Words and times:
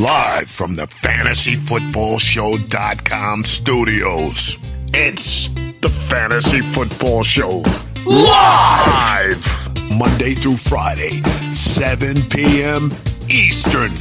Live 0.00 0.50
from 0.50 0.72
the 0.72 0.86
fantasyfootballshow.com 0.86 3.44
studios. 3.44 4.56
It's 4.94 5.48
the 5.48 5.90
Fantasy 6.08 6.62
Football 6.62 7.22
Show. 7.22 7.62
Live! 8.06 9.68
Monday 9.98 10.32
through 10.32 10.56
Friday, 10.56 11.20
7 11.52 12.22
p.m. 12.30 12.90
Eastern. 13.28 13.92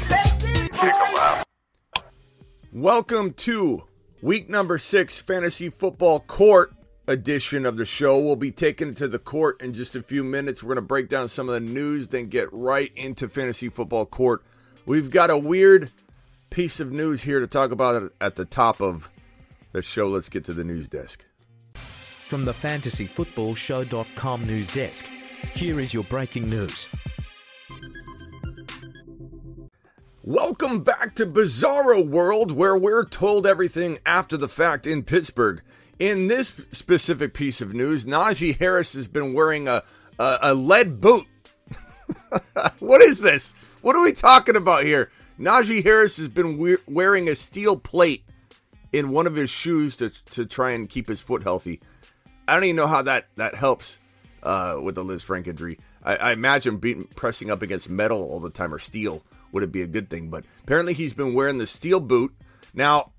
Welcome 2.71 3.33
to 3.33 3.83
week 4.21 4.49
number 4.49 4.77
six 4.77 5.19
fantasy 5.19 5.69
football 5.69 6.21
court 6.21 6.71
edition 7.09 7.65
of 7.65 7.75
the 7.75 7.85
show. 7.85 8.17
We'll 8.17 8.37
be 8.37 8.51
taken 8.51 8.95
to 8.95 9.09
the 9.09 9.19
court 9.19 9.61
in 9.61 9.73
just 9.73 9.97
a 9.97 10.01
few 10.01 10.23
minutes. 10.23 10.63
We're 10.63 10.75
going 10.75 10.77
to 10.77 10.83
break 10.83 11.09
down 11.09 11.27
some 11.27 11.49
of 11.49 11.55
the 11.55 11.59
news, 11.59 12.07
then 12.07 12.27
get 12.27 12.47
right 12.53 12.89
into 12.95 13.27
fantasy 13.27 13.67
football 13.67 14.05
court. 14.05 14.45
We've 14.89 15.11
got 15.11 15.29
a 15.29 15.37
weird 15.37 15.91
piece 16.49 16.79
of 16.79 16.91
news 16.91 17.21
here 17.21 17.39
to 17.39 17.45
talk 17.45 17.69
about 17.69 18.11
at 18.19 18.37
the 18.37 18.45
top 18.45 18.81
of 18.81 19.07
the 19.71 19.83
show. 19.83 20.07
Let's 20.07 20.29
get 20.29 20.45
to 20.45 20.53
the 20.53 20.63
news 20.63 20.87
desk. 20.87 21.23
From 21.75 22.43
the 22.45 22.53
fantasyfootballshow.com 22.53 24.47
news 24.47 24.73
desk, 24.73 25.05
here 25.53 25.79
is 25.79 25.93
your 25.93 26.05
breaking 26.05 26.49
news. 26.49 26.89
Welcome 30.23 30.81
back 30.81 31.13
to 31.17 31.27
Bizarro 31.27 32.03
World, 32.03 32.49
where 32.49 32.75
we're 32.75 33.05
told 33.05 33.45
everything 33.45 33.99
after 34.07 34.37
the 34.37 34.49
fact 34.49 34.87
in 34.87 35.03
Pittsburgh. 35.03 35.61
In 35.99 36.25
this 36.29 36.59
specific 36.71 37.35
piece 37.35 37.61
of 37.61 37.75
news, 37.75 38.05
Najee 38.05 38.57
Harris 38.57 38.93
has 38.93 39.07
been 39.07 39.33
wearing 39.33 39.67
a, 39.67 39.83
a, 40.17 40.39
a 40.41 40.53
lead 40.55 40.99
boot. 40.99 41.27
what 42.79 43.03
is 43.03 43.21
this? 43.21 43.53
What 43.81 43.95
are 43.95 44.03
we 44.03 44.11
talking 44.11 44.57
about 44.57 44.83
here? 44.83 45.09
Najee 45.39 45.83
Harris 45.83 46.17
has 46.17 46.27
been 46.27 46.57
we- 46.57 46.77
wearing 46.87 47.29
a 47.29 47.35
steel 47.35 47.77
plate 47.77 48.23
in 48.91 49.09
one 49.11 49.25
of 49.25 49.35
his 49.35 49.49
shoes 49.49 49.95
to, 49.97 50.09
to 50.31 50.45
try 50.45 50.71
and 50.71 50.89
keep 50.89 51.07
his 51.07 51.21
foot 51.21 51.43
healthy. 51.43 51.79
I 52.47 52.55
don't 52.55 52.65
even 52.65 52.75
know 52.75 52.87
how 52.87 53.03
that, 53.03 53.27
that 53.37 53.55
helps 53.55 53.99
uh, 54.43 54.79
with 54.81 54.95
the 54.95 55.03
Lisfranc 55.03 55.47
injury. 55.47 55.79
I, 56.03 56.15
I 56.15 56.31
imagine 56.33 56.77
being, 56.77 57.07
pressing 57.15 57.51
up 57.51 57.61
against 57.61 57.89
metal 57.89 58.21
all 58.21 58.39
the 58.39 58.49
time 58.49 58.73
or 58.73 58.79
steel 58.79 59.23
would 59.51 59.63
it 59.63 59.71
be 59.71 59.81
a 59.81 59.87
good 59.87 60.09
thing, 60.09 60.29
but 60.29 60.43
apparently 60.63 60.93
he's 60.93 61.13
been 61.13 61.33
wearing 61.33 61.57
the 61.57 61.67
steel 61.67 61.99
boot. 61.99 62.35
Now, 62.73 63.11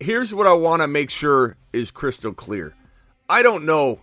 here's 0.00 0.34
what 0.34 0.46
I 0.46 0.52
want 0.52 0.82
to 0.82 0.88
make 0.88 1.10
sure 1.10 1.56
is 1.72 1.90
crystal 1.90 2.32
clear. 2.32 2.74
I 3.28 3.42
don't 3.42 3.64
know 3.64 4.00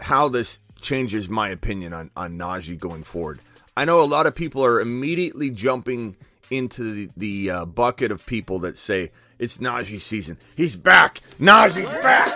how 0.00 0.28
this 0.28 0.58
changes 0.80 1.28
my 1.28 1.48
opinion 1.48 1.94
on, 1.94 2.10
on 2.16 2.36
Najee 2.36 2.78
going 2.78 3.04
forward. 3.04 3.40
I 3.76 3.84
know 3.84 4.00
a 4.00 4.04
lot 4.04 4.26
of 4.26 4.34
people 4.34 4.64
are 4.64 4.80
immediately 4.80 5.50
jumping 5.50 6.16
into 6.50 6.92
the, 6.92 7.10
the 7.16 7.50
uh, 7.50 7.64
bucket 7.64 8.12
of 8.12 8.24
people 8.24 8.60
that 8.60 8.78
say 8.78 9.10
it's 9.38 9.58
Najee 9.58 10.00
season. 10.00 10.38
He's 10.56 10.76
back. 10.76 11.20
Najee's 11.40 11.90
back. 12.00 12.28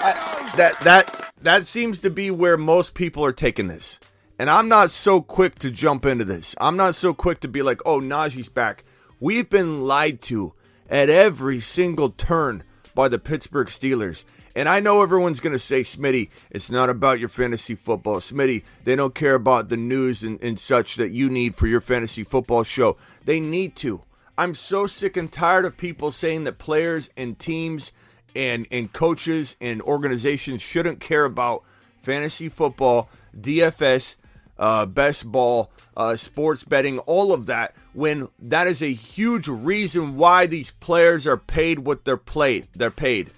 I, 0.00 0.52
that 0.56 0.80
that 0.80 1.32
that 1.42 1.66
seems 1.66 2.00
to 2.00 2.10
be 2.10 2.30
where 2.30 2.56
most 2.56 2.94
people 2.94 3.24
are 3.24 3.32
taking 3.32 3.68
this. 3.68 4.00
And 4.40 4.48
I'm 4.50 4.68
not 4.68 4.90
so 4.90 5.20
quick 5.20 5.58
to 5.60 5.70
jump 5.70 6.06
into 6.06 6.24
this. 6.24 6.54
I'm 6.60 6.76
not 6.76 6.94
so 6.94 7.14
quick 7.14 7.40
to 7.40 7.48
be 7.48 7.62
like, 7.62 7.80
"Oh, 7.86 8.00
Najee's 8.00 8.48
back." 8.48 8.84
We've 9.20 9.48
been 9.48 9.82
lied 9.82 10.20
to 10.22 10.54
at 10.88 11.10
every 11.10 11.60
single 11.60 12.10
turn 12.10 12.64
by 12.94 13.08
the 13.08 13.18
Pittsburgh 13.18 13.68
Steelers. 13.68 14.24
And 14.54 14.68
I 14.68 14.80
know 14.80 15.02
everyone's 15.02 15.40
going 15.40 15.52
to 15.52 15.58
say, 15.58 15.82
Smitty, 15.82 16.30
it's 16.50 16.70
not 16.70 16.90
about 16.90 17.20
your 17.20 17.28
fantasy 17.28 17.74
football. 17.74 18.16
Smitty, 18.16 18.64
they 18.84 18.96
don't 18.96 19.14
care 19.14 19.34
about 19.34 19.68
the 19.68 19.76
news 19.76 20.22
and, 20.22 20.40
and 20.42 20.58
such 20.58 20.96
that 20.96 21.10
you 21.10 21.30
need 21.30 21.54
for 21.54 21.66
your 21.66 21.80
fantasy 21.80 22.24
football 22.24 22.64
show. 22.64 22.96
They 23.24 23.40
need 23.40 23.76
to. 23.76 24.02
I'm 24.36 24.54
so 24.54 24.86
sick 24.86 25.16
and 25.16 25.30
tired 25.30 25.64
of 25.64 25.76
people 25.76 26.12
saying 26.12 26.44
that 26.44 26.58
players 26.58 27.10
and 27.16 27.38
teams 27.38 27.92
and, 28.36 28.66
and 28.70 28.92
coaches 28.92 29.56
and 29.60 29.82
organizations 29.82 30.62
shouldn't 30.62 31.00
care 31.00 31.24
about 31.24 31.64
fantasy 32.02 32.48
football, 32.48 33.08
DFS, 33.36 34.16
uh, 34.58 34.86
best 34.86 35.26
ball, 35.26 35.70
uh, 35.96 36.16
sports 36.16 36.64
betting, 36.64 36.98
all 37.00 37.32
of 37.32 37.46
that, 37.46 37.74
when 37.92 38.28
that 38.38 38.66
is 38.66 38.82
a 38.82 38.92
huge 38.92 39.48
reason 39.48 40.16
why 40.16 40.46
these 40.46 40.70
players 40.72 41.26
are 41.26 41.36
paid 41.36 41.80
what 41.80 42.04
they're 42.04 42.16
played. 42.16 42.68
They're 42.74 42.90
paid. 42.90 43.30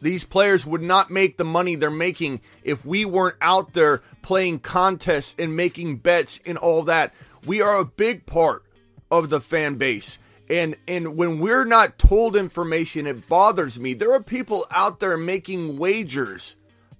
These 0.00 0.24
players 0.24 0.66
would 0.66 0.82
not 0.82 1.10
make 1.10 1.36
the 1.36 1.44
money 1.44 1.74
they're 1.74 1.90
making 1.90 2.40
if 2.62 2.84
we 2.84 3.04
weren't 3.04 3.36
out 3.40 3.72
there 3.72 4.02
playing 4.22 4.60
contests 4.60 5.34
and 5.38 5.56
making 5.56 5.96
bets 5.96 6.40
and 6.44 6.58
all 6.58 6.82
that. 6.84 7.14
We 7.46 7.62
are 7.62 7.78
a 7.78 7.84
big 7.84 8.26
part 8.26 8.64
of 9.10 9.30
the 9.30 9.40
fan 9.40 9.76
base. 9.76 10.18
And 10.50 10.76
and 10.86 11.16
when 11.16 11.38
we're 11.38 11.64
not 11.64 11.98
told 11.98 12.36
information, 12.36 13.06
it 13.06 13.28
bothers 13.28 13.78
me. 13.78 13.94
There 13.94 14.12
are 14.12 14.22
people 14.22 14.66
out 14.74 15.00
there 15.00 15.16
making 15.16 15.78
wagers 15.78 16.56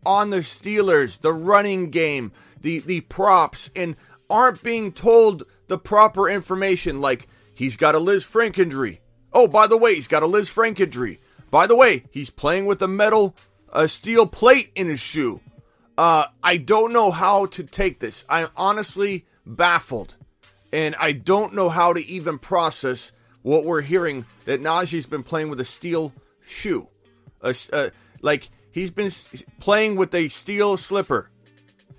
on 0.07 0.31
the 0.31 0.39
Steelers, 0.39 1.21
the 1.21 1.33
running 1.33 1.91
game, 1.91 2.33
the 2.61 2.79
the 2.81 3.03
props, 3.03 3.71
and 3.77 3.97
aren't 4.31 4.63
being 4.63 4.93
told 4.93 5.45
the 5.69 5.79
proper 5.79 6.29
information. 6.29 7.01
Like 7.01 7.29
he's 7.53 7.77
got 7.77 7.95
a 7.95 7.99
Lisfranc 7.99 8.59
injury. 8.59 9.01
Oh, 9.33 9.49
by 9.49 9.67
the 9.67 9.77
way, 9.77 9.95
he's 9.95 10.09
got 10.09 10.23
a 10.23 10.27
Lisfranc 10.27 10.81
injury. 10.81 11.19
By 11.55 11.69
the 11.69 11.77
way, 11.77 12.03
he's 12.11 12.31
playing 12.31 12.67
with 12.67 12.83
a 12.83 12.89
metal, 12.89 13.37
a 13.73 13.87
steel 13.87 14.27
plate 14.27 14.73
in 14.75 14.89
his 14.89 14.99
shoe. 14.99 15.41
Uh, 15.97 16.25
I 16.43 16.57
don't 16.57 16.93
know 16.93 17.13
how 17.13 17.47
to 17.47 17.63
take 17.63 18.01
this. 18.01 18.25
I'm 18.29 18.49
honestly 18.57 19.25
baffled, 19.47 20.17
and 20.73 20.97
I 20.99 21.13
don't 21.13 21.55
know 21.55 21.69
how 21.69 21.93
to 21.93 22.05
even 22.07 22.41
process 22.41 23.13
what 23.43 23.65
we're 23.65 23.83
hearing 23.83 24.27
that 24.47 24.63
Najee's 24.63 25.07
been 25.07 25.23
playing 25.23 25.49
with 25.49 25.61
a 25.61 25.65
steel 25.65 26.13
shoe, 26.45 26.89
a, 27.41 27.55
uh, 27.73 27.91
like 28.21 28.49
he's 28.73 28.91
been 28.91 29.13
playing 29.61 29.95
with 29.95 30.13
a 30.13 30.27
steel 30.31 30.77
slipper, 30.77 31.31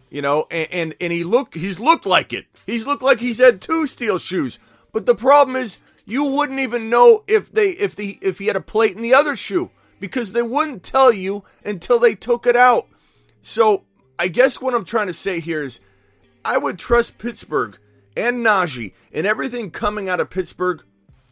you 0.10 0.22
know, 0.22 0.48
and, 0.52 0.68
and 0.70 0.96
and 1.00 1.14
he 1.14 1.24
look 1.24 1.56
he's 1.56 1.80
looked 1.80 2.06
like 2.06 2.34
it. 2.34 2.46
He's 2.66 2.86
looked 2.86 3.04
like 3.04 3.22
he's 3.22 3.40
had 3.40 3.62
two 3.62 3.88
steel 3.88 4.20
shoes. 4.20 4.60
But 4.92 5.06
the 5.06 5.16
problem 5.16 5.56
is 5.56 5.78
you 6.06 6.26
wouldn't 6.26 6.60
even 6.60 6.90
know 6.90 7.24
if 7.28 7.52
they 7.52 7.72
if 7.72 7.96
the 7.96 8.18
if 8.22 8.40
he 8.40 8.48
had 8.48 8.56
a 8.56 8.62
plate 8.62 8.96
in 8.96 9.02
the 9.02 9.14
other 9.14 9.36
shoe 9.36 9.72
because 10.00 10.34
they 10.34 10.42
wouldn't 10.42 10.84
tell 10.84 11.12
you 11.12 11.44
until 11.64 12.00
they 12.00 12.16
took 12.16 12.46
it 12.46 12.56
out. 12.56 12.88
So 13.42 13.84
I 14.18 14.28
guess 14.28 14.62
what 14.62 14.74
I'm 14.74 14.86
trying 14.86 15.08
to 15.08 15.14
say 15.14 15.40
here 15.40 15.64
is 15.64 15.80
I 16.44 16.58
would 16.58 16.78
trust 16.78 17.18
Pittsburgh 17.18 17.78
and 18.16 18.46
Najee 18.46 18.94
and 19.12 19.26
everything 19.26 19.72
coming 19.72 20.10
out 20.10 20.20
of 20.20 20.30
Pittsburgh. 20.30 20.84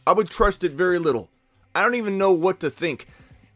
I 0.06 0.12
would 0.12 0.28
trust 0.28 0.64
it 0.64 0.72
very 0.72 0.98
little. 0.98 1.30
I 1.74 1.82
don't 1.82 1.94
even 1.94 2.18
know 2.18 2.32
what 2.32 2.60
to 2.60 2.70
think. 2.70 3.06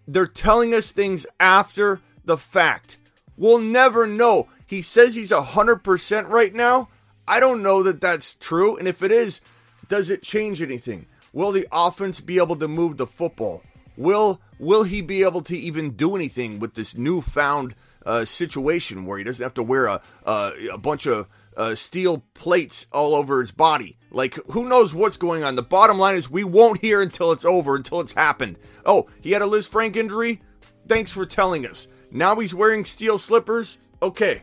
They're 0.07 0.27
telling 0.27 0.75
us 0.75 0.91
things 0.91 1.27
after 1.39 2.01
the 2.25 2.39
fact. 2.39 2.99
We'll 3.37 3.59
never 3.59 4.07
know. 4.07 4.49
He 4.67 4.83
says 4.83 5.15
he's 5.15 5.31
100% 5.31 6.29
right 6.29 6.55
now. 6.55 6.89
I 7.27 7.41
don't 7.41 7.63
know 7.63 7.83
that 7.83 8.01
that's 8.01 8.35
true. 8.35 8.77
And 8.77 8.89
if 8.89 9.03
it 9.03 9.13
is, 9.13 9.41
does 9.89 10.11
it 10.11 10.23
change 10.23 10.63
anything? 10.63 11.07
Will 11.33 11.53
the 11.53 11.67
offense 11.73 12.21
be 12.21 12.39
able 12.39 12.57
to 12.57 12.69
move 12.69 12.97
the 12.97 13.07
football? 13.07 13.63
Will 13.97 14.41
will 14.59 14.85
he 14.85 15.03
be 15.03 15.23
able 15.23 15.43
to 15.43 15.59
even 15.59 15.91
do 15.91 16.15
anything 16.15 16.61
with 16.61 16.75
this 16.75 16.97
newfound 16.97 17.75
uh, 18.07 18.25
situation 18.25 19.05
where 19.05 19.19
he 19.19 19.25
doesn't 19.25 19.43
have 19.43 19.55
to 19.55 19.63
wear 19.63 19.87
a 19.87 20.01
a, 20.25 20.79
bunch 20.79 21.07
of 21.07 21.29
uh, 21.57 21.75
steel 21.75 22.23
plates 22.35 22.87
all 22.93 23.15
over 23.15 23.41
his 23.41 23.51
body? 23.51 23.99
Like 24.11 24.39
who 24.53 24.69
knows 24.69 24.95
what's 24.95 25.17
going 25.17 25.43
on? 25.43 25.57
The 25.57 25.63
bottom 25.63 25.99
line 25.99 26.15
is 26.15 26.31
we 26.31 26.45
won't 26.45 26.81
hear 26.81 27.03
until 27.03 27.33
it's 27.33 27.45
over, 27.45 27.77
until 27.77 28.01
it's 28.01 28.15
happened. 28.15 28.57
Oh, 28.87 29.09
he 29.21 29.33
had 29.33 29.43
a 29.43 29.47
Lisfranc 29.47 29.97
injury. 29.97 30.41
Thanks 30.87 31.11
for 31.11 31.27
telling 31.27 31.67
us. 31.67 31.89
Now 32.11 32.37
he's 32.37 32.55
wearing 32.55 32.85
steel 32.85 33.19
slippers. 33.19 33.79
Okay. 34.01 34.43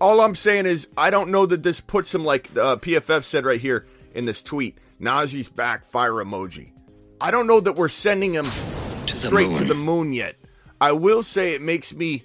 All 0.00 0.20
I'm 0.20 0.34
saying 0.34 0.66
is 0.66 0.88
I 0.98 1.08
don't 1.08 1.30
know 1.30 1.46
that 1.46 1.62
this 1.62 1.80
puts 1.80 2.14
him 2.14 2.24
like 2.24 2.50
uh, 2.56 2.76
PFF 2.76 3.24
said 3.24 3.46
right 3.46 3.60
here 3.60 3.86
in 4.16 4.24
this 4.24 4.42
tweet. 4.42 4.78
Najee's 5.00 5.48
back, 5.48 5.84
fire 5.84 6.12
emoji. 6.12 6.72
I 7.20 7.30
don't 7.30 7.46
know 7.46 7.60
that 7.60 7.76
we're 7.76 7.88
sending 7.88 8.34
him 8.34 8.44
To 8.44 9.14
the 9.14 9.28
straight 9.28 9.56
to 9.58 9.64
the 9.64 9.74
moon 9.74 10.12
yet. 10.12 10.36
I 10.80 10.92
will 10.92 11.22
say 11.22 11.54
it 11.54 11.62
makes 11.62 11.94
me 11.94 12.24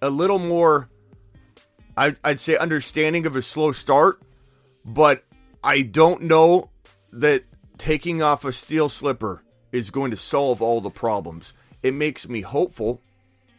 a 0.00 0.10
little 0.10 0.38
more, 0.38 0.88
I, 1.96 2.14
I'd 2.22 2.40
say, 2.40 2.56
understanding 2.56 3.26
of 3.26 3.34
a 3.34 3.42
slow 3.42 3.72
start, 3.72 4.22
but 4.84 5.24
I 5.64 5.82
don't 5.82 6.22
know 6.22 6.70
that 7.12 7.44
taking 7.78 8.22
off 8.22 8.44
a 8.44 8.52
steel 8.52 8.88
slipper 8.88 9.42
is 9.72 9.90
going 9.90 10.10
to 10.10 10.16
solve 10.16 10.62
all 10.62 10.80
the 10.80 10.90
problems. 10.90 11.54
It 11.82 11.94
makes 11.94 12.28
me 12.28 12.42
hopeful. 12.42 13.00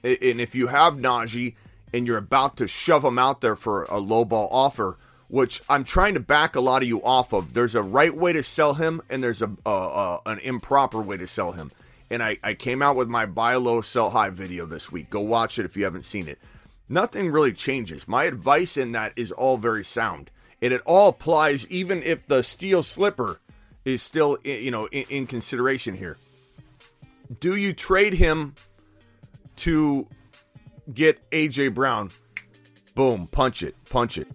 And 0.04 0.42
if 0.42 0.54
you 0.56 0.68
have 0.68 0.96
Najee 0.96 1.56
and 1.94 2.06
you're 2.06 2.18
about 2.18 2.58
to 2.58 2.68
shove 2.68 3.04
him 3.04 3.18
out 3.18 3.42
there 3.42 3.56
for 3.56 3.84
a 3.86 3.98
low 3.98 4.26
ball 4.26 4.50
offer, 4.52 4.98
which 5.28 5.62
I'm 5.70 5.84
trying 5.84 6.14
to 6.14 6.20
back 6.20 6.56
a 6.56 6.62
lot 6.62 6.82
of 6.82 6.88
you 6.88 7.04
off 7.04 7.34
of, 7.34 7.54
there's 7.54 7.76
a 7.76 7.82
right 7.82 8.16
way 8.16 8.34
to 8.34 8.44
sell 8.44 8.74
him 8.74 9.02
and 9.10 9.24
there's 9.24 9.42
a 9.42 9.52
uh, 9.66 9.70
uh, 10.16 10.20
an 10.26 10.40
improper 10.40 11.02
way 11.02 11.18
to 11.18 11.28
sell 11.28 11.52
him. 11.52 11.72
And 12.10 12.22
I, 12.22 12.38
I 12.44 12.54
came 12.54 12.82
out 12.82 12.96
with 12.96 13.08
my 13.08 13.26
buy 13.26 13.56
low, 13.56 13.82
sell 13.82 14.10
high 14.10 14.30
video 14.30 14.66
this 14.66 14.92
week. 14.92 15.10
Go 15.10 15.22
watch 15.22 15.58
it 15.58 15.66
if 15.66 15.76
you 15.76 15.84
haven't 15.86 16.06
seen 16.06 16.28
it. 16.28 16.40
Nothing 16.90 17.32
really 17.32 17.54
changes. 17.54 18.08
My 18.08 18.26
advice 18.26 18.78
in 18.78 18.92
that 18.92 19.14
is 19.16 19.32
all 19.32 19.58
very 19.58 19.84
sound. 19.84 20.30
And 20.62 20.72
it 20.72 20.82
all 20.86 21.10
applies 21.10 21.68
even 21.68 22.04
if 22.04 22.28
the 22.28 22.44
steel 22.44 22.84
slipper 22.84 23.40
is 23.86 24.02
still 24.02 24.38
you 24.44 24.72
know 24.72 24.88
in, 24.88 25.06
in 25.10 25.28
consideration 25.28 25.96
here. 25.96 26.18
Do 27.40 27.56
you 27.56 27.74
trade 27.74 28.14
him 28.14 28.56
to 29.58 30.08
get 30.94 31.30
AJ 31.32 31.74
Brown? 31.74 32.12
Boom, 32.96 33.28
punch 33.28 33.64
it, 33.64 33.76
punch 33.90 34.18
it. 34.18 34.28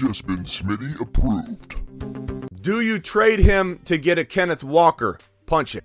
Just 0.00 0.26
been 0.26 0.44
Smitty 0.44 0.98
approved. 0.98 2.62
Do 2.62 2.80
you 2.80 2.98
trade 2.98 3.38
him 3.38 3.80
to 3.84 3.98
get 3.98 4.18
a 4.18 4.24
Kenneth 4.24 4.64
Walker? 4.64 5.18
Punch 5.44 5.74
it. 5.74 5.84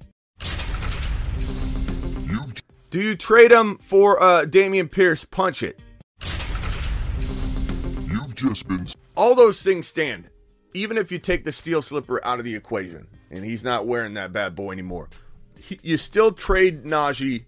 You've 2.26 2.54
Do 2.92 3.02
you 3.02 3.18
trade 3.18 3.52
him 3.52 3.78
for 3.80 4.24
uh, 4.24 4.46
Dameon 4.46 4.90
Pierce? 4.90 5.26
Punch 5.26 5.62
it. 5.64 5.82
you've 8.10 8.34
just 8.36 8.66
been 8.70 8.88
All 9.18 9.36
those 9.36 9.62
things 9.62 9.86
stand. 9.86 10.30
Even 10.74 10.98
if 10.98 11.12
you 11.12 11.20
take 11.20 11.44
the 11.44 11.52
steel 11.52 11.82
slipper 11.82 12.26
out 12.26 12.40
of 12.40 12.46
the 12.46 12.56
equation 12.56 13.08
and 13.32 13.44
he's 13.44 13.66
not 13.66 13.86
wearing 13.86 14.14
that 14.14 14.32
bad 14.32 14.56
boy 14.56 14.72
anymore, 14.72 15.10
he, 15.60 15.78
you 15.84 15.98
still 15.98 16.32
trade 16.32 16.86
Najee 16.86 17.44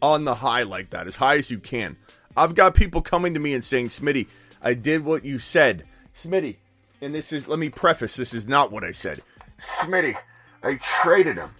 on 0.00 0.22
the 0.22 0.34
high 0.36 0.62
like 0.62 0.90
that, 0.90 1.08
as 1.08 1.16
high 1.16 1.38
as 1.38 1.50
you 1.50 1.58
can. 1.58 1.96
I've 2.36 2.54
got 2.54 2.76
people 2.76 3.02
coming 3.02 3.34
to 3.34 3.40
me 3.40 3.52
and 3.52 3.64
saying, 3.64 3.88
Smitty, 3.88 4.28
I 4.62 4.74
did 4.74 5.04
what 5.04 5.24
you 5.24 5.38
said. 5.38 5.84
Smitty, 6.14 6.56
and 7.00 7.14
this 7.14 7.32
is, 7.32 7.48
let 7.48 7.58
me 7.58 7.68
preface, 7.68 8.16
this 8.16 8.32
is 8.32 8.46
not 8.46 8.70
what 8.70 8.84
I 8.84 8.92
said. 8.92 9.22
Smitty, 9.58 10.16
I 10.62 10.78
traded 11.02 11.36
him. 11.36 11.50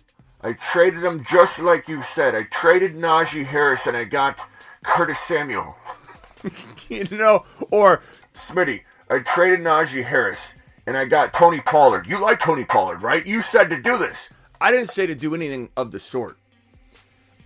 I 0.41 0.53
traded 0.55 1.05
him 1.05 1.25
just 1.29 1.59
like 1.59 1.89
you 1.89 2.03
said. 2.03 2.35
I 2.35 2.45
traded 2.45 2.95
Najee 2.95 3.45
Harris 3.45 3.87
and 3.87 3.97
I 3.97 4.05
got 4.05 4.41
Curtis 4.85 5.19
Samuel. 5.21 5.77
you 6.89 7.07
know, 7.11 7.45
or 7.71 8.03
Smitty, 8.35 8.83
I 9.11 9.19
traded 9.19 9.61
Najee 9.61 10.05
Harris 10.05 10.53
and 10.87 10.97
I 10.97 11.05
got 11.05 11.33
Tony 11.33 11.61
Pollard. 11.61 12.07
You 12.07 12.21
like 12.21 12.41
Tony 12.41 12.65
Pollard, 12.65 13.03
right? 13.03 13.27
You 13.27 13.43
said 13.43 13.71
to 13.71 13.81
do 13.81 13.99
this. 13.99 14.31
I 14.61 14.71
didn't 14.71 14.91
say 14.91 15.07
to 15.07 15.15
do 15.15 15.35
anything 15.35 15.71
of 15.77 15.91
the 15.91 16.01
sort. 16.01 16.39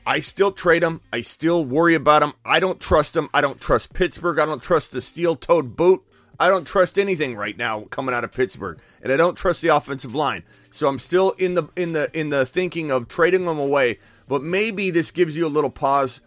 I 0.07 0.21
still 0.21 0.53
trade 0.53 0.85
him. 0.85 1.01
I 1.13 1.21
still 1.21 1.65
worry 1.65 1.97
about 1.97 2.23
him. 2.23 2.33
I 2.45 2.61
don't 2.61 2.81
trust 2.81 3.17
him. 3.17 3.29
I 3.35 3.41
don't 3.41 3.61
trust 3.61 3.93
Pittsburgh. 3.93 4.39
I 4.39 4.47
don't 4.47 4.63
trust 4.63 4.93
the 4.93 5.01
steel-toed 5.01 5.77
boot. 5.77 6.01
I 6.39 6.49
don't 6.49 6.67
trust 6.67 6.99
anything 6.99 7.35
right 7.35 7.57
now 7.57 7.83
coming 7.91 8.15
out 8.15 8.23
of 8.23 8.33
Pittsburgh, 8.33 8.79
and 9.03 9.13
I 9.13 9.17
don't 9.17 9.37
trust 9.37 9.63
the 9.63 9.69
offensive 9.69 10.15
line. 10.15 10.45
So 10.71 10.87
I'm 10.87 10.99
still 10.99 11.31
in 11.33 11.55
the 11.55 11.69
in 11.77 11.93
the 11.93 12.11
in 12.19 12.29
the 12.29 12.45
thinking 12.45 12.91
of 12.91 13.09
trading 13.09 13.47
them 13.47 13.59
away. 13.59 13.99
But 14.29 14.43
maybe 14.43 14.91
this 14.91 15.11
gives 15.11 15.37
you 15.37 15.47
a 15.47 15.49
little 15.49 15.71
pause 15.71 16.21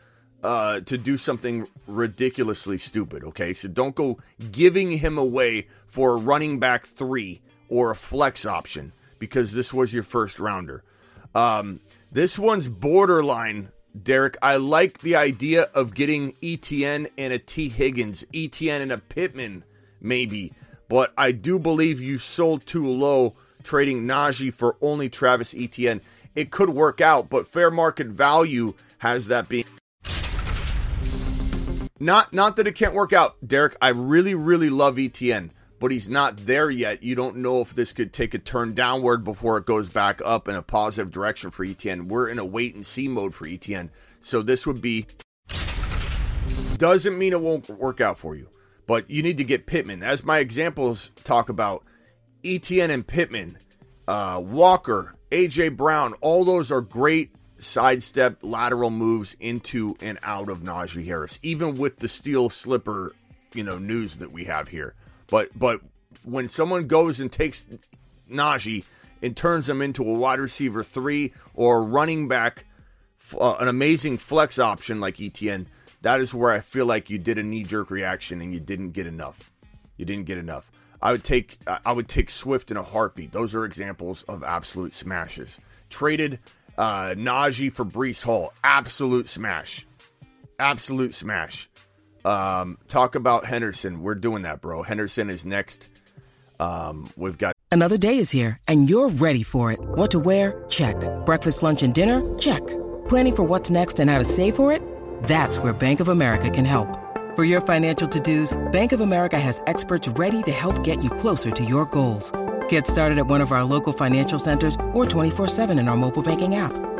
uh, 0.44 0.80
to 0.82 0.98
do 0.98 1.18
something 1.18 1.68
ridiculously 1.86 2.78
stupid. 2.78 3.24
Okay, 3.24 3.54
so 3.54 3.68
don't 3.68 3.96
go 3.96 4.20
giving 4.52 4.92
him 4.92 5.18
away 5.18 5.68
for 5.88 6.14
a 6.14 6.18
running 6.18 6.60
back 6.60 6.86
three 6.86 7.42
or 7.68 7.92
a 7.92 7.96
flex 7.96 8.46
option 8.46 8.94
because 9.20 9.54
this 9.54 9.74
was 9.74 9.94
your 9.94 10.04
first 10.04 10.40
rounder. 10.40 10.84
Um, 11.36 11.82
this 12.12 12.40
one's 12.40 12.68
borderline, 12.68 13.70
Derek. 14.02 14.38
I 14.42 14.56
like 14.56 15.00
the 15.00 15.16
idea 15.16 15.64
of 15.74 15.94
getting 15.94 16.34
ETN 16.42 17.10
and 17.18 17.34
a 17.34 17.40
Tee 17.40 17.70
Higgins, 17.70 18.24
ETN 18.34 18.82
and 18.82 18.92
a 18.92 18.98
Pittman, 18.98 19.64
maybe. 20.02 20.54
But 20.88 21.14
I 21.18 21.32
do 21.32 21.60
believe 21.60 22.02
you 22.02 22.18
sold 22.18 22.66
too 22.66 22.88
low 22.88 23.36
trading 23.64 24.08
Najee 24.08 24.54
for 24.54 24.78
only 24.82 25.10
Travis 25.10 25.54
ETN. 25.54 26.02
It 26.36 26.50
could 26.50 26.70
work 26.70 27.02
out, 27.02 27.30
but 27.30 27.48
fair 27.48 27.70
market 27.70 28.08
value 28.08 28.74
has 29.00 29.28
that 29.28 29.50
being 29.50 29.66
not 32.00 32.34
not 32.34 32.56
that 32.56 32.68
it 32.68 32.76
can't 32.76 32.94
work 32.94 33.14
out, 33.14 33.36
Derek. 33.46 33.76
I 33.82 33.90
really, 33.90 34.34
really 34.34 34.70
love 34.70 34.96
ETN, 34.96 35.50
but 35.80 35.92
he's 35.92 36.10
not 36.10 36.38
there 36.38 36.70
yet. 36.70 37.04
You 37.04 37.16
don't 37.16 37.38
know 37.38 37.62
if 37.62 37.74
this 37.74 37.94
could 37.94 38.14
take 38.14 38.34
a 38.34 38.40
turn 38.40 38.74
downward 38.74 39.24
before 39.24 39.58
it 39.58 39.66
goes 39.66 39.90
back 39.90 40.22
up 40.26 40.48
in 40.48 40.56
a 40.56 40.62
positive 40.62 41.12
direction 41.12 41.52
for 41.52 41.66
ETN. 41.66 42.08
We're 42.08 42.28
in 42.28 42.40
a 42.40 42.46
wait 42.46 42.76
and 42.76 42.86
see 42.86 43.08
mode 43.08 43.34
for 43.34 43.46
ETN. 43.46 43.90
So 44.22 44.42
this 44.42 44.68
would 44.68 44.82
be 44.82 45.08
doesn't 46.78 47.18
mean 47.18 47.34
it 47.34 47.42
won't 47.42 47.70
work 47.70 48.02
out 48.02 48.18
for 48.18 48.36
you. 48.36 48.48
But 48.88 49.10
you 49.10 49.22
need 49.22 49.38
to 49.38 49.44
get 49.44 49.68
Pittman. 49.68 50.02
As 50.02 50.24
my 50.24 50.40
examples 50.40 51.12
talk 51.24 51.50
about, 51.50 51.84
ETN 52.44 52.90
and 52.90 53.06
Pittman, 53.06 53.58
uh, 54.08 54.42
Walker, 54.44 55.14
AJ 55.30 55.78
Brown, 55.78 56.14
all 56.22 56.44
those 56.44 56.72
are 56.72 56.82
great 56.82 57.32
sidestep 57.60 58.40
lateral 58.42 58.90
moves 58.90 59.36
into 59.40 59.96
and 60.02 60.18
out 60.24 60.50
of 60.50 60.60
Najee 60.60 61.06
Harris, 61.06 61.38
even 61.44 61.76
with 61.76 62.00
the 62.00 62.08
steel 62.08 62.50
slipper, 62.50 63.14
you 63.54 63.64
know, 63.64 63.78
news 63.78 64.18
that 64.18 64.32
we 64.32 64.46
have 64.46 64.70
here. 64.70 64.96
But 65.30 65.58
but 65.58 65.82
when 66.24 66.50
someone 66.50 66.88
goes 66.88 67.20
and 67.20 67.32
takes 67.32 67.66
Najee 68.30 68.84
and 69.22 69.36
turns 69.36 69.68
him 69.68 69.82
into 69.82 70.04
a 70.04 70.14
wide 70.14 70.40
receiver 70.40 70.84
three 70.84 71.34
or 71.54 71.84
running 71.84 72.28
back, 72.28 72.66
uh, 73.40 73.56
an 73.60 73.68
amazing 73.68 74.18
flex 74.18 74.60
option 74.60 75.00
like 75.00 75.18
ETN, 75.18 75.68
that 76.02 76.20
is 76.22 76.34
where 76.34 76.52
I 76.52 76.60
feel 76.62 76.86
like 76.86 77.10
you 77.10 77.18
did 77.18 77.38
a 77.38 77.44
knee 77.44 77.64
jerk 77.64 77.92
reaction 77.92 78.42
and 78.42 78.54
you 78.54 78.60
didn't 78.60 78.92
get 78.92 79.08
enough. 79.08 79.52
You 79.98 80.06
didn't 80.06 80.26
get 80.26 80.38
enough. 80.38 80.72
I 81.02 81.12
would 81.12 81.24
take 81.24 81.58
I 81.86 81.92
would 81.92 82.08
take 82.08 82.30
Swift 82.30 82.72
in 82.72 82.78
a 82.78 82.84
heartbeat. 82.84 83.32
Those 83.32 83.56
are 83.56 83.66
examples 83.66 84.24
of 84.24 84.44
absolute 84.44 84.94
smashes. 84.94 85.60
Traded 85.90 86.40
uh, 86.78 87.14
Najee 87.18 87.72
for 87.72 87.86
Breece 87.86 88.24
Hall, 88.24 88.54
absolute 88.64 89.28
smash, 89.28 89.86
absolute 90.60 91.14
smash. 91.14 91.70
Um, 92.30 92.78
talk 92.90 93.16
about 93.16 93.46
Henderson. 93.46 94.04
We're 94.04 94.14
doing 94.14 94.44
that, 94.44 94.62
bro. 94.62 94.84
Henderson 94.84 95.32
is 95.32 95.46
next. 95.46 95.88
Um, 96.60 97.10
we've 97.16 97.38
got 97.38 97.56
Another 97.72 97.98
day 97.98 98.18
is 98.18 98.30
here, 98.30 98.58
and 98.68 98.90
you're 98.90 99.10
ready 99.10 99.44
for 99.44 99.72
it. 99.72 99.80
What 99.80 100.12
to 100.12 100.20
wear? 100.20 100.64
Check. 100.70 100.96
Breakfast, 101.26 101.64
lunch, 101.64 101.82
and 101.82 101.94
dinner? 101.94 102.22
Check. 102.38 102.66
Planning 103.08 103.36
for 103.36 103.44
what's 103.44 103.70
next 103.72 104.00
and 104.00 104.10
how 104.10 104.20
to 104.20 104.26
save 104.26 104.56
for 104.56 104.72
it? 104.72 104.82
That's 105.24 105.58
where 105.60 105.74
Bank 105.74 106.00
of 106.00 106.10
America 106.10 106.50
can 106.50 106.66
help. 106.66 106.88
For 107.36 107.44
your 107.44 107.62
financial 107.62 108.08
to-dos, 108.08 108.58
Bank 108.72 108.92
of 108.92 109.02
America 109.02 109.40
has 109.40 109.62
experts 109.66 110.08
ready 110.08 110.44
to 110.44 110.52
help 110.52 110.84
get 110.84 111.04
you 111.04 111.10
closer 111.10 111.52
to 111.52 111.64
your 111.64 111.86
goals. 111.86 112.32
Get 112.70 112.86
started 112.86 113.18
at 113.18 113.28
one 113.28 113.42
of 113.42 113.52
our 113.52 113.64
local 113.64 113.94
financial 113.94 114.40
centers 114.40 114.76
or 114.94 115.06
24-7 115.06 115.80
in 115.80 115.88
our 115.88 115.98
mobile 115.98 116.24
banking 116.24 116.56
app. 116.56 116.74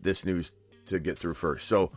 This 0.00 0.24
news 0.24 0.52
to 0.86 0.98
get 0.98 1.18
through 1.18 1.34
first. 1.34 1.68
So, 1.68 1.92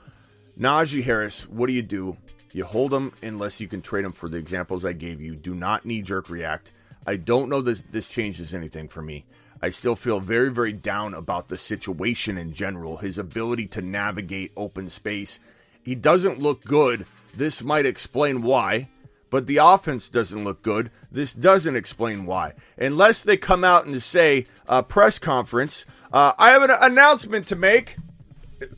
Najee 0.59 1.03
Harris, 1.03 1.47
what 1.47 1.67
do 1.67 1.73
you 1.73 1.81
do? 1.81 2.17
You 2.53 2.65
hold 2.65 2.93
him 2.93 3.11
unless 3.21 3.59
you 3.59 3.67
can 3.67 3.81
trade 3.81 4.05
him 4.05 4.11
for 4.11 4.29
the 4.29 4.37
examples 4.37 4.85
I 4.85 4.93
gave 4.93 5.21
you. 5.21 5.35
Do 5.35 5.53
not 5.53 5.85
knee 5.85 6.01
jerk 6.01 6.29
react. 6.29 6.73
I 7.05 7.17
don't 7.17 7.49
know 7.49 7.61
this 7.61 7.83
this 7.91 8.07
changes 8.07 8.53
anything 8.53 8.87
for 8.87 9.01
me. 9.01 9.25
I 9.61 9.69
still 9.69 9.95
feel 9.95 10.19
very 10.19 10.51
very 10.51 10.73
down 10.73 11.13
about 11.13 11.47
the 11.47 11.57
situation 11.57 12.37
in 12.37 12.53
general. 12.53 12.97
His 12.97 13.17
ability 13.17 13.67
to 13.67 13.81
navigate 13.81 14.51
open 14.57 14.89
space. 14.89 15.39
He 15.83 15.95
doesn't 15.95 16.39
look 16.39 16.63
good. 16.63 17.05
This 17.35 17.63
might 17.63 17.85
explain 17.85 18.41
why. 18.41 18.89
But 19.29 19.47
the 19.47 19.57
offense 19.57 20.09
doesn't 20.09 20.43
look 20.43 20.61
good. 20.61 20.91
This 21.11 21.33
doesn't 21.33 21.75
explain 21.75 22.25
why. 22.25 22.53
Unless 22.77 23.23
they 23.23 23.37
come 23.37 23.63
out 23.63 23.85
and 23.85 24.01
say, 24.01 24.47
uh, 24.67 24.81
press 24.81 25.19
conference, 25.19 25.85
uh, 26.13 26.33
I 26.37 26.51
have 26.51 26.63
an 26.63 26.71
announcement 26.81 27.47
to 27.47 27.55
make. 27.55 27.97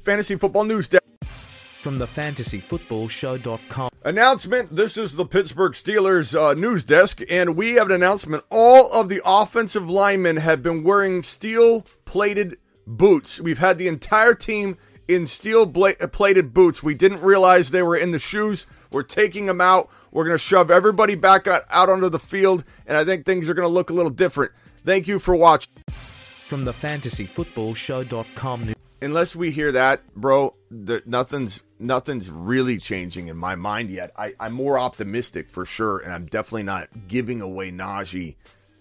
Fantasy 0.03 0.35
Football 0.35 0.65
News 0.65 0.87
Desk. 0.87 1.03
From 1.21 1.97
the 1.97 2.07
fantasyfootballshow.com. 2.07 3.89
Announcement 4.03 4.75
This 4.75 4.97
is 4.97 5.13
the 5.13 5.25
Pittsburgh 5.25 5.73
Steelers 5.73 6.37
uh, 6.37 6.53
news 6.53 6.83
desk, 6.83 7.21
and 7.29 7.55
we 7.55 7.75
have 7.75 7.87
an 7.87 7.93
announcement. 7.93 8.43
All 8.49 8.91
of 8.91 9.07
the 9.07 9.21
offensive 9.25 9.89
linemen 9.89 10.37
have 10.37 10.63
been 10.63 10.83
wearing 10.83 11.23
steel 11.23 11.85
plated 12.05 12.57
boots. 12.85 13.39
We've 13.39 13.59
had 13.59 13.77
the 13.77 13.87
entire 13.87 14.33
team 14.33 14.77
in 15.09 15.27
steel 15.27 15.65
bla- 15.65 15.95
uh, 15.99 16.07
plated 16.07 16.53
boots. 16.53 16.83
We 16.83 16.93
didn't 16.93 17.21
realize 17.21 17.71
they 17.71 17.83
were 17.83 17.97
in 17.97 18.11
the 18.11 18.19
shoes. 18.19 18.65
We're 18.91 19.03
taking 19.03 19.47
them 19.47 19.59
out. 19.59 19.89
We're 20.11 20.25
going 20.25 20.35
to 20.35 20.43
shove 20.43 20.71
everybody 20.71 21.15
back 21.15 21.47
out, 21.47 21.63
out 21.69 21.89
onto 21.89 22.09
the 22.09 22.19
field, 22.19 22.63
and 22.85 22.95
I 22.95 23.03
think 23.03 23.25
things 23.25 23.49
are 23.49 23.53
going 23.53 23.67
to 23.67 23.73
look 23.73 23.89
a 23.89 23.93
little 23.93 24.11
different. 24.11 24.51
Thank 24.85 25.07
you 25.07 25.19
for 25.19 25.35
watching. 25.35 25.73
From 25.89 26.65
the 26.65 26.73
fantasyfootballshow.com 26.73 28.65
news 28.65 28.75
unless 29.01 29.35
we 29.35 29.51
hear 29.51 29.71
that, 29.71 30.01
bro, 30.15 30.55
the, 30.69 31.01
nothing's 31.05 31.63
nothing's 31.79 32.29
really 32.29 32.77
changing 32.77 33.27
in 33.27 33.37
my 33.37 33.55
mind 33.55 33.89
yet. 33.89 34.11
I, 34.17 34.33
I'm 34.39 34.53
more 34.53 34.77
optimistic 34.77 35.49
for 35.49 35.65
sure, 35.65 35.99
and 35.99 36.13
I'm 36.13 36.25
definitely 36.25 36.63
not 36.63 36.89
giving 37.07 37.41
away 37.41 37.71
Najee 37.71 38.35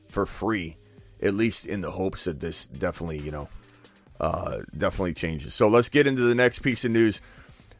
for 0.08 0.26
free, 0.26 0.76
at 1.22 1.34
least 1.34 1.66
in 1.66 1.80
the 1.80 1.90
hopes 1.90 2.24
that 2.24 2.40
this 2.40 2.66
definitely, 2.66 3.18
you 3.18 3.30
know, 3.30 3.48
uh, 4.20 4.58
definitely 4.76 5.14
changes. 5.14 5.54
So 5.54 5.68
let's 5.68 5.88
get 5.88 6.06
into 6.06 6.22
the 6.22 6.34
next 6.34 6.60
piece 6.60 6.84
of 6.84 6.90
news. 6.90 7.20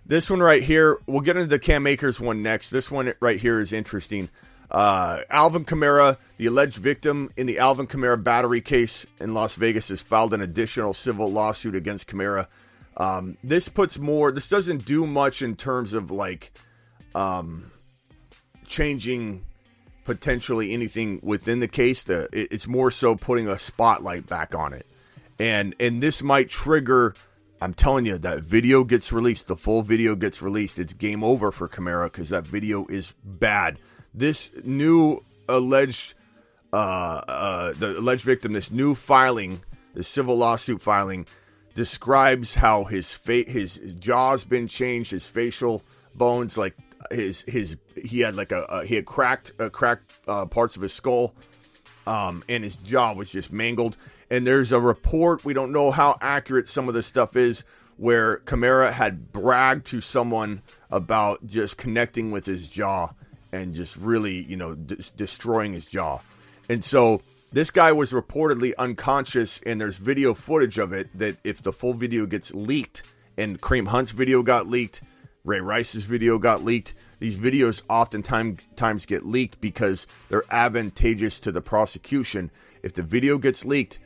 This 0.07 0.31
one 0.31 0.41
right 0.41 0.63
here, 0.63 0.99
we'll 1.07 1.21
get 1.21 1.37
into 1.37 1.49
the 1.49 1.59
Cam 1.59 1.87
Akers 1.87 2.19
one 2.19 2.43
next. 2.43 2.71
This 2.71 2.91
one 2.91 3.13
right 3.21 3.39
here 3.39 3.61
is 3.61 3.73
interesting. 3.73 4.31
Uh, 4.71 5.21
Alvin 5.31 5.65
Kamara, 5.65 6.19
the 6.37 6.47
alleged 6.47 6.77
victim 6.77 7.31
in 7.37 7.47
the 7.47 7.59
Alvin 7.59 7.87
Kamara 7.87 8.23
battery 8.23 8.61
case 8.61 9.07
in 9.21 9.35
Las 9.35 9.55
Vegas, 9.55 9.89
has 9.89 10.01
filed 10.01 10.35
an 10.35 10.43
additional 10.43 10.95
civil 10.95 11.31
lawsuit 11.31 11.75
against 11.75 12.07
Kamara. 12.07 12.47
Um, 12.97 13.37
this 13.45 13.69
puts 13.69 13.99
more. 13.99 14.33
This 14.33 14.49
doesn't 14.49 14.85
do 14.85 15.07
much 15.07 15.41
in 15.41 15.57
terms 15.57 15.93
of 15.93 16.11
like 16.11 16.53
um, 17.15 17.71
changing 18.67 19.45
potentially 20.05 20.73
anything 20.73 21.21
within 21.23 21.61
the 21.61 21.69
case. 21.69 22.03
The 22.03 22.29
it, 22.33 22.49
it's 22.51 22.67
more 22.67 22.91
so 22.91 23.15
putting 23.15 23.49
a 23.49 23.59
spotlight 23.59 24.27
back 24.27 24.55
on 24.55 24.73
it, 24.73 24.87
and 25.39 25.75
and 25.81 26.03
this 26.03 26.23
might 26.23 26.49
trigger. 26.49 27.15
I'm 27.61 27.75
telling 27.75 28.07
you, 28.07 28.19
that 28.19 28.43
video 28.43 28.85
gets 28.85 29.13
released. 29.13 29.49
The 29.49 29.57
full 29.57 29.83
video 29.83 30.15
gets 30.15 30.41
released. 30.41 30.79
It's 30.79 30.93
game 30.93 31.25
over 31.25 31.51
for 31.51 31.69
Kamara 31.69 32.05
because 32.05 32.29
that 32.29 32.47
video 32.47 32.87
is 32.87 33.15
bad 33.25 33.79
this 34.15 34.51
new 34.65 35.23
alleged 35.49 36.15
uh, 36.73 36.77
uh, 37.29 37.73
the 37.79 37.99
alleged 37.99 38.25
victim, 38.25 38.53
this 38.53 38.71
new 38.71 38.95
filing, 38.95 39.63
the 39.95 40.03
civil 40.03 40.37
lawsuit 40.37 40.81
filing, 40.83 41.27
describes 41.75 42.55
how 42.55 42.85
his 42.85 43.11
fa- 43.11 43.45
his, 43.47 43.77
his 43.77 43.95
jaw's 43.95 44.45
been 44.45 44.69
changed, 44.69 45.11
his 45.11 45.25
facial 45.25 45.83
bones, 46.15 46.59
like 46.59 46.77
his 47.11 47.43
his 47.43 47.77
he 47.97 48.21
had 48.21 48.35
like 48.35 48.53
a, 48.53 48.63
a 48.65 48.85
he 48.85 48.97
had 48.97 49.07
cracked 49.07 49.53
uh, 49.59 49.71
cracked 49.71 50.15
uh, 50.27 50.45
parts 50.47 50.77
of 50.77 50.83
his 50.83 50.93
skull, 50.93 51.35
um, 52.09 52.43
and 52.49 52.65
his 52.65 52.77
jaw 52.79 53.13
was 53.13 53.29
just 53.29 53.53
mangled. 53.53 53.97
And 54.31 54.47
there's 54.47 54.73
a 54.73 54.81
report 54.81 55.45
we 55.45 55.55
don't 55.55 55.73
know 55.73 55.91
how 55.91 56.17
accurate 56.21 56.69
some 56.69 56.89
of 56.89 56.95
this 56.95 57.07
stuff 57.07 57.37
is, 57.37 57.65
where 57.99 58.39
Kamara 58.39 58.91
had 58.91 59.33
bragged 59.33 59.87
to 59.89 60.01
someone 60.01 60.63
about 60.91 61.47
just 61.47 61.77
connecting 61.77 62.31
with 62.31 62.47
his 62.47 62.69
jaw 62.69 63.11
and 63.53 63.75
just 63.75 63.97
really, 63.97 64.43
you 64.45 64.57
know, 64.57 64.75
d- 64.75 64.97
destroying 65.17 65.75
his 65.75 65.87
jaw. 65.87 66.21
And 66.69 66.83
so 66.83 67.21
this 67.53 67.71
guy 67.71 67.93
was 67.93 68.13
reportedly 68.13 68.73
unconscious, 68.79 69.61
and 69.67 69.81
there's 69.81 69.99
video 69.99 70.33
footage 70.33 70.79
of 70.79 70.93
it 70.93 71.09
that 71.19 71.37
if 71.45 71.63
the 71.63 71.73
full 71.73 71.93
video 71.93 72.25
gets 72.25 72.55
leaked, 72.55 73.03
and 73.37 73.61
Kareem 73.61 73.87
Hunt's 73.87 74.13
video 74.13 74.43
got 74.43 74.67
leaked, 74.67 75.03
Ray 75.45 75.61
Rice's 75.61 76.05
video 76.05 76.39
got 76.39 76.65
leaked. 76.65 76.95
These 77.19 77.37
videos 77.37 77.83
oftentimes 77.89 78.67
times 78.77 79.07
get 79.07 79.27
leaked 79.27 79.61
because 79.61 80.07
they're 80.29 80.45
advantageous 80.51 81.41
to 81.41 81.53
the 81.53 81.61
prosecution. 81.61 82.51
If 82.83 82.95
the 82.95 83.03
video 83.03 83.39
gets 83.39 83.65
leaked, 83.65 83.99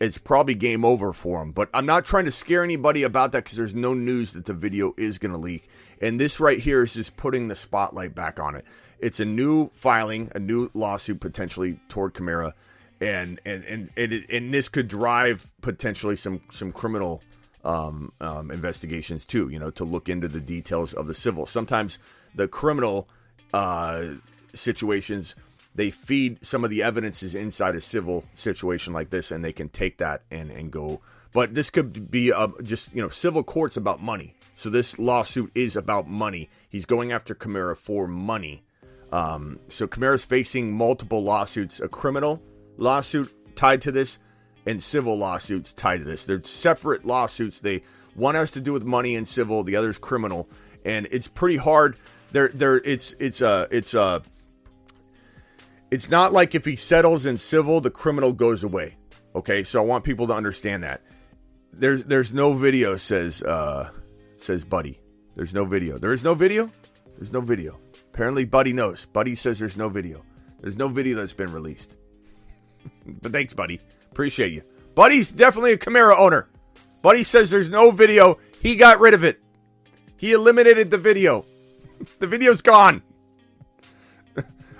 it's 0.00 0.18
probably 0.18 0.54
game 0.54 0.84
over 0.84 1.12
for 1.12 1.40
them. 1.40 1.52
But 1.52 1.70
I'm 1.74 1.86
not 1.86 2.04
trying 2.04 2.26
to 2.26 2.32
scare 2.32 2.62
anybody 2.62 3.02
about 3.02 3.32
that 3.32 3.44
because 3.44 3.56
there's 3.56 3.74
no 3.74 3.94
news 3.94 4.32
that 4.32 4.46
the 4.46 4.54
video 4.54 4.94
is 4.96 5.18
going 5.18 5.32
to 5.32 5.38
leak. 5.38 5.68
And 6.00 6.20
this 6.20 6.40
right 6.40 6.58
here 6.58 6.82
is 6.82 6.94
just 6.94 7.16
putting 7.16 7.48
the 7.48 7.56
spotlight 7.56 8.14
back 8.14 8.38
on 8.38 8.54
it. 8.54 8.64
It's 9.00 9.20
a 9.20 9.24
new 9.24 9.70
filing, 9.70 10.30
a 10.34 10.38
new 10.38 10.70
lawsuit 10.74 11.20
potentially 11.20 11.78
toward 11.88 12.14
Kamara, 12.14 12.52
and 13.00 13.40
and 13.44 13.64
and 13.64 13.90
and, 13.96 14.26
and 14.30 14.54
this 14.54 14.68
could 14.68 14.88
drive 14.88 15.48
potentially 15.60 16.16
some 16.16 16.40
some 16.50 16.72
criminal 16.72 17.22
um, 17.64 18.12
um, 18.20 18.50
investigations 18.50 19.24
too. 19.24 19.48
You 19.48 19.58
know, 19.58 19.70
to 19.72 19.84
look 19.84 20.08
into 20.08 20.28
the 20.28 20.40
details 20.40 20.94
of 20.94 21.06
the 21.06 21.14
civil. 21.14 21.46
Sometimes 21.46 21.98
the 22.34 22.48
criminal 22.48 23.08
uh, 23.52 24.06
situations 24.54 25.34
they 25.74 25.90
feed 25.90 26.44
some 26.44 26.64
of 26.64 26.70
the 26.70 26.82
evidences 26.82 27.36
inside 27.36 27.76
a 27.76 27.80
civil 27.80 28.24
situation 28.34 28.92
like 28.92 29.10
this, 29.10 29.30
and 29.30 29.44
they 29.44 29.52
can 29.52 29.68
take 29.68 29.98
that 29.98 30.22
and 30.30 30.50
and 30.50 30.70
go. 30.70 31.00
But 31.32 31.54
this 31.54 31.70
could 31.70 32.10
be 32.10 32.30
a, 32.30 32.48
just 32.62 32.92
you 32.94 33.02
know 33.02 33.10
civil 33.10 33.42
courts 33.42 33.76
about 33.76 34.02
money. 34.02 34.34
So 34.54 34.70
this 34.70 34.98
lawsuit 34.98 35.52
is 35.54 35.76
about 35.76 36.08
money. 36.08 36.50
He's 36.68 36.84
going 36.84 37.12
after 37.12 37.34
Kamara 37.34 37.76
for 37.76 38.08
money 38.08 38.64
um, 39.12 39.58
so 39.68 39.86
Kamara's 39.86 40.24
facing 40.24 40.72
multiple 40.72 41.22
lawsuits, 41.22 41.80
a 41.80 41.88
criminal 41.88 42.42
lawsuit 42.76 43.32
tied 43.56 43.82
to 43.82 43.92
this, 43.92 44.18
and 44.66 44.82
civil 44.82 45.16
lawsuits 45.16 45.72
tied 45.72 45.98
to 45.98 46.04
this. 46.04 46.24
They're 46.24 46.42
separate 46.44 47.04
lawsuits. 47.04 47.60
They 47.60 47.82
one 48.14 48.34
has 48.34 48.50
to 48.52 48.60
do 48.60 48.72
with 48.72 48.84
money 48.84 49.14
and 49.14 49.26
civil, 49.26 49.62
the 49.62 49.76
other 49.76 49.90
is 49.90 49.98
criminal, 49.98 50.48
and 50.84 51.06
it's 51.10 51.28
pretty 51.28 51.56
hard. 51.56 51.96
There, 52.32 52.48
there, 52.48 52.76
it's 52.76 53.14
it's 53.18 53.40
a 53.40 53.48
uh, 53.48 53.66
it's 53.70 53.94
a 53.94 54.00
uh, 54.00 54.20
it's 55.90 56.10
not 56.10 56.32
like 56.32 56.54
if 56.54 56.64
he 56.64 56.76
settles 56.76 57.24
in 57.24 57.38
civil, 57.38 57.80
the 57.80 57.90
criminal 57.90 58.32
goes 58.32 58.64
away. 58.64 58.96
Okay, 59.34 59.62
so 59.62 59.80
I 59.80 59.84
want 59.84 60.04
people 60.04 60.26
to 60.26 60.34
understand 60.34 60.82
that. 60.84 61.02
There's 61.72 62.04
there's 62.04 62.32
no 62.32 62.52
video 62.52 62.96
says 62.96 63.42
uh 63.42 63.90
says 64.36 64.64
Buddy. 64.64 65.00
There's 65.36 65.54
no 65.54 65.64
video. 65.64 65.98
There 65.98 66.12
is 66.12 66.24
no 66.24 66.34
video. 66.34 66.70
There's 67.16 67.32
no 67.32 67.40
video. 67.40 67.78
Apparently, 68.12 68.44
Buddy 68.44 68.72
knows. 68.72 69.04
Buddy 69.06 69.34
says 69.34 69.58
there's 69.58 69.76
no 69.76 69.88
video. 69.88 70.24
There's 70.60 70.76
no 70.76 70.88
video 70.88 71.16
that's 71.16 71.32
been 71.32 71.52
released. 71.52 71.96
but 73.22 73.32
thanks, 73.32 73.54
Buddy. 73.54 73.80
Appreciate 74.10 74.52
you. 74.52 74.62
Buddy's 74.94 75.30
definitely 75.30 75.72
a 75.72 75.78
Kamara 75.78 76.18
owner. 76.18 76.48
Buddy 77.02 77.22
says 77.22 77.50
there's 77.50 77.70
no 77.70 77.92
video. 77.92 78.38
He 78.60 78.74
got 78.74 78.98
rid 78.98 79.14
of 79.14 79.24
it. 79.24 79.40
He 80.16 80.32
eliminated 80.32 80.90
the 80.90 80.98
video. 80.98 81.46
the 82.18 82.26
video's 82.26 82.62
gone. 82.62 83.02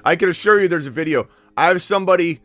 I 0.04 0.16
can 0.16 0.28
assure 0.28 0.60
you 0.60 0.68
there's 0.68 0.86
a 0.86 0.90
video. 0.90 1.28
I 1.56 1.66
have 1.66 1.82
somebody 1.82 2.40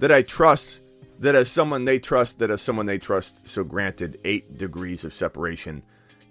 that 0.00 0.12
I 0.12 0.22
trust 0.22 0.80
that 1.20 1.34
has 1.34 1.50
someone 1.50 1.84
they 1.84 1.98
trust 1.98 2.38
that 2.38 2.50
has 2.50 2.62
someone 2.62 2.86
they 2.86 2.98
trust. 2.98 3.46
So 3.46 3.62
granted, 3.64 4.18
eight 4.24 4.58
degrees 4.58 5.04
of 5.04 5.14
separation 5.14 5.82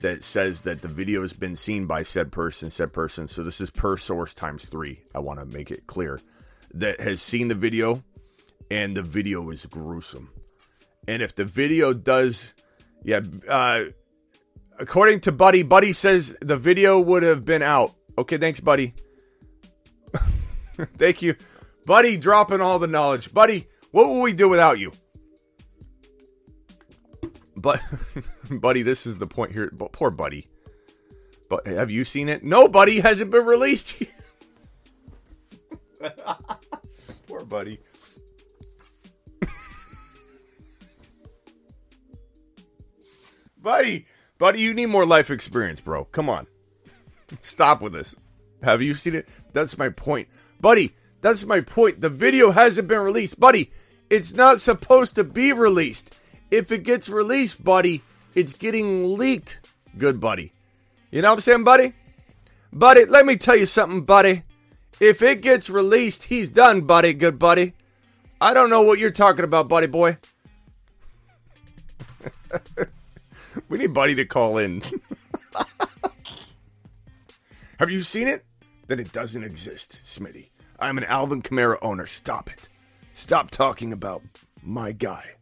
that 0.01 0.23
says 0.23 0.61
that 0.61 0.81
the 0.81 0.87
video 0.87 1.21
has 1.21 1.33
been 1.33 1.55
seen 1.55 1.85
by 1.85 2.03
said 2.03 2.31
person, 2.31 2.69
said 2.69 2.93
person. 2.93 3.27
So 3.27 3.43
this 3.43 3.61
is 3.61 3.69
per 3.69 3.97
source 3.97 4.33
times 4.33 4.65
three. 4.65 5.01
I 5.13 5.19
want 5.19 5.39
to 5.39 5.45
make 5.45 5.71
it 5.71 5.87
clear 5.87 6.19
that 6.73 6.99
has 7.01 7.21
seen 7.21 7.47
the 7.47 7.55
video, 7.55 8.03
and 8.71 8.95
the 8.95 9.01
video 9.03 9.49
is 9.49 9.65
gruesome. 9.65 10.29
And 11.07 11.21
if 11.21 11.35
the 11.35 11.45
video 11.45 11.93
does, 11.93 12.53
yeah, 13.03 13.21
uh, 13.47 13.85
according 14.79 15.21
to 15.21 15.31
Buddy, 15.31 15.63
Buddy 15.63 15.93
says 15.93 16.35
the 16.41 16.57
video 16.57 16.99
would 16.99 17.23
have 17.23 17.45
been 17.45 17.61
out. 17.61 17.93
Okay, 18.17 18.37
thanks, 18.37 18.59
Buddy. 18.59 18.93
Thank 20.97 21.21
you, 21.21 21.35
Buddy. 21.85 22.17
Dropping 22.17 22.61
all 22.61 22.79
the 22.79 22.87
knowledge, 22.87 23.33
Buddy. 23.33 23.67
What 23.91 24.07
will 24.07 24.21
we 24.21 24.33
do 24.33 24.49
without 24.49 24.79
you? 24.79 24.91
But, 27.55 27.81
buddy, 28.49 28.81
this 28.83 29.05
is 29.05 29.17
the 29.17 29.27
point 29.27 29.51
here. 29.51 29.69
But 29.73 29.91
poor 29.91 30.11
buddy. 30.11 30.47
But 31.49 31.67
have 31.67 31.91
you 31.91 32.05
seen 32.05 32.29
it? 32.29 32.43
No, 32.43 32.67
buddy, 32.67 32.99
hasn't 32.99 33.31
been 33.31 33.45
released. 33.45 34.01
poor 37.27 37.43
buddy. 37.43 37.79
buddy, 43.61 44.05
buddy, 44.39 44.61
you 44.61 44.73
need 44.73 44.87
more 44.87 45.05
life 45.05 45.29
experience, 45.29 45.79
bro. 45.81 46.05
Come 46.05 46.29
on. 46.29 46.47
Stop 47.41 47.81
with 47.81 47.93
this. 47.93 48.15
Have 48.63 48.81
you 48.81 48.95
seen 48.95 49.13
it? 49.13 49.29
That's 49.53 49.77
my 49.77 49.89
point. 49.89 50.27
Buddy, 50.59 50.95
that's 51.21 51.45
my 51.45 51.61
point. 51.61 52.01
The 52.01 52.09
video 52.09 52.49
hasn't 52.51 52.87
been 52.87 53.01
released. 53.01 53.39
Buddy, 53.39 53.71
it's 54.09 54.33
not 54.33 54.59
supposed 54.59 55.15
to 55.15 55.23
be 55.23 55.53
released. 55.53 56.15
If 56.49 56.71
it 56.71 56.83
gets 56.83 57.07
released, 57.09 57.63
buddy, 57.63 58.01
it's 58.33 58.53
getting 58.53 59.17
leaked. 59.17 59.59
Good 59.97 60.19
buddy. 60.19 60.51
You 61.11 61.21
know 61.21 61.29
what 61.29 61.35
I'm 61.35 61.41
saying, 61.41 61.63
buddy? 61.63 61.93
Buddy, 62.73 63.05
let 63.05 63.25
me 63.25 63.35
tell 63.35 63.55
you 63.55 63.65
something, 63.65 64.01
buddy. 64.01 64.43
If 64.99 65.21
it 65.21 65.41
gets 65.41 65.69
released, 65.69 66.23
he's 66.23 66.49
done, 66.49 66.81
buddy. 66.81 67.13
Good 67.13 67.39
buddy. 67.39 67.73
I 68.41 68.53
don't 68.53 68.69
know 68.69 68.81
what 68.81 68.99
you're 68.99 69.11
talking 69.11 69.45
about, 69.45 69.67
buddy 69.67 69.87
boy. 69.87 70.17
we 73.69 73.77
need 73.77 73.93
Buddy 73.93 74.15
to 74.15 74.25
call 74.25 74.57
in. 74.57 74.81
Have 77.79 77.89
you 77.89 78.01
seen 78.01 78.27
it? 78.27 78.45
Then 78.87 78.99
it 78.99 79.11
doesn't 79.11 79.43
exist, 79.43 80.01
Smitty. 80.03 80.49
I'm 80.79 80.97
an 80.97 81.03
Alvin 81.05 81.41
Kamara 81.41 81.77
owner. 81.81 82.07
Stop 82.07 82.49
it. 82.49 82.67
Stop 83.13 83.51
talking 83.51 83.93
about 83.93 84.21
my 84.63 84.91
guy. 84.91 85.35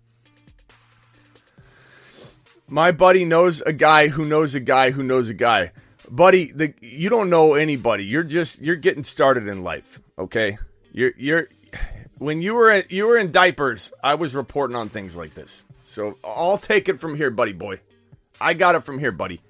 My 2.68 2.92
buddy 2.92 3.24
knows 3.24 3.62
a 3.62 3.72
guy 3.72 4.10
who 4.10 4.26
knows 4.26 4.54
a 4.54 4.60
guy 4.60 4.92
who 4.92 5.02
knows 5.02 5.30
a 5.30 5.34
guy. 5.34 5.72
Buddy, 6.10 6.52
the, 6.52 6.74
you 6.82 7.10
don't 7.10 7.30
know 7.30 7.54
anybody. 7.54 8.04
You're 8.06 8.24
just 8.24 8.62
you're 8.62 8.76
getting 8.76 9.04
started 9.04 9.48
in 9.48 9.64
life, 9.64 10.02
okay? 10.20 10.58
You're 10.92 11.14
you're 11.18 11.48
when 12.18 12.42
you 12.42 12.56
were 12.56 12.84
you 12.90 13.08
were 13.08 13.18
in 13.18 13.32
diapers, 13.32 13.94
I 14.04 14.16
was 14.16 14.36
reporting 14.36 14.76
on 14.76 14.90
things 14.90 15.16
like 15.16 15.34
this. 15.34 15.64
So 15.86 16.18
I'll 16.24 16.58
take 16.58 16.90
it 16.90 17.00
from 17.00 17.16
here, 17.16 17.32
buddy 17.32 17.54
boy. 17.54 17.80
I 18.40 18.54
got 18.54 18.76
it 18.76 18.84
from 18.84 19.00
here, 19.00 19.12
buddy. 19.12 19.42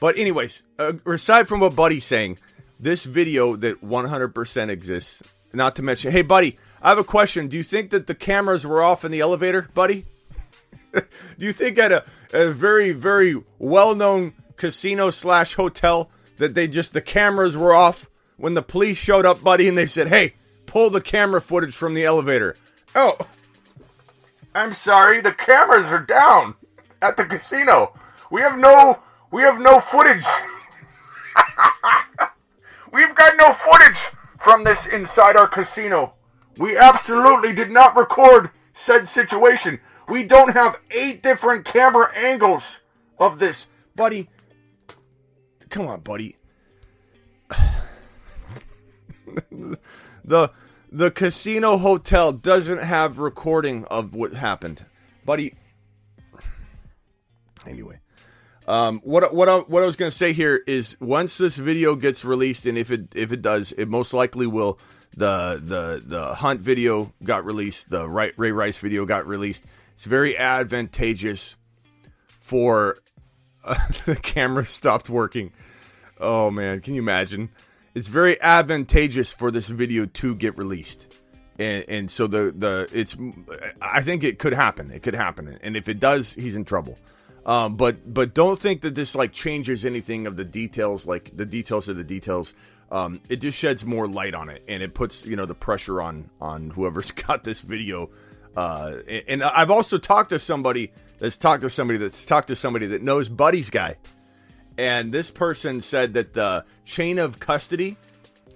But 0.00 0.16
anyways, 0.16 0.62
uh, 0.78 0.94
aside 1.06 1.46
from 1.46 1.60
what 1.60 1.76
Buddy's 1.76 2.04
saying, 2.04 2.38
this 2.78 3.04
video 3.04 3.56
that 3.56 3.84
100% 3.84 4.68
exists. 4.70 5.22
Not 5.52 5.76
to 5.76 5.82
mention, 5.82 6.12
hey, 6.12 6.22
buddy, 6.22 6.56
I 6.80 6.90
have 6.90 6.98
a 6.98 7.04
question. 7.04 7.48
Do 7.48 7.56
you 7.56 7.62
think 7.62 7.90
that 7.90 8.06
the 8.06 8.14
cameras 8.14 8.66
were 8.66 8.82
off 8.82 9.04
in 9.04 9.10
the 9.10 9.20
elevator, 9.20 9.68
buddy? 9.74 10.06
Do 10.92 11.46
you 11.46 11.52
think 11.52 11.78
at 11.78 11.92
a, 11.92 12.04
a 12.32 12.50
very, 12.50 12.92
very 12.92 13.42
well 13.58 13.94
known 13.94 14.32
casino 14.56 15.10
slash 15.10 15.54
hotel 15.54 16.10
that 16.38 16.54
they 16.54 16.68
just, 16.68 16.92
the 16.92 17.00
cameras 17.00 17.56
were 17.56 17.74
off 17.74 18.08
when 18.36 18.54
the 18.54 18.62
police 18.62 18.96
showed 18.96 19.26
up, 19.26 19.42
buddy, 19.42 19.68
and 19.68 19.76
they 19.76 19.86
said, 19.86 20.08
hey, 20.08 20.34
pull 20.66 20.88
the 20.88 21.00
camera 21.00 21.42
footage 21.42 21.74
from 21.74 21.94
the 21.94 22.04
elevator? 22.04 22.56
Oh, 22.94 23.18
I'm 24.54 24.72
sorry, 24.72 25.20
the 25.20 25.32
cameras 25.32 25.86
are 25.86 26.04
down 26.04 26.54
at 27.02 27.16
the 27.16 27.24
casino. 27.24 27.92
We 28.30 28.40
have 28.40 28.58
no, 28.58 28.98
we 29.30 29.42
have 29.42 29.60
no 29.60 29.80
footage. 29.80 30.24
We've 32.92 33.14
got 33.14 33.36
no 33.36 33.52
footage 33.52 33.98
from 34.40 34.64
this 34.64 34.86
inside 34.86 35.36
our 35.36 35.48
casino. 35.48 36.14
We 36.56 36.76
absolutely 36.76 37.52
did 37.52 37.70
not 37.70 37.96
record 37.96 38.50
said 38.72 39.08
situation. 39.08 39.80
We 40.08 40.24
don't 40.24 40.52
have 40.54 40.80
eight 40.90 41.22
different 41.22 41.64
camera 41.64 42.10
angles 42.16 42.80
of 43.18 43.38
this. 43.38 43.66
Buddy, 43.94 44.28
come 45.68 45.86
on, 45.86 46.00
buddy. 46.00 46.36
the 50.24 50.50
the 50.90 51.10
casino 51.10 51.76
hotel 51.76 52.32
doesn't 52.32 52.82
have 52.82 53.18
recording 53.18 53.84
of 53.84 54.14
what 54.14 54.32
happened. 54.32 54.84
Buddy, 55.24 55.54
anyway, 57.66 57.99
um, 58.70 59.00
what 59.02 59.34
what 59.34 59.48
I, 59.48 59.58
what 59.58 59.82
I 59.82 59.86
was 59.86 59.96
going 59.96 60.12
to 60.12 60.16
say 60.16 60.32
here 60.32 60.62
is 60.64 60.96
once 61.00 61.38
this 61.38 61.56
video 61.56 61.96
gets 61.96 62.24
released, 62.24 62.66
and 62.66 62.78
if 62.78 62.92
it 62.92 63.16
if 63.16 63.32
it 63.32 63.42
does, 63.42 63.72
it 63.72 63.88
most 63.88 64.14
likely 64.14 64.46
will. 64.46 64.78
The 65.16 65.60
the 65.60 66.00
the 66.06 66.34
hunt 66.34 66.60
video 66.60 67.12
got 67.24 67.44
released. 67.44 67.90
The 67.90 68.08
Ray, 68.08 68.52
Rice 68.52 68.78
video 68.78 69.04
got 69.06 69.26
released. 69.26 69.66
It's 69.94 70.04
very 70.04 70.38
advantageous 70.38 71.56
for 72.38 72.98
uh, 73.64 73.74
the 74.06 74.14
camera 74.14 74.64
stopped 74.64 75.10
working. 75.10 75.52
Oh 76.20 76.52
man, 76.52 76.80
can 76.80 76.94
you 76.94 77.02
imagine? 77.02 77.50
It's 77.96 78.06
very 78.06 78.40
advantageous 78.40 79.32
for 79.32 79.50
this 79.50 79.66
video 79.66 80.06
to 80.06 80.36
get 80.36 80.56
released. 80.56 81.16
And, 81.58 81.84
and 81.88 82.10
so 82.10 82.28
the 82.28 82.54
the 82.56 82.88
it's 82.92 83.16
I 83.82 84.00
think 84.02 84.22
it 84.22 84.38
could 84.38 84.54
happen. 84.54 84.92
It 84.92 85.02
could 85.02 85.16
happen. 85.16 85.58
And 85.60 85.76
if 85.76 85.88
it 85.88 85.98
does, 85.98 86.32
he's 86.34 86.54
in 86.54 86.64
trouble. 86.64 86.96
Um, 87.46 87.76
but 87.76 88.12
but 88.12 88.34
don't 88.34 88.58
think 88.58 88.82
that 88.82 88.94
this 88.94 89.14
like 89.14 89.32
changes 89.32 89.84
anything 89.84 90.26
of 90.26 90.36
the 90.36 90.44
details, 90.44 91.06
like 91.06 91.36
the 91.36 91.46
details 91.46 91.88
of 91.88 91.96
the 91.96 92.04
details. 92.04 92.54
Um, 92.90 93.20
it 93.28 93.36
just 93.36 93.56
sheds 93.56 93.84
more 93.84 94.08
light 94.08 94.34
on 94.34 94.48
it, 94.48 94.64
and 94.68 94.82
it 94.82 94.94
puts 94.94 95.24
you 95.24 95.36
know 95.36 95.46
the 95.46 95.54
pressure 95.54 96.02
on 96.02 96.28
on 96.40 96.70
whoever's 96.70 97.10
got 97.12 97.44
this 97.44 97.60
video. 97.60 98.10
Uh, 98.56 98.96
and, 99.28 99.44
I've 99.44 99.70
also 99.70 99.96
talked 99.96 100.30
to 100.30 100.40
somebody 100.40 100.90
that's 101.20 101.36
talked 101.36 101.62
to 101.62 101.70
somebody 101.70 101.98
that's 101.98 102.26
talked 102.26 102.48
to 102.48 102.56
somebody 102.56 102.86
that 102.88 103.00
knows 103.00 103.28
Buddy's 103.28 103.70
guy, 103.70 103.96
and 104.76 105.12
this 105.12 105.30
person 105.30 105.80
said 105.80 106.14
that 106.14 106.34
the 106.34 106.64
chain 106.84 107.18
of 107.18 107.38
custody. 107.38 107.96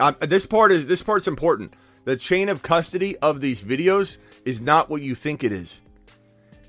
Uh, 0.01 0.13
this 0.21 0.45
part 0.45 0.73
is 0.73 0.87
this 0.87 1.03
part's 1.03 1.29
important. 1.29 1.75
The 2.05 2.17
chain 2.17 2.49
of 2.49 2.61
custody 2.63 3.17
of 3.19 3.41
these 3.41 3.65
videos 3.65 4.19
is 4.45 4.61
not 4.61 4.91
what 4.91 5.01
you 5.01 5.15
think 5.15 5.45
it 5.45 5.53
is, 5.53 5.81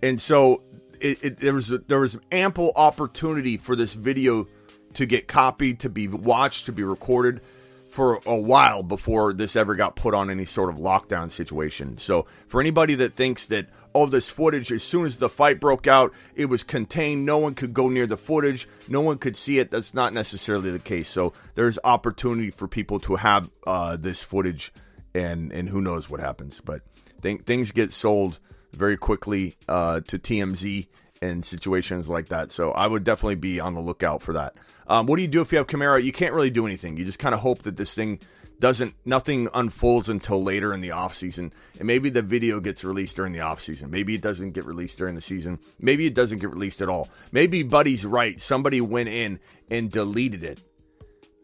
and 0.03 0.22
so 0.22 0.62
it, 1.01 1.23
it, 1.23 1.37
there 1.39 1.53
was 1.53 1.67
there 1.87 1.99
was 1.99 2.17
ample 2.31 2.71
opportunity 2.75 3.57
for 3.57 3.75
this 3.75 3.93
video 3.93 4.47
to 4.93 5.05
get 5.05 5.27
copied, 5.27 5.79
to 5.81 5.89
be 5.89 6.07
watched, 6.07 6.65
to 6.65 6.71
be 6.71 6.84
recorded 6.84 7.41
for 7.89 8.19
a 8.25 8.36
while 8.36 8.84
before 8.84 9.34
this 9.34 9.55
ever 9.55 9.73
got 9.73 9.95
put 9.95 10.13
on 10.13 10.29
any 10.29 10.45
sort 10.45 10.69
of 10.69 10.75
lockdown 10.75 11.31
situation. 11.31 11.97
So 11.97 12.25
for 12.47 12.60
anybody 12.60 12.95
that 12.95 13.13
thinks 13.13 13.45
that 13.47 13.67
all 13.93 14.08
this 14.08 14.27
footage 14.27 14.73
as 14.73 14.84
soon 14.84 15.05
as 15.05 15.15
the 15.17 15.29
fight 15.29 15.62
broke 15.62 15.88
out 15.88 16.12
it 16.36 16.47
was 16.47 16.63
contained 16.63 17.25
no 17.25 17.38
one 17.38 17.55
could 17.55 17.73
go 17.73 17.88
near 17.88 18.05
the 18.05 18.17
footage 18.17 18.67
no 18.89 18.99
one 18.99 19.17
could 19.17 19.38
see 19.38 19.58
it 19.58 19.71
that's 19.71 19.93
not 19.93 20.13
necessarily 20.13 20.69
the 20.69 20.79
case 20.79 21.08
so 21.08 21.31
there's 21.53 21.79
opportunity 21.86 22.51
for 22.51 22.67
people 22.67 22.99
to 22.99 23.15
have 23.15 23.49
uh, 23.65 23.95
this 23.95 24.21
footage 24.21 24.73
and 25.13 25.53
and 25.53 25.69
who 25.69 25.79
knows 25.79 26.10
what 26.10 26.19
happens 26.19 26.60
but 26.60 26.81
th- 27.21 27.43
things 27.43 27.71
get 27.71 27.93
sold 27.93 28.38
very 28.75 28.97
quickly 28.97 29.55
uh, 29.67 30.01
to 30.01 30.19
TMZ 30.19 30.88
and 31.21 31.43
situations 31.43 32.09
like 32.09 32.29
that. 32.29 32.51
So 32.51 32.71
I 32.71 32.88
would 32.88 33.03
definitely 33.03 33.35
be 33.35 33.59
on 33.59 33.73
the 33.73 33.81
lookout 33.81 34.21
for 34.21 34.33
that. 34.33 34.55
Um, 34.88 35.05
what 35.07 35.15
do 35.15 35.21
you 35.21 35.27
do 35.27 35.41
if 35.41 35.51
you 35.51 35.57
have 35.57 35.67
Kamara? 35.67 36.03
You 36.03 36.11
can't 36.11 36.33
really 36.33 36.49
do 36.49 36.65
anything. 36.65 36.97
You 36.97 37.05
just 37.05 37.19
kind 37.19 37.33
of 37.33 37.41
hope 37.41 37.63
that 37.63 37.77
this 37.77 37.93
thing 37.93 38.19
doesn't 38.59 38.95
nothing 39.05 39.49
unfolds 39.53 40.09
until 40.09 40.41
later 40.41 40.73
in 40.73 40.81
the 40.81 40.91
off 40.91 41.15
season, 41.15 41.51
and 41.77 41.88
maybe 41.88 42.09
the 42.09 42.21
video 42.21 42.59
gets 42.59 42.83
released 42.83 43.15
during 43.15 43.33
the 43.33 43.41
off 43.41 43.61
season. 43.61 43.91
maybe 43.91 44.15
it 44.15 44.21
doesn't 44.21 44.51
get 44.51 44.65
released 44.65 44.97
during 44.97 45.15
the 45.15 45.21
season 45.21 45.59
maybe 45.79 46.05
it 46.05 46.13
doesn't 46.13 46.39
get 46.39 46.49
released 46.49 46.81
at 46.81 46.89
all 46.89 47.09
maybe 47.31 47.63
buddy's 47.63 48.05
right 48.05 48.39
somebody 48.39 48.81
went 48.81 49.09
in 49.09 49.39
and 49.69 49.91
deleted 49.91 50.43
it 50.43 50.61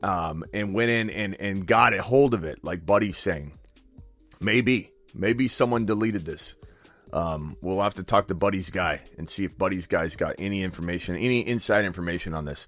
um, 0.03 0.43
and 0.53 0.73
went 0.73 0.89
in 0.89 1.09
and, 1.09 1.35
and 1.35 1.67
got 1.67 1.93
a 1.93 2.01
hold 2.01 2.33
of 2.33 2.43
it 2.43 2.63
like 2.63 2.85
buddy's 2.85 3.17
saying 3.17 3.51
maybe 4.39 4.89
maybe 5.13 5.47
someone 5.47 5.85
deleted 5.85 6.25
this 6.25 6.55
um, 7.13 7.57
we'll 7.61 7.81
have 7.81 7.95
to 7.95 8.03
talk 8.03 8.27
to 8.27 8.35
Buddy's 8.35 8.69
guy 8.69 9.01
and 9.17 9.29
see 9.29 9.43
if 9.43 9.57
Buddy's 9.57 9.87
guy's 9.87 10.15
got 10.15 10.35
any 10.39 10.63
information, 10.63 11.15
any 11.15 11.45
inside 11.45 11.85
information 11.85 12.33
on 12.33 12.45
this. 12.45 12.67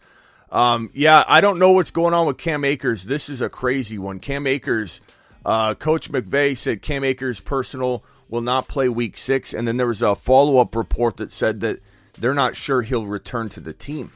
Um, 0.52 0.92
yeah, 0.94 1.24
I 1.28 1.42
don't 1.42 1.60
know 1.60 1.72
what's 1.72 1.92
going 1.92 2.14
on 2.14 2.28
with 2.28 2.38
Cam 2.38 2.64
Akers. 2.64 3.04
This 3.04 3.30
is 3.30 3.42
a 3.42 3.50
crazy 3.50 3.98
one. 3.98 4.20
Cam 4.20 4.46
Akers, 4.46 5.02
uh, 5.46 5.76
Coach 5.76 6.12
McVay 6.12 6.58
said 6.58 6.82
Cam 6.82 7.04
Akers' 7.04 7.40
personal 7.40 8.04
will 8.30 8.42
not 8.42 8.68
play 8.68 8.88
week 8.90 9.18
six. 9.18 9.54
And 9.54 9.68
then 9.68 9.78
there 9.78 9.88
was 9.88 10.02
a 10.02 10.16
follow 10.16 10.58
up 10.58 10.76
report 10.76 11.18
that 11.18 11.32
said 11.32 11.62
that 11.62 11.80
they're 12.20 12.36
not 12.36 12.56
sure 12.56 12.82
he'll 12.82 13.08
return 13.08 13.50
to 13.50 13.60
the 13.60 13.74
team. 13.74 14.12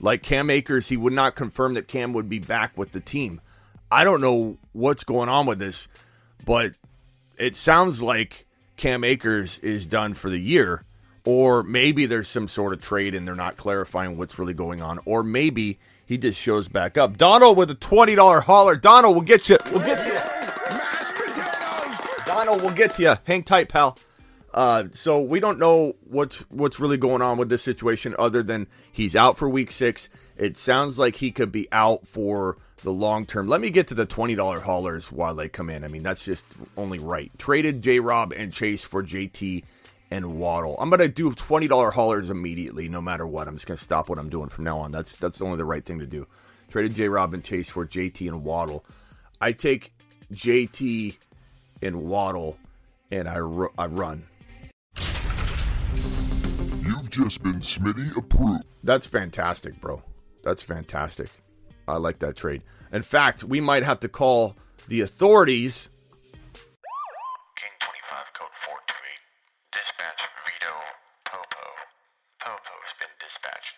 Like 0.00 0.22
Cam 0.22 0.50
Akers, 0.50 0.88
he 0.88 0.96
would 0.96 1.12
not 1.12 1.36
confirm 1.36 1.74
that 1.74 1.86
Cam 1.86 2.12
would 2.14 2.28
be 2.28 2.38
back 2.38 2.76
with 2.76 2.92
the 2.92 3.00
team. 3.00 3.40
I 3.90 4.04
don't 4.04 4.22
know 4.22 4.56
what's 4.72 5.04
going 5.04 5.28
on 5.28 5.44
with 5.44 5.58
this, 5.58 5.86
but 6.46 6.72
it 7.36 7.56
sounds 7.56 8.02
like 8.02 8.46
Cam 8.76 9.04
Akers 9.04 9.58
is 9.58 9.86
done 9.86 10.14
for 10.14 10.30
the 10.30 10.38
year, 10.38 10.84
or 11.24 11.62
maybe 11.62 12.06
there's 12.06 12.28
some 12.28 12.48
sort 12.48 12.72
of 12.72 12.80
trade 12.80 13.14
and 13.14 13.26
they're 13.26 13.34
not 13.34 13.56
clarifying 13.56 14.16
what's 14.16 14.38
really 14.38 14.54
going 14.54 14.82
on, 14.82 14.98
or 15.04 15.22
maybe 15.22 15.78
he 16.06 16.18
just 16.18 16.38
shows 16.38 16.68
back 16.68 16.98
up. 16.98 17.16
Donald 17.16 17.56
with 17.56 17.70
a 17.70 17.74
twenty 17.74 18.14
dollar 18.14 18.40
hauler. 18.40 18.76
Donald, 18.76 19.14
we'll 19.14 19.24
get 19.24 19.48
you. 19.48 19.58
We'll 19.70 19.80
get 19.84 20.06
you. 20.06 20.18
Donald, 22.26 22.62
we'll 22.62 22.74
get 22.74 22.94
to 22.94 23.02
you. 23.02 23.14
Hang 23.24 23.42
tight, 23.42 23.68
pal. 23.68 23.98
Uh, 24.54 24.84
so 24.92 25.20
we 25.20 25.40
don't 25.40 25.58
know 25.58 25.94
what's 26.08 26.40
what's 26.50 26.78
really 26.78 26.98
going 26.98 27.22
on 27.22 27.38
with 27.38 27.48
this 27.48 27.62
situation, 27.62 28.14
other 28.18 28.42
than 28.42 28.66
he's 28.90 29.16
out 29.16 29.38
for 29.38 29.48
week 29.48 29.70
six. 29.70 30.08
It 30.36 30.56
sounds 30.56 30.98
like 30.98 31.16
he 31.16 31.30
could 31.30 31.52
be 31.52 31.68
out 31.72 32.06
for 32.06 32.56
the 32.82 32.92
long 32.92 33.26
term. 33.26 33.48
Let 33.48 33.60
me 33.60 33.70
get 33.70 33.88
to 33.88 33.94
the 33.94 34.06
twenty 34.06 34.34
dollar 34.34 34.60
haulers 34.60 35.10
while 35.12 35.34
they 35.34 35.48
come 35.48 35.70
in. 35.70 35.84
I 35.84 35.88
mean, 35.88 36.02
that's 36.02 36.24
just 36.24 36.44
only 36.76 36.98
right. 36.98 37.30
Traded 37.38 37.82
J. 37.82 38.00
Rob 38.00 38.32
and 38.32 38.52
Chase 38.52 38.84
for 38.84 39.02
JT 39.02 39.64
and 40.10 40.38
Waddle. 40.38 40.76
I'm 40.78 40.90
gonna 40.90 41.08
do 41.08 41.32
twenty 41.34 41.68
dollar 41.68 41.90
haulers 41.90 42.30
immediately, 42.30 42.88
no 42.88 43.00
matter 43.00 43.26
what. 43.26 43.48
I'm 43.48 43.56
just 43.56 43.66
gonna 43.66 43.78
stop 43.78 44.08
what 44.08 44.18
I'm 44.18 44.28
doing 44.28 44.48
from 44.48 44.64
now 44.64 44.78
on. 44.78 44.92
That's 44.92 45.16
that's 45.16 45.40
only 45.40 45.56
the 45.56 45.64
right 45.64 45.84
thing 45.84 45.98
to 46.00 46.06
do. 46.06 46.26
Traded 46.70 46.94
J. 46.94 47.08
Rob 47.08 47.34
and 47.34 47.44
Chase 47.44 47.68
for 47.68 47.86
JT 47.86 48.28
and 48.28 48.44
Waddle. 48.44 48.84
I 49.40 49.52
take 49.52 49.92
JT 50.32 51.18
and 51.82 52.04
Waddle, 52.04 52.58
and 53.10 53.28
I 53.28 53.36
I 53.78 53.86
run. 53.86 54.24
You've 56.80 57.10
just 57.10 57.42
been 57.42 57.60
Smitty 57.60 58.16
approved. 58.16 58.64
That's 58.82 59.06
fantastic, 59.06 59.80
bro. 59.80 60.02
That's 60.42 60.62
fantastic. 60.62 61.30
I 61.86 61.96
like 61.96 62.18
that 62.20 62.36
trade. 62.36 62.62
In 62.92 63.02
fact, 63.02 63.44
we 63.44 63.60
might 63.60 63.82
have 63.82 64.00
to 64.00 64.08
call 64.08 64.56
the 64.88 65.00
authorities. 65.00 65.88
King 66.54 67.74
25, 67.80 68.26
code 68.34 68.54
428. 68.66 69.18
Dispatch 69.72 70.22
Vito 70.44 70.74
Popo. 71.24 71.64
Popo's 72.40 72.92
been 72.98 73.14
dispatched. 73.20 73.74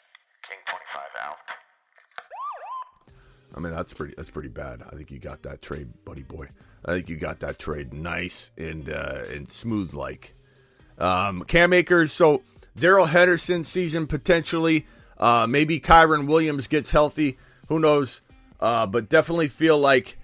King 0.48 0.59
25 0.66 1.03
out. 1.22 1.37
I 3.57 3.61
mean, 3.61 3.72
that's 3.72 3.92
pretty. 3.92 4.14
That's 4.16 4.31
pretty 4.31 4.48
bad. 4.48 4.83
I 4.83 4.96
think 4.96 5.11
you 5.11 5.18
got 5.20 5.42
that 5.44 5.62
trade, 5.62 5.88
buddy 6.05 6.24
boy. 6.24 6.48
I 6.85 6.94
think 6.94 7.09
you 7.09 7.16
got 7.16 7.40
that 7.40 7.59
trade 7.59 7.92
nice 7.94 8.50
and 8.59 8.90
uh, 8.90 9.22
and 9.31 9.50
smooth 9.50 9.94
like. 9.94 10.35
Um, 10.98 11.44
Cam 11.44 11.72
Akers. 11.72 12.12
So 12.12 12.42
Darrell 12.77 13.07
Henderson 13.07 13.62
season 13.64 14.07
potentially. 14.09 14.87
Uh, 15.18 15.46
maybe 15.48 15.81
Kyren 15.81 16.27
Williams 16.27 16.66
gets 16.66 16.90
healthy. 16.90 17.38
Who 17.68 17.79
knows? 17.79 18.20
Uh, 18.61 18.87
but 18.87 19.09
definitely 19.09 19.48
feel 19.48 19.79
like 19.79 20.18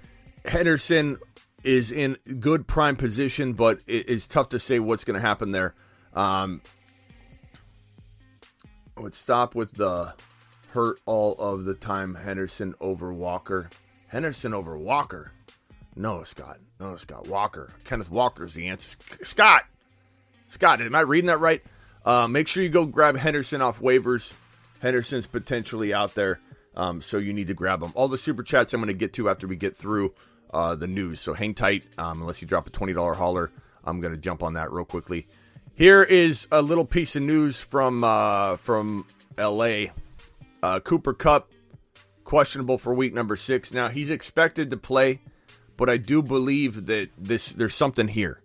Henderson 0.44 1.18
is 1.62 1.92
in 1.92 2.16
good 2.38 2.66
prime 2.66 2.96
position, 2.96 3.52
but 3.52 3.80
it, 3.86 4.08
it's 4.08 4.26
tough 4.26 4.50
to 4.50 4.58
say 4.58 4.78
what's 4.78 5.04
going 5.04 5.20
to 5.20 5.26
happen 5.26 5.52
there. 5.52 5.74
Um, 6.14 6.62
would 8.96 9.14
stop 9.14 9.54
with 9.54 9.72
the 9.72 10.14
hurt 10.72 11.00
all 11.06 11.34
of 11.34 11.64
the 11.64 11.74
time 11.74 12.14
Henderson 12.14 12.74
over 12.80 13.12
Walker. 13.12 13.70
Henderson 14.08 14.54
over 14.54 14.76
Walker. 14.76 15.32
No, 15.96 16.22
Scott. 16.24 16.58
No, 16.78 16.96
Scott. 16.96 17.28
Walker. 17.28 17.72
Kenneth 17.84 18.10
Walker 18.10 18.44
is 18.44 18.54
the 18.54 18.68
answer. 18.68 18.96
Scott. 19.22 19.64
Scott, 20.46 20.80
am 20.80 20.94
I 20.94 21.00
reading 21.00 21.28
that 21.28 21.40
right? 21.40 21.62
Uh, 22.04 22.26
make 22.28 22.48
sure 22.48 22.62
you 22.62 22.68
go 22.68 22.86
grab 22.86 23.16
Henderson 23.16 23.60
off 23.60 23.80
waivers. 23.80 24.32
Henderson's 24.80 25.26
potentially 25.26 25.94
out 25.94 26.14
there, 26.14 26.40
um, 26.76 27.00
so 27.00 27.18
you 27.18 27.32
need 27.32 27.48
to 27.48 27.54
grab 27.54 27.82
him. 27.82 27.92
All 27.94 28.08
the 28.08 28.18
super 28.18 28.42
chats 28.42 28.74
I'm 28.74 28.80
going 28.80 28.88
to 28.88 28.94
get 28.94 29.12
to 29.14 29.28
after 29.28 29.46
we 29.46 29.56
get 29.56 29.76
through 29.76 30.14
uh, 30.52 30.74
the 30.74 30.86
news. 30.86 31.20
So 31.20 31.34
hang 31.34 31.54
tight. 31.54 31.84
Um, 31.98 32.20
unless 32.20 32.42
you 32.42 32.48
drop 32.48 32.66
a 32.66 32.70
twenty 32.70 32.92
dollar 32.92 33.14
hauler, 33.14 33.50
I'm 33.84 34.00
going 34.00 34.14
to 34.14 34.20
jump 34.20 34.42
on 34.42 34.54
that 34.54 34.72
real 34.72 34.84
quickly. 34.84 35.26
Here 35.74 36.02
is 36.02 36.46
a 36.50 36.60
little 36.60 36.84
piece 36.84 37.16
of 37.16 37.22
news 37.22 37.60
from 37.60 38.04
uh, 38.04 38.56
from 38.58 39.06
L.A. 39.38 39.92
Uh, 40.62 40.80
Cooper 40.80 41.14
Kupp 41.14 41.48
questionable 42.24 42.78
for 42.78 42.94
week 42.94 43.14
number 43.14 43.34
six. 43.34 43.72
Now 43.72 43.88
he's 43.88 44.10
expected 44.10 44.70
to 44.70 44.76
play, 44.76 45.20
but 45.76 45.88
I 45.90 45.96
do 45.96 46.22
believe 46.22 46.86
that 46.86 47.08
this 47.18 47.50
there's 47.50 47.74
something 47.74 48.08
here. 48.08 48.40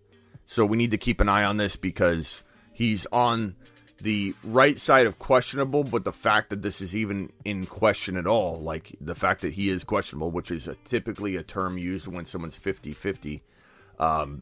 So 0.45 0.65
we 0.65 0.77
need 0.77 0.91
to 0.91 0.97
keep 0.97 1.19
an 1.19 1.29
eye 1.29 1.43
on 1.43 1.57
this 1.57 1.75
because 1.75 2.43
he's 2.71 3.05
on 3.11 3.55
the 4.01 4.35
right 4.43 4.79
side 4.79 5.07
of 5.07 5.19
questionable, 5.19 5.83
but 5.83 6.03
the 6.03 6.11
fact 6.11 6.49
that 6.49 6.61
this 6.61 6.81
is 6.81 6.95
even 6.95 7.31
in 7.43 7.65
question 7.65 8.17
at 8.17 8.27
all, 8.27 8.55
like 8.55 8.95
the 8.99 9.15
fact 9.15 9.41
that 9.41 9.53
he 9.53 9.69
is 9.69 9.83
questionable, 9.83 10.31
which 10.31 10.51
is 10.51 10.67
a, 10.67 10.75
typically 10.85 11.35
a 11.35 11.43
term 11.43 11.77
used 11.77 12.07
when 12.07 12.25
someone's 12.25 12.55
50 12.55 12.93
50, 12.93 13.41
um, 13.99 14.41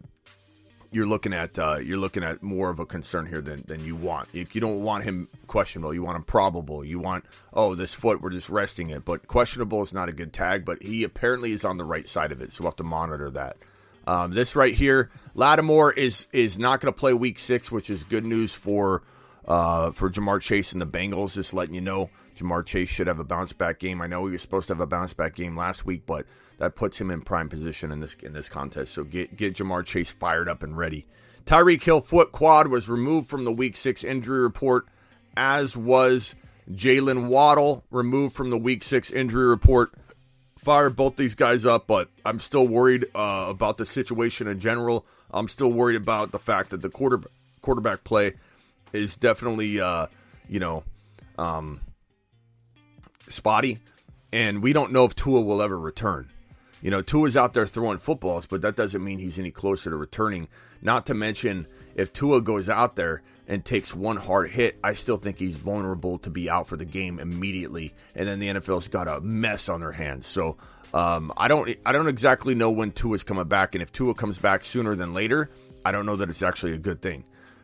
you're 0.94 1.08
looking 1.08 1.34
at 1.34 1.58
uh, 1.58 1.78
you're 1.78 1.98
looking 1.98 2.24
at 2.24 2.44
more 2.44 2.70
of 2.70 2.80
a 2.80 2.86
concern 2.86 3.26
here 3.26 3.42
than, 3.42 3.64
than 3.68 3.84
you 3.84 3.96
want. 3.96 4.30
If 4.34 4.54
you 4.54 4.62
don't 4.62 4.82
want 4.82 5.04
him 5.04 5.28
questionable, 5.48 5.94
you 5.94 6.04
want 6.04 6.18
him 6.18 6.24
probable. 6.24 6.86
You 6.86 7.00
want 7.00 7.26
oh 7.52 7.74
this 7.76 7.94
foot 7.94 8.22
we're 8.22 8.30
just 8.30 8.50
resting 8.50 8.92
it, 8.92 9.04
but 9.04 9.28
questionable 9.28 9.82
is 9.82 9.94
not 9.94 10.08
a 10.08 10.14
good 10.14 10.34
tag. 10.34 10.66
But 10.66 10.84
he 10.84 11.04
apparently 11.04 11.52
is 11.52 11.66
on 11.66 11.78
the 11.78 11.84
right 11.84 12.08
side 12.08 12.32
of 12.32 12.42
it, 12.42 12.54
so 12.54 12.64
we'll 12.64 12.72
have 12.72 12.78
to 12.78 12.84
monitor 12.84 13.32
that. 13.32 13.58
Um, 14.06 14.34
this 14.34 14.56
right 14.56 14.74
here, 14.74 15.10
Lattimore 15.34 15.94
is 15.94 16.28
is 16.32 16.60
not 16.60 16.80
going 16.80 16.94
to 16.94 17.00
play 17.00 17.14
Week 17.14 17.40
Six, 17.40 17.72
which 17.72 17.90
is 17.90 18.04
good 18.04 18.26
news 18.26 18.54
for 18.54 19.02
uh, 19.48 19.92
for 19.92 20.10
Ja'Marr 20.10 20.42
Chase 20.42 20.72
and 20.74 20.82
the 20.82 20.88
Bengals. 20.88 21.34
Just 21.34 21.54
letting 21.54 21.76
you 21.76 21.82
know, 21.82 22.10
Ja'Marr 22.38 22.66
Chase 22.66 22.90
should 22.90 23.08
have 23.08 23.20
a 23.20 23.24
bounce 23.24 23.54
back 23.54 23.80
game. 23.80 24.02
I 24.02 24.08
know 24.08 24.26
he 24.26 24.32
was 24.32 24.42
supposed 24.42 24.68
to 24.68 24.74
have 24.74 24.82
a 24.82 24.88
bounce 24.88 25.14
back 25.14 25.36
game 25.36 25.56
last 25.56 25.86
week, 25.86 26.06
but 26.06 26.26
that 26.58 26.76
puts 26.76 27.00
him 27.00 27.12
in 27.12 27.22
prime 27.22 27.50
position 27.50 27.92
in 27.92 28.00
this 28.00 28.16
in 28.16 28.34
this 28.34 28.50
contest. 28.50 28.94
So 28.94 29.04
get 29.04 29.36
get 29.36 29.56
Ja'Marr 29.56 29.86
Chase 29.86 30.10
fired 30.10 30.50
up 30.50 30.64
and 30.64 30.78
ready. 30.78 31.06
Tyreek 31.46 31.84
Hill 31.84 32.02
foot 32.02 32.32
quad 32.32 32.68
was 32.68 32.90
removed 32.90 33.30
from 33.30 33.44
the 33.44 33.52
Week 33.52 33.76
Six 33.76 34.04
injury 34.04 34.42
report, 34.42 34.88
as 35.36 35.76
was 35.76 36.36
Jaylen 36.72 37.28
Waddle 37.28 37.84
removed 37.92 38.36
from 38.36 38.50
the 38.50 38.58
Week 38.58 38.84
Six 38.84 39.12
injury 39.12 39.48
report. 39.48 39.92
Fire 40.58 40.90
both 40.90 41.18
these 41.18 41.36
guys 41.36 41.66
up, 41.66 41.88
but 41.88 42.10
I'm 42.26 42.40
still 42.40 42.66
worried 42.66 43.08
uh, 43.14 43.48
about 43.50 43.78
the 43.78 43.86
situation 43.86 44.48
in 44.48 44.62
general. 44.62 45.06
I'm 45.30 45.50
still 45.50 45.72
worried 45.72 45.98
about 45.98 46.32
the 46.32 46.40
fact 46.40 46.70
that 46.70 46.82
the 46.82 46.90
quarter 46.90 47.20
quarterback 47.62 48.06
play 48.06 48.34
is 48.94 49.18
definitely, 49.18 49.82
uh, 49.82 50.08
you 50.48 50.60
know, 50.60 50.84
um, 51.38 51.82
spotty, 53.28 53.80
and 54.32 54.62
we 54.62 54.74
don't 54.74 54.92
know 54.92 55.06
if 55.06 55.16
Tua 55.16 55.42
will 55.42 55.62
ever 55.62 55.78
return. 55.78 56.30
You 56.82 56.92
know, 56.92 57.02
Tua's 57.02 57.38
out 57.38 57.54
there 57.54 57.66
throwing 57.66 57.98
footballs, 57.98 58.46
but 58.46 58.62
that 58.62 58.76
doesn't 58.76 59.04
mean 59.04 59.18
he's 59.18 59.40
any 59.40 59.52
closer 59.52 59.90
to 59.90 59.96
returning. 59.96 60.50
Not 60.82 61.06
to 61.06 61.14
mention, 61.14 61.66
if 61.96 62.12
Tua 62.12 62.42
goes 62.42 62.70
out 62.70 62.98
there 62.98 63.22
and 63.48 63.64
takes 63.64 63.96
one 63.96 64.18
hard 64.18 64.50
hit, 64.50 64.78
I 64.84 64.94
still 64.94 65.16
think 65.16 65.40
he's 65.40 65.56
vulnerable 65.56 66.18
to 66.20 66.30
be 66.30 66.50
out 66.50 66.68
for 66.68 66.76
the 66.76 66.86
game 66.86 67.20
immediately. 67.20 67.94
And 68.16 68.28
then 68.28 68.40
the 68.40 68.48
NFL's 68.48 68.90
got 68.90 69.08
a 69.08 69.22
mess 69.22 69.70
on 69.70 69.80
their 69.80 69.94
hands. 69.94 70.28
So 70.28 70.58
um, 70.94 71.32
I 71.38 71.48
don't, 71.48 71.74
I 71.86 71.94
don't 71.94 72.08
exactly 72.08 72.54
know 72.54 72.70
when 72.70 72.92
Tua's 72.92 73.24
coming 73.24 73.48
back, 73.48 73.76
and 73.76 73.82
if 73.82 73.94
Tua 73.94 74.14
comes 74.14 74.38
back 74.38 74.66
sooner 74.66 74.94
than 74.94 75.14
later, 75.14 75.50
I 75.86 75.94
don't 75.94 76.06
know 76.06 76.18
that 76.18 76.30
it's 76.30 76.44
actually 76.44 76.74
a 76.74 76.80
good 76.80 77.02
thing. 77.02 77.24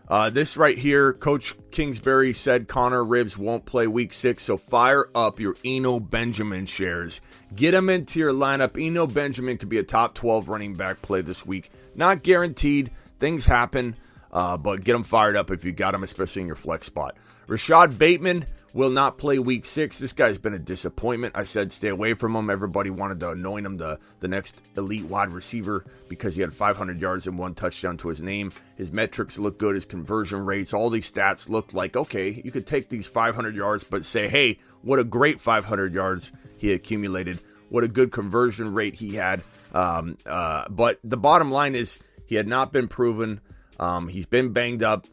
Uh, 0.09 0.29
this 0.31 0.57
right 0.57 0.77
here, 0.77 1.13
Coach 1.13 1.53
Kingsbury 1.69 2.33
said 2.33 2.67
Conner 2.67 3.03
Ribs 3.03 3.37
won't 3.37 3.65
play 3.65 3.85
week 3.85 4.11
six, 4.11 4.43
so 4.43 4.57
fire 4.57 5.07
up 5.13 5.39
your 5.39 5.55
Eno 5.63 5.99
Benjamin 5.99 6.65
shares. 6.65 7.21
Get 7.55 7.75
him 7.75 7.89
into 7.89 8.17
your 8.17 8.33
lineup. 8.33 8.83
Eno 8.83 9.05
Benjamin 9.05 9.59
could 9.59 9.69
be 9.69 9.77
a 9.77 9.83
top 9.83 10.15
12 10.15 10.49
running 10.49 10.73
back 10.73 11.03
play 11.03 11.21
this 11.21 11.45
week. 11.45 11.69
Not 11.93 12.23
guaranteed, 12.23 12.89
things 13.19 13.45
happen, 13.45 13.95
uh, 14.31 14.57
but 14.57 14.83
get 14.83 14.95
him 14.95 15.03
fired 15.03 15.35
up 15.35 15.51
if 15.51 15.63
you 15.63 15.71
got 15.73 15.93
him, 15.93 16.01
especially 16.01 16.41
in 16.41 16.47
your 16.47 16.55
flex 16.55 16.87
spot. 16.87 17.15
Rashod 17.47 17.99
Bateman 17.99 18.47
will 18.73 18.89
not 18.89 19.17
play 19.17 19.39
week 19.39 19.65
six. 19.65 19.97
This 19.97 20.13
guy's 20.13 20.37
been 20.37 20.53
a 20.53 20.59
disappointment. 20.59 21.35
I 21.35 21.43
said 21.43 21.71
stay 21.71 21.89
away 21.89 22.13
from 22.13 22.35
him. 22.35 22.49
Everybody 22.49 22.89
wanted 22.89 23.19
to 23.21 23.31
anoint 23.31 23.65
him 23.65 23.77
the, 23.77 23.99
the 24.19 24.27
next 24.27 24.61
elite 24.77 25.05
wide 25.05 25.29
receiver 25.29 25.85
because 26.07 26.35
he 26.35 26.41
had 26.41 26.53
500 26.53 27.01
yards 27.01 27.27
and 27.27 27.37
one 27.37 27.55
touchdown 27.55 27.97
to 27.97 28.09
his 28.09 28.21
name. 28.21 28.51
His 28.77 28.91
metrics 28.91 29.37
look 29.37 29.57
good, 29.57 29.75
his 29.75 29.85
conversion 29.85 30.45
rates, 30.45 30.73
all 30.73 30.89
these 30.89 31.11
stats 31.11 31.49
look 31.49 31.73
like 31.73 31.95
okay, 31.95 32.41
you 32.43 32.51
could 32.51 32.67
take 32.67 32.89
these 32.89 33.07
500 33.07 33.55
yards, 33.55 33.83
but 33.83 34.05
say, 34.05 34.27
hey, 34.27 34.59
what 34.81 34.99
a 34.99 35.03
great 35.03 35.41
500 35.41 35.93
yards 35.93 36.31
he 36.57 36.73
accumulated. 36.73 37.39
What 37.69 37.83
a 37.83 37.87
good 37.87 38.11
conversion 38.11 38.73
rate 38.73 38.95
he 38.95 39.15
had. 39.15 39.43
Um, 39.73 40.17
uh, 40.25 40.67
but 40.69 40.99
the 41.03 41.17
bottom 41.17 41.51
line 41.51 41.75
is 41.75 41.99
he 42.25 42.35
had 42.35 42.47
not 42.47 42.71
been 42.71 42.87
proven. 42.87 43.41
Um, 43.79 44.07
he's 44.07 44.25
been 44.25 44.51
banged 44.51 44.83
up. 44.83 45.07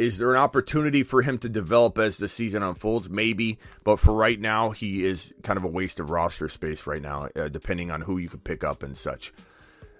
Is 0.00 0.16
there 0.16 0.30
an 0.30 0.38
opportunity 0.38 1.02
for 1.02 1.20
him 1.20 1.36
to 1.40 1.48
develop 1.50 1.98
as 1.98 2.16
the 2.16 2.26
season 2.26 2.62
unfolds? 2.62 3.10
Maybe, 3.10 3.58
but 3.84 3.98
for 3.98 4.14
right 4.14 4.40
now, 4.40 4.70
he 4.70 5.04
is 5.04 5.34
kind 5.42 5.58
of 5.58 5.64
a 5.64 5.68
waste 5.68 6.00
of 6.00 6.08
roster 6.08 6.48
space 6.48 6.86
right 6.86 7.02
now, 7.02 7.28
uh, 7.36 7.50
depending 7.50 7.90
on 7.90 8.00
who 8.00 8.16
you 8.16 8.30
could 8.30 8.42
pick 8.42 8.64
up 8.64 8.82
and 8.82 8.96
such. 8.96 9.30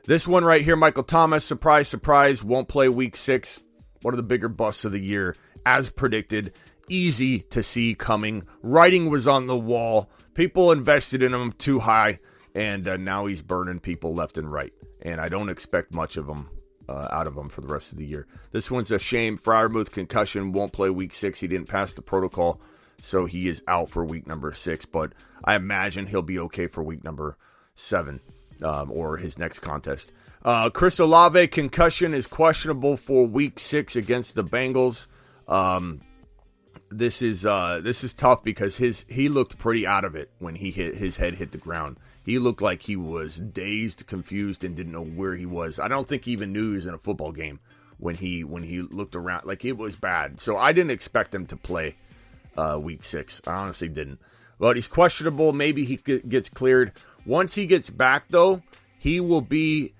This 0.06 0.26
one 0.26 0.42
right 0.42 0.62
here, 0.62 0.74
Michael 0.74 1.02
Thomas, 1.02 1.44
surprise, 1.44 1.86
surprise, 1.86 2.42
won't 2.42 2.66
play 2.66 2.88
week 2.88 3.14
six. 3.14 3.60
One 4.00 4.14
of 4.14 4.16
the 4.16 4.22
bigger 4.22 4.48
busts 4.48 4.86
of 4.86 4.92
the 4.92 4.98
year, 4.98 5.36
as 5.66 5.90
predicted. 5.90 6.54
Easy 6.88 7.40
to 7.50 7.62
see 7.62 7.94
coming. 7.94 8.44
Writing 8.62 9.10
was 9.10 9.28
on 9.28 9.48
the 9.48 9.58
wall. 9.58 10.08
People 10.32 10.72
invested 10.72 11.22
in 11.22 11.34
him 11.34 11.52
too 11.52 11.78
high, 11.78 12.16
and 12.54 12.88
uh, 12.88 12.96
now 12.96 13.26
he's 13.26 13.42
burning 13.42 13.80
people 13.80 14.14
left 14.14 14.38
and 14.38 14.50
right. 14.50 14.72
And 15.02 15.20
I 15.20 15.28
don't 15.28 15.50
expect 15.50 15.92
much 15.92 16.16
of 16.16 16.26
him 16.26 16.48
uh, 16.90 17.08
out 17.12 17.26
of 17.26 17.36
him 17.36 17.48
for 17.48 17.60
the 17.60 17.68
rest 17.68 17.92
of 17.92 17.98
the 17.98 18.04
year. 18.04 18.26
This 18.50 18.70
one's 18.70 18.90
a 18.90 18.98
shame. 18.98 19.38
Freiermuth 19.38 19.92
concussion 19.92 20.52
won't 20.52 20.72
play 20.72 20.90
week 20.90 21.14
six. 21.14 21.38
He 21.40 21.46
didn't 21.46 21.68
pass 21.68 21.92
the 21.92 22.02
protocol, 22.02 22.60
so 22.98 23.26
he 23.26 23.48
is 23.48 23.62
out 23.68 23.90
for 23.90 24.04
week 24.04 24.26
number 24.26 24.52
six. 24.52 24.84
But 24.84 25.12
I 25.44 25.54
imagine 25.54 26.06
he'll 26.06 26.22
be 26.22 26.38
okay 26.40 26.66
for 26.66 26.82
week 26.82 27.04
number 27.04 27.36
seven 27.76 28.20
um, 28.62 28.90
or 28.90 29.16
his 29.16 29.38
next 29.38 29.60
contest. 29.60 30.12
Uh, 30.44 30.70
Chris 30.70 30.98
Olave 30.98 31.46
concussion 31.48 32.12
is 32.12 32.26
questionable 32.26 32.96
for 32.96 33.26
week 33.26 33.60
six 33.60 33.94
against 33.94 34.34
the 34.34 34.44
Bengals. 34.44 35.06
Um, 35.46 36.00
this 36.90 37.22
is 37.22 37.46
uh, 37.46 37.80
this 37.82 38.02
is 38.02 38.14
tough 38.14 38.42
because 38.42 38.76
his 38.76 39.04
he 39.08 39.28
looked 39.28 39.58
pretty 39.58 39.86
out 39.86 40.04
of 40.04 40.16
it 40.16 40.30
when 40.38 40.56
he 40.56 40.70
hit 40.70 40.96
his 40.96 41.16
head 41.16 41.34
hit 41.34 41.52
the 41.52 41.58
ground. 41.58 41.98
He 42.24 42.38
looked 42.38 42.62
like 42.62 42.82
he 42.82 42.96
was 42.96 43.36
dazed, 43.36 44.06
confused, 44.06 44.62
and 44.62 44.76
didn't 44.76 44.92
know 44.92 45.04
where 45.04 45.34
he 45.34 45.46
was. 45.46 45.78
I 45.78 45.88
don't 45.88 46.06
think 46.06 46.24
he 46.24 46.32
even 46.32 46.52
knew 46.52 46.70
he 46.70 46.76
was 46.76 46.86
in 46.86 46.94
a 46.94 46.98
football 46.98 47.32
game 47.32 47.60
when 47.98 48.14
he 48.14 48.44
when 48.44 48.62
he 48.62 48.82
looked 48.82 49.16
around. 49.16 49.44
Like 49.46 49.64
it 49.64 49.76
was 49.76 49.96
bad. 49.96 50.38
So 50.40 50.56
I 50.56 50.72
didn't 50.72 50.90
expect 50.90 51.34
him 51.34 51.46
to 51.46 51.56
play 51.56 51.96
uh, 52.56 52.78
week 52.80 53.04
six. 53.04 53.40
I 53.46 53.54
honestly 53.54 53.88
didn't. 53.88 54.20
But 54.58 54.76
he's 54.76 54.88
questionable. 54.88 55.52
Maybe 55.52 55.84
he 55.84 55.96
gets 55.96 56.50
cleared. 56.50 56.92
Once 57.24 57.54
he 57.54 57.66
gets 57.66 57.88
back, 57.88 58.24
though, 58.28 58.62
he 58.98 59.18
will 59.20 59.40
be 59.40 59.94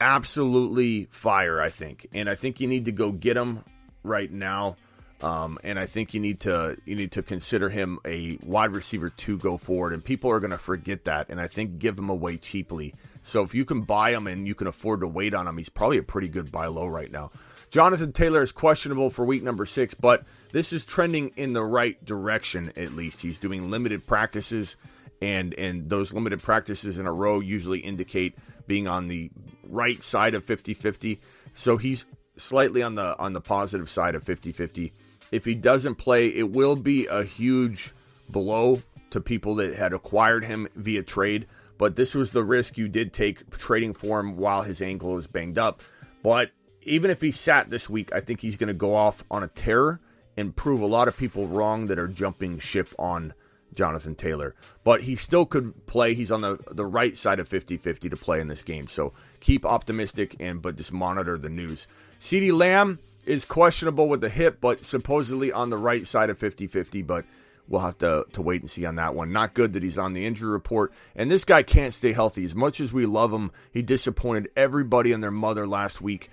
absolutely 0.00 1.04
fire. 1.04 1.60
I 1.60 1.68
think, 1.68 2.08
and 2.12 2.28
I 2.28 2.34
think 2.34 2.60
you 2.60 2.66
need 2.66 2.86
to 2.86 2.92
go 2.92 3.12
get 3.12 3.36
him 3.36 3.64
right 4.02 4.30
now. 4.30 4.76
Um, 5.22 5.58
and 5.62 5.78
I 5.78 5.86
think 5.86 6.14
you 6.14 6.20
need 6.20 6.40
to 6.40 6.76
you 6.84 6.96
need 6.96 7.12
to 7.12 7.22
consider 7.22 7.68
him 7.68 8.00
a 8.04 8.38
wide 8.42 8.72
receiver 8.72 9.10
to 9.10 9.38
go 9.38 9.56
forward, 9.56 9.92
and 9.92 10.04
people 10.04 10.30
are 10.30 10.40
going 10.40 10.50
to 10.50 10.58
forget 10.58 11.04
that. 11.04 11.30
And 11.30 11.40
I 11.40 11.46
think 11.46 11.78
give 11.78 11.96
him 11.96 12.10
away 12.10 12.38
cheaply. 12.38 12.94
So 13.22 13.42
if 13.42 13.54
you 13.54 13.64
can 13.64 13.82
buy 13.82 14.10
him 14.10 14.26
and 14.26 14.48
you 14.48 14.56
can 14.56 14.66
afford 14.66 15.00
to 15.00 15.06
wait 15.06 15.32
on 15.32 15.46
him, 15.46 15.56
he's 15.56 15.68
probably 15.68 15.98
a 15.98 16.02
pretty 16.02 16.28
good 16.28 16.50
buy 16.50 16.66
low 16.66 16.88
right 16.88 17.10
now. 17.10 17.30
Jonathan 17.70 18.12
Taylor 18.12 18.42
is 18.42 18.50
questionable 18.50 19.10
for 19.10 19.24
week 19.24 19.44
number 19.44 19.64
six, 19.64 19.94
but 19.94 20.24
this 20.52 20.72
is 20.72 20.84
trending 20.84 21.30
in 21.36 21.52
the 21.52 21.62
right 21.62 22.04
direction. 22.04 22.72
At 22.76 22.94
least 22.94 23.22
he's 23.22 23.38
doing 23.38 23.70
limited 23.70 24.06
practices, 24.06 24.76
and 25.20 25.54
and 25.54 25.88
those 25.88 26.12
limited 26.12 26.42
practices 26.42 26.98
in 26.98 27.06
a 27.06 27.12
row 27.12 27.38
usually 27.38 27.78
indicate 27.78 28.36
being 28.66 28.88
on 28.88 29.06
the 29.06 29.30
right 29.68 30.02
side 30.02 30.34
of 30.34 30.44
50-50. 30.44 31.18
So 31.54 31.76
he's 31.76 32.06
slightly 32.36 32.82
on 32.82 32.96
the 32.96 33.16
on 33.18 33.34
the 33.34 33.40
positive 33.40 33.88
side 33.88 34.16
of 34.16 34.24
50-50 34.24 34.90
if 35.32 35.46
he 35.46 35.54
doesn't 35.54 35.96
play, 35.96 36.28
it 36.28 36.52
will 36.52 36.76
be 36.76 37.06
a 37.06 37.24
huge 37.24 37.92
blow 38.28 38.82
to 39.10 39.20
people 39.20 39.56
that 39.56 39.74
had 39.74 39.92
acquired 39.92 40.44
him 40.44 40.68
via 40.76 41.02
trade. 41.02 41.46
But 41.78 41.96
this 41.96 42.14
was 42.14 42.30
the 42.30 42.44
risk 42.44 42.78
you 42.78 42.88
did 42.88 43.12
take 43.12 43.50
trading 43.50 43.94
for 43.94 44.20
him 44.20 44.36
while 44.36 44.62
his 44.62 44.80
ankle 44.80 45.18
is 45.18 45.26
banged 45.26 45.58
up. 45.58 45.82
But 46.22 46.52
even 46.82 47.10
if 47.10 47.20
he 47.20 47.32
sat 47.32 47.70
this 47.70 47.88
week, 47.88 48.12
I 48.14 48.20
think 48.20 48.40
he's 48.40 48.56
going 48.56 48.68
to 48.68 48.74
go 48.74 48.94
off 48.94 49.24
on 49.30 49.42
a 49.42 49.48
tear 49.48 50.00
and 50.36 50.54
prove 50.54 50.80
a 50.80 50.86
lot 50.86 51.08
of 51.08 51.16
people 51.16 51.46
wrong 51.48 51.86
that 51.86 51.98
are 51.98 52.08
jumping 52.08 52.58
ship 52.58 52.88
on 52.98 53.34
Jonathan 53.74 54.14
Taylor. 54.14 54.54
But 54.84 55.02
he 55.02 55.16
still 55.16 55.46
could 55.46 55.86
play. 55.86 56.14
He's 56.14 56.30
on 56.30 56.42
the, 56.42 56.58
the 56.70 56.86
right 56.86 57.16
side 57.16 57.40
of 57.40 57.48
50 57.48 57.78
50 57.78 58.10
to 58.10 58.16
play 58.16 58.40
in 58.40 58.48
this 58.48 58.62
game. 58.62 58.86
So 58.86 59.12
keep 59.40 59.64
optimistic 59.64 60.36
and 60.40 60.60
but 60.60 60.76
just 60.76 60.92
monitor 60.92 61.38
the 61.38 61.48
news. 61.48 61.86
CeeDee 62.20 62.56
Lamb 62.56 62.98
is 63.24 63.44
questionable 63.44 64.08
with 64.08 64.20
the 64.20 64.28
hip, 64.28 64.58
but 64.60 64.84
supposedly 64.84 65.52
on 65.52 65.70
the 65.70 65.78
right 65.78 66.06
side 66.06 66.30
of 66.30 66.38
50 66.38 66.66
50. 66.66 67.02
But 67.02 67.24
we'll 67.68 67.80
have 67.80 67.98
to, 67.98 68.26
to 68.32 68.42
wait 68.42 68.60
and 68.60 68.70
see 68.70 68.84
on 68.84 68.96
that 68.96 69.14
one. 69.14 69.32
Not 69.32 69.54
good 69.54 69.72
that 69.72 69.82
he's 69.82 69.98
on 69.98 70.12
the 70.12 70.26
injury 70.26 70.50
report. 70.50 70.92
And 71.14 71.30
this 71.30 71.44
guy 71.44 71.62
can't 71.62 71.94
stay 71.94 72.12
healthy. 72.12 72.44
As 72.44 72.54
much 72.54 72.80
as 72.80 72.92
we 72.92 73.06
love 73.06 73.32
him, 73.32 73.52
he 73.72 73.82
disappointed 73.82 74.50
everybody 74.56 75.12
and 75.12 75.22
their 75.22 75.30
mother 75.30 75.66
last 75.66 76.00
week, 76.00 76.30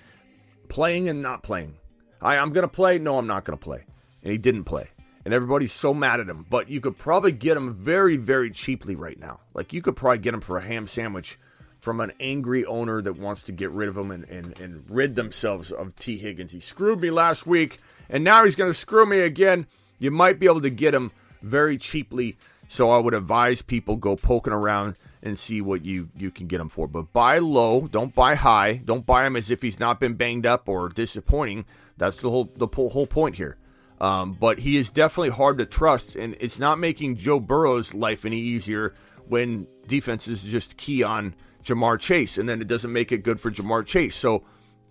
playing 0.67 1.09
and 1.09 1.21
not 1.21 1.43
playing. 1.43 1.75
I, 2.21 2.37
I'm 2.37 2.51
going 2.51 2.67
to 2.67 2.73
play. 2.73 2.99
No, 2.99 3.17
I'm 3.17 3.27
not 3.27 3.45
going 3.45 3.57
to 3.57 3.63
play. 3.63 3.85
And 4.23 4.31
he 4.31 4.37
didn't 4.37 4.65
play. 4.65 4.89
And 5.25 5.33
everybody's 5.33 5.73
so 5.73 5.93
mad 5.93 6.19
at 6.19 6.29
him. 6.29 6.45
But 6.49 6.69
you 6.69 6.81
could 6.81 6.97
probably 6.97 7.31
get 7.31 7.57
him 7.57 7.73
very, 7.75 8.17
very 8.17 8.51
cheaply 8.51 8.95
right 8.95 9.19
now. 9.19 9.39
Like 9.53 9.73
you 9.73 9.81
could 9.81 9.95
probably 9.95 10.19
get 10.19 10.33
him 10.33 10.41
for 10.41 10.57
a 10.57 10.61
ham 10.61 10.87
sandwich 10.87 11.37
from 11.79 12.01
an 12.01 12.11
angry 12.19 12.65
owner 12.65 13.01
that 13.01 13.17
wants 13.17 13.43
to 13.43 13.51
get 13.51 13.71
rid 13.71 13.89
of 13.89 13.97
him 13.97 14.11
and, 14.11 14.25
and, 14.25 14.59
and 14.59 14.83
rid 14.89 15.15
themselves 15.15 15.71
of 15.71 15.95
Tee 15.95 16.17
Higgins. 16.17 16.51
He 16.51 16.59
screwed 16.59 16.99
me 16.99 17.09
last 17.09 17.47
week, 17.47 17.79
and 18.09 18.23
now 18.23 18.43
he's 18.43 18.55
going 18.55 18.69
to 18.69 18.77
screw 18.77 19.05
me 19.05 19.21
again. 19.21 19.65
You 19.97 20.11
might 20.11 20.39
be 20.39 20.45
able 20.45 20.61
to 20.61 20.69
get 20.69 20.93
him 20.93 21.11
very 21.41 21.77
cheaply. 21.77 22.37
So 22.67 22.91
I 22.91 22.99
would 22.99 23.15
advise 23.15 23.63
people 23.63 23.95
go 23.95 24.15
poking 24.15 24.53
around 24.53 24.95
and 25.23 25.37
see 25.39 25.59
what 25.59 25.83
you 25.83 26.09
you 26.15 26.29
can 26.31 26.47
get 26.47 26.61
him 26.61 26.69
for. 26.69 26.87
But 26.87 27.11
buy 27.11 27.39
low, 27.39 27.87
don't 27.87 28.13
buy 28.13 28.35
high. 28.35 28.81
Don't 28.85 29.05
buy 29.05 29.25
him 29.25 29.35
as 29.35 29.49
if 29.49 29.61
he's 29.61 29.79
not 29.79 29.99
been 29.99 30.13
banged 30.13 30.45
up 30.45 30.69
or 30.69 30.89
disappointing. 30.89 31.65
That's 31.97 32.17
the 32.17 32.29
whole 32.29 32.51
the 32.55 32.67
whole 32.67 33.07
point 33.07 33.35
here. 33.35 33.57
Um, 33.99 34.33
but 34.33 34.59
he 34.59 34.77
is 34.77 34.91
definitely 34.91 35.31
hard 35.31 35.57
to 35.57 35.65
trust, 35.65 36.15
and 36.15 36.35
it's 36.39 36.59
not 36.59 36.79
making 36.79 37.17
Joe 37.17 37.39
Burrow's 37.39 37.93
life 37.93 38.23
any 38.23 38.37
easier 38.37 38.93
when 39.27 39.67
defenses 39.87 40.43
just 40.43 40.77
key 40.77 41.03
on 41.03 41.35
Ja'Marr 41.69 41.99
Chase, 41.99 42.37
and 42.37 42.49
then 42.49 42.61
it 42.61 42.67
doesn't 42.67 42.91
make 42.91 43.11
it 43.11 43.23
good 43.23 43.39
for 43.39 43.51
Ja'Marr 43.51 43.85
Chase. 43.85 44.15
So 44.15 44.43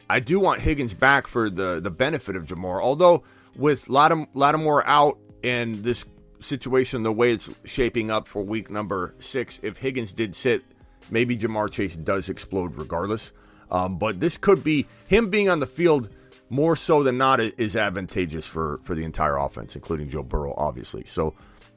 I 0.09 0.21
do 0.21 0.41
want 0.41 0.61
Higgins 0.61 0.95
back 0.95 1.27
for 1.27 1.51
the 1.51 1.81
the 1.81 1.91
benefit 1.91 2.37
of 2.37 2.45
Ja'Marr. 2.45 2.83
Although 2.83 3.25
with 3.57 3.89
Lattimore 3.89 4.87
out 4.87 5.19
and 5.43 5.75
this 5.77 6.05
situation, 6.41 7.03
the 7.03 7.13
way 7.13 7.33
it's 7.33 7.51
shaping 7.65 8.11
up 8.11 8.29
for 8.29 8.43
week 8.43 8.71
number 8.71 9.15
six, 9.19 9.59
if 9.63 9.79
Higgins 9.79 10.13
did 10.13 10.35
sit, 10.35 10.63
maybe 11.11 11.37
Ja'Marr 11.37 11.71
Chase 11.71 11.97
does 11.97 12.29
explode 12.29 12.77
regardless. 12.77 13.33
Um, 13.71 13.99
but 13.99 14.21
this 14.21 14.37
could 14.37 14.65
be 14.65 14.87
him 15.09 15.29
being 15.29 15.51
on 15.51 15.61
the 15.61 15.67
field 15.67 16.09
more 16.51 16.77
so 16.77 17.03
than 17.03 17.19
not 17.19 17.41
is 17.41 17.77
advantageous 17.77 18.47
for 18.47 18.81
for 18.83 18.95
the 18.95 19.05
entire 19.05 19.37
offense, 19.37 19.75
including 19.75 20.09
Joe 20.09 20.23
Burrow, 20.23 20.55
obviously. 20.57 21.05
So 21.05 21.35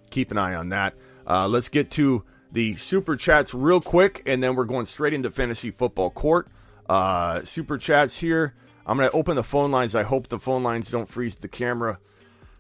keep 0.10 0.32
an 0.32 0.38
eye 0.38 0.56
on 0.56 0.70
that. 0.70 0.94
Uh, 1.28 1.48
let's 1.48 1.70
get 1.70 1.92
to 1.92 2.24
the 2.52 2.76
super 2.76 3.16
chats 3.16 3.54
real 3.54 3.82
quick, 3.82 4.24
and 4.26 4.44
then 4.44 4.56
we're 4.56 4.66
going 4.66 4.86
straight 4.86 5.14
into 5.14 5.32
fantasy 5.32 5.72
football 5.72 6.10
court. 6.10 6.48
Uh, 6.90 7.44
super 7.44 7.78
chats 7.78 8.20
here. 8.20 8.54
I'm 8.86 8.98
going 8.98 9.10
to 9.10 9.16
open 9.16 9.36
the 9.36 9.44
phone 9.44 9.72
lines. 9.72 9.96
I 9.96 10.04
hope 10.04 10.28
the 10.28 10.40
phone 10.40 10.64
lines 10.64 10.90
don't 10.90 11.08
freeze 11.08 11.36
the 11.36 11.48
camera. 11.48 12.00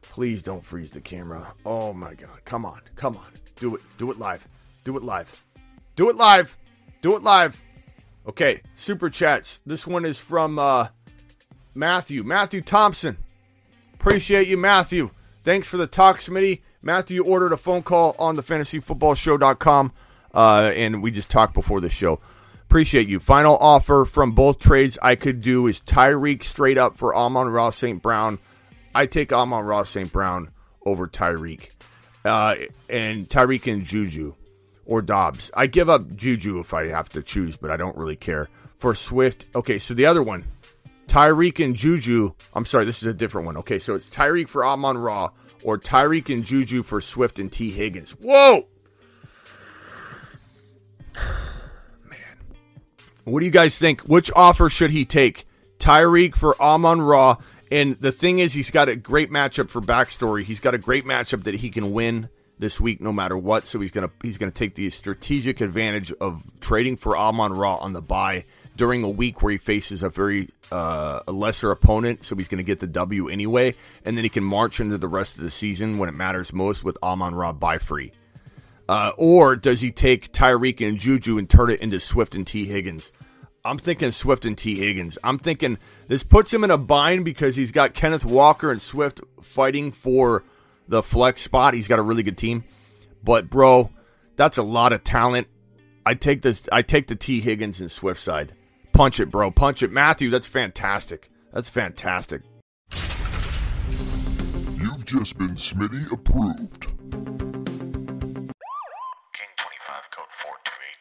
Please 0.01 0.41
don't 0.43 0.63
freeze 0.63 0.91
the 0.91 1.01
camera. 1.01 1.53
Oh 1.65 1.93
my 1.93 2.13
God. 2.13 2.39
Come 2.45 2.65
on. 2.65 2.81
Come 2.95 3.17
on. 3.17 3.27
Do 3.57 3.75
it. 3.75 3.81
Do 3.97 4.11
it 4.11 4.17
live. 4.17 4.47
Do 4.83 4.97
it 4.97 5.03
live. 5.03 5.43
Do 5.95 6.09
it 6.09 6.15
live. 6.15 6.57
Do 7.01 7.15
it 7.15 7.23
live. 7.23 7.61
Okay. 8.27 8.61
Super 8.75 9.09
chats. 9.09 9.61
This 9.65 9.85
one 9.85 10.05
is 10.05 10.17
from 10.17 10.57
uh, 10.59 10.87
Matthew. 11.75 12.23
Matthew 12.23 12.61
Thompson. 12.61 13.17
Appreciate 13.95 14.47
you, 14.47 14.57
Matthew. 14.57 15.11
Thanks 15.43 15.67
for 15.67 15.77
the 15.77 15.87
talk, 15.87 16.19
Smitty. 16.19 16.61
Matthew 16.81 17.23
ordered 17.23 17.53
a 17.53 17.57
phone 17.57 17.83
call 17.83 18.15
on 18.17 18.35
the 18.35 18.43
fantasyfootballshow.com, 18.43 19.91
uh, 20.33 20.71
and 20.75 21.03
we 21.03 21.11
just 21.11 21.29
talked 21.29 21.53
before 21.53 21.81
the 21.81 21.89
show. 21.89 22.19
Appreciate 22.63 23.07
you. 23.07 23.19
Final 23.19 23.57
offer 23.57 24.05
from 24.05 24.31
both 24.31 24.59
trades 24.59 24.97
I 25.01 25.15
could 25.15 25.41
do 25.41 25.67
is 25.67 25.81
Tyreek 25.81 26.41
straight 26.43 26.77
up 26.77 26.95
for 26.95 27.15
Amon-Ra 27.15 27.71
St. 27.71 28.01
Brown. 28.01 28.39
I 28.95 29.05
take 29.05 29.33
Amon-Ra 29.33 29.83
St. 29.83 30.11
Brown 30.11 30.51
over 30.85 31.07
Tyreek. 31.07 31.69
Uh, 32.23 32.55
and 32.89 33.27
Tyreek 33.27 33.71
and 33.71 33.83
Juju 33.83 34.35
or 34.85 35.01
Dobbs. 35.01 35.51
I 35.53 35.67
give 35.67 35.89
up 35.89 36.15
Juju 36.15 36.59
if 36.59 36.73
I 36.73 36.87
have 36.87 37.09
to 37.09 37.21
choose, 37.21 37.55
but 37.55 37.71
I 37.71 37.77
don't 37.77 37.97
really 37.97 38.15
care. 38.15 38.49
For 38.75 38.95
Swift, 38.95 39.45
okay, 39.53 39.77
so 39.77 39.93
the 39.93 40.05
other 40.07 40.23
one, 40.23 40.45
Tyreek 41.07 41.63
and 41.63 41.75
Juju. 41.75 42.33
I'm 42.53 42.65
sorry, 42.65 42.85
this 42.85 43.03
is 43.03 43.07
a 43.07 43.13
different 43.13 43.45
one. 43.45 43.57
Okay, 43.57 43.79
so 43.79 43.95
it's 43.95 44.09
Tyreek 44.09 44.47
for 44.47 44.65
Amon 44.65 44.97
Ra 44.97 45.29
or 45.63 45.77
Tyreek 45.77 46.33
and 46.33 46.43
Juju 46.43 46.83
for 46.83 47.01
Swift 47.01 47.39
and 47.39 47.51
Tee 47.51 47.71
Higgins. 47.71 48.11
Whoa! 48.11 48.67
Man. 52.09 52.37
What 53.25 53.39
do 53.39 53.45
you 53.45 53.51
guys 53.51 53.77
think? 53.77 54.01
Which 54.01 54.31
offer 54.35 54.69
should 54.69 54.91
he 54.91 55.05
take? 55.05 55.45
Tyreek 55.79 56.35
for 56.35 56.61
Amon 56.61 57.01
Ra. 57.01 57.37
And 57.71 57.99
the 58.01 58.11
thing 58.11 58.39
is, 58.39 58.53
he's 58.53 58.69
got 58.69 58.89
a 58.89 58.95
great 58.95 59.31
matchup 59.31 59.69
for 59.69 59.81
backstory. 59.81 60.43
He's 60.43 60.59
got 60.59 60.75
a 60.75 60.77
great 60.77 61.05
matchup 61.05 61.43
that 61.43 61.55
he 61.55 61.69
can 61.69 61.93
win 61.93 62.29
this 62.59 62.79
week 62.79 63.01
no 63.01 63.11
matter 63.11 63.37
what. 63.37 63.65
So 63.67 63.79
he's 63.79 63.91
gonna 63.91 64.11
he's 64.21 64.37
gonna 64.37 64.51
take 64.51 64.75
the 64.75 64.89
strategic 64.89 65.59
advantage 65.61 66.13
of 66.13 66.43
trading 66.61 66.95
for 66.95 67.17
Amon 67.17 67.53
Ra 67.53 67.75
on 67.77 67.93
the 67.93 68.01
buy 68.01 68.45
during 68.81 69.03
a 69.03 69.09
week 69.09 69.43
where 69.43 69.51
he 69.51 69.59
faces 69.59 70.01
a 70.01 70.09
very 70.09 70.47
uh, 70.71 71.19
a 71.27 71.31
lesser 71.31 71.69
opponent, 71.69 72.23
so 72.23 72.35
he's 72.35 72.47
going 72.47 72.57
to 72.57 72.63
get 72.63 72.79
the 72.79 72.87
W 72.87 73.29
anyway, 73.29 73.75
and 74.03 74.17
then 74.17 74.23
he 74.23 74.29
can 74.29 74.43
march 74.43 74.79
into 74.79 74.97
the 74.97 75.07
rest 75.07 75.37
of 75.37 75.43
the 75.43 75.51
season 75.51 75.99
when 75.99 76.09
it 76.09 76.13
matters 76.13 76.51
most 76.51 76.83
with 76.83 76.97
Amon 77.03 77.35
Ra 77.35 77.53
by 77.53 77.77
free. 77.77 78.11
Uh, 78.89 79.11
or 79.19 79.55
does 79.55 79.81
he 79.81 79.91
take 79.91 80.33
Tyreek 80.33 80.85
and 80.85 80.97
Juju 80.97 81.37
and 81.37 81.47
turn 81.47 81.69
it 81.69 81.79
into 81.79 81.99
Swift 81.99 82.33
and 82.33 82.47
Tee 82.47 82.65
Higgins? 82.65 83.11
I'm 83.63 83.77
thinking 83.77 84.09
Swift 84.09 84.45
and 84.45 84.57
Tee 84.57 84.79
Higgins. 84.79 85.15
I'm 85.23 85.37
thinking 85.37 85.77
this 86.07 86.23
puts 86.23 86.51
him 86.51 86.63
in 86.63 86.71
a 86.71 86.79
bind 86.79 87.23
because 87.23 87.55
he's 87.55 87.71
got 87.71 87.93
Kenneth 87.93 88.25
Walker 88.25 88.71
and 88.71 88.81
Swift 88.81 89.21
fighting 89.43 89.91
for 89.91 90.43
the 90.87 91.03
flex 91.03 91.43
spot. 91.43 91.75
He's 91.75 91.87
got 91.87 91.99
a 91.99 92.01
really 92.01 92.23
good 92.23 92.35
team. 92.39 92.63
But 93.23 93.47
bro, 93.47 93.91
that's 94.37 94.57
a 94.57 94.63
lot 94.63 94.91
of 94.91 95.03
talent. 95.03 95.45
I 96.03 96.15
take 96.15 96.41
this 96.41 96.67
I 96.71 96.81
take 96.81 97.05
the 97.05 97.15
Tee 97.15 97.41
Higgins 97.41 97.79
and 97.79 97.91
Swift 97.91 98.19
side. 98.19 98.55
Punch 98.93 99.19
it, 99.19 99.31
bro. 99.31 99.51
Punch 99.51 99.83
it. 99.83 99.91
Matthew, 99.91 100.29
that's 100.29 100.47
fantastic. 100.47 101.29
That's 101.53 101.69
fantastic. 101.69 102.41
You've 104.75 105.05
just 105.05 105.37
been 105.37 105.55
Smitty 105.55 106.11
approved. 106.11 106.87
King 106.87 107.21
25 109.57 110.03
code 110.11 110.31
428. 110.43 110.97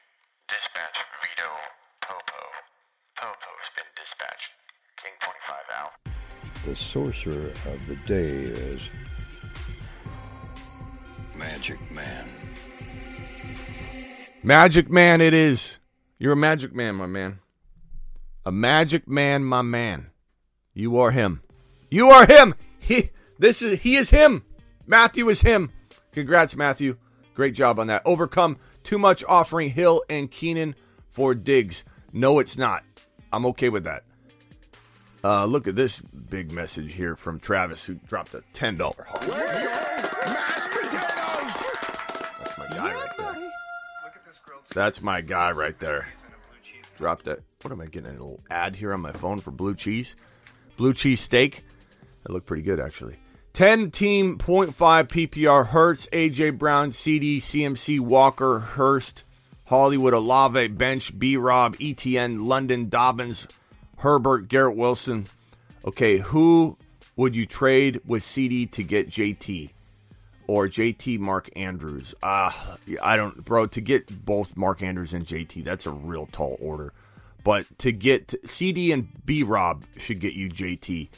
Dispatch 0.49 0.99
Vito 1.21 1.51
Popo. 2.01 2.41
Popo 3.17 3.51
has 3.59 3.71
been 3.77 3.91
dispatched. 3.97 4.51
King 5.03 5.15
25 5.21 5.57
out. 5.77 5.93
The 6.65 6.77
sorcerer 6.77 7.51
of 7.73 7.87
the 7.87 7.97
day 8.07 8.29
is 8.29 8.89
Magic 11.37 11.79
Man. 11.91 12.29
Magic 14.43 14.91
Man, 14.91 15.21
it 15.21 15.35
is. 15.35 15.79
You're 16.19 16.33
a 16.33 16.37
magic 16.37 16.75
man, 16.75 16.97
my 16.97 17.07
man. 17.07 17.41
A 18.45 18.53
magic 18.53 19.07
man, 19.07 19.45
my 19.45 19.63
man. 19.63 20.11
You 20.73 20.97
are 20.99 21.11
him. 21.11 21.43
You 21.91 22.09
are 22.11 22.27
him. 22.27 22.55
He 22.79 23.11
this 23.39 23.61
is 23.61 23.81
he 23.81 23.97
is 23.97 24.11
him. 24.11 24.45
Matthew 24.87 25.29
is 25.29 25.43
him. 25.43 25.71
Congrats, 26.13 26.57
Matthew. 26.57 26.97
Great 27.35 27.55
job 27.55 27.79
on 27.79 27.87
that. 27.89 28.03
Overcome 28.05 28.59
too 28.83 28.99
much 28.99 29.23
offering 29.29 29.71
Hill 29.71 30.03
and 30.09 30.31
Keenan 30.31 30.75
for 31.09 31.35
Diggs. 31.35 31.85
No, 32.13 32.39
it's 32.39 32.57
not. 32.57 32.83
I'm 33.33 33.45
okay 33.47 33.69
with 33.69 33.85
that. 33.85 34.05
Uh, 35.23 35.45
look 35.45 35.69
at 35.69 35.77
this 35.77 36.01
big 36.01 36.51
message 36.51 36.93
here 36.93 37.15
from 37.15 37.39
Travis, 37.39 37.85
who 37.85 37.95
dropped 38.07 38.35
a 38.35 38.43
ten 38.55 38.77
dollar 38.77 39.07
haul. 39.07 39.21
That's 42.39 42.59
my 42.59 42.69
guy 42.71 42.95
right 42.95 43.17
there. 43.19 43.51
That's 44.75 45.03
my 45.03 45.21
guy 45.21 45.53
right 45.53 45.79
there. 45.79 46.09
Dropped 46.97 47.29
it. 47.29 47.43
What 47.63 47.73
am 47.73 47.81
I 47.83 47.87
getting? 47.87 48.09
A 48.09 48.13
little 48.13 48.41
ad 48.51 48.77
here 48.77 48.95
on 48.95 49.01
my 49.01 49.13
phone 49.13 49.39
for 49.39 49.51
blue 49.51 49.75
cheese. 49.75 50.17
Blue 50.79 50.95
cheese 50.95 51.21
steak. 51.21 51.63
That 52.23 52.33
looked 52.33 52.47
pretty 52.47 52.63
good, 52.63 52.81
actually. 52.81 53.19
10 53.53 53.91
team 53.91 54.39
0.5 54.39 54.73
PPR 54.73 55.67
Hurts, 55.67 56.07
AJ 56.07 56.57
Brown, 56.57 56.91
CD, 56.91 57.39
CMC, 57.39 58.01
Walker, 58.01 58.61
Hurst, 58.61 59.25
Hollywood, 59.67 60.15
Olave, 60.15 60.69
Bench, 60.69 61.19
B 61.19 61.37
Rob, 61.37 61.77
ETN, 61.77 62.47
London, 62.47 62.89
Dobbins, 62.89 63.47
Herbert, 63.99 64.49
Garrett 64.49 64.77
Wilson. 64.77 65.27
Okay, 65.85 66.19
who 66.19 66.79
would 67.17 67.37
you 67.37 67.45
trade 67.45 68.01
with 68.07 68.25
CD 68.25 68.65
to 68.67 68.83
get 68.83 69.11
JT? 69.11 69.71
Or 70.47 70.67
JT 70.67 71.19
Mark 71.19 71.51
Andrews? 71.55 72.15
Ah, 72.23 72.73
uh, 72.73 72.95
I 73.03 73.17
don't, 73.17 73.45
bro. 73.45 73.67
To 73.67 73.81
get 73.81 74.25
both 74.25 74.57
Mark 74.57 74.83
Andrews 74.83 75.13
and 75.13 75.27
JT, 75.27 75.63
that's 75.63 75.87
a 75.87 75.93
real 75.93 76.27
tall 76.27 76.57
order. 76.61 76.93
But 77.43 77.67
to 77.79 77.93
get 77.93 78.35
CD 78.45 78.93
and 78.93 79.09
B 79.25 79.43
Rob 79.43 79.85
should 79.97 80.21
get 80.21 80.35
you 80.35 80.49
JT. 80.49 81.09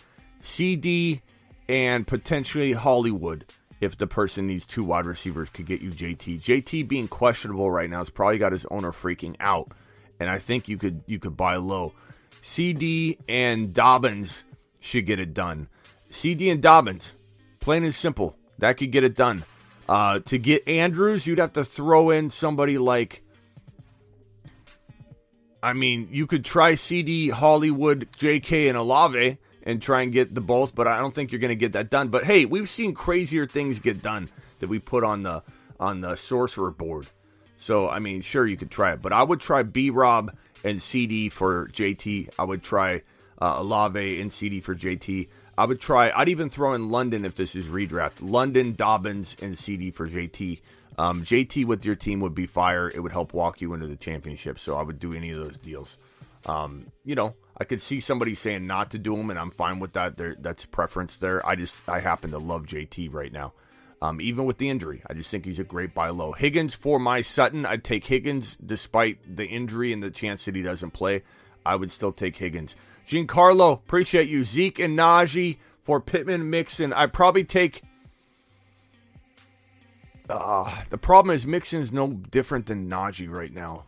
CD 0.41 1.23
and 1.69 2.07
potentially 2.07 2.73
Hollywood 2.73 3.47
if 3.81 3.97
the 3.97 4.07
person 4.07 4.47
needs 4.47 4.65
two 4.65 4.85
wide 4.85 5.07
receivers 5.07 5.49
could 5.49 5.67
get 5.67 5.81
you 5.81 5.91
JT. 5.91 6.41
JT 6.41 6.87
being 6.87 7.09
questionable 7.09 7.71
right 7.71 7.91
now 7.91 7.99
has 7.99 8.11
probably 8.11 8.39
got 8.39 8.53
his 8.53 8.65
owner 8.71 8.93
freaking 8.93 9.35
out, 9.41 9.73
and 10.21 10.31
I 10.31 10.39
think 10.39 10.69
you 10.69 10.79
could 10.79 11.03
you 11.07 11.19
could 11.19 11.37
buy 11.37 11.57
low. 11.57 11.93
CD 12.43 13.19
and 13.29 13.73
Dobbins 13.73 14.45
should 14.79 15.07
get 15.07 15.19
it 15.19 15.35
done. 15.35 15.69
CD 16.11 16.51
and 16.51 16.63
Dobbins, 16.63 17.15
plain 17.59 17.83
and 17.85 17.95
simple, 17.95 18.37
that 18.59 18.77
could 18.77 18.93
get 18.93 19.03
it 19.03 19.17
done. 19.17 19.45
Uh, 19.89 20.21
to 20.21 20.39
get 20.39 20.67
Andrews, 20.69 21.27
you'd 21.27 21.39
have 21.39 21.55
to 21.55 21.65
throw 21.65 22.11
in 22.11 22.31
somebody 22.31 22.79
like. 22.79 23.23
I 25.63 25.75
mean, 25.75 26.09
you 26.11 26.27
could 26.27 26.45
try 26.45 26.75
CD, 26.75 27.29
Hollywood, 27.29 28.09
JK, 28.19 28.69
and 28.69 28.77
Olave 28.77 29.39
and 29.63 29.81
try 29.81 30.03
and 30.03 30.13
get 30.13 30.35
the 30.35 30.41
both, 30.41 30.75
but 30.75 30.89
I 30.89 30.99
don't 30.99 31.15
think 31.15 31.31
you're 31.31 31.41
going 31.41 31.51
to 31.51 31.55
get 31.55 31.73
that 31.73 31.89
done. 31.89 32.09
But 32.09 32.25
hey, 32.25 32.45
we've 32.45 32.69
seen 32.69 32.95
crazier 32.95 33.47
things 33.47 33.79
get 33.79 34.03
done 34.03 34.29
that 34.59 34.69
we 34.69 34.79
put 34.79 35.05
on 35.05 35.23
the 35.23 35.43
on 35.79 36.01
the 36.01 36.17
sorcerer 36.17 36.71
board. 36.71 37.07
So 37.57 37.89
I 37.89 38.01
mean, 38.01 38.23
sure 38.23 38.47
you 38.47 38.57
could 38.57 38.71
try 38.71 38.93
it, 38.93 39.03
but 39.03 39.13
I 39.13 39.23
would 39.23 39.41
try 39.41 39.63
B 39.63 39.91
Rob 39.91 40.37
and 40.65 40.83
CD 40.83 41.29
for 41.29 41.69
JT. 41.69 42.31
I 42.39 42.45
would 42.45 42.63
try 42.63 43.03
uh, 43.41 43.57
Olave 43.59 44.21
and 44.21 44.33
CD 44.33 44.61
for 44.61 44.75
JT. 44.75 45.29
I 45.57 45.67
would 45.67 45.81
try. 45.81 46.11
I'd 46.11 46.29
even 46.29 46.49
throw 46.49 46.75
in 46.75 46.91
London 46.91 47.25
if 47.25 47.35
this 47.35 47.55
is 47.55 47.67
redraft. 47.67 48.15
London, 48.21 48.75
Dobbins, 48.75 49.37
and 49.41 49.57
CD 49.57 49.91
for 49.91 50.09
JT. 50.09 50.61
Um, 51.03 51.25
JT 51.25 51.65
with 51.65 51.85
your 51.85 51.97
team 51.97 52.21
would 52.21 52.35
be 52.35 52.47
fire. 52.47 52.89
It 52.89 53.01
would 53.01 53.11
help 53.11 53.35
walk 53.35 53.61
you 53.61 53.75
into 53.75 53.89
the 53.89 53.97
championship. 53.97 54.61
So 54.61 54.77
I 54.77 54.85
would 54.85 55.01
do 55.01 55.13
any 55.13 55.33
of 55.33 55.39
those 55.39 55.59
deals. 55.59 55.99
Um, 56.47 56.87
you 57.05 57.17
know, 57.17 57.35
I 57.59 57.65
could 57.65 57.83
see 57.83 57.99
somebody 57.99 58.37
saying 58.37 58.69
not 58.69 58.93
to 58.93 58.99
do 58.99 59.17
them, 59.17 59.29
and 59.29 59.37
I'm 59.37 59.51
fine 59.51 59.81
with 59.81 59.95
that. 59.95 60.17
There, 60.17 60.37
that's 60.39 60.65
preference 60.65 61.17
there. 61.17 61.45
I 61.45 61.57
just 61.57 61.89
I 61.89 61.99
happen 61.99 62.31
to 62.31 62.39
love 62.39 62.67
JT 62.67 63.13
right 63.13 63.33
now. 63.33 63.53
Um, 64.01 64.21
even 64.21 64.45
with 64.45 64.59
the 64.59 64.71
injury, 64.71 65.03
I 65.09 65.15
just 65.15 65.29
think 65.29 65.45
he's 65.45 65.59
a 65.59 65.65
great 65.65 65.93
buy 65.93 66.11
low. 66.11 66.31
Higgins 66.31 66.73
for 66.73 67.01
my 67.01 67.21
Sutton, 67.23 67.67
I'd 67.67 67.83
take 67.83 68.05
Higgins 68.05 68.57
despite 68.65 69.37
the 69.37 69.47
injury 69.47 69.93
and 69.93 70.05
the 70.05 70.11
chance 70.11 70.45
that 70.45 70.55
he 70.55 70.63
doesn't 70.63 70.93
play. 70.93 71.25
I 71.67 71.75
would 71.75 71.91
still 71.91 72.13
take 72.13 72.37
Higgins. 72.37 72.77
Giancarlo, 73.09 73.73
appreciate 73.73 74.29
you. 74.29 74.45
Zeke 74.45 74.79
and 74.79 74.97
Najee 74.97 75.59
for 75.81 76.01
Pittman 76.01 76.49
Mixon. 76.49 76.93
I 76.93 77.07
probably 77.07 77.43
take. 77.43 77.83
Uh, 80.33 80.83
the 80.89 80.99
problem 80.99 81.35
is 81.35 81.47
Mixon's 81.47 81.93
no 81.93 82.09
different 82.09 82.67
than 82.67 82.89
Najee 82.89 83.29
right 83.29 83.53
now, 83.53 83.85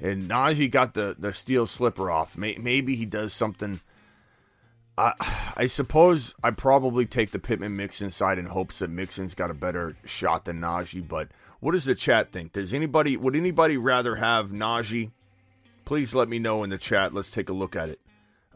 and 0.00 0.28
Najee 0.28 0.70
got 0.70 0.94
the 0.94 1.14
the 1.18 1.32
steel 1.32 1.66
slipper 1.66 2.10
off. 2.10 2.36
May, 2.36 2.56
maybe 2.56 2.96
he 2.96 3.06
does 3.06 3.32
something. 3.32 3.80
I 4.98 5.12
I 5.56 5.66
suppose 5.68 6.34
I 6.42 6.50
probably 6.50 7.06
take 7.06 7.30
the 7.30 7.38
Pittman 7.38 7.76
Mixon 7.76 8.10
side 8.10 8.38
in 8.38 8.46
hopes 8.46 8.80
that 8.80 8.90
Mixon's 8.90 9.34
got 9.34 9.50
a 9.50 9.54
better 9.54 9.96
shot 10.04 10.44
than 10.44 10.60
Najee. 10.60 11.06
But 11.06 11.28
what 11.60 11.72
does 11.72 11.84
the 11.84 11.94
chat 11.94 12.32
think? 12.32 12.52
Does 12.52 12.74
anybody 12.74 13.16
would 13.16 13.36
anybody 13.36 13.76
rather 13.76 14.16
have 14.16 14.50
Najee? 14.50 15.12
Please 15.84 16.16
let 16.16 16.28
me 16.28 16.40
know 16.40 16.64
in 16.64 16.70
the 16.70 16.78
chat. 16.78 17.14
Let's 17.14 17.30
take 17.30 17.48
a 17.48 17.52
look 17.52 17.76
at 17.76 17.90
it. 17.90 18.00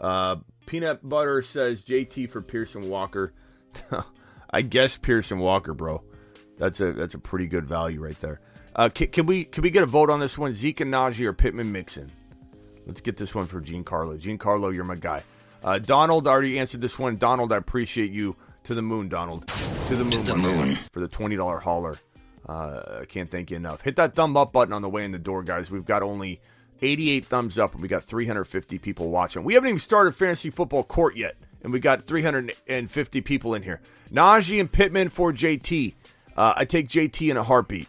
Uh, 0.01 0.37
Peanut 0.67 1.09
Butter 1.09 1.43
says 1.43 1.85
JT 1.85 2.29
for 2.31 2.41
Pearson 2.41 2.89
Walker. 2.89 3.33
I 4.51 4.63
guess 4.63 4.99
Pearson 4.99 5.39
Walker, 5.39 5.75
bro. 5.75 6.03
That's 6.61 6.79
a 6.81 6.93
that's 6.93 7.15
a 7.15 7.19
pretty 7.19 7.49
good 7.49 7.65
value 7.65 8.05
right 8.05 8.21
there. 8.21 8.39
Uh, 8.77 8.91
can, 8.91 9.09
can, 9.09 9.27
we 9.27 9.45
can 9.45 9.63
we 9.63 9.71
get 9.71 9.83
a 9.83 9.87
vote 9.87 10.11
on 10.11 10.21
this 10.21 10.37
one? 10.37 10.55
Zeke 10.55 10.81
and 10.81 10.93
Najee 10.93 11.25
or 11.25 11.33
Pittman 11.33 11.73
Mixon? 11.73 12.13
Let's 12.87 13.01
get 13.01 13.17
this 13.17 13.35
one 13.35 13.47
for 13.47 13.61
Giancarlo. 13.61 14.21
Giancarlo, 14.21 14.73
you're 14.73 14.85
my 14.85 14.95
guy. 14.95 15.23
Uh, 15.65 15.79
Donald 15.79 16.29
already 16.29 16.59
answered 16.59 16.83
this 16.83 16.99
one. 16.99 17.17
Donald, 17.17 17.53
I 17.53 17.57
appreciate 17.57 18.13
you. 18.13 18.37
To 18.65 18.75
the 18.75 18.83
moon, 18.83 19.09
Donald. 19.09 19.49
To 19.49 19.97
the 19.97 20.05
moon. 20.05 20.11
To 20.11 20.33
the 20.33 20.37
moon. 20.37 20.77
For 20.93 21.01
the 21.01 21.09
twenty 21.09 21.35
dollar 21.35 21.59
hauler. 21.59 21.99
Uh, 22.47 23.01
I 23.01 23.05
can't 23.07 23.31
thank 23.31 23.51
you 23.51 23.57
enough. 23.57 23.81
Hit 23.81 23.97
that 23.97 24.15
thumb 24.15 24.37
up 24.37 24.53
button 24.53 24.75
on 24.75 24.83
the 24.83 24.89
way 24.89 25.05
in 25.05 25.13
the 25.13 25.19
door, 25.19 25.43
guys. 25.43 25.71
We've 25.71 25.85
got 25.85 26.03
only 26.03 26.41
88 26.83 27.25
thumbs 27.25 27.59
up, 27.59 27.73
and 27.73 27.83
we 27.83 27.89
got 27.89 28.05
350 28.05 28.79
people 28.79 29.09
watching. 29.09 29.45
We 29.45 29.55
haven't 29.55 29.69
even 29.69 29.79
started 29.79 30.15
fantasy 30.15 30.51
football 30.51 30.83
court 30.83 31.17
yet, 31.17 31.37
and 31.63 31.73
we 31.73 31.81
got 31.81 32.03
350 32.03 33.21
people 33.23 33.55
in 33.55 33.63
here. 33.63 33.81
Najee 34.13 34.61
and 34.61 34.71
Pittman 34.71 35.09
for 35.11 35.33
JT. 35.33 35.95
Uh, 36.37 36.55
I 36.57 36.65
take 36.65 36.89
JT 36.89 37.31
in 37.31 37.37
a 37.37 37.43
heartbeat. 37.43 37.89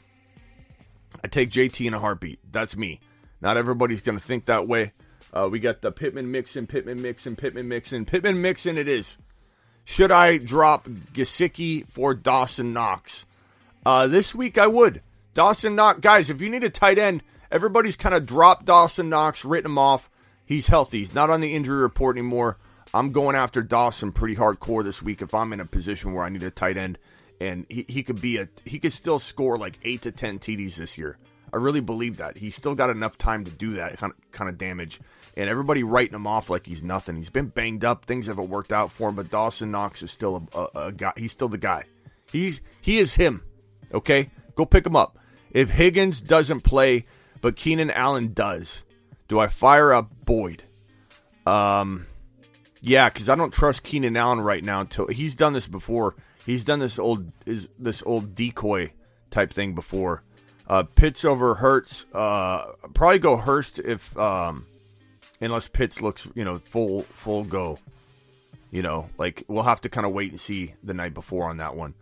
I 1.23 1.27
take 1.27 1.51
JT 1.51 1.85
in 1.85 1.93
a 1.93 1.99
heartbeat. 1.99 2.39
That's 2.51 2.75
me. 2.75 2.99
Not 3.41 3.57
everybody's 3.57 4.01
going 4.01 4.17
to 4.17 4.23
think 4.23 4.45
that 4.45 4.67
way. 4.67 4.93
Uh, 5.33 5.47
we 5.51 5.59
got 5.59 5.81
the 5.81 5.91
Pittman 5.91 6.31
Mixon, 6.31 6.67
Pittman 6.67 7.01
Mixon, 7.01 7.35
Pittman 7.35 7.67
Mixon, 7.67 8.05
Pittman 8.05 8.41
Mixon. 8.41 8.77
It 8.77 8.87
is. 8.87 9.17
Should 9.85 10.11
I 10.11 10.37
drop 10.37 10.85
Gesicki 11.13 11.87
for 11.87 12.13
Dawson 12.13 12.73
Knox? 12.73 13.25
Uh, 13.85 14.07
this 14.07 14.35
week 14.35 14.57
I 14.57 14.67
would. 14.67 15.01
Dawson 15.33 15.75
Knox, 15.75 15.99
guys. 15.99 16.29
If 16.29 16.41
you 16.41 16.49
need 16.49 16.63
a 16.63 16.69
tight 16.69 16.99
end, 16.99 17.23
everybody's 17.51 17.95
kind 17.95 18.13
of 18.13 18.25
dropped 18.25 18.65
Dawson 18.65 19.09
Knox, 19.09 19.45
written 19.45 19.71
him 19.71 19.77
off. 19.77 20.09
He's 20.45 20.67
healthy. 20.67 20.99
He's 20.99 21.15
not 21.15 21.29
on 21.29 21.41
the 21.41 21.55
injury 21.55 21.81
report 21.81 22.17
anymore. 22.17 22.57
I'm 22.93 23.11
going 23.11 23.37
after 23.37 23.61
Dawson 23.61 24.11
pretty 24.11 24.35
hardcore 24.35 24.83
this 24.83 25.01
week 25.01 25.21
if 25.21 25.33
I'm 25.33 25.53
in 25.53 25.61
a 25.61 25.65
position 25.65 26.13
where 26.13 26.25
I 26.25 26.29
need 26.29 26.43
a 26.43 26.51
tight 26.51 26.77
end, 26.77 26.97
and 27.41 27.65
he, 27.69 27.85
he 27.89 28.03
could 28.03 28.21
be 28.21 28.37
a 28.37 28.47
he 28.65 28.77
could 28.77 28.93
still 28.93 29.17
score 29.17 29.57
like 29.57 29.79
eight 29.83 30.03
to 30.03 30.11
ten 30.11 30.37
TDs 30.37 30.75
this 30.75 30.97
year. 30.97 31.17
I 31.51 31.57
really 31.57 31.81
believe 31.81 32.17
that 32.17 32.37
he's 32.37 32.55
still 32.55 32.75
got 32.75 32.91
enough 32.91 33.17
time 33.17 33.43
to 33.43 33.51
do 33.51 33.73
that 33.73 33.97
kind 33.97 34.13
of, 34.13 34.31
kind 34.31 34.49
of 34.49 34.57
damage. 34.57 35.01
And 35.35 35.49
everybody 35.49 35.83
writing 35.83 36.15
him 36.15 36.27
off 36.27 36.49
like 36.49 36.65
he's 36.65 36.83
nothing. 36.83 37.17
He's 37.17 37.29
been 37.29 37.47
banged 37.47 37.83
up. 37.83 38.05
Things 38.05 38.27
haven't 38.27 38.49
worked 38.49 38.71
out 38.71 38.91
for 38.91 39.09
him, 39.09 39.15
but 39.15 39.31
Dawson 39.31 39.71
Knox 39.71 40.01
is 40.03 40.11
still 40.11 40.47
a, 40.53 40.59
a, 40.59 40.85
a 40.87 40.91
guy. 40.91 41.11
He's 41.17 41.31
still 41.31 41.49
the 41.49 41.57
guy. 41.57 41.83
He's 42.31 42.61
he 42.79 42.99
is 42.99 43.15
him. 43.15 43.41
Okay, 43.93 44.29
go 44.55 44.65
pick 44.65 44.85
him 44.85 44.95
up. 44.95 45.17
If 45.49 45.71
Higgins 45.71 46.21
doesn't 46.21 46.61
play, 46.61 47.05
but 47.41 47.55
Keenan 47.55 47.89
Allen 47.89 48.33
does, 48.33 48.85
do 49.27 49.39
I 49.39 49.47
fire 49.47 49.93
up 49.93 50.11
Boyd? 50.25 50.63
Um, 51.45 52.05
yeah, 52.81 53.09
because 53.09 53.29
I 53.29 53.35
don't 53.35 53.53
trust 53.53 53.83
Keenan 53.83 54.15
Allen 54.15 54.39
right 54.41 54.63
now. 54.63 54.81
Until 54.81 55.07
he's 55.07 55.35
done 55.35 55.53
this 55.53 55.67
before. 55.67 56.15
He's 56.51 56.65
done 56.65 56.79
this 56.79 56.99
old 56.99 57.31
is 57.45 57.69
this 57.79 58.03
old 58.05 58.35
decoy 58.35 58.91
type 59.29 59.51
thing 59.51 59.73
before. 59.73 60.21
Uh, 60.67 60.83
Pitts 60.83 61.23
over 61.23 61.55
Hurst. 61.55 62.05
Uh, 62.13 62.73
probably 62.93 63.19
go 63.19 63.37
Hurst 63.37 63.79
if 63.79 64.17
um, 64.17 64.65
unless 65.39 65.69
Pitts 65.69 66.01
looks 66.01 66.27
you 66.35 66.43
know 66.43 66.57
full 66.57 67.03
full 67.03 67.45
go. 67.45 67.79
You 68.69 68.81
know, 68.81 69.09
like 69.17 69.45
we'll 69.47 69.63
have 69.63 69.79
to 69.81 69.89
kind 69.89 70.05
of 70.05 70.11
wait 70.11 70.31
and 70.31 70.41
see 70.41 70.73
the 70.83 70.93
night 70.93 71.13
before 71.13 71.49
on 71.49 71.57
that 71.57 71.77
one. 71.77 71.93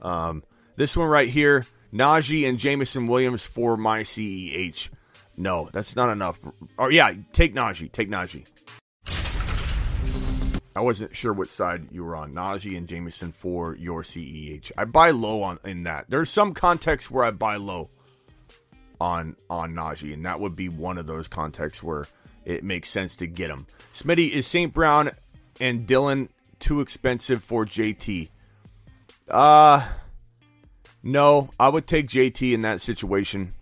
Um, 0.00 0.42
this 0.76 0.96
one 0.96 1.08
right 1.08 1.28
here, 1.28 1.66
Najee 1.92 2.48
and 2.48 2.58
Jameson 2.58 3.08
Williams 3.08 3.42
for 3.42 3.76
my 3.76 4.00
CEH. 4.00 4.88
No, 5.36 5.68
that's 5.70 5.96
not 5.96 6.08
enough. 6.08 6.40
Or 6.78 6.90
yeah, 6.90 7.12
take 7.34 7.54
Najee. 7.54 7.92
Take 7.92 8.08
Najee. 8.08 8.46
I 10.78 10.80
wasn't 10.80 11.16
sure 11.16 11.32
what 11.32 11.50
side 11.50 11.88
you 11.90 12.04
were 12.04 12.14
on, 12.14 12.32
Najee 12.32 12.78
and 12.78 12.86
Jameson 12.86 13.32
for 13.32 13.74
your 13.74 14.04
CEH. 14.04 14.70
I 14.78 14.84
buy 14.84 15.10
low 15.10 15.42
on 15.42 15.58
in 15.64 15.82
that. 15.82 16.08
There's 16.08 16.30
some 16.30 16.54
contexts 16.54 17.10
where 17.10 17.24
I 17.24 17.32
buy 17.32 17.56
low 17.56 17.90
on 19.00 19.34
on 19.50 19.74
Najee, 19.74 20.14
and 20.14 20.24
that 20.24 20.38
would 20.38 20.54
be 20.54 20.68
one 20.68 20.96
of 20.96 21.08
those 21.08 21.26
contexts 21.26 21.82
where 21.82 22.04
it 22.44 22.62
makes 22.62 22.90
sense 22.90 23.16
to 23.16 23.26
get 23.26 23.50
him. 23.50 23.66
Smitty 23.92 24.30
is 24.30 24.46
St. 24.46 24.72
Brown 24.72 25.10
and 25.60 25.84
Dillon 25.84 26.28
too 26.60 26.80
expensive 26.80 27.42
for 27.42 27.64
JT? 27.64 28.28
Uh 29.28 29.84
no, 31.02 31.50
I 31.58 31.70
would 31.70 31.88
take 31.88 32.06
JT 32.06 32.52
in 32.52 32.60
that 32.60 32.80
situation. 32.80 33.52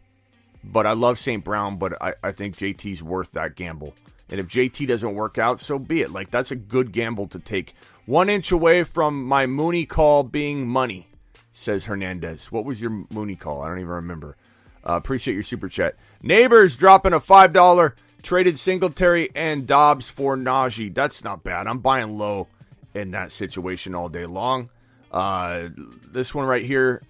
But 0.62 0.84
I 0.84 0.92
love 0.92 1.18
St. 1.18 1.42
Brown, 1.42 1.78
but 1.78 2.02
I, 2.02 2.12
I 2.22 2.32
think 2.32 2.56
JT's 2.56 3.02
worth 3.02 3.32
that 3.32 3.56
gamble. 3.56 3.94
And 4.28 4.40
if 4.40 4.48
JT 4.48 4.86
doesn't 4.88 5.14
work 5.14 5.38
out, 5.38 5.60
so 5.60 5.78
be 5.78 6.02
it. 6.02 6.10
Like 6.10 6.30
that's 6.30 6.50
a 6.50 6.56
good 6.56 6.92
gamble 6.92 7.28
to 7.28 7.38
take. 7.38 7.74
One 8.06 8.28
inch 8.28 8.50
away 8.52 8.84
from 8.84 9.24
my 9.24 9.46
Mooney 9.46 9.86
call 9.86 10.22
being 10.22 10.66
money, 10.66 11.08
says 11.52 11.84
Hernandez. 11.84 12.50
What 12.50 12.64
was 12.64 12.80
your 12.80 13.04
Mooney 13.12 13.36
call? 13.36 13.62
I 13.62 13.68
don't 13.68 13.78
even 13.78 13.90
remember. 13.90 14.36
Uh, 14.84 14.94
appreciate 14.94 15.34
your 15.34 15.42
super 15.42 15.68
chat. 15.68 15.96
Neighbors 16.22 16.76
dropping 16.76 17.12
a 17.12 17.20
five 17.20 17.52
dollar 17.52 17.94
traded 18.22 18.58
Singletary 18.58 19.30
and 19.34 19.66
Dobbs 19.66 20.10
for 20.10 20.36
Najee. 20.36 20.92
That's 20.92 21.22
not 21.22 21.44
bad. 21.44 21.66
I'm 21.68 21.78
buying 21.78 22.18
low 22.18 22.48
in 22.94 23.12
that 23.12 23.30
situation 23.30 23.94
all 23.94 24.08
day 24.08 24.26
long. 24.26 24.68
Uh, 25.12 25.68
this 26.10 26.34
one 26.34 26.46
right 26.46 26.64
here, 26.64 27.02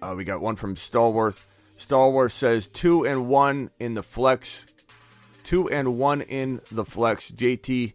uh, 0.00 0.14
we 0.16 0.24
got 0.24 0.40
one 0.40 0.56
from 0.56 0.76
Stallworth. 0.76 1.42
Stallworth 1.78 2.32
says 2.32 2.68
two 2.68 3.04
and 3.04 3.28
one 3.28 3.70
in 3.80 3.94
the 3.94 4.02
flex 4.02 4.66
two 5.44 5.68
and 5.68 5.98
one 5.98 6.22
in 6.22 6.60
the 6.70 6.84
flex. 6.84 7.30
JT, 7.30 7.94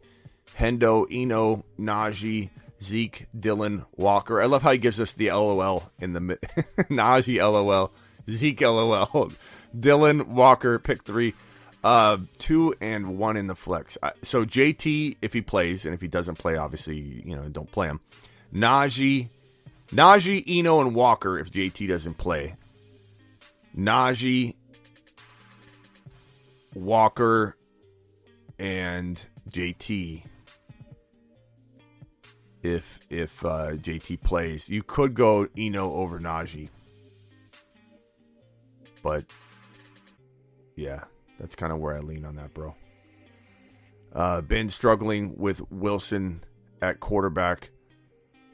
Hendo, 0.57 1.07
Eno, 1.11 1.63
Najee, 1.79 2.49
Zeke, 2.81 3.27
Dillon, 3.37 3.85
Walker. 3.95 4.41
I 4.41 4.45
love 4.45 4.63
how 4.63 4.71
he 4.71 4.77
gives 4.77 4.99
us 4.99 5.13
the 5.13 5.31
LOL 5.31 5.89
in 5.99 6.13
the 6.13 6.19
Najee 6.89 7.39
LOL, 7.39 7.91
Zeke 8.29 8.61
LOL, 8.61 9.31
Dillon 9.79 10.35
Walker 10.35 10.79
pick 10.79 11.03
three, 11.03 11.33
uh, 11.83 12.17
two 12.37 12.75
and 12.81 13.17
one 13.17 13.37
in 13.37 13.47
the 13.47 13.55
flex. 13.55 13.97
So 14.21 14.45
JT, 14.45 15.17
if 15.21 15.33
he 15.33 15.41
plays, 15.41 15.85
and 15.85 15.93
if 15.93 16.01
he 16.01 16.07
doesn't 16.07 16.37
play, 16.37 16.57
obviously 16.57 16.97
you 16.97 17.35
know 17.35 17.47
don't 17.49 17.71
play 17.71 17.87
him. 17.87 17.99
Najee, 18.53 19.29
Najee, 19.91 20.43
Eno, 20.47 20.81
and 20.81 20.95
Walker 20.95 21.37
if 21.37 21.51
JT 21.51 21.87
doesn't 21.87 22.15
play. 22.15 22.55
Najee, 23.75 24.55
Walker, 26.77 27.55
and 28.59 29.25
JT 29.49 30.23
if 32.63 32.99
if 33.09 33.45
uh, 33.45 33.71
JT 33.71 34.21
plays. 34.23 34.69
You 34.69 34.83
could 34.83 35.13
go 35.13 35.47
Eno 35.57 35.93
over 35.93 36.19
Najee, 36.19 36.69
but 39.01 39.25
yeah, 40.75 41.05
that's 41.39 41.55
kind 41.55 41.71
of 41.71 41.79
where 41.79 41.95
I 41.95 41.99
lean 41.99 42.25
on 42.25 42.35
that, 42.35 42.53
bro. 42.53 42.75
Uh, 44.13 44.41
been 44.41 44.69
struggling 44.69 45.37
with 45.37 45.61
Wilson 45.71 46.43
at 46.81 46.99
quarterback. 46.99 47.71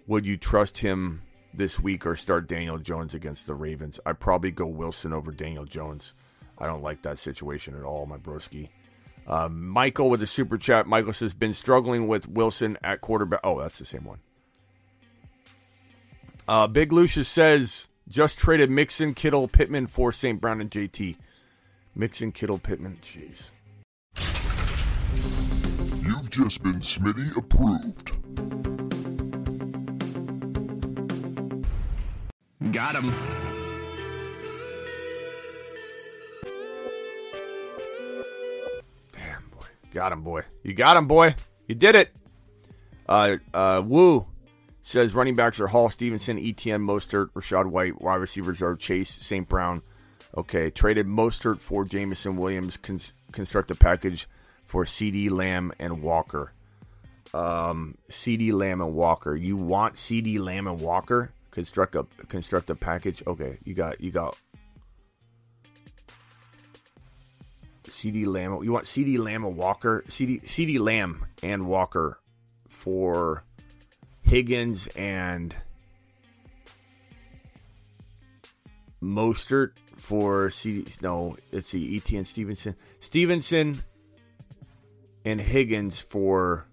Would 0.08 0.26
you 0.26 0.38
trust 0.38 0.80
him 0.80 1.22
this 1.54 1.80
week 1.80 2.06
or 2.06 2.16
start 2.16 2.48
Daniel 2.48 2.78
Jones 2.78 3.14
against 3.14 3.48
the 3.48 3.56
Ravens? 3.56 4.00
I'd 4.06 4.20
probably 4.20 4.52
go 4.52 4.66
Wilson 4.66 5.14
over 5.14 5.32
Daniel 5.32 5.66
Jones. 5.66 6.14
I 6.58 6.68
don't 6.68 6.84
like 6.84 7.02
that 7.04 7.18
situation 7.18 7.76
at 7.76 7.84
all, 7.84 8.06
my 8.06 8.18
broski. 8.18 8.70
Uh, 9.26 9.50
Michael 9.50 10.10
with 10.10 10.22
a 10.22 10.28
super 10.28 10.58
chat. 10.58 10.88
Michael 10.88 11.14
says, 11.14 11.34
been 11.34 11.54
struggling 11.54 12.08
with 12.08 12.28
Wilson 12.28 12.78
at 12.84 13.02
quarterback. 13.02 13.40
Oh, 13.44 13.60
that's 13.60 13.80
the 13.80 13.86
same 13.86 14.04
one. 14.04 14.20
Uh, 16.48 16.68
Big 16.68 16.92
Lucius 16.92 17.30
says, 17.30 17.88
just 18.08 18.38
traded 18.38 18.70
Mixon, 18.70 19.14
Kittle, 19.14 19.48
Pittman 19.48 19.88
for 19.88 20.12
St. 20.12 20.42
Brown 20.42 20.60
and 20.60 20.70
JT. 20.70 21.16
Mixon, 21.96 22.32
Kittle, 22.32 22.60
Pittman. 22.60 22.98
Jeez. 23.02 23.52
You've 26.06 26.30
just 26.30 26.62
been 26.64 26.80
Smitty 26.80 27.38
approved. 27.38 28.12
Got 32.74 32.96
him. 32.96 33.63
Got 39.94 40.12
him, 40.12 40.24
boy. 40.24 40.42
You 40.64 40.74
got 40.74 40.98
him, 40.98 41.08
boy. 41.08 41.36
You 41.68 41.76
did 41.76 41.96
it. 41.96 42.10
Uh, 43.08 43.38
uh, 43.54 43.84
Woo 43.86 44.26
says 44.82 45.14
running 45.14 45.36
backs 45.36 45.60
are 45.60 45.68
Hall, 45.68 45.90
Stevenson, 45.90 46.38
ETN, 46.38 46.82
Mostert, 46.84 47.30
Rachaad 47.34 47.68
White. 47.68 48.02
Wide 48.02 48.16
receivers 48.16 48.62
are 48.62 48.76
Chase, 48.76 49.10
St. 49.10 49.48
Brown. 49.48 49.84
Okay, 50.36 50.72
traded 50.72 51.06
Mostert 51.06 51.60
for 51.60 51.86
Jameson 51.86 52.38
Williams. 52.38 52.76
Cons- 52.76 53.14
construct 53.32 53.70
a 53.70 53.76
package 53.76 54.28
for 54.66 54.84
CD 54.84 55.30
Lamb 55.30 55.72
and 55.80 56.02
Walker. 56.02 56.54
Um, 57.32 57.96
CD 58.10 58.52
Lamb 58.52 58.82
and 58.82 58.96
Walker. 58.96 59.36
You 59.36 59.58
want 59.58 59.96
CD 59.96 60.40
Lamb 60.40 60.68
and 60.68 60.82
Walker? 60.82 61.32
Construct 61.52 61.94
a 61.94 62.06
construct 62.28 62.72
a 62.72 62.76
package. 62.76 63.22
Okay, 63.28 63.60
you 63.64 63.76
got 63.76 64.02
you 64.02 64.10
got 64.10 64.40
CD 67.94 68.26
Lamb. 68.26 68.64
You 68.64 68.72
want 68.72 68.88
CD 68.88 69.18
Lamb 69.18 69.46
and 69.46 69.56
Walker? 69.56 70.04
CD 70.08 70.40
CD 70.44 70.80
Lamb 70.80 71.26
and 71.42 71.68
Walker 71.68 72.20
for 72.68 73.44
Higgins 74.24 74.88
and 74.96 75.56
Mostert 79.02 79.72
for 79.96 80.50
CD. 80.50 80.92
No, 81.02 81.38
let's 81.52 81.68
see. 81.70 82.00
ETN 82.00 82.26
Stevenson. 82.26 82.76
Stevenson 83.00 83.84
and 85.26 85.40
Higgins 85.40 86.00
for 86.00 86.66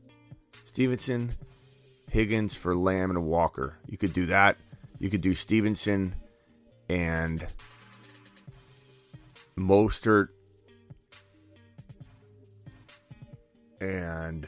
Stevenson, 0.65 1.33
Higgins 2.09 2.55
for 2.55 2.75
Lamb 2.75 3.11
and 3.11 3.25
Walker. 3.25 3.77
You 3.87 3.99
could 3.99 4.13
do 4.13 4.27
that. 4.27 4.57
You 4.99 5.11
could 5.11 5.21
do 5.21 5.35
Stevenson 5.35 6.15
and 6.89 7.47
Mostert 9.57 10.29
and 13.81 14.47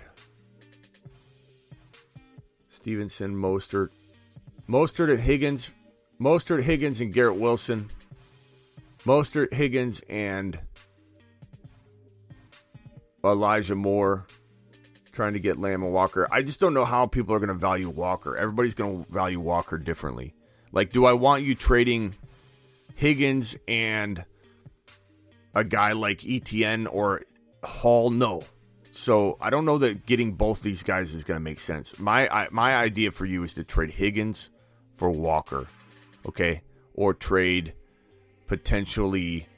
Stevenson, 2.69 3.35
Mostert, 3.35 3.91
Mostert 4.69 5.11
and 5.11 5.21
Higgins, 5.21 5.71
Mostert, 6.21 6.63
Higgins, 6.63 7.01
and 7.01 7.13
Garrett 7.13 7.37
Wilson, 7.37 7.91
Mostert, 9.05 9.53
Higgins, 9.53 10.03
and 10.09 10.59
Elijah 13.25 13.75
Moore, 13.75 14.27
trying 15.13 15.33
to 15.35 15.41
get 15.41 15.59
Lamb 15.59 15.83
and 15.83 15.93
Walker. 15.93 16.29
I 16.31 16.43
just 16.43 16.61
don't 16.61 16.75
know 16.75 16.85
how 16.85 17.07
people 17.07 17.35
are 17.35 17.39
going 17.39 17.49
to 17.49 17.55
value 17.55 17.89
Walker. 17.89 18.37
Everybody's 18.37 18.75
going 18.75 19.05
to 19.05 19.13
value 19.13 19.41
Walker 19.41 19.79
differently. 19.79 20.35
Like, 20.73 20.93
do 20.93 21.05
I 21.05 21.13
want 21.13 21.43
you 21.43 21.55
trading 21.55 22.15
Higgins 22.95 23.57
and 23.69 24.25
a 25.55 25.65
guy 25.65 25.93
like 25.93 26.21
ETN 26.21 26.89
or 26.91 27.23
Hall? 27.63 28.11
No. 28.11 28.45
So 29.03 29.37
I 29.41 29.51
don't 29.51 29.65
know 29.65 29.79
that 29.79 30.07
getting 30.07 30.35
both 30.35 30.63
these 30.63 30.85
guys 30.85 31.13
is 31.13 31.25
going 31.25 31.35
to 31.35 31.43
make 31.43 31.59
sense. 31.59 31.99
My 31.99 32.33
I, 32.33 32.47
my 32.53 32.77
idea 32.77 33.11
for 33.11 33.27
you 33.27 33.43
is 33.43 33.53
to 33.55 33.65
trade 33.65 33.91
Higgins 33.91 34.51
for 34.95 35.11
Walker, 35.11 35.67
okay, 36.25 36.63
or 36.95 37.13
trade 37.13 37.75
potentially 38.47 39.49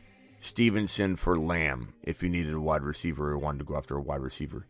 Stevenson 0.41 1.17
for 1.17 1.39
Lamb 1.39 1.93
if 2.03 2.23
you 2.23 2.31
needed 2.31 2.55
a 2.55 2.61
wide 2.61 2.81
receiver 2.81 3.33
or 3.33 3.37
wanted 3.37 3.59
to 3.59 3.65
go 3.67 3.77
after 3.77 3.99
a 3.99 4.01
wide 4.01 4.23
receiver. 4.23 4.65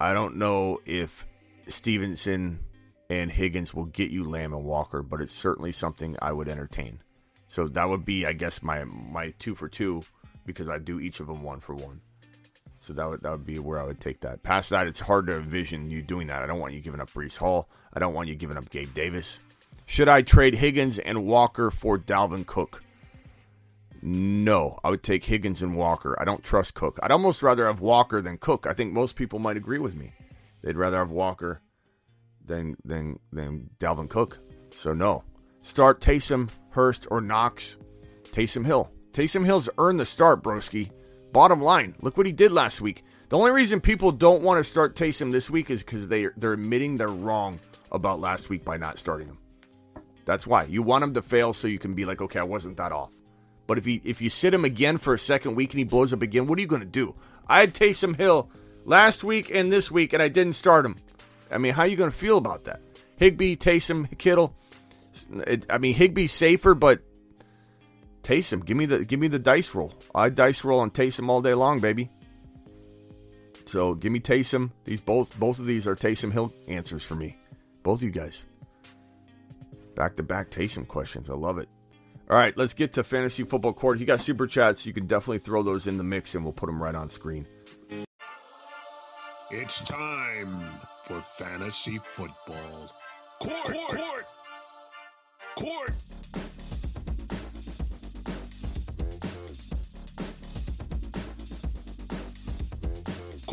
I 0.00 0.14
don't 0.14 0.36
know 0.36 0.80
if 0.86 1.26
Stevenson 1.68 2.60
and 3.10 3.30
Higgins 3.30 3.74
will 3.74 3.84
get 3.84 4.10
you 4.10 4.24
Lamb 4.24 4.54
and 4.54 4.64
Walker, 4.64 5.02
but 5.02 5.20
it's 5.20 5.34
certainly 5.34 5.72
something 5.72 6.16
I 6.22 6.32
would 6.32 6.48
entertain. 6.48 7.00
So 7.48 7.68
that 7.68 7.90
would 7.90 8.06
be, 8.06 8.24
I 8.24 8.32
guess, 8.32 8.62
my 8.62 8.82
my 8.84 9.34
two 9.38 9.54
for 9.54 9.68
two 9.68 10.04
because 10.46 10.70
I 10.70 10.78
do 10.78 11.00
each 11.00 11.20
of 11.20 11.26
them 11.26 11.42
one 11.42 11.60
for 11.60 11.74
one. 11.74 12.00
So 12.86 12.92
that 12.92 13.08
would 13.10 13.22
that 13.22 13.32
would 13.32 13.46
be 13.46 13.58
where 13.58 13.80
I 13.80 13.82
would 13.82 13.98
take 13.98 14.20
that. 14.20 14.44
Past 14.44 14.70
that, 14.70 14.86
it's 14.86 15.00
hard 15.00 15.26
to 15.26 15.36
envision 15.36 15.90
you 15.90 16.02
doing 16.02 16.28
that. 16.28 16.42
I 16.42 16.46
don't 16.46 16.60
want 16.60 16.72
you 16.72 16.80
giving 16.80 17.00
up 17.00 17.10
Breece 17.12 17.36
Hall. 17.36 17.68
I 17.92 17.98
don't 17.98 18.14
want 18.14 18.28
you 18.28 18.36
giving 18.36 18.56
up 18.56 18.70
Gabe 18.70 18.94
Davis. 18.94 19.40
Should 19.86 20.08
I 20.08 20.22
trade 20.22 20.54
Higgins 20.54 21.00
and 21.00 21.26
Walker 21.26 21.72
for 21.72 21.98
Dalvin 21.98 22.46
Cook? 22.46 22.84
No, 24.02 24.78
I 24.84 24.90
would 24.90 25.02
take 25.02 25.24
Higgins 25.24 25.62
and 25.62 25.74
Walker. 25.74 26.16
I 26.20 26.24
don't 26.24 26.44
trust 26.44 26.74
Cook. 26.74 27.00
I'd 27.02 27.10
almost 27.10 27.42
rather 27.42 27.66
have 27.66 27.80
Walker 27.80 28.22
than 28.22 28.38
Cook. 28.38 28.68
I 28.68 28.72
think 28.72 28.92
most 28.92 29.16
people 29.16 29.40
might 29.40 29.56
agree 29.56 29.80
with 29.80 29.96
me. 29.96 30.12
They'd 30.62 30.76
rather 30.76 30.98
have 30.98 31.10
Walker 31.10 31.60
than 32.44 32.76
than 32.84 33.18
than 33.32 33.70
Dalvin 33.80 34.08
Cook. 34.08 34.38
So 34.76 34.92
no. 34.92 35.24
Start 35.64 36.00
Taysom, 36.00 36.50
Hurst, 36.70 37.08
or 37.10 37.20
Knox. 37.20 37.76
Taysom 38.30 38.64
Hill. 38.64 38.92
Taysom 39.10 39.44
Hill's 39.44 39.68
earned 39.76 39.98
the 39.98 40.06
start, 40.06 40.44
broski. 40.44 40.92
Bottom 41.36 41.60
line, 41.60 41.94
look 42.00 42.16
what 42.16 42.24
he 42.24 42.32
did 42.32 42.50
last 42.50 42.80
week. 42.80 43.04
The 43.28 43.36
only 43.36 43.50
reason 43.50 43.82
people 43.82 44.10
don't 44.10 44.40
want 44.40 44.56
to 44.58 44.64
start 44.64 44.96
Taysom 44.96 45.30
this 45.30 45.50
week 45.50 45.68
is 45.68 45.82
because 45.82 46.08
they 46.08 46.28
they're 46.34 46.54
admitting 46.54 46.96
they're 46.96 47.08
wrong 47.08 47.60
about 47.92 48.20
last 48.20 48.48
week 48.48 48.64
by 48.64 48.78
not 48.78 48.96
starting 48.96 49.28
him. 49.28 49.36
That's 50.24 50.46
why 50.46 50.64
you 50.64 50.82
want 50.82 51.04
him 51.04 51.12
to 51.12 51.20
fail 51.20 51.52
so 51.52 51.68
you 51.68 51.78
can 51.78 51.92
be 51.92 52.06
like, 52.06 52.22
okay, 52.22 52.38
I 52.38 52.44
wasn't 52.44 52.78
that 52.78 52.90
off. 52.90 53.10
But 53.66 53.76
if 53.76 53.84
he 53.84 54.00
if 54.02 54.22
you 54.22 54.30
sit 54.30 54.54
him 54.54 54.64
again 54.64 54.96
for 54.96 55.12
a 55.12 55.18
second 55.18 55.56
week 55.56 55.74
and 55.74 55.78
he 55.78 55.84
blows 55.84 56.14
up 56.14 56.22
again, 56.22 56.46
what 56.46 56.56
are 56.56 56.62
you 56.62 56.68
going 56.68 56.80
to 56.80 56.86
do? 56.86 57.14
I 57.46 57.60
had 57.60 57.74
Taysom 57.74 58.16
Hill 58.16 58.48
last 58.86 59.22
week 59.22 59.54
and 59.54 59.70
this 59.70 59.90
week, 59.90 60.14
and 60.14 60.22
I 60.22 60.28
didn't 60.28 60.54
start 60.54 60.86
him. 60.86 60.96
I 61.50 61.58
mean, 61.58 61.74
how 61.74 61.82
are 61.82 61.86
you 61.86 61.98
going 61.98 62.10
to 62.10 62.16
feel 62.16 62.38
about 62.38 62.64
that? 62.64 62.80
Higbee, 63.16 63.56
Taysom, 63.56 64.16
Kittle. 64.16 64.56
It, 65.46 65.66
I 65.68 65.76
mean, 65.76 65.96
Higbee's 65.96 66.32
safer, 66.32 66.74
but 66.74 67.02
Taysom, 68.26 68.64
give 68.64 68.76
me 68.76 68.86
the 68.86 69.04
give 69.04 69.20
me 69.20 69.28
the 69.28 69.38
dice 69.38 69.72
roll. 69.72 69.94
I 70.12 70.30
dice 70.30 70.64
roll 70.64 70.80
on 70.80 70.90
Taysom 70.90 71.28
all 71.28 71.40
day 71.40 71.54
long, 71.54 71.78
baby. 71.78 72.10
So 73.66 73.94
give 73.94 74.10
me 74.10 74.18
Taysom. 74.18 74.72
These 74.82 75.00
both 75.00 75.38
both 75.38 75.60
of 75.60 75.66
these 75.66 75.86
are 75.86 75.94
Taysom 75.94 76.32
Hill 76.32 76.52
answers 76.66 77.04
for 77.04 77.14
me. 77.14 77.38
Both 77.84 78.00
of 78.00 78.02
you 78.02 78.10
guys. 78.10 78.44
Back 79.94 80.16
to 80.16 80.24
back 80.24 80.50
Taysom 80.50 80.88
questions. 80.88 81.30
I 81.30 81.34
love 81.34 81.58
it. 81.58 81.68
All 82.28 82.36
right, 82.36 82.56
let's 82.58 82.74
get 82.74 82.94
to 82.94 83.04
fantasy 83.04 83.44
football 83.44 83.72
court. 83.72 83.98
If 83.98 84.00
you 84.00 84.06
got 84.06 84.18
super 84.18 84.48
chats, 84.48 84.84
you 84.84 84.92
can 84.92 85.06
definitely 85.06 85.38
throw 85.38 85.62
those 85.62 85.86
in 85.86 85.96
the 85.96 86.02
mix 86.02 86.34
and 86.34 86.42
we'll 86.42 86.52
put 86.52 86.66
them 86.66 86.82
right 86.82 86.96
on 86.96 87.08
screen. 87.08 87.46
It's 89.52 89.80
time 89.82 90.64
for 91.04 91.20
fantasy 91.20 92.00
football. 92.02 92.90
Court, 93.40 93.54
court, 93.62 94.00
court, 94.00 94.26
court. 95.54 95.92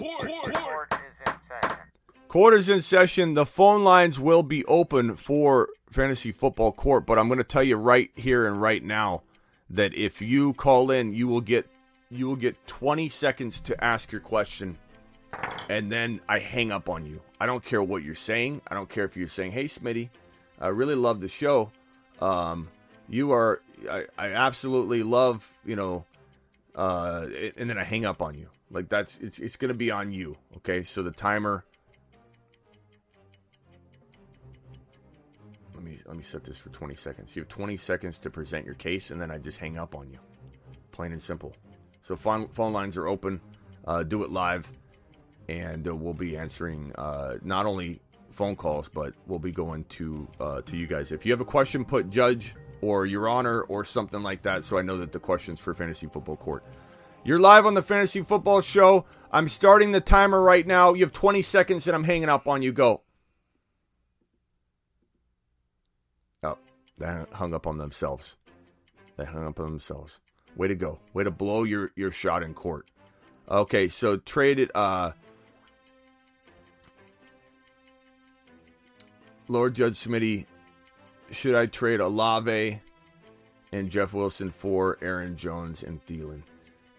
Court, 0.03 0.53
court. 0.53 0.89
Court 0.89 0.89
is 0.91 0.99
in 1.25 1.33
session. 1.47 1.77
Quarters 2.27 2.69
in 2.69 2.81
session. 2.81 3.33
The 3.35 3.45
phone 3.45 3.83
lines 3.85 4.19
will 4.19 4.43
be 4.43 4.65
open 4.65 5.15
for 5.15 5.69
fantasy 5.89 6.33
football 6.33 6.73
court, 6.73 7.05
but 7.05 7.17
I'm 7.17 7.27
going 7.27 7.37
to 7.37 7.43
tell 7.45 7.63
you 7.63 7.77
right 7.77 8.11
here 8.15 8.45
and 8.45 8.61
right 8.61 8.83
now 8.83 9.23
that 9.69 9.95
if 9.95 10.21
you 10.21 10.51
call 10.53 10.91
in, 10.91 11.13
you 11.13 11.27
will 11.27 11.41
get 11.41 11.67
you 12.09 12.27
will 12.27 12.35
get 12.35 12.67
20 12.67 13.07
seconds 13.07 13.61
to 13.61 13.81
ask 13.83 14.11
your 14.11 14.21
question, 14.21 14.77
and 15.69 15.91
then 15.91 16.19
I 16.27 16.39
hang 16.39 16.71
up 16.71 16.89
on 16.89 17.05
you. 17.05 17.21
I 17.39 17.45
don't 17.45 17.63
care 17.63 17.81
what 17.81 18.03
you're 18.03 18.13
saying. 18.13 18.61
I 18.67 18.75
don't 18.75 18.89
care 18.89 19.05
if 19.05 19.15
you're 19.15 19.29
saying, 19.29 19.53
"Hey, 19.53 19.65
Smitty," 19.65 20.09
I 20.59 20.67
really 20.67 20.95
love 20.95 21.21
the 21.21 21.29
show. 21.29 21.71
Um, 22.19 22.67
you 23.07 23.31
are, 23.31 23.61
I, 23.89 24.05
I 24.17 24.31
absolutely 24.33 25.01
love, 25.01 25.49
you 25.65 25.75
know, 25.75 26.05
uh, 26.75 27.27
and 27.57 27.69
then 27.69 27.77
I 27.77 27.83
hang 27.83 28.05
up 28.05 28.21
on 28.21 28.37
you. 28.37 28.49
Like 28.71 28.89
that's, 28.89 29.17
it's, 29.19 29.39
it's 29.39 29.55
to 29.57 29.73
be 29.73 29.91
on 29.91 30.11
you. 30.11 30.35
Okay. 30.57 30.83
So 30.83 31.03
the 31.03 31.11
timer, 31.11 31.65
let 35.75 35.83
me, 35.83 35.97
let 36.05 36.15
me 36.15 36.23
set 36.23 36.43
this 36.43 36.57
for 36.57 36.69
20 36.69 36.95
seconds. 36.95 37.35
You 37.35 37.41
have 37.41 37.49
20 37.49 37.77
seconds 37.77 38.19
to 38.19 38.29
present 38.29 38.65
your 38.65 38.75
case 38.75 39.11
and 39.11 39.21
then 39.21 39.31
I 39.31 39.37
just 39.37 39.59
hang 39.59 39.77
up 39.77 39.95
on 39.95 40.09
you. 40.09 40.19
Plain 40.91 41.11
and 41.11 41.21
simple. 41.21 41.53
So 42.01 42.15
phone, 42.15 42.47
phone 42.49 42.73
lines 42.73 42.97
are 42.97 43.07
open. 43.07 43.39
Uh, 43.85 44.03
do 44.03 44.23
it 44.23 44.31
live 44.31 44.67
and 45.49 45.87
uh, 45.87 45.95
we'll 45.95 46.13
be 46.13 46.37
answering 46.37 46.91
uh, 46.97 47.35
not 47.43 47.65
only 47.65 47.99
phone 48.31 48.55
calls, 48.55 48.89
but 48.89 49.13
we'll 49.27 49.39
be 49.39 49.51
going 49.51 49.83
to 49.85 50.27
uh, 50.39 50.61
to 50.61 50.77
you 50.77 50.87
guys. 50.87 51.11
If 51.11 51.25
you 51.25 51.31
have 51.31 51.41
a 51.41 51.45
question, 51.45 51.85
put 51.85 52.09
Judge 52.09 52.53
or 52.81 53.05
Your 53.05 53.27
Honor 53.27 53.61
or 53.61 53.83
something 53.83 54.23
like 54.23 54.41
that, 54.43 54.63
so 54.63 54.77
I 54.77 54.81
know 54.81 54.97
that 54.97 55.11
the 55.11 55.19
question's 55.19 55.59
for 55.59 55.73
Fantasy 55.73 56.07
Football 56.07 56.37
Court. 56.37 56.63
You're 57.25 57.39
live 57.39 57.65
on 57.65 57.73
the 57.73 57.81
Fantasy 57.81 58.21
Football 58.21 58.61
Show. 58.61 59.05
I'm 59.31 59.47
starting 59.47 59.91
the 59.91 60.01
timer 60.01 60.41
right 60.41 60.67
now. 60.67 60.93
You 60.93 61.05
have 61.05 61.13
20 61.13 61.41
seconds, 61.41 61.87
and 61.87 61.95
I'm 61.95 62.03
hanging 62.03 62.27
up 62.27 62.47
on 62.47 62.61
you. 62.61 62.73
Go. 62.73 63.01
Oh, 66.43 66.57
they 66.97 67.23
hung 67.31 67.53
up 67.53 67.65
on 67.65 67.77
themselves. 67.77 68.35
They 69.15 69.23
hung 69.23 69.47
up 69.47 69.59
on 69.59 69.67
themselves. 69.67 70.19
Way 70.57 70.67
to 70.67 70.75
go. 70.75 70.99
Way 71.13 71.23
to 71.23 71.31
blow 71.31 71.63
your 71.63 71.91
your 71.95 72.11
shot 72.11 72.43
in 72.43 72.53
court. 72.53 72.89
Okay, 73.49 73.87
so 73.87 74.17
traded. 74.17 74.69
Uh, 74.75 75.11
Lord 79.47 79.75
Judge 79.75 80.03
Smitty, 80.03 80.45
should 81.33 81.55
I 81.55 81.65
trade 81.65 81.99
Olave 81.99 82.79
and 83.71 83.89
Jeff 83.89 84.13
Wilson 84.13 84.51
for 84.51 84.97
Aaron 85.01 85.35
Jones 85.35 85.83
and 85.83 86.03
Thielen? 86.05 86.41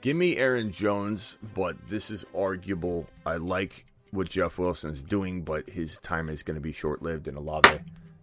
Give 0.01 0.17
me 0.17 0.37
Aaron 0.37 0.71
Jones, 0.71 1.39
but 1.55 1.77
this 1.87 2.11
is 2.11 2.27
arguable. 2.37 3.07
I 3.25 3.37
like 3.37 3.87
what 4.11 4.29
Jeff 4.29 4.59
Wilson 4.59 4.91
is 4.91 5.03
doing, 5.03 5.43
but 5.43 5.69
his 5.69 5.99
time 5.99 6.29
is 6.29 6.43
going 6.43 6.57
to 6.57 6.61
be 6.61 6.73
short 6.73 7.03
lived, 7.03 7.29
and 7.29 7.39
Olave 7.39 7.71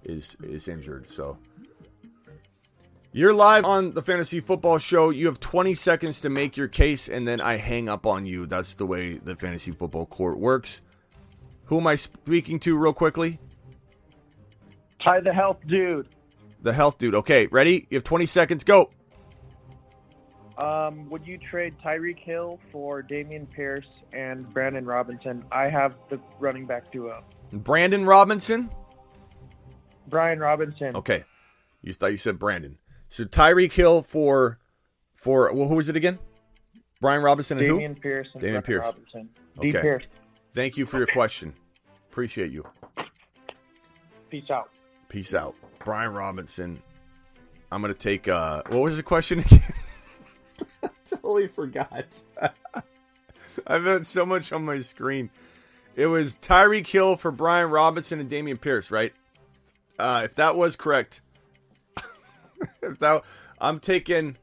is 0.04 0.38
is 0.44 0.68
injured. 0.68 1.10
So 1.10 1.38
you're 3.14 3.34
live 3.34 3.66
on 3.66 3.90
the 3.92 4.02
Fantasy 4.02 4.40
Football 4.40 4.78
Show. 4.78 5.10
You 5.10 5.26
have 5.26 5.40
20 5.40 5.74
seconds 5.76 6.22
to 6.22 6.30
make 6.30 6.56
your 6.56 6.68
case, 6.68 7.10
and 7.10 7.28
then 7.28 7.42
I 7.42 7.58
hang 7.58 7.90
up 7.90 8.06
on 8.06 8.26
you. 8.26 8.46
That's 8.46 8.74
the 8.74 8.86
way 8.86 9.14
the 9.14 9.36
Fantasy 9.36 9.72
Football 9.72 10.06
Court 10.06 10.40
works. 10.40 10.82
Who 11.66 11.80
am 11.80 11.88
I 11.88 11.96
speaking 11.96 12.60
to, 12.62 12.78
real 12.78 12.94
quickly? 12.94 13.40
Ty 15.04 15.22
the 15.22 15.34
health 15.34 15.60
dude. 15.68 16.08
The 16.62 16.74
health 16.74 16.98
dude. 16.98 17.16
Okay, 17.16 17.48
ready? 17.48 17.88
You 17.90 17.98
have 17.98 18.04
20 18.04 18.26
seconds. 18.28 18.64
Go. 18.64 18.90
Um, 20.58 21.10
would 21.10 21.26
you 21.26 21.38
trade 21.40 21.76
Tyreek 21.84 22.20
Hill 22.20 22.60
for 22.70 23.02
Dameon 23.02 23.50
Pierce 23.50 23.88
and 24.14 24.48
Brandon 24.50 24.86
Robinson? 24.86 25.44
I 25.52 25.70
have 25.70 25.98
the 26.10 26.20
running 26.40 26.68
back 26.68 26.92
duo. 26.92 27.24
Brandon 27.52 28.06
Robinson. 28.06 28.70
Brian 30.08 30.40
Robinson. 30.40 30.96
Okay, 30.96 31.24
you 31.82 31.94
thought 31.94 32.12
you 32.12 32.18
said 32.18 32.38
Brandon. 32.38 32.78
So 33.10 33.24
Tyreek 33.26 33.72
Hill 33.72 34.04
for 34.04 34.60
for 35.16 35.52
well, 35.54 35.68
who 35.68 35.76
was 35.76 35.90
it 35.90 35.96
again? 35.96 36.20
Brian 37.00 37.24
Robinson 37.24 37.58
and 37.58 37.68
Dameon 37.68 37.96
who? 37.96 38.02
Pierce 38.02 38.28
and 38.36 38.44
Dameon 38.44 38.48
Brian 38.50 38.62
Pierce. 38.64 38.86
Robinson. 38.86 39.30
D 39.60 39.70
Okay. 39.70 39.82
Pierce. 39.82 40.04
Thank 40.54 40.78
you 40.78 40.86
for 40.86 40.98
your 40.98 41.08
question. 41.08 41.54
Appreciate 42.10 42.52
you. 42.52 42.66
Peace 44.30 44.50
out. 44.52 44.70
Peace 45.12 45.34
out. 45.34 45.56
Brian 45.84 46.14
Robinson. 46.14 46.82
I'm 47.70 47.82
gonna 47.82 47.94
take. 47.94 48.30
uh 48.30 48.64
What 48.70 48.82
was 48.82 48.96
the 48.96 49.04
question 49.04 49.40
again? 49.40 49.62
I 50.82 50.90
totally 51.10 51.50
forgot. 51.50 52.06
I've 53.68 53.84
had 53.84 54.08
so 54.08 54.26
much 54.26 54.54
on 54.54 54.64
my 54.64 54.80
screen. 54.80 55.30
It 55.98 56.08
was 56.08 56.36
Tyreek 56.36 56.88
Hill 56.88 57.18
for 57.18 57.30
Brian 57.30 57.70
Robinson 57.70 58.22
and 58.22 58.32
Dameon 58.32 58.62
Pierce, 58.62 58.90
right? 58.90 59.12
Uh, 60.00 60.22
if 60.24 60.36
that 60.36 60.56
was 60.56 60.78
correct, 60.78 61.20
if 62.82 62.98
that 63.00 63.26
I'm 63.60 63.82
taking, 63.82 64.38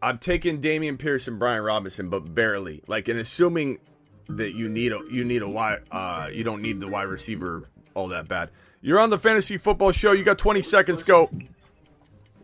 I'm 0.00 0.18
taking 0.18 0.60
Dameon 0.60 1.00
Pierce 1.00 1.26
and 1.26 1.40
Brian 1.40 1.64
Robinson, 1.64 2.08
but 2.10 2.32
barely. 2.32 2.84
Like, 2.86 3.08
and 3.08 3.18
assuming 3.18 3.80
that 4.28 4.54
you 4.54 4.68
need 4.68 4.92
a 4.92 5.00
you 5.10 5.24
need 5.24 5.42
a 5.42 5.48
wide, 5.48 5.80
uh, 5.90 6.28
you 6.32 6.44
don't 6.44 6.62
need 6.62 6.78
the 6.78 6.86
wide 6.86 7.08
receiver 7.08 7.64
all 7.94 8.08
that 8.08 8.28
bad. 8.28 8.50
You're 8.80 8.98
on 8.98 9.10
the 9.10 9.18
fantasy 9.18 9.58
football 9.58 9.92
show. 9.92 10.12
You 10.12 10.24
got 10.24 10.38
20 10.38 10.62
seconds. 10.62 11.02
Go. 11.02 11.30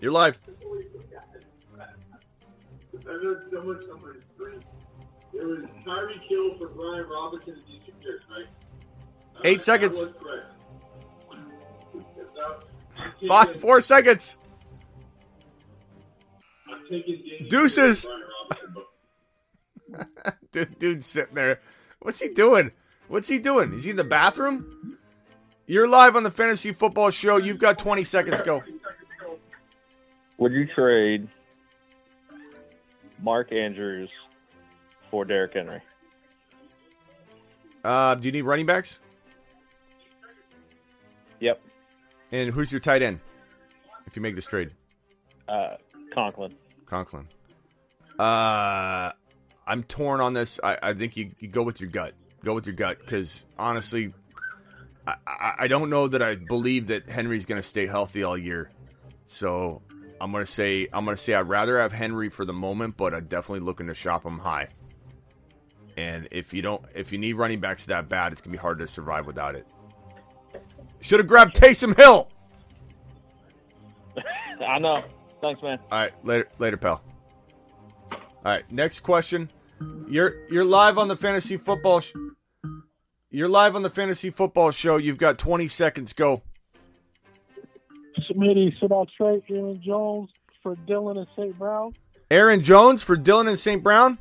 You're 0.01 0.13
live. 0.13 0.39
Was 5.35 5.65
for 6.59 6.69
Brian 6.69 7.05
right? 8.31 8.47
Eight 9.45 9.63
seconds. 9.63 10.13
Five, 13.27 13.61
four 13.61 13.81
seconds. 13.81 14.37
Deuces. 17.49 18.07
Dude, 20.53 20.79
dude's 20.79 21.07
sitting 21.07 21.35
there. 21.35 21.61
What's 22.01 22.21
he 22.21 22.29
doing? 22.29 22.73
What's 23.09 23.29
he 23.29 23.39
doing? 23.39 23.73
Is 23.73 23.85
he 23.85 23.91
in 23.91 23.97
the 23.97 24.05
bathroom? 24.05 24.98
You're 25.69 25.87
live 25.87 26.17
on 26.17 26.23
the 26.23 26.31
fantasy 26.31 26.73
football 26.73 27.11
show. 27.11 27.37
You've 27.37 27.59
got 27.59 27.79
20 27.79 28.03
seconds. 28.03 28.41
Go. 28.41 28.63
Would 30.39 30.55
you 30.55 30.67
trade 30.67 31.29
Mark 33.23 33.53
Andrews 33.55 34.11
for 35.11 35.27
Derrick 35.27 35.53
Henry? 35.53 35.83
Uh, 37.85 38.15
do 38.15 38.27
you 38.27 38.33
need 38.33 38.43
running 38.43 38.65
backs? 38.65 38.99
Yep. 41.41 41.61
And 42.33 42.51
who's 42.51 42.73
your 42.73 42.81
tight 42.81 43.03
end? 43.03 43.21
If 44.07 44.17
you 44.17 44.23
make 44.23 44.35
this 44.35 44.47
trade, 44.47 44.71
Uh, 45.49 45.75
Conklin. 46.13 46.53
Conklin. 46.87 47.29
Uh, 48.19 49.13
I'm 49.67 49.83
torn 49.85 50.23
on 50.23 50.33
this. 50.33 50.59
I, 50.65 50.79
I 50.83 50.93
think 50.95 51.17
you, 51.19 51.31
you 51.41 51.49
go 51.49 51.63
with 51.63 51.79
your 51.79 51.91
gut. 51.91 52.15
Go 52.43 52.55
with 52.55 52.65
your 52.67 52.75
gut 52.75 52.99
because 53.01 53.47
honestly, 53.59 54.15
I, 55.27 55.55
I, 55.61 55.69
don't 55.69 55.91
know 55.91 56.09
that 56.09 56.23
I 56.23 56.35
believe 56.35 56.89
that 56.89 57.09
Henry's 57.09 57.47
going 57.47 57.61
to 57.61 57.67
stay 57.67 57.87
healthy 57.87 58.23
all 58.23 58.37
year. 58.37 58.69
So 59.27 59.83
I'm 60.21 60.33
gonna 60.33 60.47
say 60.47 60.89
I'm 60.93 61.05
gonna 61.05 61.17
say 61.17 61.35
I'd 61.35 61.49
rather 61.49 61.79
have 61.79 61.93
Henry 61.93 62.29
for 62.29 62.45
the 62.45 62.53
moment, 62.53 62.97
but 62.97 63.15
I'm 63.15 63.27
definitely 63.27 63.61
looking 63.61 63.87
to 63.89 63.95
shop 63.95 64.25
him 64.25 64.39
high. 64.39 64.69
And 65.97 66.29
if 66.31 66.53
you 66.53 66.63
don't, 66.63 66.83
if 66.95 67.13
you 67.13 67.19
need 67.19 67.35
running 67.35 67.61
backs 67.61 67.85
that 67.87 68.09
bad, 68.09 68.33
it's 68.33 68.41
gonna 68.41 68.53
be 68.53 68.59
hard 68.59 68.79
to 68.79 68.87
survive 68.87 69.27
without 69.27 69.55
it. 69.55 69.67
Should 71.01 71.21
have 71.21 71.29
grabbed 71.29 71.55
Taysom 71.55 71.97
Hill. 71.97 72.29
I 74.67 74.79
know. 74.79 75.05
Thanks, 75.41 75.63
man. 75.63 75.79
All 75.91 76.01
right, 76.01 76.13
later, 76.25 76.49
later, 76.59 76.77
pal. 76.77 77.03
All 78.11 78.19
right, 78.45 78.71
next 78.73 79.01
question. 79.01 79.49
You're 80.09 80.47
you're 80.51 80.65
live 80.65 80.99
on 80.99 81.07
the 81.09 81.17
fantasy 81.17 81.57
football. 81.57 82.01
Sh- 82.01 82.13
you're 83.31 83.49
live 83.49 83.77
on 83.77 83.83
the 83.83 83.91
fantasy 83.91 84.31
football 84.31 84.71
show. 84.71 84.97
You've 84.97 85.19
got 85.19 85.39
20 85.39 85.69
seconds. 85.69 86.13
Go. 86.13 86.43
Smitty, 88.19 88.77
should 88.79 88.93
I 88.93 89.05
trade 89.05 89.43
Aaron 89.49 89.81
Jones 89.81 90.31
for 90.63 90.75
Dillon 90.87 91.19
and 91.19 91.27
St. 91.37 91.57
Brown? 91.59 91.93
Aaron 92.31 92.63
Jones 92.63 93.03
for 93.03 93.17
Dillon 93.17 93.49
and 93.49 93.59
St. 93.59 93.83
Brown. 93.83 94.19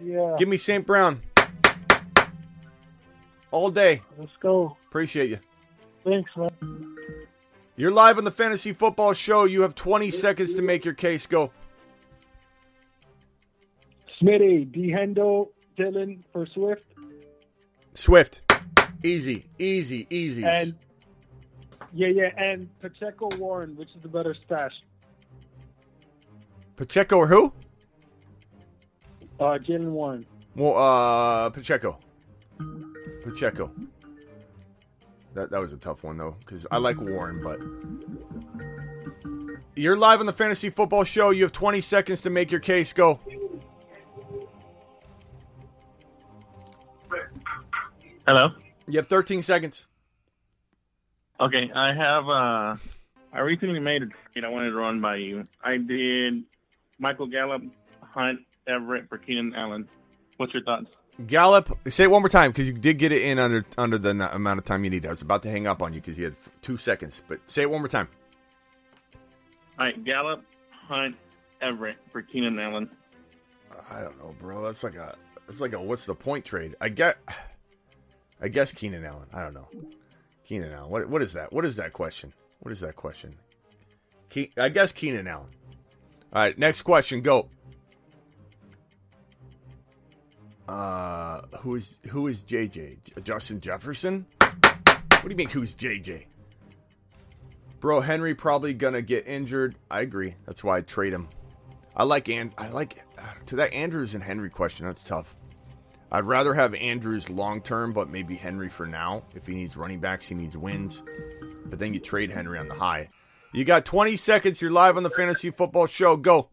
Yeah. 0.00 0.34
Give 0.38 0.48
me 0.48 0.56
St. 0.56 0.86
Brown. 0.86 1.20
All 3.50 3.70
day. 3.70 4.02
Let's 4.18 4.36
go. 4.38 4.76
Appreciate 4.86 5.30
you. 5.30 5.38
Thanks, 6.02 6.30
man. 6.36 6.96
You're 7.76 7.90
live 7.90 8.16
on 8.16 8.24
the 8.24 8.30
fantasy 8.30 8.72
football 8.72 9.12
show. 9.12 9.44
You 9.44 9.62
have 9.62 9.74
20 9.74 10.10
seconds 10.10 10.54
to 10.54 10.62
make 10.62 10.84
your 10.84 10.94
case. 10.94 11.26
Go. 11.26 11.50
Smitty, 14.20 14.70
D. 14.72 14.90
Hendo, 14.90 15.48
Dillon 15.76 16.22
for 16.32 16.46
Swift, 16.46 16.86
Swift. 17.96 18.42
Easy, 19.02 19.44
easy, 19.58 20.06
easy. 20.10 20.44
and 20.44 20.74
yeah, 21.92 22.08
yeah, 22.08 22.30
and 22.36 22.68
Pacheco 22.80 23.28
Warren, 23.36 23.74
which 23.76 23.88
is 23.96 24.02
the 24.02 24.08
better 24.08 24.34
stash? 24.34 24.72
Pacheco 26.76 27.16
or 27.16 27.26
who? 27.26 27.52
Uh, 29.40 29.58
Jaylen 29.58 29.90
Warren. 29.92 30.26
Well, 30.54 30.76
uh, 30.76 31.50
Pacheco. 31.50 31.98
Pacheco. 33.22 33.70
That 35.34 35.50
that 35.50 35.60
was 35.60 35.72
a 35.72 35.76
tough 35.76 36.04
one 36.04 36.16
though, 36.16 36.36
because 36.40 36.66
I 36.70 36.78
like 36.78 37.00
Warren, 37.00 37.40
but 37.42 37.60
you're 39.74 39.96
live 39.96 40.20
on 40.20 40.26
the 40.26 40.32
fantasy 40.32 40.70
football 40.70 41.04
show. 41.04 41.30
You 41.30 41.44
have 41.44 41.52
20 41.52 41.80
seconds 41.80 42.22
to 42.22 42.30
make 42.30 42.50
your 42.50 42.60
case. 42.60 42.92
Go. 42.92 43.20
Hello. 48.26 48.50
You 48.88 48.98
have 48.98 49.08
13 49.08 49.42
seconds. 49.42 49.86
Okay, 51.40 51.70
I 51.74 51.92
have. 51.94 52.28
uh 52.28 52.76
I 53.32 53.40
recently 53.40 53.80
made 53.80 54.02
a 54.02 54.06
trade. 54.06 54.44
I 54.44 54.48
wanted 54.48 54.72
to 54.72 54.78
run 54.78 55.00
by 55.00 55.16
you. 55.16 55.46
I 55.62 55.76
did 55.76 56.44
Michael 56.98 57.26
Gallup, 57.26 57.62
Hunt, 58.02 58.40
Everett 58.66 59.08
for 59.10 59.18
Keenan 59.18 59.54
Allen. 59.54 59.86
What's 60.38 60.54
your 60.54 60.62
thoughts? 60.62 60.96
Gallup, 61.26 61.70
say 61.88 62.04
it 62.04 62.10
one 62.10 62.22
more 62.22 62.28
time 62.30 62.50
because 62.50 62.66
you 62.66 62.72
did 62.74 62.98
get 62.98 63.12
it 63.12 63.22
in 63.22 63.38
under 63.38 63.64
under 63.76 63.98
the 63.98 64.10
n- 64.10 64.20
amount 64.22 64.58
of 64.58 64.64
time 64.64 64.84
you 64.84 64.90
need. 64.90 65.04
I 65.06 65.10
was 65.10 65.22
about 65.22 65.42
to 65.42 65.50
hang 65.50 65.66
up 65.66 65.82
on 65.82 65.92
you 65.92 66.00
because 66.00 66.16
you 66.16 66.24
had 66.24 66.34
f- 66.34 66.50
two 66.62 66.76
seconds, 66.78 67.22
but 67.28 67.40
say 67.48 67.62
it 67.62 67.70
one 67.70 67.80
more 67.80 67.88
time. 67.88 68.08
All 69.78 69.84
right, 69.86 70.04
Gallup, 70.04 70.42
Hunt, 70.70 71.16
Everett 71.60 71.96
for 72.10 72.22
Keenan 72.22 72.58
Allen. 72.58 72.90
I 73.92 74.02
don't 74.02 74.18
know, 74.18 74.30
bro. 74.38 74.62
That's 74.62 74.82
like 74.84 74.94
a 74.94 75.14
that's 75.46 75.60
like 75.60 75.74
a 75.74 75.80
what's 75.80 76.06
the 76.06 76.14
point 76.14 76.44
trade? 76.44 76.74
I 76.80 76.88
get, 76.90 77.16
I 78.40 78.48
guess 78.48 78.72
Keenan 78.72 79.04
Allen. 79.04 79.28
I 79.32 79.42
don't 79.42 79.54
know. 79.54 79.68
Keenan 80.44 80.72
Allen. 80.72 80.90
What 80.90 81.08
what 81.08 81.22
is 81.22 81.32
that? 81.32 81.52
What 81.52 81.64
is 81.64 81.76
that 81.76 81.92
question? 81.92 82.32
What 82.60 82.72
is 82.72 82.80
that 82.80 82.96
question? 82.96 83.34
Ke- 84.30 84.56
I 84.58 84.68
guess 84.68 84.92
Keenan 84.92 85.26
Allen. 85.26 85.48
All 86.32 86.42
right, 86.42 86.58
next 86.58 86.82
question. 86.82 87.22
Go. 87.22 87.48
Uh, 90.68 91.42
who 91.60 91.76
is 91.76 91.96
who 92.10 92.26
is 92.26 92.42
JJ? 92.42 93.22
Justin 93.22 93.60
Jefferson? 93.60 94.26
What 94.40 95.22
do 95.22 95.30
you 95.30 95.36
mean? 95.36 95.48
Who's 95.48 95.74
JJ? 95.74 96.26
Bro, 97.80 98.00
Henry 98.00 98.34
probably 98.34 98.74
gonna 98.74 99.02
get 99.02 99.26
injured. 99.26 99.76
I 99.90 100.00
agree. 100.00 100.34
That's 100.44 100.64
why 100.64 100.78
I 100.78 100.80
trade 100.80 101.12
him. 101.12 101.28
I 101.96 102.04
like 102.04 102.28
and 102.28 102.52
I 102.58 102.68
like 102.68 102.98
to 103.46 103.56
that 103.56 103.72
Andrews 103.72 104.14
and 104.14 104.22
Henry 104.22 104.50
question. 104.50 104.86
That's 104.86 105.04
tough. 105.04 105.36
I'd 106.16 106.24
rather 106.24 106.54
have 106.54 106.74
Andrews 106.74 107.28
long 107.28 107.60
term, 107.60 107.92
but 107.92 108.10
maybe 108.10 108.36
Henry 108.36 108.70
for 108.70 108.86
now. 108.86 109.22
If 109.34 109.46
he 109.46 109.54
needs 109.54 109.76
running 109.76 110.00
backs, 110.00 110.26
he 110.26 110.34
needs 110.34 110.56
wins. 110.56 111.02
But 111.66 111.78
then 111.78 111.92
you 111.92 112.00
trade 112.00 112.32
Henry 112.32 112.58
on 112.58 112.68
the 112.68 112.74
high. 112.74 113.10
You 113.52 113.66
got 113.66 113.84
20 113.84 114.16
seconds. 114.16 114.62
You're 114.62 114.70
live 114.70 114.96
on 114.96 115.02
the 115.02 115.10
Fantasy 115.10 115.50
Football 115.50 115.84
Show. 115.84 116.16
Go. 116.16 116.48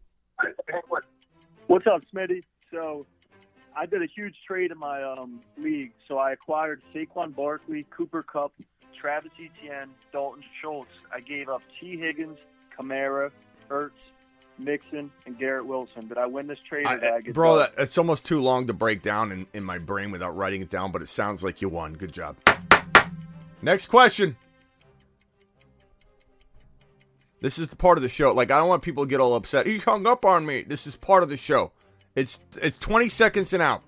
What's 1.68 1.88
up, 1.88 2.04
Smitty? 2.14 2.44
So, 2.72 3.06
I 3.74 3.86
did 3.86 4.02
a 4.04 4.08
huge 4.14 4.36
trade 4.46 4.72
in 4.72 4.80
my 4.80 5.00
um, 5.02 5.40
league. 5.58 5.94
So 6.06 6.18
I 6.18 6.34
acquired 6.34 6.84
Saquon 6.94 7.34
Barkley, 7.34 7.86
Cooper 7.90 8.22
Kupp, 8.22 8.52
Travis 9.00 9.32
Etienne, 9.40 9.92
Dalton 10.12 10.44
Schultz. 10.60 10.92
I 11.10 11.22
gave 11.22 11.48
up 11.48 11.62
T. 11.80 11.96
Higgins, 11.96 12.40
Kamara, 12.78 13.32
Ertz, 13.70 13.92
Mixon, 14.60 15.12
and 15.26 15.38
Garrett 15.38 15.66
Wilson. 15.66 16.08
Did 16.08 16.18
I 16.18 16.26
win 16.26 16.48
this 16.48 16.60
trade? 16.60 16.86
Did 16.88 17.04
I, 17.04 17.08
uh, 17.08 17.20
get 17.20 17.34
Bro, 17.34 17.58
that, 17.58 17.74
it's 17.78 17.98
almost 17.98 18.26
too 18.26 18.42
long 18.42 18.68
to 18.68 18.74
break 18.74 19.02
down 19.02 19.32
in, 19.32 19.48
in 19.54 19.64
my 19.64 19.80
brain 19.80 20.12
without 20.12 20.36
writing 20.36 20.62
it 20.62 20.70
down, 20.70 20.92
but 20.92 21.02
it 21.02 21.10
sounds 21.10 21.44
like 21.44 21.62
you 21.62 21.70
won. 21.70 21.94
Good 21.94 22.12
job. 22.12 22.38
Next 23.62 23.88
question. 23.88 24.36
This 27.40 27.58
is 27.58 27.68
the 27.68 27.76
part 27.76 27.98
of 27.98 28.02
the 28.02 28.10
show. 28.10 28.32
Like 28.34 28.52
I 28.52 28.60
don't 28.60 28.70
want 28.70 28.84
people 28.84 29.04
to 29.04 29.10
get 29.10 29.20
all 29.20 29.36
upset. 29.36 29.66
He 29.66 29.78
hung 29.78 30.08
up 30.08 30.24
on 30.24 30.46
me. 30.46 30.62
This 30.62 30.88
is 30.88 30.96
part 30.96 31.24
of 31.24 31.30
the 31.30 31.38
show. 31.38 31.72
It's 32.16 32.40
it's 32.62 32.78
20 32.78 33.10
seconds 33.10 33.54
and 33.54 33.62
out. 33.62 33.84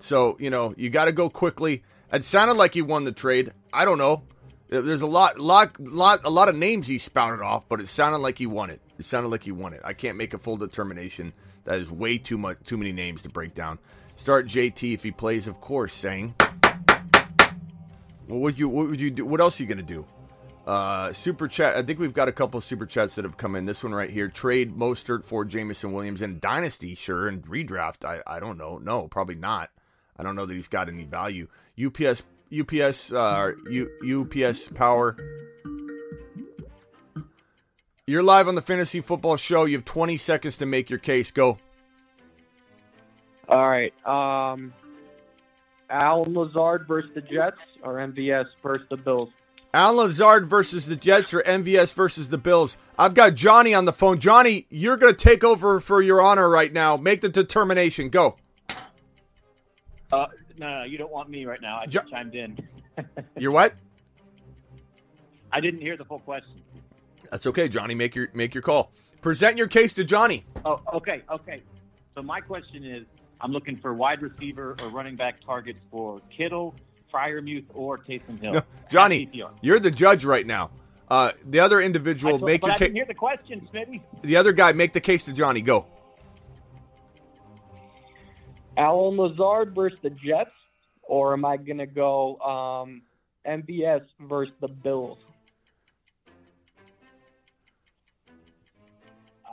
So, 0.00 0.36
you 0.40 0.50
know, 0.50 0.74
you 0.76 0.90
got 0.90 1.04
to 1.04 1.12
go 1.12 1.30
quickly. 1.30 1.84
It 2.12 2.24
sounded 2.24 2.54
like 2.54 2.74
he 2.74 2.82
won 2.82 3.04
the 3.04 3.12
trade. 3.12 3.52
I 3.72 3.84
don't 3.84 3.98
know. 3.98 4.24
There's 4.68 5.02
a 5.02 5.06
lot 5.06 5.38
lot 5.38 5.78
lot 5.80 6.20
a 6.24 6.30
lot 6.30 6.48
of 6.48 6.56
names 6.56 6.86
he 6.86 6.98
spouted 6.98 7.42
off, 7.42 7.68
but 7.68 7.80
it 7.80 7.88
sounded 7.88 8.18
like 8.18 8.38
he 8.38 8.46
won 8.46 8.70
it. 8.70 8.80
It 9.02 9.06
sounded 9.06 9.30
like 9.30 9.42
he 9.42 9.50
won 9.50 9.72
it. 9.72 9.80
I 9.84 9.94
can't 9.94 10.16
make 10.16 10.32
a 10.32 10.38
full 10.38 10.56
determination. 10.56 11.32
That 11.64 11.80
is 11.80 11.90
way 11.90 12.18
too 12.18 12.38
much 12.38 12.58
too 12.64 12.76
many 12.76 12.92
names 12.92 13.22
to 13.22 13.28
break 13.28 13.52
down. 13.52 13.80
Start 14.14 14.46
JT 14.46 14.94
if 14.94 15.02
he 15.02 15.10
plays, 15.10 15.48
of 15.48 15.60
course, 15.60 15.92
saying. 15.92 16.36
What 18.28 18.40
would 18.40 18.60
you 18.60 18.68
what 18.68 18.86
would 18.86 19.00
you 19.00 19.10
do? 19.10 19.24
What 19.24 19.40
else 19.40 19.58
are 19.58 19.64
you 19.64 19.68
gonna 19.68 19.82
do? 19.82 20.06
Uh, 20.68 21.12
super 21.12 21.48
chat. 21.48 21.74
I 21.74 21.82
think 21.82 21.98
we've 21.98 22.14
got 22.14 22.28
a 22.28 22.32
couple 22.32 22.60
super 22.60 22.86
chats 22.86 23.16
that 23.16 23.24
have 23.24 23.36
come 23.36 23.56
in. 23.56 23.64
This 23.64 23.82
one 23.82 23.92
right 23.92 24.08
here: 24.08 24.28
trade 24.28 24.70
Mostert 24.70 25.24
for 25.24 25.44
Jameson 25.44 25.90
Williams 25.90 26.22
and 26.22 26.40
dynasty, 26.40 26.94
sure, 26.94 27.26
and 27.26 27.42
redraft. 27.42 28.04
I 28.04 28.20
I 28.24 28.38
don't 28.38 28.56
know. 28.56 28.78
No, 28.78 29.08
probably 29.08 29.34
not. 29.34 29.70
I 30.16 30.22
don't 30.22 30.36
know 30.36 30.46
that 30.46 30.54
he's 30.54 30.68
got 30.68 30.88
any 30.88 31.02
value. 31.02 31.48
UPS 31.84 32.22
UPS 32.56 33.12
uh, 33.12 33.50
U, 33.68 34.28
UPS 34.30 34.68
power. 34.68 35.16
You're 38.08 38.24
live 38.24 38.48
on 38.48 38.56
the 38.56 38.62
Fantasy 38.62 39.00
Football 39.00 39.36
Show. 39.36 39.64
You 39.64 39.76
have 39.76 39.84
20 39.84 40.16
seconds 40.16 40.58
to 40.58 40.66
make 40.66 40.90
your 40.90 40.98
case. 40.98 41.30
Go. 41.30 41.56
All 43.48 43.68
right. 43.68 43.94
Um, 44.04 44.74
Allen 45.88 46.34
Lazard 46.34 46.88
versus 46.88 47.12
the 47.14 47.20
Jets 47.20 47.60
or 47.84 48.00
MVS 48.00 48.46
versus 48.60 48.88
the 48.90 48.96
Bills? 48.96 49.30
Allen 49.72 49.98
Lazard 49.98 50.46
versus 50.48 50.86
the 50.86 50.96
Jets 50.96 51.32
or 51.32 51.42
MVS 51.42 51.94
versus 51.94 52.28
the 52.28 52.38
Bills. 52.38 52.76
I've 52.98 53.14
got 53.14 53.36
Johnny 53.36 53.72
on 53.72 53.84
the 53.84 53.92
phone. 53.92 54.18
Johnny, 54.18 54.66
you're 54.68 54.96
going 54.96 55.14
to 55.14 55.24
take 55.24 55.44
over 55.44 55.78
for 55.78 56.02
your 56.02 56.20
honor 56.20 56.48
right 56.48 56.72
now. 56.72 56.96
Make 56.96 57.20
the 57.20 57.28
determination. 57.28 58.08
Go. 58.08 58.34
Uh, 60.10 60.26
no, 60.58 60.78
no, 60.78 60.82
you 60.82 60.98
don't 60.98 61.12
want 61.12 61.30
me 61.30 61.44
right 61.46 61.62
now. 61.62 61.76
I 61.76 61.86
just 61.86 62.08
chimed 62.08 62.34
in. 62.34 62.58
You're 63.38 63.52
what? 63.52 63.74
I 65.52 65.60
didn't 65.60 65.80
hear 65.80 65.96
the 65.96 66.04
full 66.04 66.18
question. 66.18 66.52
That's 67.32 67.46
okay, 67.46 67.66
Johnny. 67.66 67.94
Make 67.94 68.14
your 68.14 68.28
make 68.34 68.54
your 68.54 68.62
call. 68.62 68.92
Present 69.22 69.56
your 69.56 69.66
case 69.66 69.94
to 69.94 70.04
Johnny. 70.04 70.44
Oh, 70.66 70.78
okay, 70.92 71.22
okay. 71.30 71.60
So 72.14 72.22
my 72.22 72.40
question 72.40 72.84
is, 72.84 73.06
I'm 73.40 73.52
looking 73.52 73.74
for 73.74 73.94
wide 73.94 74.20
receiver 74.20 74.76
or 74.82 74.88
running 74.90 75.16
back 75.16 75.40
targets 75.40 75.80
for 75.90 76.18
Kittle, 76.30 76.74
Freiermuth, 77.10 77.64
or 77.72 77.96
Taysom 77.96 78.38
Hill. 78.38 78.52
No, 78.52 78.62
Johnny, 78.90 79.30
you're 79.62 79.80
the 79.80 79.90
judge 79.90 80.26
right 80.26 80.46
now. 80.46 80.70
Uh, 81.08 81.32
the 81.46 81.60
other 81.60 81.80
I 81.80 81.84
individual, 81.84 82.32
told- 82.38 82.44
make 82.50 82.66
your 82.66 82.76
case. 82.76 82.92
hear 82.92 83.06
the 83.06 83.14
question, 83.14 83.66
Smitty. 83.72 84.02
The 84.20 84.36
other 84.36 84.52
guy, 84.52 84.72
make 84.72 84.92
the 84.92 85.00
case 85.00 85.24
to 85.24 85.32
Johnny. 85.32 85.62
Go. 85.62 85.86
Allen 88.76 89.16
Lazard 89.16 89.74
versus 89.74 90.00
the 90.02 90.10
Jets, 90.10 90.50
or 91.02 91.32
am 91.32 91.46
I 91.46 91.56
going 91.56 91.78
to 91.78 91.86
go 91.86 92.36
um, 92.40 93.02
MVS 93.46 94.02
versus 94.20 94.54
the 94.60 94.68
Bills? 94.68 95.18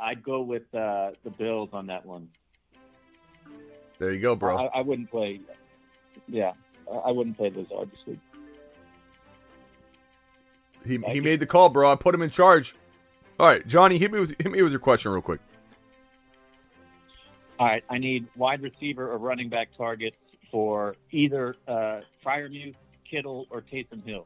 I'd 0.02 0.24
go 0.24 0.41
with 0.41 0.74
uh, 0.76 1.12
the 1.24 1.30
Bills 1.32 1.70
on 1.74 1.88
that 1.88 2.06
one. 2.06 2.30
There 3.97 4.14
you 4.14 4.20
go, 4.20 4.36
bro. 4.36 4.58
I, 4.58 4.80
I 4.80 4.82
wouldn't 4.82 5.12
play. 5.12 5.41
Yeah, 6.28 6.54
I- 7.06 7.12
wouldn't 7.12 7.38
play 7.38 7.50
Lazard 7.50 7.91
this 7.91 8.06
week. 8.06 8.20
He, 10.86 10.97
he 11.12 11.20
made 11.20 11.39
the 11.41 11.45
call, 11.45 11.70
bro. 11.70 11.91
I 11.91 11.95
put 11.95 12.16
him 12.16 12.22
in 12.22 12.30
charge. 12.30 12.74
All 13.39 13.47
right, 13.47 13.66
Johnny, 13.68 13.97
hit 13.97 14.12
me 14.12 14.20
with 14.22 14.36
hit 14.41 14.52
me 14.52 14.62
with 14.62 14.72
your 14.72 14.80
question 14.80 15.12
real 15.12 15.22
quick. 15.22 15.41
All 17.60 17.68
right, 17.68 17.84
I 17.89 17.97
need 17.97 18.28
wide 18.38 18.62
receiver 18.62 19.12
or 19.12 19.18
running 19.18 19.50
back 19.50 19.76
targets 19.76 20.18
for 20.50 20.95
either 21.12 21.54
uh, 21.68 22.00
Freiermuth, 22.26 22.76
Kittle, 23.10 23.47
or 23.50 23.62
Taysom 23.62 24.04
Hill. 24.06 24.26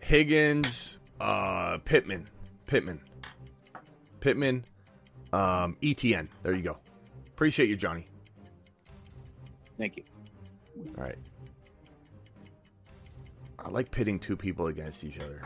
Higgins, 0.00 0.98
uh, 1.20 1.78
Pittman, 1.84 2.28
Pittman, 2.66 3.00
Pittman, 4.22 4.64
um, 5.32 5.76
ETN. 5.82 6.28
There 6.44 6.54
you 6.54 6.62
go. 6.62 6.78
Appreciate 7.26 7.68
you, 7.68 7.74
Johnny. 7.74 8.06
Thank 9.76 9.96
you. 9.96 10.04
All 10.96 11.02
right. 11.02 11.18
I 13.58 13.68
like 13.70 13.90
pitting 13.90 14.20
two 14.20 14.36
people 14.36 14.68
against 14.68 15.02
each 15.02 15.18
other. 15.18 15.42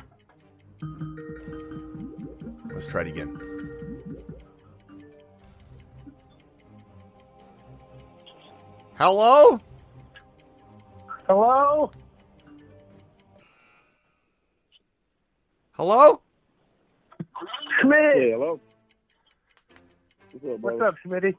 Let's 2.70 2.86
try 2.86 3.00
it 3.00 3.06
again. 3.06 3.38
Hello? 8.98 9.58
Hello? 11.26 11.90
Hello? 15.72 16.20
Schmidt. 17.80 18.32
hello. 18.32 18.60
What's 20.42 20.80
up, 20.80 20.96
Schmitty? 21.04 21.34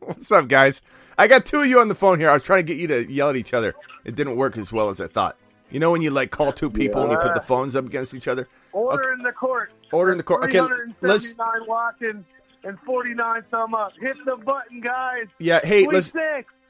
What's 0.00 0.30
up, 0.30 0.48
guys? 0.48 0.82
I 1.18 1.26
got 1.28 1.46
two 1.46 1.60
of 1.60 1.66
you 1.66 1.80
on 1.80 1.88
the 1.88 1.94
phone 1.94 2.20
here. 2.20 2.28
I 2.28 2.34
was 2.34 2.42
trying 2.42 2.64
to 2.64 2.72
get 2.72 2.80
you 2.80 2.86
to 2.88 3.10
yell 3.10 3.30
at 3.30 3.36
each 3.36 3.54
other. 3.54 3.74
It 4.04 4.14
didn't 4.14 4.36
work 4.36 4.56
as 4.56 4.72
well 4.72 4.90
as 4.90 5.00
I 5.00 5.06
thought. 5.06 5.36
You 5.70 5.80
know 5.80 5.90
when 5.90 6.00
you 6.02 6.10
like 6.10 6.30
call 6.30 6.52
two 6.52 6.70
people 6.70 7.02
and 7.02 7.10
you 7.10 7.18
put 7.18 7.34
the 7.34 7.40
phones 7.40 7.74
up 7.74 7.86
against 7.86 8.14
each 8.14 8.28
other? 8.28 8.46
Order 8.72 9.12
in 9.14 9.22
the 9.22 9.32
court. 9.32 9.72
Order 9.92 10.12
in 10.12 10.18
the 10.18 10.22
court. 10.22 10.44
Okay, 10.44 10.60
let's 11.00 11.32
379 11.32 11.66
walking 11.66 12.24
and 12.62 12.78
49 12.80 13.42
thumb 13.50 13.74
up. 13.74 13.92
Hit 14.00 14.16
the 14.24 14.36
button, 14.36 14.80
guys. 14.80 15.26
Yeah, 15.40 15.60
hey, 15.64 15.84
Sweet 15.84 15.94
let's 15.94 16.12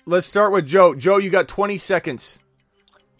let's 0.07 0.27
start 0.27 0.53
with 0.53 0.67
Joe. 0.67 0.95
Joe, 0.95 1.19
you 1.19 1.29
got 1.29 1.47
20 1.47 1.77
seconds. 1.77 2.39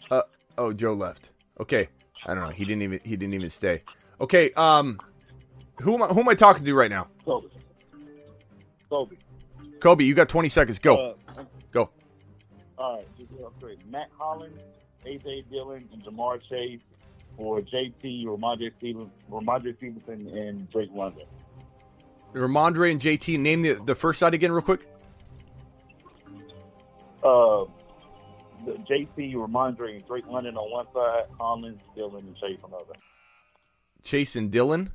Uh 0.09 0.23
oh, 0.57 0.73
Joe 0.73 0.93
left. 0.93 1.31
Okay. 1.59 1.89
I 2.25 2.33
don't 2.33 2.43
know. 2.43 2.49
He 2.49 2.65
didn't 2.65 2.81
even 2.81 2.99
he 3.03 3.15
didn't 3.15 3.35
even 3.35 3.49
stay. 3.49 3.81
Okay, 4.19 4.51
um 4.53 4.99
who 5.81 5.93
am 5.95 6.03
I 6.03 6.07
who 6.07 6.19
am 6.19 6.29
I 6.29 6.35
talking 6.35 6.65
to 6.65 6.73
right 6.73 6.89
now? 6.89 7.07
Kobe. 7.25 7.47
Kobe. 8.89 9.15
Kobe, 9.79 10.03
you 10.03 10.15
got 10.15 10.29
20 10.29 10.49
seconds. 10.49 10.79
Go. 10.79 11.15
Uh, 11.27 11.43
Go. 11.71 11.89
all 12.77 13.03
right. 13.61 13.77
Mack 13.91 14.09
Hollins, 14.17 14.63
AJ 15.05 15.49
Dillon, 15.51 15.87
and 15.91 16.03
Ja'Marr 16.03 16.41
Chase 16.41 16.81
for 17.37 17.59
JT, 17.61 18.25
Rhamondre 18.25 18.71
Stevenson, 18.77 19.11
Rhamondre 19.29 19.75
Stevenson, 19.75 20.27
and 20.35 20.69
Drake 20.71 20.89
London. 20.93 21.25
Rhamondre 22.33 22.91
and 22.91 23.01
JT. 23.01 23.39
Name 23.39 23.61
the 23.61 23.73
the 23.73 23.95
first 23.95 24.19
side 24.19 24.33
again, 24.33 24.51
real 24.51 24.61
quick. 24.61 24.87
Uh, 27.23 27.65
JT, 28.65 29.35
Rhamondre, 29.35 29.91
and 29.95 30.05
Drake 30.07 30.27
London 30.27 30.57
on 30.57 30.71
one 30.71 30.87
side, 30.93 31.25
Hollins, 31.39 31.81
Dillon, 31.95 32.25
and 32.25 32.35
Chase 32.35 32.59
on 32.63 32.71
the 32.71 32.77
other. 32.77 32.93
Chase 34.03 34.35
and 34.35 34.51
Dillon. 34.51 34.91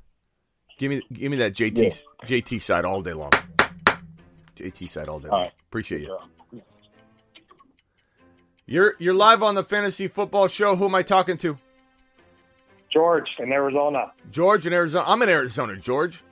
Give 0.78 0.90
me 0.90 1.02
give 1.12 1.30
me 1.30 1.36
that 1.38 1.54
JT 1.54 1.78
Yeah. 1.78 2.26
JT 2.26 2.60
side 2.60 2.84
all 2.84 3.02
day 3.02 3.12
long. 3.12 3.30
JT 4.56 4.88
side 4.90 5.08
all 5.08 5.20
day 5.20 5.28
All 5.28 5.36
long. 5.36 5.42
right. 5.44 5.52
Appreciate 5.68 6.02
you. 6.02 6.18
You're 8.66 8.94
you're 8.98 9.14
live 9.14 9.42
on 9.42 9.54
the 9.54 9.64
fantasy 9.64 10.08
football 10.08 10.48
show. 10.48 10.76
Who 10.76 10.86
am 10.86 10.94
I 10.94 11.02
talking 11.02 11.36
to? 11.38 11.56
George 12.90 13.28
in 13.38 13.52
Arizona. 13.52 14.12
George 14.30 14.66
in 14.66 14.72
Arizona. 14.72 15.04
I'm 15.06 15.22
in 15.22 15.28
Arizona, 15.28 15.76
George. 15.76 16.22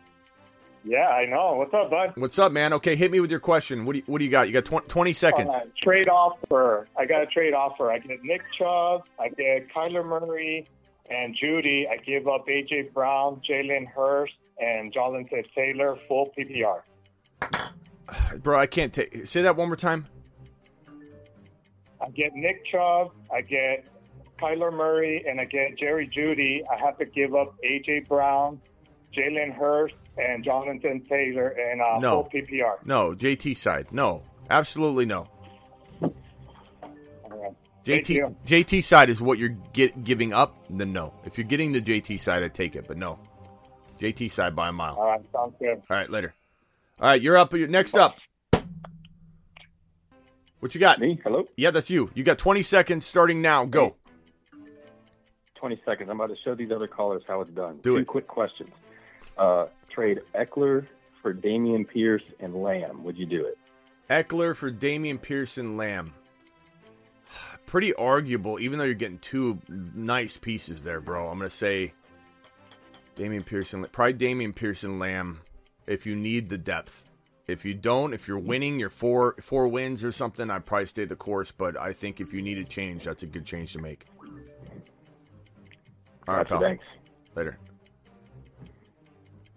Yeah, 0.84 1.06
I 1.08 1.24
know. 1.24 1.54
What's 1.56 1.74
up, 1.74 1.90
bud? 1.90 2.12
What's 2.16 2.38
up, 2.38 2.52
man? 2.52 2.72
Okay, 2.74 2.96
hit 2.96 3.10
me 3.10 3.20
with 3.20 3.30
your 3.30 3.40
question. 3.40 3.84
What 3.84 3.92
do 3.92 3.98
you, 3.98 4.04
what 4.06 4.18
do 4.18 4.24
you 4.24 4.30
got? 4.30 4.46
You 4.48 4.54
got 4.58 4.64
tw- 4.64 4.88
20 4.88 5.12
seconds. 5.12 5.54
Trade 5.82 6.08
offer. 6.08 6.86
I 6.96 7.04
got 7.04 7.22
a 7.22 7.26
trade 7.26 7.52
offer. 7.52 7.92
I 7.92 7.98
get 7.98 8.22
Nick 8.22 8.50
Chubb. 8.52 9.06
I 9.18 9.28
get 9.28 9.68
Kyler 9.68 10.04
Murray 10.06 10.66
and 11.10 11.36
Jeudy. 11.36 11.88
I 11.90 11.96
give 11.96 12.28
up 12.28 12.46
AJ 12.46 12.92
Brown, 12.92 13.40
Jalen 13.48 13.88
Hurts, 13.88 14.32
and 14.58 14.92
Jonathan 14.92 15.42
Taylor 15.54 15.96
full 16.08 16.32
PPR. 16.38 16.80
Bro, 18.42 18.58
I 18.58 18.66
can't 18.66 18.92
take 18.92 19.26
Say 19.26 19.42
that 19.42 19.56
one 19.56 19.68
more 19.68 19.76
time. 19.76 20.04
I 22.00 22.08
get 22.10 22.34
Nick 22.34 22.64
Chubb. 22.66 23.12
I 23.32 23.42
get 23.42 23.86
Kyler 24.40 24.72
Murray, 24.72 25.22
and 25.28 25.40
I 25.40 25.44
get 25.44 25.76
Jerry 25.78 26.06
Jeudy. 26.06 26.62
I 26.72 26.78
have 26.84 26.96
to 26.98 27.04
give 27.04 27.34
up 27.34 27.54
AJ 27.64 28.08
Brown, 28.08 28.60
Jalen 29.14 29.54
Hurts, 29.54 29.94
and 30.16 30.42
Jonathan 30.42 31.02
Taylor, 31.02 31.48
and 31.48 31.80
uh, 31.82 31.98
No. 31.98 32.22
full 32.22 32.30
PPR. 32.40 32.84
No, 32.86 33.14
JT 33.14 33.56
side. 33.56 33.86
No. 33.92 34.22
Absolutely 34.48 35.06
no. 35.06 35.26
Thank 37.90 38.06
JT. 38.06 38.36
JT 38.46 38.84
side 38.84 39.10
is 39.10 39.20
what 39.20 39.38
you're 39.38 39.56
get, 39.72 40.04
giving 40.04 40.32
up. 40.32 40.66
Then 40.70 40.92
no. 40.92 41.14
If 41.24 41.38
you're 41.38 41.46
getting 41.46 41.72
the 41.72 41.80
JT 41.80 42.20
side, 42.20 42.42
I 42.42 42.48
take 42.48 42.76
it. 42.76 42.86
But 42.88 42.96
no, 42.96 43.18
JT 43.98 44.30
side 44.30 44.54
by 44.56 44.68
a 44.68 44.72
mile. 44.72 44.94
All 44.94 45.08
right, 45.08 45.20
sounds 45.32 45.54
good. 45.60 45.82
All 45.90 45.96
right, 45.96 46.10
later. 46.10 46.34
All 47.00 47.08
right, 47.08 47.20
you're 47.20 47.36
up. 47.36 47.52
You're 47.52 47.68
next 47.68 47.94
up. 47.94 48.16
What 50.60 50.74
you 50.74 50.80
got? 50.80 50.98
Me? 51.00 51.18
Hello? 51.24 51.46
Yeah, 51.56 51.70
that's 51.70 51.88
you. 51.88 52.10
You 52.14 52.22
got 52.22 52.38
20 52.38 52.62
seconds 52.62 53.06
starting 53.06 53.40
now. 53.40 53.64
Go. 53.64 53.96
20 55.54 55.80
seconds. 55.86 56.10
I'm 56.10 56.20
about 56.20 56.34
to 56.34 56.42
show 56.42 56.54
these 56.54 56.70
other 56.70 56.86
callers 56.86 57.22
how 57.26 57.40
it's 57.40 57.50
done. 57.50 57.78
Do 57.82 57.94
Two 57.94 57.96
it. 57.96 58.06
quick 58.06 58.26
questions. 58.26 58.70
Uh, 59.38 59.66
trade 59.88 60.20
Ekeler 60.34 60.86
for 61.22 61.32
Dameon 61.32 61.88
Pierce 61.88 62.24
and 62.40 62.54
Lamb. 62.54 63.02
Would 63.04 63.16
you 63.16 63.24
do 63.26 63.44
it? 63.46 63.58
Ekeler 64.10 64.54
for 64.54 64.70
Dameon 64.70 65.20
Pearson 65.20 65.76
Lamb. 65.78 66.12
Pretty 67.70 67.94
arguable, 67.94 68.58
even 68.58 68.80
though 68.80 68.84
you're 68.84 68.94
getting 68.94 69.20
two 69.20 69.56
nice 69.94 70.36
pieces 70.36 70.82
there, 70.82 71.00
bro. 71.00 71.28
I'm 71.28 71.38
gonna 71.38 71.48
say 71.48 71.94
Dameon 73.14 73.46
Pearson, 73.46 73.86
probably 73.92 74.14
Dameon 74.14 74.52
Pearson 74.52 74.98
Lamb. 74.98 75.40
If 75.86 76.04
you 76.04 76.16
need 76.16 76.48
the 76.48 76.58
depth, 76.58 77.08
if 77.46 77.64
you 77.64 77.74
don't, 77.74 78.12
if 78.12 78.26
you're 78.26 78.40
winning, 78.40 78.80
you're 78.80 78.90
four 78.90 79.36
four 79.40 79.68
wins 79.68 80.02
or 80.02 80.10
something, 80.10 80.50
I'd 80.50 80.66
probably 80.66 80.86
stay 80.86 81.04
the 81.04 81.14
course. 81.14 81.52
But 81.52 81.78
I 81.78 81.92
think 81.92 82.20
if 82.20 82.34
you 82.34 82.42
need 82.42 82.58
a 82.58 82.64
change, 82.64 83.04
that's 83.04 83.22
a 83.22 83.28
good 83.28 83.44
change 83.44 83.72
to 83.74 83.78
make. 83.78 84.04
All 86.26 86.38
right, 86.38 86.48
pal. 86.48 86.58
thanks. 86.58 86.84
Later. 87.36 87.56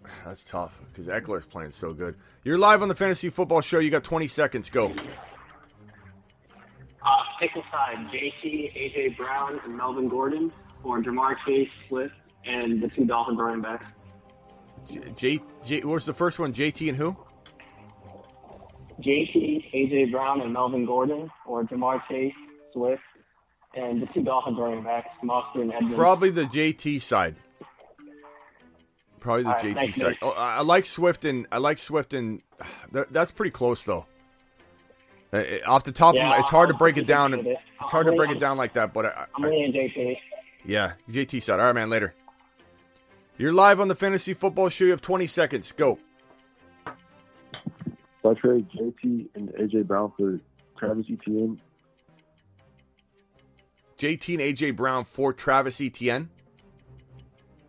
That's 0.24 0.44
tough 0.44 0.80
because 0.86 1.08
Ekeler's 1.08 1.46
playing 1.46 1.72
so 1.72 1.92
good. 1.92 2.14
You're 2.44 2.58
live 2.58 2.80
on 2.80 2.86
the 2.86 2.94
Fantasy 2.94 3.28
Football 3.28 3.60
Show. 3.60 3.80
You 3.80 3.90
got 3.90 4.04
20 4.04 4.28
seconds. 4.28 4.70
Go. 4.70 4.94
Pick 7.44 7.56
a 7.56 7.70
side: 7.70 8.08
JT, 8.08 8.72
AJ 8.72 9.18
Brown, 9.18 9.60
and 9.66 9.76
Melvin 9.76 10.08
Gordon, 10.08 10.50
or 10.82 11.02
Ja'Marr 11.02 11.36
Chase, 11.46 11.68
Swift, 11.88 12.14
and 12.46 12.82
the 12.82 12.88
two 12.88 13.04
Dolphins 13.04 13.38
running 13.38 13.60
backs. 13.60 13.92
J, 15.14 15.42
J 15.62 15.80
what 15.80 15.96
was 15.96 16.06
the 16.06 16.14
first 16.14 16.38
one? 16.38 16.54
JT 16.54 16.88
and 16.88 16.96
who? 16.96 17.14
JT, 19.02 19.70
AJ 19.74 20.10
Brown, 20.10 20.40
and 20.40 20.54
Melvin 20.54 20.86
Gordon, 20.86 21.30
or 21.44 21.64
Ja'Marr 21.64 22.00
Chase, 22.08 22.32
Swift, 22.72 23.02
and 23.74 24.00
the 24.00 24.06
two 24.06 24.22
Dolphins 24.22 24.56
running 24.58 24.82
backs, 24.82 25.10
Mostert 25.22 25.60
and 25.60 25.74
Edmonds. 25.74 25.96
Probably 25.96 26.30
the 26.30 26.44
JT 26.44 27.02
side. 27.02 27.36
Probably 29.20 29.42
the 29.42 29.50
right, 29.50 29.76
JT 29.76 29.94
side. 29.96 30.16
Oh, 30.22 30.32
I 30.34 30.62
like 30.62 30.86
Swift 30.86 31.26
and 31.26 31.46
I 31.52 31.58
like 31.58 31.76
Swift 31.76 32.14
and 32.14 32.42
that's 33.10 33.32
pretty 33.32 33.50
close 33.50 33.84
though. 33.84 34.06
Uh, 35.34 35.38
uh, 35.38 35.70
Off 35.72 35.82
the 35.84 35.90
top 35.92 36.14
of 36.14 36.20
my, 36.20 36.38
it's 36.38 36.48
hard 36.48 36.68
to 36.68 36.74
I'll 36.74 36.78
break 36.78 36.96
it 36.96 37.00
take 37.00 37.06
down. 37.08 37.34
it. 37.34 37.44
It's 37.44 37.62
hard 37.78 38.06
to 38.06 38.12
I'm 38.12 38.16
break 38.16 38.30
it 38.30 38.38
down 38.38 38.56
like 38.56 38.74
that, 38.74 38.94
but 38.94 39.06
I, 39.06 39.26
I'm 39.34 39.44
I, 39.44 39.48
leaning 39.48 39.72
JT. 39.72 40.16
yeah, 40.64 40.92
JT 41.10 41.42
side. 41.42 41.58
All 41.58 41.66
right, 41.66 41.74
man. 41.74 41.90
Later. 41.90 42.14
You're 43.36 43.52
live 43.52 43.80
on 43.80 43.88
the 43.88 43.96
Fantasy 43.96 44.32
Football 44.32 44.68
Show. 44.68 44.84
You 44.84 44.92
have 44.92 45.02
20 45.02 45.26
seconds. 45.26 45.72
Go. 45.72 45.98
So 48.22 48.30
I 48.30 48.34
trade 48.34 48.68
JT 48.70 49.28
and 49.34 49.48
AJ 49.54 49.86
Brown 49.88 50.12
for 50.16 50.38
Travis 50.78 51.06
Etienne. 51.10 51.58
JT 53.98 54.34
and 54.34 54.56
AJ 54.56 54.76
Brown 54.76 55.04
for 55.04 55.32
Travis 55.32 55.80
Etienne. 55.80 56.30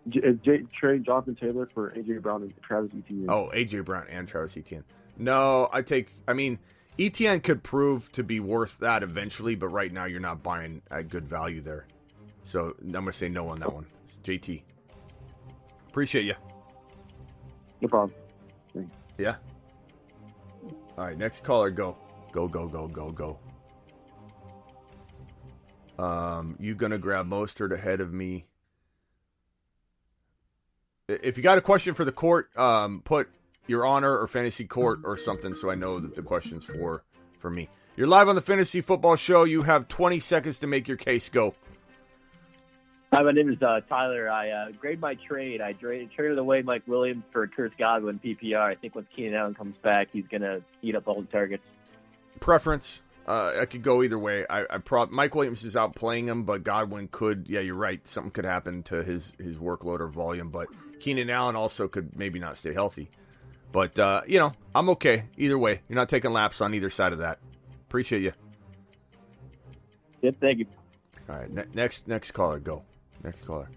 J- 0.08 0.22
uh, 0.28 0.32
J- 0.44 0.64
trade 0.72 1.04
Jonathan 1.04 1.34
Taylor 1.36 1.68
for 1.74 1.90
AJ 1.92 2.22
Brown 2.22 2.44
and 2.44 2.54
Travis 2.62 2.92
Etienne. 2.96 3.26
Oh, 3.28 3.50
AJ 3.56 3.86
Brown 3.86 4.06
and 4.10 4.28
Travis 4.28 4.56
Etienne. 4.56 4.84
No, 5.18 5.68
I 5.74 5.82
take. 5.82 6.12
I 6.28 6.34
mean, 6.34 6.60
Etienne 6.98 7.42
could 7.42 7.62
prove 7.62 8.12
to 8.14 8.24
be 8.24 8.40
worth 8.40 8.78
that 8.80 9.04
eventually, 9.04 9.56
but 9.56 9.68
right 9.68 9.92
now 9.92 10.06
you're 10.06 10.22
not 10.22 10.42
buying 10.42 10.82
at 10.90 11.10
good 11.10 11.28
value 11.28 11.62
there. 11.62 11.86
So 12.44 12.76
I'm 12.82 12.92
gonna 12.92 13.12
say 13.12 13.28
no 13.28 13.50
on 13.50 13.60
that 13.60 13.74
one. 13.74 13.86
It's 14.06 14.18
JT. 14.24 14.62
Appreciate 15.90 16.26
you. 16.26 16.36
No 17.82 17.88
problem. 17.88 18.18
Yeah. 19.18 19.36
All 20.98 21.06
right, 21.06 21.18
next 21.18 21.44
caller, 21.44 21.70
go, 21.70 21.98
go, 22.32 22.48
go, 22.48 22.68
go, 22.68 22.88
go, 22.88 23.12
go. 23.12 23.40
Um, 25.98 26.56
you 26.60 26.76
gonna 26.76 26.98
grab 26.98 27.28
Mostert 27.28 27.74
ahead 27.74 28.00
of 28.00 28.14
me? 28.14 28.46
If 31.08 31.38
you 31.38 31.44
got 31.44 31.58
a 31.58 31.62
question 31.62 31.94
for 31.94 32.06
the 32.06 32.12
court, 32.12 32.56
um, 32.58 33.02
put 33.02 33.30
your 33.68 33.86
honor 33.86 34.18
or 34.18 34.28
fantasy 34.28 34.66
court 34.66 35.00
or 35.04 35.18
something, 35.18 35.54
so 35.54 35.70
I 35.70 35.76
know 35.76 36.00
that 36.00 36.16
the 36.16 36.22
question's 36.22 36.66
for 36.66 37.04
for 37.40 37.50
me. 37.50 37.70
You're 37.96 38.08
live 38.08 38.28
on 38.28 38.36
the 38.36 38.42
fantasy 38.42 38.82
football 38.82 39.16
show. 39.16 39.44
You 39.46 39.62
have 39.64 39.88
20 39.88 40.20
seconds 40.20 40.60
to 40.60 40.68
make 40.68 40.88
your 40.88 40.98
case. 40.98 41.30
Go. 41.30 41.54
Hi, 43.14 43.22
my 43.22 43.32
name 43.32 43.50
is 43.50 43.62
uh, 43.62 43.80
Tyler. 43.88 44.30
I 44.30 44.50
uh, 44.50 44.72
grade 44.72 45.00
my 45.00 45.14
trade. 45.14 45.62
I 45.62 45.72
tra- 45.72 46.06
traded 46.08 46.38
away 46.38 46.62
Mike 46.64 46.84
Williams 46.88 47.24
for 47.32 47.48
Chris 47.48 47.74
Godwin 47.78 48.20
PPR. 48.20 48.60
I 48.60 48.74
think 48.74 48.96
once 48.96 49.08
Keenan 49.16 49.36
Allen 49.36 49.54
comes 49.54 49.78
back, 49.78 50.10
he's 50.12 50.28
going 50.28 50.42
to 50.42 50.62
eat 50.82 50.96
up 50.96 51.08
all 51.08 51.22
the 51.22 51.28
targets. 51.28 51.64
preference. 52.42 53.02
Uh, 53.26 53.54
I 53.62 53.66
could 53.66 53.82
go 53.82 54.04
either 54.04 54.20
way. 54.20 54.46
I, 54.50 54.66
I 54.70 54.78
prob 54.80 55.12
Mike 55.12 55.34
Williams 55.34 55.64
is 55.64 55.76
out 55.76 55.96
playing 55.96 56.28
him, 56.28 56.44
but 56.44 56.64
Godwin 56.64 57.08
could. 57.10 57.48
Yeah, 57.48 57.62
you're 57.62 57.76
right. 57.76 58.06
Something 58.06 58.32
could 58.32 58.46
happen 58.46 58.84
to 58.84 59.04
his 59.04 59.34
his 59.40 59.58
workload 59.58 60.00
or 60.00 60.08
volume. 60.08 60.50
But 60.50 60.68
Keenan 61.00 61.30
Allen 61.30 61.56
also 61.56 61.88
could 61.88 62.18
maybe 62.18 62.38
not 62.40 62.58
stay 62.58 62.74
healthy. 62.74 63.10
But 63.76 64.00
uh, 64.00 64.22
you 64.26 64.40
know, 64.40 64.54
I'm 64.74 64.90
okay 64.92 65.26
either 65.38 65.60
way. 65.60 65.82
You're 65.90 65.98
not 65.98 66.08
taking 66.08 66.32
laps 66.32 66.62
on 66.62 66.74
either 66.74 66.90
side 66.90 67.12
of 67.12 67.20
that. 67.20 67.40
Appreciate 67.90 68.22
you. 68.22 68.32
Yep, 70.22 70.38
thank 70.40 70.60
you. 70.60 70.66
All 71.30 71.36
right, 71.36 71.52
ne- 71.52 71.66
next 71.74 72.08
next 72.08 72.32
caller, 72.32 72.58
go. 72.58 72.86
Next 73.22 73.46
caller. 73.46 73.70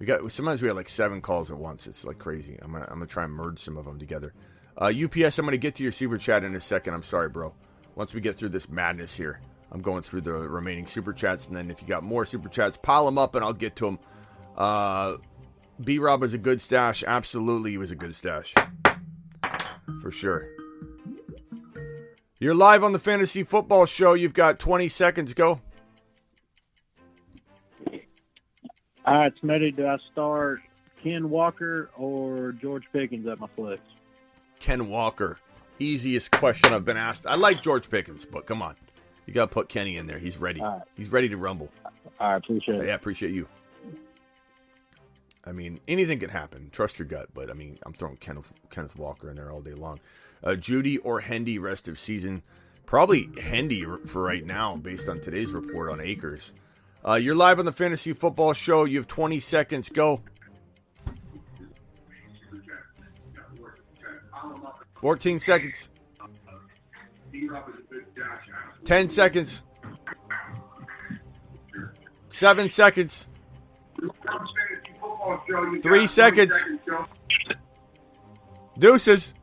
We 0.00 0.06
got 0.06 0.32
sometimes 0.32 0.62
we 0.62 0.66
have 0.66 0.76
like 0.76 0.88
seven 0.88 1.20
calls 1.20 1.52
at 1.52 1.56
once. 1.56 1.86
It's 1.86 2.04
like 2.04 2.18
crazy. 2.18 2.58
I'm 2.60 2.72
gonna 2.72 2.86
I'm 2.88 2.94
gonna 2.94 3.06
try 3.06 3.22
and 3.22 3.32
merge 3.32 3.60
some 3.60 3.76
of 3.76 3.84
them 3.84 4.00
together. 4.00 4.34
Uh, 4.78 4.92
UPS, 4.92 5.38
I'm 5.38 5.44
gonna 5.44 5.58
get 5.58 5.76
to 5.76 5.84
your 5.84 5.92
super 5.92 6.18
chat 6.18 6.42
in 6.42 6.52
a 6.56 6.60
second. 6.60 6.94
I'm 6.94 7.04
sorry, 7.04 7.28
bro. 7.28 7.54
Once 7.94 8.14
we 8.14 8.20
get 8.20 8.34
through 8.34 8.48
this 8.48 8.68
madness 8.68 9.14
here, 9.14 9.40
I'm 9.70 9.80
going 9.80 10.02
through 10.02 10.22
the 10.22 10.32
remaining 10.32 10.88
super 10.88 11.12
chats, 11.12 11.46
and 11.46 11.56
then 11.56 11.70
if 11.70 11.80
you 11.80 11.86
got 11.86 12.02
more 12.02 12.24
super 12.24 12.48
chats, 12.48 12.76
pile 12.82 13.04
them 13.04 13.16
up, 13.16 13.36
and 13.36 13.44
I'll 13.44 13.52
get 13.52 13.76
to 13.76 13.84
them. 13.84 13.98
Uh, 14.56 15.18
B 15.84 16.00
Rob 16.00 16.22
was 16.22 16.34
a 16.34 16.38
good 16.38 16.60
stash. 16.60 17.04
Absolutely, 17.06 17.70
he 17.70 17.78
was 17.78 17.92
a 17.92 17.96
good 17.96 18.16
stash 18.16 18.52
for 20.00 20.10
sure. 20.10 20.48
You're 22.38 22.54
live 22.54 22.84
on 22.84 22.92
the 22.92 22.98
fantasy 22.98 23.42
football 23.42 23.86
show. 23.86 24.14
You've 24.14 24.34
got 24.34 24.58
20 24.58 24.88
seconds. 24.88 25.32
Go. 25.32 25.60
All 29.06 29.14
right, 29.20 29.32
Smitty, 29.40 29.76
do 29.76 29.86
I 29.86 29.96
start 30.12 30.60
Ken 31.02 31.30
Walker 31.30 31.90
or 31.96 32.52
George 32.52 32.84
Pickens 32.92 33.26
at 33.26 33.38
my 33.38 33.46
flex? 33.56 33.80
Ken 34.58 34.88
Walker. 34.88 35.38
Easiest 35.78 36.30
question 36.32 36.72
I've 36.72 36.84
been 36.84 36.96
asked. 36.96 37.26
I 37.26 37.36
like 37.36 37.62
George 37.62 37.88
Pickens, 37.88 38.24
but 38.24 38.46
come 38.46 38.62
on. 38.62 38.74
You 39.26 39.34
got 39.34 39.46
to 39.46 39.54
put 39.54 39.68
Kenny 39.68 39.96
in 39.96 40.06
there. 40.06 40.18
He's 40.18 40.38
ready. 40.38 40.62
He's 40.96 41.12
ready 41.12 41.28
to 41.28 41.36
rumble. 41.36 41.70
I 42.20 42.34
appreciate 42.34 42.80
it. 42.80 42.86
Yeah, 42.86 42.94
appreciate 42.94 43.32
you. 43.32 43.46
I 45.46 45.52
mean, 45.52 45.78
anything 45.86 46.18
can 46.18 46.30
happen. 46.30 46.70
Trust 46.72 46.98
your 46.98 47.06
gut, 47.06 47.28
but 47.32 47.50
I 47.50 47.54
mean, 47.54 47.78
I'm 47.86 47.92
throwing 47.92 48.16
Kenneth, 48.16 48.52
Kenneth 48.70 48.98
Walker 48.98 49.30
in 49.30 49.36
there 49.36 49.50
all 49.52 49.60
day 49.60 49.74
long. 49.74 50.00
Uh, 50.42 50.50
Jeudy 50.50 50.98
or 51.04 51.20
Hendy 51.20 51.58
rest 51.58 51.86
of 51.88 51.98
season? 51.98 52.42
Probably 52.84 53.28
Hendy 53.40 53.84
for 54.06 54.22
right 54.22 54.44
now, 54.44 54.76
based 54.76 55.08
on 55.08 55.20
today's 55.20 55.52
report 55.52 55.90
on 55.90 56.00
Akers. 56.00 56.52
Uh, 57.06 57.14
you're 57.14 57.34
live 57.34 57.60
on 57.60 57.64
the 57.64 57.72
Fantasy 57.72 58.12
Football 58.12 58.52
Show. 58.52 58.84
You 58.84 58.98
have 58.98 59.06
20 59.06 59.38
seconds. 59.40 59.88
Go. 59.88 60.22
14 65.00 65.38
seconds. 65.38 65.88
10 68.84 69.08
seconds. 69.08 69.62
7 72.28 72.70
seconds. 72.70 73.28
3 75.82 76.06
seconds. 76.06 76.54
Deuces. 78.78 79.34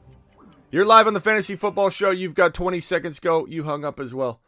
You're 0.72 0.86
live 0.86 1.08
on 1.08 1.14
the 1.14 1.20
Fantasy 1.20 1.56
Football 1.56 1.90
Show. 1.90 2.12
You've 2.12 2.36
got 2.36 2.54
20 2.54 2.80
seconds. 2.80 3.20
Go. 3.20 3.46
You 3.46 3.64
hung 3.64 3.86
up 3.86 4.00
as 4.00 4.14
well. 4.14 4.42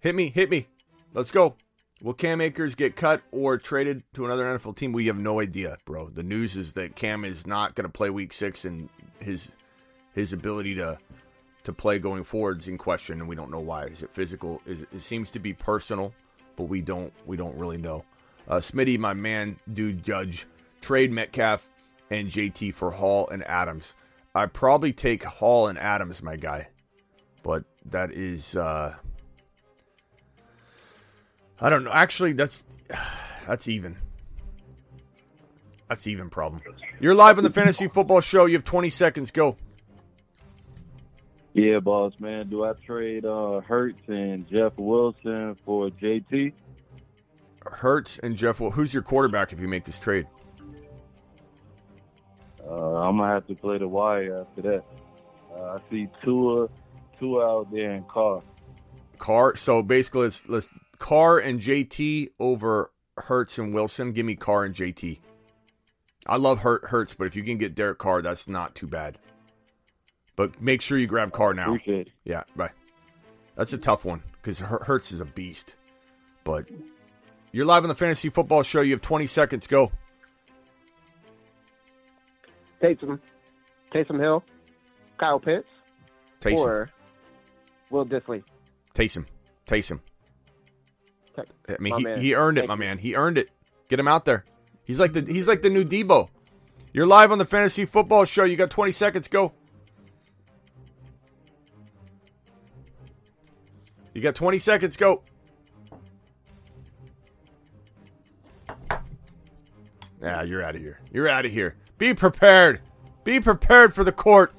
Hit 0.00 0.14
me. 0.14 0.30
Hit 0.30 0.50
me. 0.50 0.68
Let's 1.12 1.30
go. 1.30 1.56
Will 2.02 2.12
Cam 2.12 2.40
Akers 2.40 2.74
get 2.74 2.96
cut 2.96 3.22
or 3.30 3.56
traded 3.56 4.02
to 4.14 4.24
another 4.24 4.44
NFL 4.44 4.76
team? 4.76 4.92
We 4.92 5.06
have 5.06 5.20
no 5.20 5.40
idea, 5.40 5.76
bro. 5.84 6.08
The 6.08 6.22
news 6.22 6.56
is 6.56 6.72
that 6.74 6.96
Cam 6.96 7.24
is 7.24 7.46
not 7.46 7.74
going 7.74 7.86
to 7.86 7.92
play 7.92 8.10
Week 8.10 8.32
Six, 8.32 8.64
and 8.64 8.88
his 9.20 9.50
his 10.14 10.32
ability 10.32 10.74
to 10.74 10.98
to 11.62 11.72
play 11.72 11.98
going 11.98 12.24
forward 12.24 12.60
is 12.60 12.68
in 12.68 12.76
question, 12.76 13.20
and 13.20 13.28
we 13.28 13.36
don't 13.36 13.50
know 13.50 13.60
why. 13.60 13.84
Is 13.84 14.02
it 14.02 14.12
physical? 14.12 14.60
Is 14.66 14.82
it, 14.82 14.88
it 14.92 15.00
seems 15.00 15.30
to 15.30 15.38
be 15.38 15.54
personal, 15.54 16.12
but 16.56 16.64
we 16.64 16.82
don't 16.82 17.12
we 17.26 17.36
don't 17.36 17.56
really 17.56 17.78
know. 17.78 18.04
Uh, 18.48 18.56
Smitty, 18.56 18.98
my 18.98 19.14
man, 19.14 19.56
dude, 19.72 20.02
Judge, 20.02 20.46
trade 20.80 21.10
Metcalf 21.10 21.68
and 22.10 22.28
JT 22.28 22.74
for 22.74 22.90
Hall 22.90 23.28
and 23.28 23.42
Adams. 23.46 23.94
I 24.34 24.46
probably 24.46 24.92
take 24.92 25.24
Hall 25.24 25.68
and 25.68 25.78
Adams, 25.78 26.22
my 26.22 26.36
guy, 26.36 26.68
but 27.42 27.64
that 27.86 28.12
is. 28.12 28.56
Uh, 28.56 28.94
I 31.60 31.70
don't 31.70 31.84
know. 31.84 31.92
Actually, 31.92 32.32
that's 32.32 32.64
that's 33.46 33.68
even. 33.68 33.96
That's 35.88 36.06
even 36.06 36.30
problem. 36.30 36.62
You're 36.98 37.14
live 37.14 37.38
on 37.38 37.44
the 37.44 37.50
Fantasy 37.50 37.88
Football 37.88 38.20
Show. 38.20 38.46
You 38.46 38.54
have 38.54 38.64
20 38.64 38.90
seconds. 38.90 39.30
Go. 39.30 39.56
Yeah, 41.52 41.78
boss 41.78 42.18
man. 42.18 42.48
Do 42.48 42.64
I 42.64 42.72
trade 42.72 43.24
uh, 43.24 43.60
Hurts 43.60 44.02
and 44.08 44.48
Jeff 44.48 44.72
Wilson 44.76 45.54
for 45.64 45.90
JT? 45.90 46.52
Hurts 47.66 48.18
and 48.18 48.36
Jeff. 48.36 48.60
Well, 48.60 48.70
who's 48.70 48.92
your 48.92 49.02
quarterback 49.02 49.52
if 49.52 49.60
you 49.60 49.68
make 49.68 49.84
this 49.84 49.98
trade? 49.98 50.26
Uh, 52.66 52.94
I'm 52.96 53.18
gonna 53.18 53.32
have 53.32 53.46
to 53.46 53.54
play 53.54 53.78
the 53.78 53.88
wire 53.88 54.40
after 54.40 54.62
that. 54.62 54.84
Uh, 55.56 55.76
I 55.76 55.90
see 55.90 56.08
Tua, 56.22 56.68
Tua 57.18 57.58
out 57.58 57.70
there 57.70 57.90
in 57.90 58.04
Carr. 58.04 58.42
Carr. 59.18 59.56
So 59.56 59.82
basically, 59.82 60.22
let's 60.22 60.48
let's 60.48 60.68
Carr 60.98 61.38
and 61.38 61.60
JT 61.60 62.30
over 62.38 62.90
Hurts 63.16 63.58
and 63.58 63.74
Wilson. 63.74 64.12
Give 64.12 64.26
me 64.26 64.34
Carr 64.34 64.64
and 64.64 64.74
JT. 64.74 65.20
I 66.26 66.36
love 66.36 66.60
Hurt 66.60 66.86
Hurts, 66.86 67.14
but 67.14 67.26
if 67.26 67.36
you 67.36 67.42
can 67.42 67.58
get 67.58 67.74
Derek 67.74 67.98
Carr, 67.98 68.22
that's 68.22 68.48
not 68.48 68.74
too 68.74 68.86
bad. 68.86 69.18
But 70.36 70.60
make 70.60 70.80
sure 70.80 70.98
you 70.98 71.06
grab 71.06 71.32
Carr 71.32 71.54
now. 71.54 71.74
Appreciate 71.74 72.08
it. 72.08 72.12
Yeah, 72.24 72.42
bye. 72.56 72.70
That's 73.56 73.72
a 73.72 73.78
tough 73.78 74.04
one 74.04 74.22
because 74.40 74.58
Hurts 74.58 75.12
is 75.12 75.20
a 75.20 75.26
beast. 75.26 75.76
But 76.42 76.68
you're 77.54 77.64
live 77.64 77.84
on 77.84 77.88
the 77.88 77.94
Fantasy 77.94 78.30
Football 78.30 78.64
Show. 78.64 78.80
You 78.80 78.92
have 78.94 79.00
20 79.00 79.28
seconds. 79.28 79.68
Go. 79.68 79.92
Taysom, 82.82 83.20
Taysom 83.92 84.20
Hill, 84.20 84.42
Kyle 85.18 85.38
Pitts, 85.38 85.70
Taysom. 86.40 86.56
or 86.56 86.88
Will 87.90 88.04
Dissly. 88.04 88.42
Taysom. 88.92 89.26
Taysom. 89.66 90.00
I 91.38 91.76
mean, 91.78 91.96
he, 91.96 92.20
he 92.20 92.34
earned 92.34 92.58
it, 92.58 92.62
Thank 92.62 92.68
my 92.68 92.74
you. 92.74 92.80
man. 92.80 92.98
He 92.98 93.14
earned 93.14 93.38
it. 93.38 93.50
Get 93.88 94.00
him 94.00 94.08
out 94.08 94.24
there. 94.24 94.44
He's 94.82 94.98
like 94.98 95.12
the 95.12 95.22
he's 95.22 95.46
like 95.46 95.62
the 95.62 95.70
new 95.70 95.84
Deebo. 95.84 96.28
You're 96.92 97.06
live 97.06 97.30
on 97.30 97.38
the 97.38 97.44
Fantasy 97.44 97.84
Football 97.86 98.24
Show. 98.24 98.44
You 98.44 98.56
got 98.56 98.70
20 98.70 98.90
seconds. 98.92 99.28
Go. 99.28 99.52
You 104.12 104.20
got 104.20 104.34
20 104.34 104.58
seconds. 104.58 104.96
Go. 104.96 105.22
Yeah, 110.24 110.42
you're 110.42 110.62
out 110.62 110.74
of 110.74 110.80
here. 110.80 110.98
You're 111.12 111.28
out 111.28 111.44
of 111.44 111.50
here. 111.52 111.76
Be 111.98 112.14
prepared. 112.14 112.80
Be 113.24 113.40
prepared 113.40 113.92
for 113.92 114.04
the 114.04 114.12
court. 114.12 114.54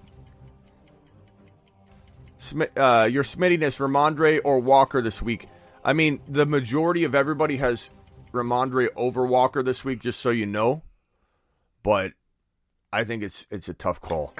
Smi- 2.40 2.70
uh, 2.78 3.06
your 3.06 3.24
Smittiness, 3.24 3.80
Rhamondre 3.80 4.42
or 4.44 4.60
Walker 4.60 5.02
this 5.02 5.24
week. 5.24 5.48
I 5.84 5.94
mean, 5.94 6.22
the 6.28 6.46
majority 6.46 7.04
of 7.04 7.16
everybody 7.16 7.58
has 7.58 7.90
Rhamondre 8.32 8.90
over 8.96 9.26
Walker 9.26 9.64
this 9.64 9.84
week, 9.84 10.02
just 10.02 10.20
so 10.20 10.30
you 10.30 10.46
know. 10.46 10.84
But 11.82 12.14
I 12.94 13.04
think 13.04 13.24
it's 13.24 13.48
it's 13.50 13.68
a 13.68 13.74
tough 13.74 14.00
call. 14.02 14.36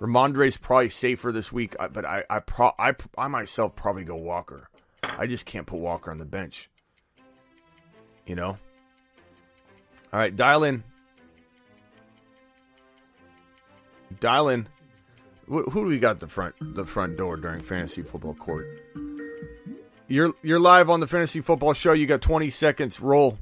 Rhamondre's 0.00 0.58
probably 0.58 0.90
safer 0.90 1.32
this 1.32 1.50
week, 1.50 1.76
but 1.78 2.04
I 2.04 2.24
I, 2.28 2.40
pro- 2.40 2.74
I 2.78 2.92
I 3.16 3.28
myself 3.28 3.74
probably 3.74 4.04
go 4.04 4.16
Walker. 4.16 4.68
I 5.02 5.26
just 5.26 5.46
can't 5.46 5.66
put 5.66 5.80
Walker 5.80 6.10
on 6.10 6.18
the 6.18 6.26
bench. 6.26 6.68
You 8.26 8.34
know. 8.34 8.58
All 10.12 10.18
right, 10.20 10.34
dial 10.34 10.64
in. 10.64 10.82
Dial 14.20 14.48
in. 14.48 14.66
Wh- 15.46 15.70
Who 15.70 15.84
do 15.84 15.86
we 15.86 15.98
got 15.98 16.20
the 16.20 16.28
front 16.28 16.54
the 16.60 16.84
front 16.84 17.16
door 17.16 17.36
during 17.36 17.60
fantasy 17.60 18.02
football 18.02 18.34
court? 18.34 18.66
You're 20.06 20.32
you're 20.42 20.58
live 20.60 20.88
on 20.88 21.00
the 21.00 21.06
fantasy 21.06 21.40
football 21.40 21.74
show. 21.74 21.92
You 21.92 22.06
got 22.06 22.22
20 22.22 22.50
seconds. 22.50 23.00
Roll. 23.00 23.36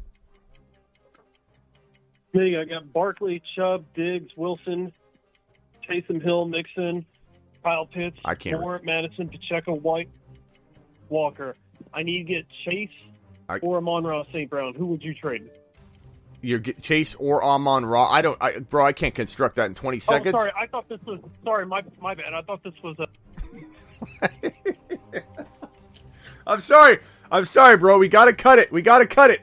I 2.34 2.64
got 2.64 2.92
Barkley, 2.92 3.42
Chubb, 3.54 3.86
Diggs, 3.94 4.36
Wilson, 4.36 4.92
Taysom 5.88 6.20
Hill, 6.22 6.44
Mixon, 6.44 7.06
Kyle 7.64 7.86
Pitts, 7.86 8.18
I 8.26 8.34
can't 8.34 8.60
Moore, 8.60 8.78
Mattison, 8.84 9.28
Pacheco, 9.30 9.74
White, 9.76 10.10
Walker. 11.08 11.54
I 11.94 12.02
need 12.02 12.18
to 12.18 12.34
get 12.34 12.46
Chase 12.50 12.90
I- 13.48 13.58
or 13.60 13.78
Amon-Ra 13.78 14.24
St. 14.34 14.50
Brown. 14.50 14.74
Who 14.74 14.84
would 14.88 15.02
you 15.02 15.14
trade? 15.14 15.50
You're 16.42 16.60
Chase 16.60 17.14
or 17.16 17.42
Amon 17.42 17.86
Ra. 17.86 18.08
I 18.08 18.22
don't, 18.22 18.40
I, 18.42 18.58
bro. 18.58 18.84
I 18.84 18.92
can't 18.92 19.14
construct 19.14 19.56
that 19.56 19.66
in 19.66 19.74
20 19.74 20.00
seconds. 20.00 20.34
Oh, 20.34 20.38
sorry. 20.38 20.52
I 20.56 20.66
thought 20.66 20.88
this 20.88 21.02
was 21.04 21.18
sorry. 21.44 21.66
My 21.66 21.82
my 22.00 22.14
bad. 22.14 22.34
I 22.34 22.42
thought 22.42 22.62
this 22.62 22.74
was 22.82 22.96
a. 22.98 23.08
I'm 26.46 26.60
sorry. 26.60 26.98
I'm 27.30 27.44
sorry, 27.44 27.76
bro. 27.76 27.98
We 27.98 28.08
got 28.08 28.26
to 28.26 28.32
cut 28.32 28.58
it. 28.58 28.70
We 28.70 28.82
got 28.82 28.98
to 29.00 29.06
cut 29.06 29.30
it. 29.30 29.40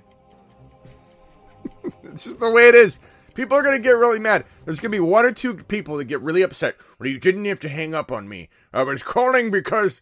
this 2.04 2.28
is 2.28 2.36
the 2.38 2.50
way 2.52 2.70
it 2.70 2.76
is. 2.76 3.00
People 3.34 3.58
are 3.58 3.64
going 3.64 3.76
to 3.76 3.82
get 3.82 3.92
really 3.92 4.20
mad. 4.20 4.46
There's 4.64 4.80
going 4.80 4.92
to 4.92 4.96
be 4.96 5.00
one 5.00 5.26
or 5.26 5.32
two 5.32 5.56
people 5.56 5.98
that 5.98 6.06
get 6.06 6.22
really 6.22 6.44
upset. 6.44 6.76
Well, 7.00 7.10
you 7.10 7.20
didn't 7.20 7.46
have 7.46 7.60
to 7.62 7.70
hang 7.70 7.96
up 7.96 8.12
on 8.12 8.30
me. 8.30 8.50
I 8.72 8.84
was 8.84 9.02
calling 9.02 9.50
because 9.50 10.02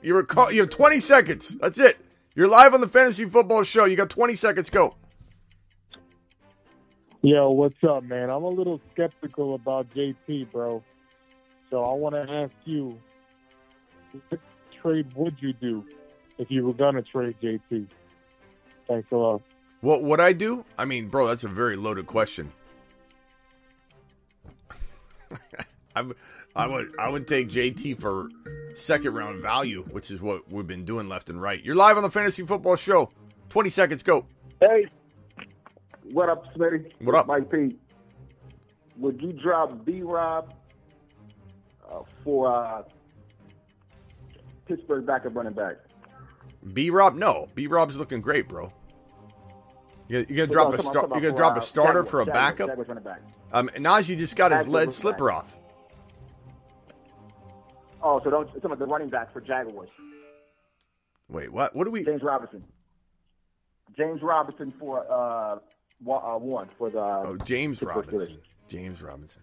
you 0.00 0.14
were 0.14 0.22
call- 0.22 0.52
You 0.52 0.60
have 0.60 0.70
20 0.70 1.00
seconds. 1.00 1.56
That's 1.60 1.78
it. 1.78 1.98
You're 2.36 2.48
live 2.48 2.72
on 2.72 2.80
the 2.80 2.86
fantasy 2.86 3.24
football 3.24 3.64
show. 3.64 3.84
You 3.84 3.96
got 3.96 4.10
20 4.10 4.36
seconds. 4.36 4.70
Go. 4.70 4.94
Yo, 7.22 7.50
what's 7.50 7.82
up, 7.82 8.04
man? 8.04 8.30
I'm 8.30 8.44
a 8.44 8.48
little 8.48 8.80
skeptical 8.92 9.54
about 9.54 9.90
JT, 9.90 10.50
bro. 10.52 10.82
So 11.70 11.84
I 11.84 11.94
want 11.94 12.14
to 12.14 12.22
ask 12.32 12.54
you, 12.64 12.96
what 14.28 14.40
trade 14.80 15.12
would 15.14 15.36
you 15.40 15.52
do 15.52 15.84
if 16.38 16.50
you 16.50 16.64
were 16.64 16.72
gonna 16.72 17.02
trade 17.02 17.34
JT? 17.42 17.88
Thanks 18.86 19.12
a 19.12 19.16
lot. 19.16 19.42
What 19.80 20.02
would 20.02 20.20
I 20.20 20.32
do? 20.32 20.64
I 20.78 20.84
mean, 20.84 21.08
bro, 21.08 21.26
that's 21.26 21.44
a 21.44 21.48
very 21.48 21.76
loaded 21.76 22.06
question. 22.06 22.48
I, 25.96 26.02
would- 26.02 26.16
I 26.56 26.66
would 26.66 26.92
I 26.98 27.08
would 27.08 27.26
take 27.28 27.48
JT 27.50 28.00
for 28.00 28.28
second 28.74 29.14
round 29.14 29.42
value, 29.42 29.82
which 29.90 30.10
is 30.10 30.22
what 30.22 30.50
we've 30.52 30.66
been 30.66 30.84
doing 30.84 31.08
left 31.08 31.28
and 31.30 31.42
right. 31.42 31.62
You're 31.62 31.74
live 31.74 31.96
on 31.96 32.02
the 32.04 32.10
fantasy 32.10 32.44
football 32.46 32.76
show. 32.76 33.10
Twenty 33.48 33.70
seconds, 33.70 34.02
go. 34.02 34.26
Hey, 34.60 34.86
what 36.12 36.28
up, 36.28 36.52
Smitty? 36.54 36.92
What 37.00 37.14
up? 37.14 37.26
Mike 37.26 37.50
P. 37.50 37.76
Would 38.98 39.20
you 39.22 39.32
drop 39.32 39.84
B 39.84 40.02
Rob 40.02 40.54
uh, 41.88 42.00
for 42.24 42.54
uh, 42.54 42.82
Pittsburgh 44.66 45.06
backup 45.06 45.34
running 45.36 45.52
back? 45.52 45.76
B 46.72 46.90
Rob, 46.90 47.14
no. 47.14 47.46
B 47.54 47.66
Rob's 47.66 47.96
looking 47.96 48.20
great, 48.20 48.48
bro. 48.48 48.72
You, 50.08 50.24
you 50.28 50.36
gonna 50.36 50.46
drop 50.46 50.72
a 50.72 50.78
star, 50.80 51.04
about 51.04 51.16
you 51.16 51.22
gonna 51.22 51.36
drop 51.36 51.56
a 51.56 51.62
starter 51.62 52.04
for 52.04 52.20
a 52.20 52.26
backup? 52.26 52.68
Jaguars 52.68 52.88
running 52.88 53.04
back. 53.04 53.20
Um, 53.52 53.68
Najee 53.76 54.16
just 54.16 54.36
got 54.36 54.52
his 54.52 54.66
lead 54.66 54.92
slipper 54.92 55.30
off. 55.30 55.56
Oh, 58.02 58.20
so 58.24 58.30
don't 58.30 58.48
it's 58.54 58.64
about 58.64 58.78
the 58.78 58.86
running 58.86 59.08
back 59.08 59.30
for 59.30 59.40
Jaguars. 59.40 59.90
Wait, 61.28 61.52
what? 61.52 61.76
What 61.76 61.84
do 61.84 61.90
we? 61.90 62.04
James 62.04 62.22
Robinson. 62.22 62.64
James 63.96 64.22
Robinson 64.22 64.70
for 64.70 65.06
uh, 65.12 65.58
uh 66.06 66.38
one 66.38 66.68
for 66.68 66.90
the. 66.90 67.00
Oh, 67.00 67.36
James 67.44 67.78
Pittsburgh 67.80 68.12
Robinson. 68.12 68.38
James 68.68 69.02
Robinson. 69.02 69.42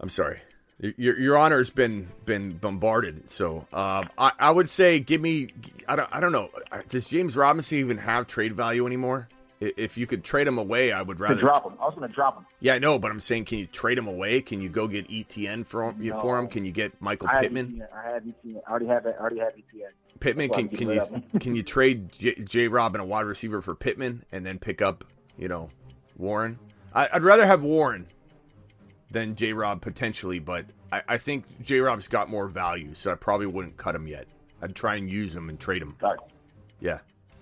I'm 0.00 0.08
sorry. 0.08 0.40
Your 0.80 1.18
your 1.18 1.36
honor's 1.36 1.70
been 1.70 2.06
been 2.24 2.50
bombarded. 2.50 3.30
So 3.30 3.66
uh, 3.72 4.04
I 4.16 4.32
I 4.38 4.50
would 4.50 4.68
say 4.70 5.00
give 5.00 5.20
me 5.20 5.48
I 5.88 5.96
don't 5.96 6.08
I 6.14 6.20
don't 6.20 6.30
know. 6.30 6.48
Does 6.88 7.08
James 7.08 7.36
Robinson 7.36 7.78
even 7.78 7.98
have 7.98 8.28
trade 8.28 8.52
value 8.52 8.86
anymore? 8.86 9.26
If 9.60 9.98
you 9.98 10.06
could 10.06 10.22
trade 10.22 10.46
him 10.46 10.56
away, 10.56 10.92
I 10.92 11.02
would 11.02 11.18
rather 11.18 11.40
drop 11.40 11.64
him. 11.64 11.76
I 11.80 11.84
was 11.84 11.94
going 11.94 12.08
to 12.08 12.14
drop 12.14 12.38
him. 12.38 12.46
Yeah, 12.60 12.74
I 12.74 12.78
know, 12.78 12.98
but 12.98 13.10
I'm 13.10 13.18
saying, 13.18 13.46
can 13.46 13.58
you 13.58 13.66
trade 13.66 13.98
him 13.98 14.06
away? 14.06 14.40
Can 14.40 14.60
you 14.60 14.68
go 14.68 14.86
get 14.86 15.08
ETN 15.08 15.66
for 15.66 15.90
him, 15.90 16.12
for 16.20 16.38
him? 16.38 16.46
Can 16.46 16.64
you 16.64 16.70
get 16.70 17.00
Michael 17.00 17.28
I 17.28 17.40
Pittman? 17.40 17.84
I 17.92 18.12
have 18.12 18.22
ETN. 18.22 18.60
I 18.66 18.70
already 18.70 18.86
have 18.86 19.06
it. 19.06 19.16
I 19.18 19.20
already 19.20 19.40
have 19.40 19.54
ETN. 19.56 19.90
Pittman, 20.20 20.50
can 20.50 20.68
can 20.68 20.88
you 20.88 20.88
rid 20.88 20.98
of 20.98 21.10
him. 21.10 21.22
can 21.40 21.54
you 21.54 21.62
trade 21.62 22.12
J, 22.12 22.34
J. 22.34 22.68
Rob 22.68 22.94
and 22.94 23.02
a 23.02 23.04
wide 23.04 23.26
receiver 23.26 23.60
for 23.60 23.74
Pittman 23.74 24.24
and 24.32 24.44
then 24.44 24.58
pick 24.58 24.82
up 24.82 25.04
you 25.36 25.48
know 25.48 25.68
Warren? 26.16 26.58
I, 26.94 27.08
I'd 27.14 27.22
rather 27.22 27.46
have 27.46 27.62
Warren 27.62 28.06
than 29.10 29.34
J. 29.34 29.52
Rob 29.52 29.80
potentially, 29.80 30.38
but 30.38 30.66
I, 30.92 31.02
I 31.08 31.16
think 31.16 31.62
J. 31.62 31.80
Rob's 31.80 32.08
got 32.08 32.28
more 32.30 32.48
value, 32.48 32.94
so 32.94 33.10
I 33.10 33.14
probably 33.14 33.46
wouldn't 33.46 33.76
cut 33.76 33.94
him 33.94 34.06
yet. 34.06 34.26
I'd 34.62 34.74
try 34.74 34.96
and 34.96 35.10
use 35.10 35.34
him 35.34 35.48
and 35.48 35.58
trade 35.58 35.82
him. 35.82 35.96
Yeah, 36.80 36.98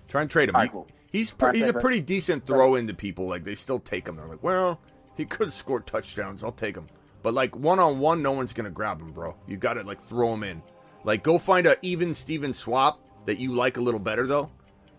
try 0.07 0.21
and 0.21 0.29
trade 0.29 0.49
him. 0.49 0.55
Right, 0.55 0.65
He- 0.65 0.69
cool. 0.71 0.87
he's 1.11 1.31
pre- 1.31 1.57
he's 1.59 1.67
a 1.67 1.73
pretty 1.73 2.01
decent 2.01 2.45
throw 2.45 2.75
into 2.75 2.93
people. 2.93 3.27
Like 3.27 3.43
they 3.43 3.55
still 3.55 3.79
take 3.79 4.07
him. 4.07 4.15
They're 4.15 4.25
like, 4.27 4.43
well, 4.43 4.79
he 5.15 5.25
could 5.25 5.51
score 5.53 5.79
touchdowns. 5.79 6.43
I'll 6.43 6.51
take 6.51 6.75
him. 6.75 6.87
But 7.23 7.33
like 7.33 7.55
one 7.55 7.79
on 7.79 7.99
one, 7.99 8.21
no 8.21 8.31
one's 8.31 8.53
gonna 8.53 8.71
grab 8.71 9.01
him, 9.01 9.07
bro. 9.07 9.35
You 9.47 9.57
got 9.57 9.73
to 9.73 9.83
like 9.83 10.01
throw 10.03 10.33
him 10.33 10.43
in. 10.43 10.61
Like 11.03 11.23
go 11.23 11.37
find 11.37 11.67
a 11.67 11.75
even 11.81 12.13
Steven 12.13 12.53
swap 12.53 13.07
that 13.25 13.39
you 13.39 13.53
like 13.53 13.77
a 13.77 13.81
little 13.81 13.99
better 13.99 14.25
though. 14.27 14.49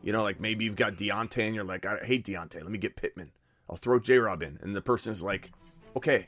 You 0.02 0.12
know, 0.12 0.22
like 0.22 0.40
maybe 0.40 0.64
you've 0.64 0.76
got 0.76 0.94
Deontay 0.94 1.46
and 1.46 1.54
you're 1.54 1.64
like, 1.64 1.86
I 1.86 1.98
hate 1.98 2.24
Deontay. 2.24 2.62
Let 2.62 2.70
me 2.70 2.78
get 2.78 2.96
Pittman. 2.96 3.32
I'll 3.70 3.76
throw 3.76 3.98
J 3.98 4.18
Rob 4.18 4.42
in, 4.42 4.58
and 4.62 4.74
the 4.74 4.80
person's 4.80 5.22
like, 5.22 5.50
okay. 5.96 6.24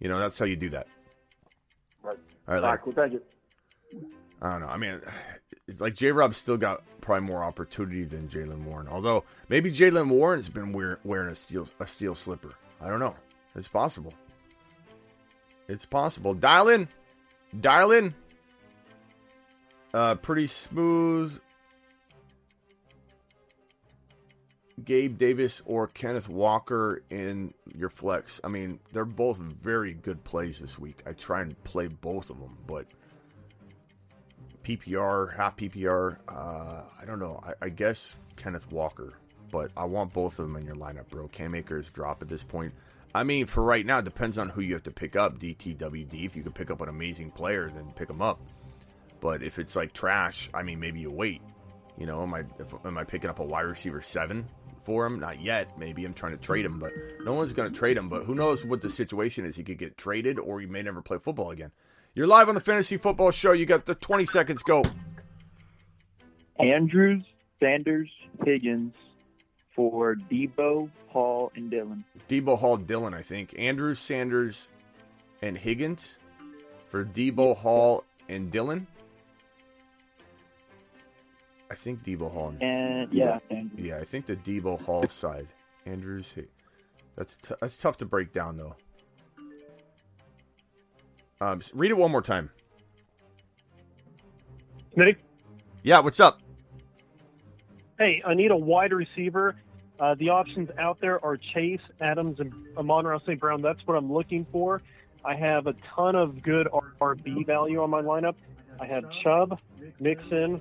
You 0.00 0.08
know, 0.08 0.18
that's 0.18 0.38
how 0.38 0.46
you 0.46 0.56
do 0.56 0.68
that. 0.70 0.86
Right. 2.02 2.16
All 2.48 2.54
right, 2.54 2.56
All 2.56 2.62
like, 2.62 2.70
right, 2.70 2.80
cool. 2.82 2.92
Thank 2.92 3.12
you. 3.12 3.22
I 4.42 4.50
don't 4.50 4.60
know. 4.60 4.66
I 4.66 4.76
mean, 4.76 5.00
like 5.78 5.94
J 5.94 6.12
Rob's 6.12 6.36
still 6.36 6.56
got 6.56 6.82
probably 7.00 7.26
more 7.26 7.42
opportunity 7.42 8.04
than 8.04 8.28
Jaylen 8.28 8.64
Warren. 8.64 8.88
Although 8.88 9.24
maybe 9.48 9.70
Jaylen 9.72 10.08
Warren's 10.08 10.48
been 10.48 10.72
wear, 10.72 10.98
wearing 11.04 11.30
a 11.30 11.34
steel 11.34 11.68
a 11.80 11.86
steel 11.86 12.14
slipper. 12.14 12.52
I 12.80 12.88
don't 12.88 13.00
know. 13.00 13.16
It's 13.54 13.68
possible. 13.68 14.12
It's 15.68 15.86
possible. 15.86 16.34
Dial 16.34 16.68
in. 16.68 16.88
Dial 17.60 17.92
in. 17.92 18.12
Uh, 19.94 20.16
pretty 20.16 20.48
smooth. 20.48 21.38
Gabe 24.84 25.16
Davis 25.16 25.62
or 25.64 25.86
Kenneth 25.86 26.28
Walker 26.28 27.02
in 27.10 27.52
your 27.76 27.90
flex. 27.90 28.40
I 28.42 28.48
mean, 28.48 28.80
they're 28.92 29.04
both 29.04 29.38
very 29.38 29.94
good 29.94 30.24
plays 30.24 30.58
this 30.58 30.78
week. 30.78 31.02
I 31.06 31.12
try 31.12 31.42
and 31.42 31.62
play 31.62 31.86
both 31.86 32.30
of 32.30 32.40
them, 32.40 32.56
but 32.66 32.86
PPR, 34.62 35.36
half 35.36 35.56
PPR, 35.56 36.18
uh, 36.28 36.84
I 37.00 37.04
don't 37.04 37.18
know. 37.18 37.40
I, 37.44 37.66
I 37.66 37.68
guess 37.68 38.16
Kenneth 38.36 38.70
Walker, 38.72 39.18
but 39.50 39.72
I 39.76 39.84
want 39.84 40.12
both 40.12 40.38
of 40.38 40.48
them 40.48 40.56
in 40.56 40.64
your 40.64 40.76
lineup, 40.76 41.08
bro. 41.08 41.28
Cam 41.28 41.54
Akers 41.54 41.90
drop 41.90 42.22
at 42.22 42.28
this 42.28 42.44
point. 42.44 42.72
I 43.14 43.24
mean, 43.24 43.46
for 43.46 43.62
right 43.62 43.84
now, 43.84 43.98
it 43.98 44.04
depends 44.04 44.38
on 44.38 44.48
who 44.48 44.62
you 44.62 44.72
have 44.74 44.84
to 44.84 44.90
pick 44.90 45.16
up. 45.16 45.38
DTWD. 45.38 46.24
If 46.24 46.34
you 46.34 46.42
can 46.42 46.52
pick 46.52 46.70
up 46.70 46.80
an 46.80 46.88
amazing 46.88 47.30
player, 47.30 47.70
then 47.74 47.90
pick 47.94 48.08
them 48.08 48.22
up. 48.22 48.40
But 49.20 49.42
if 49.42 49.58
it's 49.58 49.76
like 49.76 49.92
trash, 49.92 50.48
I 50.54 50.62
mean, 50.62 50.80
maybe 50.80 51.00
you 51.00 51.10
wait. 51.10 51.42
You 51.98 52.06
know, 52.06 52.22
am 52.22 52.32
I 52.32 52.40
if, 52.58 52.74
am 52.84 52.96
I 52.96 53.04
picking 53.04 53.28
up 53.28 53.38
a 53.38 53.44
wide 53.44 53.66
receiver 53.66 54.00
seven 54.00 54.46
for 54.82 55.04
him? 55.04 55.20
Not 55.20 55.42
yet. 55.42 55.78
Maybe 55.78 56.06
I'm 56.06 56.14
trying 56.14 56.32
to 56.32 56.38
trade 56.38 56.64
him, 56.64 56.78
but 56.78 56.92
no 57.22 57.34
one's 57.34 57.52
going 57.52 57.70
to 57.70 57.74
trade 57.74 57.98
him. 57.98 58.08
But 58.08 58.24
who 58.24 58.34
knows 58.34 58.64
what 58.64 58.80
the 58.80 58.88
situation 58.88 59.44
is? 59.44 59.56
He 59.56 59.62
could 59.62 59.78
get 59.78 59.98
traded, 59.98 60.38
or 60.38 60.60
he 60.60 60.66
may 60.66 60.82
never 60.82 61.02
play 61.02 61.18
football 61.18 61.50
again. 61.50 61.70
You're 62.14 62.26
live 62.26 62.48
on 62.48 62.54
the 62.54 62.60
Fantasy 62.60 62.96
Football 62.96 63.30
Show. 63.30 63.52
You 63.52 63.64
got 63.66 63.86
the 63.86 63.94
20 63.94 64.26
seconds. 64.26 64.62
Go. 64.62 64.82
Andrews, 66.58 67.22
Sanders, 67.58 68.10
Higgins 68.44 68.94
for 69.74 70.14
Deebo, 70.14 70.90
Hall, 71.08 71.50
and 71.56 71.70
Dillon. 71.70 72.04
Deebo 72.28 72.58
Hall, 72.58 72.76
Dillon, 72.76 73.14
I 73.14 73.22
think. 73.22 73.54
Andrews, 73.58 73.98
Sanders, 73.98 74.68
and 75.40 75.56
Higgins 75.56 76.18
for 76.86 77.04
Deebo 77.04 77.56
Hall 77.56 78.04
and 78.28 78.50
Dillon. 78.50 78.86
I 81.70 81.74
think 81.74 82.02
Deebo 82.04 82.30
Hall. 82.30 82.48
And, 82.60 82.62
And 82.62 83.12
yeah, 83.14 83.38
Andrews. 83.50 83.80
yeah, 83.86 83.96
I 83.96 84.04
think 84.04 84.26
the 84.26 84.36
Deebo 84.36 84.80
Hall 84.82 85.06
side. 85.08 85.48
Andrews, 85.86 86.34
that's 87.16 87.36
t- 87.38 87.54
that's 87.60 87.78
tough 87.78 87.96
to 87.96 88.04
break 88.04 88.32
down 88.32 88.56
though. 88.58 88.76
Um, 91.42 91.60
read 91.74 91.90
it 91.90 91.96
one 91.96 92.12
more 92.12 92.22
time. 92.22 92.50
Smitty? 94.96 95.16
Yeah, 95.82 95.98
what's 95.98 96.20
up? 96.20 96.40
Hey, 97.98 98.22
I 98.24 98.34
need 98.34 98.52
a 98.52 98.56
wide 98.56 98.92
receiver. 98.92 99.56
Uh, 99.98 100.14
the 100.14 100.28
options 100.28 100.70
out 100.78 100.98
there 100.98 101.24
are 101.24 101.36
Chase, 101.36 101.80
Adams, 102.00 102.38
and 102.38 102.52
Amon-Ra 102.76 103.18
St. 103.18 103.40
Brown. 103.40 103.60
That's 103.60 103.84
what 103.86 103.96
I'm 103.96 104.12
looking 104.12 104.46
for. 104.52 104.80
I 105.24 105.34
have 105.34 105.66
a 105.66 105.72
ton 105.96 106.14
of 106.14 106.42
good 106.42 106.68
RB 107.00 107.44
value 107.44 107.82
on 107.82 107.90
my 107.90 108.00
lineup. 108.00 108.36
I 108.80 108.86
have 108.86 109.10
Chubb, 109.10 109.60
Mixon, 110.00 110.60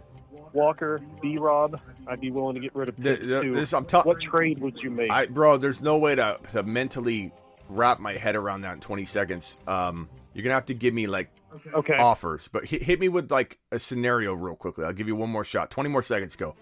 Walker, 0.53 0.99
B 1.21 1.37
Rob. 1.39 1.79
I'd 2.07 2.21
be 2.21 2.31
willing 2.31 2.55
to 2.55 2.61
get 2.61 2.75
rid 2.75 2.89
of 2.89 2.95
Th- 2.95 3.19
Pitt, 3.19 3.53
this- 3.53 3.73
I'm 3.73 3.85
ta- 3.85 4.01
what 4.03 4.19
trade 4.19 4.59
would 4.59 4.79
you 4.81 4.89
make? 4.89 5.11
I, 5.11 5.27
bro, 5.27 5.57
there's 5.57 5.81
no 5.81 5.97
way 5.97 6.15
to, 6.15 6.37
to 6.51 6.63
mentally 6.63 7.31
wrap 7.71 7.99
my 7.99 8.13
head 8.13 8.35
around 8.35 8.61
that 8.61 8.73
in 8.75 8.79
20 8.79 9.05
seconds. 9.05 9.57
Um, 9.67 10.09
you're 10.33 10.43
gonna 10.43 10.53
have 10.55 10.65
to 10.67 10.73
give 10.73 10.93
me 10.93 11.07
like 11.07 11.29
Okay. 11.73 11.97
offers, 11.97 12.47
but 12.51 12.65
hit, 12.65 12.81
hit 12.83 12.99
me 12.99 13.09
with 13.09 13.31
like 13.31 13.59
a 13.71 13.79
scenario 13.79 14.33
real 14.33 14.55
quickly. 14.55 14.85
I'll 14.85 14.93
give 14.93 15.07
you 15.07 15.15
one 15.15 15.29
more 15.29 15.43
shot. 15.43 15.69
20 15.71 15.89
more 15.89 16.03
seconds. 16.03 16.35
Go. 16.35 16.55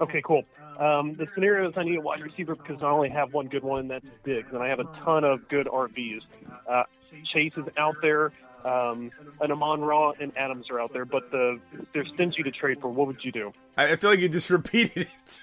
Okay, 0.00 0.20
cool. 0.24 0.42
Um, 0.78 1.12
the 1.12 1.28
scenario 1.34 1.68
is 1.68 1.78
I 1.78 1.84
need 1.84 1.96
a 1.96 2.00
wide 2.00 2.22
receiver 2.22 2.54
because 2.54 2.82
I 2.82 2.90
only 2.90 3.08
have 3.10 3.32
one 3.32 3.46
good 3.46 3.62
one, 3.62 3.80
and 3.80 3.90
that's 3.90 4.06
Diggs, 4.24 4.50
and 4.52 4.62
I 4.62 4.68
have 4.68 4.80
a 4.80 4.84
ton 5.04 5.24
of 5.24 5.46
good 5.48 5.66
RBs. 5.66 6.20
Uh, 6.68 6.82
Chase 7.24 7.52
is 7.56 7.64
out 7.78 7.96
there, 8.02 8.32
um, 8.64 9.10
and 9.40 9.52
Amon 9.52 9.82
Ra 9.82 10.12
and 10.20 10.36
Adams 10.36 10.66
are 10.70 10.80
out 10.80 10.92
there, 10.92 11.04
but 11.04 11.30
the 11.30 11.60
they're 11.92 12.04
stingy 12.06 12.42
to 12.42 12.50
trade 12.50 12.80
for. 12.80 12.88
What 12.88 13.06
would 13.06 13.24
you 13.24 13.30
do? 13.30 13.52
I, 13.76 13.92
I 13.92 13.96
feel 13.96 14.10
like 14.10 14.18
you 14.18 14.28
just 14.28 14.50
repeated 14.58 15.06
it. 15.08 15.40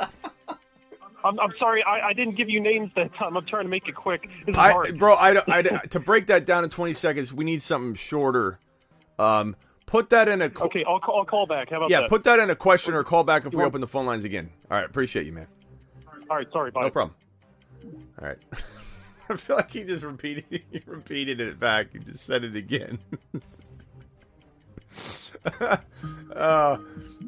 I'm, 1.24 1.38
I'm 1.40 1.52
sorry, 1.58 1.82
I, 1.84 2.08
I 2.08 2.12
didn't 2.12 2.36
give 2.36 2.48
you 2.50 2.60
names 2.60 2.90
that 2.96 3.14
time. 3.14 3.36
I'm 3.36 3.44
trying 3.44 3.64
to 3.64 3.68
make 3.68 3.88
it 3.88 3.94
quick. 3.94 4.28
This 4.46 4.54
is 4.54 4.58
I, 4.58 4.72
hard. 4.72 4.98
bro, 4.98 5.14
I, 5.14 5.40
I, 5.48 5.62
to 5.62 6.00
break 6.00 6.26
that 6.26 6.46
down 6.46 6.64
in 6.64 6.70
20 6.70 6.94
seconds, 6.94 7.32
we 7.32 7.44
need 7.44 7.62
something 7.62 7.94
shorter. 7.94 8.58
Um, 9.18 9.54
put 9.86 10.10
that 10.10 10.28
in 10.28 10.42
a. 10.42 10.50
qu- 10.50 10.64
Okay, 10.64 10.84
I'll 10.84 11.00
I'll 11.06 11.24
call 11.24 11.46
back. 11.46 11.70
How 11.70 11.76
about 11.78 11.90
yeah, 11.90 12.00
that? 12.00 12.08
put 12.08 12.24
that 12.24 12.40
in 12.40 12.50
a 12.50 12.56
question 12.56 12.94
or 12.94 13.04
call 13.04 13.24
back 13.24 13.44
if 13.46 13.52
You 13.52 13.58
we 13.58 13.62
want- 13.62 13.72
open 13.72 13.80
the 13.80 13.88
phone 13.88 14.06
lines 14.06 14.24
again. 14.24 14.50
All 14.70 14.76
right, 14.78 14.86
appreciate 14.86 15.26
you, 15.26 15.32
man. 15.32 15.46
All 16.30 16.36
right, 16.36 16.46
sorry, 16.52 16.70
bye. 16.70 16.80
No 16.82 16.90
problem. 16.90 17.14
All 18.20 18.28
right. 18.28 18.38
I 19.28 19.36
feel 19.36 19.56
like 19.56 19.70
he 19.70 19.84
just 19.84 20.04
repeated 20.04 20.44
he 20.50 20.80
repeated 20.86 21.40
it 21.40 21.58
back. 21.60 21.92
He 21.92 21.98
just 22.00 22.24
said 22.26 22.42
it 22.44 22.56
again. 22.56 22.98
uh, 26.36 26.76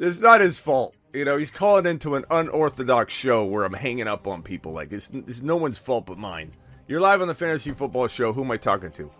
it's 0.00 0.20
not 0.20 0.40
his 0.40 0.58
fault. 0.58 0.96
You 1.12 1.24
know, 1.24 1.36
he's 1.36 1.50
calling 1.50 1.86
into 1.86 2.16
an 2.16 2.24
unorthodox 2.30 3.12
show 3.12 3.44
where 3.44 3.64
I'm 3.64 3.72
hanging 3.72 4.08
up 4.08 4.26
on 4.26 4.42
people. 4.42 4.72
Like 4.72 4.92
it's, 4.92 5.10
it's 5.10 5.42
no 5.42 5.56
one's 5.56 5.78
fault 5.78 6.06
but 6.06 6.18
mine. 6.18 6.52
You're 6.86 7.00
live 7.00 7.22
on 7.22 7.28
the 7.28 7.34
Fantasy 7.34 7.70
Football 7.70 8.08
Show. 8.08 8.32
Who 8.32 8.44
am 8.44 8.50
I 8.50 8.56
talking 8.56 8.90
to? 8.92 9.10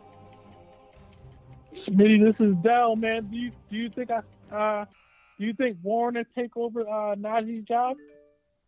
Smitty, 1.88 2.24
this 2.24 2.40
is 2.40 2.56
Dell, 2.56 2.96
man. 2.96 3.26
Do 3.26 3.38
you 3.38 3.50
do 3.70 3.78
you 3.78 3.88
think 3.88 4.10
I 4.10 4.20
uh 4.54 4.84
do 5.38 5.46
you 5.46 5.52
think 5.54 5.78
Warren 5.82 6.14
will 6.14 6.24
take 6.34 6.56
over 6.56 6.80
uh 6.80 7.14
Najee's 7.14 7.64
job? 7.66 7.96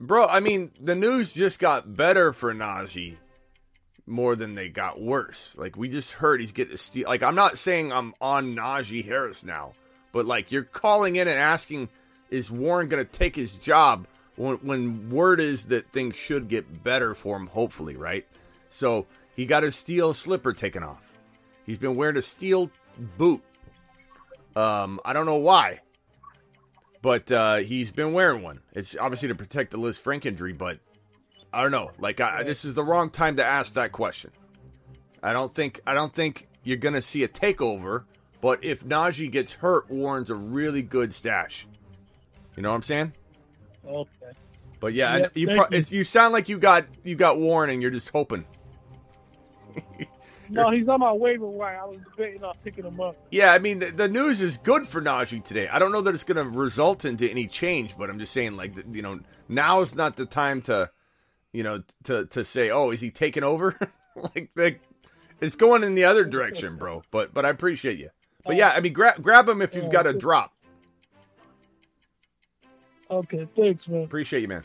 Bro, 0.00 0.26
I 0.26 0.40
mean, 0.40 0.72
the 0.80 0.94
news 0.94 1.32
just 1.32 1.58
got 1.58 1.94
better 1.94 2.32
for 2.32 2.54
Najee 2.54 3.16
more 4.06 4.36
than 4.36 4.54
they 4.54 4.68
got 4.68 5.00
worse. 5.00 5.54
Like 5.58 5.76
we 5.76 5.88
just 5.88 6.12
heard 6.12 6.40
he's 6.40 6.52
getting 6.52 6.74
a 6.74 6.78
steal. 6.78 7.08
Like 7.08 7.22
I'm 7.22 7.34
not 7.34 7.58
saying 7.58 7.92
I'm 7.92 8.14
on 8.20 8.54
Najee 8.54 9.04
Harris 9.04 9.44
now, 9.44 9.72
but 10.16 10.24
like 10.24 10.50
you're 10.50 10.62
calling 10.62 11.16
in 11.16 11.28
and 11.28 11.38
asking, 11.38 11.90
is 12.30 12.50
Warren 12.50 12.88
going 12.88 13.04
to 13.04 13.10
take 13.10 13.36
his 13.36 13.58
job 13.58 14.06
when, 14.36 14.56
when 14.56 15.10
word 15.10 15.40
is 15.40 15.66
that 15.66 15.92
things 15.92 16.16
should 16.16 16.48
get 16.48 16.82
better 16.82 17.14
for 17.14 17.36
him? 17.36 17.48
Hopefully, 17.48 17.98
right? 17.98 18.26
So 18.70 19.04
he 19.36 19.44
got 19.44 19.62
his 19.62 19.76
steel 19.76 20.14
slipper 20.14 20.54
taken 20.54 20.82
off. 20.82 21.18
He's 21.66 21.76
been 21.76 21.96
wearing 21.96 22.16
a 22.16 22.22
steel 22.22 22.70
boot. 23.18 23.42
Um, 24.56 25.00
I 25.04 25.12
don't 25.12 25.26
know 25.26 25.36
why 25.36 25.80
but 27.02 27.30
uh, 27.30 27.56
he's 27.58 27.92
been 27.92 28.12
wearing 28.14 28.42
one. 28.42 28.58
It's 28.72 28.96
obviously 28.96 29.28
to 29.28 29.36
protect 29.36 29.70
the 29.70 29.78
Lisfranc 29.78 30.26
injury, 30.26 30.54
but 30.54 30.80
I 31.52 31.62
don't 31.62 31.70
know. 31.70 31.92
Like 32.00 32.20
I, 32.20 32.42
this 32.42 32.64
is 32.64 32.74
the 32.74 32.82
wrong 32.82 33.10
time 33.10 33.36
to 33.36 33.44
ask 33.44 33.74
that 33.74 33.92
question. 33.92 34.32
I 35.22 35.32
don't 35.32 35.54
think 35.54 35.80
I 35.86 35.94
don't 35.94 36.12
think 36.12 36.48
you're 36.64 36.78
gonna 36.78 37.02
see 37.02 37.22
a 37.22 37.28
takeover 37.28 38.06
But 38.40 38.64
if 38.64 38.84
Najee 38.84 39.30
gets 39.30 39.52
hurt, 39.52 39.90
Warren's 39.90 40.30
a 40.30 40.34
really 40.34 40.82
good 40.82 41.12
stash. 41.14 41.66
You 42.56 42.62
know 42.62 42.70
what 42.70 42.76
I'm 42.76 42.82
saying? 42.82 43.12
Okay. 43.86 44.08
But 44.80 44.92
yeah, 44.92 45.16
Yeah, 45.16 45.22
and 45.24 45.36
you 45.36 45.46
pro- 45.48 45.66
you. 45.70 45.84
you 45.88 46.04
sound 46.04 46.32
like 46.32 46.48
you 46.48 46.58
got 46.58 46.84
you 47.02 47.16
got 47.16 47.38
Warren 47.38 47.70
and 47.70 47.80
you're 47.80 47.90
just 47.90 48.10
hoping. 48.10 48.44
No, 50.48 50.70
he's 50.70 50.88
on 50.88 51.00
my 51.00 51.12
waiver 51.12 51.48
wire. 51.48 51.80
I 51.80 51.86
was 51.86 51.96
debating 51.96 52.44
on 52.44 52.54
picking 52.62 52.84
him 52.84 53.00
up. 53.00 53.16
Yeah, 53.32 53.52
I 53.52 53.58
mean 53.58 53.80
the, 53.80 53.86
the 53.86 54.08
news 54.08 54.40
is 54.40 54.56
good 54.58 54.86
for 54.86 55.02
Najee 55.02 55.42
today. 55.42 55.66
I 55.66 55.80
don't 55.80 55.90
know 55.90 56.00
that 56.02 56.14
it's 56.14 56.22
going 56.22 56.36
to 56.36 56.48
result 56.48 57.04
into 57.04 57.28
any 57.28 57.46
change, 57.48 57.98
but 57.98 58.08
I'm 58.10 58.18
just 58.18 58.32
saying 58.32 58.56
like 58.56 58.74
you 58.92 59.02
know 59.02 59.18
now's 59.48 59.94
not 59.96 60.14
the 60.16 60.24
time 60.24 60.62
to 60.62 60.90
you 61.52 61.64
know 61.64 61.82
to 62.04 62.26
to 62.26 62.44
say 62.44 62.70
oh 62.70 62.90
is 62.92 63.00
he 63.00 63.10
taking 63.10 63.42
over 63.42 63.76
like 64.16 64.50
like 64.54 64.80
it's 65.40 65.56
going 65.56 65.82
in 65.82 65.94
the 65.96 66.04
other 66.04 66.24
direction, 66.36 66.76
bro. 66.76 67.02
But 67.10 67.34
but 67.34 67.44
I 67.44 67.48
appreciate 67.48 67.98
you. 67.98 68.10
But 68.46 68.56
yeah, 68.56 68.70
I 68.70 68.80
mean 68.80 68.92
grab 68.92 69.22
grab 69.22 69.48
him 69.48 69.60
if 69.60 69.74
you've 69.74 69.90
got 69.90 70.06
a 70.06 70.10
oh, 70.10 70.18
drop. 70.18 70.52
Okay, 73.10 73.46
thanks, 73.56 73.86
man. 73.88 74.02
Appreciate 74.02 74.42
you, 74.42 74.48
man. 74.48 74.64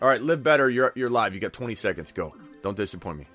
All 0.00 0.08
right, 0.08 0.20
live 0.20 0.42
better. 0.42 0.70
You're 0.70 0.92
you're 0.94 1.10
live. 1.10 1.34
You 1.34 1.40
got 1.40 1.52
20 1.52 1.74
seconds. 1.74 2.12
Go. 2.12 2.34
Don't 2.62 2.76
disappoint 2.76 3.18
me. 3.18 3.26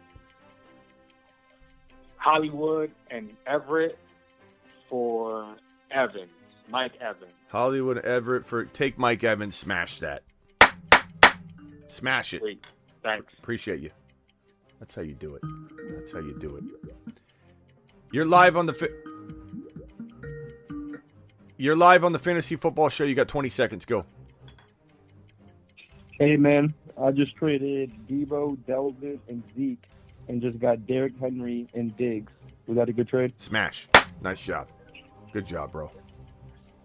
Hollywood 2.17 2.91
and 3.11 3.34
Everett 3.45 3.97
for 4.88 5.47
Evans, 5.91 6.32
Mike 6.71 6.95
Evans. 7.01 7.34
Hollywood 7.51 7.97
Everett 7.99 8.45
for 8.45 8.65
take 8.65 8.97
Mike 8.97 9.24
Evans. 9.24 9.55
Smash 9.55 9.99
that. 9.99 10.24
Smash 11.88 12.34
it. 12.34 12.41
Sweet. 12.41 12.65
Thanks. 13.03 13.34
Appreciate 13.34 13.82
you. 13.82 13.89
That's 14.80 14.95
how 14.95 15.01
you 15.01 15.13
do 15.13 15.36
it. 15.36 15.41
That's 15.89 16.11
how 16.11 16.19
you 16.19 16.34
do 16.39 16.55
it. 16.55 16.63
You're 18.11 18.26
live 18.26 18.55
on 18.55 18.67
the. 18.67 18.74
Fi- 18.74 18.88
You're 21.64 21.78
live 21.78 22.03
on 22.03 22.11
the 22.11 22.20
fantasy 22.20 22.57
football 22.57 22.89
show. 22.89 23.05
You 23.05 23.16
got 23.16 23.30
20 23.30 23.47
seconds. 23.47 23.86
Go. 23.86 24.05
Hey 26.20 26.36
man, 26.36 26.74
I 27.01 27.11
just 27.11 27.38
traded 27.38 27.93
Deebo, 28.05 28.57
Dalvin, 28.68 29.18
and 29.30 29.41
Zeke, 29.55 29.82
and 30.28 30.41
just 30.41 30.59
got 30.59 30.86
Derrick 30.86 31.14
Henry 31.18 31.66
and 31.74 31.95
Diggs. 31.95 32.34
Was 32.68 32.76
that 32.76 32.89
a 32.89 32.91
good 32.91 33.07
trade? 33.07 33.34
Smash. 33.38 33.88
Nice 34.22 34.41
job. 34.41 34.68
Good 35.32 35.45
job, 35.45 35.72
bro. 35.72 35.89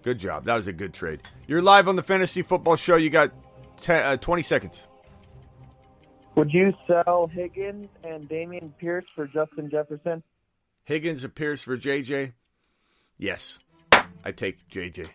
Good 0.03 0.21
job. 0.21 0.45
That 0.45 0.55
was 0.55 0.69
a 0.69 0.73
good 0.73 0.95
trade. 0.95 1.23
You're 1.49 1.61
live 1.61 1.89
on 1.89 1.97
the 1.97 2.05
fantasy 2.05 2.43
football 2.43 2.77
show. 2.77 2.95
You 2.95 3.11
got 3.11 3.33
10, 3.79 4.05
uh, 4.05 4.17
20 4.19 4.43
seconds. 4.43 4.87
Would 6.37 6.55
you 6.55 6.73
sell 6.87 7.27
Higgins 7.27 7.89
and 8.05 8.29
Dameon 8.29 8.71
Pierce 8.79 9.07
for 9.17 9.27
Justin 9.27 9.71
Jefferson? 9.71 10.23
Higgins 10.85 11.25
appears 11.25 11.63
for 11.65 11.77
JJ. 11.77 12.35
Yes, 13.17 13.59
I 14.25 14.33
take 14.33 14.69
JJ, 14.69 15.09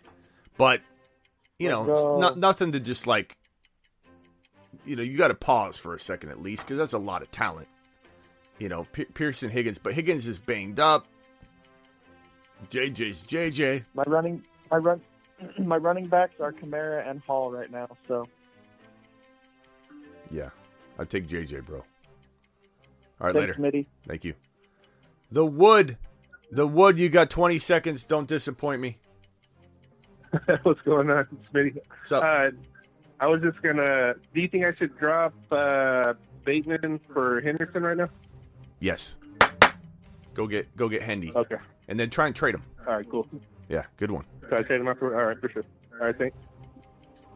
but 0.57 0.81
you 1.59 1.69
know, 1.69 1.83
Let's 1.83 1.99
it's 1.99 2.07
go. 2.07 2.17
not 2.19 2.37
nothing 2.37 2.71
to 2.73 2.79
just 2.79 3.07
like. 3.07 3.35
You 4.85 4.95
know, 4.95 5.03
you 5.03 5.17
got 5.17 5.27
to 5.29 5.35
pause 5.35 5.77
for 5.77 5.93
a 5.93 5.99
second 5.99 6.29
at 6.29 6.41
least 6.41 6.63
because 6.65 6.77
that's 6.77 6.93
a 6.93 6.97
lot 6.97 7.21
of 7.21 7.31
talent. 7.31 7.67
You 8.57 8.69
know, 8.69 8.85
P- 8.91 9.05
Pearson 9.05 9.49
Higgins, 9.49 9.77
but 9.77 9.93
Higgins 9.93 10.27
is 10.27 10.39
banged 10.39 10.79
up. 10.79 11.07
JJ's 12.69 13.21
JJ. 13.23 13.83
My 13.93 14.03
running, 14.07 14.43
my 14.71 14.77
run, 14.77 15.01
my 15.59 15.77
running 15.77 16.05
backs 16.07 16.39
are 16.39 16.51
Kamara 16.51 17.07
and 17.07 17.21
Hall 17.23 17.51
right 17.51 17.69
now. 17.71 17.87
So 18.07 18.25
Yeah, 20.31 20.49
I 20.97 21.03
take 21.05 21.27
JJ, 21.27 21.65
bro. 21.65 21.77
All 21.77 21.83
right, 23.27 23.33
Thanks, 23.33 23.35
later. 23.35 23.53
Smitty. 23.55 23.85
Thank 24.07 24.25
you. 24.25 24.33
The 25.31 25.45
wood, 25.45 25.97
the 26.53 26.67
wood. 26.67 26.99
You 26.99 27.09
got 27.09 27.29
20 27.29 27.59
seconds. 27.59 28.03
Don't 28.03 28.27
disappoint 28.27 28.81
me. 28.81 28.97
What's 30.63 30.81
going 30.81 31.09
on, 31.09 31.25
Smitty? 31.53 31.77
What's 31.89 32.11
up? 32.11 32.23
Uh, 32.23 32.51
I 33.19 33.27
was 33.27 33.41
just 33.41 33.61
gonna. 33.61 34.15
Do 34.33 34.41
you 34.41 34.47
think 34.47 34.65
I 34.65 34.73
should 34.73 34.97
drop 34.97 35.33
uh, 35.51 36.13
Bateman 36.43 36.99
for 36.99 37.41
Henderson 37.41 37.83
right 37.83 37.97
now? 37.97 38.09
Yes. 38.79 39.15
Go 40.33 40.47
get 40.47 40.75
go 40.75 40.89
get 40.89 41.03
Hendy. 41.03 41.31
Okay. 41.35 41.57
And 41.87 41.99
then 41.99 42.09
try 42.09 42.27
and 42.27 42.35
trade 42.35 42.55
him. 42.55 42.63
All 42.87 42.95
right, 42.95 43.07
cool. 43.07 43.27
Yeah, 43.69 43.83
good 43.97 44.09
one. 44.09 44.25
So 44.49 44.57
I 44.57 44.61
trade 44.63 44.81
him 44.81 44.87
after. 44.87 45.17
All 45.17 45.27
right, 45.27 45.39
for 45.39 45.49
sure. 45.49 45.63
All 45.93 46.07
right, 46.07 46.17
thanks. 46.17 46.35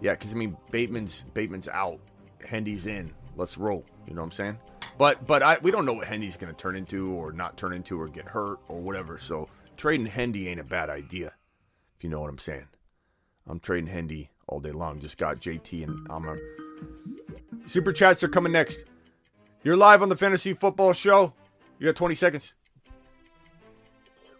Yeah, 0.01 0.13
because 0.13 0.33
I 0.33 0.35
mean 0.35 0.57
Bateman's 0.71 1.25
Bateman's 1.33 1.67
out, 1.67 1.99
Hendy's 2.45 2.87
in. 2.87 3.13
Let's 3.35 3.57
roll. 3.57 3.85
You 4.07 4.15
know 4.15 4.21
what 4.21 4.27
I'm 4.27 4.31
saying? 4.31 4.59
But 4.97 5.25
but 5.25 5.43
I 5.43 5.57
we 5.61 5.71
don't 5.71 5.85
know 5.85 5.93
what 5.93 6.07
Hendy's 6.07 6.37
going 6.37 6.53
to 6.53 6.57
turn 6.57 6.75
into 6.75 7.13
or 7.13 7.31
not 7.31 7.57
turn 7.57 7.73
into 7.73 7.99
or 7.99 8.07
get 8.07 8.27
hurt 8.27 8.59
or 8.67 8.79
whatever. 8.79 9.17
So 9.17 9.47
trading 9.75 10.07
Hendy 10.07 10.47
ain't 10.49 10.59
a 10.59 10.63
bad 10.63 10.89
idea, 10.89 11.33
if 11.95 12.03
you 12.03 12.09
know 12.09 12.19
what 12.19 12.29
I'm 12.29 12.39
saying. 12.39 12.67
I'm 13.47 13.59
trading 13.59 13.87
Hendy 13.87 14.29
all 14.47 14.59
day 14.59 14.71
long. 14.71 14.99
Just 14.99 15.17
got 15.17 15.37
JT 15.37 15.83
and 15.83 16.07
I'm 16.09 16.27
a 16.27 16.37
super 17.67 17.93
chats 17.93 18.23
are 18.23 18.27
coming 18.27 18.51
next. 18.51 18.85
You're 19.63 19.77
live 19.77 20.01
on 20.01 20.09
the 20.09 20.15
fantasy 20.15 20.53
football 20.53 20.93
show. 20.93 21.33
You 21.79 21.85
got 21.85 21.95
20 21.95 22.15
seconds. 22.15 22.53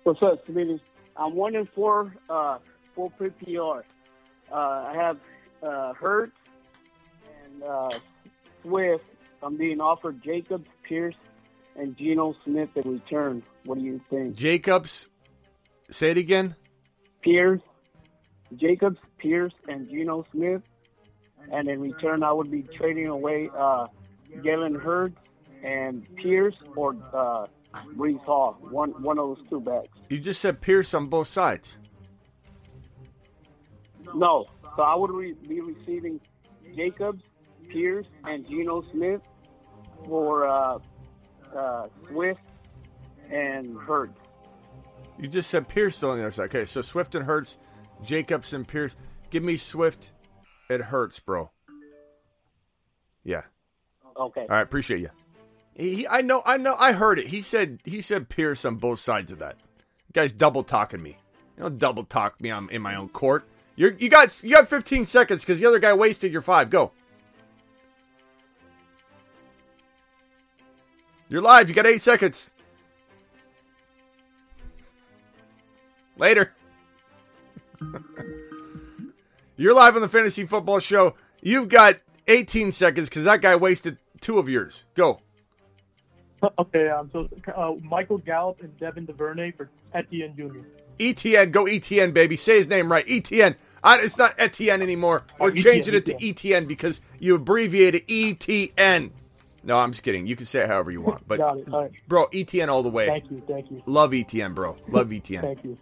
What's 0.03 0.21
up, 0.23 0.45
Smitty? 0.47 0.79
I'm 1.17 1.35
one 1.35 1.55
in 1.55 1.65
four, 1.65 2.15
uh, 2.29 2.59
full 2.95 3.11
PPR. 3.19 3.83
Uh, 4.51 4.85
I 4.87 4.93
have 4.95 5.17
uh, 5.63 5.93
Hurts 5.93 6.31
and 7.43 7.63
uh, 7.63 7.89
Swift. 8.63 9.09
I'm 9.43 9.55
being 9.55 9.79
offered 9.81 10.21
Jacobs, 10.23 10.69
Pierce, 10.83 11.15
and 11.75 11.95
Geno 11.97 12.35
Smith 12.43 12.75
in 12.75 12.91
return. 12.91 13.43
What 13.65 13.79
do 13.79 13.85
you 13.85 14.01
think? 14.09 14.35
Jacobs, 14.35 15.07
say 15.89 16.11
it 16.11 16.17
again. 16.17 16.55
Pierce, 17.21 17.61
Jacobs, 18.55 18.99
Pierce, 19.17 19.53
and 19.67 19.87
Geno 19.89 20.23
Smith. 20.31 20.61
And 21.51 21.67
in 21.67 21.79
return, 21.81 22.23
I 22.23 22.33
would 22.33 22.51
be 22.51 22.63
trading 22.63 23.07
away 23.07 23.47
uh, 23.57 23.85
Jalen 24.37 24.81
Hurts 24.81 25.21
and 25.63 26.07
Pierce 26.15 26.55
or 26.75 26.95
uh, 27.13 27.45
Breece 27.95 28.23
Hall. 28.25 28.57
One 28.69 28.91
one 29.01 29.17
of 29.19 29.27
those 29.27 29.47
two 29.47 29.61
backs. 29.61 29.89
You 30.09 30.19
just 30.19 30.41
said 30.41 30.61
Pierce 30.61 30.93
on 30.93 31.05
both 31.05 31.27
sides. 31.27 31.77
No, 34.15 34.45
so 34.75 34.83
I 34.83 34.95
would 34.95 35.11
re- 35.11 35.35
be 35.47 35.61
receiving 35.61 36.19
Jacobs, 36.75 37.23
Pierce, 37.69 38.07
and 38.25 38.47
Geno 38.47 38.81
Smith 38.81 39.21
for 40.05 40.47
uh, 40.47 40.79
uh, 41.55 41.87
Swift 42.07 42.41
and 43.29 43.77
Hurts. 43.81 44.19
You 45.19 45.27
just 45.27 45.49
said 45.49 45.67
Pierce 45.67 46.01
on 46.03 46.17
the 46.17 46.23
other 46.23 46.31
side. 46.31 46.45
Okay, 46.45 46.65
so 46.65 46.81
Swift 46.81 47.15
and 47.15 47.25
Hurts, 47.25 47.57
Jacobs 48.03 48.53
and 48.53 48.67
Pierce. 48.67 48.95
Give 49.29 49.43
me 49.43 49.57
Swift. 49.57 50.13
It 50.69 50.81
hurts, 50.81 51.19
bro. 51.19 51.49
Yeah. 53.23 53.43
Okay. 54.15 54.41
All 54.41 54.47
right, 54.47 54.61
appreciate 54.61 55.01
you. 55.01 55.09
He, 55.75 56.07
I 56.07 56.21
know, 56.21 56.41
I 56.45 56.57
know, 56.57 56.75
I 56.77 56.91
heard 56.91 57.19
it. 57.19 57.27
He 57.27 57.41
said, 57.41 57.79
he 57.85 58.01
said 58.01 58.29
Pierce 58.29 58.65
on 58.65 58.75
both 58.75 58.99
sides 58.99 59.31
of 59.31 59.39
that. 59.39 59.57
guy's 60.13 60.31
double 60.31 60.63
talking 60.63 61.01
me. 61.01 61.17
You 61.55 61.63
don't 61.63 61.77
double 61.77 62.03
talk 62.03 62.39
me. 62.41 62.51
I'm 62.51 62.69
in 62.69 62.81
my 62.81 62.95
own 62.95 63.09
court. 63.09 63.45
You're, 63.75 63.93
you 63.93 64.09
got, 64.09 64.43
you 64.43 64.51
got 64.51 64.67
15 64.67 65.05
seconds 65.05 65.43
because 65.43 65.59
the 65.59 65.67
other 65.67 65.79
guy 65.79 65.93
wasted 65.93 66.31
your 66.31 66.41
five. 66.41 66.69
Go. 66.69 66.91
You're 71.29 71.41
live. 71.41 71.69
You 71.69 71.75
got 71.75 71.85
eight 71.85 72.01
seconds. 72.01 72.51
Later. 76.17 76.53
You're 79.57 79.73
live 79.73 79.95
on 79.95 80.01
the 80.01 80.09
Fantasy 80.09 80.45
Football 80.45 80.79
Show. 80.79 81.15
You've 81.41 81.69
got 81.69 81.95
18 82.27 82.71
seconds 82.71 83.09
because 83.09 83.25
that 83.25 83.41
guy 83.41 83.55
wasted 83.55 83.97
two 84.21 84.37
of 84.39 84.47
yours. 84.49 84.85
Go. 84.93 85.19
Okay, 86.59 86.87
um, 86.89 87.09
so 87.11 87.27
uh, 87.55 87.73
Michael 87.81 88.19
Gallup 88.19 88.61
and 88.61 88.77
Devin 88.77 89.05
DuVernay 89.07 89.53
for 89.53 89.71
Etienne 89.95 90.35
Jr. 90.37 90.59
ETN, 90.99 91.51
go 91.51 91.63
ETN, 91.65 92.13
baby. 92.13 92.37
Say 92.37 92.57
his 92.59 92.67
name 92.67 92.91
right. 92.91 93.03
ETN. 93.07 93.55
I, 93.83 93.97
it's 94.01 94.19
not 94.19 94.35
Etienne 94.37 94.83
anymore. 94.83 95.23
We're 95.39 95.47
Oh, 95.47 95.51
ETN, 95.51 95.63
changing 95.63 95.95
it 95.95 96.05
to 96.05 96.13
ETN. 96.13 96.33
ETN 96.35 96.67
because 96.67 97.01
you 97.19 97.33
abbreviated 97.33 98.05
ETN. 98.05 99.09
No, 99.67 99.77
I'm 99.77 99.91
just 99.91 100.01
kidding. 100.01 100.25
You 100.25 100.37
can 100.37 100.45
say 100.45 100.61
it 100.61 100.67
however 100.67 100.91
you 100.91 101.01
want. 101.01 101.27
But, 101.27 101.37
Got 101.39 101.59
it. 101.59 101.67
All 101.71 101.81
right. 101.83 101.91
bro, 102.07 102.27
ETN 102.27 102.69
all 102.69 102.81
the 102.83 102.89
way. 102.89 103.07
Thank 103.07 103.29
you. 103.29 103.37
Thank 103.39 103.69
you. 103.69 103.83
Love 103.85 104.11
ETN, 104.11 104.55
bro. 104.55 104.77
Love 104.87 105.09
ETN. 105.09 105.41
Thank 105.41 105.63
you. 105.65 105.77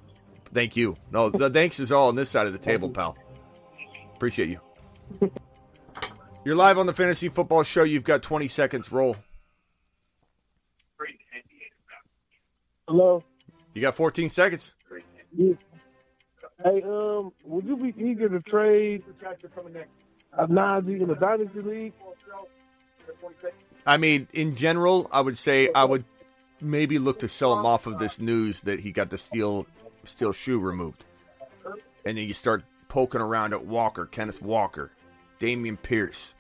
Thank 0.52 0.76
you. 0.76 0.96
No, 1.12 1.30
the 1.30 1.50
thanks 1.50 1.80
is 1.80 1.92
all 1.92 2.08
on 2.08 2.16
this 2.16 2.30
side 2.30 2.48
of 2.48 2.54
the 2.54 2.60
table, 2.60 2.90
pal. 2.90 3.18
Appreciate 4.16 4.50
you. 4.50 4.60
You're 6.46 6.56
live 6.56 6.78
on 6.78 6.86
the 6.86 6.94
Fantasy 6.94 7.30
Football 7.30 7.64
Show. 7.64 7.84
You've 7.84 8.06
got 8.06 8.24
20 8.24 8.48
seconds. 8.48 8.92
Roll. 8.92 9.18
Hello. 12.88 13.22
You 13.74 13.82
got 13.82 13.96
14 13.96 14.30
seconds. 14.30 14.76
Yeah. 15.36 15.54
Hey, 16.64 16.82
um, 16.84 17.34
would 17.44 17.66
you 17.66 17.76
be 17.76 17.94
eager 17.98 18.30
to 18.30 18.40
trade 18.40 19.04
a 20.34 20.48
Najee 20.48 21.02
in 21.02 21.08
the 21.08 21.16
Dynasty 21.16 21.60
League? 21.60 21.94
I 23.86 23.98
mean, 23.98 24.28
in 24.34 24.56
general, 24.56 25.10
I 25.12 25.22
would 25.22 25.38
say 25.38 25.70
I 25.74 25.86
would 25.86 26.06
maybe 26.62 27.00
look 27.00 27.20
to 27.20 27.28
sell 27.28 27.58
him 27.58 27.66
off 27.66 27.88
of 27.88 27.98
this 27.98 28.20
news 28.20 28.62
that 28.62 28.80
he 28.80 28.92
got 28.92 29.10
the 29.10 29.18
steal 29.18 29.68
steel 30.04 30.32
shoe 30.32 30.60
removed. 30.60 31.06
And 32.06 32.18
then 32.18 32.28
you 32.28 32.34
start 32.34 32.64
poking 32.88 33.22
around 33.22 33.54
at 33.54 33.66
Walker, 33.66 34.06
Kenneth 34.06 34.42
Walker, 34.42 34.92
Dameon 35.40 35.82
Pierce. 35.82 36.34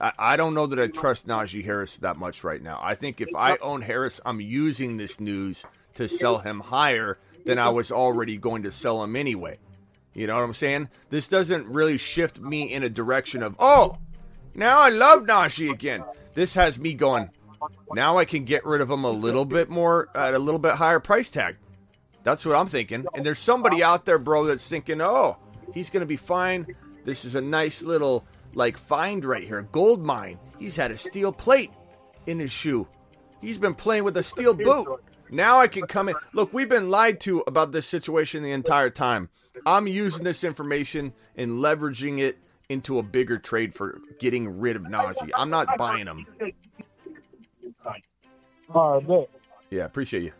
I, 0.00 0.12
I 0.18 0.36
don't 0.36 0.54
know 0.54 0.66
that 0.66 0.80
I 0.80 0.88
trust 0.88 1.28
Najee 1.28 1.64
Harris 1.64 1.98
that 1.98 2.16
much 2.16 2.42
right 2.42 2.62
now. 2.62 2.80
I 2.82 2.94
think 2.94 3.20
if 3.20 3.28
I 3.36 3.56
own 3.58 3.82
Harris, 3.82 4.20
I'm 4.24 4.40
using 4.40 4.96
this 4.96 5.20
news 5.20 5.64
to 5.94 6.08
sell 6.08 6.38
him 6.38 6.60
higher 6.60 7.18
than 7.44 7.58
I 7.58 7.68
was 7.68 7.92
already 7.92 8.36
going 8.36 8.62
to 8.64 8.72
sell 8.72 9.02
him 9.02 9.14
anyway. 9.14 9.58
You 10.14 10.26
know 10.26 10.34
what 10.34 10.42
I'm 10.42 10.54
saying? 10.54 10.88
This 11.10 11.28
doesn't 11.28 11.66
really 11.68 11.98
shift 11.98 12.40
me 12.40 12.72
in 12.72 12.82
a 12.82 12.88
direction 12.88 13.42
of, 13.42 13.56
oh, 13.60 13.96
now 14.60 14.78
I 14.78 14.90
love 14.90 15.22
Najee 15.22 15.72
again. 15.72 16.04
This 16.34 16.54
has 16.54 16.78
me 16.78 16.92
going, 16.92 17.30
now 17.92 18.18
I 18.18 18.24
can 18.24 18.44
get 18.44 18.64
rid 18.64 18.80
of 18.80 18.90
him 18.90 19.04
a 19.04 19.10
little 19.10 19.44
bit 19.44 19.68
more 19.68 20.08
at 20.14 20.34
a 20.34 20.38
little 20.38 20.60
bit 20.60 20.74
higher 20.74 21.00
price 21.00 21.30
tag. 21.30 21.56
That's 22.22 22.44
what 22.44 22.54
I'm 22.54 22.66
thinking. 22.66 23.06
And 23.14 23.24
there's 23.24 23.38
somebody 23.38 23.82
out 23.82 24.04
there, 24.04 24.18
bro, 24.18 24.44
that's 24.44 24.68
thinking, 24.68 25.00
oh, 25.00 25.38
he's 25.72 25.90
to 25.90 26.06
be 26.06 26.16
fine. 26.16 26.66
This 27.04 27.24
is 27.24 27.34
a 27.34 27.40
nice 27.40 27.82
little, 27.82 28.26
like, 28.54 28.76
find 28.76 29.24
right 29.24 29.42
here. 29.42 29.62
Gold 29.72 30.04
mine. 30.04 30.38
He's 30.58 30.76
had 30.76 30.90
a 30.90 30.96
steel 30.96 31.32
plate 31.32 31.72
in 32.26 32.38
his 32.38 32.52
shoe. 32.52 32.86
He's 33.40 33.56
been 33.56 33.74
playing 33.74 34.04
with 34.04 34.18
a 34.18 34.22
steel 34.22 34.52
boot. 34.52 34.86
Now 35.30 35.58
I 35.58 35.68
can 35.68 35.86
come 35.86 36.10
in. 36.10 36.16
Look, 36.34 36.52
we've 36.52 36.68
been 36.68 36.90
lied 36.90 37.20
to 37.20 37.42
about 37.46 37.72
this 37.72 37.86
situation 37.86 38.42
the 38.42 38.52
entire 38.52 38.90
time. 38.90 39.30
I'm 39.64 39.86
using 39.86 40.24
this 40.24 40.44
information 40.44 41.14
and 41.36 41.52
leveraging 41.52 42.18
it 42.18 42.38
into 42.70 43.00
a 43.00 43.02
bigger 43.02 43.36
trade 43.36 43.74
for 43.74 44.00
getting 44.20 44.58
rid 44.60 44.76
of 44.76 44.82
Najee. 44.82 45.30
I'm 45.34 45.50
not 45.50 45.76
buying 45.76 46.06
him. 46.06 46.24
All 48.72 49.00
right. 49.00 49.28
Yeah, 49.70 49.84
appreciate 49.84 50.22
you. 50.22 50.32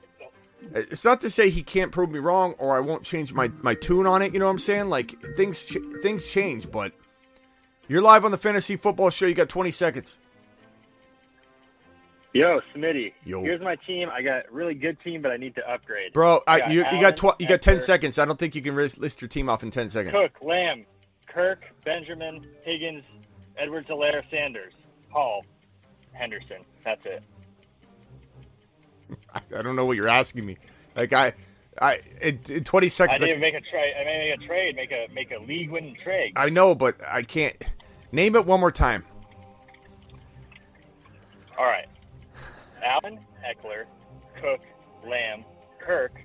It's 0.73 1.05
not 1.05 1.20
to 1.23 1.31
say 1.31 1.51
he 1.51 1.62
can't 1.62 1.90
prove 1.90 2.11
me 2.11 2.20
wrong 2.20 2.55
or 2.59 2.77
I 2.77 2.81
won't 2.81 3.02
change 3.02 3.35
my, 3.35 3.51
my 3.62 3.74
tune 3.74 4.07
on 4.07 4.23
it. 4.23 4.32
You 4.32 4.39
know 4.39 4.47
what 4.47 4.52
I'm 4.52 4.59
saying? 4.59 4.89
Like 4.89 5.20
things 5.36 5.65
ch- 5.65 5.78
things 6.02 6.27
change, 6.27 6.70
but 6.70 6.93
you're 7.89 8.02
live 8.02 8.24
on 8.24 8.31
the 8.31 8.39
fantasy 8.39 8.77
football 8.77 9.11
show. 9.11 9.27
You 9.27 9.35
got 9.35 9.48
20 9.48 9.73
seconds. 9.73 10.19
Yo, 12.32 12.61
Smitty. 12.73 13.12
Yo. 13.24 13.43
Here's 13.43 13.61
my 13.61 13.74
team. 13.74 14.09
I 14.12 14.23
got 14.23 14.47
a 14.47 14.52
really 14.52 14.74
good 14.74 15.01
team, 15.01 15.20
but 15.20 15.32
I 15.32 15.36
need 15.36 15.57
to 15.57 15.69
upgrade. 15.69 16.12
Bro, 16.12 16.43
I, 16.47 16.61
got 16.61 16.70
you, 16.70 16.85
you 16.93 17.01
got 17.01 17.16
tw- 17.16 17.40
you 17.40 17.48
got 17.48 17.61
10 17.61 17.78
Ekeler, 17.78 17.81
seconds. 17.81 18.19
I 18.20 18.24
don't 18.24 18.39
think 18.39 18.55
you 18.55 18.62
can 18.62 18.77
list 18.77 19.20
your 19.20 19.28
team 19.28 19.48
off 19.48 19.65
in 19.65 19.73
10 19.73 19.89
seconds. 19.89 20.15
Cook, 20.15 20.36
Lamb, 20.43 20.85
Kirk, 21.32 21.73
Benjamin, 21.85 22.44
Higgins, 22.65 23.05
Edwards, 23.57 23.89
Alaire, 23.89 24.23
Sanders, 24.31 24.73
Hall, 25.11 25.44
Henderson. 26.12 26.62
That's 26.85 27.07
it. 27.07 27.24
I 29.32 29.62
don't 29.62 29.77
know 29.77 29.86
what 29.86 29.97
you're 29.97 30.09
asking 30.09 30.47
me. 30.47 30.57
Like 30.97 31.12
I 31.12 31.32
I 31.81 32.01
in, 32.23 32.40
in 32.48 32.65
20 32.65 32.86
I 32.86 32.90
seconds 32.90 33.20
need 33.20 33.31
I, 33.31 33.35
to 33.35 33.40
make 33.40 33.55
a 33.55 33.61
trade. 33.61 33.94
I 34.01 34.05
may 34.05 34.19
make 34.19 34.40
a 34.40 34.47
trade. 34.47 34.77
Make 34.77 34.93
a 34.93 35.09
make 35.12 35.31
a 35.32 35.39
league 35.39 35.70
winning 35.70 35.97
trade. 35.97 36.32
I 36.36 36.51
know, 36.51 36.74
but 36.74 36.97
I 37.07 37.23
can't 37.23 37.57
name 38.12 38.36
it 38.36 38.44
one 38.47 38.61
more 38.61 38.70
time. 38.70 39.05
All 41.59 41.66
right. 41.66 41.86
Allen, 42.85 43.19
Ekeler, 43.47 43.85
Cook, 44.40 44.62
Lamb, 45.07 45.43
Kirk, 45.78 46.24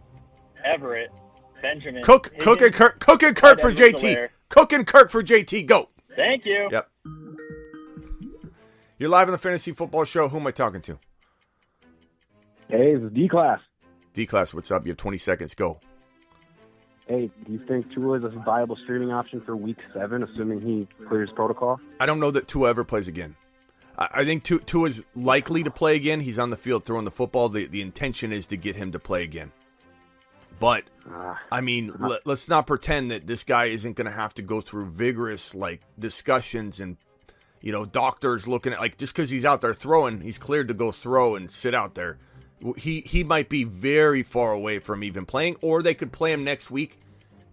Everett, 0.63 1.11
Benjamin. 1.61 2.03
Cook 2.03 2.31
Cook 2.39 2.61
and 2.61 2.73
Kirk 2.73 2.99
Cook 2.99 3.23
and 3.23 3.35
Kirk 3.35 3.59
for 3.59 3.71
JT. 3.71 4.29
Cook 4.49 4.73
and 4.73 4.85
Kirk 4.85 5.09
for 5.09 5.23
JT. 5.23 5.65
Go. 5.65 5.89
Thank 6.15 6.45
you. 6.45 6.69
Yep. 6.71 6.89
You're 8.97 9.09
live 9.09 9.27
on 9.27 9.33
the 9.33 9.37
fantasy 9.37 9.73
football 9.73 10.05
show. 10.05 10.29
Who 10.29 10.37
am 10.37 10.47
I 10.47 10.51
talking 10.51 10.81
to? 10.83 10.97
Hey, 12.69 12.95
this 12.95 13.05
is 13.05 13.11
D 13.11 13.27
class. 13.27 13.61
D 14.13 14.25
class, 14.25 14.53
what's 14.53 14.71
up? 14.71 14.85
You 14.85 14.91
have 14.91 14.97
20 14.97 15.17
seconds. 15.17 15.53
Go. 15.53 15.79
Hey, 17.07 17.29
do 17.45 17.51
you 17.51 17.59
think 17.59 17.93
Tua 17.93 18.17
is 18.17 18.23
a 18.23 18.29
viable 18.29 18.75
streaming 18.77 19.11
option 19.11 19.39
for 19.39 19.55
Week 19.55 19.77
Seven, 19.93 20.23
assuming 20.23 20.61
he 20.61 20.87
clears 21.05 21.29
protocol? 21.35 21.79
I 21.99 22.05
don't 22.05 22.19
know 22.19 22.31
that 22.31 22.47
Tua 22.47 22.69
ever 22.69 22.83
plays 22.83 23.07
again. 23.07 23.35
I, 23.97 24.07
I 24.15 24.25
think 24.25 24.43
Tua, 24.43 24.59
Tua 24.59 24.89
is 24.89 25.03
likely 25.13 25.63
to 25.63 25.69
play 25.71 25.95
again. 25.95 26.21
He's 26.21 26.39
on 26.39 26.49
the 26.49 26.57
field 26.57 26.83
throwing 26.83 27.05
the 27.05 27.11
football. 27.11 27.49
The, 27.49 27.67
the 27.67 27.81
intention 27.81 28.31
is 28.31 28.47
to 28.47 28.57
get 28.57 28.75
him 28.75 28.91
to 28.93 28.99
play 28.99 29.23
again. 29.23 29.51
But, 30.59 30.85
I 31.51 31.61
mean, 31.61 31.91
ah. 31.99 32.07
let, 32.07 32.27
let's 32.27 32.49
not 32.49 32.67
pretend 32.67 33.11
that 33.11 33.27
this 33.27 33.43
guy 33.43 33.65
isn't 33.65 33.93
going 33.93 34.05
to 34.05 34.11
have 34.15 34.33
to 34.35 34.41
go 34.41 34.61
through 34.61 34.85
vigorous, 34.87 35.53
like, 35.53 35.81
discussions 35.99 36.79
and, 36.79 36.97
you 37.61 37.71
know, 37.71 37.85
doctors 37.85 38.47
looking 38.47 38.73
at, 38.73 38.79
like, 38.79 38.97
just 38.97 39.13
because 39.15 39.29
he's 39.29 39.45
out 39.45 39.61
there 39.61 39.73
throwing, 39.73 40.21
he's 40.21 40.37
cleared 40.37 40.67
to 40.69 40.73
go 40.73 40.91
throw 40.91 41.35
and 41.35 41.49
sit 41.51 41.73
out 41.73 41.95
there. 41.95 42.17
He, 42.77 43.01
he 43.01 43.23
might 43.23 43.49
be 43.49 43.63
very 43.63 44.23
far 44.23 44.53
away 44.53 44.79
from 44.79 45.03
even 45.03 45.25
playing, 45.25 45.57
or 45.61 45.83
they 45.83 45.93
could 45.93 46.11
play 46.11 46.31
him 46.31 46.43
next 46.43 46.71
week 46.71 46.99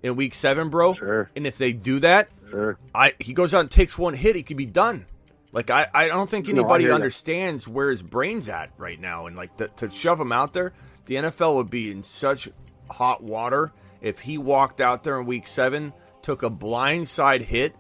in 0.02 0.16
week 0.16 0.34
seven, 0.34 0.68
bro. 0.70 0.94
Sure. 0.94 1.28
And 1.36 1.46
if 1.46 1.58
they 1.58 1.72
do 1.72 1.98
that, 2.00 2.28
sure. 2.48 2.78
I 2.94 3.12
he 3.18 3.32
goes 3.34 3.54
out 3.54 3.60
and 3.60 3.70
takes 3.70 3.98
one 3.98 4.14
hit, 4.14 4.36
he 4.36 4.42
could 4.42 4.56
be 4.56 4.66
done. 4.66 5.06
Like 5.52 5.70
I, 5.70 5.86
I 5.92 6.08
don't 6.08 6.30
think 6.30 6.46
No, 6.46 6.54
anybody 6.54 6.86
that. 6.86 6.94
understands 6.94 7.68
where 7.68 7.90
his 7.90 8.02
brain's 8.02 8.48
at 8.48 8.70
right 8.78 8.98
now, 8.98 9.26
and 9.26 9.36
like 9.36 9.56
to, 9.58 9.68
to 9.76 9.90
shove 9.90 10.18
him 10.18 10.32
out 10.32 10.54
there, 10.54 10.72
the 11.06 11.16
NFL 11.16 11.56
would 11.56 11.70
be 11.70 11.90
in 11.90 12.02
such 12.02 12.48
hot 12.90 13.22
water 13.22 13.72
if 14.02 14.20
he 14.20 14.36
walked 14.36 14.80
out 14.80 15.04
there 15.04 15.18
in 15.18 15.26
week 15.26 15.46
seven, 15.46 15.92
took 16.22 16.42
a 16.42 16.50
blindside 16.50 17.42
hit, 17.42 17.74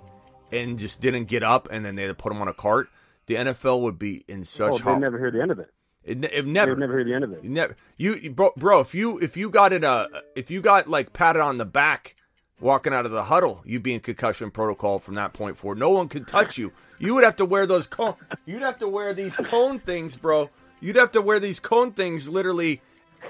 and 0.52 0.78
just 0.78 1.00
didn't 1.00 1.24
get 1.24 1.42
up, 1.42 1.68
and 1.70 1.84
then 1.84 1.96
they 1.96 2.02
had 2.02 2.08
to 2.08 2.14
put 2.14 2.32
him 2.32 2.40
on 2.40 2.48
a 2.48 2.54
cart. 2.54 2.88
The 3.26 3.34
NFL 3.34 3.82
would 3.82 3.98
be 3.98 4.24
in 4.28 4.44
such 4.44 4.72
oh, 4.72 4.78
hot. 4.78 4.94
they 4.94 5.00
never 5.00 5.18
hear 5.18 5.30
the 5.30 5.42
end 5.42 5.50
of 5.50 5.58
it. 5.58 5.70
It, 6.04 6.24
it 6.24 6.46
never. 6.46 6.72
They've 6.72 6.80
never 6.80 6.92
heard 6.94 7.06
the 7.06 7.14
end 7.14 7.24
of 7.24 7.32
it. 7.32 7.44
You 7.44 7.50
never. 7.50 7.76
You, 7.96 8.30
bro, 8.30 8.52
bro. 8.56 8.80
If 8.80 8.94
you 8.94 9.18
if 9.18 9.36
you 9.36 9.50
got 9.50 9.72
in 9.72 9.84
a 9.84 9.86
uh, 9.86 10.06
if 10.34 10.50
you 10.50 10.60
got 10.60 10.88
like 10.88 11.12
patted 11.12 11.40
on 11.40 11.58
the 11.58 11.64
back 11.64 12.16
walking 12.60 12.92
out 12.92 13.06
of 13.06 13.12
the 13.12 13.24
huddle, 13.24 13.62
you'd 13.64 13.82
be 13.82 13.94
in 13.94 14.00
concussion 14.00 14.50
protocol 14.50 14.98
from 14.98 15.14
that 15.14 15.32
point 15.32 15.56
forward. 15.56 15.78
No 15.78 15.90
one 15.90 16.08
could 16.08 16.26
touch 16.26 16.58
you. 16.58 16.72
You 16.98 17.14
would 17.14 17.24
have 17.24 17.36
to 17.36 17.44
wear 17.44 17.66
those 17.66 17.86
cone. 17.86 18.14
You'd 18.46 18.62
have 18.62 18.78
to 18.80 18.88
wear 18.88 19.14
these 19.14 19.34
cone 19.34 19.78
things, 19.78 20.16
bro. 20.16 20.50
You'd 20.80 20.96
have 20.96 21.12
to 21.12 21.22
wear 21.22 21.38
these 21.38 21.60
cone 21.60 21.92
things 21.92 22.28
literally 22.28 22.80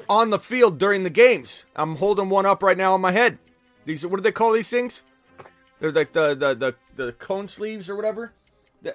on 0.08 0.30
the 0.30 0.38
field 0.38 0.78
during 0.78 1.02
the 1.02 1.10
games. 1.10 1.64
I'm 1.76 1.96
holding 1.96 2.28
one 2.28 2.46
up 2.46 2.62
right 2.62 2.76
now 2.76 2.94
on 2.94 3.00
my 3.00 3.12
head. 3.12 3.38
These 3.84 4.06
what 4.06 4.16
do 4.16 4.22
they 4.22 4.32
call 4.32 4.52
these 4.52 4.68
things? 4.68 5.02
They're 5.80 5.92
like 5.92 6.12
the 6.12 6.34
the 6.34 6.54
the, 6.54 6.74
the 6.96 7.12
cone 7.14 7.48
sleeves 7.48 7.90
or 7.90 7.96
whatever. 7.96 8.32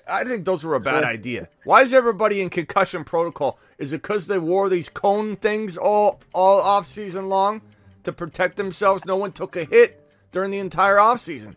I 0.08 0.24
think 0.26 0.46
those 0.46 0.64
were 0.64 0.76
a 0.76 0.82
bad 0.82 1.04
idea. 1.04 1.48
Why 1.64 1.82
is 1.82 1.94
everybody 1.94 2.42
in 2.42 2.50
concussion 2.50 3.04
protocol? 3.04 3.58
Is 3.78 3.94
it 3.94 4.02
because 4.02 4.28
they 4.28 4.40
wore 4.40 4.70
these 4.70 4.90
cone 4.90 5.36
things 5.38 5.78
all 5.78 6.22
all 6.34 6.60
off 6.60 6.90
season 6.90 7.30
long 7.30 7.62
to 8.04 8.12
protect 8.12 8.58
themselves? 8.58 9.06
No 9.06 9.16
one 9.16 9.32
took 9.32 9.56
a 9.56 9.64
hit 9.64 10.02
during 10.32 10.52
the 10.52 10.60
entire 10.60 11.00
off 11.00 11.22
season. 11.22 11.56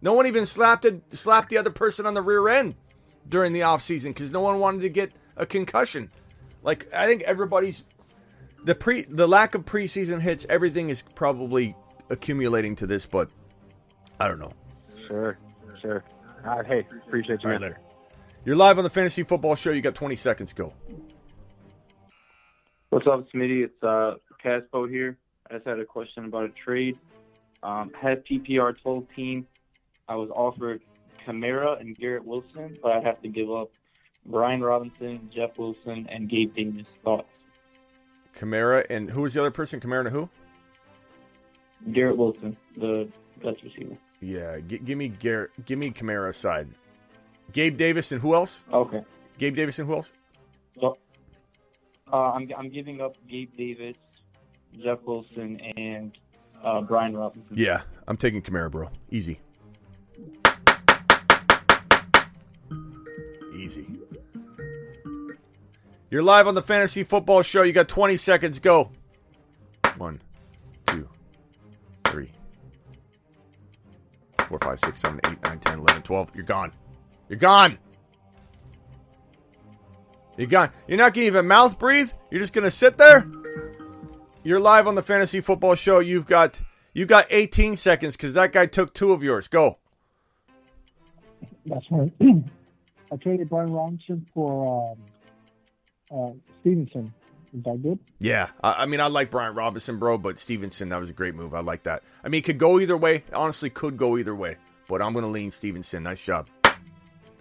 No 0.00 0.12
one 0.12 0.26
even 0.26 0.46
slapped 0.46 0.84
it, 0.84 1.02
slapped 1.12 1.48
the 1.48 1.58
other 1.58 1.70
person 1.70 2.06
on 2.06 2.14
the 2.14 2.22
rear 2.22 2.48
end 2.48 2.76
during 3.28 3.52
the 3.52 3.62
off 3.62 3.82
season 3.82 4.12
because 4.12 4.30
no 4.30 4.40
one 4.40 4.60
wanted 4.60 4.82
to 4.82 4.88
get 4.88 5.12
a 5.36 5.46
concussion. 5.46 6.08
Like 6.62 6.92
I 6.94 7.06
think 7.06 7.22
everybody's 7.22 7.84
the 8.66 8.74
pre 8.74 9.02
the 9.02 9.26
lack 9.26 9.54
of 9.54 9.64
preseason 9.64 10.20
hits. 10.20 10.44
Everything 10.50 10.90
is 10.90 11.02
probably 11.14 11.74
accumulating 12.10 12.74
to 12.76 12.86
this, 12.86 13.06
but 13.06 13.30
I 14.20 14.28
don't 14.28 14.40
know. 14.40 14.52
Sure, 15.08 15.38
sure. 15.80 16.04
All 16.44 16.58
right, 16.58 16.66
hey, 16.66 16.86
appreciate 17.06 17.42
you. 17.42 17.48
All 17.48 17.52
right, 17.52 17.60
later. 17.60 17.80
You're 18.44 18.56
live 18.56 18.78
on 18.78 18.84
the 18.84 18.90
fantasy 18.90 19.22
football 19.22 19.54
show. 19.54 19.70
You 19.70 19.80
got 19.80 19.94
20 19.94 20.16
seconds. 20.16 20.52
Go. 20.52 20.72
What's 22.90 23.06
up, 23.06 23.26
Smitty? 23.32 23.64
It's 23.64 23.82
uh, 23.82 24.14
Caspo 24.42 24.86
here. 24.86 25.16
I 25.48 25.54
just 25.54 25.66
had 25.66 25.78
a 25.78 25.84
question 25.84 26.24
about 26.24 26.44
a 26.44 26.48
trade. 26.48 26.98
Um, 27.62 27.90
had 28.00 28.24
PPR 28.24 28.76
12 28.80 29.14
team. 29.14 29.46
I 30.08 30.16
was 30.16 30.30
offered 30.30 30.82
Kamara 31.26 31.80
and 31.80 31.96
Garrett 31.96 32.24
Wilson, 32.24 32.76
but 32.82 32.92
I'd 32.92 33.04
have 33.04 33.20
to 33.22 33.28
give 33.28 33.50
up 33.50 33.70
Brian 34.24 34.60
Robinson, 34.60 35.28
Jeff 35.32 35.58
Wilson, 35.58 36.06
and 36.08 36.28
Gabe 36.28 36.54
Davis. 36.54 36.86
Thoughts? 37.04 37.38
Kamara 38.36 38.84
and 38.90 39.10
who 39.10 39.22
was 39.22 39.34
the 39.34 39.40
other 39.40 39.50
person? 39.50 39.80
Kamara 39.80 40.00
and 40.06 40.08
who? 40.08 40.28
Garrett 41.92 42.16
Wilson, 42.16 42.56
the 42.74 43.08
best 43.42 43.62
receiver. 43.62 43.94
Yeah, 44.20 44.58
g- 44.60 44.78
give 44.78 44.98
me 44.98 45.08
Garrett. 45.08 45.50
Give 45.66 45.78
me 45.78 45.90
Kamara 45.90 46.28
aside. 46.30 46.68
Gabe 47.52 47.76
Davis 47.76 48.12
and 48.12 48.20
who 48.20 48.34
else? 48.34 48.64
Okay. 48.72 49.02
Gabe 49.38 49.54
Davis 49.54 49.78
and 49.78 49.88
who 49.88 49.94
else? 49.94 50.12
So, 50.80 50.96
uh, 52.12 52.32
I'm 52.34 52.50
I'm 52.56 52.68
giving 52.68 53.00
up 53.00 53.16
Gabe 53.28 53.52
Davis, 53.52 53.96
Jeff 54.78 55.02
Wilson, 55.04 55.60
and 55.76 56.16
uh, 56.62 56.80
Brian 56.80 57.12
Robinson. 57.12 57.56
Yeah, 57.56 57.82
I'm 58.08 58.16
taking 58.16 58.42
Kamara, 58.42 58.70
bro. 58.70 58.90
Easy. 59.10 59.38
Easy. 63.54 63.86
You're 66.10 66.22
live 66.22 66.46
on 66.46 66.54
the 66.54 66.62
fantasy 66.62 67.02
football 67.02 67.42
show. 67.42 67.62
You 67.62 67.72
got 67.72 67.88
20 67.88 68.16
seconds. 68.16 68.58
Go. 68.58 68.90
One, 69.98 70.20
two, 70.86 71.08
three, 72.04 72.30
four, 74.46 74.58
five, 74.60 74.78
six, 74.78 75.00
seven, 75.00 75.20
eight, 75.24 75.42
nine, 75.42 75.58
10, 75.58 75.78
11, 75.80 76.02
12. 76.02 76.30
You're 76.34 76.44
gone. 76.44 76.70
You're 77.28 77.38
gone. 77.38 77.78
You're 80.36 80.46
gone. 80.46 80.70
You're 80.86 80.98
not 80.98 81.14
going 81.14 81.24
to 81.24 81.28
even 81.28 81.48
mouth 81.48 81.78
breathe? 81.78 82.12
You're 82.30 82.40
just 82.40 82.52
going 82.52 82.64
to 82.64 82.70
sit 82.70 82.98
there? 82.98 83.26
You're 84.44 84.60
live 84.60 84.86
on 84.86 84.94
the 84.94 85.02
fantasy 85.02 85.40
football 85.40 85.74
show. 85.74 85.98
You've 85.98 86.26
got 86.26 86.60
you 86.92 87.04
got 87.04 87.26
18 87.30 87.76
seconds 87.76 88.16
because 88.16 88.34
that 88.34 88.52
guy 88.52 88.66
took 88.66 88.94
two 88.94 89.12
of 89.12 89.22
yours. 89.22 89.48
Go. 89.48 89.78
That's 91.64 91.90
right. 91.90 92.12
I 93.12 93.16
traded 93.16 93.48
Brian 93.48 93.72
Robinson 93.72 94.24
for 94.32 94.90
um, 94.92 94.98
uh, 96.10 96.30
Stevenson. 96.60 97.12
Is 97.56 97.62
that 97.62 97.82
good? 97.82 97.98
Yeah, 98.18 98.48
I, 98.62 98.82
I 98.82 98.86
mean, 98.86 99.00
I 99.00 99.06
like 99.06 99.30
Brian 99.30 99.54
Robinson, 99.54 99.98
bro, 99.98 100.18
but 100.18 100.38
Stevenson, 100.38 100.88
that 100.90 101.00
was 101.00 101.10
a 101.10 101.14
great 101.14 101.34
move. 101.34 101.54
I 101.54 101.60
like 101.60 101.84
that. 101.84 102.02
I 102.24 102.28
mean, 102.28 102.40
it 102.40 102.44
could 102.44 102.58
go 102.58 102.80
either 102.80 102.96
way. 102.96 103.22
Honestly, 103.32 103.70
could 103.70 103.96
go 103.96 104.18
either 104.18 104.34
way, 104.34 104.56
but 104.88 105.00
I'm 105.00 105.12
going 105.12 105.24
to 105.24 105.30
lean 105.30 105.50
Stevenson. 105.50 106.02
Nice 106.02 106.22
job. 106.22 106.48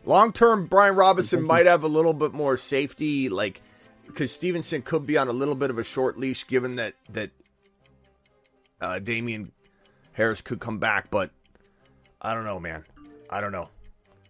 Long 0.05 0.31
term, 0.31 0.65
Brian 0.65 0.95
Robinson 0.95 1.41
might 1.43 1.65
have 1.65 1.83
a 1.83 1.87
little 1.87 2.13
bit 2.13 2.33
more 2.33 2.57
safety, 2.57 3.29
like 3.29 3.61
because 4.05 4.31
Stevenson 4.31 4.83
could 4.83 5.05
be 5.05 5.17
on 5.17 5.27
a 5.27 5.33
little 5.33 5.55
bit 5.55 5.71
of 5.71 5.79
a 5.79 5.83
short 5.83 6.17
leash, 6.17 6.45
given 6.47 6.75
that 6.75 6.93
that 7.09 7.31
uh, 8.79 8.99
Damien 8.99 9.51
Harris 10.13 10.41
could 10.41 10.59
come 10.59 10.77
back. 10.77 11.09
But 11.09 11.31
I 12.21 12.35
don't 12.35 12.45
know, 12.45 12.59
man. 12.59 12.83
I 13.29 13.41
don't 13.41 13.51
know. 13.51 13.69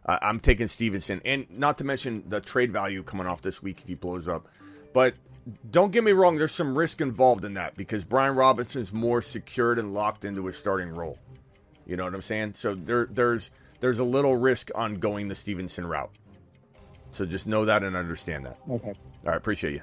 I, 0.06 0.20
I'm 0.22 0.40
taking 0.40 0.68
Stevenson, 0.68 1.22
and 1.26 1.46
not 1.58 1.78
to 1.80 1.84
mention 1.84 2.24
the 2.28 2.42
trade 2.42 2.72
value 2.72 3.04
coming 3.04 3.28
off 3.28 3.42
this 3.42 3.62
week 3.62 3.82
if 3.82 3.88
he 3.88 3.96
blows 3.96 4.28
up. 4.28 4.48
But 4.94 5.16
don't 5.70 5.92
get 5.92 6.04
me 6.04 6.12
wrong, 6.12 6.38
there's 6.38 6.52
some 6.52 6.78
risk 6.78 7.02
involved 7.02 7.46
in 7.46 7.54
that 7.54 7.76
because 7.76 8.04
Brian 8.04 8.36
Robinson's 8.36 8.94
more 8.94 9.22
secured 9.22 9.78
and 9.78 9.94
locked 9.94 10.26
into 10.26 10.46
his 10.46 10.58
starting 10.58 10.90
role. 10.90 11.20
You 11.86 11.96
know 11.96 12.04
what 12.04 12.16
I'm 12.16 12.22
saying? 12.22 12.54
So 12.54 12.74
there 12.74 13.08
there's 13.12 13.52
there's 13.80 14.00
a 14.00 14.04
little 14.04 14.36
risk 14.36 14.72
on 14.74 14.96
going 14.96 15.28
the 15.28 15.36
Stevenson 15.36 15.86
route. 15.86 16.12
So 17.12 17.26
just 17.26 17.48
know 17.48 17.66
that 17.66 17.84
and 17.84 17.96
understand 17.96 18.46
that. 18.46 18.58
Okay. 18.70 18.88
All 18.90 18.96
right, 19.26 19.38
appreciate 19.38 19.74
you. 19.74 19.82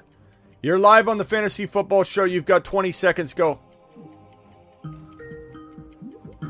You're 0.61 0.77
live 0.77 1.09
on 1.09 1.17
the 1.17 1.25
Fantasy 1.25 1.65
Football 1.65 2.03
Show. 2.03 2.23
You've 2.23 2.45
got 2.45 2.63
20 2.63 2.91
seconds. 2.91 3.33
Go. 3.33 3.59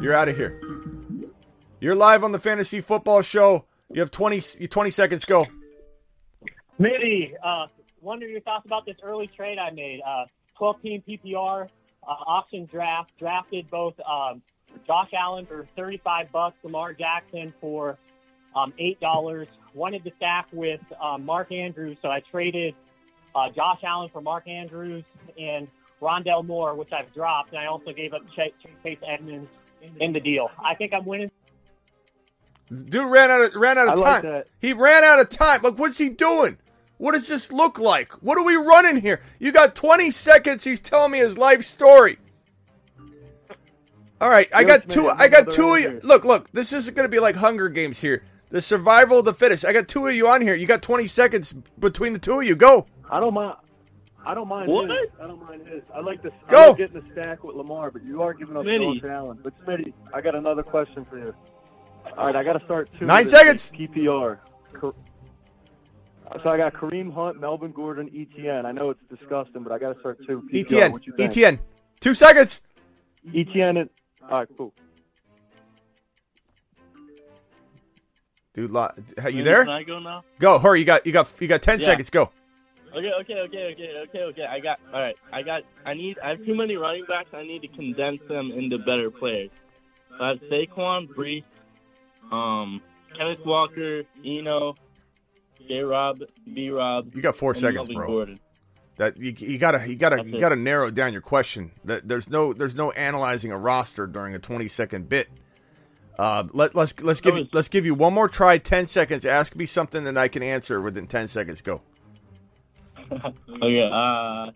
You're 0.02 0.14
out 0.14 0.28
of 0.28 0.36
here. 0.36 0.60
You're 1.84 1.96
live 1.96 2.24
on 2.24 2.32
the 2.32 2.40
Fantasy 2.40 2.80
Football 2.80 3.24
Show. 3.24 3.66
You 3.92 4.00
have 4.00 4.10
20, 4.10 4.68
20 4.68 4.90
seconds. 4.90 5.26
Go. 5.26 5.46
Mitty, 6.80 7.36
uh, 7.44 7.68
wonder 8.00 8.26
your 8.26 8.40
thoughts 8.40 8.66
about 8.66 8.86
this 8.86 8.96
early 9.04 9.28
trade 9.28 9.58
I 9.58 9.70
made. 9.72 10.00
Uh, 10.08 10.24
12 10.58 10.82
team 10.82 11.04
PPR 11.06 11.68
uh, 12.08 12.10
auction 12.10 12.64
draft, 12.64 13.12
drafted 13.20 13.70
both 13.70 14.00
um, 14.10 14.42
Josh 14.88 15.10
Allen 15.12 15.46
for 15.46 15.66
35 15.76 16.32
bucks, 16.32 16.56
Lamar 16.64 16.94
Jackson 16.94 17.54
for 17.60 17.98
um, 18.56 18.72
$8. 18.80 19.48
Wanted 19.74 20.06
to 20.06 20.12
stack 20.16 20.48
with 20.54 20.80
um, 21.02 21.26
Mark 21.26 21.52
Andrews, 21.52 21.98
so 22.02 22.10
I 22.10 22.22
traded 22.22 22.76
uh, 23.36 23.50
Josh 23.50 23.82
Allen 23.84 24.08
for 24.08 24.22
Mark 24.22 24.48
Andrews 24.48 25.04
and 25.38 25.70
Rondale 26.02 26.48
Moore, 26.48 26.76
which 26.76 26.94
I've 26.94 27.14
dropped, 27.14 27.50
and 27.50 27.60
I 27.60 27.66
also 27.66 27.92
gave 27.92 28.14
up 28.14 28.22
Chase 28.32 28.54
Edmonds 29.06 29.52
in 30.00 30.14
the 30.14 30.22
deal. 30.22 30.50
I 30.64 30.76
think 30.76 30.94
I'm 30.94 31.04
winning. 31.04 31.30
Dude 32.74 33.10
ran 33.10 33.30
out 33.32 33.42
of 33.42 33.56
ran 33.56 33.78
out 33.78 33.88
of 33.88 34.00
I 34.00 34.02
like 34.02 34.22
time. 34.24 34.32
that. 34.32 34.48
He 34.60 34.74
ran 34.74 35.04
out 35.04 35.20
of 35.20 35.30
time. 35.30 35.62
Look, 35.62 35.78
what's 35.80 35.98
he 35.98 36.10
doing? 36.10 36.58
What 36.98 37.14
does 37.14 37.28
this 37.28 37.52
look 37.52 37.80
like? 37.80 38.12
What 38.24 38.38
are 38.38 38.44
we 38.44 38.56
running 38.56 39.02
here? 39.02 39.20
You 39.40 39.52
got 39.52 39.76
20 39.76 40.12
seconds. 40.12 40.64
He's 40.64 40.80
telling 40.80 41.12
me 41.12 41.18
his 41.20 41.38
life 41.38 41.64
story. 41.66 42.18
All 44.22 44.30
right, 44.30 44.48
I 44.56 44.64
got 44.64 44.88
two. 44.88 45.10
I 45.10 45.28
got 45.28 45.52
two 45.52 45.74
of 45.74 45.80
you. 45.82 46.00
Look, 46.04 46.24
look. 46.24 46.50
This 46.52 46.72
isn't 46.72 46.96
going 46.96 47.06
to 47.06 47.12
be 47.12 47.20
like 47.20 47.36
Hunger 47.36 47.68
Games 47.68 48.00
here. 48.00 48.24
The 48.52 48.62
survival 48.62 49.20
of 49.20 49.26
the 49.26 49.34
fittest. 49.34 49.66
I 49.66 49.74
got 49.74 49.88
two 49.90 50.08
of 50.08 50.14
you 50.14 50.28
on 50.30 50.40
here. 50.42 50.56
You 50.56 50.66
got 50.66 50.82
20 50.82 51.08
seconds 51.08 51.54
between 51.80 52.14
the 52.14 52.20
two 52.20 52.40
of 52.40 52.46
you. 52.46 52.56
Go. 52.56 52.86
I 53.10 53.20
don't 53.20 53.34
mind. 53.34 53.56
I 54.26 54.34
don't 54.34 54.48
mind 54.48 54.70
What? 54.72 54.90
his. 54.90 55.10
I 55.22 55.26
don't 55.26 55.46
mind 55.46 55.68
his. 55.68 55.84
I 55.94 56.00
like 56.00 56.22
this. 56.22 56.32
Go. 56.48 56.58
I 56.58 56.68
like 56.68 56.78
getting 56.78 57.02
the 57.02 57.06
stack 57.12 57.44
with 57.44 57.56
Lamar, 57.58 57.92
but 57.92 58.06
you 58.06 58.22
are 58.22 58.34
giving 58.34 58.56
up 58.56 58.64
Smitty. 58.64 59.02
Josh 59.02 59.10
Allen. 59.10 59.40
But 59.44 59.54
Smitty, 59.66 59.92
I 60.14 60.22
got 60.22 60.36
another 60.36 60.64
question 60.64 61.04
for 61.04 61.18
you. 61.18 61.36
All 62.18 62.26
right, 62.28 62.36
I 62.36 62.44
got 62.44 62.54
to 62.54 62.66
start 62.66 62.90
two. 63.00 63.06
Nine 63.06 63.28
seconds. 63.28 63.72
PPR. 63.76 64.40
So 66.44 66.50
I 66.50 66.58
got 66.58 66.74
Kareem 66.74 67.14
Hunt, 67.14 67.40
Melvin 67.40 67.72
Gordon, 67.72 68.10
ETN. 68.10 68.66
I 68.66 68.72
know 68.72 68.90
it's 68.90 69.00
disgusting, 69.10 69.62
but 69.64 69.72
I 69.72 69.78
got 69.78 69.94
to 69.94 70.00
start 70.00 70.20
two. 70.26 70.42
PPR. 70.52 70.66
ETN. 70.66 70.92
What 70.92 71.06
you 71.06 71.14
think? 71.16 71.32
ETN. 71.34 71.60
Two 72.00 72.16
seconds. 72.16 72.62
ETN. 73.28 73.82
And, 73.82 73.90
all 74.30 74.40
right, 74.40 74.48
cool. 74.58 74.74
Dude, 78.54 78.72
lo- 78.72 78.92
are 79.22 79.30
you 79.30 79.44
there? 79.44 79.64
Can? 79.66 79.74
I 79.74 79.84
go 79.84 80.00
now? 80.00 80.24
Go. 80.40 80.60
Hurry. 80.60 80.80
You 80.80 80.86
got. 80.86 81.06
You 81.06 81.12
got. 81.12 81.34
You 81.40 81.48
got 81.48 81.62
10 81.62 81.80
Yeah. 81.80 81.86
seconds. 81.88 82.10
Go. 82.10 82.30
Okay, 82.96 83.12
okay, 83.22 83.40
okay, 83.42 83.72
okay, 83.72 83.98
okay, 84.04 84.24
okay. 84.26 84.46
I 84.46 84.60
got 84.60 84.80
all 84.94 85.02
right. 85.02 85.18
I 85.32 85.42
got. 85.42 85.64
I 85.86 85.96
need. 85.96 86.20
I 86.20 86.30
have 86.30 86.46
too 86.46 86.54
many 86.54 86.78
running 86.78 87.06
backs. 87.06 87.30
I 87.34 87.42
need 87.44 87.62
to 87.64 87.68
condense 87.68 88.22
them 88.28 88.52
into 88.52 88.78
better 88.78 89.10
players. 89.10 89.50
So 90.18 90.24
I 90.24 90.28
have 90.30 90.40
Saquon, 90.42 91.08
Breece, 91.08 91.44
um, 92.32 92.82
Kenneth 93.14 93.46
Walker, 93.46 94.04
Eno, 94.26 94.76
J. 95.68 95.82
Rob, 95.82 96.22
B. 96.54 96.70
Rob. 96.70 97.16
You 97.16 97.22
got 97.22 97.36
four 97.36 97.54
seconds, 97.56 97.76
Melvin 97.76 97.96
bro. 97.96 98.08
Gordon. 98.08 98.40
That 98.98 99.18
you, 99.18 99.34
you 99.38 99.58
gotta 99.58 99.90
you 99.90 99.96
gotta 99.98 100.18
That's 100.18 100.30
you 100.30 100.38
it. 100.38 100.42
gotta 100.42 100.56
narrow 100.56 100.92
down 100.92 101.14
your 101.14 101.22
question. 101.22 101.72
That 101.86 102.08
there's 102.08 102.30
no 102.30 102.54
there's 102.54 102.76
no 102.76 102.92
analyzing 102.92 103.52
a 103.52 103.58
roster 103.58 104.06
during 104.06 104.36
a 104.36 104.40
20 104.40 104.68
second 104.68 105.10
bit. 105.10 105.30
Uh, 106.20 106.44
let 106.54 106.76
let's 106.76 107.02
let's 107.02 107.20
give 107.20 107.36
you, 107.36 107.48
let's 107.54 107.70
give 107.70 107.86
you 107.88 107.96
one 107.96 108.14
more 108.14 108.30
try. 108.30 108.60
10 108.60 108.86
seconds. 108.86 109.26
Ask 109.26 109.56
me 109.56 109.66
something 109.66 110.04
that 110.04 110.16
I 110.16 110.28
can 110.28 110.44
answer 110.44 110.80
within 110.80 111.08
10 111.08 111.28
seconds. 111.28 111.62
Go. 111.62 111.82
Okay. 113.62 113.90
Uh, 113.92 114.52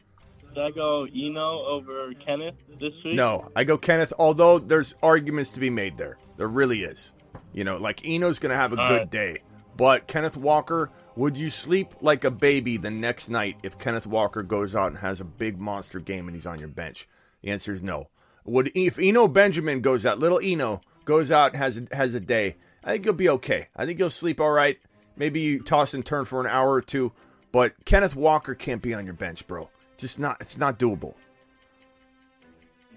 should 0.54 0.64
I 0.64 0.72
go 0.72 1.06
Eno 1.16 1.60
over 1.66 2.14
Kenneth 2.14 2.56
this 2.80 3.04
week? 3.04 3.14
No, 3.16 3.50
I 3.56 3.64
go 3.64 3.78
Kenneth. 3.78 4.14
Although 4.18 4.58
there's 4.58 4.96
arguments 5.04 5.52
to 5.52 5.60
be 5.60 5.70
made 5.70 5.98
there, 5.98 6.18
there 6.38 6.48
really 6.48 6.82
is. 6.82 7.12
You 7.54 7.64
know, 7.64 7.78
like 7.78 8.06
Eno's 8.06 8.40
gonna 8.40 8.56
have 8.56 8.74
a 8.74 8.80
All 8.82 8.88
good 8.90 9.00
right. 9.00 9.12
day, 9.12 9.38
but 9.76 10.08
Kenneth 10.08 10.38
Walker, 10.38 10.90
would 11.16 11.38
you 11.38 11.50
sleep 11.50 11.94
like 12.02 12.24
a 12.24 12.32
baby 12.32 12.78
the 12.78 12.92
next 12.92 13.30
night 13.30 13.58
if 13.64 13.78
Kenneth 13.78 14.08
Walker 14.08 14.44
goes 14.44 14.76
out 14.76 14.88
and 14.88 14.98
has 14.98 15.22
a 15.22 15.26
big 15.26 15.60
monster 15.62 16.00
game 16.00 16.28
and 16.28 16.36
he's 16.36 16.48
on 16.48 16.60
your 16.60 16.68
bench? 16.68 17.08
The 17.42 17.52
answer 17.52 17.72
is 17.72 17.82
no. 17.82 18.10
Would 18.46 18.72
if 18.76 18.98
Eno 19.00 19.28
Benjamin 19.28 19.82
goes 19.82 20.06
out, 20.06 20.20
little 20.20 20.40
Eno 20.42 20.82
goes 21.06 21.32
out 21.32 21.54
and 21.54 21.62
has 21.62 21.78
a, 21.78 21.96
has 21.96 22.16
a 22.16 22.20
day? 22.20 22.56
I 22.84 22.92
think 22.94 23.06
you'll 23.06 23.14
be 23.14 23.30
okay. 23.30 23.68
I 23.76 23.86
think 23.86 24.00
you'll 24.00 24.10
sleep 24.10 24.40
all 24.40 24.52
right. 24.52 24.78
Maybe 25.18 25.42
you 25.42 25.60
toss 25.62 25.94
and 25.94 26.06
turn 26.06 26.26
for 26.26 26.40
an 26.40 26.48
hour 26.48 26.72
or 26.74 26.82
two, 26.82 27.12
but 27.52 27.74
Kenneth 27.86 28.16
Walker 28.16 28.56
can't 28.56 28.82
be 28.82 28.94
on 28.94 29.06
your 29.06 29.16
bench, 29.16 29.46
bro. 29.48 29.70
Just 29.98 30.20
not. 30.20 30.38
It's 30.40 30.58
not 30.58 30.80
doable. 30.80 31.16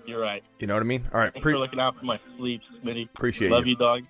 You're 0.06 0.20
right. 0.20 0.42
You 0.58 0.66
know 0.66 0.74
what 0.74 0.82
I 0.82 0.86
mean? 0.86 1.08
All 1.12 1.20
right. 1.20 1.32
Thanks 1.32 1.42
pre- 1.42 1.52
for 1.52 1.58
looking 1.58 1.80
out 1.80 1.98
for 1.98 2.04
my 2.04 2.18
sleep, 2.36 2.62
Smitty. 2.82 3.08
Appreciate 3.14 3.48
it. 3.48 3.52
Love 3.52 3.66
you. 3.66 3.72
you, 3.72 3.76
dog. 3.76 4.04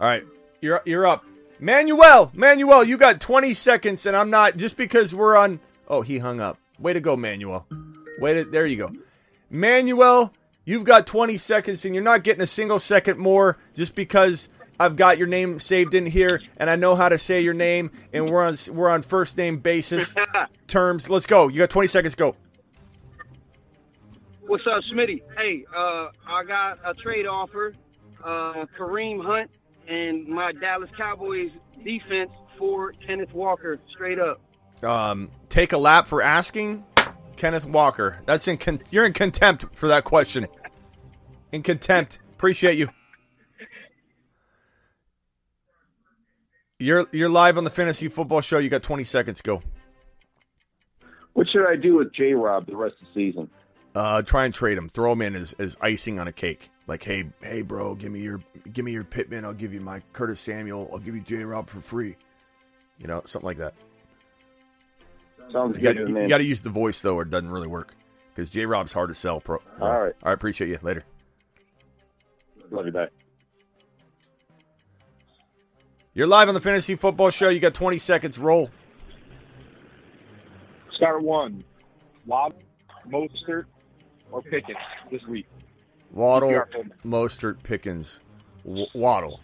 All 0.00 0.06
right, 0.06 0.24
you're 0.62 0.80
you're 0.86 1.06
up, 1.06 1.26
Manuel. 1.58 2.32
Manuel, 2.34 2.84
you 2.84 2.96
got 2.96 3.20
20 3.20 3.52
seconds, 3.52 4.06
and 4.06 4.16
I'm 4.16 4.30
not 4.30 4.56
just 4.56 4.78
because 4.78 5.14
we're 5.14 5.36
on. 5.36 5.60
Oh, 5.88 6.00
he 6.00 6.16
hung 6.16 6.40
up. 6.40 6.56
Way 6.78 6.94
to 6.94 7.00
go, 7.00 7.18
Manuel. 7.18 7.66
Way 8.18 8.32
to 8.32 8.44
there 8.44 8.64
you 8.66 8.76
go, 8.76 8.90
Manuel. 9.50 10.32
You've 10.64 10.84
got 10.84 11.06
20 11.06 11.36
seconds, 11.36 11.84
and 11.84 11.94
you're 11.94 12.02
not 12.02 12.24
getting 12.24 12.40
a 12.40 12.46
single 12.46 12.78
second 12.78 13.18
more 13.18 13.58
just 13.74 13.94
because 13.94 14.48
I've 14.78 14.96
got 14.96 15.18
your 15.18 15.26
name 15.26 15.60
saved 15.60 15.92
in 15.92 16.06
here, 16.06 16.40
and 16.56 16.70
I 16.70 16.76
know 16.76 16.94
how 16.96 17.10
to 17.10 17.18
say 17.18 17.42
your 17.42 17.52
name, 17.52 17.90
and 18.14 18.30
we're 18.30 18.42
on 18.42 18.56
we're 18.70 18.88
on 18.88 19.02
first 19.02 19.36
name 19.36 19.58
basis 19.58 20.14
terms. 20.66 21.10
Let's 21.10 21.26
go. 21.26 21.48
You 21.48 21.58
got 21.58 21.68
20 21.68 21.88
seconds. 21.88 22.14
Go. 22.14 22.34
What's 24.46 24.64
up, 24.66 24.82
Smitty? 24.94 25.20
Hey, 25.36 25.66
uh, 25.76 26.08
I 26.26 26.42
got 26.44 26.78
a 26.86 26.94
trade 26.94 27.26
offer. 27.26 27.74
Uh, 28.24 28.64
Kareem 28.76 29.22
Hunt 29.22 29.50
and 29.90 30.26
my 30.28 30.52
Dallas 30.52 30.90
Cowboys 30.96 31.50
defense 31.84 32.32
for 32.56 32.92
Kenneth 32.92 33.34
Walker, 33.34 33.76
straight 33.90 34.18
up. 34.18 34.40
Um, 34.82 35.30
take 35.48 35.72
a 35.72 35.78
lap 35.78 36.06
for 36.06 36.22
asking, 36.22 36.84
Kenneth 37.36 37.66
Walker. 37.66 38.18
That's 38.24 38.48
in 38.48 38.56
con- 38.56 38.80
you're 38.90 39.04
in 39.04 39.12
contempt 39.12 39.74
for 39.74 39.88
that 39.88 40.04
question. 40.04 40.46
In 41.52 41.62
contempt. 41.62 42.20
Appreciate 42.32 42.78
you. 42.78 42.88
You're 46.78 47.06
you're 47.12 47.28
live 47.28 47.58
on 47.58 47.64
the 47.64 47.70
fantasy 47.70 48.08
football 48.08 48.40
show. 48.40 48.58
You 48.58 48.70
got 48.70 48.82
20 48.82 49.04
seconds. 49.04 49.42
Go. 49.42 49.60
What 51.34 51.48
should 51.50 51.66
I 51.66 51.76
do 51.76 51.96
with 51.96 52.12
J 52.14 52.32
Rob 52.32 52.66
the 52.66 52.76
rest 52.76 52.94
of 53.02 53.08
the 53.08 53.20
season? 53.20 53.50
Uh, 53.94 54.22
try 54.22 54.44
and 54.44 54.54
trade 54.54 54.78
him. 54.78 54.88
Throw 54.88 55.12
him 55.12 55.22
in 55.22 55.34
as, 55.34 55.52
as 55.54 55.76
icing 55.80 56.18
on 56.18 56.28
a 56.28 56.32
cake. 56.32 56.70
Like, 56.86 57.02
hey, 57.02 57.24
hey, 57.42 57.62
bro, 57.62 57.94
give 57.94 58.12
me 58.12 58.20
your 58.20 58.40
give 58.72 58.84
me 58.84 58.92
your 58.92 59.04
Pittman. 59.04 59.44
I'll 59.44 59.54
give 59.54 59.74
you 59.74 59.80
my 59.80 60.00
Curtis 60.12 60.40
Samuel. 60.40 60.88
I'll 60.92 60.98
give 60.98 61.14
you 61.14 61.22
J. 61.22 61.44
Rob 61.44 61.68
for 61.68 61.80
free. 61.80 62.16
You 62.98 63.08
know, 63.08 63.22
something 63.26 63.46
like 63.46 63.58
that. 63.58 63.74
Sounds 65.50 65.76
You 65.76 65.82
got, 65.82 65.96
you, 65.96 66.28
got 66.28 66.38
to 66.38 66.44
use 66.44 66.60
the 66.60 66.70
voice 66.70 67.02
though, 67.02 67.16
or 67.16 67.22
it 67.22 67.30
doesn't 67.30 67.50
really 67.50 67.68
work. 67.68 67.94
Because 68.28 68.50
J. 68.50 68.66
Rob's 68.66 68.92
hard 68.92 69.08
to 69.08 69.14
sell. 69.14 69.40
Pro. 69.40 69.58
All 69.80 69.88
right. 69.88 69.98
All 70.00 70.12
right. 70.24 70.32
Appreciate 70.32 70.68
you. 70.68 70.78
Later. 70.82 71.04
Love 72.70 72.86
you 72.86 72.92
back. 72.92 73.10
You're 76.14 76.26
live 76.26 76.48
on 76.48 76.54
the 76.54 76.60
fantasy 76.60 76.96
football 76.96 77.30
show. 77.30 77.48
You 77.48 77.60
got 77.60 77.74
20 77.74 77.98
seconds. 77.98 78.38
Roll. 78.38 78.70
Start 80.92 81.22
one. 81.22 81.62
Lob, 82.26 82.54
Mostert, 83.08 83.64
or 84.32 84.40
Pickens 84.40 84.78
this 85.10 85.26
week? 85.26 85.46
Waddle. 86.12 86.50
Mostert, 87.04 87.62
Pickens, 87.62 88.20
w- 88.64 88.86
Waddle. 88.94 89.40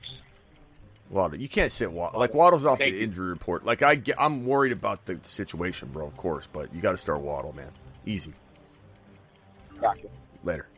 Waddle. 1.11 1.39
You 1.39 1.49
can't 1.49 1.71
sit 1.71 1.91
Waddle. 1.91 2.19
Like 2.19 2.35
Waddle's 2.35 2.65
off 2.65 2.79
Thank 2.79 2.93
the 2.93 2.99
you. 2.99 3.05
injury 3.05 3.29
report. 3.29 3.65
Like 3.65 3.83
I, 3.83 3.95
get, 3.95 4.21
I'm 4.21 4.45
worried 4.45 4.73
about 4.73 5.07
the 5.07 5.19
situation, 5.23 5.89
bro. 5.93 6.07
Of 6.07 6.17
course, 6.17 6.49
but 6.53 6.75
you 6.75 6.81
got 6.81 6.93
to 6.93 6.99
start 6.99 7.21
Waddle, 7.21 7.53
man. 7.55 7.71
Easy. 8.05 8.33
Gotcha. 9.81 10.09
Later. 10.43 10.69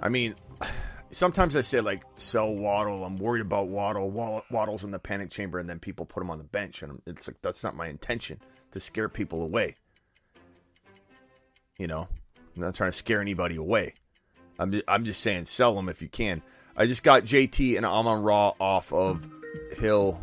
I 0.00 0.08
mean, 0.08 0.34
sometimes 1.10 1.56
I 1.56 1.60
say 1.60 1.80
like 1.80 2.02
sell 2.16 2.54
Waddle. 2.54 3.04
I'm 3.04 3.16
worried 3.16 3.42
about 3.42 3.68
Waddle. 3.68 4.10
Waddle's 4.50 4.84
in 4.84 4.90
the 4.90 4.98
panic 4.98 5.30
chamber, 5.30 5.58
and 5.58 5.68
then 5.68 5.78
people 5.78 6.06
put 6.06 6.22
him 6.22 6.30
on 6.30 6.38
the 6.38 6.44
bench, 6.44 6.82
and 6.82 7.00
it's 7.06 7.28
like 7.28 7.36
that's 7.42 7.64
not 7.64 7.76
my 7.76 7.88
intention 7.88 8.40
to 8.70 8.80
scare 8.80 9.08
people 9.08 9.42
away. 9.42 9.74
You 11.78 11.86
know, 11.86 12.08
I'm 12.56 12.62
not 12.62 12.74
trying 12.74 12.90
to 12.90 12.96
scare 12.96 13.20
anybody 13.20 13.56
away. 13.56 13.94
I'm 14.58 14.72
just, 14.72 14.84
I'm 14.88 15.04
just 15.04 15.20
saying 15.20 15.44
sell 15.44 15.74
them 15.74 15.88
if 15.88 16.02
you 16.02 16.08
can. 16.08 16.42
I 16.76 16.86
just 16.86 17.04
got 17.04 17.24
JT 17.24 17.76
and 17.76 17.86
Amon-Ra 17.86 18.54
off 18.60 18.92
of 18.92 19.28
Hill. 19.78 20.20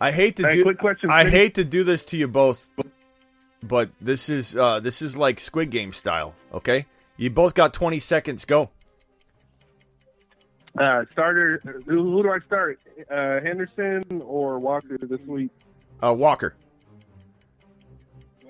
I 0.00 0.10
hate 0.12 0.36
to 0.36 0.48
Hey, 0.48 0.62
do 0.62 0.74
question, 0.74 1.10
I 1.10 1.28
hate 1.28 1.54
to 1.54 1.64
do 1.64 1.84
this 1.84 2.04
to 2.06 2.16
you 2.16 2.26
both, 2.26 2.68
but 3.62 3.90
this 4.00 4.28
is 4.28 4.56
uh, 4.56 4.80
this 4.80 5.02
is 5.02 5.16
like 5.16 5.40
Squid 5.40 5.70
Game 5.70 5.92
style. 5.92 6.34
Okay, 6.52 6.86
you 7.16 7.30
both 7.30 7.54
got 7.54 7.72
20 7.74 8.00
seconds. 8.00 8.44
Go. 8.44 8.70
Uh, 10.78 11.04
starter. 11.12 11.60
Who, 11.86 12.02
who 12.02 12.22
do 12.22 12.32
I 12.32 12.38
start? 12.40 12.80
Uh, 13.10 13.40
Henderson 13.40 14.22
or 14.24 14.58
Walker 14.58 14.98
this 14.98 15.24
week? 15.24 15.50
Uh, 16.02 16.12
Walker. 16.12 16.56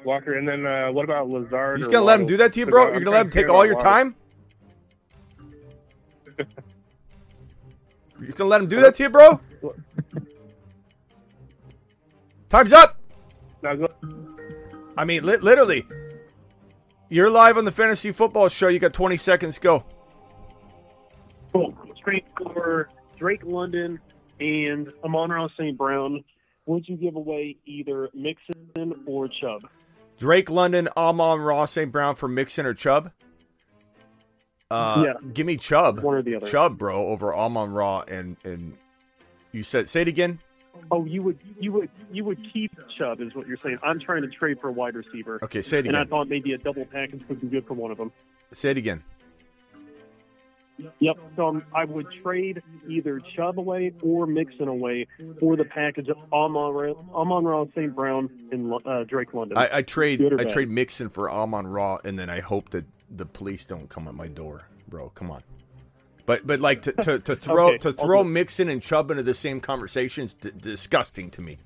Walker, 0.04 0.34
and 0.34 0.46
then 0.46 0.66
uh, 0.66 0.90
what 0.90 1.04
about 1.04 1.28
Lazard? 1.28 1.52
You 1.52 1.58
or 1.58 1.78
just 1.78 1.90
gonna 1.90 2.04
let 2.04 2.20
him 2.20 2.26
do 2.26 2.36
that 2.38 2.52
to 2.54 2.60
you, 2.60 2.66
bro? 2.66 2.90
You're 2.92 3.00
gonna 3.00 3.10
let 3.10 3.26
him 3.26 3.30
take 3.30 3.48
all 3.48 3.64
your 3.64 3.74
Waddle. 3.76 3.92
time? 3.92 4.16
You're 8.18 8.26
just 8.26 8.38
gonna 8.38 8.50
let 8.50 8.60
him 8.60 8.68
do 8.68 8.80
that 8.80 8.94
to 8.96 9.02
you, 9.04 9.10
bro? 9.10 9.40
Time's 12.48 12.72
up. 12.72 13.00
I 14.96 15.04
mean, 15.04 15.24
li- 15.24 15.38
literally, 15.38 15.86
you're 17.08 17.30
live 17.30 17.58
on 17.58 17.64
the 17.64 17.72
fantasy 17.72 18.12
football 18.12 18.48
show. 18.48 18.68
You 18.68 18.78
got 18.78 18.92
20 18.92 19.16
seconds. 19.16 19.58
Go. 19.58 19.84
Cool. 21.52 21.76
Straight 21.96 22.26
for 22.52 22.88
Drake 23.18 23.42
London 23.44 23.98
and 24.40 24.92
Amon-Ra 25.02 25.48
St. 25.58 25.76
Brown. 25.76 26.22
Would 26.66 26.88
you 26.88 26.96
give 26.96 27.16
away 27.16 27.56
either 27.66 28.08
Mixon 28.14 29.02
or 29.06 29.28
Chubb? 29.28 29.62
Drake 30.18 30.50
London, 30.50 30.88
Amon-Ra, 30.96 31.64
St. 31.66 31.90
Brown 31.90 32.14
for 32.14 32.28
Mixon 32.28 32.66
or 32.66 32.74
Chubb. 32.74 33.10
Uh, 34.70 35.04
Yeah. 35.06 35.28
Give 35.32 35.46
me 35.46 35.56
Chubb. 35.56 36.00
One 36.00 36.14
or 36.14 36.22
the 36.22 36.36
other. 36.36 36.46
Chubb, 36.48 36.78
bro, 36.78 37.06
over 37.08 37.34
Amon-Ra 37.34 38.04
and 38.08 38.36
and 38.44 38.76
you 39.52 39.62
said 39.62 39.88
say 39.88 40.02
it 40.02 40.08
again. 40.08 40.38
Oh, 40.90 41.04
you 41.04 41.22
would 41.22 41.38
you 41.60 41.70
would 41.72 41.90
you 42.10 42.24
would 42.24 42.42
keep 42.52 42.72
Chubb 42.98 43.20
is 43.20 43.34
what 43.34 43.46
you're 43.46 43.56
saying. 43.58 43.78
I'm 43.84 44.00
trying 44.00 44.22
to 44.22 44.28
trade 44.28 44.60
for 44.60 44.68
a 44.68 44.72
wide 44.72 44.96
receiver. 44.96 45.38
Okay, 45.42 45.62
say 45.62 45.78
it 45.78 45.80
again. 45.80 45.94
And 45.94 46.04
I 46.04 46.08
thought 46.08 46.28
maybe 46.28 46.52
a 46.52 46.58
double 46.58 46.84
package 46.84 47.22
would 47.28 47.40
be 47.40 47.46
good 47.46 47.66
for 47.66 47.74
one 47.74 47.90
of 47.92 47.98
them. 47.98 48.10
Say 48.52 48.70
it 48.70 48.76
again. 48.78 49.02
Yep. 50.98 51.20
So 51.36 51.60
I 51.72 51.84
would 51.84 52.06
trade 52.10 52.62
either 52.88 53.20
Chubb 53.20 53.58
away 53.58 53.92
or 54.02 54.26
Mixon 54.26 54.68
away 54.68 55.06
for 55.38 55.56
the 55.56 55.64
package 55.64 56.08
of 56.08 56.18
Amon 56.32 56.72
Ra- 56.74 56.94
Amon-Ra 57.14 57.64
St. 57.76 57.94
Brown 57.94 58.28
and 58.50 58.72
uh, 58.84 59.04
Drake 59.04 59.32
London. 59.34 59.56
I, 59.56 59.68
I 59.78 59.82
trade 59.82 60.22
I 60.38 60.44
trade 60.44 60.68
Mixon 60.70 61.08
for 61.08 61.30
Amon-Ra, 61.30 61.98
and 62.04 62.18
then 62.18 62.28
I 62.30 62.40
hope 62.40 62.70
that 62.70 62.84
the 63.10 63.26
police 63.26 63.64
don't 63.64 63.88
come 63.88 64.08
at 64.08 64.14
my 64.14 64.28
door, 64.28 64.68
bro. 64.88 65.10
Come 65.10 65.30
on. 65.30 65.42
But 66.26 66.46
but 66.46 66.60
like 66.60 66.82
to 66.82 66.92
to, 66.92 67.18
to 67.20 67.36
throw 67.36 67.68
Okay, 67.68 67.78
to 67.78 67.92
throw 67.92 68.22
it. 68.22 68.24
Mixon 68.24 68.68
and 68.68 68.82
Chubb 68.82 69.10
into 69.10 69.22
the 69.22 69.34
same 69.34 69.60
conversation 69.60 70.24
is 70.24 70.34
d- 70.34 70.50
disgusting 70.56 71.30
to 71.32 71.42
me. 71.42 71.58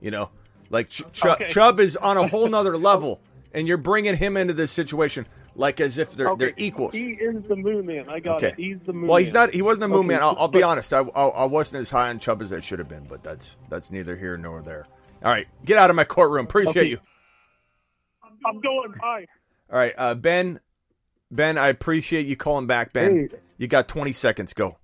You 0.00 0.10
know, 0.10 0.30
like 0.68 0.88
Ch- 0.88 1.02
Ch- 1.12 1.24
Okay. 1.26 1.46
Chubb 1.48 1.80
is 1.80 1.96
on 1.96 2.16
a 2.16 2.26
whole 2.26 2.48
nother 2.48 2.76
level, 2.76 3.20
and 3.54 3.66
you're 3.68 3.76
bringing 3.78 4.16
him 4.16 4.36
into 4.36 4.52
this 4.52 4.70
situation 4.72 5.26
like 5.60 5.78
as 5.80 5.98
if 5.98 6.12
they're 6.12 6.34
they're 6.36 6.54
equals. 6.56 6.94
He 6.94 7.10
is 7.12 7.46
the 7.46 7.54
moon 7.54 7.86
man. 7.86 8.08
I 8.08 8.18
got 8.18 8.38
Okay. 8.38 8.48
it. 8.48 8.54
He's 8.56 8.78
the 8.80 8.94
moon 8.94 9.08
Well, 9.08 9.18
he's 9.18 9.32
man. 9.32 9.46
not. 9.48 9.54
He 9.54 9.60
wasn't 9.62 9.84
a 9.84 9.88
moon 9.88 9.98
Okay, 9.98 10.08
man. 10.08 10.22
I'll, 10.22 10.34
I'll 10.38 10.48
be 10.48 10.62
honest. 10.62 10.92
I, 10.94 11.00
I 11.00 11.26
I 11.26 11.44
wasn't 11.44 11.82
as 11.82 11.90
high 11.90 12.08
on 12.08 12.18
Chubb 12.18 12.40
as 12.40 12.52
I 12.52 12.60
should 12.60 12.78
have 12.78 12.88
been, 12.88 13.04
but 13.04 13.22
that's 13.22 13.58
that's 13.68 13.90
neither 13.90 14.16
here 14.16 14.36
nor 14.38 14.62
there. 14.62 14.86
All 15.22 15.30
right, 15.30 15.46
get 15.66 15.76
out 15.76 15.90
of 15.90 15.96
my 15.96 16.04
courtroom. 16.04 16.46
Appreciate 16.46 16.76
Okay. 16.76 16.88
you. 16.88 16.98
I'm 18.46 18.58
going. 18.60 18.92
Bye. 19.00 19.26
All 19.70 19.78
right, 19.78 19.94
uh, 19.96 20.14
Ben. 20.14 20.60
Ben, 21.30 21.58
I 21.58 21.68
appreciate 21.68 22.26
you 22.26 22.34
calling 22.36 22.66
back. 22.66 22.92
Ben, 22.92 23.28
Hey. 23.30 23.38
you 23.56 23.68
got 23.68 23.86
20 23.86 24.12
seconds. 24.12 24.52
Go. 24.52 24.78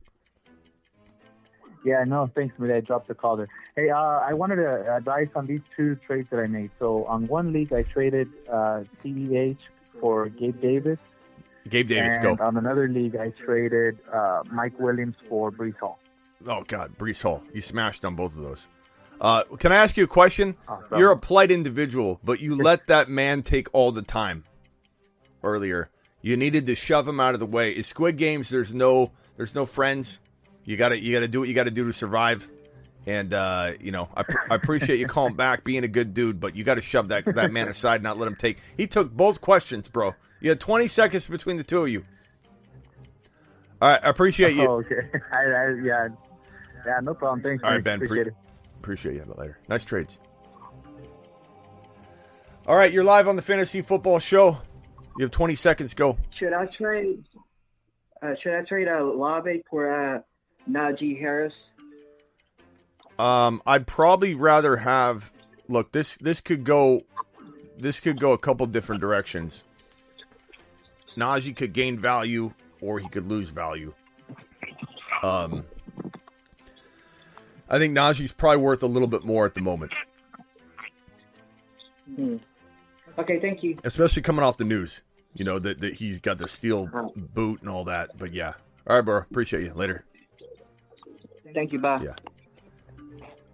Yeah, 1.84 2.04
no, 2.06 2.26
thanks, 2.26 2.56
man. 2.58 2.70
I 2.70 2.80
dropped 2.80 3.08
the 3.08 3.14
call 3.14 3.36
there. 3.36 3.46
Hey, 3.74 3.88
uh, 3.90 3.96
I 3.98 4.32
wanted 4.34 4.56
to 4.56 4.94
advise 4.96 5.28
on 5.34 5.46
these 5.46 5.62
two 5.76 5.96
trades 5.96 6.28
that 6.30 6.38
I 6.40 6.46
made. 6.46 6.70
So 6.78 7.04
on 7.06 7.26
one 7.26 7.52
league, 7.52 7.72
I 7.72 7.82
traded 7.82 8.28
uh, 8.48 8.84
CEH 9.04 9.56
for 10.00 10.26
Gabe 10.26 10.60
Davis. 10.60 10.98
Gabe 11.68 11.88
Davis, 11.88 12.14
and 12.14 12.38
go. 12.38 12.44
on 12.44 12.56
another 12.56 12.86
league, 12.86 13.16
I 13.16 13.26
traded 13.44 13.98
uh, 14.12 14.42
Mike 14.52 14.78
Williams 14.78 15.16
for 15.28 15.50
Breece 15.50 15.78
Hall. 15.78 15.98
Oh 16.46 16.62
God, 16.66 16.96
Breece 16.96 17.22
Hall, 17.22 17.42
you 17.52 17.60
smashed 17.60 18.04
on 18.04 18.14
both 18.14 18.36
of 18.36 18.42
those. 18.42 18.68
Uh, 19.20 19.42
can 19.58 19.72
I 19.72 19.76
ask 19.76 19.96
you 19.96 20.04
a 20.04 20.08
question? 20.08 20.56
Awesome. 20.68 20.98
You're 20.98 21.12
a 21.12 21.18
polite 21.18 21.50
individual, 21.50 22.20
but 22.22 22.40
you 22.40 22.54
let 22.54 22.86
that 22.88 23.08
man 23.08 23.42
take 23.42 23.68
all 23.72 23.90
the 23.90 24.02
time 24.02 24.44
earlier. 25.42 25.90
You 26.20 26.36
needed 26.36 26.66
to 26.66 26.74
shove 26.74 27.06
him 27.08 27.20
out 27.20 27.34
of 27.34 27.40
the 27.40 27.46
way. 27.46 27.72
In 27.74 27.82
Squid 27.82 28.16
Games, 28.16 28.48
there's 28.48 28.74
no 28.74 29.12
there's 29.36 29.54
no 29.54 29.66
friends. 29.66 30.20
You 30.64 30.76
gotta 30.76 31.00
you 31.00 31.12
gotta 31.12 31.28
do 31.28 31.40
what 31.40 31.48
you 31.48 31.54
gotta 31.54 31.70
do 31.70 31.86
to 31.86 31.92
survive. 31.92 32.48
And 33.06 33.32
uh, 33.32 33.72
you 33.80 33.92
know, 33.92 34.08
I, 34.16 34.24
pr- 34.24 34.50
I 34.50 34.56
appreciate 34.56 34.98
you 34.98 35.06
calling 35.06 35.34
back, 35.34 35.62
being 35.62 35.84
a 35.84 35.88
good 35.88 36.12
dude, 36.12 36.40
but 36.40 36.56
you 36.56 36.64
got 36.64 36.74
to 36.74 36.80
shove 36.80 37.08
that 37.08 37.24
that 37.24 37.52
man 37.52 37.68
aside, 37.68 38.02
not 38.02 38.18
let 38.18 38.26
him 38.26 38.34
take. 38.34 38.58
He 38.76 38.86
took 38.88 39.12
both 39.12 39.40
questions, 39.40 39.86
bro. 39.88 40.14
You 40.40 40.50
had 40.50 40.58
20 40.60 40.88
seconds 40.88 41.28
between 41.28 41.56
the 41.56 41.62
two 41.62 41.82
of 41.82 41.88
you. 41.88 42.02
All 43.80 43.90
right, 43.90 44.00
I 44.04 44.08
appreciate 44.10 44.54
you. 44.54 44.62
Oh, 44.68 44.78
okay. 44.80 44.96
I, 45.32 45.36
I, 45.36 45.66
yeah, 45.84 46.06
yeah, 46.84 47.00
no 47.02 47.14
problem. 47.14 47.42
Thanks. 47.42 47.62
All 47.62 47.70
right, 47.70 47.84
man. 47.84 48.00
Ben. 48.00 48.08
Pre- 48.08 48.20
Appreciate 48.20 48.26
it. 48.26 48.34
appreciate 48.78 49.14
you. 49.14 49.24
But 49.26 49.38
later. 49.38 49.58
Nice 49.68 49.84
trades. 49.84 50.18
All 52.66 52.74
right, 52.76 52.92
you're 52.92 53.04
live 53.04 53.28
on 53.28 53.36
the 53.36 53.42
Fantasy 53.42 53.82
Football 53.82 54.18
Show. 54.18 54.58
You 55.18 55.22
have 55.24 55.30
20 55.30 55.54
seconds. 55.54 55.94
Go. 55.94 56.18
Should 56.38 56.52
I 56.52 56.66
trade? 56.66 57.24
Uh, 58.20 58.34
should 58.42 58.54
I 58.54 58.62
trade 58.62 58.88
uh, 58.88 59.04
Lave 59.04 59.62
for 59.70 60.16
uh, 60.16 60.20
Najee 60.68 61.18
Harris? 61.20 61.52
Um, 63.18 63.62
I'd 63.66 63.86
probably 63.86 64.34
rather 64.34 64.76
have. 64.76 65.32
Look, 65.68 65.92
this 65.92 66.16
this 66.16 66.40
could 66.40 66.64
go. 66.64 67.02
This 67.78 68.00
could 68.00 68.18
go 68.20 68.32
a 68.32 68.38
couple 68.38 68.66
different 68.66 69.00
directions. 69.00 69.64
Najee 71.16 71.56
could 71.56 71.72
gain 71.72 71.98
value, 71.98 72.52
or 72.80 72.98
he 72.98 73.08
could 73.08 73.26
lose 73.26 73.48
value. 73.50 73.92
Um, 75.22 75.64
I 77.70 77.78
think 77.78 77.96
Najee's 77.96 78.32
probably 78.32 78.58
worth 78.62 78.82
a 78.82 78.86
little 78.86 79.08
bit 79.08 79.24
more 79.24 79.46
at 79.46 79.54
the 79.54 79.60
moment, 79.62 79.92
Hmm. 82.14 82.36
Okay, 83.18 83.38
thank 83.38 83.62
you. 83.62 83.76
especially 83.82 84.22
coming 84.22 84.44
off 84.44 84.58
the 84.58 84.64
news. 84.64 85.02
You 85.34 85.44
know 85.44 85.58
that, 85.58 85.80
that 85.80 85.94
he's 85.94 86.20
got 86.20 86.38
the 86.38 86.48
steel 86.48 86.86
boot 87.16 87.60
and 87.60 87.68
all 87.70 87.84
that. 87.84 88.16
But 88.16 88.32
yeah, 88.32 88.52
all 88.86 88.96
right, 88.96 89.04
bro. 89.04 89.18
Appreciate 89.18 89.64
you. 89.64 89.72
Later. 89.74 90.04
Thank 91.54 91.72
you. 91.72 91.78
Bye. 91.78 92.00
Yeah. 92.02 92.14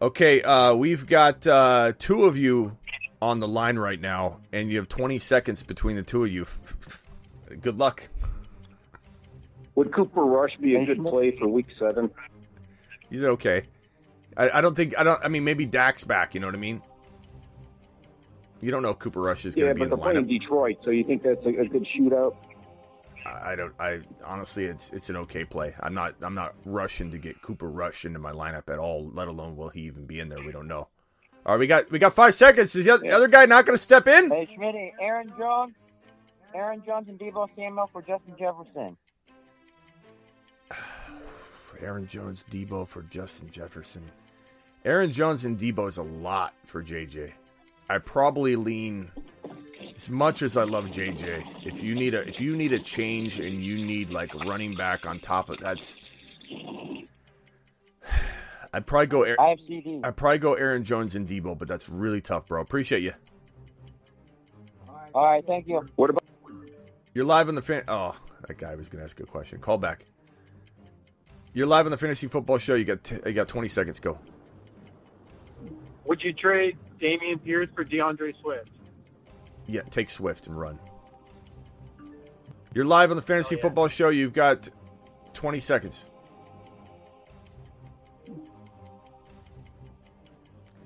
Okay, 0.02 0.42
uh, 0.42 0.74
we've 0.74 1.06
got 1.06 1.46
uh, 1.46 1.92
two 1.96 2.24
of 2.24 2.36
you 2.36 2.76
on 3.20 3.38
the 3.38 3.46
line 3.46 3.78
right 3.78 4.00
now, 4.00 4.40
and 4.52 4.68
you 4.68 4.78
have 4.78 4.88
20 4.88 5.20
seconds 5.20 5.62
between 5.62 5.94
the 5.94 6.02
two 6.02 6.24
of 6.24 6.32
you. 6.32 6.44
Good 7.60 7.78
luck. 7.78 8.08
Would 9.76 9.92
Cooper 9.94 10.22
Rush 10.22 10.56
be 10.56 10.74
a 10.74 10.84
good 10.84 11.04
play 11.04 11.30
for 11.38 11.46
Week 11.48 11.66
Seven? 11.78 12.10
He's 13.10 13.22
okay. 13.22 13.62
I, 14.36 14.50
I 14.50 14.60
don't 14.60 14.74
think 14.74 14.98
I 14.98 15.04
don't. 15.04 15.24
I 15.24 15.28
mean, 15.28 15.44
maybe 15.44 15.66
Dak's 15.66 16.02
back. 16.02 16.34
You 16.34 16.40
know 16.40 16.48
what 16.48 16.56
I 16.56 16.58
mean? 16.58 16.82
You 18.60 18.72
don't 18.72 18.82
know 18.82 18.94
Cooper 18.94 19.20
Rush 19.20 19.44
is 19.44 19.54
going 19.54 19.66
Yeah, 19.66 19.72
to 19.72 19.74
be 19.74 19.78
but 19.78 19.84
in 19.84 19.90
they're 19.90 19.96
the 19.98 20.02
playing 20.02 20.24
lineup. 20.24 20.28
Detroit, 20.28 20.78
so 20.82 20.90
you 20.90 21.04
think 21.04 21.22
that's 21.22 21.46
a, 21.46 21.50
a 21.50 21.64
good 21.64 21.86
shootout? 21.86 22.34
I 23.27 23.55
don't. 23.55 23.73
I 23.78 24.01
honestly, 24.24 24.65
it's 24.65 24.90
it's 24.90 25.09
an 25.11 25.16
okay 25.19 25.44
play. 25.44 25.74
I'm 25.81 25.94
not. 25.94 26.15
I'm 26.23 26.35
not 26.35 26.55
rushing 26.65 27.11
to 27.11 27.19
get 27.19 27.40
Cooper 27.43 27.70
Rush 27.70 28.05
into 28.05 28.19
my 28.19 28.32
lineup 28.32 28.70
at 28.70 28.78
all. 28.78 29.11
Let 29.12 29.28
alone 29.28 29.57
will 29.57 29.69
he 29.69 29.82
even 29.82 30.07
be 30.07 30.20
in 30.20 30.28
there? 30.28 30.43
We 30.43 30.53
don't 30.53 30.69
know. 30.69 30.89
All 31.44 31.55
right, 31.55 31.59
we 31.59 31.66
got 31.66 31.90
we 31.90 31.99
got 31.99 32.15
five 32.15 32.35
seconds. 32.35 32.74
Is 32.74 32.85
the 32.85 32.93
other, 32.93 33.03
the 33.03 33.11
other 33.11 33.28
guy 33.28 33.47
not 33.47 33.66
going 33.66 33.77
to 33.77 33.82
step 33.82 34.07
in? 34.07 34.31
Hey, 34.31 34.47
Schmitty, 34.47 34.93
Aaron 35.01 35.28
Jones, 35.36 35.73
Aaron 36.55 36.82
Jones 36.86 37.09
and 37.09 37.19
Deebo 37.19 37.49
Samuel 37.55 37.86
for 37.86 38.03
Justin 38.03 38.35
Jefferson. 38.39 38.97
Aaron 41.81 42.07
Jones, 42.07 42.44
Deebo 42.51 42.86
for 42.86 43.03
Justin 43.03 43.51
Jefferson. 43.51 44.03
Aaron 44.85 45.12
Jones 45.12 45.44
and 45.44 45.59
Deebo 45.59 45.89
is 45.89 45.97
a 45.97 46.03
lot 46.03 46.55
for 46.65 46.82
JJ. 46.82 47.32
I 47.89 47.99
probably 47.99 48.57
lean 48.57 49.11
as 49.96 50.10
much 50.10 50.42
as 50.42 50.56
I 50.56 50.64
love 50.64 50.86
JJ. 50.86 51.66
If 51.66 51.82
you 51.82 51.94
need 51.94 52.14
a 52.14 52.26
if 52.28 52.40
you 52.40 52.56
need 52.56 52.72
a 52.72 52.78
change 52.78 53.38
and 53.38 53.64
you 53.64 53.76
need 53.76 54.10
like 54.10 54.34
running 54.34 54.74
back 54.74 55.06
on 55.06 55.20
top 55.20 55.50
of 55.50 55.59
that's 55.59 55.96
I'd 58.74 58.86
probably 58.86 59.06
go 59.06 59.22
Aaron, 59.22 59.36
I 59.38 59.48
have 59.50 59.59
CD. 59.66 60.00
I'd 60.02 60.16
probably 60.16 60.38
go 60.38 60.54
Aaron 60.54 60.84
Jones 60.84 61.14
and 61.14 61.28
Deebo, 61.28 61.59
but 61.59 61.68
that's 61.68 61.88
really 61.88 62.20
tough, 62.20 62.46
bro. 62.46 62.60
Appreciate 62.60 63.02
you. 63.02 63.12
All 65.14 65.26
right, 65.26 65.46
thank 65.46 65.68
you. 65.68 65.84
What 65.96 66.10
about 66.10 66.22
You're 67.14 67.26
live 67.26 67.48
on 67.48 67.54
the 67.54 67.62
fan. 67.62 67.84
Oh, 67.86 68.16
that 68.46 68.56
guy 68.56 68.74
was 68.74 68.88
gonna 68.88 69.04
ask 69.04 69.20
a 69.20 69.24
question. 69.24 69.59
Call 69.59 69.78
back. 69.78 70.06
You're 71.52 71.66
live 71.66 71.84
on 71.84 71.92
the 71.92 71.98
fantasy 71.98 72.28
football 72.28 72.56
show. 72.56 72.74
You 72.74 72.84
got 72.84 73.04
t- 73.04 73.18
you 73.26 73.34
got 73.34 73.48
20 73.48 73.68
seconds. 73.68 74.00
Go. 74.00 74.18
Would 76.06 76.22
you 76.22 76.32
trade 76.32 76.78
Dameon 76.98 77.44
Pierce 77.44 77.68
for 77.74 77.84
D'Andre 77.84 78.32
Swift? 78.40 78.70
Yeah, 79.66 79.82
take 79.82 80.10
Swift 80.10 80.47
and 80.47 80.59
run. 80.59 80.78
You're 82.74 82.84
live 82.84 83.10
on 83.10 83.16
the 83.16 83.22
fantasy 83.22 83.56
oh, 83.56 83.60
football 83.60 83.89
show. 83.89 84.09
You've 84.09 84.32
got 84.32 84.68
20 85.34 85.60
seconds. 85.60 86.06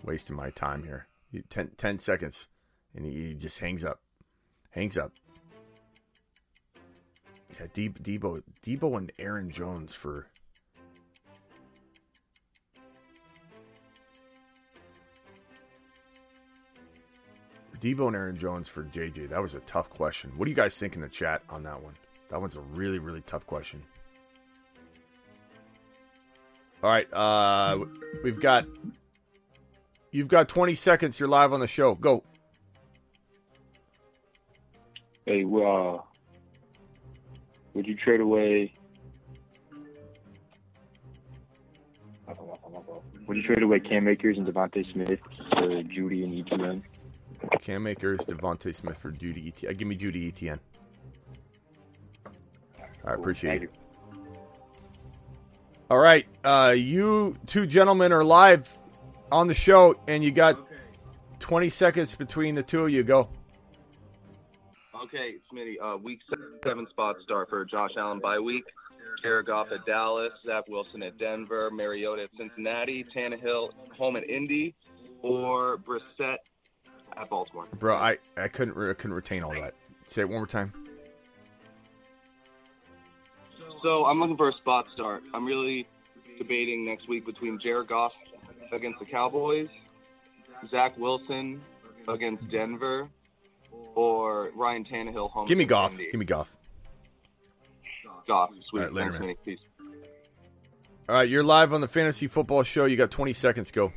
Wasting 0.05 0.36
my 0.36 0.51
time 0.51 0.82
here. 0.82 1.07
You- 1.31 1.43
10, 1.48 1.70
10 1.77 1.98
seconds, 1.98 2.48
and 2.94 3.05
he, 3.05 3.28
he 3.28 3.35
just 3.35 3.59
hangs 3.59 3.85
up. 3.85 4.01
Hangs 4.70 4.97
up. 4.98 5.12
Yeah, 7.59 7.66
De- 7.73 7.89
Deebo, 7.89 8.43
Deebo, 8.62 8.97
and 8.98 9.12
Aaron 9.19 9.51
Jones 9.51 9.94
for. 9.94 10.27
Deebo 17.87 18.09
and 18.09 18.17
Aaron 18.17 18.37
Jones 18.37 18.67
for 18.67 18.83
JJ. 18.83 19.29
That 19.29 19.41
was 19.41 19.55
a 19.55 19.61
tough 19.61 19.89
question. 19.91 20.33
What 20.37 20.47
do 20.47 20.51
you 20.51 20.57
guys 20.57 20.77
think 20.77 20.97
in 20.97 21.03
the 21.03 21.09
chat 21.09 21.43
on 21.49 21.63
that 21.63 21.81
one? 21.81 21.95
That 22.31 22.41
one's 22.41 22.57
a 22.57 22.61
really, 22.61 22.99
really 22.99 23.21
tough 23.21 23.47
question. 23.47 23.81
All 26.83 26.91
right, 26.91 27.07
uh, 27.13 27.85
we've 28.25 28.41
got. 28.41 28.67
You've 30.11 30.29
got 30.29 30.49
20 30.49 30.75
seconds. 30.75 31.21
You're 31.21 31.29
live 31.29 31.53
on 31.53 31.61
the 31.61 31.67
show. 31.67 31.95
Go. 31.95 32.25
Hey, 35.25 35.45
well, 35.45 35.95
uh, 35.97 36.03
would 37.75 37.87
you 37.87 37.95
trade 37.95 38.21
away? 38.21 38.73
Would 43.27 43.37
you 43.37 43.43
trade 43.43 43.63
away 43.63 43.81
Cam 43.81 44.09
Akers 44.09 44.39
and 44.39 44.47
DeVonta 44.47 44.93
Smith 44.93 45.21
for 45.51 45.69
Jeudy 45.83 46.25
and 46.25 46.33
ETN? 46.33 46.83
Cam 47.61 47.87
Akers, 47.87 48.19
DeVonta 48.19 48.75
Smith 48.75 48.97
for 48.97 49.11
Jeudy 49.11 49.53
ETN. 49.53 49.71
Uh, 49.71 49.73
give 49.73 49.89
me 49.89 49.97
Jeudy 49.97 50.33
ETN. 50.33 50.59
I 53.05 53.13
appreciate 53.13 53.63
it. 53.63 53.79
All 55.89 55.99
right, 55.99 56.27
uh, 56.45 56.75
you 56.77 57.37
two 57.47 57.67
gentlemen 57.67 58.13
are 58.13 58.25
live 58.25 58.77
on 59.31 59.47
the 59.47 59.55
show, 59.55 59.95
and 60.09 60.25
you 60.25 60.33
got 60.33 60.59
20 61.39 61.71
seconds 61.71 62.17
between 62.17 62.57
the 62.57 62.63
two 62.63 62.85
of 62.85 62.91
you. 62.91 63.05
Go. 63.05 63.29
Okay, 65.05 65.37
Smitty. 65.53 65.75
Uh, 65.81 65.97
week 65.99 66.21
seven 66.65 66.89
spot 66.91 67.17
start 67.23 67.49
for 67.49 67.65
Josh 67.65 67.93
Allen 67.97 68.19
by 68.19 68.39
week. 68.39 68.65
Jared 69.23 69.47
Goff 69.47 69.71
at 69.73 69.85
Dallas, 69.87 70.33
Zach 70.45 70.65
Wilson 70.69 71.03
at 71.03 71.17
Denver, 71.19 71.71
Mariota 71.71 72.23
at 72.23 72.31
Cincinnati, 72.37 73.05
Tannehill 73.05 73.71
home 73.97 74.17
at 74.17 74.29
Indy, 74.29 74.75
or 75.23 75.79
Brissett 75.79 76.37
at 77.16 77.28
Baltimore. 77.30 77.64
Bro, 77.78 77.97
I, 77.97 78.18
I 78.36 78.48
couldn't 78.48 78.76
re- 78.76 78.90
I 78.90 78.94
couldn't 78.94 79.14
retain 79.14 79.43
all 79.43 79.52
that. 79.52 79.74
Say 80.09 80.22
it 80.22 80.28
one 80.28 80.38
more 80.38 80.47
time. 80.47 80.72
So 83.82 84.05
I'm 84.05 84.20
looking 84.20 84.36
for 84.36 84.48
a 84.48 84.52
spot 84.52 84.88
start. 84.93 85.24
I'm 85.34 85.44
really 85.44 85.86
debating 86.38 86.84
next 86.84 87.09
week 87.09 87.24
between 87.24 87.59
Jared 87.59 87.88
Goff 87.88 88.12
against 88.72 88.98
the 88.98 89.05
Cowboys, 89.05 89.68
Zach 90.70 90.97
Wilson 90.98 91.60
against 92.09 92.48
Denver, 92.51 93.09
or 93.94 94.51
Ryan 94.55 94.84
Tannehill 94.84 95.30
home. 95.30 95.47
Give 95.47 95.59
me 95.59 95.64
Goff. 95.64 95.93
Indy. 95.93 96.09
Give 96.10 96.18
me 96.18 96.26
Goff. 96.26 96.55
Goff. 98.26 98.51
Sweet. 98.70 98.80
All 98.80 98.86
right, 98.86 98.93
later, 98.93 99.12
man. 99.12 99.22
Smitty. 99.22 99.36
Peace. 99.44 99.59
All 101.09 101.14
right, 101.14 101.28
you're 101.28 101.44
live 101.44 101.72
on 101.72 101.80
the 101.80 101.88
fantasy 101.88 102.26
football 102.26 102.64
show. 102.64 102.84
You 102.84 102.97
got 102.97 103.12
20 103.12 103.32
seconds. 103.32 103.70
Go. 103.70 103.93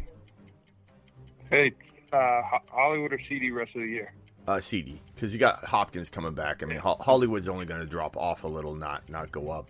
Hey, 1.50 1.74
uh, 2.14 2.42
Hollywood 2.72 3.14
or 3.14 3.20
CD 3.28 3.52
rest 3.52 3.76
of 3.76 3.82
the 3.84 3.90
year? 3.90 4.14
Uh, 4.48 4.60
CD, 4.60 5.00
because 5.14 5.32
you 5.34 5.40
got 5.40 5.64
Hopkins 5.64 6.10
coming 6.10 6.34
back. 6.34 6.64
I 6.64 6.66
mean, 6.66 6.80
Ho- 6.80 6.98
Hollywood's 7.00 7.48
only 7.48 7.66
going 7.66 7.82
to 7.82 7.86
drop 7.86 8.18
off 8.18 8.44
a 8.44 8.48
little, 8.48 8.74
not 8.74 9.08
not 9.10 9.32
go 9.32 9.50
up. 9.50 9.70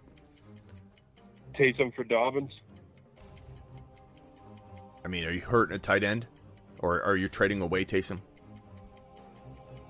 Taysom 1.54 1.94
for 1.94 2.04
Dobbins. 2.06 2.62
I 5.04 5.08
mean, 5.08 5.26
are 5.26 5.32
you 5.32 5.42
hurting 5.42 5.76
a 5.76 5.80
tight 5.80 6.04
end, 6.04 6.28
or 6.80 7.02
are 7.04 7.18
you 7.18 7.28
trading 7.28 7.62
away 7.62 7.84
Taysom? 7.84 8.20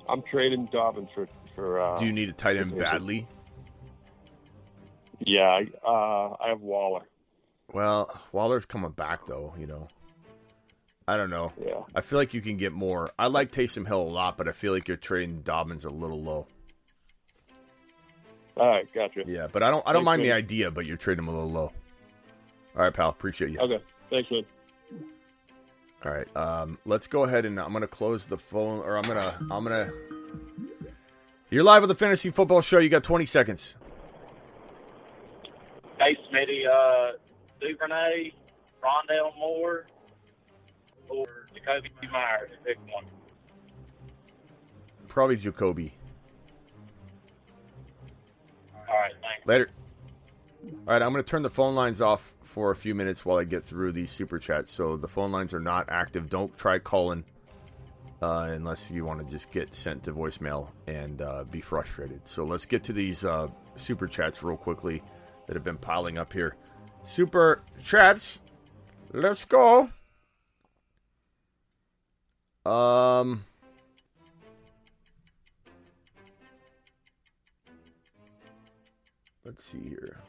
I'm 0.07 0.21
trading 0.23 0.65
Dobbins 0.65 1.09
for 1.11 1.27
for. 1.53 1.79
Uh, 1.79 1.99
Do 1.99 2.05
you 2.05 2.13
need 2.13 2.29
a 2.29 2.33
tight 2.33 2.57
end 2.57 2.75
badly? 2.77 3.27
Yeah, 5.19 5.41
I, 5.49 5.67
uh, 5.85 6.35
I 6.39 6.47
have 6.49 6.61
Waller. 6.61 7.03
Well, 7.73 8.19
Waller's 8.31 8.65
coming 8.65 8.91
back 8.91 9.25
though. 9.27 9.53
You 9.59 9.67
know, 9.67 9.87
I 11.09 11.17
don't 11.17 11.31
know. 11.31 11.51
Yeah. 11.59 11.81
I 11.95 12.01
feel 12.01 12.19
like 12.19 12.35
you 12.35 12.41
can 12.41 12.55
get 12.57 12.71
more. 12.71 13.09
I 13.17 13.27
like 13.27 13.51
Taysom 13.51 13.87
Hill 13.87 13.99
a 13.99 14.03
lot, 14.03 14.37
but 14.37 14.47
I 14.47 14.51
feel 14.51 14.71
like 14.73 14.87
you're 14.87 14.95
trading 14.95 15.41
Dobbins 15.41 15.83
a 15.83 15.89
little 15.89 16.21
low. 16.21 16.45
All 18.55 18.67
right, 18.67 18.87
gotcha. 18.93 19.23
Yeah, 19.25 19.47
but 19.51 19.63
I 19.63 19.71
don't. 19.71 19.81
I 19.87 19.93
don't 19.93 20.01
Thanks, 20.01 20.05
mind 20.05 20.23
the 20.23 20.31
idea, 20.33 20.69
but 20.69 20.85
you're 20.85 20.97
trading 20.97 21.23
him 21.23 21.29
a 21.29 21.31
little 21.31 21.49
low. 21.49 21.71
All 22.75 22.83
right, 22.83 22.93
pal. 22.93 23.09
Appreciate 23.09 23.49
you. 23.49 23.59
Okay, 23.59 23.79
thanks, 24.11 24.29
man. 24.29 24.45
All 26.05 26.11
right. 26.11 26.37
Um, 26.37 26.77
let's 26.85 27.07
go 27.07 27.23
ahead 27.23 27.45
and 27.45 27.59
I'm 27.59 27.73
gonna 27.73 27.87
close 27.87 28.27
the 28.27 28.37
phone, 28.37 28.77
or 28.79 28.95
I'm 28.95 29.01
gonna 29.01 29.35
I'm 29.49 29.63
gonna. 29.63 29.91
You're 31.49 31.63
live 31.63 31.81
with 31.81 31.89
the 31.89 31.95
fantasy 31.95 32.29
football 32.29 32.61
show. 32.61 32.77
You 32.77 32.89
got 32.89 33.03
20 33.03 33.25
seconds. 33.25 33.75
Hey, 35.99 36.15
Smitty, 36.29 36.69
uh, 36.69 37.13
Duvernay, 37.59 38.29
Rondale 38.83 39.35
Moore, 39.39 39.87
or 41.09 41.25
Jakobi 41.53 42.11
Meyers. 42.11 42.51
Pick 42.65 42.77
one. 42.91 43.05
Probably 45.07 45.37
Jacoby. 45.37 45.93
All 48.89 48.95
right, 48.95 49.13
thanks. 49.21 49.45
Later. 49.45 49.67
All 50.63 50.93
right, 50.93 51.01
I'm 51.01 51.11
going 51.11 51.23
to 51.23 51.29
turn 51.29 51.41
the 51.41 51.49
phone 51.49 51.75
lines 51.75 52.01
off 52.01 52.35
for 52.43 52.71
a 52.71 52.75
few 52.75 52.95
minutes 52.95 53.25
while 53.25 53.37
I 53.37 53.43
get 53.43 53.63
through 53.63 53.91
these 53.91 54.11
super 54.11 54.39
chats. 54.39 54.71
So 54.71 54.97
the 54.97 55.07
phone 55.07 55.31
lines 55.31 55.53
are 55.53 55.59
not 55.59 55.89
active. 55.89 56.29
Don't 56.29 56.55
try 56.57 56.79
calling 56.79 57.23
uh, 58.21 58.49
unless 58.51 58.91
you 58.91 59.05
want 59.05 59.25
to 59.25 59.31
just 59.31 59.51
get 59.51 59.73
sent 59.73 60.03
to 60.03 60.13
voicemail 60.13 60.71
and 60.87 61.21
uh, 61.21 61.45
be 61.51 61.61
frustrated. 61.61 62.27
So 62.27 62.43
let's 62.43 62.65
get 62.65 62.83
to 62.85 62.93
these 62.93 63.23
uh, 63.23 63.47
super 63.75 64.07
chats 64.07 64.43
real 64.43 64.57
quickly 64.57 65.01
that 65.47 65.55
have 65.55 65.63
been 65.63 65.77
piling 65.77 66.17
up 66.17 66.33
here. 66.33 66.55
Super 67.03 67.63
chats. 67.81 68.39
Let's 69.13 69.45
go. 69.45 69.89
Um. 72.69 73.43
Let's 79.43 79.63
see 79.63 79.89
here. 79.89 80.21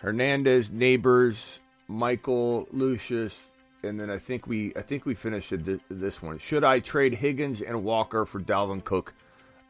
Hernandez, 0.00 0.70
neighbors, 0.70 1.58
Michael, 1.88 2.68
Lucius, 2.70 3.50
and 3.82 3.98
then 3.98 4.10
I 4.10 4.18
think 4.18 4.46
we 4.46 4.72
I 4.76 4.82
think 4.82 5.04
we 5.04 5.14
finished 5.14 5.52
this 5.88 6.22
one. 6.22 6.38
Should 6.38 6.62
I 6.62 6.78
trade 6.78 7.14
Higgins 7.14 7.60
and 7.60 7.82
Walker 7.82 8.24
for 8.24 8.38
Dalvin 8.38 8.84
Cook? 8.84 9.12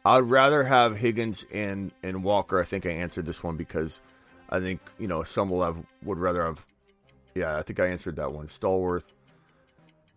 I'd 0.04 0.24
rather 0.24 0.62
have 0.62 0.96
Higgins 0.98 1.46
and 1.50 1.92
and 2.02 2.22
Walker. 2.22 2.60
I 2.60 2.64
think 2.64 2.84
I 2.84 2.90
answered 2.90 3.24
this 3.24 3.42
one 3.42 3.56
because 3.56 4.02
I 4.50 4.60
think 4.60 4.80
you 4.98 5.06
know 5.06 5.22
some 5.22 5.48
will 5.48 5.62
have 5.62 5.76
would 6.02 6.18
rather 6.18 6.44
have. 6.44 6.64
Yeah, 7.34 7.56
I 7.56 7.62
think 7.62 7.80
I 7.80 7.86
answered 7.86 8.16
that 8.16 8.32
one. 8.32 8.48
Stallworth, 8.48 9.14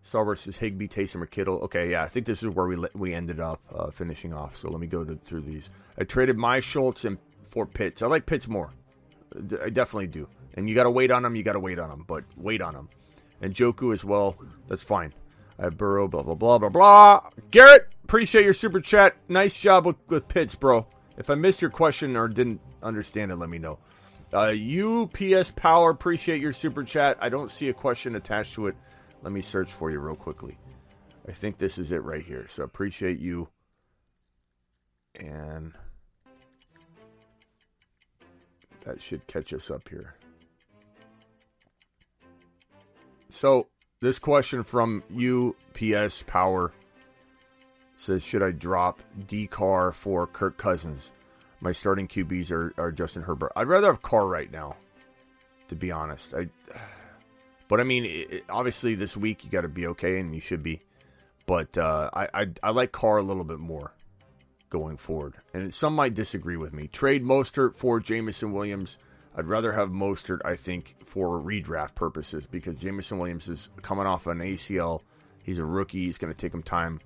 Stallworth 0.05 0.47
is 0.47 0.57
Higbee, 0.57 0.87
Taysom, 0.87 1.21
or 1.21 1.25
Kittle. 1.25 1.59
Okay, 1.61 1.89
yeah, 1.91 2.03
I 2.03 2.07
think 2.07 2.25
this 2.25 2.43
is 2.43 2.53
where 2.53 2.67
we 2.67 2.77
we 2.93 3.13
ended 3.13 3.39
up 3.39 3.59
uh, 3.73 3.89
finishing 3.89 4.33
off. 4.33 4.55
So 4.55 4.69
let 4.69 4.79
me 4.79 4.87
go 4.87 5.03
to, 5.03 5.15
through 5.15 5.41
these. 5.41 5.69
I 5.97 6.03
traded 6.03 6.37
my 6.37 6.59
Schultz 6.59 7.05
and 7.05 7.17
for 7.43 7.65
Pitts. 7.65 8.01
I 8.01 8.07
like 8.07 8.25
Pitts 8.25 8.47
more. 8.47 8.69
I 9.35 9.69
definitely 9.69 10.07
do. 10.07 10.27
And 10.53 10.69
you 10.69 10.75
got 10.75 10.83
to 10.83 10.91
wait 10.91 11.11
on 11.11 11.25
him. 11.25 11.35
You 11.35 11.43
got 11.43 11.53
to 11.53 11.59
wait 11.59 11.79
on 11.79 11.91
him, 11.91 12.05
but 12.07 12.23
wait 12.37 12.61
on 12.61 12.75
him. 12.75 12.87
And 13.41 13.53
Njoku 13.53 13.93
as 13.93 14.05
well. 14.05 14.37
That's 14.67 14.83
fine. 14.83 15.11
I 15.59 15.63
have 15.63 15.77
Burrow. 15.77 16.07
Blah 16.07 16.23
blah 16.23 16.35
blah 16.35 16.59
blah 16.59 16.69
blah. 16.69 17.21
Garrett, 17.49 17.87
appreciate 18.03 18.45
your 18.45 18.53
super 18.53 18.79
chat. 18.79 19.15
Nice 19.27 19.59
job 19.59 19.85
with, 19.85 19.97
with 20.07 20.27
Pitts, 20.27 20.53
bro. 20.55 20.87
If 21.17 21.29
I 21.29 21.35
missed 21.35 21.61
your 21.61 21.71
question 21.71 22.15
or 22.15 22.27
didn't 22.27 22.61
understand 22.83 23.31
it, 23.31 23.37
let 23.37 23.49
me 23.49 23.57
know. 23.57 23.79
Uh, 24.33 24.53
UPS 24.53 25.51
Power, 25.51 25.89
appreciate 25.89 26.41
your 26.41 26.53
super 26.53 26.83
chat. 26.83 27.17
I 27.21 27.29
don't 27.29 27.49
see 27.49 27.69
a 27.69 27.73
question 27.73 28.15
attached 28.15 28.53
to 28.55 28.67
it. 28.67 28.75
Let 29.25 29.33
me 29.33 29.41
search 29.41 29.73
for 29.73 29.89
you 29.89 29.97
real 29.97 30.15
quickly. 30.15 30.55
I 31.27 31.31
think 31.31 31.57
this 31.57 31.79
is 31.79 31.91
it 31.91 32.03
right 32.03 32.21
here. 32.21 32.45
So 32.47 32.61
appreciate 32.61 33.17
you. 33.17 33.49
And 35.19 35.73
that 38.81 39.01
should 39.01 39.25
catch 39.25 39.51
us 39.51 39.71
up 39.71 39.89
here. 39.89 40.13
So 43.29 43.67
this 43.99 44.19
question 44.19 44.61
from 44.61 45.01
UPS 45.11 46.21
Power 46.27 46.71
says, 47.97 48.23
should 48.23 48.43
I 48.43 48.51
drop 48.51 49.01
D 49.25 49.47
Carr 49.47 49.91
for 49.91 50.27
Kirk 50.27 50.57
Cousins? 50.57 51.11
My 51.61 51.71
starting 51.71 52.07
QBs 52.07 52.51
are, 52.51 52.73
are 52.77 52.91
Justin 52.91 53.23
Herbert. 53.23 53.53
I'd 53.55 53.67
rather 53.67 53.87
have 53.87 54.03
Carr 54.03 54.27
right 54.27 54.51
now, 54.51 54.75
to 55.69 55.75
be 55.75 55.91
honest. 55.91 56.35
I, 56.35 56.47
but 57.67 57.79
I 57.79 57.83
mean, 57.83 58.05
it, 58.05 58.45
obviously 58.49 58.95
this 58.95 59.15
week 59.17 59.43
you 59.43 59.49
got 59.49 59.61
to 59.61 59.67
be 59.67 59.87
okay, 59.87 60.19
and 60.19 60.33
you 60.33 60.41
should 60.41 60.63
be. 60.63 60.81
But 61.45 61.77
uh, 61.77 62.09
I, 62.13 62.27
I 62.33 62.47
I 62.63 62.69
like 62.71 62.91
Carr 62.91 63.17
a 63.17 63.23
little 63.23 63.43
bit 63.43 63.59
more 63.59 63.93
going 64.69 64.97
forward, 64.97 65.35
and 65.53 65.73
some 65.73 65.93
might 65.93 66.13
disagree 66.13 66.57
with 66.57 66.73
me. 66.73 66.87
Trade 66.87 67.23
Mostert 67.23 67.75
for 67.75 67.99
Jameson 67.99 68.51
Williams. 68.51 68.97
I'd 69.37 69.45
rather 69.47 69.73
have 69.73 69.89
Mostert, 69.89 70.39
I 70.45 70.55
think, 70.55 70.95
for 71.03 71.41
redraft 71.41 71.93
purposes 71.93 72.47
because 72.47 72.75
Jameson 72.75 73.17
Williams 73.17 73.49
is 73.49 73.69
coming 73.81 74.05
off 74.05 74.27
an 74.27 74.39
ACL. 74.39 75.01
He's 75.43 75.59
a 75.59 75.65
rookie. 75.65 75.99
He's 75.99 76.17
going 76.17 76.33
to 76.33 76.37
take 76.37 76.53
him 76.53 76.61
time. 76.61 76.99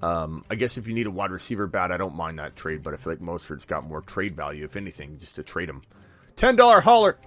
Um, 0.00 0.44
I 0.48 0.54
guess 0.54 0.78
if 0.78 0.86
you 0.86 0.94
need 0.94 1.06
a 1.06 1.10
wide 1.10 1.32
receiver 1.32 1.66
bad, 1.66 1.90
I 1.90 1.96
don't 1.96 2.14
mind 2.14 2.38
that 2.38 2.54
trade, 2.54 2.82
but 2.84 2.94
I 2.94 2.96
feel 2.96 3.12
like 3.12 3.20
Mostert's 3.20 3.64
got 3.64 3.88
more 3.88 4.00
trade 4.02 4.36
value, 4.36 4.64
if 4.64 4.76
anything, 4.76 5.18
just 5.18 5.34
to 5.34 5.42
trade 5.42 5.68
him. 5.68 5.82
$10 6.36 6.82
holler. 6.82 7.18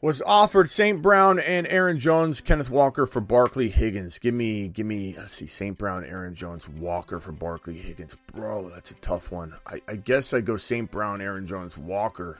Was 0.00 0.22
offered 0.22 0.70
St. 0.70 1.02
Brown 1.02 1.40
and 1.40 1.66
Aaron 1.66 1.98
Jones, 1.98 2.40
Kenneth 2.40 2.70
Walker 2.70 3.04
for 3.04 3.20
Barkley 3.20 3.68
Higgins. 3.68 4.20
Give 4.20 4.32
me, 4.32 4.68
give 4.68 4.86
me, 4.86 5.16
let's 5.18 5.32
see, 5.32 5.48
St. 5.48 5.76
Brown, 5.76 6.04
Aaron 6.04 6.36
Jones, 6.36 6.68
Walker 6.68 7.18
for 7.18 7.32
Barkley 7.32 7.76
Higgins. 7.76 8.16
Bro, 8.32 8.68
that's 8.68 8.92
a 8.92 8.94
tough 8.94 9.32
one. 9.32 9.54
I, 9.66 9.82
I 9.88 9.96
guess 9.96 10.32
I 10.32 10.40
go 10.40 10.56
St. 10.56 10.88
Brown, 10.88 11.20
Aaron 11.20 11.48
Jones, 11.48 11.76
Walker. 11.76 12.38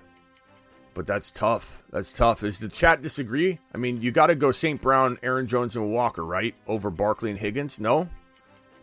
But 0.94 1.08
that's 1.08 1.32
tough. 1.32 1.82
That's 1.90 2.12
tough. 2.12 2.44
Is 2.44 2.60
the 2.60 2.68
chat 2.68 3.02
disagree? 3.02 3.58
I 3.74 3.78
mean, 3.78 4.00
you 4.00 4.12
got 4.12 4.28
to 4.28 4.36
go 4.36 4.52
St. 4.52 4.80
Brown, 4.80 5.18
Aaron 5.24 5.48
Jones, 5.48 5.74
and 5.74 5.90
Walker, 5.90 6.24
right? 6.24 6.54
Over 6.68 6.90
Barkley 6.90 7.30
and 7.30 7.38
Higgins? 7.38 7.80
No? 7.80 8.08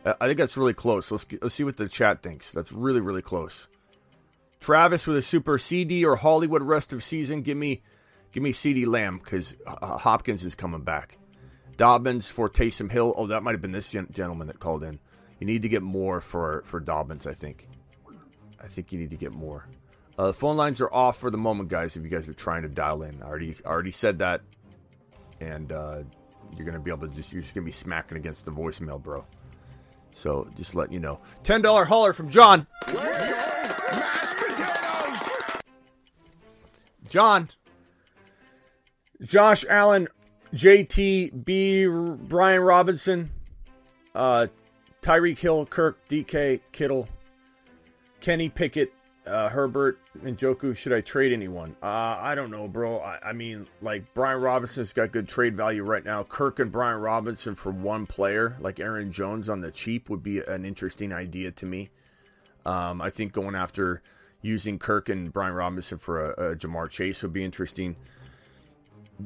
I 0.05 0.27
think 0.27 0.37
that's 0.37 0.57
really 0.57 0.73
close. 0.73 1.11
Let's, 1.11 1.25
let's 1.41 1.55
see 1.55 1.63
what 1.63 1.77
the 1.77 1.87
chat 1.87 2.21
thinks. 2.21 2.51
That's 2.51 2.73
really, 2.73 2.99
really 2.99 3.21
close. 3.21 3.69
Travis 4.59 5.07
with 5.07 5.15
a 5.15 5.21
super 5.21 5.57
CeeDee 5.57 6.03
or 6.03 6.17
Hollywood 6.17 6.61
rest 6.61 6.91
of 6.91 7.03
season. 7.03 7.41
Give 7.41 7.57
me 7.57 7.81
Give 8.35 8.43
me 8.43 8.51
CeeDee 8.51 8.85
Lamb 8.85 9.17
because 9.17 9.55
uh, 9.65 9.97
Hopkins 9.97 10.43
is 10.43 10.55
coming 10.55 10.81
back. 10.81 11.17
Dobbins 11.77 12.27
for 12.27 12.49
Taysom 12.49 12.91
Hill. 12.91 13.13
Oh, 13.15 13.27
that 13.27 13.43
might 13.43 13.53
have 13.53 13.61
been 13.61 13.71
this 13.71 13.89
gen- 13.89 14.09
gentleman 14.11 14.47
that 14.47 14.59
called 14.59 14.83
in. 14.83 14.99
You 15.39 15.47
need 15.47 15.61
to 15.61 15.69
get 15.69 15.81
more 15.81 16.19
for, 16.19 16.61
for 16.65 16.81
Dobbins, 16.81 17.25
I 17.27 17.31
think. 17.31 17.69
I 18.61 18.67
think 18.67 18.91
you 18.91 18.99
need 18.99 19.11
to 19.11 19.15
get 19.15 19.33
more. 19.33 19.69
Uh, 20.19 20.27
the 20.27 20.33
phone 20.33 20.57
lines 20.57 20.81
are 20.81 20.93
off 20.93 21.17
for 21.17 21.31
the 21.31 21.37
moment, 21.37 21.69
guys. 21.69 21.95
If 21.95 22.03
you 22.03 22.09
guys 22.09 22.27
are 22.27 22.33
trying 22.33 22.63
to 22.63 22.67
dial 22.67 23.03
in, 23.03 23.23
I 23.23 23.25
already 23.25 23.55
already 23.65 23.91
said 23.91 24.19
that, 24.19 24.41
and 25.39 25.71
uh, 25.71 26.03
you're 26.57 26.65
gonna 26.65 26.81
be 26.81 26.91
able 26.91 27.07
to 27.07 27.15
just 27.15 27.31
you're 27.31 27.41
just 27.41 27.55
gonna 27.55 27.63
be 27.63 27.71
smacking 27.71 28.17
against 28.17 28.43
the 28.43 28.51
voicemail, 28.51 29.01
bro. 29.01 29.23
So 30.11 30.45
just 30.57 30.75
letting 30.75 30.93
you 30.93 30.99
know. 30.99 31.21
Ten 31.43 31.61
dollar 31.61 31.85
holler 31.85 32.11
from 32.11 32.29
John. 32.29 32.67
John, 37.07 37.47
Josh 39.21 39.65
Allen, 39.69 40.07
JT, 40.53 41.45
B, 41.45 41.87
Brian 42.27 42.61
Robinson, 42.61 43.29
uh, 44.13 44.47
Tyreek 45.01 45.39
Hill, 45.39 45.65
Kirk, 45.65 45.97
DK, 46.07 46.61
Kittle, 46.71 47.07
Kenny 48.21 48.49
Pickett, 48.49 48.91
uh, 49.27 49.49
Herbert, 49.49 49.99
and 50.23 50.37
Njoku. 50.37 50.75
Should 50.75 50.93
I 50.93 51.01
trade 51.01 51.33
anyone? 51.33 51.75
Uh, 51.81 52.17
I 52.19 52.35
don't 52.35 52.51
know, 52.51 52.67
bro. 52.67 52.99
I, 52.99 53.19
I, 53.23 53.33
mean, 53.33 53.67
like 53.81 54.13
Brian 54.13 54.41
Robinson's 54.41 54.93
got 54.93 55.11
good 55.11 55.27
trade 55.27 55.55
value 55.55 55.83
right 55.83 56.03
now. 56.03 56.23
Kirk 56.23 56.59
and 56.59 56.71
Brian 56.71 56.99
Robinson 56.99 57.55
for 57.55 57.71
one 57.71 58.05
player, 58.05 58.57
like 58.59 58.79
Aaron 58.79 59.11
Jones 59.11 59.49
on 59.49 59.61
the 59.61 59.71
cheap, 59.71 60.09
would 60.09 60.23
be 60.23 60.39
an 60.39 60.65
interesting 60.65 61.11
idea 61.11 61.51
to 61.51 61.65
me. 61.65 61.89
Um, 62.65 63.01
I 63.01 63.09
think 63.09 63.31
going 63.31 63.55
after 63.55 64.01
using 64.41 64.79
Kirk 64.79 65.09
and 65.09 65.31
Brian 65.31 65.53
Robinson 65.53 65.97
for 65.97 66.31
a, 66.31 66.51
a 66.51 66.55
Ja'Marr 66.55 66.89
Chase 66.89 67.21
would 67.23 67.33
be 67.33 67.43
interesting 67.43 67.95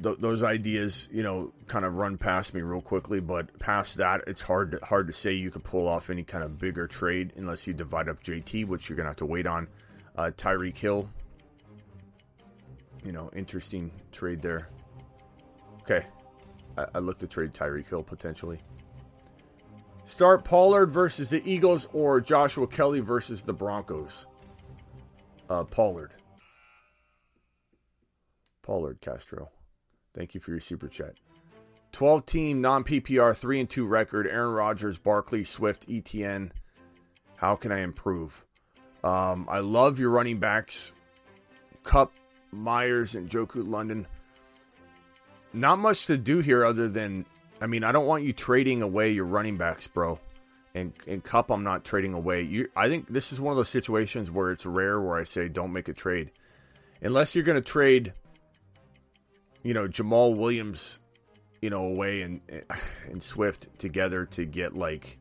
th- 0.02 0.18
those 0.18 0.44
ideas, 0.44 1.10
you 1.12 1.24
know, 1.24 1.52
kind 1.68 1.86
of 1.86 1.96
run 1.96 2.18
past 2.18 2.54
me 2.54 2.62
real 2.62 2.82
quickly. 2.82 3.20
But 3.20 3.58
past 3.60 3.98
that, 3.98 4.24
it's 4.28 4.42
hard 4.42 4.72
to, 4.72 4.86
hard 4.86 5.08
to 5.08 5.14
say 5.14 5.34
you 5.34 5.52
could 5.52 5.64
pull 5.64 5.88
off 5.88 6.10
any 6.10 6.24
kind 6.24 6.44
of 6.44 6.58
bigger 6.58 6.88
trade 6.88 7.34
unless 7.36 7.68
you 7.68 7.74
divide 7.74 8.10
up 8.10 8.22
JT, 8.24 8.68
which 8.68 8.90
you're 8.90 8.98
gonna 8.98 9.10
have 9.10 9.18
to 9.18 9.26
wait 9.26 9.48
on. 9.48 9.68
Uh, 10.16 10.32
Tyreek 10.36 10.78
Hill, 10.78 11.10
you 13.06 13.12
know, 13.12 13.30
interesting 13.36 13.92
trade 14.12 14.42
there. 14.42 14.70
Okay, 15.82 16.06
I, 16.78 16.86
I 16.96 17.00
look 17.00 17.20
to 17.20 17.28
trade 17.28 17.54
Tyreek 17.54 17.88
Hill 17.88 18.04
potentially. 18.04 18.60
Start 20.06 20.44
Pollard 20.44 20.88
versus 20.88 21.30
the 21.30 21.42
Eagles 21.50 21.88
or 21.94 22.20
Joshua 22.20 22.66
Kelley 22.66 23.00
versus 23.00 23.44
the 23.44 23.54
Broncos. 23.54 24.26
Uh, 25.50 25.64
Pollard. 25.64 26.12
Pollard 28.64 29.00
Castro. 29.02 29.50
Thank 30.20 30.36
you 30.36 30.42
for 30.42 30.52
your 30.52 30.60
super 30.60 30.90
chat. 30.90 31.14
12 31.94 32.26
team 32.26 32.60
non 32.60 32.84
PPR 32.84 33.34
3 33.34 33.62
and 33.62 33.70
2 33.70 33.86
record. 33.86 34.28
Aaron 34.28 34.54
Rodgers, 34.54 34.98
Barkley, 34.98 35.46
Swift, 35.46 35.88
ETN. 35.88 36.52
How 37.38 37.56
can 37.56 37.72
I 37.72 37.80
improve? 37.80 38.44
Um, 39.02 39.48
I 39.50 39.60
love 39.60 39.98
your 39.98 40.10
running 40.10 40.36
backs. 40.36 40.92
Kupp, 41.84 42.12
Meyers, 42.52 43.16
and 43.16 43.30
Njoku 43.30 43.66
London. 43.66 44.06
Not 45.54 45.80
much 45.80 46.06
to 46.08 46.18
do 46.18 46.40
here 46.40 46.66
other 46.66 46.90
than, 46.90 47.26
I 47.62 47.68
mean, 47.68 47.86
I 47.86 47.94
don't 47.94 48.06
want 48.06 48.26
you 48.26 48.34
trading 48.34 48.82
away 48.82 49.12
your 49.12 49.26
running 49.26 49.56
backs, 49.56 49.88
bro. 49.88 50.20
And, 50.76 50.92
and 51.08 51.24
Kupp, 51.24 51.50
I'm 51.50 51.64
not 51.64 51.86
trading 51.86 52.14
away. 52.14 52.42
You, 52.42 52.68
I 52.76 52.90
think 52.90 53.08
this 53.08 53.32
is 53.32 53.40
one 53.40 53.54
of 53.54 53.56
those 53.56 53.70
situations 53.70 54.30
where 54.30 54.52
it's 54.52 54.66
rare 54.66 55.00
where 55.00 55.18
I 55.18 55.24
say 55.24 55.48
don't 55.48 55.72
make 55.72 55.88
a 55.88 55.94
trade. 55.94 56.32
Unless 57.02 57.36
you're 57.36 57.46
going 57.46 57.56
to 57.56 57.62
trade 57.62 58.12
you 59.64 59.74
know, 59.74 59.88
Jamaal 59.88 60.38
Williams, 60.38 61.00
you 61.62 61.70
know, 61.70 61.84
away 61.84 62.22
and 62.22 62.42
and 63.10 63.22
Swift 63.24 63.78
together 63.80 64.26
to 64.26 64.46
get 64.46 64.76
like 64.76 65.18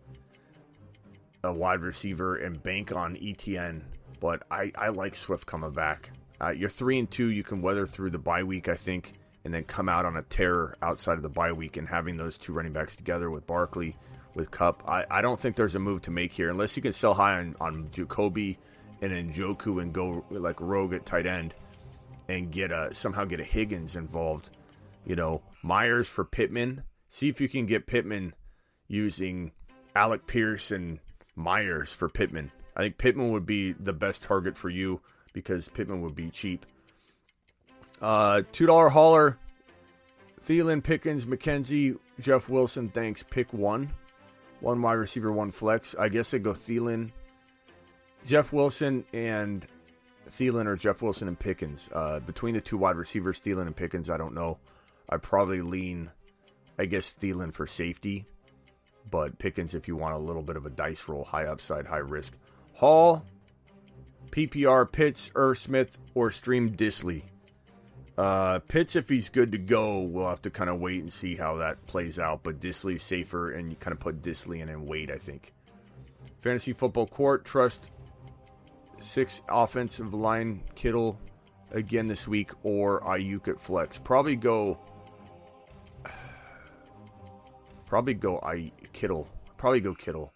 a 1.45 1.53
wide 1.53 1.81
receiver 1.81 2.37
and 2.37 2.61
bank 2.63 2.95
on 2.95 3.17
ETN. 3.17 3.83
But 4.21 4.43
I, 4.51 4.73
I 4.77 4.89
like 4.89 5.15
Swift 5.15 5.47
coming 5.47 5.73
back. 5.73 6.11
Uh, 6.41 6.51
you're 6.51 6.69
three 6.69 6.99
and 6.99 7.11
two. 7.11 7.31
You 7.31 7.45
can 7.45 7.63
weather 7.63 7.87
through 7.87 8.11
the 8.11 8.19
bye 8.19 8.43
week, 8.43 8.69
I 8.69 8.75
think, 8.75 9.13
and 9.45 9.55
then 9.55 9.65
come 9.65 9.89
out 9.89 10.05
on 10.05 10.17
a 10.17 10.23
tear 10.23 10.75
outside 10.83 11.15
of 11.15 11.23
the 11.23 11.29
bye 11.29 11.53
week. 11.53 11.77
And 11.77 11.89
having 11.89 12.17
those 12.17 12.39
two 12.39 12.53
running 12.53 12.73
backs 12.73 12.97
together 12.97 13.31
with 13.31 13.47
Barkley, 13.47 13.95
with 14.35 14.51
Kupp, 14.51 14.83
I, 14.89 15.05
I 15.11 15.23
don't 15.23 15.39
think 15.39 15.55
there's 15.55 15.77
a 15.77 15.81
move 15.81 16.03
to 16.03 16.11
make 16.11 16.33
here 16.33 16.51
unless 16.51 16.77
you 16.77 16.83
can 16.83 16.93
sell 16.93 17.15
high 17.15 17.39
on, 17.39 17.55
on 17.61 17.89
Jakobi 17.89 18.57
and 19.01 19.13
then 19.13 19.33
Njoku 19.33 19.81
and 19.83 19.93
go 19.93 20.25
like 20.31 20.61
rogue 20.61 20.95
at 20.95 21.07
tight 21.07 21.27
end 21.27 21.55
and 22.29 22.51
get 22.51 22.71
a 22.71 22.95
somehow 22.95 23.25
get 23.25 23.41
a 23.41 23.45
Higgins 23.45 23.97
involved. 23.97 24.51
You 25.05 25.17
know, 25.17 25.43
Meyers 25.63 26.09
for 26.09 26.25
Pittman. 26.25 26.83
See 27.09 27.29
if 27.29 27.41
you 27.41 27.49
can 27.49 27.67
get 27.67 27.87
Pittman 27.87 28.35
using 28.87 29.53
Alec 29.97 30.27
Pierce 30.27 30.71
and 30.71 31.01
Meyers 31.35 31.93
for 31.93 32.09
Pittman. 32.09 32.51
I 32.77 32.83
think 32.83 32.99
Pittman 32.99 33.33
would 33.33 33.47
be 33.47 33.73
the 33.73 33.93
best 33.93 34.23
target 34.23 34.57
for 34.57 34.69
you 34.69 35.01
because 35.33 35.69
Pittman 35.69 36.03
would 36.03 36.15
be 36.15 36.29
cheap. 36.29 36.67
Uh, 38.01 38.43
two 38.53 38.67
dollar 38.67 38.89
hauler. 38.89 39.39
Thielen, 40.47 40.83
Pickens, 40.83 41.27
McKenzie, 41.27 41.99
Jeff 42.21 42.49
Wilson. 42.49 42.89
Thanks. 42.89 43.23
Pick 43.23 43.53
one. 43.53 43.91
One 44.61 44.81
wide 44.83 44.95
receiver, 44.95 45.31
one 45.31 45.51
flex. 45.51 45.95
I 45.99 46.09
guess 46.09 46.35
I 46.35 46.39
go 46.39 46.53
Thielen, 46.53 47.11
Jeff 48.25 48.53
Wilson, 48.53 49.05
and 49.13 49.65
Thielen 50.29 50.67
or 50.67 50.77
Jeff 50.77 51.03
Wilson 51.03 51.29
and 51.29 51.39
Pickens. 51.39 51.89
Uh, 51.93 52.21
between 52.21 52.55
the 52.55 52.61
two 52.61 52.77
wide 52.77 52.97
receivers, 52.97 53.41
Thielen 53.41 53.67
and 53.67 53.77
Pickens, 53.77 54.11
I 54.11 54.17
don't 54.17 54.35
know. 54.35 54.59
I 55.09 55.17
probably 55.17 55.63
lean, 55.63 56.11
I 56.79 56.85
guess, 56.85 57.15
Thielen 57.15 57.53
for 57.53 57.67
safety, 57.67 58.25
but 59.11 59.39
Pickens 59.39 59.75
if 59.75 59.89
you 59.89 59.97
want 59.97 60.15
a 60.15 60.19
little 60.19 60.43
bit 60.43 60.57
of 60.57 60.67
a 60.67 60.71
dice 60.71 61.09
roll, 61.09 61.25
high 61.25 61.47
upside, 61.47 61.87
high 61.87 61.99
risk. 61.99 62.37
Hall, 62.75 63.25
PPR, 64.31 64.91
Pitts, 64.91 65.31
Smith, 65.55 65.99
or 66.15 66.31
Stream 66.31 66.71
Dissly. 66.71 67.23
Uh, 68.17 68.59
Pitts, 68.59 68.97
if 68.97 69.09
he's 69.09 69.29
good 69.29 69.53
to 69.53 69.59
go, 69.59 70.01
we'll 70.01 70.29
have 70.29 70.43
to 70.43 70.51
kind 70.51 70.69
of 70.69 70.81
wait 70.81 71.03
and 71.03 71.13
see 71.13 71.37
how 71.37 71.57
that 71.57 71.85
plays 71.87 72.19
out. 72.19 72.43
But 72.43 72.61
Dissly's 72.61 73.03
safer, 73.03 73.53
and 73.53 73.71
you 73.71 73.77
kind 73.77 73.93
of 73.93 74.01
put 74.01 74.23
Dissly 74.23 74.61
in 74.61 74.69
and 74.69 74.89
wait, 74.89 75.11
I 75.11 75.19
think. 75.19 75.53
Fantasy 76.41 76.73
Football 76.73 77.07
Court, 77.07 77.45
trust 77.45 77.91
six 79.01 79.43
offensive 79.49 80.15
line 80.15 80.63
Kittle, 80.75 81.19
again 81.73 82.07
this 82.07 82.27
week 82.27 82.51
or 82.63 83.01
Ayuk 83.01 83.49
at 83.49 83.61
flex. 83.61 83.99
Probably 83.99 84.37
go. 84.37 84.79
Probably 87.87 88.15
go 88.15 88.39
I 88.43 88.73
Kittle. 88.93 89.29
Probably 89.57 89.81
go 89.81 89.95
Kittle. 89.95 90.33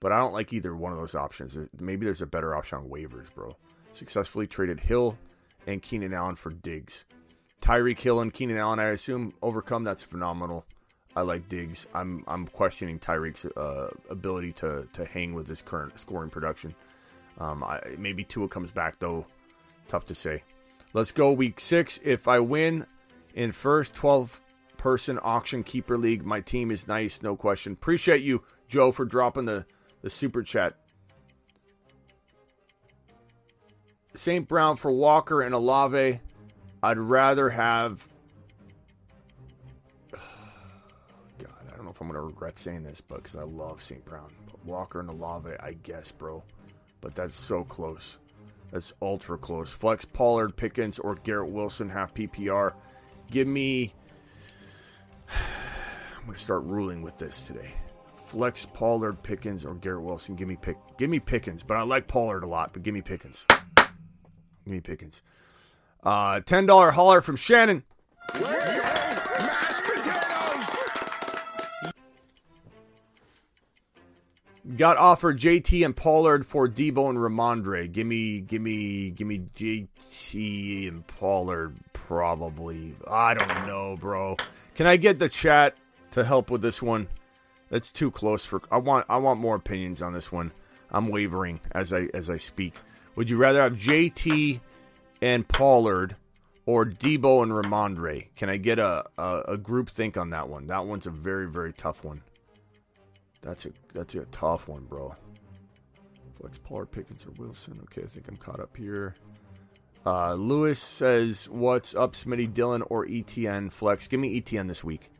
But 0.00 0.12
I 0.12 0.18
don't 0.18 0.32
like 0.32 0.52
either 0.52 0.74
one 0.74 0.92
of 0.92 0.98
those 0.98 1.14
options. 1.14 1.56
Maybe 1.78 2.04
there's 2.04 2.22
a 2.22 2.26
better 2.26 2.56
option 2.56 2.78
on 2.78 2.88
waivers, 2.88 3.32
bro. 3.32 3.50
Successfully 3.92 4.48
traded 4.48 4.80
Hill 4.80 5.16
and 5.66 5.80
Keenan 5.80 6.12
Allen 6.12 6.34
for 6.34 6.50
Diggs. 6.50 7.04
Tyreek 7.60 8.00
Hill 8.00 8.20
and 8.20 8.34
Keenan 8.34 8.58
Allen, 8.58 8.80
I 8.80 8.86
assume, 8.86 9.32
overcome. 9.42 9.84
That's 9.84 10.02
phenomenal. 10.02 10.66
I 11.14 11.20
like 11.20 11.48
Diggs. 11.48 11.86
I'm 11.94 12.24
I'm 12.26 12.46
questioning 12.46 12.98
Tyreek's 12.98 13.44
uh, 13.56 13.90
ability 14.10 14.52
to 14.52 14.88
to 14.92 15.04
hang 15.04 15.34
with 15.34 15.46
his 15.46 15.62
current 15.62 15.98
scoring 16.00 16.30
production. 16.30 16.74
Um, 17.42 17.64
I, 17.64 17.80
maybe 17.98 18.22
Tua 18.22 18.48
comes 18.48 18.70
back 18.70 19.00
though. 19.00 19.26
Tough 19.88 20.06
to 20.06 20.14
say. 20.14 20.44
Let's 20.92 21.10
go 21.10 21.32
week 21.32 21.58
six. 21.58 21.98
If 22.04 22.28
I 22.28 22.38
win 22.38 22.86
in 23.34 23.50
first 23.50 23.94
12 23.94 24.40
person 24.76 25.18
auction 25.22 25.64
keeper 25.64 25.98
league, 25.98 26.24
my 26.24 26.40
team 26.40 26.70
is 26.70 26.86
nice, 26.86 27.20
no 27.20 27.34
question. 27.34 27.72
Appreciate 27.72 28.22
you, 28.22 28.44
Joe, 28.68 28.92
for 28.92 29.04
dropping 29.04 29.46
the 29.46 29.66
the 30.02 30.10
super 30.10 30.42
chat. 30.42 30.74
St. 34.14 34.46
Brown 34.46 34.76
for 34.76 34.92
Walker 34.92 35.42
and 35.42 35.54
Olave. 35.54 36.20
I'd 36.82 36.98
rather 36.98 37.48
have. 37.48 38.06
God, 40.12 40.20
I 41.72 41.76
don't 41.76 41.84
know 41.84 41.90
if 41.90 42.00
I'm 42.00 42.08
going 42.08 42.20
to 42.20 42.26
regret 42.26 42.58
saying 42.58 42.82
this, 42.84 43.00
but 43.00 43.22
because 43.22 43.36
I 43.36 43.42
love 43.42 43.82
St. 43.82 44.04
Brown. 44.04 44.28
But 44.46 44.64
Walker 44.64 45.00
and 45.00 45.08
Olave, 45.08 45.50
I 45.60 45.72
guess, 45.82 46.12
bro. 46.12 46.42
But 47.02 47.14
that's 47.14 47.34
so 47.34 47.64
close. 47.64 48.18
That's 48.70 48.94
ultra 49.02 49.36
close. 49.36 49.70
Flex 49.70 50.06
Pollard, 50.06 50.56
Pickens, 50.56 50.98
or 50.98 51.16
Garrett 51.16 51.52
Wilson, 51.52 51.90
half 51.90 52.14
PPR. 52.14 52.72
Give 53.30 53.46
me. 53.46 53.92
I'm 55.28 56.32
to 56.32 56.38
start 56.38 56.62
ruling 56.64 57.02
with 57.02 57.18
this 57.18 57.42
today. 57.42 57.74
Flex 58.28 58.64
Pollard, 58.64 59.22
Pickens, 59.22 59.66
or 59.66 59.74
Garrett 59.74 60.04
Wilson. 60.04 60.36
Give 60.36 60.48
me 60.48 60.56
pick. 60.56 60.78
Give 60.96 61.10
me 61.10 61.20
Pickens, 61.20 61.62
but 61.62 61.76
I 61.76 61.82
like 61.82 62.06
Pollard 62.06 62.44
a 62.44 62.46
lot. 62.46 62.72
But 62.72 62.82
give 62.82 62.94
me 62.94 63.02
Pickens. 63.02 63.44
Give 63.76 64.72
me 64.72 64.80
Pickens. 64.80 65.22
Uh, 66.02 66.40
ten 66.40 66.64
dollar 66.64 66.92
holler 66.92 67.20
from 67.20 67.36
Shannon. 67.36 67.84
Got 74.76 74.96
offered 74.96 75.38
JT 75.38 75.84
and 75.84 75.96
Pollard 75.96 76.46
for 76.46 76.68
Deebo 76.68 77.10
and 77.10 77.18
Rhamondre. 77.18 77.90
Give 77.90 78.06
me, 78.06 78.40
give 78.40 78.62
me, 78.62 79.10
give 79.10 79.26
me 79.26 79.40
JT 79.40 80.86
and 80.88 81.04
Pollard. 81.08 81.76
Probably. 81.92 82.94
I 83.08 83.34
don't 83.34 83.66
know, 83.66 83.96
bro. 83.98 84.36
Can 84.74 84.86
I 84.86 84.96
get 84.96 85.18
the 85.18 85.28
chat 85.28 85.76
to 86.12 86.24
help 86.24 86.50
with 86.50 86.62
this 86.62 86.80
one? 86.80 87.08
That's 87.70 87.90
too 87.90 88.10
close 88.10 88.44
for. 88.44 88.62
I 88.70 88.78
want. 88.78 89.06
I 89.08 89.16
want 89.16 89.40
more 89.40 89.56
opinions 89.56 90.02
on 90.02 90.12
this 90.12 90.30
one. 90.30 90.52
I'm 90.90 91.08
wavering 91.08 91.58
as 91.72 91.92
I 91.92 92.08
as 92.14 92.30
I 92.30 92.36
speak. 92.36 92.74
Would 93.16 93.30
you 93.30 93.38
rather 93.38 93.62
have 93.62 93.72
JT 93.72 94.60
and 95.22 95.48
Pollard 95.48 96.14
or 96.66 96.84
Deebo 96.84 97.42
and 97.42 97.50
Rhamondre? 97.50 98.28
Can 98.36 98.50
I 98.50 98.58
get 98.58 98.78
a, 98.78 99.04
a, 99.18 99.42
a 99.48 99.56
group 99.56 99.90
think 99.90 100.16
on 100.16 100.30
that 100.30 100.48
one? 100.48 100.66
That 100.66 100.86
one's 100.86 101.06
a 101.06 101.10
very 101.10 101.48
very 101.48 101.72
tough 101.72 102.04
one. 102.04 102.22
That's 103.42 103.66
a 103.66 103.70
that's 103.92 104.14
a 104.14 104.24
tough 104.26 104.68
one, 104.68 104.84
bro. 104.84 105.14
Flex 106.38 106.58
Pollard, 106.58 106.86
Pickens, 106.86 107.26
or 107.26 107.32
Wilson. 107.38 107.78
Okay, 107.84 108.02
I 108.02 108.06
think 108.06 108.28
I'm 108.28 108.36
caught 108.36 108.60
up 108.60 108.76
here. 108.76 109.14
Uh, 110.06 110.34
Lewis 110.34 110.80
says, 110.80 111.48
"What's 111.48 111.94
up, 111.94 112.14
Smitty, 112.14 112.52
Dillon, 112.54 112.82
or 112.82 113.06
ETN 113.06 113.70
flex? 113.70 114.06
Give 114.08 114.20
me 114.20 114.40
ETN 114.40 114.68
this 114.68 114.82
week." 114.82 115.10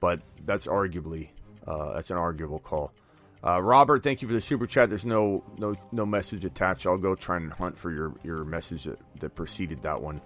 But 0.00 0.20
that's 0.44 0.66
arguably 0.66 1.28
uh, 1.66 1.94
that's 1.94 2.10
an 2.10 2.18
arguable 2.18 2.58
call. 2.58 2.92
Uh, 3.42 3.60
Robert, 3.62 4.02
thank 4.02 4.22
you 4.22 4.28
for 4.28 4.34
the 4.34 4.40
super 4.40 4.66
chat. 4.66 4.88
There's 4.88 5.04
no 5.06 5.44
no 5.58 5.74
no 5.92 6.06
message 6.06 6.44
attached. 6.44 6.86
I'll 6.86 6.98
go 6.98 7.14
try 7.14 7.36
and 7.36 7.52
hunt 7.52 7.76
for 7.76 7.90
your 7.90 8.14
your 8.22 8.44
message 8.44 8.84
that, 8.84 8.98
that 9.20 9.34
preceded 9.34 9.82
that 9.82 10.00
one. 10.00 10.20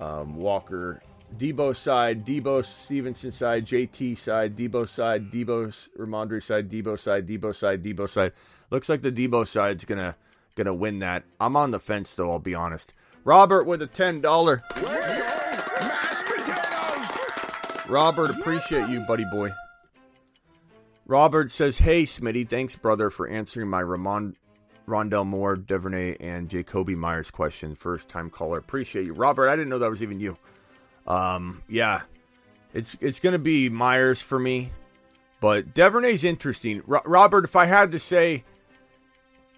Um, 0.00 0.36
Walker, 0.36 1.00
Deebo 1.36 1.76
side, 1.76 2.24
Deebo 2.24 2.64
Stevenson 2.64 3.30
side, 3.32 3.64
JT 3.66 4.18
side, 4.18 4.56
Deebo 4.56 4.88
side, 4.88 5.30
Deebo 5.30 5.68
Rhamondre 5.98 6.42
side, 6.42 6.70
Deebo 6.70 6.98
side, 6.98 7.26
Deebo 7.26 7.54
side, 7.54 7.82
Deebo 7.82 8.08
side. 8.08 8.32
Looks 8.70 8.88
like 8.88 9.02
the 9.02 9.12
Deebo 9.12 9.46
side's 9.46 9.84
gonna 9.84 10.16
gonna 10.56 10.74
win 10.74 10.98
that. 11.00 11.24
I'm 11.38 11.56
on 11.56 11.70
the 11.70 11.80
fence 11.80 12.14
though. 12.14 12.30
I'll 12.30 12.38
be 12.38 12.54
honest. 12.54 12.94
Robert 13.24 13.64
with 13.64 13.82
a 13.82 13.86
ten 13.86 14.20
dollar. 14.20 14.62
Robert, 17.88 18.30
appreciate 18.30 18.88
you, 18.88 19.00
buddy 19.00 19.24
boy. 19.32 19.50
Robert 21.06 21.50
says, 21.50 21.78
"Hey, 21.78 22.02
Smitty, 22.02 22.48
thanks, 22.48 22.76
brother, 22.76 23.08
for 23.08 23.26
answering 23.26 23.68
my 23.68 23.80
Ramon, 23.80 24.34
Rondale 24.86 25.26
Moore, 25.26 25.56
Duvernay, 25.56 26.16
and 26.20 26.48
Jakobi 26.48 26.96
Meyers 26.96 27.30
question. 27.30 27.74
First 27.74 28.08
time 28.08 28.28
caller. 28.28 28.58
Appreciate 28.58 29.06
you, 29.06 29.12
Robert. 29.12 29.48
I 29.48 29.56
didn't 29.56 29.68
know 29.68 29.78
that 29.78 29.90
was 29.90 30.02
even 30.02 30.20
you. 30.20 30.36
Um, 31.08 31.62
yeah, 31.68 32.02
it's 32.74 32.96
it's 33.00 33.18
gonna 33.18 33.38
be 33.38 33.68
Meyers 33.68 34.20
for 34.20 34.38
me, 34.38 34.70
but 35.40 35.74
Duvernay's 35.74 36.22
interesting. 36.22 36.82
Ro- 36.86 37.02
Robert, 37.04 37.44
if 37.44 37.56
I 37.56 37.64
had 37.64 37.92
to 37.92 37.98
say, 37.98 38.44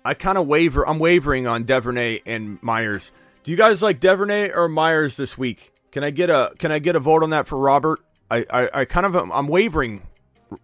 I 0.04 0.14
kind 0.14 0.38
of 0.38 0.46
waver. 0.46 0.86
I'm 0.88 1.00
wavering 1.00 1.46
on 1.46 1.64
Duvernay 1.64 2.20
and 2.24 2.62
Meyers. 2.62 3.12
Do 3.42 3.50
you 3.50 3.56
guys 3.56 3.82
like 3.82 4.00
Duvernay 4.00 4.52
or 4.52 4.68
Meyers 4.68 5.16
this 5.16 5.36
week? 5.36 5.72
Can 5.90 6.04
I 6.04 6.10
get 6.10 6.30
a 6.30 6.52
Can 6.58 6.70
I 6.70 6.78
get 6.78 6.94
a 6.94 7.00
vote 7.00 7.24
on 7.24 7.30
that 7.30 7.48
for 7.48 7.58
Robert? 7.58 8.00
I 8.30 8.46
I, 8.50 8.70
I 8.72 8.84
kind 8.84 9.04
of 9.04 9.16
I'm 9.16 9.48
wavering 9.48 10.06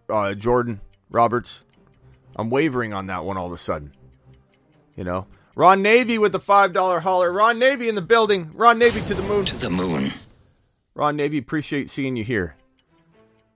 uh, 0.09 0.33
Jordan 0.35 0.79
Roberts. 1.09 1.65
I'm 2.37 2.49
wavering 2.49 2.93
on 2.93 3.07
that 3.07 3.25
one 3.25 3.35
all 3.35 3.47
of 3.47 3.51
a 3.51 3.57
sudden. 3.57 3.91
You 4.95 5.03
know, 5.03 5.27
Ron 5.55 5.81
Navy 5.81 6.17
with 6.17 6.31
the 6.31 6.39
five 6.39 6.71
dollar 6.71 7.01
holler. 7.01 7.31
Ron 7.31 7.59
Navy 7.59 7.89
in 7.89 7.95
the 7.95 8.01
building. 8.01 8.51
Ron 8.53 8.79
Navy 8.79 9.01
to 9.01 9.13
the 9.13 9.23
moon. 9.23 9.45
To 9.45 9.55
the 9.57 9.69
moon. 9.69 10.13
Ron 10.97 11.15
Navy, 11.15 11.37
appreciate 11.37 11.91
seeing 11.91 12.15
you 12.15 12.23
here. 12.23 12.55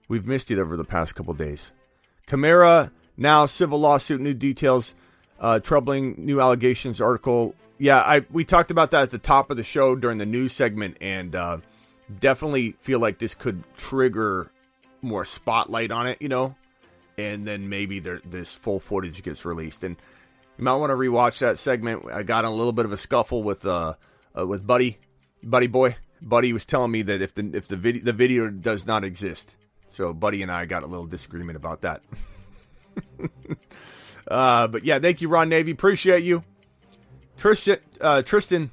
We've 0.08 0.28
missed 0.28 0.48
you 0.48 0.60
over 0.60 0.76
the 0.76 0.84
past 0.84 1.16
couple 1.16 1.34
days. 1.34 1.72
Kamara 2.28 2.92
now 3.16 3.46
civil 3.46 3.80
lawsuit. 3.80 4.20
New 4.20 4.32
details. 4.32 4.94
Uh, 5.40 5.58
troubling 5.58 6.14
new 6.18 6.40
allegations 6.40 7.00
article. 7.00 7.56
Yeah, 7.78 7.98
I 7.98 8.22
we 8.30 8.44
talked 8.44 8.70
about 8.70 8.92
that 8.92 9.02
at 9.02 9.10
the 9.10 9.18
top 9.18 9.50
of 9.50 9.56
the 9.56 9.64
show 9.64 9.96
during 9.96 10.18
the 10.18 10.26
news 10.26 10.52
segment, 10.52 10.98
and 11.00 11.34
uh, 11.34 11.58
definitely 12.20 12.76
feel 12.80 13.00
like 13.00 13.18
this 13.18 13.34
could 13.34 13.64
trigger 13.76 14.52
more 15.02 15.24
spotlight 15.24 15.90
on 15.90 16.06
it, 16.06 16.22
you 16.22 16.28
know, 16.28 16.54
and 17.18 17.44
then 17.44 17.68
maybe 17.68 17.98
there, 17.98 18.20
this 18.24 18.54
full 18.54 18.78
footage 18.78 19.20
gets 19.24 19.44
released. 19.44 19.82
And 19.82 19.96
you 20.58 20.64
might 20.64 20.76
want 20.76 20.90
to 20.90 20.94
rewatch 20.94 21.40
that 21.40 21.58
segment. 21.58 22.06
I 22.12 22.22
got 22.22 22.44
a 22.44 22.50
little 22.50 22.72
bit 22.72 22.84
of 22.84 22.92
a 22.92 22.96
scuffle 22.96 23.42
with 23.42 23.66
uh, 23.66 23.94
uh 24.38 24.46
with 24.46 24.64
Buddy, 24.64 24.98
Buddy 25.42 25.66
Boy. 25.66 25.96
Buddy 26.22 26.52
was 26.52 26.64
telling 26.64 26.90
me 26.90 27.02
that 27.02 27.20
if 27.20 27.34
the 27.34 27.50
if 27.54 27.68
the 27.68 27.76
video 27.76 28.02
the 28.02 28.12
video 28.12 28.48
does 28.48 28.86
not 28.86 29.04
exist, 29.04 29.56
so 29.88 30.12
Buddy 30.12 30.42
and 30.42 30.50
I 30.50 30.66
got 30.66 30.82
a 30.82 30.86
little 30.86 31.06
disagreement 31.06 31.56
about 31.56 31.82
that. 31.82 32.02
uh, 34.28 34.68
but 34.68 34.84
yeah, 34.84 34.98
thank 34.98 35.20
you, 35.20 35.28
Ron 35.28 35.48
Navy. 35.48 35.72
Appreciate 35.72 36.22
you. 36.22 36.42
Tristan 37.36 37.78
uh, 38.00 38.22
Tristan 38.22 38.70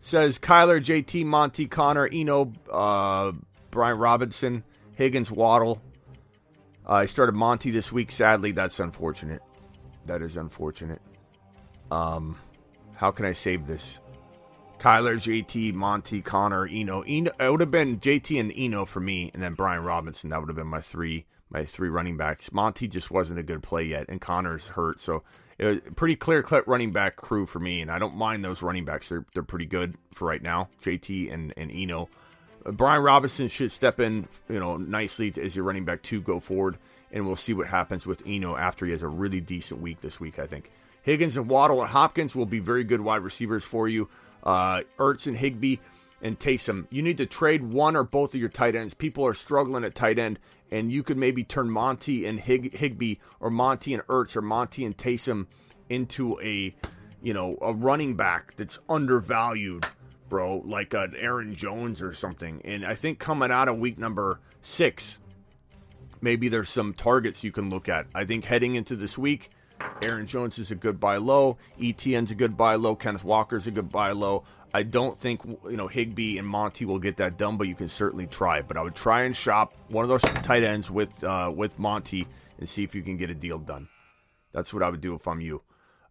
says 0.00 0.38
Kyler, 0.38 0.82
JT, 0.82 1.24
Monty, 1.24 1.66
Conner, 1.66 2.08
Eno, 2.12 2.52
uh, 2.70 3.32
Brian 3.70 3.98
Robinson. 3.98 4.62
Higgins, 4.96 5.30
Waddle. 5.30 5.82
Uh, 6.88 6.92
I 6.92 7.06
started 7.06 7.34
Monty 7.34 7.70
this 7.70 7.90
week. 7.90 8.10
Sadly, 8.10 8.52
that's 8.52 8.80
unfortunate. 8.80 9.42
That 10.06 10.22
is 10.22 10.36
unfortunate. 10.36 11.00
Um, 11.90 12.38
how 12.96 13.10
can 13.10 13.26
I 13.26 13.32
save 13.32 13.66
this? 13.66 13.98
Kyler, 14.84 15.16
JT, 15.16 15.72
Monty, 15.72 16.20
Conner, 16.20 16.68
Eno. 16.70 17.00
Eno. 17.08 17.30
It 17.40 17.50
would 17.50 17.60
have 17.60 17.70
been 17.70 18.00
JT 18.00 18.38
and 18.38 18.52
Eno 18.54 18.84
for 18.84 19.00
me, 19.00 19.30
and 19.32 19.42
then 19.42 19.54
Brian 19.54 19.82
Robinson. 19.82 20.28
That 20.28 20.40
would 20.40 20.50
have 20.50 20.56
been 20.56 20.66
my 20.66 20.82
three, 20.82 21.24
my 21.48 21.64
three 21.64 21.88
running 21.88 22.18
backs. 22.18 22.52
Monty 22.52 22.86
just 22.86 23.10
wasn't 23.10 23.40
a 23.40 23.42
good 23.42 23.62
play 23.62 23.84
yet, 23.84 24.04
and 24.10 24.20
Conner's 24.20 24.68
hurt, 24.68 25.00
so 25.00 25.22
it 25.56 25.64
was 25.64 25.78
pretty 25.96 26.16
clear 26.16 26.42
cut 26.42 26.68
running 26.68 26.90
back 26.90 27.16
crew 27.16 27.46
for 27.46 27.60
me. 27.60 27.80
And 27.80 27.90
I 27.90 27.98
don't 27.98 28.14
mind 28.14 28.44
those 28.44 28.60
running 28.60 28.84
backs; 28.84 29.08
they're 29.08 29.24
they're 29.32 29.42
pretty 29.42 29.64
good 29.64 29.94
for 30.12 30.28
right 30.28 30.42
now. 30.42 30.68
JT 30.82 31.32
and 31.32 31.54
and 31.56 31.74
Eno. 31.74 32.10
Brian 32.72 33.02
Robinson 33.02 33.48
should 33.48 33.72
step 33.72 34.00
in, 34.00 34.28
you 34.50 34.60
know, 34.60 34.76
nicely 34.76 35.32
as 35.40 35.56
your 35.56 35.64
running 35.64 35.86
back 35.86 36.02
two 36.02 36.20
go 36.20 36.40
forward, 36.40 36.76
and 37.10 37.26
we'll 37.26 37.36
see 37.36 37.54
what 37.54 37.68
happens 37.68 38.04
with 38.04 38.22
Eno 38.26 38.54
after 38.54 38.84
he 38.84 38.92
has 38.92 39.02
a 39.02 39.08
really 39.08 39.40
decent 39.40 39.80
week 39.80 40.02
this 40.02 40.20
week. 40.20 40.38
I 40.38 40.46
think 40.46 40.68
Higgins 41.00 41.38
and 41.38 41.48
Waddle 41.48 41.80
and 41.80 41.90
Hopkins 41.90 42.36
will 42.36 42.44
be 42.44 42.58
very 42.58 42.84
good 42.84 43.00
wide 43.00 43.22
receivers 43.22 43.64
for 43.64 43.88
you. 43.88 44.10
Uh, 44.44 44.82
Ertz 44.98 45.26
and 45.26 45.36
Higbee 45.36 45.78
and 46.22 46.38
Taysom. 46.38 46.86
You 46.90 47.02
need 47.02 47.18
to 47.18 47.26
trade 47.26 47.62
one 47.62 47.96
or 47.96 48.04
both 48.04 48.34
of 48.34 48.40
your 48.40 48.48
tight 48.50 48.74
ends. 48.74 48.94
People 48.94 49.26
are 49.26 49.34
struggling 49.34 49.84
at 49.84 49.94
tight 49.94 50.18
end, 50.18 50.38
and 50.70 50.92
you 50.92 51.02
could 51.02 51.18
maybe 51.18 51.42
turn 51.42 51.70
Monty 51.70 52.26
and 52.26 52.38
Hig- 52.38 52.76
Higbee 52.76 53.16
or 53.40 53.50
Monty 53.50 53.94
and 53.94 54.02
Ertz 54.04 54.36
or 54.36 54.42
Monty 54.42 54.84
and 54.84 54.96
Taysom 54.96 55.46
into 55.88 56.38
a, 56.40 56.72
you 57.22 57.34
know, 57.34 57.58
a 57.60 57.72
running 57.72 58.14
back 58.14 58.54
that's 58.56 58.78
undervalued 58.88 59.86
bro, 60.28 60.62
like 60.66 60.94
an 60.94 61.14
Aaron 61.16 61.54
Jones 61.54 62.02
or 62.02 62.12
something. 62.14 62.60
And 62.64 62.84
I 62.84 62.94
think 62.94 63.18
coming 63.18 63.50
out 63.50 63.68
of 63.68 63.78
week 63.78 63.98
number 63.98 64.40
six, 64.62 65.18
maybe 66.20 66.48
there's 66.48 66.68
some 66.68 66.92
targets 66.92 67.44
you 67.44 67.52
can 67.52 67.70
look 67.70 67.88
at. 67.88 68.06
I 68.14 68.24
think 68.24 68.44
heading 68.44 68.74
into 68.74 68.96
this 68.96 69.16
week, 69.16 69.50
Aaron 70.02 70.26
Jones 70.26 70.58
is 70.58 70.70
a 70.70 70.74
good 70.74 71.00
buy 71.00 71.16
low. 71.16 71.56
ETN's 71.80 72.30
a 72.30 72.34
good 72.34 72.56
buy 72.56 72.74
low. 72.74 72.94
Kenneth 72.94 73.24
Walker's 73.24 73.66
a 73.66 73.70
good 73.70 73.90
buy 73.90 74.12
low. 74.12 74.44
I 74.72 74.82
don't 74.82 75.18
think 75.18 75.40
you 75.44 75.76
know 75.76 75.86
Higbee 75.86 76.36
and 76.38 76.46
Monty 76.46 76.84
will 76.84 76.98
get 76.98 77.16
that 77.18 77.38
done, 77.38 77.56
but 77.56 77.68
you 77.68 77.74
can 77.74 77.88
certainly 77.88 78.26
try. 78.26 78.60
But 78.60 78.76
I 78.76 78.82
would 78.82 78.96
try 78.96 79.22
and 79.22 79.36
shop 79.36 79.72
one 79.88 80.04
of 80.04 80.08
those 80.08 80.22
tight 80.42 80.64
ends 80.64 80.90
with 80.90 81.22
uh, 81.22 81.52
with 81.54 81.78
Monty 81.78 82.26
and 82.58 82.68
see 82.68 82.82
if 82.82 82.94
you 82.94 83.02
can 83.02 83.16
get 83.16 83.30
a 83.30 83.34
deal 83.34 83.58
done. 83.58 83.88
That's 84.52 84.74
what 84.74 84.82
I 84.82 84.90
would 84.90 85.00
do 85.00 85.14
if 85.14 85.26
I'm 85.28 85.40
you. 85.40 85.62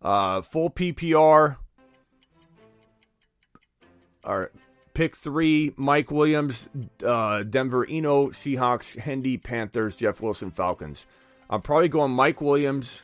Uh, 0.01 0.41
full 0.41 0.69
PPR. 0.69 1.57
All 4.25 4.39
right. 4.39 4.49
Pick 4.93 5.17
three: 5.17 5.73
Mike 5.75 6.11
Williams, 6.11 6.69
uh, 7.03 7.43
Denver, 7.43 7.85
Eno, 7.89 8.27
Seahawks, 8.27 8.97
Hendy, 8.97 9.37
Panthers, 9.37 9.95
Jeff 9.95 10.21
Wilson, 10.21 10.51
Falcons. 10.51 11.05
I'm 11.49 11.61
probably 11.61 11.89
going 11.89 12.11
Mike 12.11 12.41
Williams, 12.41 13.03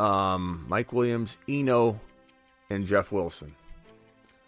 um, 0.00 0.64
Mike 0.68 0.92
Williams, 0.94 1.36
Eno, 1.46 2.00
and 2.70 2.86
Jeff 2.86 3.12
Wilson. 3.12 3.54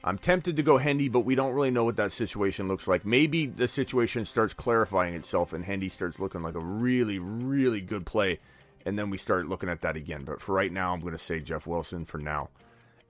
I'm 0.03 0.19
tempted 0.19 0.57
to 0.57 0.63
go 0.63 0.79
Hendy, 0.79 1.09
but 1.09 1.21
we 1.21 1.35
don't 1.35 1.53
really 1.53 1.71
know 1.71 1.85
what 1.85 1.97
that 1.97 2.11
situation 2.11 2.67
looks 2.67 2.89
like. 2.89 3.05
Maybe 3.05 3.47
the 3.47 3.69
situation 3.69 4.25
starts 4.25 4.55
clarifying 4.55 5.15
itself 5.15 5.53
and 5.53 5.65
Hendy 5.65 5.89
starts 5.89 6.19
looking 6.19 6.43
like 6.43 6.57
a 6.57 6.65
really, 6.65 7.19
really 7.21 7.81
good 7.81 8.05
play, 8.07 8.39
and 8.87 8.99
then 8.99 9.11
we 9.11 9.19
start 9.19 9.47
looking 9.47 9.69
at 9.69 9.81
that 9.83 9.97
again. 9.97 10.23
But 10.25 10.41
for 10.41 10.55
right 10.55 10.73
now, 10.73 10.93
I'm 10.93 11.01
going 11.01 11.13
to 11.13 11.19
say 11.19 11.39
Jeff 11.39 11.67
Wilson 11.67 12.05
for 12.05 12.19
now. 12.19 12.49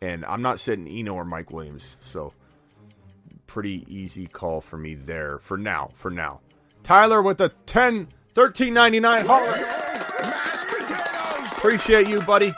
And 0.02 0.24
I'm 0.24 0.43
not 0.43 0.59
sitting 0.59 0.89
Eno 0.89 1.14
or 1.14 1.24
Mike 1.24 1.52
Williams, 1.52 1.97
so 2.01 2.32
pretty 3.47 3.86
easy 3.89 4.27
call 4.27 4.60
for 4.60 4.77
me 4.77 4.94
there 4.94 5.39
for 5.39 5.56
now. 5.56 5.90
For 5.94 6.10
now, 6.10 6.40
Tyler 6.82 7.23
with 7.23 7.39
the 7.39 7.51
10 7.66 8.09
13.99 8.35 9.27
holler. 9.27 9.81
Appreciate 11.62 12.09
you, 12.09 12.20
buddy. 12.22 12.52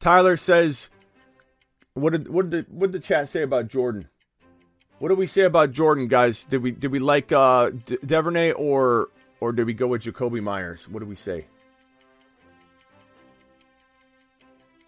Tyler 0.00 0.38
says, 0.38 0.88
"What 1.92 2.14
did 2.14 2.28
what 2.28 2.48
did 2.48 2.66
the, 2.66 2.72
what 2.72 2.92
did 2.92 3.02
the 3.02 3.06
chat 3.06 3.28
say 3.28 3.42
about 3.42 3.68
Jordan? 3.68 4.08
What 5.00 5.10
did 5.10 5.18
we 5.18 5.26
say 5.26 5.42
about 5.42 5.72
Jordan, 5.72 6.08
guys? 6.08 6.44
Did 6.44 6.62
we 6.62 6.70
did 6.70 6.90
we 6.90 7.00
like 7.00 7.30
uh, 7.30 7.72
Duvernay 8.06 8.52
or 8.52 9.10
or 9.40 9.52
did 9.52 9.66
we 9.66 9.74
go 9.74 9.88
with 9.88 10.04
Jakobi 10.04 10.40
Meyers? 10.40 10.88
What 10.88 11.00
did 11.00 11.10
we 11.10 11.14
say? 11.14 11.46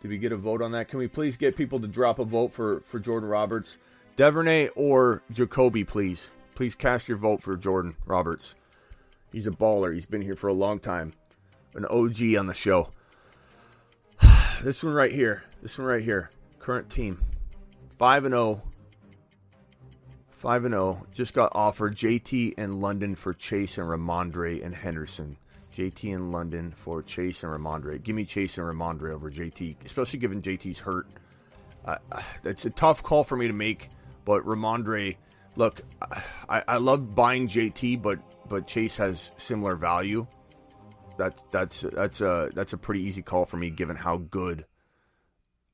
Did 0.01 0.09
we 0.09 0.16
get 0.16 0.32
a 0.32 0.38
vote 0.38 0.62
on 0.62 0.70
that? 0.70 0.88
Can 0.88 0.98
we 1.01 1.09
please 1.09 1.36
get 1.36 1.55
people 1.55 1.78
to 1.80 1.86
drop 1.86 2.18
a 2.18 2.24
vote 2.24 2.51
for 2.51 2.80
for 2.86 2.98
Jordan 2.98 3.28
Roberts, 3.28 3.76
Duvernay 4.16 4.68
or 4.74 5.22
Jakobi, 5.34 5.86
please? 5.86 6.30
Please 6.55 6.74
cast 6.74 7.09
your 7.09 7.18
vote 7.18 7.43
for 7.43 7.59
Jordan 7.59 7.94
Roberts. 8.06 8.55
He's 9.32 9.47
a 9.47 9.51
baller. 9.51 9.93
He's 9.93 10.06
been 10.06 10.22
here 10.22 10.34
for 10.34 10.48
a 10.48 10.55
long 10.55 10.78
time, 10.78 11.12
an 11.77 11.85
OG 11.86 12.36
on 12.39 12.47
the 12.47 12.55
show. 12.55 12.90
this 14.62 14.82
one 14.82 14.94
right 14.94 15.12
here. 15.12 15.44
This 15.62 15.78
one 15.78 15.86
right 15.86 16.03
here. 16.03 16.31
Current 16.59 16.90
team. 16.90 17.20
5 17.98 18.24
and 18.24 18.35
0. 18.35 18.62
5 20.31 20.65
and 20.65 20.74
0. 20.74 21.07
Just 21.15 21.35
got 21.35 21.53
offered 21.55 21.94
JT 21.94 22.55
and 22.59 22.81
London 22.81 23.15
for 23.15 23.32
Chase 23.32 23.78
and 23.78 23.89
Rhamondre 23.89 24.65
and 24.65 24.74
Henderson. 24.74 25.36
JT 25.74 26.15
and 26.15 26.32
London 26.32 26.70
for 26.70 27.03
Chase 27.03 27.43
and 27.43 27.53
Rhamondre. 27.53 28.03
Give 28.03 28.16
me 28.16 28.24
Chase 28.24 28.57
and 28.57 28.66
Rhamondre 28.66 29.12
over 29.12 29.31
JT, 29.31 29.77
especially 29.85 30.19
given 30.19 30.40
JT's 30.40 30.78
hurt. 30.78 31.07
Uh, 31.85 31.98
it's 32.44 32.65
a 32.65 32.70
tough 32.70 33.03
call 33.03 33.24
for 33.24 33.36
me 33.36 33.47
to 33.47 33.53
make, 33.53 33.90
but 34.24 34.43
Rhamondre, 34.44 35.16
look, 35.57 35.82
I, 36.48 36.62
I 36.66 36.77
love 36.78 37.15
buying 37.15 37.47
JT, 37.47 38.03
but 38.03 38.19
but 38.48 38.66
Chase 38.66 38.97
has 38.97 39.32
similar 39.36 39.77
value. 39.77 40.27
That's 41.16 41.43
that's 41.51 41.80
that's 41.80 42.20
a 42.20 42.51
that's 42.55 42.72
a 42.72 42.78
pretty 42.78 43.02
easy 43.02 43.22
call 43.22 43.47
for 43.47 43.56
me 43.56 43.70
given 43.70 43.97
how 43.97 44.18
good 44.18 44.66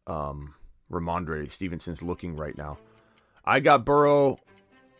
um 0.06 0.54
Rhamondre 0.90 1.50
Stevenson's 1.50 2.02
looking 2.02 2.36
right 2.36 2.56
now. 2.56 2.76
I 3.44 3.60
got 3.60 3.84
Burrow. 3.84 4.36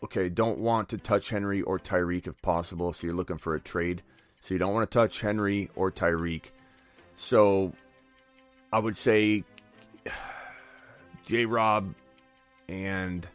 Okay, 0.03 0.27
don't 0.27 0.59
want 0.59 0.89
to 0.89 0.97
touch 0.97 1.29
Henry 1.29 1.61
or 1.61 1.79
Tyreek 1.79 2.27
if 2.27 2.41
possible, 2.41 2.91
so 2.91 3.07
you're 3.07 3.15
looking 3.15 3.37
for 3.37 3.55
a 3.55 3.59
trade. 3.59 4.03
So 4.41 4.53
you 4.53 4.57
don't 4.57 4.73
want 4.73 4.89
to 4.89 4.93
touch 4.93 5.21
Henry 5.21 5.69
or 5.75 5.91
Tyreek. 5.91 6.51
So 7.15 7.71
I 8.73 8.79
would 8.79 8.97
say 8.97 9.45
J 11.25 11.45
Rob 11.45 11.95
and 12.67 13.25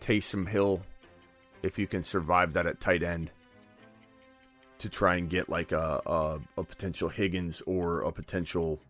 Taysom 0.00 0.48
Hill 0.48 0.80
if 1.62 1.78
you 1.78 1.86
can 1.86 2.02
survive 2.02 2.54
that 2.54 2.66
at 2.66 2.80
tight 2.80 3.02
end 3.02 3.30
to 4.78 4.88
try 4.88 5.16
and 5.16 5.28
get 5.28 5.48
like 5.48 5.72
a, 5.72 6.00
a, 6.06 6.40
a 6.56 6.62
potential 6.64 7.08
Higgins 7.08 7.62
or 7.66 8.00
a 8.00 8.12
potential. 8.12 8.80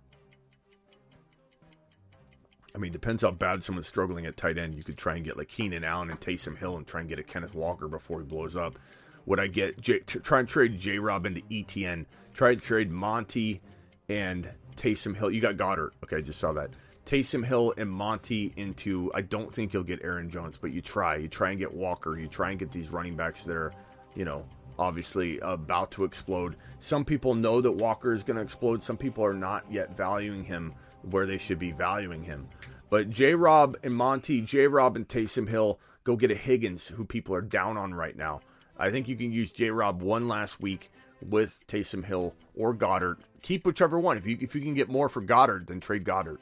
I 2.75 2.79
mean, 2.79 2.93
depends 2.93 3.23
how 3.23 3.31
bad 3.31 3.63
someone's 3.63 3.89
struggling 3.89 4.27
at 4.27 4.37
tight 4.37 4.59
end. 4.59 4.75
You 4.75 4.85
could 4.85 4.99
try 4.99 5.17
and 5.17 5.25
get 5.25 5.37
like 5.37 5.49
Keenan 5.49 5.85
Allen 5.85 6.11
and 6.11 6.21
Taysom 6.21 6.57
Hill 6.57 6.77
and 6.77 6.87
try 6.87 7.01
and 7.01 7.09
get 7.09 7.19
a 7.19 7.23
Kenneth 7.23 7.55
Walker 7.55 7.89
before 7.89 8.21
he 8.21 8.27
blows 8.27 8.57
up. 8.57 8.79
Would 9.27 9.41
I 9.41 9.47
get 9.47 9.81
J, 9.81 9.99
try 10.01 10.41
and 10.41 10.49
trade 10.49 10.79
J 10.79 10.99
Rob 10.99 11.27
into 11.27 11.41
ETN? 11.43 12.07
Try 12.35 12.55
to 12.55 12.61
trade 12.61 12.93
Monty 12.93 13.61
and 14.09 14.51
Taysom 14.77 15.15
Hill. 15.17 15.31
You 15.31 15.41
got 15.41 15.57
Goedert. 15.57 15.91
Okay, 16.05 16.17
I 16.17 16.21
just 16.21 16.41
saw 16.41 16.53
that. 16.53 16.71
Taysom 17.05 17.45
Hill 17.45 17.75
and 17.77 17.91
Monty 17.91 18.53
into. 18.57 19.11
I 19.15 19.23
don't 19.23 19.53
think 19.53 19.73
you'll 19.73 19.83
get 19.83 20.05
Aaron 20.05 20.31
Jones, 20.31 20.59
but 20.59 20.73
you 20.73 20.81
try. 20.81 21.17
You 21.17 21.29
try 21.29 21.51
and 21.51 21.59
get 21.59 21.75
Walker. 21.75 22.19
You 22.19 22.29
try 22.29 22.51
and 22.51 22.59
get 22.59 22.71
these 22.71 22.91
running 22.91 23.17
backs 23.17 23.45
that 23.45 23.57
are, 23.57 23.73
you 24.15 24.25
know, 24.25 24.45
obviously 24.79 25.39
about 25.41 25.91
to 25.93 26.05
explode. 26.05 26.57
Some 26.81 27.05
people 27.05 27.35
know 27.35 27.61
that 27.61 27.73
Walker 27.73 28.13
is 28.13 28.23
going 28.23 28.37
to 28.37 28.43
explode. 28.43 28.83
Some 28.83 28.97
people 28.97 29.25
are 29.25 29.35
not 29.35 29.65
yet 29.71 29.97
valuing 29.97 30.45
him 30.45 30.73
where 31.11 31.27
they 31.27 31.39
should 31.39 31.59
be 31.59 31.73
valuing 31.73 32.23
him. 32.23 32.49
But 32.91 33.11
J 33.11 33.35
Rob 33.35 33.77
and 33.83 33.95
Monty, 33.95 34.41
J 34.41 34.67
Rob 34.67 34.97
and 34.97 35.09
Taysom 35.09 35.49
Hill, 35.49 35.79
go 36.05 36.17
get 36.17 36.31
a 36.31 36.35
Higgins 36.35 36.89
who 36.89 37.05
people 37.05 37.35
are 37.35 37.43
down 37.43 37.77
on 37.77 37.93
right 37.95 38.17
now. 38.17 38.41
I 38.79 38.91
think 38.91 39.09
you 39.09 39.17
can 39.17 39.33
use 39.33 39.51
J 39.51 39.71
Rob 39.71 40.03
one 40.03 40.29
last 40.29 40.61
week 40.61 40.91
with 41.27 41.67
Taysom 41.67 42.05
Hill 42.05 42.35
or 42.55 42.73
Goedert. 42.75 43.19
Keep 43.43 43.67
whichever 43.67 43.99
one. 43.99 44.17
If 44.17 44.27
you 44.27 44.39
if 44.41 44.55
you 44.55 44.61
can 44.61 44.75
get 44.75 44.89
more 44.89 45.09
for 45.09 45.21
Goedert, 45.21 45.67
then 45.67 45.81
trade 45.81 46.05
Goedert. 46.05 46.41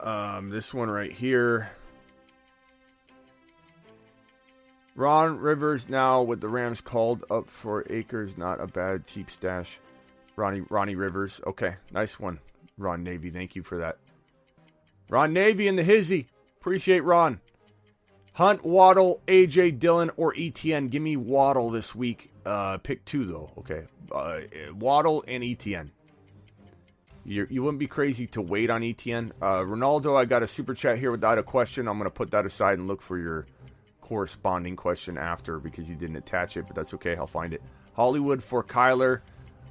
Um, 0.00 0.48
this 0.48 0.72
one 0.72 0.90
right 0.90 1.10
here. 1.10 1.70
Ron 4.96 5.38
Rivers 5.38 5.90
now 5.90 6.22
with 6.22 6.40
the 6.40 6.48
Rams 6.48 6.80
called 6.80 7.24
up 7.30 7.50
for 7.50 7.84
Akers. 7.90 8.38
not 8.38 8.62
a 8.62 8.66
bad 8.66 9.06
cheap 9.06 9.30
stash. 9.30 9.78
Ronnie 10.36 10.62
Ronnie 10.70 10.96
Rivers. 10.96 11.40
Okay, 11.46 11.76
nice 11.92 12.18
one. 12.18 12.40
Ron 12.78 13.02
Navy, 13.02 13.28
thank 13.28 13.54
you 13.54 13.62
for 13.62 13.78
that. 13.78 13.98
Ron 15.10 15.34
Navy 15.34 15.68
and 15.68 15.78
the 15.78 15.82
Hizzy. 15.82 16.26
Appreciate 16.58 17.00
Ron. 17.00 17.40
Hunt, 18.32 18.64
Waddle, 18.64 19.20
AJ 19.26 19.78
Dillon, 19.78 20.10
or 20.16 20.34
ETN. 20.34 20.90
Give 20.90 21.02
me 21.02 21.16
Waddle 21.16 21.70
this 21.70 21.94
week. 21.94 22.30
Uh, 22.46 22.78
pick 22.78 23.04
two 23.04 23.26
though. 23.26 23.50
Okay, 23.58 23.84
uh, 24.12 24.40
Waddle 24.74 25.24
and 25.28 25.42
ETN. 25.44 25.90
You're, 27.26 27.46
you 27.50 27.62
would 27.64 27.72
not 27.72 27.78
be 27.80 27.86
crazy 27.86 28.26
to 28.28 28.40
wait 28.40 28.70
on 28.70 28.80
ETN. 28.80 29.32
Uh, 29.42 29.58
Ronaldo, 29.58 30.16
I 30.16 30.24
got 30.24 30.42
a 30.42 30.46
super 30.46 30.74
chat 30.74 30.96
here 30.96 31.10
without 31.10 31.38
a 31.38 31.42
question. 31.42 31.88
I'm 31.88 31.98
to 31.98 32.10
put 32.10 32.30
that 32.30 32.46
aside 32.46 32.78
and 32.78 32.86
look 32.86 33.02
for 33.02 33.18
your 33.18 33.46
corresponding 34.06 34.76
question 34.76 35.18
after 35.18 35.58
because 35.58 35.88
you 35.88 35.96
didn't 35.96 36.14
attach 36.14 36.56
it, 36.56 36.64
but 36.68 36.76
that's 36.76 36.94
okay. 36.94 37.16
I'll 37.16 37.26
find 37.26 37.52
it. 37.52 37.60
Hollywood 37.94 38.42
for 38.42 38.62
Kyler. 38.62 39.20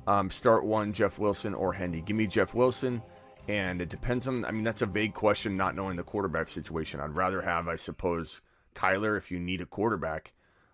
Um, 0.07 0.30
start 0.30 0.66
one, 0.66 0.91
Jeff 0.91 1.18
Wilson 1.18 1.53
or 1.53 1.72
Hendy. 1.72 2.02
Give 2.02 2.18
me 2.18 2.28
Jeff 2.28 2.53
Wilson. 2.53 3.02
And 3.48 3.82
it 3.82 3.88
depends 3.88 4.28
on, 4.28 4.44
I 4.44 4.52
mean, 4.52 4.64
that's 4.64 4.82
a 4.82 4.88
vague 4.88 5.14
question, 5.14 5.56
not 5.56 5.74
knowing 5.74 5.95
the 5.95 6.03
quarterback 6.03 6.49
situation. 6.49 6.99
I'd 6.99 7.16
rather 7.16 7.41
have, 7.41 7.70
I 7.70 7.78
suppose, 7.78 8.41
Kyler 8.76 9.18
if 9.18 9.32
you 9.32 9.40
need 9.40 9.62
a 9.62 9.66
quarterback, 9.66 10.34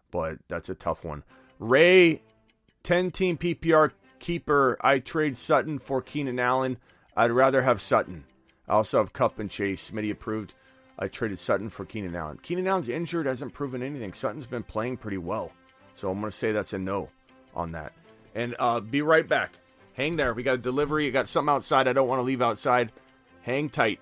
but 0.10 0.40
that's 0.48 0.70
a 0.70 0.76
tough 0.76 1.04
one. 1.04 1.24
Ray, 1.60 2.24
10 2.82 3.12
team 3.12 3.38
PPR 3.38 3.92
keeper. 4.20 4.78
I 4.82 4.98
trade 4.98 5.38
Sutton 5.38 5.78
for 5.78 6.02
Keenan 6.02 6.40
Allen. 6.40 6.78
I'd 7.16 7.32
rather 7.32 7.62
have 7.62 7.80
Sutton. 7.80 8.24
I 8.68 8.74
also 8.74 8.98
have 8.98 9.14
Kupp 9.14 9.38
and 9.38 9.52
Chase. 9.52 9.92
Smitty 9.92 10.10
approved. 10.10 10.56
I 11.00 11.08
traded 11.08 11.40
Sutton 11.40 11.70
for 11.70 11.86
Keenan 11.86 12.16
Allen. 12.16 12.38
Keenan 12.42 12.68
Allen's 12.68 12.90
injured, 12.90 13.26
hasn't 13.26 13.54
proven 13.54 13.82
anything. 13.82 14.14
Sutton's 14.14 14.46
been 14.46 14.64
playing 14.64 14.98
pretty 14.98 15.18
well. 15.18 15.52
So 15.96 16.10
I'm 16.10 16.20
going 16.20 16.32
to 16.32 16.38
say 16.38 16.52
that's 16.52 16.74
a 16.74 16.80
no 16.80 17.10
on 17.56 17.72
that. 17.72 17.94
And 18.36 18.56
uh, 18.60 18.80
be 18.80 19.02
right 19.02 19.28
back. 19.28 19.52
Hang 19.94 20.16
there. 20.16 20.34
We 20.34 20.44
got 20.44 20.56
a 20.56 20.58
delivery. 20.58 21.08
I 21.08 21.10
got 21.10 21.28
something 21.28 21.54
outside 21.54 21.88
I 21.88 21.94
don't 21.94 22.08
want 22.08 22.20
to 22.20 22.24
leave 22.24 22.42
outside. 22.42 22.92
Hang 23.42 23.70
tight. 23.70 24.00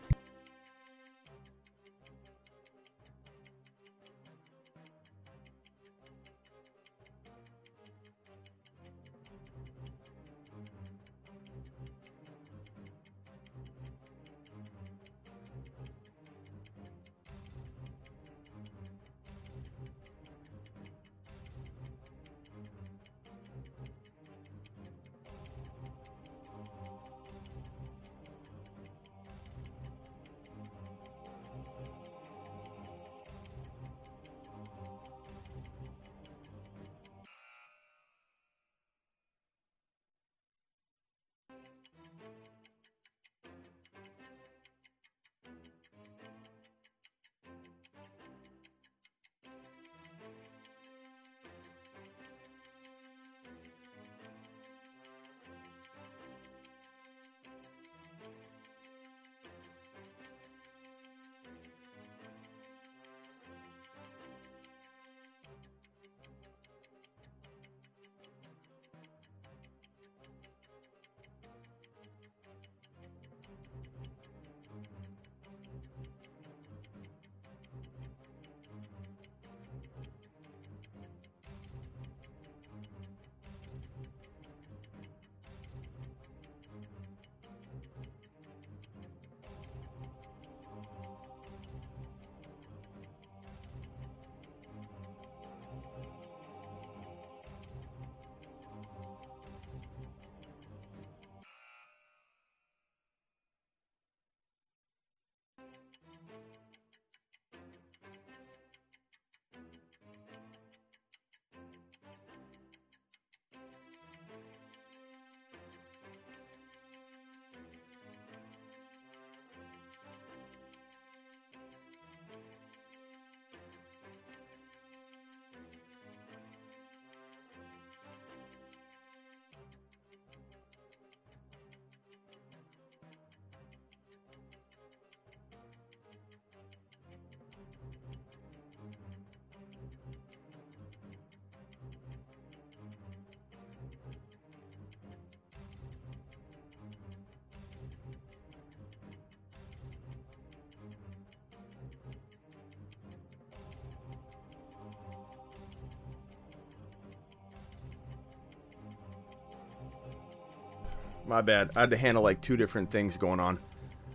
My 161.27 161.41
bad. 161.41 161.71
I 161.75 161.81
had 161.81 161.91
to 161.91 161.97
handle 161.97 162.23
like 162.23 162.41
two 162.41 162.57
different 162.57 162.91
things 162.91 163.17
going 163.17 163.39
on. 163.39 163.59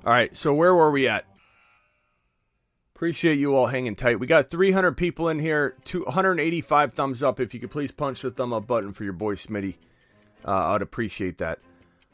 All 0.04 0.12
right, 0.12 0.34
so 0.34 0.52
where 0.52 0.74
were 0.74 0.90
we 0.90 1.08
at? 1.08 1.24
Appreciate 2.94 3.38
you 3.38 3.56
all 3.56 3.66
hanging 3.66 3.96
tight. 3.96 4.20
We 4.20 4.26
got 4.26 4.50
300 4.50 4.96
people 4.96 5.28
in 5.28 5.38
here. 5.38 5.76
285 5.84 6.92
thumbs 6.92 7.22
up. 7.22 7.40
If 7.40 7.52
you 7.52 7.60
could 7.60 7.70
please 7.70 7.90
punch 7.90 8.22
the 8.22 8.30
thumb 8.30 8.52
up 8.52 8.66
button 8.66 8.92
for 8.92 9.04
your 9.04 9.12
boy 9.12 9.34
Smitty, 9.34 9.74
uh, 10.44 10.74
I'd 10.74 10.82
appreciate 10.82 11.38
that. 11.38 11.58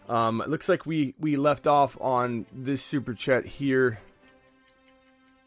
Um, 0.08 0.40
it 0.40 0.48
looks 0.48 0.68
like 0.68 0.86
we 0.86 1.14
we 1.20 1.36
left 1.36 1.66
off 1.66 1.96
on 2.00 2.46
this 2.52 2.82
super 2.82 3.14
chat 3.14 3.44
here. 3.44 4.00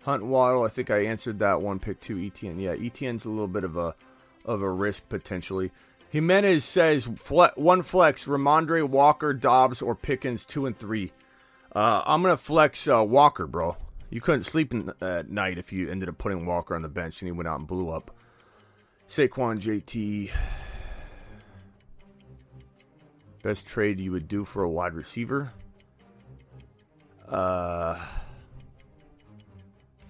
Hunt 0.03 0.23
Waddle, 0.23 0.63
I 0.63 0.67
think 0.67 0.91
I 0.91 1.05
answered 1.05 1.39
that 1.39 1.61
one. 1.61 1.79
Pick 1.79 1.99
two 1.99 2.15
ETN. 2.15 2.61
Yeah, 2.61 2.75
ETN's 2.75 3.25
a 3.25 3.29
little 3.29 3.47
bit 3.47 3.63
of 3.63 3.75
a 3.75 3.95
of 4.45 4.61
a 4.61 4.69
risk 4.69 5.09
potentially. 5.09 5.71
Jimenez 6.13 6.63
says 6.63 7.05
one 7.07 7.81
flex: 7.81 8.25
Rhamondre, 8.25 8.87
Walker, 8.87 9.33
Dobbs, 9.33 9.81
or 9.81 9.95
Pickens 9.95 10.45
two 10.45 10.67
and 10.67 10.77
three. 10.77 11.11
Uh, 11.75 12.03
I'm 12.05 12.21
gonna 12.21 12.37
flex 12.37 12.87
uh, 12.87 13.03
Walker, 13.03 13.47
bro. 13.47 13.75
You 14.11 14.21
couldn't 14.21 14.43
sleep 14.43 14.75
in, 14.75 14.91
at 15.01 15.31
night 15.31 15.57
if 15.57 15.73
you 15.73 15.89
ended 15.89 16.09
up 16.09 16.19
putting 16.19 16.45
Walker 16.45 16.75
on 16.75 16.83
the 16.83 16.87
bench 16.87 17.19
and 17.19 17.27
he 17.27 17.31
went 17.31 17.47
out 17.47 17.57
and 17.57 17.67
blew 17.67 17.89
up. 17.89 18.15
Saquon 19.09 19.59
JT. 19.59 20.29
Best 23.41 23.65
trade 23.65 23.99
you 23.99 24.11
would 24.11 24.27
do 24.27 24.45
for 24.45 24.61
a 24.61 24.69
wide 24.69 24.93
receiver? 24.93 25.51
Uh, 27.27 27.99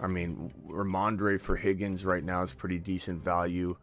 I 0.01 0.07
mean, 0.07 0.51
Ramondre 0.67 1.39
for 1.39 1.55
Higgins 1.55 2.03
right 2.03 2.25
now 2.25 2.41
is 2.41 2.51
pretty 2.51 2.77
decent 2.77 3.23
value. 3.23 3.77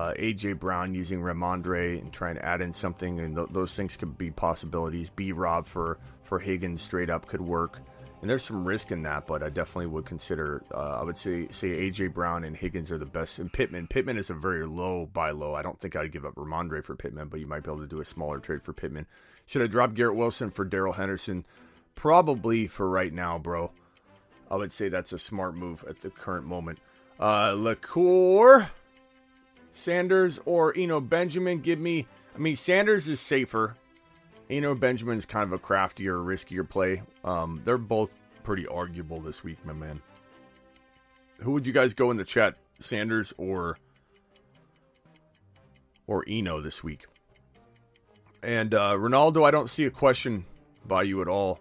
Uh, 0.00 0.14
AJ 0.14 0.58
Brown 0.58 0.94
using 0.94 1.20
Rhamondre 1.20 1.98
and 1.98 2.10
trying 2.10 2.36
to 2.36 2.42
add 2.42 2.62
in 2.62 2.72
something, 2.72 3.20
and 3.20 3.36
th- 3.36 3.48
those 3.50 3.74
things 3.74 3.98
could 3.98 4.16
be 4.16 4.30
possibilities. 4.30 5.10
B 5.10 5.32
Rob 5.32 5.66
for 5.66 5.98
for 6.22 6.38
Higgins 6.38 6.80
straight 6.80 7.10
up 7.10 7.26
could 7.26 7.42
work, 7.42 7.80
and 8.22 8.30
there's 8.30 8.42
some 8.42 8.64
risk 8.64 8.92
in 8.92 9.02
that, 9.02 9.26
but 9.26 9.42
I 9.42 9.50
definitely 9.50 9.88
would 9.88 10.06
consider. 10.06 10.62
Uh, 10.72 11.00
I 11.00 11.04
would 11.04 11.18
say 11.18 11.48
say 11.48 11.68
AJ 11.68 12.14
Brown 12.14 12.44
and 12.44 12.56
Higgins 12.56 12.90
are 12.90 12.96
the 12.96 13.04
best, 13.04 13.40
and 13.40 13.52
Pittman. 13.52 13.88
Pittman 13.88 14.16
is 14.16 14.30
a 14.30 14.34
very 14.34 14.64
low 14.64 15.04
buy 15.04 15.32
low. 15.32 15.52
I 15.52 15.60
don't 15.60 15.78
think 15.78 15.96
I'd 15.96 16.12
give 16.12 16.24
up 16.24 16.34
Rhamondre 16.34 16.82
for 16.82 16.96
Pittman, 16.96 17.28
but 17.28 17.38
you 17.38 17.46
might 17.46 17.62
be 17.62 17.70
able 17.70 17.82
to 17.82 17.86
do 17.86 18.00
a 18.00 18.06
smaller 18.06 18.38
trade 18.38 18.62
for 18.62 18.72
Pittman. 18.72 19.06
Should 19.44 19.60
I 19.60 19.66
drop 19.66 19.92
Garrett 19.92 20.16
Wilson 20.16 20.48
for 20.50 20.64
Darrell 20.64 20.94
Henderson? 20.94 21.44
Probably 21.94 22.68
for 22.68 22.88
right 22.88 23.12
now, 23.12 23.38
bro. 23.38 23.70
I 24.50 24.56
would 24.56 24.72
say 24.72 24.88
that's 24.88 25.12
a 25.12 25.18
smart 25.18 25.58
move 25.58 25.84
at 25.86 25.98
the 25.98 26.08
current 26.08 26.46
moment. 26.46 26.78
Uh, 27.18 27.54
LaCour, 27.54 28.70
Sanders, 29.80 30.40
or 30.44 30.76
Eno 30.76 31.00
Benjamin. 31.00 31.58
Give 31.58 31.78
me. 31.78 32.06
I 32.34 32.38
mean, 32.38 32.56
Sanders 32.56 33.08
is 33.08 33.20
safer. 33.20 33.74
Eno 34.48 34.74
Benjamin's 34.74 35.26
kind 35.26 35.44
of 35.44 35.52
a 35.52 35.58
craftier, 35.58 36.16
riskier 36.16 36.68
play. 36.68 37.02
Um, 37.24 37.60
they're 37.64 37.78
both 37.78 38.12
pretty 38.42 38.66
arguable 38.66 39.20
this 39.20 39.44
week, 39.44 39.64
my 39.64 39.72
man. 39.72 40.00
Who 41.40 41.52
would 41.52 41.66
you 41.66 41.72
guys 41.72 41.94
go 41.94 42.10
in 42.10 42.16
the 42.16 42.24
chat, 42.24 42.58
Sanders 42.80 43.32
or 43.38 43.78
or 46.06 46.24
Eno 46.28 46.60
this 46.60 46.82
week? 46.84 47.06
And 48.42 48.74
uh, 48.74 48.94
Ronaldo, 48.94 49.44
I 49.46 49.50
don't 49.50 49.70
see 49.70 49.86
a 49.86 49.90
question 49.90 50.44
by 50.86 51.02
you 51.02 51.22
at 51.22 51.28
all 51.28 51.60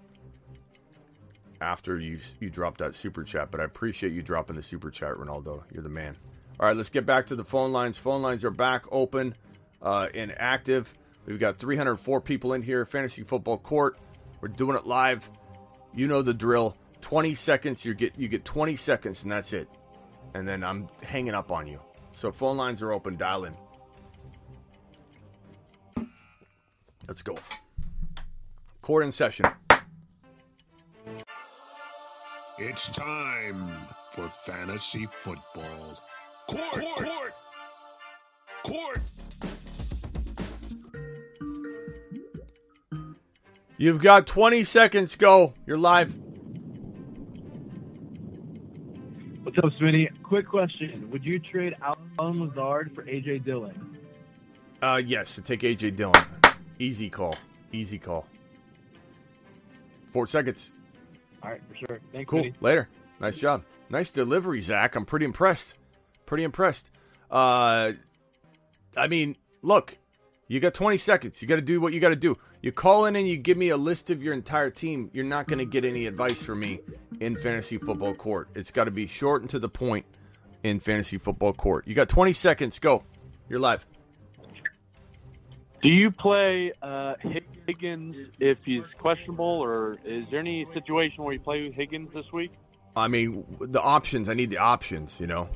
after 1.61 1.99
you 1.99 2.19
you 2.39 2.49
dropped 2.49 2.79
that 2.79 2.95
super 2.95 3.23
chat, 3.23 3.51
but 3.51 3.59
I 3.59 3.65
appreciate 3.65 4.13
you 4.13 4.21
dropping 4.21 4.55
the 4.55 4.63
super 4.63 4.89
chat, 4.89 5.13
Ronaldo. 5.15 5.63
You're 5.73 5.83
the 5.83 5.89
man. 5.89 6.15
All 6.59 6.67
right, 6.67 6.75
let's 6.75 6.89
get 6.89 7.05
back 7.05 7.27
to 7.27 7.35
the 7.35 7.45
phone 7.45 7.71
lines. 7.71 7.97
Phone 7.97 8.21
lines 8.21 8.43
are 8.43 8.51
back 8.51 8.83
open 8.91 9.33
uh, 9.81 10.09
and 10.13 10.33
active. 10.37 10.93
We've 11.25 11.39
got 11.39 11.55
304 11.55 12.19
people 12.19 12.53
in 12.53 12.61
here. 12.61 12.85
Fantasy 12.85 13.23
football 13.23 13.57
court. 13.57 13.97
We're 14.41 14.49
doing 14.49 14.75
it 14.75 14.85
live. 14.85 15.29
You 15.95 16.07
know 16.07 16.21
the 16.21 16.33
drill. 16.33 16.75
20 17.01 17.33
seconds. 17.35 17.85
You 17.85 17.93
get 17.93 18.19
you 18.19 18.27
get 18.27 18.43
20 18.43 18.75
seconds, 18.75 19.23
and 19.23 19.31
that's 19.31 19.53
it. 19.53 19.69
And 20.33 20.47
then 20.47 20.63
I'm 20.63 20.89
hanging 21.01 21.33
up 21.33 21.49
on 21.49 21.65
you. 21.65 21.79
So 22.11 22.31
phone 22.31 22.57
lines 22.57 22.81
are 22.81 22.91
open. 22.91 23.15
Dial 23.15 23.45
in. 23.45 23.55
Let's 27.07 27.21
go. 27.21 27.37
Court 28.81 29.05
in 29.05 29.11
session. 29.13 29.45
It's 32.57 32.89
time 32.89 33.71
for 34.11 34.27
fantasy 34.27 35.07
football. 35.09 35.97
Court, 36.49 36.71
court, 36.71 37.33
court. 38.63 39.01
You've 43.77 44.01
got 44.01 44.25
20 44.25 44.63
seconds. 44.63 45.15
Go. 45.15 45.53
You're 45.67 45.77
live. 45.77 46.17
What's 49.43 49.59
up, 49.59 49.65
Smitty? 49.65 50.09
Quick 50.23 50.47
question: 50.47 51.07
Would 51.11 51.23
you 51.23 51.37
trade 51.37 51.75
Allen 52.17 52.47
Lazard 52.47 52.95
for 52.95 53.03
AJ 53.03 53.43
Dillon? 53.43 53.97
Uh, 54.81 54.99
yes, 55.05 55.35
to 55.35 55.43
take 55.43 55.59
AJ 55.59 55.97
Dillon. 55.97 56.23
Easy 56.79 57.11
call. 57.11 57.37
Easy 57.71 57.99
call. 57.99 58.25
Four 60.11 60.25
seconds. 60.25 60.71
All 61.43 61.51
right, 61.51 61.61
for 61.69 61.75
sure. 61.75 61.99
Thanks, 62.11 62.27
Cool. 62.27 62.45
Smitty. 62.45 62.61
Later. 62.61 62.89
Nice 63.21 63.37
job. 63.37 63.63
Nice 63.91 64.09
delivery, 64.09 64.61
Zach. 64.61 64.95
I'm 64.95 65.05
pretty 65.05 65.25
impressed. 65.25 65.75
Pretty 66.29 66.43
impressed. 66.43 66.91
Uh, 67.31 67.93
I 68.95 69.07
mean, 69.07 69.35
look, 69.63 69.97
you 70.47 70.59
got 70.59 70.75
20 70.75 70.99
seconds. 70.99 71.41
You 71.41 71.47
got 71.47 71.55
to 71.55 71.61
do 71.63 71.81
what 71.81 71.91
you 71.91 71.99
got 71.99 72.09
to 72.09 72.15
do. 72.15 72.35
You 72.61 72.71
call 72.71 73.07
in 73.07 73.15
and 73.15 73.27
you 73.27 73.35
give 73.35 73.57
me 73.57 73.69
a 73.69 73.77
list 73.77 74.11
of 74.11 74.21
your 74.21 74.33
entire 74.33 74.69
team. 74.69 75.09
You're 75.11 75.25
not 75.25 75.47
going 75.47 75.57
to 75.57 75.65
get 75.65 75.85
any 75.85 76.05
advice 76.05 76.43
from 76.43 76.59
me 76.59 76.81
in 77.19 77.35
fantasy 77.35 77.79
football 77.79 78.13
court. 78.13 78.47
It's 78.53 78.69
got 78.69 78.83
to 78.83 78.91
be 78.91 79.07
short 79.07 79.41
and 79.41 79.49
to 79.49 79.57
the 79.57 79.69
point 79.69 80.05
in 80.61 80.79
fantasy 80.79 81.17
football 81.17 81.51
court. 81.51 81.87
You 81.87 81.95
got 81.95 82.09
20 82.09 82.33
seconds. 82.33 82.77
Go. 82.77 83.03
You're 83.49 83.59
live. 83.59 83.87
Do 85.81 85.89
you 85.89 86.11
play 86.11 86.73
uh, 86.83 87.15
Higgins 87.65 88.35
if 88.39 88.59
he's 88.63 88.83
questionable, 88.99 89.63
or 89.63 89.95
is 90.05 90.25
there 90.29 90.41
any 90.41 90.67
situation 90.73 91.23
where 91.23 91.33
you 91.33 91.39
play 91.39 91.71
Higgins 91.71 92.13
this 92.13 92.31
week? 92.33 92.51
I 92.95 93.07
mean, 93.07 93.45
the 93.59 93.81
options. 93.81 94.29
I 94.29 94.35
need 94.35 94.51
the 94.51 94.59
options, 94.59 95.19
you 95.19 95.25
know. 95.25 95.49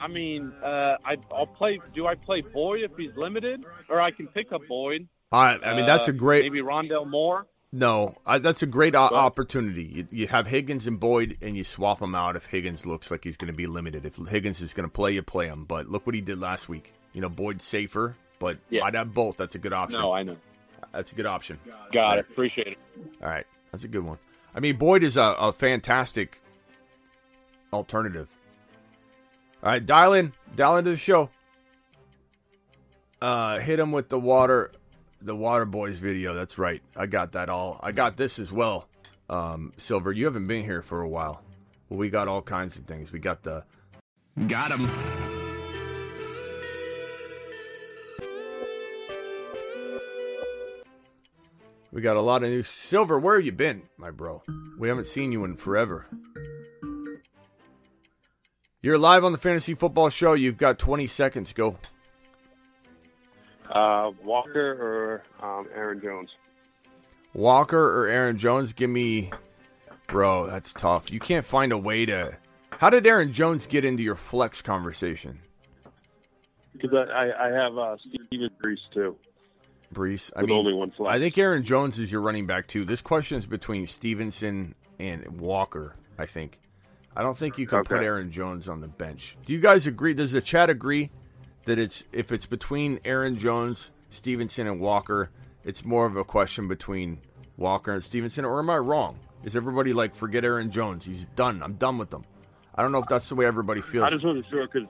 I 0.00 0.08
mean, 0.08 0.52
uh, 0.62 0.96
I, 1.04 1.16
I'll 1.32 1.46
play. 1.46 1.78
Do 1.94 2.06
I 2.06 2.14
play 2.14 2.40
Boyd 2.40 2.84
if 2.84 2.92
he's 2.96 3.16
limited, 3.16 3.64
or 3.88 4.00
I 4.00 4.10
can 4.10 4.26
pick 4.28 4.52
up 4.52 4.60
Boyd? 4.68 5.08
I, 5.32 5.58
I 5.62 5.74
mean, 5.74 5.86
that's 5.86 6.08
a 6.08 6.10
Uh, 6.10 6.14
great. 6.14 6.44
Maybe 6.44 6.60
Rondale 6.62 7.06
Moore. 7.08 7.46
No, 7.70 8.14
I, 8.24 8.38
that's 8.38 8.62
a 8.62 8.66
great 8.66 8.94
o- 8.94 8.98
opportunity. 9.00 9.84
You, 9.84 10.08
you 10.10 10.26
have 10.28 10.46
Higgins 10.46 10.86
and 10.86 10.98
Boyd, 10.98 11.36
and 11.42 11.54
you 11.54 11.64
swap 11.64 11.98
them 12.00 12.14
out 12.14 12.34
if 12.34 12.46
Higgins 12.46 12.86
looks 12.86 13.10
like 13.10 13.22
he's 13.24 13.36
going 13.36 13.52
to 13.52 13.56
be 13.56 13.66
limited. 13.66 14.06
If 14.06 14.16
Higgins 14.16 14.62
is 14.62 14.72
going 14.72 14.88
to 14.88 14.92
play, 14.92 15.12
you 15.12 15.22
play 15.22 15.46
him. 15.48 15.64
But 15.66 15.86
look 15.88 16.06
what 16.06 16.14
he 16.14 16.22
did 16.22 16.40
last 16.40 16.70
week. 16.70 16.94
You 17.12 17.20
know, 17.20 17.28
Boyd's 17.28 17.64
safer, 17.64 18.14
but 18.38 18.56
Yeah. 18.70 18.84
I'd 18.84 18.94
have 18.94 19.12
both. 19.12 19.36
That's 19.36 19.54
a 19.54 19.58
good 19.58 19.74
option. 19.74 20.00
No, 20.00 20.12
I 20.12 20.22
know. 20.22 20.36
That's 20.92 21.12
a 21.12 21.14
good 21.14 21.26
option. 21.26 21.58
Got 21.92 22.18
it. 22.18 22.26
Appreciate 22.30 22.68
it. 22.68 22.78
All 23.22 23.28
right, 23.28 23.44
that's 23.70 23.84
a 23.84 23.88
good 23.88 24.04
one. 24.04 24.18
I 24.54 24.60
mean, 24.60 24.76
Boyd 24.76 25.02
is 25.02 25.18
a, 25.18 25.36
a 25.38 25.52
fantastic 25.52 26.40
alternative. 27.72 28.28
All 29.60 29.70
right, 29.70 29.84
dial 29.84 30.12
in, 30.12 30.32
dial 30.54 30.76
into 30.76 30.90
the 30.92 30.96
show. 30.96 31.30
Uh, 33.20 33.58
hit 33.58 33.80
him 33.80 33.90
with 33.90 34.08
the 34.08 34.18
water, 34.18 34.70
the 35.20 35.34
Water 35.34 35.64
Boys 35.64 35.98
video. 35.98 36.32
That's 36.32 36.58
right. 36.58 36.80
I 36.96 37.06
got 37.06 37.32
that 37.32 37.48
all. 37.48 37.80
I 37.82 37.90
got 37.90 38.16
this 38.16 38.38
as 38.38 38.52
well. 38.52 38.88
Um, 39.28 39.72
Silver, 39.76 40.12
you 40.12 40.26
haven't 40.26 40.46
been 40.46 40.64
here 40.64 40.80
for 40.80 41.02
a 41.02 41.08
while. 41.08 41.42
Well, 41.88 41.98
we 41.98 42.08
got 42.08 42.28
all 42.28 42.40
kinds 42.40 42.76
of 42.76 42.84
things. 42.84 43.10
We 43.10 43.18
got 43.18 43.42
the 43.42 43.64
got 44.46 44.70
him. 44.70 44.88
We 51.90 52.00
got 52.00 52.16
a 52.16 52.20
lot 52.20 52.44
of 52.44 52.50
new 52.50 52.62
Silver. 52.62 53.18
Where 53.18 53.36
have 53.36 53.44
you 53.44 53.52
been, 53.52 53.82
my 53.96 54.12
bro? 54.12 54.40
We 54.78 54.88
haven't 54.88 55.08
seen 55.08 55.32
you 55.32 55.44
in 55.44 55.56
forever. 55.56 56.06
You're 58.80 58.98
live 58.98 59.24
on 59.24 59.32
the 59.32 59.38
Fantasy 59.38 59.74
Football 59.74 60.08
Show. 60.08 60.34
You've 60.34 60.56
got 60.56 60.78
20 60.78 61.08
seconds. 61.08 61.52
Go. 61.52 61.76
Uh, 63.68 64.12
Walker 64.24 65.22
or 65.42 65.46
um, 65.46 65.66
Aaron 65.74 66.00
Jones? 66.02 66.28
Walker 67.34 68.00
or 68.02 68.06
Aaron 68.06 68.38
Jones? 68.38 68.72
Give 68.72 68.88
me, 68.88 69.30
bro. 70.06 70.46
That's 70.46 70.72
tough. 70.72 71.10
You 71.10 71.18
can't 71.18 71.44
find 71.44 71.72
a 71.72 71.78
way 71.78 72.06
to. 72.06 72.36
How 72.70 72.88
did 72.88 73.04
Aaron 73.06 73.32
Jones 73.32 73.66
get 73.66 73.84
into 73.84 74.04
your 74.04 74.14
flex 74.14 74.62
conversation, 74.62 75.40
Because 76.76 77.08
I, 77.12 77.30
I, 77.30 77.48
I 77.48 77.50
have 77.50 77.76
uh, 77.76 77.96
Steven 77.98 78.50
Breece 78.62 78.88
too. 78.94 79.16
Breece? 79.92 80.30
I 80.36 80.42
With 80.42 80.50
mean, 80.50 80.58
only 80.58 80.72
one 80.72 80.92
flex. 80.92 81.12
I 81.12 81.18
think 81.18 81.36
Aaron 81.36 81.64
Jones 81.64 81.98
is 81.98 82.12
your 82.12 82.20
running 82.20 82.46
back 82.46 82.68
too. 82.68 82.84
This 82.84 83.00
question 83.00 83.38
is 83.38 83.46
between 83.46 83.88
Stevenson 83.88 84.76
and 85.00 85.40
Walker. 85.40 85.96
I 86.16 86.26
think. 86.26 86.60
I 87.18 87.22
don't 87.24 87.36
think 87.36 87.58
you 87.58 87.66
can 87.66 87.82
put 87.82 88.00
Aaron 88.00 88.30
Jones 88.30 88.68
on 88.68 88.80
the 88.80 88.86
bench. 88.86 89.36
Do 89.44 89.52
you 89.52 89.58
guys 89.58 89.88
agree? 89.88 90.14
Does 90.14 90.30
the 90.30 90.40
chat 90.40 90.70
agree 90.70 91.10
that 91.64 91.76
it's 91.76 92.04
if 92.12 92.30
it's 92.30 92.46
between 92.46 93.00
Aaron 93.04 93.36
Jones, 93.36 93.90
Stevenson, 94.10 94.68
and 94.68 94.80
Walker, 94.80 95.30
it's 95.64 95.84
more 95.84 96.06
of 96.06 96.16
a 96.16 96.22
question 96.22 96.68
between 96.68 97.18
Walker 97.56 97.92
and 97.92 98.04
Stevenson, 98.04 98.44
or 98.44 98.60
am 98.60 98.70
I 98.70 98.76
wrong? 98.76 99.18
Is 99.42 99.56
everybody 99.56 99.92
like 99.92 100.14
forget 100.14 100.44
Aaron 100.44 100.70
Jones? 100.70 101.04
He's 101.04 101.26
done. 101.34 101.60
I'm 101.60 101.72
done 101.74 101.98
with 101.98 102.14
him. 102.14 102.22
I 102.76 102.82
don't 102.82 102.92
know 102.92 102.98
if 102.98 103.08
that's 103.08 103.28
the 103.28 103.34
way 103.34 103.46
everybody 103.46 103.80
feels. 103.80 104.04
I 104.04 104.10
just 104.10 104.24
wasn't 104.24 104.46
sure 104.48 104.62
because 104.68 104.86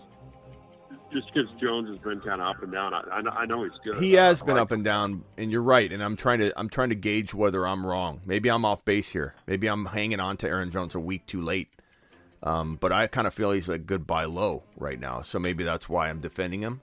just 1.10 1.32
because 1.32 1.50
Jones 1.56 1.88
has 1.88 1.96
been 1.96 2.20
kind 2.20 2.42
of 2.42 2.54
up 2.54 2.62
and 2.62 2.70
down. 2.70 2.92
I, 2.92 3.00
I, 3.10 3.22
know, 3.22 3.30
I 3.30 3.46
know 3.46 3.64
he's 3.64 3.72
good. 3.82 3.94
He 3.94 4.12
has 4.12 4.42
been 4.42 4.56
like 4.56 4.62
up 4.62 4.70
and 4.72 4.84
down, 4.84 5.24
and 5.38 5.50
you're 5.50 5.62
right. 5.62 5.90
And 5.90 6.02
I'm 6.02 6.16
trying 6.16 6.40
to 6.40 6.52
I'm 6.58 6.68
trying 6.68 6.90
to 6.90 6.94
gauge 6.94 7.32
whether 7.32 7.66
I'm 7.66 7.86
wrong. 7.86 8.20
Maybe 8.26 8.50
I'm 8.50 8.66
off 8.66 8.84
base 8.84 9.08
here. 9.08 9.34
Maybe 9.46 9.66
I'm 9.66 9.86
hanging 9.86 10.20
on 10.20 10.36
to 10.38 10.46
Aaron 10.46 10.70
Jones 10.70 10.94
a 10.94 11.00
week 11.00 11.24
too 11.24 11.40
late. 11.40 11.70
Um, 12.42 12.76
but 12.76 12.92
I 12.92 13.06
kind 13.08 13.26
of 13.26 13.34
feel 13.34 13.50
he's 13.52 13.68
a 13.68 13.78
good 13.78 14.06
buy 14.06 14.24
low 14.24 14.62
right 14.76 14.98
now, 14.98 15.22
so 15.22 15.38
maybe 15.38 15.64
that's 15.64 15.88
why 15.88 16.08
I'm 16.08 16.20
defending 16.20 16.60
him. 16.60 16.80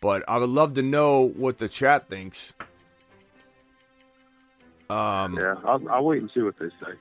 But 0.00 0.22
I 0.28 0.38
would 0.38 0.50
love 0.50 0.74
to 0.74 0.82
know 0.82 1.22
what 1.28 1.58
the 1.58 1.68
chat 1.68 2.08
thinks. 2.08 2.52
Um, 4.88 5.36
Yeah, 5.36 5.54
I'll, 5.64 5.88
I'll 5.90 6.04
wait 6.04 6.22
and 6.22 6.30
see 6.32 6.42
what 6.44 6.56
they 6.58 6.68
say. 6.80 6.92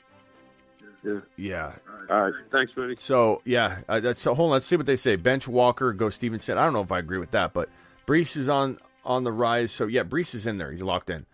Yeah. 1.03 1.19
Yeah. 1.37 1.75
All 2.09 2.31
right. 2.31 2.33
Thanks, 2.51 2.73
buddy. 2.73 2.95
So 2.95 3.41
yeah, 3.45 3.81
uh, 3.87 3.99
that's 3.99 4.21
so. 4.21 4.33
Hold 4.33 4.47
on, 4.47 4.51
let's 4.53 4.65
see 4.65 4.75
what 4.75 4.87
they 4.87 4.95
say. 4.95 5.15
Bench 5.17 5.47
Walker, 5.47 5.93
go 5.93 6.09
Stevenson. 6.09 6.57
I 6.57 6.63
don't 6.63 6.73
know 6.73 6.81
if 6.81 6.91
I 6.91 6.97
agree 6.97 7.19
with 7.19 7.31
that, 7.31 7.53
but 7.53 7.69
Breece 8.07 8.35
is 8.35 8.49
on 8.49 8.79
on 9.05 9.23
the 9.23 9.31
rise. 9.31 9.71
So 9.71 9.85
yeah, 9.85 10.03
Breece 10.03 10.33
is 10.33 10.47
in 10.47 10.57
there. 10.57 10.71
He's 10.71 10.81
locked 10.81 11.11
in. 11.11 11.27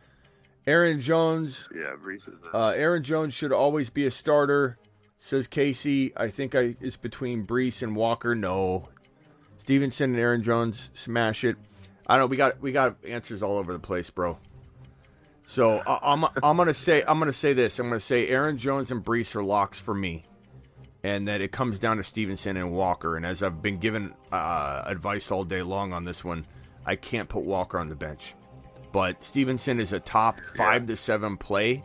Aaron 0.68 1.00
Jones. 1.00 1.70
Yeah, 1.74 1.94
Breece 2.04 2.28
is. 2.28 2.36
Uh, 2.54 2.74
Aaron 2.76 3.04
Jones 3.04 3.34
should 3.34 3.54
always 3.54 3.90
be 3.90 4.06
a 4.06 4.12
starter, 4.12 4.78
says 5.22 5.48
Casey. 5.48 6.12
I 6.18 6.28
think 6.28 6.54
I 6.54 6.76
it's 6.82 6.98
between 6.98 7.46
Breece 7.46 7.82
and 7.82 7.96
Walker. 7.96 8.36
No, 8.36 8.84
Stevenson 9.58 10.12
and 10.12 10.20
Aaron 10.20 10.44
Jones 10.44 10.92
smash 10.94 11.46
it. 11.46 11.56
I 12.06 12.18
don't 12.18 12.26
know. 12.26 12.28
We 12.28 12.36
got 12.38 12.62
we 12.62 12.74
got 12.74 12.98
answers 13.06 13.42
all 13.42 13.58
over 13.58 13.72
the 13.72 13.80
place, 13.80 14.10
bro. 14.10 14.38
So 15.44 15.82
I, 15.86 16.00
I'm 16.02 16.26
I'm 16.44 16.58
gonna 16.58 16.74
say 16.74 17.04
I'm 17.08 17.20
gonna 17.20 17.32
say 17.32 17.54
this. 17.54 17.80
I'm 17.80 17.88
gonna 17.88 18.02
say 18.02 18.28
Aaron 18.28 18.58
Jones 18.58 18.92
and 18.92 19.04
Breece 19.04 19.36
are 19.36 19.44
locks 19.44 19.80
for 19.80 19.94
me, 19.94 20.24
and 21.04 21.28
that 21.28 21.40
it 21.40 21.52
comes 21.52 21.80
down 21.80 21.98
to 21.98 22.04
Stevenson 22.04 22.58
and 22.58 22.72
Walker. 22.72 23.16
And 23.16 23.26
as 23.26 23.44
I've 23.44 23.62
been 23.62 23.78
given 23.78 24.14
uh, 24.32 24.84
advice 24.86 25.32
all 25.32 25.44
day 25.44 25.62
long 25.62 25.94
on 25.94 26.04
this 26.04 26.24
one, 26.24 26.46
I 26.86 26.96
can't 26.96 27.30
put 27.30 27.44
Walker 27.44 27.80
on 27.80 27.90
the 27.90 27.96
bench. 27.96 28.34
But 28.92 29.24
Stevenson 29.24 29.80
is 29.80 29.94
a 29.94 30.00
top 30.00 30.42
five 30.58 30.88
to 30.88 30.98
seven 30.98 31.38
play 31.38 31.84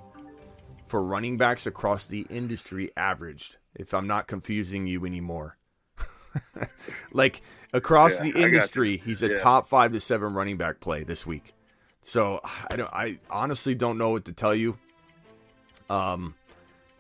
for 0.87 1.03
running 1.03 1.37
backs 1.37 1.67
across 1.67 2.07
the 2.07 2.27
industry 2.31 2.91
averaged. 2.97 3.57
If 3.75 3.93
I'm 3.93 4.07
not 4.07 4.27
confusing 4.27 4.87
you 4.87 5.05
anymore, 5.05 5.57
like 7.13 7.43
across 7.73 8.17
Yeah, 8.17 8.23
the 8.23 8.29
I 8.31 8.33
got 8.33 8.39
you. 8.41 8.45
industry, 8.47 8.97
he's 8.99 9.23
a 9.23 9.31
Yeah. 9.31 9.37
top 9.37 9.67
five 9.67 9.93
to 9.93 10.01
seven 10.01 10.33
running 10.35 10.57
back 10.57 10.81
play 10.81 11.03
this 11.05 11.27
week. 11.27 11.53
So 12.03 12.41
I 12.71 12.77
don't. 12.77 12.93
I 12.93 13.19
honestly 13.29 13.75
don't 13.75 13.99
know 13.99 14.11
what 14.11 14.25
to 14.27 14.33
tell 14.33 14.55
you. 14.55 14.79
Um, 15.91 16.35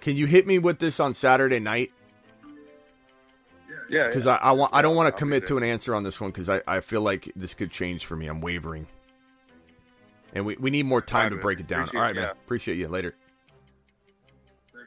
can 0.00 0.16
you 0.16 0.26
hit 0.26 0.46
me 0.46 0.58
with 0.58 0.78
this 0.80 0.98
on 1.00 1.14
Saturday 1.14 1.60
night? 1.60 1.92
Yeah, 3.88 4.06
Because 4.08 4.26
yeah. 4.26 4.38
I, 4.42 4.48
I 4.48 4.52
want. 4.52 4.74
I 4.74 4.82
don't 4.82 4.96
want 4.96 5.06
to 5.06 5.12
commit 5.16 5.46
to 5.46 5.56
an 5.58 5.62
answer 5.62 5.94
on 5.94 6.02
this 6.02 6.20
one 6.20 6.30
because 6.30 6.48
I, 6.48 6.60
I 6.66 6.80
feel 6.80 7.02
like 7.02 7.30
this 7.36 7.54
could 7.54 7.70
change 7.70 8.04
for 8.04 8.16
me. 8.16 8.26
I'm 8.26 8.40
wavering, 8.40 8.86
and 10.34 10.44
we, 10.44 10.56
we 10.56 10.70
need 10.70 10.86
more 10.86 11.00
time 11.00 11.24
right, 11.30 11.36
to 11.36 11.36
break 11.36 11.60
it 11.60 11.68
down. 11.68 11.88
All 11.94 12.00
right, 12.00 12.14
man. 12.14 12.30
Appreciate 12.30 12.76
you 12.78 12.88
later. 12.88 13.14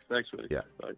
Thanks, 0.10 0.30
buddy. 0.32 0.48
Yeah. 0.52 0.62
Bye. 0.82 0.92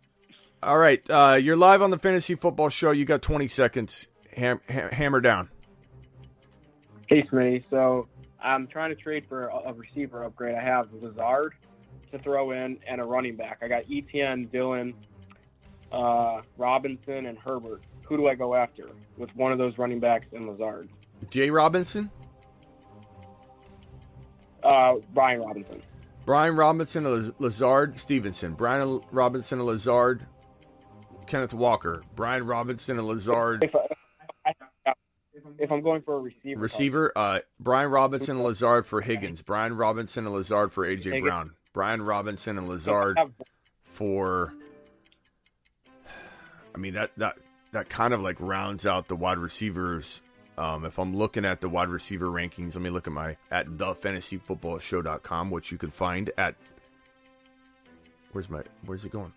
All 0.63 0.77
right, 0.77 1.01
uh, 1.09 1.39
you're 1.41 1.55
live 1.55 1.81
on 1.81 1.89
the 1.89 1.97
fantasy 1.97 2.35
football 2.35 2.69
show. 2.69 2.91
You 2.91 3.03
got 3.05 3.21
20 3.21 3.47
seconds. 3.47 4.07
Ham, 4.37 4.61
ha- 4.71 4.89
hammer 4.91 5.19
down. 5.19 5.49
Hey, 7.07 7.23
Smitty. 7.23 7.63
So 7.69 8.07
I'm 8.39 8.67
trying 8.67 8.89
to 8.89 8.95
trade 8.95 9.25
for 9.25 9.41
a, 9.47 9.69
a 9.69 9.73
receiver 9.73 10.23
upgrade. 10.23 10.55
I 10.55 10.63
have 10.63 10.87
Lazard 10.93 11.55
to 12.11 12.19
throw 12.19 12.51
in 12.51 12.77
and 12.87 13.01
a 13.01 13.03
running 13.03 13.35
back. 13.35 13.59
I 13.63 13.67
got 13.67 13.83
ETN, 13.85 14.51
Dillon, 14.51 14.93
uh, 15.91 16.41
Robinson, 16.57 17.25
and 17.25 17.37
Herbert. 17.39 17.81
Who 18.07 18.17
do 18.17 18.27
I 18.27 18.35
go 18.35 18.53
after 18.55 18.83
with 19.17 19.35
one 19.35 19.51
of 19.51 19.57
those 19.57 19.77
running 19.77 19.99
backs 19.99 20.27
and 20.31 20.47
Lazard? 20.47 20.89
Jay 21.31 21.49
Robinson, 21.49 22.09
Uh, 24.63 24.95
Brian 25.13 25.41
Robinson. 25.41 25.81
Brian 26.25 26.55
Robinson, 26.55 27.03
Laz- 27.03 27.31
Lazard, 27.39 27.99
Stevenson. 27.99 28.53
Brian 28.53 29.01
Robinson 29.11 29.59
and 29.59 29.67
Lazard, 29.67 30.25
Kenneth 31.25 31.53
Walker. 31.53 32.01
Brian 32.15 32.45
Robinson 32.45 32.97
and 32.97 33.07
Lazard. 33.07 33.63
If, 33.63 33.75
I, 33.75 34.93
if 35.57 35.71
I'm 35.71 35.81
going 35.81 36.01
for 36.01 36.15
a 36.15 36.19
receiver, 36.19 36.59
Receiver, 36.59 37.11
uh, 37.15 37.39
Brian 37.59 37.89
Robinson 37.89 38.37
and 38.37 38.45
Lazard 38.45 38.85
for 38.85 39.01
Higgins. 39.01 39.41
Brian 39.41 39.75
Robinson 39.75 40.25
and 40.25 40.33
Lazard 40.33 40.71
for 40.71 40.85
AJ 40.85 41.03
Higgins. 41.03 41.23
Brown. 41.23 41.51
Brian 41.73 42.01
Robinson 42.01 42.57
and 42.57 42.67
Lazard 42.67 43.17
for. 43.83 44.53
I 46.73 46.77
mean 46.77 46.93
that 46.93 47.11
that 47.17 47.37
that 47.71 47.89
kind 47.89 48.13
of 48.13 48.21
like 48.21 48.37
rounds 48.39 48.85
out 48.85 49.07
the 49.07 49.15
wide 49.15 49.37
receivers. 49.37 50.21
Um, 50.61 50.85
if 50.85 50.99
I'm 50.99 51.15
looking 51.15 51.43
at 51.43 51.59
the 51.59 51.67
wide 51.67 51.87
receiver 51.87 52.27
rankings, 52.27 52.75
let 52.75 52.83
me 52.83 52.91
look 52.91 53.07
at 53.07 53.13
my 53.13 53.35
at 53.49 53.65
thefantasyfootballshow.com, 53.65 55.49
which 55.49 55.71
you 55.71 55.79
can 55.79 55.89
find 55.89 56.29
at. 56.37 56.55
Where's 58.31 58.47
my 58.47 58.61
Where's 58.85 59.03
it 59.03 59.11
going? 59.11 59.33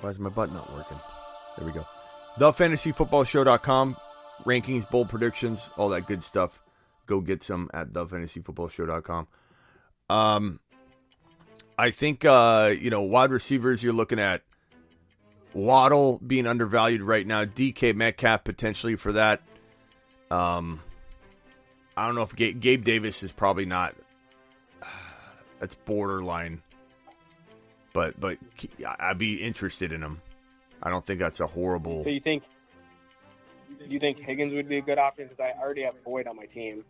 Why 0.00 0.10
is 0.10 0.18
my 0.18 0.28
button 0.28 0.56
not 0.56 0.72
working? 0.74 0.98
There 1.56 1.64
we 1.64 1.72
go. 1.72 1.86
Thefantasyfootballshow.com. 2.36 3.96
Rankings, 4.44 4.90
bold 4.90 5.08
predictions, 5.08 5.70
all 5.76 5.88
that 5.90 6.08
good 6.08 6.24
stuff. 6.24 6.60
Go 7.06 7.20
get 7.20 7.44
some 7.44 7.70
at 7.72 7.92
thefantasyfootballshow.com. 7.92 9.28
Um, 10.10 10.58
I 11.78 11.90
think 11.92 12.24
uh, 12.24 12.74
you 12.76 12.90
know 12.90 13.02
wide 13.02 13.30
receivers. 13.30 13.84
You're 13.84 13.92
looking 13.92 14.18
at 14.18 14.42
Waddle 15.54 16.20
being 16.26 16.48
undervalued 16.48 17.02
right 17.02 17.24
now. 17.24 17.44
DK 17.44 17.94
Metcalf 17.94 18.42
potentially 18.42 18.96
for 18.96 19.12
that. 19.12 19.42
Um, 20.30 20.80
I 21.96 22.06
don't 22.06 22.14
know 22.14 22.22
if 22.22 22.34
Gabe, 22.36 22.60
Gabe 22.60 22.84
Davis 22.84 23.22
is 23.22 23.32
probably 23.32 23.66
not. 23.66 23.94
That's 25.58 25.74
borderline. 25.74 26.62
But 27.92 28.18
but 28.20 28.38
I'd 29.00 29.18
be 29.18 29.34
interested 29.42 29.92
in 29.92 30.02
him. 30.02 30.20
I 30.82 30.90
don't 30.90 31.04
think 31.04 31.18
that's 31.18 31.40
a 31.40 31.46
horrible. 31.46 32.04
So 32.04 32.10
you 32.10 32.20
think 32.20 32.44
you 33.88 33.98
think 33.98 34.18
Higgins 34.18 34.54
would 34.54 34.68
be 34.68 34.76
a 34.78 34.82
good 34.82 34.98
option 34.98 35.26
because 35.28 35.40
I 35.40 35.58
already 35.60 35.82
have 35.82 35.94
Boyd 36.04 36.28
on 36.28 36.36
my 36.36 36.44
team, 36.44 36.84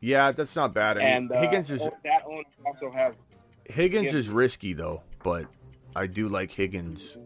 Yeah, 0.00 0.32
that's 0.32 0.56
not 0.56 0.74
bad. 0.74 0.98
I 0.98 1.00
mean, 1.00 1.08
and 1.08 1.32
uh, 1.32 1.40
Higgins 1.40 1.70
is 1.70 1.88
that 2.04 2.22
owner 2.26 2.42
also 2.66 2.90
has 2.90 3.14
Higgins 3.66 4.12
Yeah. 4.12 4.18
is 4.18 4.28
risky 4.28 4.72
though, 4.72 5.02
but 5.22 5.46
I 5.96 6.06
do 6.06 6.28
like 6.28 6.50
Higgins 6.50 7.16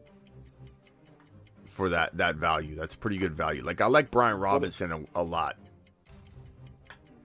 for 1.75 1.89
that 1.89 2.17
that 2.17 2.37
value. 2.37 2.77
That's 2.77 2.95
pretty 2.95 3.19
good 3.19 3.35
value. 3.37 3.63
Like 3.65 3.81
I 3.81 3.87
like 3.87 4.11
Brian 4.11 4.39
Robinson 4.39 4.93
a, 4.93 5.21
a 5.21 5.23
lot, 5.23 5.57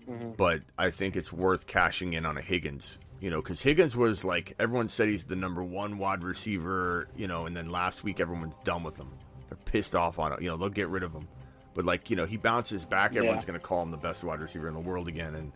Mhm. 0.08 0.36
but 0.38 0.62
I 0.78 0.90
think 0.90 1.16
it's 1.16 1.32
worth 1.32 1.68
cashing 1.68 2.14
in 2.14 2.26
on 2.26 2.38
a 2.38 2.42
Higgins. 2.42 2.98
You 3.22 3.30
know, 3.30 3.42
because 3.42 3.62
Higgins 3.62 3.96
was 3.96 4.24
like 4.24 4.56
everyone 4.60 4.90
said 4.90 5.10
he's 5.10 5.26
the 5.26 5.36
number 5.36 5.64
one 5.64 5.98
wide 5.98 6.24
receiver. 6.24 7.08
You 7.16 7.28
know, 7.28 7.46
and 7.46 7.56
then 7.56 7.70
last 7.70 8.04
week 8.04 8.20
everyone's 8.20 8.56
done 8.64 8.82
with 8.84 8.98
him. 8.98 9.10
They're 9.50 9.58
pissed 9.66 9.96
off 9.96 10.18
on 10.20 10.34
it. 10.34 10.42
You 10.42 10.50
know, 10.50 10.58
they'll 10.58 10.70
get 10.70 10.90
rid 10.90 11.04
of 11.04 11.14
him. 11.14 11.28
But 11.76 11.86
like 11.86 12.10
you 12.10 12.16
know, 12.16 12.26
he 12.26 12.38
bounces 12.38 12.86
back. 12.86 13.16
Everyone's 13.16 13.44
Yeah. 13.44 13.48
going 13.48 13.60
to 13.60 13.66
call 13.66 13.84
him 13.84 13.92
the 13.92 13.98
best 13.98 14.24
wide 14.24 14.42
receiver 14.42 14.68
in 14.68 14.74
the 14.74 14.80
world 14.80 15.08
again, 15.08 15.36
and 15.36 15.52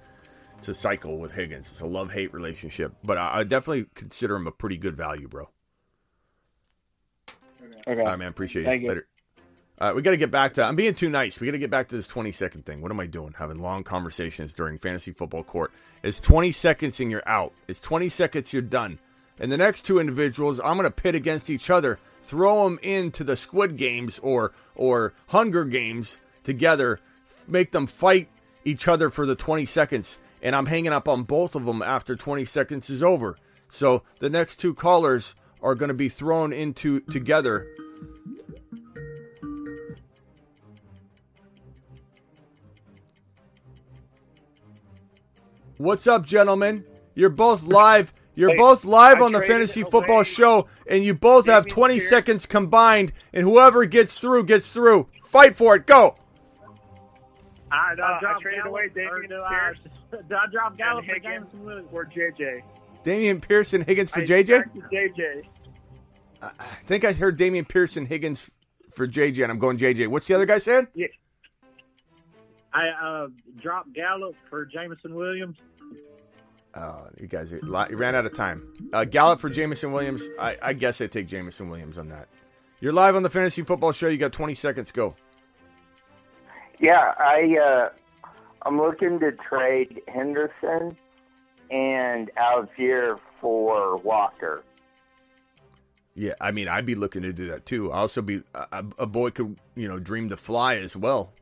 it's 0.58 0.68
a 0.68 0.74
cycle 0.74 1.18
with 1.18 1.32
Higgins. 1.34 1.72
It's 1.72 1.82
a 1.82 1.88
love 1.88 2.12
hate 2.14 2.32
relationship. 2.34 2.94
But 3.04 3.18
I, 3.18 3.40
I 3.40 3.44
definitely 3.44 3.88
consider 3.96 4.36
him 4.36 4.46
a 4.46 4.52
pretty 4.52 4.78
good 4.78 4.96
value, 4.96 5.28
bro. 5.28 5.50
Okay. 7.88 8.00
All 8.00 8.08
right, 8.08 8.20
man. 8.20 8.30
Appreciate 8.30 8.66
Thank 8.66 8.82
you. 8.82 8.88
you. 8.88 8.90
Later. 8.90 9.08
All 9.82 9.88
right, 9.88 9.96
we 9.96 10.02
got 10.02 10.12
to 10.12 10.18
get 10.18 10.32
back 10.32 10.54
to. 10.54 10.64
I'm 10.64 10.76
being 10.76 10.94
too 10.94 11.10
nice. 11.10 11.40
We 11.40 11.48
got 11.48 11.54
to 11.54 11.60
get 11.60 11.72
back 11.72 11.88
to 11.90 11.96
this 11.96 12.08
20 12.08 12.32
second 12.32 12.66
thing. 12.66 12.82
What 12.82 12.92
am 12.92 13.00
I 13.00 13.08
doing? 13.08 13.34
Having 13.38 13.58
long 13.58 13.84
conversations 13.84 14.54
during 14.54 14.78
fantasy 14.78 15.12
football 15.12 15.44
court. 15.44 15.72
It's 16.04 16.20
20 16.20 16.52
seconds 16.52 17.00
and 17.00 17.10
you're 17.10 17.24
out. 17.26 17.54
It's 17.68 17.80
20 17.80 18.08
seconds, 18.10 18.54
you're 18.54 18.62
done. 18.62 19.00
And 19.40 19.52
the 19.52 19.58
next 19.58 19.82
two 19.82 20.00
individuals, 20.00 20.60
I'm 20.60 20.78
going 20.78 20.84
to 20.84 20.92
pit 20.92 21.16
against 21.16 21.50
each 21.50 21.72
other, 21.72 21.98
throw 22.22 22.66
them 22.66 22.80
into 22.84 23.24
the 23.24 23.36
Squid 23.36 23.76
Games 23.76 24.20
or 24.20 24.54
or 24.76 25.14
Hunger 25.28 25.66
Games 25.66 26.18
together, 26.44 27.00
make 27.48 27.72
them 27.72 27.88
fight 27.88 28.30
each 28.64 28.88
other 28.88 29.10
for 29.10 29.26
the 29.26 29.36
20 29.36 29.66
seconds, 29.66 30.18
and 30.42 30.56
I'm 30.56 30.68
hanging 30.68 30.94
up 30.94 31.08
on 31.08 31.24
both 31.24 31.56
of 31.56 31.66
them 31.66 31.82
after 31.82 32.16
20 32.16 32.46
seconds 32.46 32.90
is 32.90 33.02
over. 33.02 33.36
So 33.70 34.04
the 34.20 34.30
next 34.30 34.58
two 34.58 34.76
callers 34.76 35.34
are 35.64 35.76
going 35.76 35.88
to 35.88 35.96
be 35.96 36.10
thrown 36.10 36.54
into 36.54 37.00
together. 37.00 37.68
What's 45.78 46.06
up, 46.06 46.26
gentlemen? 46.26 46.86
You're 47.16 47.30
both 47.30 47.64
live. 47.64 48.14
You're 48.36 48.52
Hey, 48.52 48.58
both 48.58 48.86
live 48.86 49.22
I 49.22 49.26
on 49.26 49.32
the 49.32 49.42
fantasy 49.42 49.84
football 49.84 50.24
show, 50.24 50.68
and 50.88 51.04
you 51.04 51.14
both 51.14 51.46
have 51.46 51.68
20 51.68 52.00
seconds 52.00 52.46
combined. 52.46 53.12
And 53.34 53.44
whoever 53.44 53.86
gets 53.86 54.18
through 54.18 54.46
gets 54.46 54.70
through. 54.72 55.08
Fight 55.24 55.56
for 55.56 55.76
it. 55.76 55.86
Go. 55.86 56.16
I, 57.72 57.76
I 57.76 57.92
Uh, 57.92 58.04
I 58.04 58.20
dropped 58.20 58.42
traded 58.42 58.64
Gallup 58.64 58.72
away 58.72 58.84
or, 58.84 58.90
Dameon 58.90 59.32
uh, 59.32 59.50
Pierce 59.50 59.80
Did 60.12 60.34
I 60.34 60.46
drop 60.52 60.78
Gallup 60.78 61.04
and 61.04 61.08
for 61.08 61.14
Higgins 61.14 61.38
Jameson 61.52 61.66
Williams? 61.66 61.90
for 61.92 62.06
JJ. 62.06 62.64
Dameon 63.04 63.42
Pearson 63.42 63.82
Higgins 63.82 64.12
for 64.12 64.22
I 64.22 64.26
JJ. 64.26 64.90
JJ. 64.92 65.44
I 66.44 66.66
think 66.86 67.06
I 67.06 67.14
heard 67.14 67.38
Dameon 67.38 67.68
Pearson 67.68 68.06
Higgins 68.06 68.50
for 68.92 69.08
JJ, 69.08 69.44
and 69.44 69.52
I'm 69.52 69.60
going 69.60 69.78
JJ. 69.78 70.08
What's 70.08 70.28
the 70.28 70.34
other 70.34 70.46
guy 70.46 70.58
saying? 70.58 70.88
Yeah. 70.94 71.08
I 72.74 72.90
uh, 72.90 73.28
dropped 73.56 73.94
Gallup 73.94 74.36
for 74.50 74.66
Jameson 74.66 75.14
Williams. 75.14 75.60
Oh, 76.76 77.08
you 77.20 77.28
guys 77.28 77.52
you 77.52 77.62
ran 77.62 78.16
out 78.16 78.26
of 78.26 78.34
time. 78.34 78.74
Uh, 78.94 79.06
Gallup 79.06 79.40
for 79.40 79.50
Jameson 79.50 79.92
Williams. 79.92 80.28
I, 80.40 80.58
I 80.62 80.74
guess 80.74 81.00
I 81.02 81.08
take 81.08 81.28
Jameson 81.28 81.70
Williams 81.70 82.00
on 82.00 82.10
that. 82.10 82.28
You're 82.82 82.94
live 82.94 83.16
on 83.16 83.22
the 83.22 83.30
Fantasy 83.30 83.62
Football 83.62 83.92
Show. 83.92 84.08
You 84.08 84.18
got 84.18 84.34
20 84.34 84.56
seconds. 84.56 84.92
Go. 84.92 85.16
Yeah, 86.80 87.14
I 87.20 87.58
uh, 87.62 87.90
I'm 88.64 88.78
looking 88.78 89.20
to 89.20 89.32
trade 89.34 90.02
Henderson 90.08 90.96
and 91.70 92.32
Allgeier 92.38 93.20
for 93.36 93.98
Walker. 93.98 94.64
Yeah, 96.16 96.34
I 96.40 96.52
mean, 96.52 96.68
I'd 96.68 96.86
be 96.86 96.96
looking 96.96 97.24
to 97.24 97.34
do 97.34 97.48
that 97.48 97.66
too. 97.66 97.92
I 97.92 97.98
also 97.98 98.22
be 98.22 98.44
a, 98.54 98.86
a 99.00 99.06
boy 99.06 99.32
could 99.32 99.58
you 99.76 99.88
know 99.88 100.00
dream 100.00 100.30
to 100.30 100.38
fly 100.38 100.76
as 100.76 100.96
well. 100.96 101.34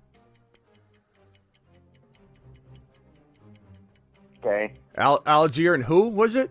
Okay, 4.44 4.74
Al, 4.96 5.22
Allgeier 5.24 5.76
and 5.76 5.84
who 5.84 6.10
was 6.10 6.36
it? 6.36 6.50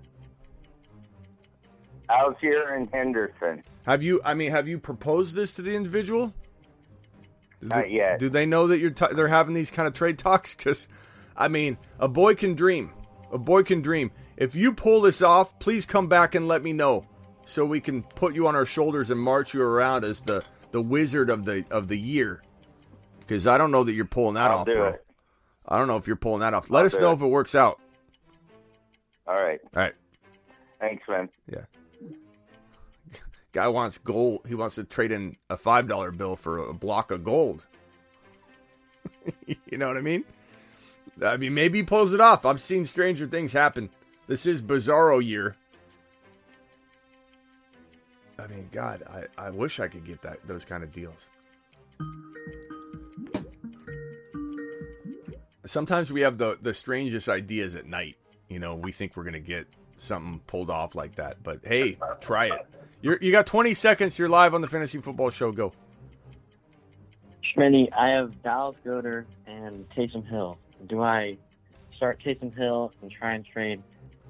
Allgeier 2.09 2.77
and 2.77 2.89
Henderson. 2.93 3.63
Have 3.87 4.03
you? 4.03 4.21
I 4.25 4.35
mean, 4.35 4.51
have 4.51 4.69
you 4.69 4.79
proposed 4.79 5.35
this 5.35 5.55
to 5.55 5.63
the 5.63 5.75
individual? 5.75 6.35
Do 7.61 7.69
Not 7.69 7.85
they, 7.85 7.91
yet. 7.91 8.19
Do 8.19 8.29
they 8.29 8.47
know 8.47 8.67
that 8.69 8.81
you're 8.81 8.91
t- 8.91 9.07
they're 9.13 9.29
having 9.29 9.55
these 9.55 9.71
kind 9.71 9.87
of 9.87 9.95
trade 9.95 10.19
talks? 10.19 10.55
Because, 10.55 10.89
I 11.37 11.49
mean, 11.49 11.79
a 11.99 12.09
boy 12.09 12.35
can 12.35 12.55
dream. 12.55 12.93
A 13.33 13.39
boy 13.39 13.63
can 13.63 13.81
dream. 13.81 14.11
If 14.37 14.55
you 14.55 14.73
pull 14.73 15.03
this 15.03 15.23
off, 15.23 15.59
please 15.59 15.87
come 15.87 16.09
back 16.09 16.35
and 16.35 16.49
let 16.49 16.63
me 16.63 16.73
know, 16.73 17.05
so 17.51 17.67
we 17.67 17.81
can 17.81 18.03
put 18.03 18.37
you 18.37 18.47
on 18.47 18.55
our 18.55 18.65
shoulders 18.65 19.11
and 19.11 19.21
march 19.21 19.55
you 19.55 19.63
around 19.63 20.05
as 20.05 20.21
the 20.21 20.45
the 20.71 20.81
wizard 20.81 21.31
of 21.31 21.45
the 21.45 21.65
of 21.71 21.89
the 21.89 21.99
year. 21.99 22.43
Because 23.19 23.47
I 23.47 23.59
don't 23.59 23.73
know 23.73 23.83
that 23.83 23.93
you're 23.93 24.05
pulling 24.05 24.35
that 24.35 24.53
I'll 24.53 24.59
off, 24.59 24.67
bro. 24.67 24.89
it. 24.89 25.05
I 25.67 25.77
don't 25.77 25.89
know 25.89 25.97
if 25.97 26.07
you're 26.07 26.17
pulling 26.17 26.41
that 26.41 26.55
off. 26.55 26.71
Let 26.71 26.81
I'll 26.81 26.87
us 26.87 26.99
know 26.99 27.11
it. 27.11 27.15
if 27.15 27.23
it 27.23 27.27
works 27.27 27.57
out. 27.57 27.81
All 29.27 29.35
right. 29.35 29.61
All 29.77 29.83
right. 29.83 29.95
Thanks, 30.79 31.03
man. 31.09 31.29
Yeah. 31.49 31.65
Guy 33.53 33.67
wants 33.67 33.99
gold. 33.99 34.47
He 34.47 34.55
wants 34.55 34.77
to 34.77 34.85
trade 34.85 35.11
in 35.11 35.35
a 35.49 35.57
five 35.57 35.89
dollar 35.89 36.13
bill 36.13 36.37
for 36.37 36.59
a 36.59 36.73
block 36.73 37.11
of 37.11 37.25
gold. 37.25 37.67
you 39.47 39.77
know 39.77 39.89
what 39.89 39.97
I 39.97 40.03
mean? 40.03 40.25
I 41.21 41.37
mean, 41.37 41.55
maybe 41.55 41.79
he 41.79 41.83
pulls 41.83 42.15
it 42.15 42.21
off. 42.21 42.47
I've 42.47 42.63
seen 42.63 42.87
stranger 42.87 43.27
things 43.27 43.53
happen. 43.53 43.91
This 44.29 44.47
is 44.47 44.63
Bizarro 44.63 45.25
year. 45.25 45.57
I 48.41 48.47
mean, 48.47 48.69
God, 48.73 49.03
I, 49.07 49.47
I 49.47 49.51
wish 49.51 49.81
I 49.81 49.89
could 49.89 50.05
get 50.05 50.23
that 50.23 50.39
those 50.47 50.65
kind 50.65 50.83
of 50.83 50.93
deals. 50.93 51.29
Sometimes 55.67 56.11
we 56.11 56.23
have 56.23 56.39
the 56.39 56.59
the 56.61 56.75
strangest 56.75 57.29
ideas 57.29 57.75
at 57.75 57.87
night. 57.87 58.17
You 58.49 58.59
know, 58.59 58.75
we 58.75 58.93
think 58.93 59.17
we're 59.17 59.25
gonna 59.25 59.41
get 59.41 59.67
something 59.97 60.41
pulled 60.47 60.71
off 60.71 60.95
like 60.95 61.17
that, 61.17 61.43
but 61.43 61.61
hey, 61.65 61.99
try 62.21 62.47
it. 62.47 62.67
You're, 63.03 63.19
you 63.21 63.33
got 63.33 63.47
20 63.47 63.75
seconds. 63.75 64.19
You're 64.19 64.29
live 64.29 64.55
on 64.55 64.61
the 64.61 64.69
Fantasy 64.69 64.99
Football 64.99 65.31
Show. 65.31 65.53
Go. 65.53 65.73
Schmitty, 67.43 67.89
I 67.97 68.11
have 68.11 68.43
Dallas 68.43 68.77
Goedert 68.85 69.27
and 69.47 69.89
Taysom 69.91 70.27
Hill. 70.29 70.59
Do 70.87 71.03
I 71.03 71.37
start 71.95 72.23
Taysom 72.23 72.55
Hill 72.55 72.93
and 73.03 73.11
try 73.11 73.33
and 73.33 73.45
trade 73.45 73.83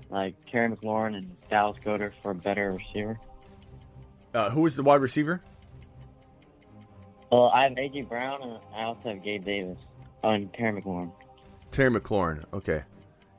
like 0.08 0.34
Terry 0.50 0.68
McLaurin 0.68 1.16
and 1.16 1.36
Dallas 1.48 1.78
Goedert 1.84 2.12
for 2.22 2.30
a 2.30 2.34
better 2.34 2.72
receiver? 2.72 3.18
Uh, 4.34 4.50
who 4.50 4.66
is 4.66 4.76
the 4.76 4.82
wide 4.82 5.00
receiver? 5.00 5.40
Well, 7.30 7.48
I 7.48 7.64
have 7.64 7.72
AJ 7.72 8.08
Brown 8.08 8.42
and 8.42 8.58
I 8.74 8.84
also 8.84 9.10
have 9.10 9.22
Gabe 9.22 9.44
Davis. 9.44 9.78
Oh, 10.22 10.30
and 10.30 10.52
Terry 10.52 10.80
McLaurin. 10.80 11.12
Terry 11.70 11.90
McLaurin. 11.90 12.44
Okay. 12.52 12.82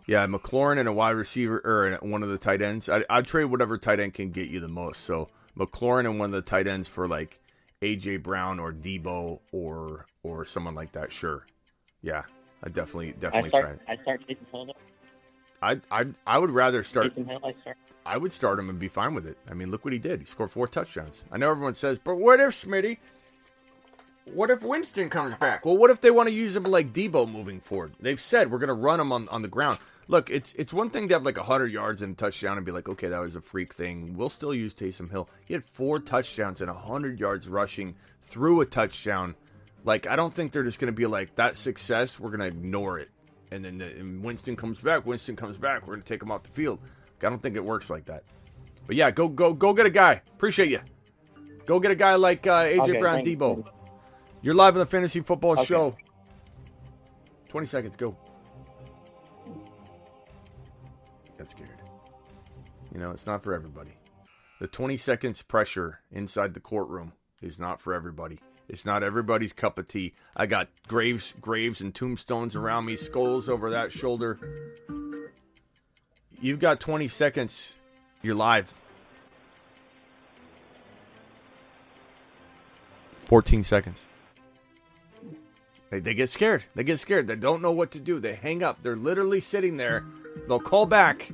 Yeah, 0.07 0.25
McLaurin 0.25 0.79
and 0.79 0.89
a 0.89 0.93
wide 0.93 1.11
receiver 1.11 1.61
or 1.63 1.97
one 2.01 2.23
of 2.23 2.29
the 2.29 2.37
tight 2.37 2.61
ends. 2.61 2.89
I, 2.89 3.05
I'd 3.09 3.27
trade 3.27 3.45
whatever 3.45 3.77
tight 3.77 3.99
end 3.99 4.13
can 4.13 4.31
get 4.31 4.49
you 4.49 4.59
the 4.59 4.67
most. 4.67 5.01
So 5.01 5.27
McLaurin 5.57 6.09
and 6.09 6.19
one 6.19 6.27
of 6.27 6.31
the 6.31 6.41
tight 6.41 6.67
ends 6.67 6.87
for 6.87 7.07
like 7.07 7.39
AJ 7.81 8.23
Brown 8.23 8.59
or 8.59 8.71
Deebo 8.71 9.39
or 9.51 10.05
or 10.23 10.45
someone 10.45 10.75
like 10.75 10.91
that. 10.93 11.11
Sure. 11.11 11.45
Yeah, 12.01 12.23
I 12.63 12.69
definitely 12.69 13.09
I 13.09 13.19
definitely 13.19 13.49
try. 13.51 13.75
I 13.87 13.97
start 13.97 14.25
Taysom 14.27 14.51
Hill. 14.51 14.75
I 15.61 15.79
I 15.91 16.05
I 16.25 16.39
would 16.39 16.51
rather 16.51 16.83
start. 16.83 17.13
Hill. 17.13 17.39
I 17.43 17.53
start. 17.61 17.77
I 18.05 18.17
would 18.17 18.31
start 18.33 18.59
him 18.59 18.69
and 18.69 18.79
be 18.79 18.87
fine 18.87 19.13
with 19.13 19.27
it. 19.27 19.37
I 19.49 19.53
mean, 19.53 19.69
look 19.69 19.85
what 19.85 19.93
he 19.93 19.99
did. 19.99 20.19
He 20.21 20.25
scored 20.25 20.51
four 20.51 20.67
touchdowns. 20.67 21.23
I 21.31 21.37
know 21.37 21.51
everyone 21.51 21.75
says, 21.75 21.99
but 21.99 22.15
what 22.17 22.39
if 22.39 22.49
Smitty? 22.49 22.97
What 24.33 24.49
if 24.49 24.61
Winston 24.61 25.09
comes 25.09 25.33
back? 25.35 25.65
Well, 25.65 25.77
what 25.77 25.89
if 25.89 25.99
they 25.99 26.11
want 26.11 26.29
to 26.29 26.33
use 26.33 26.55
him 26.55 26.63
like 26.63 26.93
Deebo 26.93 27.29
moving 27.29 27.59
forward? 27.59 27.93
They've 27.99 28.21
said 28.21 28.49
we're 28.49 28.59
going 28.59 28.67
to 28.69 28.73
run 28.73 28.99
him 28.99 29.11
on, 29.11 29.27
on 29.29 29.41
the 29.41 29.47
ground. 29.47 29.79
Look, 30.07 30.29
it's 30.29 30.53
it's 30.53 30.73
one 30.73 30.89
thing 30.89 31.07
to 31.07 31.15
have 31.15 31.25
like 31.25 31.37
100 31.37 31.71
yards 31.71 32.01
and 32.01 32.13
a 32.13 32.15
touchdown 32.15 32.57
and 32.57 32.65
be 32.65 32.71
like, 32.71 32.87
okay, 32.87 33.07
that 33.07 33.19
was 33.19 33.35
a 33.35 33.41
freak 33.41 33.73
thing. 33.73 34.15
We'll 34.15 34.29
still 34.29 34.53
use 34.53 34.73
Taysom 34.73 35.09
Hill. 35.09 35.27
He 35.45 35.53
had 35.53 35.65
four 35.65 35.99
touchdowns 35.99 36.61
and 36.61 36.69
100 36.69 37.19
yards 37.19 37.47
rushing 37.47 37.95
through 38.21 38.61
a 38.61 38.65
touchdown. 38.65 39.35
Like, 39.83 40.07
I 40.07 40.15
don't 40.15 40.33
think 40.33 40.51
they're 40.51 40.63
just 40.63 40.79
going 40.79 40.93
to 40.93 40.97
be 40.97 41.07
like, 41.07 41.35
that 41.35 41.55
success, 41.55 42.19
we're 42.19 42.29
going 42.29 42.41
to 42.41 42.45
ignore 42.45 42.99
it. 42.99 43.09
And 43.51 43.65
then 43.65 43.77
the, 43.79 43.85
and 43.87 44.23
Winston 44.23 44.55
comes 44.55 44.79
back. 44.79 45.05
Winston 45.05 45.35
comes 45.35 45.57
back. 45.57 45.81
We're 45.81 45.93
going 45.95 46.01
to 46.01 46.07
take 46.07 46.21
him 46.21 46.31
off 46.31 46.43
the 46.43 46.51
field. 46.51 46.79
I 47.21 47.29
don't 47.29 47.41
think 47.43 47.55
it 47.55 47.63
works 47.63 47.89
like 47.89 48.05
that. 48.05 48.23
But 48.87 48.95
yeah, 48.95 49.11
go 49.11 49.27
go 49.29 49.53
go 49.53 49.73
get 49.73 49.85
a 49.85 49.91
guy. 49.91 50.21
Appreciate 50.33 50.69
you. 50.71 50.79
Go 51.65 51.79
get 51.79 51.91
a 51.91 51.95
guy 51.95 52.15
like 52.15 52.47
uh, 52.47 52.63
AJ 52.63 52.79
Okay, 52.79 52.99
Brown, 52.99 53.23
thanks. 53.23 53.29
Deebo. 53.29 53.67
You're 54.41 54.55
live 54.55 54.73
on 54.73 54.79
the 54.79 54.85
Fantasy 54.87 55.19
Football 55.21 55.51
Okay. 55.53 55.65
Show. 55.65 55.95
20 57.49 57.67
seconds, 57.67 57.95
go. 57.95 58.17
Got 61.37 61.49
scared. 61.49 61.69
You 62.93 62.99
know, 62.99 63.11
it's 63.11 63.27
not 63.27 63.43
for 63.43 63.53
everybody. 63.53 63.91
The 64.59 64.67
20 64.67 64.97
seconds 64.97 65.41
pressure 65.41 65.99
inside 66.11 66.53
the 66.53 66.59
courtroom 66.59 67.13
is 67.41 67.59
not 67.59 67.79
for 67.79 67.93
everybody. 67.93 68.39
It's 68.71 68.85
not 68.85 69.03
everybody's 69.03 69.51
cup 69.51 69.77
of 69.77 69.89
tea. 69.89 70.13
I 70.33 70.45
got 70.45 70.69
graves, 70.87 71.33
graves 71.41 71.81
and 71.81 71.93
tombstones 71.93 72.55
around 72.55 72.85
me, 72.85 72.95
skulls 72.95 73.49
over 73.49 73.71
that 73.71 73.91
shoulder. 73.91 74.39
You've 76.39 76.61
got 76.61 76.79
20 76.79 77.09
seconds. 77.09 77.81
You're 78.21 78.33
live. 78.33 78.73
14 83.25 83.65
seconds. 83.65 84.05
They, 85.89 85.99
they 85.99 86.13
get 86.13 86.29
scared. 86.29 86.63
They 86.73 86.85
get 86.85 87.01
scared. 87.01 87.27
They 87.27 87.35
don't 87.35 87.61
know 87.61 87.73
what 87.73 87.91
to 87.91 87.99
do. 87.99 88.19
They 88.19 88.35
hang 88.35 88.63
up. 88.63 88.81
They're 88.81 88.95
literally 88.95 89.41
sitting 89.41 89.75
there. 89.75 90.05
They'll 90.47 90.61
call 90.61 90.85
back. 90.85 91.29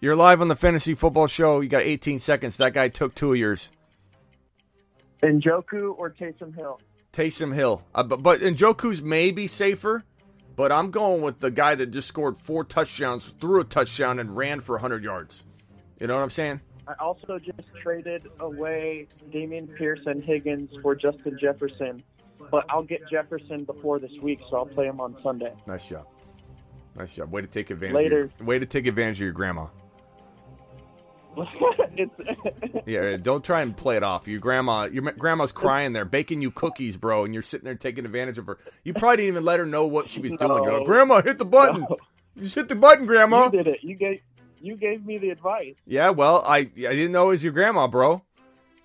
You're 0.00 0.16
live 0.16 0.40
on 0.40 0.48
the 0.48 0.56
Fantasy 0.56 0.94
Football 0.94 1.26
Show. 1.26 1.60
You 1.60 1.68
got 1.68 1.82
18 1.82 2.20
seconds. 2.20 2.56
That 2.56 2.72
guy 2.72 2.88
took 2.88 3.14
two 3.14 3.32
of 3.32 3.38
yours. 3.38 3.68
Njoku 5.22 5.94
or 5.98 6.10
Taysom 6.10 6.54
Hill? 6.54 6.80
Taysom 7.12 7.54
Hill. 7.54 7.82
Uh, 7.94 8.02
but, 8.02 8.22
but 8.22 8.40
Njoku's 8.40 9.02
maybe 9.02 9.46
safer, 9.46 10.04
but 10.56 10.72
I'm 10.72 10.90
going 10.90 11.22
with 11.22 11.40
the 11.40 11.50
guy 11.50 11.74
that 11.74 11.86
just 11.86 12.08
scored 12.08 12.36
four 12.36 12.64
touchdowns, 12.64 13.32
threw 13.38 13.60
a 13.60 13.64
touchdown, 13.64 14.18
and 14.18 14.36
ran 14.36 14.60
for 14.60 14.74
100 14.76 15.02
yards. 15.02 15.44
You 16.00 16.06
know 16.06 16.16
what 16.16 16.22
I'm 16.22 16.30
saying? 16.30 16.60
I 16.86 16.94
also 17.00 17.38
just 17.38 17.60
traded 17.76 18.28
away 18.40 19.08
Dameon 19.30 19.74
Pierce 19.76 20.06
and 20.06 20.24
Higgins 20.24 20.70
for 20.80 20.94
Justin 20.94 21.36
Jefferson, 21.38 22.00
but 22.50 22.64
I'll 22.70 22.82
get 22.82 23.06
Jefferson 23.10 23.64
before 23.64 23.98
this 23.98 24.12
week, 24.22 24.40
so 24.48 24.56
I'll 24.56 24.66
play 24.66 24.86
him 24.86 25.00
on 25.00 25.20
Sunday. 25.20 25.52
Nice 25.66 25.84
job. 25.84 26.06
Nice 26.96 27.12
job. 27.12 27.30
Way 27.30 27.42
to 27.42 27.46
take 27.46 27.70
advantage. 27.70 27.94
Later. 27.94 28.24
Of 28.24 28.32
your, 28.38 28.46
way 28.46 28.58
to 28.58 28.66
take 28.66 28.86
advantage 28.86 29.18
of 29.18 29.22
your 29.22 29.32
grandma. 29.32 29.66
Yeah, 32.86 33.16
don't 33.18 33.44
try 33.44 33.62
and 33.62 33.76
play 33.76 33.96
it 33.96 34.02
off. 34.02 34.26
Your 34.26 34.40
grandma, 34.40 34.84
your 34.84 35.02
grandma's 35.12 35.52
crying 35.52 35.92
there, 35.92 36.04
baking 36.04 36.40
you 36.40 36.50
cookies, 36.50 36.96
bro, 36.96 37.24
and 37.24 37.34
you're 37.34 37.42
sitting 37.42 37.64
there 37.66 37.74
taking 37.74 38.04
advantage 38.06 38.38
of 38.38 38.46
her. 38.46 38.58
You 38.84 38.94
probably 38.94 39.18
didn't 39.18 39.28
even 39.28 39.44
let 39.44 39.58
her 39.60 39.66
know 39.66 39.86
what 39.86 40.08
she 40.08 40.20
was 40.20 40.32
doing. 40.34 40.64
You're 40.64 40.78
like, 40.78 40.86
grandma, 40.86 41.20
hit 41.20 41.38
the 41.38 41.44
button. 41.44 41.86
Just 42.38 42.54
hit 42.54 42.68
the 42.68 42.74
button, 42.74 43.04
grandma. 43.04 43.46
you 43.46 43.50
did 43.50 43.66
it. 43.66 43.84
You 43.84 43.94
gave 43.94 44.22
you 44.60 44.76
gave 44.76 45.04
me 45.04 45.18
the 45.18 45.30
advice. 45.30 45.74
Yeah, 45.86 46.10
well, 46.10 46.42
I 46.46 46.58
I 46.58 46.64
didn't 46.66 47.12
know 47.12 47.26
it 47.26 47.32
was 47.32 47.44
your 47.44 47.52
grandma, 47.52 47.86
bro. 47.88 48.22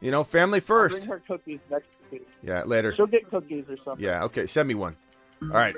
You 0.01 0.11
know, 0.11 0.23
family 0.23 0.57
I'll 0.57 0.61
first. 0.65 0.97
bring 0.97 1.09
her 1.09 1.19
cookies 1.19 1.59
next 1.71 1.87
week. 2.11 2.27
Yeah, 2.41 2.63
later. 2.63 2.93
She'll 2.93 3.07
get 3.07 3.29
cookies 3.29 3.65
or 3.69 3.77
something. 3.85 4.03
Yeah, 4.03 4.25
okay, 4.25 4.45
send 4.47 4.67
me 4.67 4.75
one. 4.75 4.97
All 5.41 5.47
right. 5.49 5.75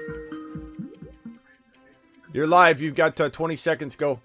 You're 2.34 2.48
live. 2.48 2.82
You've 2.82 2.96
got 2.96 3.20
uh, 3.22 3.30
20 3.30 3.56
seconds. 3.56 3.96
Go. 3.96 4.20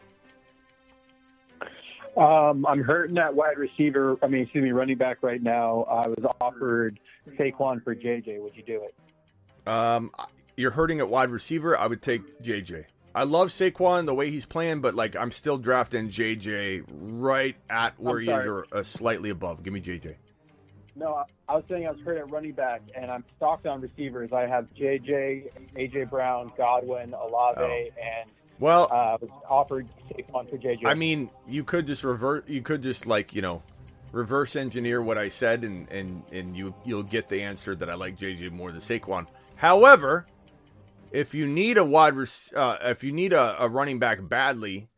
Um, 2.17 2.67
I'm 2.67 2.83
hurting 2.83 3.19
at 3.19 3.35
wide 3.35 3.57
receiver. 3.57 4.19
I 4.23 4.27
mean, 4.27 4.43
excuse 4.43 4.65
me, 4.65 4.73
running 4.73 4.97
back 4.97 5.19
right 5.23 5.43
now. 5.43 5.85
I 5.85 6.09
was 6.09 6.25
offered 6.41 6.99
Saquon 7.29 7.83
for 7.83 7.95
JJ. 7.95 8.41
Would 8.41 8.57
you 8.57 8.63
do 8.63 8.85
it? 8.85 9.69
Um, 9.69 10.11
you're 10.57 10.71
hurting 10.71 11.01
at 11.01 11.09
wide 11.09 11.31
receiver, 11.31 11.79
I 11.79 11.87
would 11.87 12.03
take 12.03 12.43
JJ. 12.43 12.85
I 13.15 13.25
love 13.25 13.49
Saquon 13.49 14.07
the 14.07 14.15
way 14.15 14.31
he's 14.31 14.45
playing, 14.45 14.81
but 14.81 14.95
like 14.95 15.17
I'm 15.17 15.33
still 15.33 15.59
drafting 15.59 16.09
JJ 16.09 16.85
right 16.89 17.57
at 17.69 17.99
where 17.99 18.21
he 18.21 18.31
is 18.31 18.47
or 18.47 18.67
uh, 18.73 18.83
slightly 18.83 19.31
above. 19.31 19.63
Give 19.63 19.73
me 19.73 19.81
JJ. 19.81 20.15
No, 20.97 21.15
I, 21.15 21.25
I 21.49 21.57
was 21.57 21.65
saying 21.69 21.89
I 21.89 21.93
was 21.93 22.01
hurt 22.03 22.19
at 22.19 22.31
running 22.31 22.53
back, 22.53 22.83
and 22.95 23.11
I'm 23.11 23.25
stocked 23.37 23.67
on 23.67 23.81
receivers. 23.81 24.33
I 24.33 24.43
have 24.43 24.73
JJ, 24.75 25.49
AJ 25.75 26.11
Brown, 26.11 26.51
Godwin, 26.57 27.15
Olave, 27.15 27.91
and 28.01 28.31
Well, 28.61 28.89
uh, 28.93 29.17
was 29.21 29.31
offered 29.49 29.89
Saquon 30.09 30.49
for 30.49 30.59
JJ. 30.59 30.83
I 30.85 30.95
mean, 30.95 31.31
you 31.49 31.65
could 31.65 31.87
just 31.87 32.05
revert. 32.05 32.49
You 32.49 32.61
could 32.61 32.83
just 32.83 33.07
like 33.07 33.35
you 33.35 33.41
know, 33.41 33.63
reverse 34.13 34.55
engineer 34.55 35.03
what 35.03 35.17
I 35.17 35.31
said, 35.31 35.65
and 35.65 35.91
and 35.91 36.23
and 36.31 36.55
you 36.55 36.75
you'll 36.85 37.03
get 37.03 37.27
the 37.27 37.43
answer 37.43 37.75
that 37.75 37.89
I 37.89 37.95
like 37.95 38.17
JJ 38.19 38.53
more 38.53 38.71
than 38.71 38.83
Saquon. 38.83 39.27
However, 39.57 40.27
if 41.11 41.35
you 41.35 41.47
need 41.47 41.79
a 41.79 41.85
wide, 41.85 42.15
rec- 42.15 42.55
uh, 42.55 42.77
if 42.83 43.03
you 43.03 43.13
need 43.13 43.33
a, 43.33 43.57
a 43.63 43.69
running 43.69 43.99
back 43.99 44.19
badly, 44.29 44.91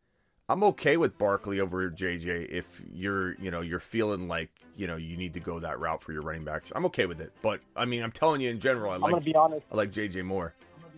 I'm 0.49 0.63
okay 0.65 0.97
with 0.97 1.17
Barkley 1.17 1.61
over 1.61 1.89
JJ. 1.89 2.49
If 2.49 2.81
you're 2.91 3.35
you 3.35 3.49
know 3.49 3.61
you're 3.61 3.79
feeling 3.79 4.27
like 4.27 4.51
you 4.75 4.87
know 4.87 4.97
you 4.97 5.15
need 5.15 5.33
to 5.35 5.39
go 5.39 5.59
that 5.59 5.79
route 5.79 6.03
for 6.03 6.11
your 6.11 6.21
running 6.21 6.43
backs, 6.43 6.73
I'm 6.75 6.85
okay 6.87 7.05
with 7.05 7.21
it. 7.21 7.31
But 7.41 7.61
I 7.77 7.85
mean, 7.85 8.03
I'm 8.03 8.11
telling 8.11 8.41
you 8.41 8.49
in 8.49 8.59
general, 8.59 8.91
I 8.91 8.95
I'm 8.95 9.01
like 9.01 9.11
gonna 9.11 9.23
be 9.23 9.35
honest. 9.35 9.65
I 9.71 9.75
like 9.77 9.91
JJ 9.91 10.23
more. 10.23 10.53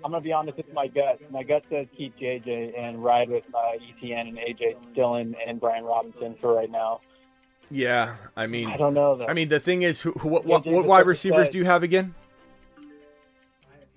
I'm 0.05 0.11
gonna 0.11 0.21
be 0.21 0.33
honest 0.33 0.55
with 0.55 0.71
my 0.71 0.85
gut. 0.85 1.19
My 1.31 1.41
gut 1.41 1.65
says 1.67 1.87
keep 1.97 2.15
JJ 2.15 2.73
and 2.77 3.03
ride 3.03 3.27
with 3.27 3.47
uh, 3.55 3.71
ETN 3.81 4.27
and 4.27 4.37
AJ 4.37 4.93
Dillon 4.93 5.35
and 5.47 5.59
Brian 5.59 5.83
Robinson 5.83 6.35
for 6.39 6.53
right 6.53 6.69
now. 6.69 7.01
Yeah, 7.71 8.17
I 8.37 8.45
mean, 8.45 8.69
I 8.69 8.77
don't 8.77 8.93
know, 8.93 9.15
though. 9.15 9.25
I 9.25 9.33
mean, 9.33 9.47
the 9.47 9.59
thing 9.59 9.81
is, 9.81 9.99
who, 9.99 10.11
who, 10.11 10.29
what, 10.29 10.45
what, 10.45 10.63
what 10.67 10.85
wide 10.85 11.07
receivers 11.07 11.49
do 11.49 11.57
you 11.57 11.65
have 11.65 11.81
again? 11.81 12.13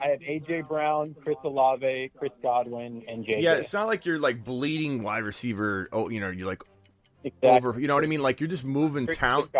I 0.01 0.09
have 0.09 0.21
AJ 0.21 0.67
Brown, 0.67 1.15
Chris 1.23 1.37
Olave, 1.45 2.11
Chris 2.17 2.33
Godwin, 2.43 3.05
and 3.07 3.23
JJ. 3.23 3.43
Yeah, 3.43 3.55
it's 3.57 3.75
not 3.75 3.87
like 3.87 4.07
you're 4.07 4.19
like 4.19 4.43
bleeding 4.43 5.03
wide 5.03 5.25
receiver. 5.25 5.91
Oh, 5.93 6.09
you 6.09 6.21
know, 6.21 6.31
you're 6.31 6.47
like 6.47 6.63
Exactly. 7.23 7.51
over. 7.51 7.79
You 7.79 7.87
know 7.87 7.97
what 7.97 8.05
I 8.05 8.07
mean? 8.07 8.23
Like 8.23 8.41
you're 8.41 8.49
just 8.49 8.65
moving 8.65 9.07
talent. 9.07 9.51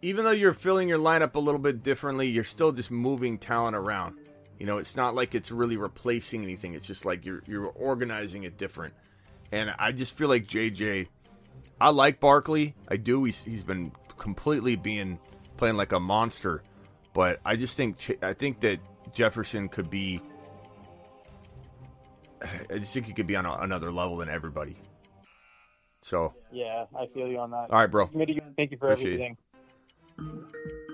Even 0.00 0.24
though 0.24 0.30
you're 0.30 0.54
filling 0.54 0.88
your 0.88 0.98
lineup 0.98 1.34
a 1.34 1.40
little 1.40 1.60
bit 1.60 1.82
differently, 1.82 2.26
you're 2.26 2.44
still 2.44 2.72
just 2.72 2.90
moving 2.90 3.36
talent 3.36 3.76
around. 3.76 4.16
You 4.58 4.66
know, 4.66 4.78
it's 4.78 4.96
not 4.96 5.14
like 5.14 5.34
it's 5.34 5.50
really 5.50 5.76
replacing 5.76 6.42
anything. 6.42 6.74
It's 6.74 6.86
just 6.86 7.04
like 7.04 7.24
you're 7.24 7.42
you're 7.46 7.66
organizing 7.66 8.42
it 8.42 8.56
different. 8.58 8.94
And 9.52 9.74
I 9.78 9.92
just 9.92 10.16
feel 10.16 10.28
like 10.28 10.46
JJ. 10.46 11.06
I 11.80 11.90
like 11.90 12.18
Barkley. 12.18 12.74
I 12.88 12.96
do. 12.96 13.24
He's 13.24 13.42
he's 13.44 13.62
been 13.62 13.92
completely 14.18 14.74
being 14.74 15.18
playing 15.56 15.76
like 15.76 15.92
a 15.92 16.00
monster. 16.00 16.62
But 17.14 17.40
I 17.44 17.56
just 17.56 17.76
think 17.76 18.18
I 18.22 18.32
think 18.32 18.60
that 18.60 18.80
Jefferson 19.12 19.68
could 19.68 19.90
be. 19.90 20.20
I 22.70 22.78
just 22.78 22.92
think 22.92 23.06
he 23.06 23.12
could 23.12 23.28
be 23.28 23.36
on 23.36 23.46
a, 23.46 23.52
another 23.60 23.92
level 23.92 24.16
than 24.16 24.28
everybody. 24.28 24.76
So, 26.00 26.34
Yeah, 26.52 26.86
I 26.98 27.06
feel 27.06 27.28
you 27.28 27.38
on 27.38 27.50
that. 27.50 27.70
All 27.70 27.78
right, 27.78 27.90
bro. 27.90 28.06
Thank 28.06 28.70
you 28.70 28.78
for 28.78 28.92
Appreciate 28.92 29.36
it. 30.18 30.84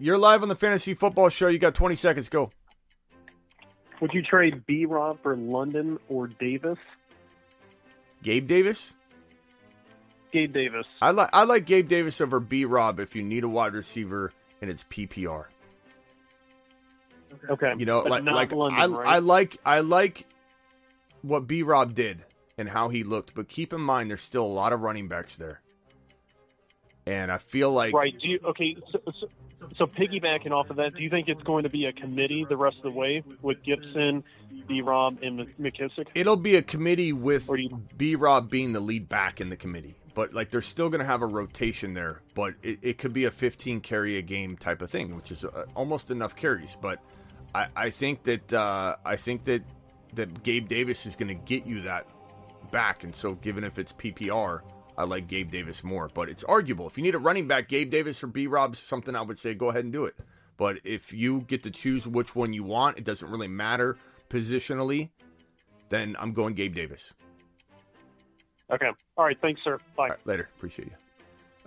You're 0.00 0.18
live 0.18 0.42
on 0.42 0.48
the 0.48 0.56
Fantasy 0.56 0.94
Football 0.94 1.28
Show. 1.28 1.48
You 1.48 1.58
got 1.58 1.74
20 1.74 1.94
seconds. 1.96 2.28
Go. 2.28 2.50
Would 4.00 4.14
you 4.14 4.22
trade 4.22 4.64
B 4.66 4.86
Rob 4.86 5.22
for 5.22 5.36
London 5.36 5.98
or 6.08 6.26
Davis? 6.26 6.78
Gabe 8.22 8.46
Davis. 8.46 8.92
Gabe 10.32 10.52
Davis. 10.52 10.86
I 11.02 11.10
like 11.10 11.28
I 11.32 11.44
like 11.44 11.66
Gabe 11.66 11.88
Davis 11.88 12.20
over 12.20 12.40
B 12.40 12.64
Rob 12.64 12.98
if 12.98 13.14
you 13.14 13.22
need 13.22 13.44
a 13.44 13.48
wide 13.48 13.74
receiver 13.74 14.32
and 14.60 14.70
it's 14.70 14.84
PPR. 14.84 15.46
Okay. 17.48 17.74
You 17.78 17.86
know, 17.86 18.02
But 18.02 18.24
like 18.24 18.24
like 18.24 18.52
London, 18.52 18.80
I 18.80 18.86
right? 18.86 19.08
I 19.08 19.18
like 19.18 19.56
I 19.64 19.80
like 19.80 20.26
what 21.22 21.46
B 21.46 21.62
Rob 21.62 21.94
did 21.94 22.24
and 22.58 22.68
how 22.68 22.88
he 22.88 23.04
looked, 23.04 23.34
but 23.34 23.48
keep 23.48 23.72
in 23.72 23.80
mind 23.80 24.10
there's 24.10 24.22
still 24.22 24.44
a 24.44 24.46
lot 24.46 24.72
of 24.72 24.80
running 24.80 25.08
backs 25.08 25.36
there. 25.36 25.60
And 27.10 27.32
I 27.32 27.38
feel 27.38 27.72
like 27.72 27.92
right. 27.92 28.16
Do 28.16 28.28
you 28.28 28.38
okay? 28.44 28.76
So, 28.88 29.00
so, 29.18 29.28
so 29.76 29.86
piggybacking 29.86 30.52
off 30.52 30.70
of 30.70 30.76
that, 30.76 30.94
do 30.94 31.02
you 31.02 31.10
think 31.10 31.28
it's 31.28 31.42
going 31.42 31.64
to 31.64 31.68
be 31.68 31.86
a 31.86 31.92
committee 31.92 32.46
the 32.48 32.56
rest 32.56 32.76
of 32.84 32.92
the 32.92 32.96
way 32.96 33.24
with 33.42 33.64
Gibson, 33.64 34.22
B. 34.68 34.80
Rob, 34.80 35.18
and 35.20 35.38
Mc- 35.38 35.58
McKissick? 35.58 36.06
it'll 36.14 36.36
be 36.36 36.54
a 36.54 36.62
committee 36.62 37.12
with 37.12 37.50
B 37.98 38.14
Rob 38.14 38.48
being 38.48 38.72
the 38.72 38.78
lead 38.78 39.08
back 39.08 39.40
in 39.40 39.48
the 39.48 39.56
committee. 39.56 39.96
But 40.14 40.32
like 40.32 40.50
they're 40.50 40.62
still 40.62 40.88
going 40.88 41.00
to 41.00 41.06
have 41.06 41.22
a 41.22 41.26
rotation 41.26 41.94
there, 41.94 42.22
but 42.36 42.54
it, 42.62 42.78
it 42.82 42.98
could 42.98 43.12
be 43.12 43.24
a 43.24 43.30
15 43.32 43.80
carry 43.80 44.16
a 44.16 44.22
game 44.22 44.56
type 44.56 44.80
of 44.80 44.88
thing, 44.88 45.16
which 45.16 45.32
is 45.32 45.44
uh, 45.44 45.66
almost 45.74 46.12
enough 46.12 46.36
carries. 46.36 46.76
But 46.80 47.02
I, 47.56 47.66
I 47.74 47.90
think 47.90 48.22
that 48.22 48.52
uh, 48.52 48.96
I 49.04 49.16
think 49.16 49.44
that 49.46 49.64
that 50.14 50.44
Gabe 50.44 50.68
Davis 50.68 51.06
is 51.06 51.16
going 51.16 51.28
to 51.28 51.34
get 51.34 51.66
you 51.66 51.80
that 51.82 52.06
back, 52.70 53.02
and 53.02 53.12
so 53.12 53.34
given 53.34 53.64
if 53.64 53.80
it's 53.80 53.92
PPR, 53.94 54.60
I 55.00 55.04
like 55.04 55.28
Gabe 55.28 55.50
Davis 55.50 55.82
more. 55.82 56.10
But 56.12 56.28
it's 56.28 56.44
arguable 56.44 56.86
if 56.86 56.98
you 56.98 57.02
need 57.02 57.14
a 57.14 57.18
running 57.18 57.48
back, 57.48 57.68
Gabe 57.68 57.90
Davis 57.90 58.22
or 58.22 58.26
B 58.26 58.46
Rob's 58.46 58.78
something 58.78 59.16
I 59.16 59.22
would 59.22 59.38
say 59.38 59.54
go 59.54 59.70
ahead 59.70 59.84
and 59.84 59.92
do 59.92 60.04
it. 60.04 60.14
But 60.58 60.80
if 60.84 61.14
you 61.14 61.40
get 61.40 61.62
to 61.62 61.70
choose 61.70 62.06
which 62.06 62.36
one 62.36 62.52
you 62.52 62.64
want, 62.64 62.98
it 62.98 63.04
doesn't 63.04 63.30
really 63.30 63.48
matter 63.48 63.96
positionally. 64.28 65.08
Then 65.88 66.16
I'm 66.18 66.34
going 66.34 66.54
Gabe 66.54 66.74
Davis. 66.74 67.14
Okay. 68.70 68.90
All 69.16 69.24
right. 69.24 69.40
Thanks, 69.40 69.64
sir. 69.64 69.78
Bye. 69.96 70.10
Right, 70.10 70.26
later. 70.26 70.50
Appreciate 70.56 70.88
you. 70.88 70.94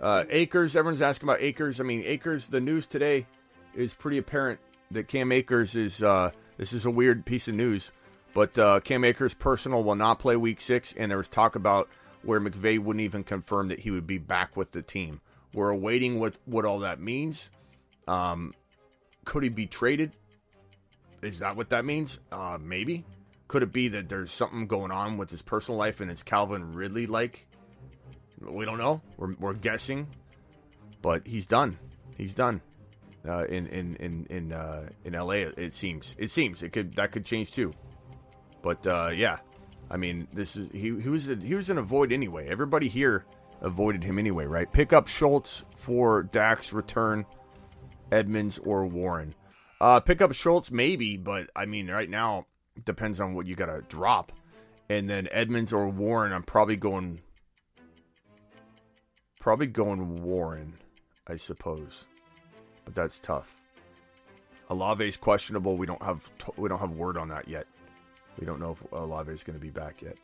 Uh, 0.00 0.24
Akers. 0.30 0.76
Everyone's 0.76 1.02
asking 1.02 1.28
about 1.28 1.42
Akers. 1.42 1.80
I 1.80 1.82
mean, 1.82 2.02
Akers. 2.04 2.46
The 2.46 2.60
news 2.60 2.86
today 2.86 3.26
is 3.74 3.92
pretty 3.92 4.18
apparent 4.18 4.60
that 4.92 5.08
Cam 5.08 5.32
Akers 5.32 5.74
is. 5.74 6.02
Uh, 6.02 6.30
this 6.56 6.72
is 6.72 6.86
a 6.86 6.90
weird 6.90 7.26
piece 7.26 7.48
of 7.48 7.56
news, 7.56 7.90
but 8.32 8.56
uh, 8.58 8.78
Cam 8.78 9.02
Akers' 9.02 9.34
personal 9.34 9.82
will 9.82 9.96
not 9.96 10.20
play 10.20 10.36
Week 10.36 10.60
Six, 10.60 10.92
and 10.92 11.10
there 11.10 11.18
was 11.18 11.28
talk 11.28 11.56
about 11.56 11.88
where 12.24 12.40
McVay 12.40 12.78
wouldn't 12.78 13.02
even 13.02 13.24
confirm 13.24 13.68
that 13.68 13.80
he 13.80 13.90
would 13.90 14.06
be 14.06 14.18
back 14.18 14.56
with 14.56 14.72
the 14.72 14.82
team. 14.82 15.20
We're 15.52 15.70
awaiting 15.70 16.18
what 16.18 16.36
what 16.44 16.64
all 16.64 16.80
that 16.80 17.00
means. 17.00 17.50
Um, 18.08 18.52
could 19.24 19.42
he 19.42 19.48
be 19.48 19.66
traded? 19.66 20.16
Is 21.22 21.38
that 21.38 21.56
what 21.56 21.70
that 21.70 21.84
means? 21.84 22.18
Uh, 22.32 22.58
maybe. 22.60 23.04
Could 23.48 23.62
it 23.62 23.72
be 23.72 23.88
that 23.88 24.08
there's 24.08 24.32
something 24.32 24.66
going 24.66 24.90
on 24.90 25.16
with 25.16 25.30
his 25.30 25.42
personal 25.42 25.78
life 25.78 26.00
and 26.00 26.10
it's 26.10 26.22
Calvin 26.22 26.72
Ridley 26.72 27.06
like? 27.06 27.46
We 28.40 28.64
don't 28.64 28.78
know. 28.78 29.00
We're, 29.16 29.32
we're 29.38 29.54
guessing, 29.54 30.06
but 31.02 31.26
he's 31.26 31.46
done. 31.46 31.78
He's 32.16 32.34
done. 32.34 32.60
Uh, 33.26 33.44
in 33.44 33.66
in 33.68 33.96
in 33.96 34.26
in 34.28 34.52
uh, 34.52 34.88
in 35.04 35.14
L.A. 35.14 35.42
It, 35.42 35.58
it 35.58 35.74
seems. 35.74 36.14
It 36.18 36.30
seems 36.30 36.62
it 36.62 36.70
could 36.70 36.92
that 36.94 37.10
could 37.10 37.24
change 37.24 37.52
too. 37.52 37.72
But 38.60 38.86
uh, 38.86 39.10
yeah, 39.14 39.38
I 39.90 39.96
mean, 39.96 40.26
this 40.32 40.56
is 40.56 40.70
he 40.72 40.90
he 41.00 41.08
was 41.08 41.28
a, 41.28 41.36
he 41.36 41.54
was 41.54 41.70
an 41.70 41.78
avoid 41.78 42.12
anyway. 42.12 42.48
Everybody 42.48 42.88
here 42.88 43.24
avoided 43.60 44.02
him 44.02 44.18
anyway, 44.18 44.46
right? 44.46 44.70
Pick 44.70 44.92
up 44.92 45.08
Schultz 45.08 45.64
for 45.76 46.24
Dak's 46.24 46.72
return, 46.72 47.24
Edmonds 48.10 48.58
or 48.58 48.86
Warren. 48.86 49.34
Uh, 49.80 50.00
pick 50.00 50.22
up 50.22 50.32
Schultz 50.32 50.70
maybe, 50.70 51.16
but 51.16 51.50
I 51.54 51.66
mean, 51.66 51.90
right 51.90 52.08
now 52.08 52.46
depends 52.84 53.20
on 53.20 53.34
what 53.34 53.46
you 53.46 53.54
got 53.54 53.66
to 53.66 53.82
drop. 53.88 54.32
And 54.88 55.08
then 55.08 55.28
Edmonds 55.30 55.72
or 55.72 55.88
Warren, 55.88 56.32
I'm 56.32 56.42
probably 56.42 56.76
going 56.76 57.20
probably 59.40 59.66
going 59.66 60.22
Warren, 60.22 60.74
I 61.26 61.36
suppose. 61.36 62.04
But 62.84 62.94
that's 62.94 63.18
tough. 63.18 63.60
Olave's 64.70 65.16
questionable. 65.16 65.76
We 65.76 65.86
don't 65.86 66.02
have 66.02 66.28
we 66.56 66.68
don't 66.68 66.78
have 66.78 66.92
word 66.92 67.16
on 67.16 67.28
that 67.28 67.48
yet. 67.48 67.66
We 68.38 68.46
don't 68.46 68.60
know 68.60 68.72
if 68.72 68.92
Olave 68.92 69.32
is 69.32 69.44
going 69.44 69.58
to 69.58 69.62
be 69.62 69.70
back 69.70 70.02
yet. 70.02 70.18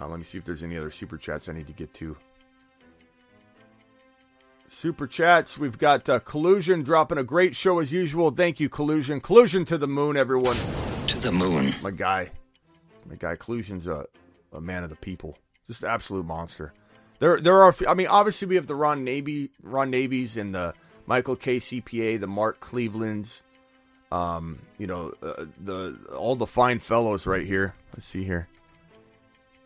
Uh, 0.00 0.08
let 0.08 0.18
me 0.18 0.24
see 0.24 0.38
if 0.38 0.44
there's 0.44 0.62
any 0.62 0.76
other 0.76 0.90
super 0.90 1.16
chats 1.16 1.48
I 1.48 1.52
need 1.52 1.66
to 1.66 1.72
get 1.72 1.92
to. 1.94 2.16
Super 4.70 5.06
chats. 5.06 5.58
We've 5.58 5.78
got 5.78 6.08
uh, 6.08 6.20
Collusion 6.20 6.82
dropping 6.82 7.18
a 7.18 7.24
great 7.24 7.56
show 7.56 7.80
as 7.80 7.90
usual. 7.90 8.30
Thank 8.30 8.60
you, 8.60 8.68
Collusion. 8.68 9.20
Collusion 9.20 9.64
to 9.64 9.78
the 9.78 9.88
moon, 9.88 10.16
everyone. 10.16 10.56
To 11.08 11.18
the 11.18 11.32
moon. 11.32 11.74
My 11.82 11.90
guy. 11.90 12.30
My 13.06 13.16
guy. 13.16 13.34
Collusion's 13.34 13.86
a, 13.86 14.06
a 14.52 14.60
man 14.60 14.84
of 14.84 14.90
the 14.90 14.96
people. 14.96 15.36
Just 15.66 15.82
an 15.82 15.88
absolute 15.88 16.26
monster. 16.26 16.72
There, 17.18 17.40
there 17.40 17.60
are. 17.62 17.74
I 17.88 17.94
mean, 17.94 18.06
obviously 18.06 18.46
we 18.46 18.54
have 18.54 18.68
the 18.68 18.76
Ron 18.76 19.02
Navy, 19.02 19.50
Ron 19.62 19.90
Navies, 19.90 20.36
and 20.36 20.54
the 20.54 20.74
Michael 21.06 21.34
K. 21.34 21.56
CPA, 21.56 22.20
the 22.20 22.28
Mark 22.28 22.60
Clevelands. 22.60 23.42
Um, 24.10 24.58
you 24.78 24.86
know, 24.86 25.12
uh, 25.22 25.44
the 25.64 25.98
all 26.16 26.34
the 26.34 26.46
fine 26.46 26.78
fellows 26.78 27.26
right 27.26 27.46
here. 27.46 27.74
Let's 27.94 28.06
see 28.06 28.24
here. 28.24 28.48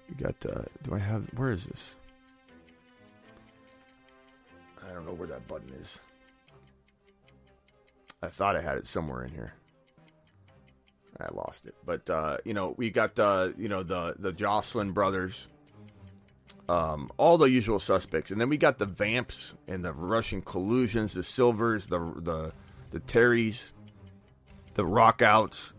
We 0.08 0.16
got. 0.16 0.34
Uh, 0.44 0.64
do 0.82 0.94
I 0.94 0.98
have? 0.98 1.26
Where 1.36 1.52
is 1.52 1.66
this? 1.66 1.94
I 4.84 4.92
don't 4.92 5.06
know 5.06 5.14
where 5.14 5.28
that 5.28 5.46
button 5.46 5.70
is. 5.74 6.00
I 8.20 8.28
thought 8.28 8.56
I 8.56 8.62
had 8.62 8.78
it 8.78 8.86
somewhere 8.86 9.24
in 9.24 9.30
here. 9.30 9.54
I 11.20 11.32
lost 11.34 11.66
it. 11.66 11.74
But 11.84 12.08
uh, 12.10 12.38
you 12.44 12.54
know, 12.54 12.74
we 12.76 12.90
got 12.90 13.18
uh, 13.18 13.50
you 13.56 13.68
know 13.68 13.82
the 13.82 14.16
the 14.18 14.32
Jocelyn 14.32 14.92
brothers, 14.92 15.46
um, 16.68 17.10
all 17.16 17.38
the 17.38 17.50
usual 17.50 17.78
suspects, 17.78 18.30
and 18.30 18.40
then 18.40 18.48
we 18.48 18.56
got 18.56 18.78
the 18.78 18.86
Vamps 18.86 19.54
and 19.68 19.84
the 19.84 19.92
Russian 19.92 20.42
collusions, 20.42 21.14
the 21.14 21.22
Silvers, 21.22 21.86
the 21.86 21.98
the 21.98 22.52
the 22.90 23.00
Terrys, 23.00 23.72
the 24.74 24.84
rockouts, 24.84 25.74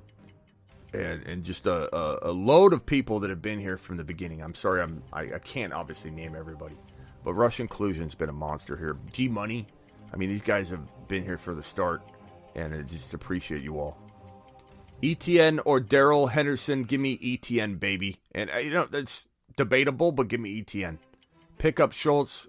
and 0.94 1.26
and 1.28 1.44
just 1.44 1.66
a, 1.68 1.96
a, 1.96 2.30
a 2.30 2.32
load 2.32 2.74
of 2.74 2.86
people 2.86 3.20
that 3.22 3.30
have 3.30 3.42
been 3.42 3.60
here 3.60 3.78
from 3.78 3.98
the 3.98 4.04
beginning. 4.04 4.42
I'm 4.42 4.56
sorry, 4.56 4.82
I'm 4.82 5.04
I, 5.12 5.22
I 5.22 5.40
can't 5.40 5.74
obviously 5.74 6.12
name 6.12 6.36
everybody, 6.36 6.76
but 7.24 7.34
Rush 7.34 7.60
Inclusion's 7.60 8.16
been 8.16 8.30
a 8.30 8.34
monster 8.34 8.78
here. 8.78 8.98
G 9.12 9.28
Money, 9.28 9.66
I 10.14 10.18
mean 10.18 10.30
these 10.30 10.42
guys 10.42 10.70
have 10.70 10.82
been 11.08 11.24
here 11.24 11.38
for 11.38 11.54
the 11.54 11.64
start, 11.64 12.04
and 12.56 12.74
I 12.74 12.82
just 12.82 13.14
appreciate 13.14 13.64
you 13.64 13.80
all. 13.80 13.98
ETN 15.02 15.60
or 15.66 15.80
Darrell 15.82 16.28
Henderson, 16.28 16.84
give 16.84 17.02
me 17.02 17.18
ETN, 17.18 17.80
baby. 17.80 18.18
And 18.34 18.50
uh, 18.52 18.58
you 18.58 18.72
know 18.72 18.86
that's 18.86 19.28
debatable, 19.58 20.12
but 20.12 20.28
give 20.28 20.40
me 20.40 20.64
ETN. 20.64 20.98
Pick 21.58 21.80
up 21.80 21.92
Schultz. 21.92 22.48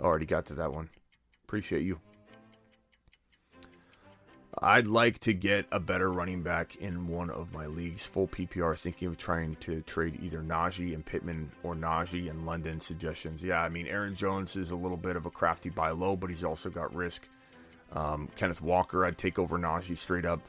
Already 0.00 0.26
got 0.26 0.46
to 0.46 0.54
that 0.54 0.72
one. 0.72 0.88
Appreciate 1.46 1.82
you. 1.82 2.00
I'd 4.62 4.86
like 4.86 5.18
to 5.20 5.32
get 5.32 5.66
a 5.72 5.80
better 5.80 6.10
running 6.10 6.42
back 6.42 6.76
in 6.76 7.08
one 7.08 7.30
of 7.30 7.52
my 7.52 7.66
leagues. 7.66 8.04
Full 8.06 8.28
PPR, 8.28 8.78
thinking 8.78 9.08
of 9.08 9.16
trying 9.16 9.56
to 9.56 9.80
trade 9.82 10.18
either 10.22 10.40
Najee 10.40 10.94
and 10.94 11.04
Pittman 11.04 11.50
or 11.62 11.74
Najee 11.74 12.30
and 12.30 12.46
London 12.46 12.78
suggestions. 12.78 13.42
Yeah, 13.42 13.62
I 13.62 13.68
mean, 13.68 13.86
Aaron 13.86 14.14
Jones 14.14 14.56
is 14.56 14.70
a 14.70 14.76
little 14.76 14.96
bit 14.96 15.16
of 15.16 15.26
a 15.26 15.30
crafty 15.30 15.70
buy 15.70 15.90
low, 15.90 16.16
but 16.16 16.30
he's 16.30 16.44
also 16.44 16.70
got 16.70 16.94
risk. 16.94 17.28
Um, 17.92 18.28
Kenneth 18.36 18.60
Walker, 18.60 19.04
I'd 19.04 19.18
take 19.18 19.38
over 19.38 19.58
Najee 19.58 19.98
straight 19.98 20.24
up. 20.24 20.40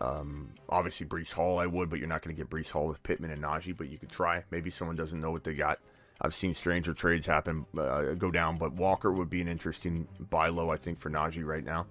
Um, 0.00 0.50
obviously, 0.68 1.06
Breece 1.06 1.32
Hall, 1.32 1.58
I 1.58 1.66
would, 1.66 1.90
but 1.90 1.98
you're 1.98 2.08
not 2.08 2.22
going 2.22 2.34
to 2.34 2.40
get 2.40 2.50
Breece 2.50 2.70
Hall 2.70 2.86
with 2.86 3.02
Pittman 3.02 3.30
and 3.32 3.42
Najee, 3.42 3.76
but 3.76 3.88
you 3.88 3.98
could 3.98 4.10
try. 4.10 4.44
Maybe 4.50 4.70
someone 4.70 4.96
doesn't 4.96 5.20
know 5.20 5.30
what 5.30 5.42
they 5.42 5.54
got. 5.54 5.78
I've 6.20 6.34
seen 6.34 6.54
stranger 6.54 6.94
trades 6.94 7.26
happen, 7.26 7.64
uh, 7.76 8.14
go 8.14 8.30
down, 8.30 8.56
but 8.56 8.72
Walker 8.72 9.12
would 9.12 9.30
be 9.30 9.40
an 9.40 9.48
interesting 9.48 10.06
buy 10.30 10.48
low, 10.48 10.70
I 10.70 10.76
think, 10.76 10.98
for 10.98 11.10
Najee 11.10 11.44
right 11.44 11.64
now. 11.64 11.86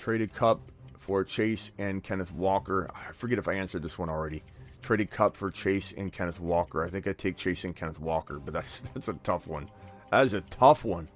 Traded 0.00 0.32
Kupp 0.32 0.72
for 0.98 1.22
Chase 1.22 1.72
and 1.78 2.02
Kenneth 2.02 2.32
Walker. 2.32 2.88
I 2.94 3.12
forget 3.12 3.38
if 3.38 3.46
I 3.48 3.52
answered 3.52 3.82
this 3.82 3.98
one 3.98 4.08
already. 4.08 4.42
Traded 4.80 5.10
Kupp 5.10 5.36
for 5.36 5.50
Chase 5.50 5.92
and 5.92 6.10
Kenneth 6.10 6.40
Walker. 6.40 6.82
I 6.82 6.88
think 6.88 7.06
I 7.06 7.12
take 7.12 7.36
Chase 7.36 7.64
and 7.64 7.76
Kenneth 7.76 8.00
Walker, 8.00 8.38
but 8.38 8.54
that's 8.54 8.80
that's 8.94 9.08
a 9.08 9.14
tough 9.14 9.46
one. 9.46 9.68
That 10.10 10.24
is 10.24 10.32
a 10.32 10.40
tough 10.40 10.84
one. 10.84 11.06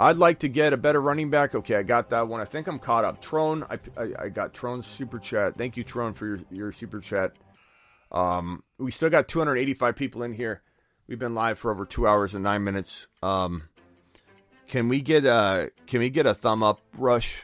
I'd 0.00 0.16
like 0.16 0.38
to 0.38 0.48
get 0.48 0.72
a 0.72 0.76
better 0.76 1.02
running 1.02 1.28
back. 1.28 1.54
Okay, 1.54 1.74
I 1.74 1.82
got 1.82 2.10
that 2.10 2.28
one. 2.28 2.40
I 2.40 2.44
think 2.44 2.66
I'm 2.66 2.78
caught 2.78 3.04
up. 3.04 3.20
Trone, 3.20 3.64
I, 3.68 3.78
I, 4.00 4.24
I 4.24 4.28
got 4.28 4.54
Trone's 4.54 4.86
super 4.86 5.18
chat. 5.18 5.56
Thank 5.56 5.76
you, 5.76 5.82
Trone, 5.82 6.14
for 6.14 6.26
your, 6.26 6.38
your 6.50 6.72
super 6.72 7.00
chat. 7.00 7.32
Um, 8.12 8.62
we 8.78 8.90
still 8.90 9.10
got 9.10 9.28
285 9.28 9.96
people 9.96 10.22
in 10.22 10.32
here. 10.32 10.62
We've 11.08 11.18
been 11.18 11.34
live 11.34 11.58
for 11.58 11.72
over 11.72 11.84
two 11.84 12.06
hours 12.06 12.34
and 12.34 12.44
nine 12.44 12.62
minutes. 12.62 13.08
Um, 13.22 13.67
can 14.68 14.88
we 14.88 15.00
get 15.00 15.24
a 15.24 15.70
can 15.86 16.00
we 16.00 16.10
get 16.10 16.26
a 16.26 16.34
thumb 16.34 16.62
up 16.62 16.80
rush 16.96 17.42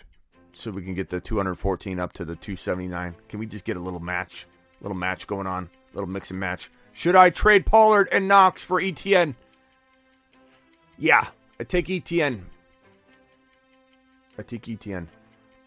so 0.52 0.70
we 0.70 0.82
can 0.82 0.94
get 0.94 1.08
the 1.08 1.20
214 1.20 1.98
up 1.98 2.12
to 2.12 2.24
the 2.24 2.36
279? 2.36 3.16
Can 3.28 3.40
we 3.40 3.46
just 3.46 3.64
get 3.64 3.76
a 3.76 3.80
little 3.80 3.98
match, 3.98 4.46
little 4.80 4.96
match 4.96 5.26
going 5.26 5.46
on, 5.46 5.68
little 5.94 6.08
mix 6.08 6.30
and 6.30 6.38
match? 6.38 6.70
Should 6.92 7.16
I 7.16 7.30
trade 7.30 7.66
Pollard 7.66 8.08
and 8.12 8.28
Knox 8.28 8.62
for 8.62 8.80
ETN? 8.80 9.34
Yeah, 10.96 11.26
I 11.58 11.64
take 11.64 11.86
ETN. 11.86 12.42
I 14.38 14.42
take 14.42 14.62
ETN. 14.62 15.08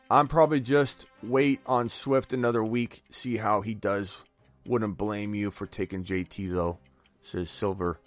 I'm 0.10 0.28
probably 0.28 0.62
just 0.62 1.08
wait 1.24 1.60
on 1.66 1.90
Swift 1.90 2.32
another 2.32 2.64
week, 2.64 3.04
see 3.10 3.36
how 3.36 3.60
he 3.60 3.74
does. 3.74 4.24
Wouldn't 4.68 4.98
blame 4.98 5.34
you 5.34 5.52
for 5.52 5.66
taking 5.66 6.04
JT 6.04 6.52
though, 6.52 6.78
says 7.22 7.50
Silver. 7.50 8.00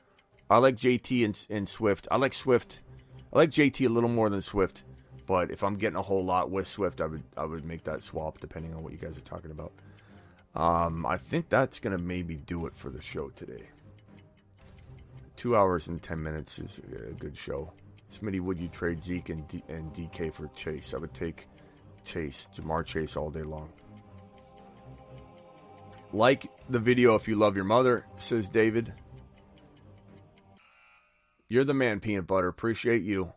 I 0.49 0.59
like 0.59 0.77
JT 0.77 1.25
and, 1.25 1.47
and 1.51 1.69
Swift. 1.69 2.09
I 2.11 2.17
like 2.17 2.33
Swift. 2.33 2.81
I 3.33 3.39
like 3.39 3.51
JT 3.51 3.87
a 3.87 3.89
little 3.89 4.09
more 4.09 4.29
than 4.29 4.43
Swift, 4.43 4.83
but 5.27 5.51
if 5.51 5.63
I'm 5.63 5.77
getting 5.77 5.97
a 5.97 6.03
whole 6.03 6.25
lot 6.25 6.51
with 6.51 6.67
Swift, 6.67 7.01
I 7.01 7.07
would 7.07 7.23
I 7.37 7.45
would 7.45 7.65
make 7.65 7.85
that 7.85 8.03
swap 8.03 8.41
depending 8.41 8.75
on 8.75 8.83
what 8.83 8.93
you 8.93 8.99
guys 8.99 9.17
are 9.17 9.21
talking 9.21 9.53
about. 9.53 9.73
Um, 10.55 11.07
I 11.07 11.17
think 11.17 11.49
that's 11.49 11.79
gonna 11.79 11.99
maybe 11.99 12.37
do 12.37 12.67
it 12.67 12.75
for 12.75 12.91
the 12.91 13.01
show 13.01 13.29
today. 13.31 13.69
Two 15.37 15.57
hours 15.57 15.87
and 15.87 16.03
ten 16.03 16.23
minutes 16.23 16.59
is 16.59 16.81
a 17.09 17.13
good 17.13 17.37
show. 17.37 17.73
Smitty, 18.13 18.41
would 18.41 18.61
you 18.61 18.67
trade 18.69 19.01
Zeke 19.01 19.29
and, 19.29 19.47
D- 19.47 19.63
and 19.69 19.93
DK 19.95 20.33
for 20.35 20.49
Chase? 20.49 20.93
I 20.95 20.99
would 20.99 21.15
take 21.15 21.47
Chase, 22.05 22.49
Ja'Marr 22.57 22.85
Chase, 22.85 23.17
all 23.17 23.31
day 23.31 23.43
long. 23.43 23.71
Like 26.13 26.51
the 26.69 26.81
video 26.81 27.15
if 27.15 27.29
you 27.29 27.37
love 27.37 27.55
your 27.55 27.65
mother, 27.65 28.05
says 28.17 28.49
David. 28.49 28.93
You're 31.51 31.65
the 31.65 31.75
man, 31.75 31.99
Peanut 31.99 32.29
Butter. 32.29 32.47
Appreciate 32.47 33.03
you. 33.03 33.33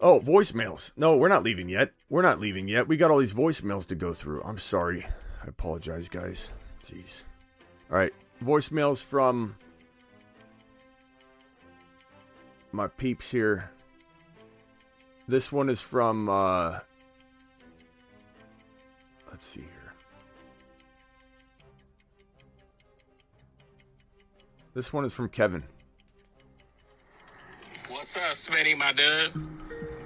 Oh, 0.00 0.18
voicemails. 0.18 0.90
No, 0.96 1.16
we're 1.16 1.28
not 1.28 1.44
leaving 1.44 1.68
yet. 1.68 1.92
We're 2.10 2.22
not 2.22 2.40
leaving 2.40 2.66
yet. 2.66 2.88
We 2.88 2.96
got 2.96 3.12
all 3.12 3.18
these 3.18 3.32
voicemails 3.32 3.86
to 3.86 3.94
go 3.94 4.12
through. 4.12 4.42
I'm 4.42 4.58
sorry. 4.58 5.06
I 5.40 5.46
apologize, 5.46 6.08
guys. 6.08 6.50
Jeez. 6.84 7.22
All 7.92 7.96
right. 7.96 8.12
Voicemails 8.42 9.00
from 9.00 9.54
my 12.72 12.88
peeps 12.88 13.30
here. 13.30 13.70
This 15.28 15.52
one 15.52 15.70
is 15.70 15.80
from 15.80 16.28
uh 16.28 16.80
let's 19.30 19.46
see 19.46 19.64
This 24.74 24.92
one 24.92 25.04
is 25.04 25.12
from 25.12 25.28
Kevin. 25.28 25.62
What's 27.88 28.16
up, 28.16 28.32
Smitty, 28.32 28.76
my 28.76 28.92
dude? 28.92 29.32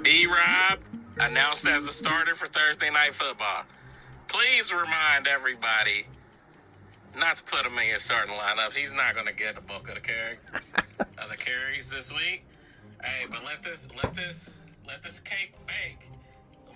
B 0.02 0.26
Rob 0.26 0.78
announced 1.20 1.66
as 1.66 1.86
the 1.86 1.92
starter 1.92 2.34
for 2.34 2.48
Thursday 2.48 2.90
Night 2.90 3.14
Football. 3.14 3.64
Please 4.28 4.74
remind 4.74 5.26
everybody 5.26 6.06
not 7.18 7.38
to 7.38 7.44
put 7.44 7.64
him 7.64 7.78
in 7.78 7.88
your 7.88 7.96
starting 7.96 8.34
lineup. 8.34 8.74
He's 8.74 8.92
not 8.92 9.14
going 9.14 9.26
to 9.26 9.34
get 9.34 9.54
the 9.54 9.62
bulk 9.62 9.88
of 9.88 9.94
the 9.94 10.00
carry 10.02 10.36
of 11.16 11.30
the 11.30 11.36
carries 11.38 11.90
this 11.90 12.12
week. 12.12 12.44
Hey, 13.02 13.26
but 13.30 13.42
let 13.46 13.62
this 13.62 13.88
let 14.02 14.12
this 14.12 14.50
let 14.86 15.02
this 15.02 15.18
cake 15.18 15.54
bake. 15.66 16.10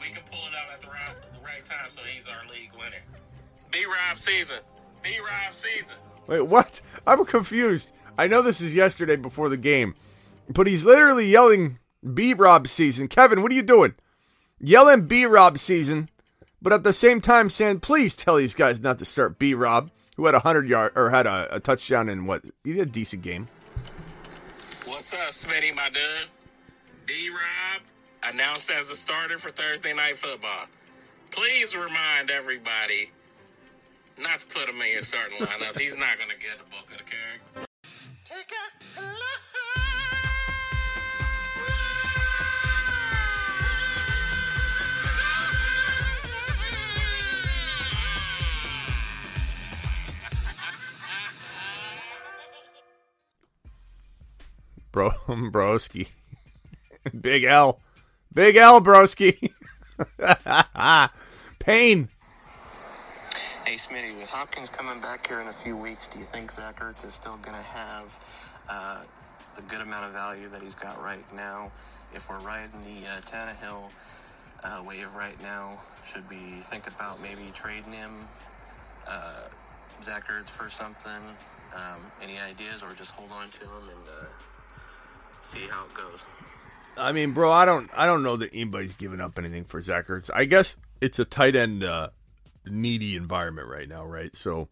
We 0.01 0.09
can 0.09 0.23
pull 0.31 0.41
it 0.49 0.55
out 0.57 0.73
at 0.73 0.81
the 0.81 0.89
right, 0.89 1.15
the 1.39 1.45
right 1.45 1.65
time, 1.65 1.91
so 1.91 2.01
he's 2.03 2.27
our 2.27 2.43
league 2.51 2.73
winner. 2.73 3.03
B 3.71 3.85
Rob 3.85 4.19
season. 4.19 4.61
B 5.03 5.19
Rob 5.19 5.55
season. 5.55 5.97
Wait, 6.27 6.43
what? 6.43 6.81
I'm 7.07 7.25
confused. 7.25 7.93
I 8.17 8.27
know 8.27 8.43
this 8.43 8.61
is 8.61 8.75
yesterday 8.75 9.17
before 9.17 9.49
the 9.49 9.57
game, 9.57 9.95
but 10.49 10.67
he's 10.67 10.85
literally 10.85 11.27
yelling 11.27 11.79
B 12.15 12.35
Rob 12.35 12.69
season. 12.69 13.09
Kevin, 13.09 13.43
what 13.43 13.53
are 13.53 13.55
you 13.55 13.63
doing? 13.63 13.95
Yelling 14.61 15.07
B 15.07 15.27
Rob 15.27 15.59
season, 15.59 16.09
but 16.61 16.73
at 16.73 16.85
the 16.85 16.93
same 16.93 17.21
time 17.21 17.51
saying, 17.51 17.81
please 17.81 18.15
tell 18.15 18.37
these 18.37 18.55
guys 18.55 18.81
not 18.81 18.99
to 18.99 19.05
start 19.05 19.39
B 19.39 19.55
Rob, 19.55 19.91
who 20.17 20.27
had 20.27 20.35
a 20.35 20.41
hundred 20.41 20.69
yard 20.69 20.93
or 20.95 21.11
had 21.11 21.27
a, 21.27 21.49
a 21.57 21.61
touchdown 21.61 22.09
in 22.09 22.27
what? 22.27 22.45
He 22.65 22.75
did 22.75 22.89
a 22.89 22.91
decent 22.91 23.23
game. 23.23 23.49
What's 24.85 25.13
up, 25.15 25.31
Smitty, 25.31 25.75
my 25.75 25.89
dude? 25.89 26.29
B 27.07 27.31
Rob 27.31 27.83
announced 28.33 28.71
as 28.71 28.89
the 28.89 28.95
starter 28.95 29.39
for 29.39 29.51
Thursday 29.51 29.93
Night 29.95 30.17
Football. 30.17 30.67
Please 31.31 31.77
remind 31.77 32.31
everybody 32.31 33.11
not 34.19 34.41
to 34.41 34.47
put 34.47 34.69
him 34.69 34.81
in 34.81 34.93
your 34.93 35.01
starting 35.01 35.39
lineup. 35.39 35.79
He's 35.79 35.97
not 35.97 36.17
going 36.19 36.31
to 36.31 36.37
get 36.37 36.59
the 36.65 36.71
bulk 36.71 36.91
of 36.91 36.99
the 36.99 37.05
carry. 37.05 37.67
Bro, 54.93 55.11
broski. 55.51 56.09
Big 57.19 57.45
L. 57.45 57.81
Big 58.33 58.57
L, 58.57 58.81
broski. 58.83 59.51
Pain. 61.59 62.09
Hey, 63.73 63.79
Smitty, 63.79 64.15
with 64.19 64.29
Hopkins 64.29 64.69
coming 64.69 65.01
back 65.01 65.27
here 65.27 65.41
in 65.41 65.47
a 65.49 65.53
few 65.53 65.79
weeks, 65.79 66.07
do 66.07 66.19
you 66.19 66.27
think 66.27 66.51
Zach 66.51 66.79
Ertz 66.81 67.07
is 67.07 67.15
still 67.15 67.39
going 67.39 67.57
to 67.57 67.63
have 67.63 68.19
uh, 68.69 69.03
good 69.67 69.81
amount 69.81 70.05
of 70.05 70.13
value 70.13 70.47
that 70.49 70.61
he's 70.61 70.75
got 70.75 71.03
right 71.03 71.25
now? 71.35 71.73
If 72.13 72.29
we're 72.29 72.41
riding 72.41 72.83
the 72.83 73.09
uh, 73.09 73.21
Tannehill 73.23 73.91
uh, 74.63 74.83
wave 74.87 75.09
right 75.15 75.41
now, 75.41 75.81
should 76.05 76.29
we 76.29 76.37
think 76.37 76.87
about 76.87 77.23
maybe 77.23 77.51
trading 77.55 77.93
him, 77.93 78.11
uh, 79.09 79.45
Zach 80.03 80.29
Ertz, 80.29 80.51
for 80.51 80.69
something? 80.69 81.23
Um, 81.75 82.03
any 82.21 82.39
ideas, 82.39 82.83
or 82.83 82.93
just 82.93 83.15
hold 83.15 83.31
on 83.33 83.49
to 83.49 83.61
him 83.61 83.89
and 83.89 84.07
uh, 84.21 84.27
see 85.41 85.67
how 85.71 85.87
it 85.87 85.95
goes? 85.95 86.27
I 86.99 87.13
mean, 87.13 87.33
bro, 87.33 87.51
I 87.51 87.65
don't, 87.65 87.89
I 87.97 88.05
don't 88.05 88.23
know 88.23 88.37
that 88.37 88.51
anybody's 88.53 88.93
giving 88.93 89.23
up 89.23 89.39
anything 89.39 89.65
for 89.65 89.81
Zach 89.81 90.09
Ertz. 90.09 90.29
I 90.35 90.45
guess 90.45 90.77
it's 91.01 91.19
a 91.19 91.25
tight 91.25 91.57
end 91.57 91.85
uh, 91.85 92.11
needy 92.67 93.17
environment 93.17 93.69
right 93.69 93.89
now, 93.89 94.05
right? 94.05 94.35
So, 94.35 94.69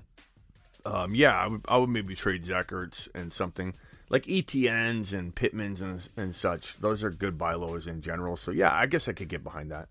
um, 0.84 1.14
yeah, 1.14 1.36
I 1.36 1.46
would, 1.48 1.62
I 1.68 1.78
would 1.78 1.90
maybe 1.90 2.14
trade 2.14 2.44
Zach 2.44 2.68
Ertz 2.68 3.08
and 3.14 3.32
something 3.32 3.74
like 4.08 4.24
ETNs 4.24 5.12
and 5.12 5.34
Pittmans 5.34 5.80
and 5.80 6.06
and 6.16 6.34
such. 6.34 6.76
Those 6.78 7.02
are 7.02 7.10
good 7.10 7.38
buy 7.38 7.54
lows 7.54 7.86
in 7.86 8.02
general. 8.02 8.36
So 8.36 8.50
yeah, 8.50 8.72
I 8.74 8.86
guess 8.86 9.08
I 9.08 9.12
could 9.12 9.28
get 9.28 9.42
behind 9.42 9.70
that. 9.70 9.88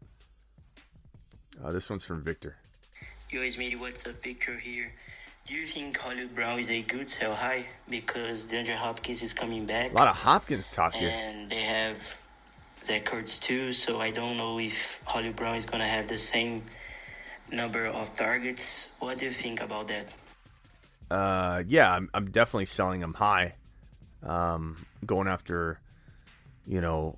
Uh, 1.63 1.71
this 1.71 1.89
one's 1.89 2.03
from 2.03 2.21
Victor. 2.21 2.55
Yo, 3.29 3.41
it's 3.41 3.57
me. 3.57 3.75
What's 3.75 4.05
up, 4.07 4.21
Victor 4.23 4.57
here? 4.57 4.93
Do 5.45 5.53
you 5.55 5.65
think 5.65 5.97
Hollywood 5.97 6.35
Brown 6.35 6.59
is 6.59 6.69
a 6.69 6.81
good 6.83 7.09
sell 7.09 7.33
high 7.33 7.65
because 7.89 8.45
DeAndre 8.45 8.75
Hopkins 8.75 9.21
is 9.23 9.33
coming 9.33 9.65
back? 9.65 9.91
A 9.91 9.95
lot 9.95 10.07
of 10.07 10.15
Hopkins 10.15 10.69
talk 10.69 10.93
here. 10.93 11.11
And 11.11 11.49
they 11.49 11.61
have 11.61 12.21
Zach 12.85 13.05
Ertz 13.05 13.41
too, 13.41 13.73
so 13.73 13.99
I 13.99 14.11
don't 14.11 14.37
know 14.37 14.59
if 14.59 15.01
Hollywood 15.05 15.35
Brown 15.35 15.55
is 15.55 15.65
gonna 15.65 15.87
have 15.87 16.07
the 16.07 16.17
same 16.17 16.63
number 17.51 17.85
of 17.85 18.15
targets. 18.15 18.95
What 18.99 19.17
do 19.17 19.25
you 19.25 19.31
think 19.31 19.61
about 19.61 19.87
that? 19.87 20.05
Uh, 21.09 21.63
yeah, 21.67 21.93
I'm, 21.93 22.09
I'm 22.13 22.31
definitely 22.31 22.67
selling 22.67 23.01
them 23.01 23.13
high. 23.13 23.55
Um, 24.21 24.85
going 25.05 25.27
after, 25.27 25.79
you 26.67 26.81
know, 26.81 27.17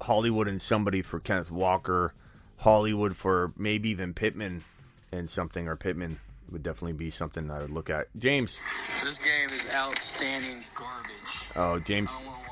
Hollywood 0.00 0.48
and 0.48 0.60
somebody 0.60 1.02
for 1.02 1.18
Kenneth 1.18 1.50
Walker, 1.50 2.14
Hollywood 2.56 3.16
for 3.16 3.52
maybe 3.56 3.90
even 3.90 4.14
Pittman 4.14 4.62
and 5.10 5.28
something, 5.28 5.66
or 5.66 5.76
Pittman 5.76 6.18
would 6.50 6.62
definitely 6.62 6.92
be 6.92 7.10
something 7.10 7.50
I 7.50 7.60
would 7.60 7.70
look 7.70 7.90
at. 7.90 8.08
James. 8.18 8.58
This 9.02 9.18
game 9.18 9.48
is 9.50 9.72
outstanding 9.74 10.62
garbage. 10.74 11.50
Oh, 11.56 11.78
James. 11.78 12.10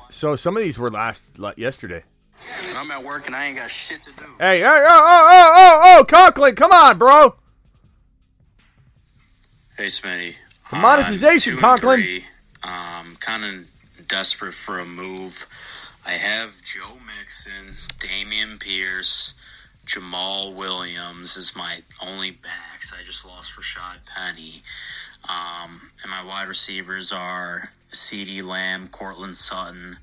So 0.09 0.35
some 0.35 0.57
of 0.57 0.63
these 0.63 0.77
were 0.77 0.89
last 0.91 1.23
la- 1.37 1.53
yesterday. 1.55 2.03
And 2.69 2.77
I'm 2.77 2.91
at 2.91 3.03
work 3.03 3.27
and 3.27 3.35
I 3.35 3.47
ain't 3.47 3.57
got 3.57 3.69
shit 3.69 4.01
to 4.03 4.11
do. 4.13 4.25
Hey, 4.39 4.59
hey, 4.59 4.65
oh, 4.65 4.71
oh, 4.87 5.27
oh, 5.31 5.53
oh, 5.55 5.97
oh, 5.99 6.05
Conklin, 6.05 6.55
come 6.55 6.71
on, 6.71 6.97
bro. 6.97 7.35
Hey, 9.77 9.87
Smitty. 9.87 10.35
The 10.69 10.77
monetization, 10.77 11.55
I'm 11.55 11.59
Conklin. 11.59 11.99
three. 12.01 12.25
Um, 12.63 13.17
kind 13.19 13.43
of 13.43 14.07
desperate 14.07 14.53
for 14.53 14.79
a 14.79 14.85
move. 14.85 15.47
I 16.05 16.11
have 16.11 16.61
Joe 16.63 16.97
Mixon, 17.19 17.75
Dameon 17.99 18.59
Pierce, 18.59 19.33
Jamaal 19.85 20.55
Williams 20.55 21.35
is 21.37 21.55
my 21.55 21.79
only 22.01 22.31
backs. 22.31 22.93
I 22.93 23.03
just 23.03 23.25
lost 23.25 23.55
Rashaad 23.57 24.05
Penny. 24.15 24.61
Um, 25.29 25.91
and 26.01 26.11
my 26.11 26.23
wide 26.23 26.47
receivers 26.47 27.11
are 27.11 27.69
CeeDee 27.91 28.43
Lamb, 28.43 28.87
Courtland 28.87 29.35
Sutton, 29.37 29.97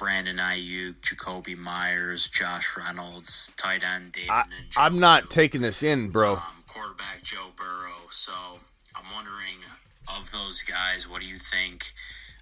Brandon 0.00 0.38
Aiyuk, 0.38 0.94
Jakobi 1.02 1.54
Meyers, 1.58 2.26
Josh 2.26 2.74
Reynolds, 2.74 3.52
tight 3.58 3.84
end 3.84 4.12
David 4.12 4.30
I, 4.30 4.44
I'm 4.78 4.98
not 4.98 5.28
taking 5.28 5.60
this 5.60 5.82
in, 5.82 6.08
bro. 6.08 6.38
quarterback 6.66 7.22
Joe 7.22 7.48
Burrow. 7.54 8.08
So 8.10 8.32
I'm 8.96 9.04
wondering, 9.14 9.58
of 10.08 10.30
those 10.30 10.62
guys, 10.62 11.06
what 11.06 11.20
do 11.20 11.28
you 11.28 11.36
think 11.36 11.92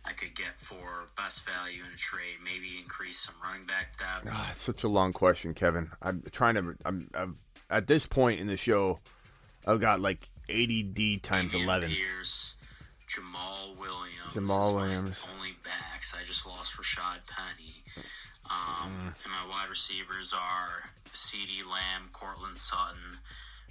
I 0.05 0.12
could 0.12 0.36
get 0.36 0.55
for 0.56 1.09
best 1.16 1.44
value 1.44 1.82
in 1.85 1.93
a 1.93 1.97
trade? 1.97 2.36
Maybe 2.44 2.78
increase 2.80 3.18
some 3.18 3.35
running 3.43 3.66
back 3.66 3.98
depth. 3.98 4.28
Ah, 4.30 4.51
it's 4.52 4.62
such 4.62 4.85
a 4.85 4.89
long 4.89 5.12
question, 5.12 5.52
Kevin. 5.52 5.90
I'm 6.01 6.22
trying 6.30 6.55
to. 6.55 6.76
I'm, 6.85 7.10
I'm 7.12 7.39
at 7.68 7.89
this 7.89 8.06
point 8.06 8.39
in 8.39 8.47
the 8.47 8.56
show. 8.56 9.01
I've 9.66 9.80
got 9.80 10.01
like 10.01 10.28
80 10.48 10.85
D 10.85 11.16
times 11.18 11.55
11. 11.55 11.90
Pierce, 11.90 12.55
Jamaal 13.09 13.76
Williams. 13.76 14.32
Jamaal 14.35 14.74
Williams. 14.74 15.24
Only 15.35 15.56
backs. 15.64 16.14
I 16.14 16.24
just 16.26 16.47
lost 16.47 16.76
Rashaad 16.76 17.20
Penny. 17.26 17.85
Um, 17.97 18.02
Mm. 18.51 19.14
And 19.24 19.32
my 19.32 19.51
wide 19.51 19.68
receivers 19.68 20.32
are 20.32 20.85
CeeDee 21.12 21.64
Lamb, 21.70 22.09
Courtland 22.12 22.56
Sutton, 22.56 23.18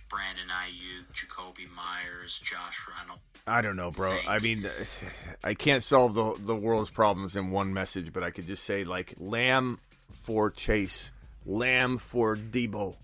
Brandon 0.09 0.47
Aiyuk, 0.49 1.05
Jakobi 1.14 1.68
Meyers, 1.76 2.38
Josh 2.39 2.85
Reynolds. 2.99 3.22
I 3.47 3.61
don't 3.61 3.76
know, 3.76 3.91
bro. 3.91 4.18
I 4.27 4.39
mean, 4.39 4.69
I 5.43 5.53
can't 5.53 5.81
solve 5.84 6.14
the 6.14 6.35
the 6.39 6.55
world's 6.55 6.89
problems 6.89 7.35
in 7.35 7.49
one 7.51 7.73
message, 7.73 8.14
but 8.14 8.23
I 8.23 8.30
could 8.31 8.45
just 8.45 8.64
say 8.64 8.84
like 8.84 9.14
Lamb 9.18 9.80
for 10.11 10.51
Chase, 10.51 11.11
Lamb 11.45 11.97
for 11.97 12.35
Deebo, 12.35 12.95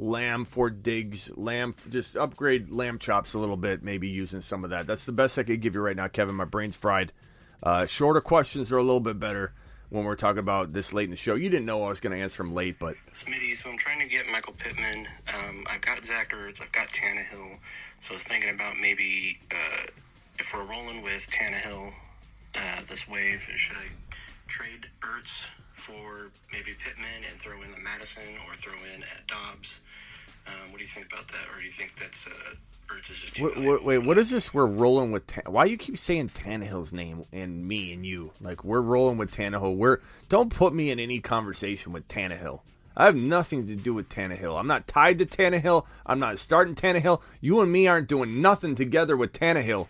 Lamb 0.00 0.46
for 0.46 0.70
Diggs, 0.70 1.30
Lamb 1.36 1.74
just 1.90 2.16
upgrade 2.16 2.70
Lamb 2.70 2.98
chops 2.98 3.34
a 3.34 3.38
little 3.38 3.58
bit, 3.58 3.82
maybe 3.82 4.08
using 4.08 4.40
some 4.40 4.64
of 4.64 4.70
that. 4.70 4.86
That's 4.86 5.04
the 5.04 5.12
best 5.12 5.38
I 5.38 5.42
could 5.42 5.60
give 5.60 5.74
you 5.74 5.82
right 5.82 5.94
now, 5.94 6.08
Kevin. 6.08 6.34
My 6.34 6.46
brain's 6.46 6.74
fried. 6.74 7.12
Uh, 7.62 7.84
shorter 7.84 8.22
questions 8.22 8.72
are 8.72 8.78
a 8.78 8.82
little 8.82 9.00
bit 9.00 9.20
better 9.20 9.52
when 9.90 10.04
we're 10.04 10.16
talking 10.16 10.38
about 10.38 10.72
this 10.72 10.94
late 10.94 11.04
in 11.04 11.10
the 11.10 11.16
show. 11.16 11.34
You 11.34 11.50
didn't 11.50 11.66
know 11.66 11.82
I 11.82 11.90
was 11.90 12.00
going 12.00 12.16
to 12.16 12.22
answer 12.22 12.42
them 12.42 12.54
late, 12.54 12.78
but 12.78 12.96
Smitty, 13.12 13.54
so 13.54 13.68
I'm 13.68 13.76
trying 13.76 14.00
to 14.00 14.06
get 14.06 14.26
Michael 14.26 14.54
Pittman. 14.54 15.06
Um, 15.34 15.64
I've 15.70 15.82
got 15.82 16.02
Zach 16.02 16.32
Ertz, 16.32 16.62
I've 16.62 16.72
got 16.72 16.88
Tannehill. 16.88 17.58
So 18.00 18.12
I 18.12 18.14
was 18.14 18.22
thinking 18.22 18.54
about 18.54 18.76
maybe 18.80 19.38
uh, 19.52 19.86
if 20.38 20.54
we're 20.54 20.64
rolling 20.64 21.02
with 21.02 21.28
Tannehill 21.30 21.92
uh, 22.54 22.80
this 22.88 23.06
wave, 23.06 23.46
should 23.54 23.76
I 23.76 23.88
trade 24.46 24.86
Ertz 25.02 25.50
for 25.80 26.30
maybe 26.52 26.76
Pittman 26.78 27.24
and 27.30 27.40
throw 27.40 27.60
in 27.62 27.72
a 27.74 27.80
Mattison 27.80 28.22
or 28.46 28.54
throw 28.54 28.74
in 28.94 29.02
at 29.02 29.26
Dobbs? 29.26 29.80
Um, 30.46 30.70
what 30.70 30.78
do 30.78 30.84
you 30.84 30.88
think 30.88 31.06
about 31.12 31.28
that? 31.28 31.48
Or 31.52 31.58
do 31.58 31.64
you 31.64 31.70
think 31.70 31.94
that's 31.96 32.26
uh, 32.26 32.30
Ertz 32.88 33.10
is 33.10 33.20
just 33.20 33.36
too 33.36 33.44
Wait, 33.44 33.58
wait, 33.58 33.84
wait, 33.84 33.98
what 33.98 34.18
is 34.18 34.30
this? 34.30 34.52
We're 34.52 34.66
rolling 34.66 35.12
with. 35.12 35.26
Tan- 35.26 35.44
Why 35.46 35.64
you 35.64 35.76
keep 35.76 35.98
saying 35.98 36.30
Tannehill's 36.30 36.92
name 36.92 37.24
and 37.32 37.66
me 37.66 37.92
and 37.92 38.04
you? 38.04 38.32
Like 38.40 38.64
we're 38.64 38.80
rolling 38.80 39.16
with 39.16 39.32
Tannehill. 39.32 39.76
We're 39.76 40.00
don't 40.28 40.52
put 40.54 40.74
me 40.74 40.90
in 40.90 40.98
any 40.98 41.20
conversation 41.20 41.92
with 41.92 42.08
Tannehill. 42.08 42.60
I 42.96 43.06
have 43.06 43.16
nothing 43.16 43.66
to 43.68 43.76
do 43.76 43.94
with 43.94 44.08
Tannehill. 44.08 44.58
I'm 44.58 44.66
not 44.66 44.86
tied 44.86 45.18
to 45.18 45.26
Tannehill. 45.26 45.86
I'm 46.04 46.18
not 46.18 46.38
starting 46.38 46.74
Tannehill. 46.74 47.22
You 47.40 47.60
and 47.60 47.70
me 47.70 47.86
aren't 47.86 48.08
doing 48.08 48.42
nothing 48.42 48.74
together 48.74 49.16
with 49.16 49.32
Tannehill. 49.32 49.88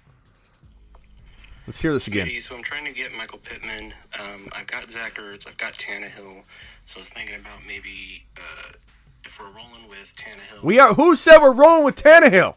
Let's 1.66 1.80
hear 1.80 1.92
this 1.92 2.08
again. 2.08 2.28
So 2.40 2.56
I'm 2.56 2.62
trying 2.62 2.84
to 2.86 2.92
get 2.92 3.12
Michael 3.12 3.38
Pittman. 3.38 3.92
Um, 4.18 4.48
I've 4.52 4.66
got 4.66 4.90
Zach 4.90 5.14
Ertz, 5.14 5.46
I've 5.46 5.56
got 5.58 5.74
Tannehill. 5.74 6.42
So 6.86 6.98
I 6.98 7.00
was 7.00 7.08
thinking 7.08 7.36
about 7.36 7.58
maybe 7.66 8.24
uh, 8.36 8.72
if 9.24 9.38
we're 9.38 9.46
rolling 9.46 9.88
with 9.88 10.14
Tannehill. 10.16 10.64
We 10.64 10.78
are. 10.80 10.94
Who 10.94 11.14
said 11.16 11.38
we're 11.38 11.52
rolling 11.52 11.84
with 11.84 11.96
Tannehill? 11.96 12.54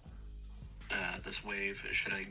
uh, 0.91 1.17
this 1.23 1.43
wave? 1.43 1.83
Should 1.91 2.13
I 2.13 2.25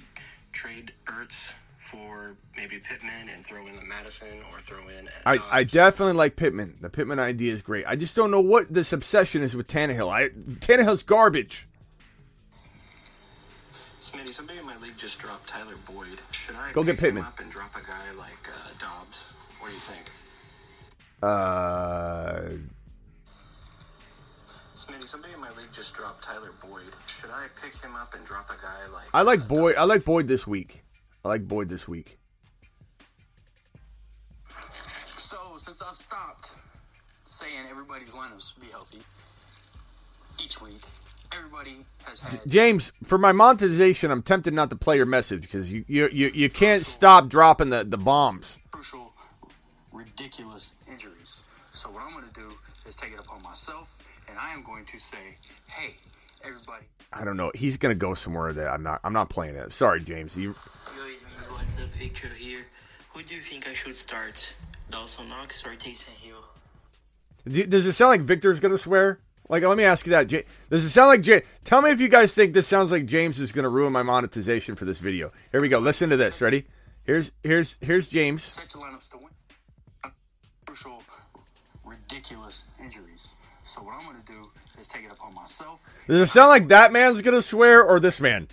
trade 0.52 0.92
Ertz 1.06 1.54
for 1.78 2.34
maybe 2.56 2.78
Pittman 2.78 3.28
and 3.32 3.44
throw 3.44 3.66
in 3.66 3.76
a 3.76 3.82
Mattison 3.84 4.38
or 4.52 4.60
throw 4.60 4.88
in? 4.88 5.08
I, 5.26 5.38
I 5.50 5.64
definitely 5.64 6.14
like 6.14 6.36
Pittman. 6.36 6.78
The 6.80 6.88
Pittman 6.90 7.18
idea 7.18 7.52
is 7.52 7.62
great. 7.62 7.84
I 7.86 7.96
just 7.96 8.14
don't 8.16 8.30
know 8.30 8.40
what 8.40 8.72
this 8.72 8.92
obsession 8.92 9.42
is 9.42 9.56
with 9.56 9.66
Tannehill. 9.68 10.08
I 10.12 10.28
Tannehill's 10.60 11.02
garbage. 11.02 11.68
Smitty, 14.02 14.34
somebody 14.34 14.58
in 14.58 14.66
my 14.66 14.76
league 14.78 14.96
just 14.96 15.18
dropped 15.20 15.48
Tyler 15.48 15.76
Boyd. 15.86 16.18
Should 16.32 16.56
I 16.56 16.72
Go 16.72 16.82
get 16.82 16.96
pick 16.98 17.10
him 17.10 17.14
Pittman. 17.14 17.24
up 17.24 17.38
and 17.38 17.48
drop 17.50 17.74
a 17.76 17.86
guy 17.86 18.10
like 18.18 18.48
uh, 18.48 18.70
Dobbs? 18.80 19.32
What 19.60 19.68
do 19.68 19.74
you 19.74 19.80
think? 19.80 20.10
Uh, 21.22 22.58
Smitty, 24.76 25.06
somebody 25.08 25.34
in 25.34 25.40
my 25.40 25.50
league 25.50 25.70
just 25.72 25.94
dropped 25.94 26.24
Tyler 26.24 26.50
Boyd. 26.60 26.82
Should 27.06 27.30
I 27.30 27.46
pick 27.62 27.80
him 27.80 27.94
up 27.94 28.14
and 28.14 28.24
drop 28.24 28.50
a 28.50 28.60
guy 28.60 28.92
like? 28.92 29.04
I 29.14 29.22
like 29.22 29.46
Boyd. 29.46 29.76
I 29.76 29.84
like 29.84 30.04
Boyd 30.04 30.26
this 30.26 30.48
week. 30.48 30.82
I 31.24 31.28
like 31.28 31.46
Boyd 31.46 31.68
this 31.68 31.86
week. 31.86 32.18
So 35.16 35.36
since 35.58 35.80
I've 35.80 35.94
stopped 35.96 36.56
saying 37.26 37.66
everybody's 37.70 38.12
lineups 38.12 38.60
be 38.60 38.66
healthy 38.66 38.98
each 40.42 40.60
week, 40.60 40.82
everybody 41.36 41.76
has 42.06 42.20
had 42.20 42.40
James, 42.46 42.92
for 43.04 43.18
my 43.18 43.32
monetization, 43.32 44.10
I'm 44.10 44.22
tempted 44.22 44.54
not 44.54 44.70
to 44.70 44.76
play 44.76 44.96
your 44.96 45.06
message 45.06 45.42
because 45.42 45.72
you, 45.72 45.84
you 45.86 46.09
you 46.12 46.30
you 46.34 46.50
can't 46.50 46.84
stop 46.84 47.28
dropping 47.28 47.70
the, 47.70 47.84
the 47.84 47.98
bombs. 47.98 48.59
crucial, 48.70 49.12
ridiculous 49.92 50.74
injuries. 50.90 51.42
So 51.70 51.88
what 51.90 52.02
I'm 52.02 52.12
going 52.12 52.26
to 52.28 52.40
do 52.40 52.50
is 52.86 52.94
take 52.96 53.12
it 53.12 53.20
upon 53.20 53.42
myself, 53.42 53.98
and 54.28 54.38
I 54.38 54.52
am 54.52 54.62
going 54.62 54.84
to 54.84 54.98
say, 54.98 55.38
hey, 55.68 55.94
everybody. 56.44 56.84
I 57.12 57.24
don't 57.24 57.36
know. 57.36 57.50
He's 57.54 57.76
gonna 57.76 57.94
go 57.94 58.14
somewhere 58.14 58.52
that 58.52 58.68
I'm 58.68 58.82
not. 58.82 59.00
I'm 59.04 59.12
not 59.12 59.28
playing 59.30 59.54
it. 59.56 59.72
Sorry, 59.72 60.00
James. 60.00 60.36
You, 60.36 60.54
Yo, 60.96 61.04
it's. 61.04 61.50
What's 61.50 61.78
up, 61.78 61.88
Victor 61.90 62.28
here? 62.28 62.66
Who 63.10 63.22
do 63.22 63.34
you 63.34 63.40
think 63.40 63.68
I 63.68 63.74
should 63.74 63.96
start? 63.96 64.54
Dawson 64.90 65.28
Knox 65.28 65.64
or 65.64 65.70
Taysom 65.70 66.10
Hill? 66.22 67.66
does 67.68 67.86
it 67.86 67.92
sound 67.92 68.10
like 68.10 68.20
Victor's 68.22 68.60
gonna 68.60 68.78
swear? 68.78 69.20
Like, 69.48 69.62
let 69.64 69.77
me 69.77 69.85
ask 69.85 70.06
you 70.06 70.10
that. 70.10 70.28
J- 70.28 70.44
does 70.70 70.85
it 70.85 70.90
sound 70.90 71.09
like 71.09 71.20
J? 71.20 71.43
Tell 71.64 71.82
me 71.82 71.90
if 71.90 72.01
you 72.01 72.09
guys 72.09 72.35
think 72.35 72.55
this 72.55 72.66
sounds 72.66 72.90
like 72.90 73.06
James 73.06 73.39
is 73.39 73.52
gonna 73.52 73.69
ruin 73.69 73.93
my 73.93 74.02
monetization 74.02 74.77
for 74.77 74.85
this 74.85 74.98
video. 75.01 75.32
Here 75.51 75.60
we 75.60 75.69
go. 75.69 75.78
Listen 75.78 76.11
to 76.11 76.16
this. 76.16 76.40
Ready? 76.40 76.64
Here's 77.04 77.32
here's 77.43 77.77
here's 77.80 78.09
James. 78.09 78.43
Set 78.45 78.72
your 78.74 78.82
lineups 78.85 79.11
to 79.11 79.19
win. 79.19 79.27
Crucial, 80.66 81.03
ridiculous 81.85 82.66
injuries. 82.82 83.35
So 83.62 83.82
what 83.82 83.95
I'm 83.95 84.04
going 84.11 84.21
to 84.22 84.32
do 84.32 84.46
is 84.79 84.88
take 84.88 85.04
it 85.04 85.12
upon 85.12 85.35
myself. 85.35 85.88
Does 86.09 86.21
it 86.21 86.27
sound 86.29 86.48
like 86.48 86.69
that 86.69 86.93
man's 86.93 87.21
gonna 87.22 87.43
swear 87.43 87.82
or 87.85 88.01
this 88.01 88.21
man? 88.21 88.48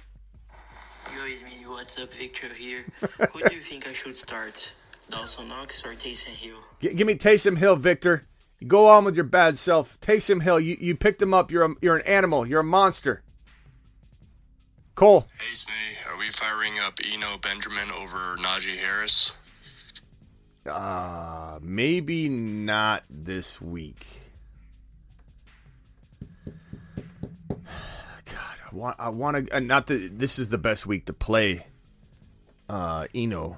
Yo, 1.15 1.23
it's 1.25 1.41
me. 1.43 1.65
What's 1.67 1.97
up, 1.99 2.13
Victor 2.13 2.47
here? 2.53 2.85
Who 3.31 3.39
do 3.47 3.55
you 3.55 3.61
think 3.61 3.87
I 3.87 3.93
should 3.93 4.17
start? 4.17 4.73
Dawson 5.09 5.47
Knox 5.47 5.83
or 5.85 5.89
Taysom 5.93 6.35
Hill? 6.35 6.57
G- 6.81 6.93
give 6.93 7.07
me 7.07 7.15
Taysom 7.15 7.57
Hill, 7.57 7.75
Victor. 7.77 8.27
Go 8.67 8.87
on 8.87 9.05
with 9.05 9.15
your 9.15 9.23
bad 9.23 9.57
self. 9.57 9.97
Take 10.01 10.19
Taysom 10.19 10.41
Hill, 10.41 10.59
you, 10.59 10.77
you 10.79 10.95
picked 10.95 11.21
him 11.21 11.33
up. 11.33 11.49
You're 11.51 11.63
a, 11.63 11.75
you're 11.81 11.97
an 11.97 12.05
animal. 12.05 12.45
You're 12.45 12.59
a 12.59 12.63
monster. 12.63 13.23
Cole. 14.95 15.27
Hey, 15.39 15.53
Smitty, 15.53 16.11
are 16.11 16.17
we 16.19 16.25
firing 16.25 16.73
up 16.77 16.99
Eno 17.09 17.37
Benjamin 17.37 17.89
over 17.91 18.35
Najee 18.37 18.77
Harris? 18.77 19.33
Uh, 20.65 21.57
maybe 21.61 22.27
not 22.27 23.05
this 23.09 23.61
week. 23.61 24.05
God, 27.55 27.65
I 28.69 28.75
want 28.75 28.97
I 28.99 29.07
want 29.07 29.49
to 29.49 29.61
not 29.61 29.87
that 29.87 30.19
this 30.19 30.37
is 30.37 30.49
the 30.49 30.57
best 30.57 30.85
week 30.85 31.05
to 31.05 31.13
play 31.13 31.65
uh 32.67 33.07
Eno. 33.15 33.57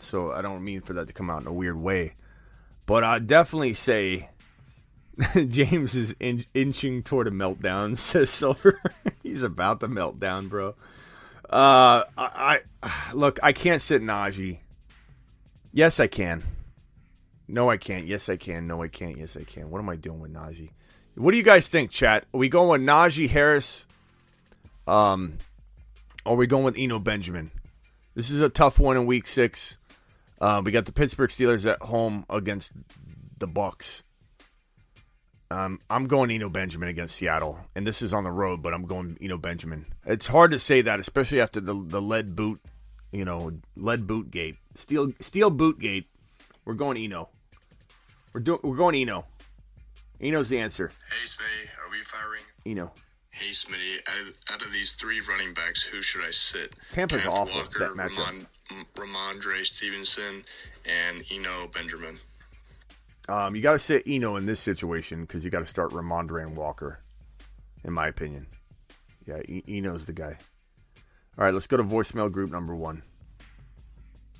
So 0.00 0.32
I 0.32 0.42
don't 0.42 0.64
mean 0.64 0.80
for 0.80 0.92
that 0.94 1.06
to 1.06 1.12
come 1.12 1.30
out 1.30 1.42
in 1.42 1.46
a 1.46 1.52
weird 1.52 1.76
way. 1.76 2.14
But 2.86 3.04
I 3.04 3.18
definitely 3.18 3.74
say 3.74 4.28
James 5.34 5.94
is 5.94 6.14
in, 6.18 6.44
inching 6.54 7.02
toward 7.02 7.28
a 7.28 7.30
meltdown, 7.30 7.96
says 7.98 8.30
Silver. 8.30 8.80
He's 9.22 9.42
about 9.42 9.80
to 9.80 9.88
meltdown, 9.88 10.48
bro. 10.48 10.74
Uh, 11.48 12.04
I, 12.16 12.60
I 12.82 13.10
look. 13.14 13.38
I 13.42 13.52
can't 13.52 13.82
sit 13.82 14.02
Najee. 14.02 14.58
Yes, 15.72 16.00
I 16.00 16.06
can. 16.06 16.42
No, 17.48 17.68
I 17.68 17.76
can't. 17.76 18.06
Yes, 18.06 18.28
I 18.28 18.36
can. 18.36 18.66
No, 18.66 18.82
I 18.82 18.88
can't. 18.88 19.18
Yes, 19.18 19.36
I 19.36 19.44
can. 19.44 19.70
What 19.70 19.78
am 19.78 19.88
I 19.88 19.96
doing 19.96 20.20
with 20.20 20.32
Najee? 20.32 20.70
What 21.14 21.32
do 21.32 21.36
you 21.36 21.42
guys 21.42 21.68
think, 21.68 21.90
chat? 21.90 22.24
Are 22.32 22.38
we 22.38 22.48
going 22.48 22.68
with 22.68 22.88
Najee 22.88 23.28
Harris? 23.28 23.86
Um, 24.86 25.38
or 26.24 26.32
are 26.32 26.36
we 26.36 26.46
going 26.46 26.64
with 26.64 26.76
Eno 26.78 26.98
Benjamin? 26.98 27.50
This 28.14 28.30
is 28.30 28.40
a 28.40 28.48
tough 28.48 28.78
one 28.78 28.96
in 28.96 29.06
Week 29.06 29.26
Six. 29.26 29.76
Uh, 30.42 30.60
we 30.64 30.72
got 30.72 30.86
the 30.86 30.92
Pittsburgh 30.92 31.30
Steelers 31.30 31.70
at 31.70 31.80
home 31.80 32.26
against 32.28 32.72
the 33.38 33.46
Bucs. 33.46 34.02
Um, 35.52 35.78
I'm 35.88 36.08
going 36.08 36.32
Eno 36.32 36.48
Benjamin 36.48 36.88
against 36.88 37.14
Seattle, 37.14 37.60
and 37.76 37.86
this 37.86 38.02
is 38.02 38.12
on 38.12 38.24
the 38.24 38.32
road, 38.32 38.60
but 38.60 38.74
I'm 38.74 38.84
going 38.84 39.16
Eno 39.20 39.38
Benjamin. 39.38 39.86
It's 40.04 40.26
hard 40.26 40.50
to 40.50 40.58
say 40.58 40.82
that, 40.82 40.98
especially 40.98 41.40
after 41.40 41.60
the 41.60 41.74
the 41.74 42.02
lead 42.02 42.34
boot, 42.34 42.60
you 43.12 43.24
know, 43.24 43.52
lead 43.76 44.08
boot 44.08 44.32
gate, 44.32 44.56
steel 44.74 45.12
steel 45.20 45.50
boot 45.50 45.78
gate. 45.78 46.08
We're 46.64 46.74
going 46.74 46.96
Eno. 46.96 47.28
We're 48.32 48.40
doing 48.40 48.58
we're 48.64 48.76
going 48.76 48.96
Eno. 48.96 49.26
Eno's 50.20 50.48
the 50.48 50.58
answer. 50.58 50.90
Hey, 51.08 51.26
Smitty, 51.26 51.86
are 51.86 51.90
we 51.90 51.98
firing? 51.98 52.42
Eno. 52.66 52.90
Hey, 53.30 53.50
Smitty, 53.50 53.98
out 54.08 54.28
of, 54.28 54.34
out 54.52 54.66
of 54.66 54.72
these 54.72 54.92
three 54.92 55.20
running 55.20 55.54
backs, 55.54 55.82
who 55.84 56.02
should 56.02 56.22
I 56.22 56.30
sit? 56.32 56.74
Tampa's 56.92 57.26
awful, 57.26 57.60
Walker, 57.60 57.78
that 57.78 57.92
matchup. 57.92 58.18
Ramon, 58.18 58.46
Rhamondre 58.94 59.64
Stevenson, 59.64 60.44
and 60.84 61.24
Eno 61.30 61.68
Benjamin. 61.68 62.18
Um, 63.28 63.54
you 63.54 63.62
got 63.62 63.72
to 63.72 63.78
sit 63.78 64.02
Eno 64.06 64.36
in 64.36 64.46
this 64.46 64.60
situation 64.60 65.22
because 65.22 65.44
you 65.44 65.50
got 65.50 65.60
to 65.60 65.66
start 65.66 65.90
Ramondre 65.90 66.42
and 66.42 66.56
Walker, 66.56 67.00
in 67.84 67.92
my 67.92 68.08
opinion. 68.08 68.46
Yeah, 69.26 69.40
e- 69.48 69.62
Eno's 69.68 70.06
the 70.06 70.12
guy. 70.12 70.36
All 71.38 71.44
right, 71.44 71.54
let's 71.54 71.66
go 71.66 71.76
to 71.76 71.84
voicemail 71.84 72.30
group 72.30 72.50
number 72.50 72.74
one. 72.74 73.02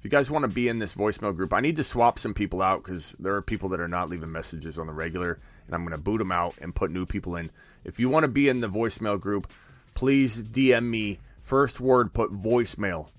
If 0.03 0.05
you 0.05 0.11
guys 0.11 0.29
want 0.29 0.43
to 0.43 0.49
be 0.49 0.67
in 0.67 0.81
this 0.81 0.95
voicemail 0.95 1.35
group, 1.35 1.53
I 1.53 1.61
need 1.61 1.77
to 1.77 1.85
swap 1.85 2.19
some 2.19 2.35
people 2.35 2.61
out 2.61 2.83
because 2.83 3.15
there 3.21 3.35
are 3.35 3.43
people 3.43 3.69
that 3.69 3.81
are 3.81 3.87
not 3.87 4.11
leaving 4.11 4.33
messages 4.33 4.77
on 4.77 4.89
the 4.89 4.93
regular, 4.93 5.39
and 5.67 5.75
I'm 5.77 5.83
going 5.83 5.97
to 5.97 6.03
boot 6.03 6.19
them 6.19 6.33
out 6.33 6.57
and 6.61 6.75
put 6.75 6.91
new 6.91 7.07
people 7.07 7.37
in. 7.37 7.53
If 7.85 8.01
you 8.01 8.09
want 8.09 8.25
to 8.25 8.29
be 8.29 8.49
in 8.49 8.59
the 8.59 8.69
voicemail 8.69 9.21
group, 9.21 9.53
please 9.95 10.43
DM 10.43 10.91
me. 10.91 11.21
First 11.41 11.79
word, 11.79 12.13
put 12.13 12.33
voicemail. 12.33 13.11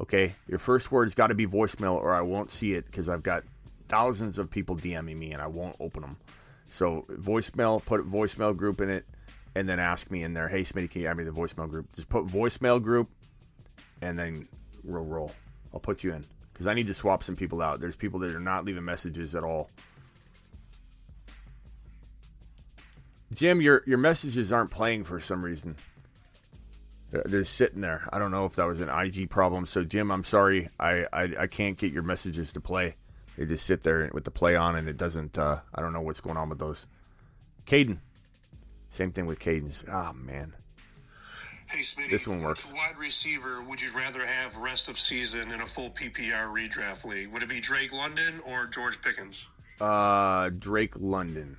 Okay, 0.00 0.34
your 0.48 0.58
first 0.58 0.90
word's 0.90 1.14
got 1.14 1.26
to 1.26 1.34
be 1.34 1.46
voicemail, 1.46 1.94
or 1.94 2.14
I 2.14 2.22
won't 2.22 2.50
see 2.50 2.72
it 2.72 2.86
because 2.86 3.08
I've 3.08 3.22
got 3.22 3.44
thousands 3.88 4.38
of 4.38 4.50
people 4.50 4.76
DMing 4.76 5.16
me 5.16 5.32
and 5.32 5.42
I 5.42 5.46
won't 5.46 5.76
open 5.78 6.00
them. 6.02 6.16
So 6.68 7.04
voicemail, 7.10 7.84
put 7.84 8.08
voicemail 8.10 8.56
group 8.56 8.80
in 8.80 8.88
it, 8.88 9.04
and 9.54 9.68
then 9.68 9.78
ask 9.78 10.10
me 10.10 10.22
in 10.22 10.32
there, 10.32 10.48
hey 10.48 10.62
Smitty, 10.62 10.90
can 10.90 11.02
you 11.02 11.08
add 11.08 11.16
me 11.18 11.24
to 11.24 11.30
the 11.30 11.38
voicemail 11.38 11.68
group? 11.68 11.92
Just 11.94 12.08
put 12.08 12.26
voicemail 12.26 12.82
group, 12.82 13.10
and 14.00 14.18
then 14.18 14.48
we'll 14.84 15.04
roll. 15.04 15.32
I'll 15.74 15.80
put 15.80 16.02
you 16.02 16.14
in 16.14 16.24
because 16.52 16.66
I 16.66 16.74
need 16.74 16.86
to 16.86 16.94
swap 16.94 17.22
some 17.22 17.36
people 17.36 17.60
out. 17.60 17.80
There's 17.80 17.96
people 17.96 18.20
that 18.20 18.34
are 18.34 18.40
not 18.40 18.64
leaving 18.64 18.84
messages 18.84 19.34
at 19.34 19.44
all. 19.44 19.68
Jim, 23.34 23.60
your 23.60 23.82
your 23.86 23.98
messages 23.98 24.52
aren't 24.52 24.70
playing 24.70 25.04
for 25.04 25.20
some 25.20 25.42
reason. 25.42 25.76
They're, 27.10 27.22
they're 27.26 27.44
sitting 27.44 27.80
there. 27.80 28.08
I 28.12 28.18
don't 28.18 28.30
know 28.30 28.44
if 28.44 28.54
that 28.56 28.66
was 28.66 28.80
an 28.80 28.88
IG 28.88 29.30
problem. 29.30 29.66
So 29.66 29.84
Jim, 29.84 30.10
I'm 30.10 30.24
sorry. 30.24 30.68
I, 30.78 31.06
I, 31.12 31.22
I 31.40 31.46
can't 31.46 31.76
get 31.76 31.92
your 31.92 32.02
messages 32.02 32.52
to 32.52 32.60
play. 32.60 32.96
They 33.36 33.46
just 33.46 33.64
sit 33.66 33.82
there 33.82 34.10
with 34.12 34.24
the 34.24 34.30
play 34.30 34.54
on, 34.56 34.76
and 34.76 34.88
it 34.88 34.96
doesn't. 34.96 35.38
Uh, 35.38 35.60
I 35.74 35.80
don't 35.80 35.92
know 35.92 36.02
what's 36.02 36.20
going 36.20 36.36
on 36.36 36.48
with 36.48 36.58
those. 36.58 36.86
Caden, 37.66 37.98
same 38.90 39.12
thing 39.12 39.26
with 39.26 39.38
Caden's. 39.38 39.84
Ah 39.90 40.12
man, 40.14 40.54
Hey, 41.66 41.80
Smitty. 41.80 42.10
This 42.10 42.26
one 42.26 42.42
works. 42.42 42.64
Which 42.66 42.74
wide 42.74 42.98
receiver 42.98 43.62
would 43.62 43.80
you 43.80 43.90
rather 43.96 44.26
have 44.26 44.56
rest 44.56 44.88
of 44.88 44.98
season 44.98 45.52
in 45.52 45.60
a 45.60 45.66
full 45.66 45.90
PPR 45.90 46.52
redraft 46.52 47.04
league? 47.04 47.32
Would 47.32 47.42
it 47.44 47.48
be 47.48 47.60
Drake 47.60 47.92
London 47.92 48.40
or 48.46 48.66
George 48.66 49.00
Pickens? 49.00 49.46
uh, 49.80 50.50
Drake 50.58 50.94
London, 50.98 51.56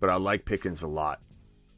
but 0.00 0.10
I 0.10 0.16
like 0.16 0.44
Pickens 0.44 0.82
a 0.82 0.86
lot, 0.86 1.20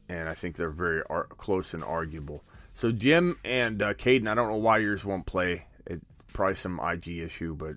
and 0.09 0.27
I 0.29 0.33
think 0.35 0.55
they're 0.57 0.69
very 0.69 1.01
ar- 1.09 1.27
close 1.27 1.73
and 1.73 1.83
arguable. 1.83 2.43
So 2.81 2.91
Jim 2.91 3.37
and 3.45 3.79
uh, 3.79 3.93
Caden, 3.93 4.27
I 4.27 4.33
don't 4.33 4.49
know 4.49 4.55
why 4.55 4.79
yours 4.79 5.05
won't 5.05 5.27
play. 5.27 5.67
It's 5.85 6.03
probably 6.33 6.55
some 6.55 6.79
IG 6.79 7.09
issue, 7.09 7.53
but 7.53 7.75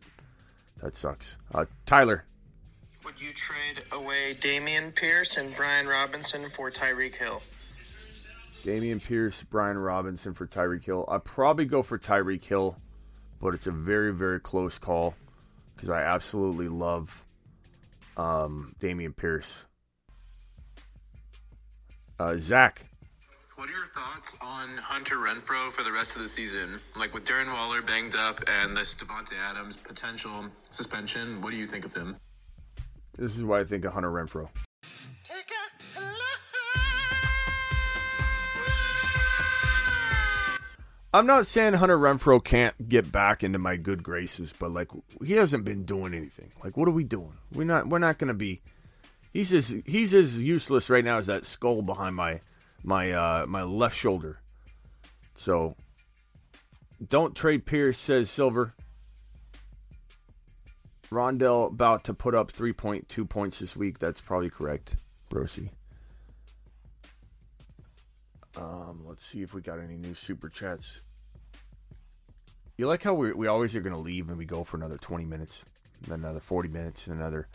that 0.81 0.95
sucks. 0.95 1.37
Uh, 1.55 1.67
Tyler, 1.85 2.25
Would 3.05 3.21
you 3.21 3.35
trade 3.35 3.85
away 3.93 4.33
Dameon 4.33 4.95
Pierce 4.95 5.37
and 5.37 5.55
Brian 5.57 5.87
Robinson 5.87 6.49
for 6.49 6.71
Tyreek 6.71 7.17
Hill? 7.17 7.43
Dameon 8.63 9.05
Pierce, 9.05 9.45
Brian 9.51 9.77
Robinson 9.77 10.33
for 10.33 10.47
Tyreek 10.47 10.85
Hill. 10.85 11.05
I'd 11.07 11.23
probably 11.23 11.67
go 11.67 11.83
for 11.83 11.99
Tyreek 11.99 12.43
Hill, 12.43 12.79
but 13.43 13.53
it's 13.53 13.67
a 13.67 13.73
very, 13.73 14.15
very 14.15 14.41
close 14.41 14.79
call 14.79 15.15
because 15.77 15.91
I 15.91 16.01
absolutely 16.01 16.69
love 16.69 17.27
um, 18.17 18.75
Dameon 18.81 19.15
Pierce. 19.15 19.67
Uh, 22.19 22.37
Zach, 22.39 22.87
What 23.57 23.69
are 23.69 23.73
your 23.73 23.87
thoughts 23.87 24.35
on 24.41 24.77
Hunter 24.79 25.15
Renfrow 25.17 25.71
for 25.71 25.85
the 25.85 25.93
rest 25.93 26.17
of 26.17 26.23
the 26.23 26.29
season? 26.29 26.81
Like 26.97 27.15
with 27.15 27.25
Darren 27.25 27.53
Waller 27.53 27.83
banged 27.83 28.17
up 28.17 28.43
and 28.49 28.77
this 28.77 28.95
Davante 28.95 29.35
Adams 29.39 29.77
potential 29.77 30.47
suspension, 30.71 31.41
what 31.41 31.51
do 31.53 31.57
you 31.57 31.69
think 31.69 31.85
of 31.85 31.95
him? 31.95 32.17
this 33.17 33.37
is 33.37 33.45
why 33.45 33.61
I 33.61 33.65
think 33.65 33.85
of 33.85 33.93
Hunter 33.93 34.11
Renfrow. 34.11 34.49
I'm 41.13 41.27
not 41.27 41.47
saying 41.47 41.75
Hunter 41.75 41.97
Renfrow 41.97 42.43
can't 42.43 42.89
get 42.89 43.13
back 43.13 43.45
into 43.45 43.61
my 43.61 43.77
good 43.77 44.03
graces, 44.03 44.53
but 44.59 44.73
like 44.73 44.89
he 45.25 45.35
hasn't 45.35 45.65
been 45.65 45.85
doing 45.85 46.13
anything. 46.13 46.51
Like 46.65 46.77
what 46.77 46.89
are 46.89 46.93
we 46.93 47.05
doing? 47.05 47.35
We're 47.53 47.63
not 47.63 47.89
we're 47.89 48.01
not 48.01 48.19
going 48.19 48.29
to 48.29 48.35
be 48.35 48.63
He's 49.35 49.53
as 49.53 49.75
he's 49.85 50.15
as 50.15 50.39
useless 50.39 50.89
right 50.89 51.05
now 51.05 51.19
as 51.19 51.27
that 51.27 51.45
skull 51.45 51.83
behind 51.83 52.15
my 52.15 52.41
my 52.85 53.11
uh 53.11 53.47
my 53.49 53.63
left 53.63 53.97
shoulder. 53.97 54.39
So 55.35 55.75
don't 57.09 57.35
trade 57.35 57.67
Pierce 57.67 57.99
says 57.99 58.31
Silver. 58.31 58.75
Rondale 61.11 61.69
about 61.69 62.05
to 62.05 62.15
put 62.15 62.35
up 62.35 62.51
3.2 62.51 63.29
points 63.29 63.59
this 63.59 63.77
week. 63.77 63.99
That's 63.99 64.21
probably 64.21 64.51
correct, 64.51 64.97
Brosi. 65.31 65.71
Um, 68.57 69.05
let's 69.07 69.25
see 69.25 69.43
if 69.43 69.55
we 69.55 69.61
got 69.61 69.79
any 69.81 69.97
new 69.97 70.15
super 70.15 70.49
chats. 70.49 71.03
You 72.77 72.87
like 72.87 73.03
how 73.03 73.15
we 73.15 73.33
we 73.33 73.47
always 73.47 73.75
are 73.77 73.81
going 73.81 73.95
to 73.95 73.99
leave 73.99 74.29
and 74.29 74.39
we 74.39 74.45
go 74.45 74.65
for 74.65 74.77
another 74.77 74.99
20 74.99 75.25
minutes, 75.25 75.65
another 76.11 76.41
40 76.41 76.69
minutes, 76.69 77.07
another. 77.07 77.49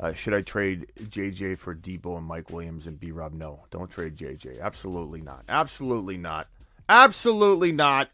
Uh, 0.00 0.12
should 0.12 0.32
I 0.32 0.42
trade 0.42 0.92
JJ 0.96 1.58
for 1.58 1.74
Deebo 1.74 2.18
and 2.18 2.26
Mike 2.26 2.50
Williams 2.50 2.86
and 2.86 3.00
B 3.00 3.10
Rob? 3.10 3.32
No, 3.32 3.64
don't 3.70 3.90
trade 3.90 4.16
JJ. 4.16 4.60
Absolutely 4.60 5.20
not. 5.20 5.44
Absolutely 5.48 6.16
not. 6.16 6.46
Absolutely 6.88 7.72
not. 7.72 8.10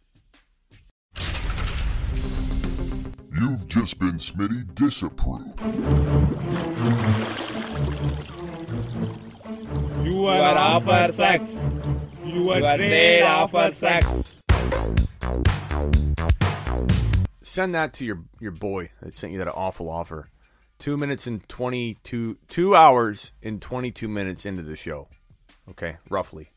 You've 3.38 3.68
just 3.68 3.98
been 3.98 4.18
Smitty 4.18 4.74
disapproved. 4.74 5.60
You 10.06 10.26
are 10.26 10.56
offer 10.56 11.12
sex. 11.12 11.52
You 12.24 12.50
are 12.50 12.60
trade 12.60 13.22
offer 13.22 13.72
sex. 13.74 14.40
Send 17.42 17.74
that 17.74 17.92
to 17.94 18.04
your 18.06 18.24
your 18.40 18.52
boy 18.52 18.90
that 19.02 19.12
sent 19.12 19.32
you 19.32 19.38
that 19.40 19.52
awful 19.52 19.90
offer. 19.90 20.30
Two 20.84 20.98
minutes 20.98 21.26
and 21.26 21.48
twenty 21.48 21.96
two 22.02 22.36
two 22.46 22.76
hours 22.76 23.32
and 23.42 23.62
twenty 23.62 23.90
two 23.90 24.06
minutes 24.06 24.44
into 24.44 24.62
the 24.62 24.76
show. 24.76 25.08
Okay, 25.70 25.96
roughly. 26.10 26.50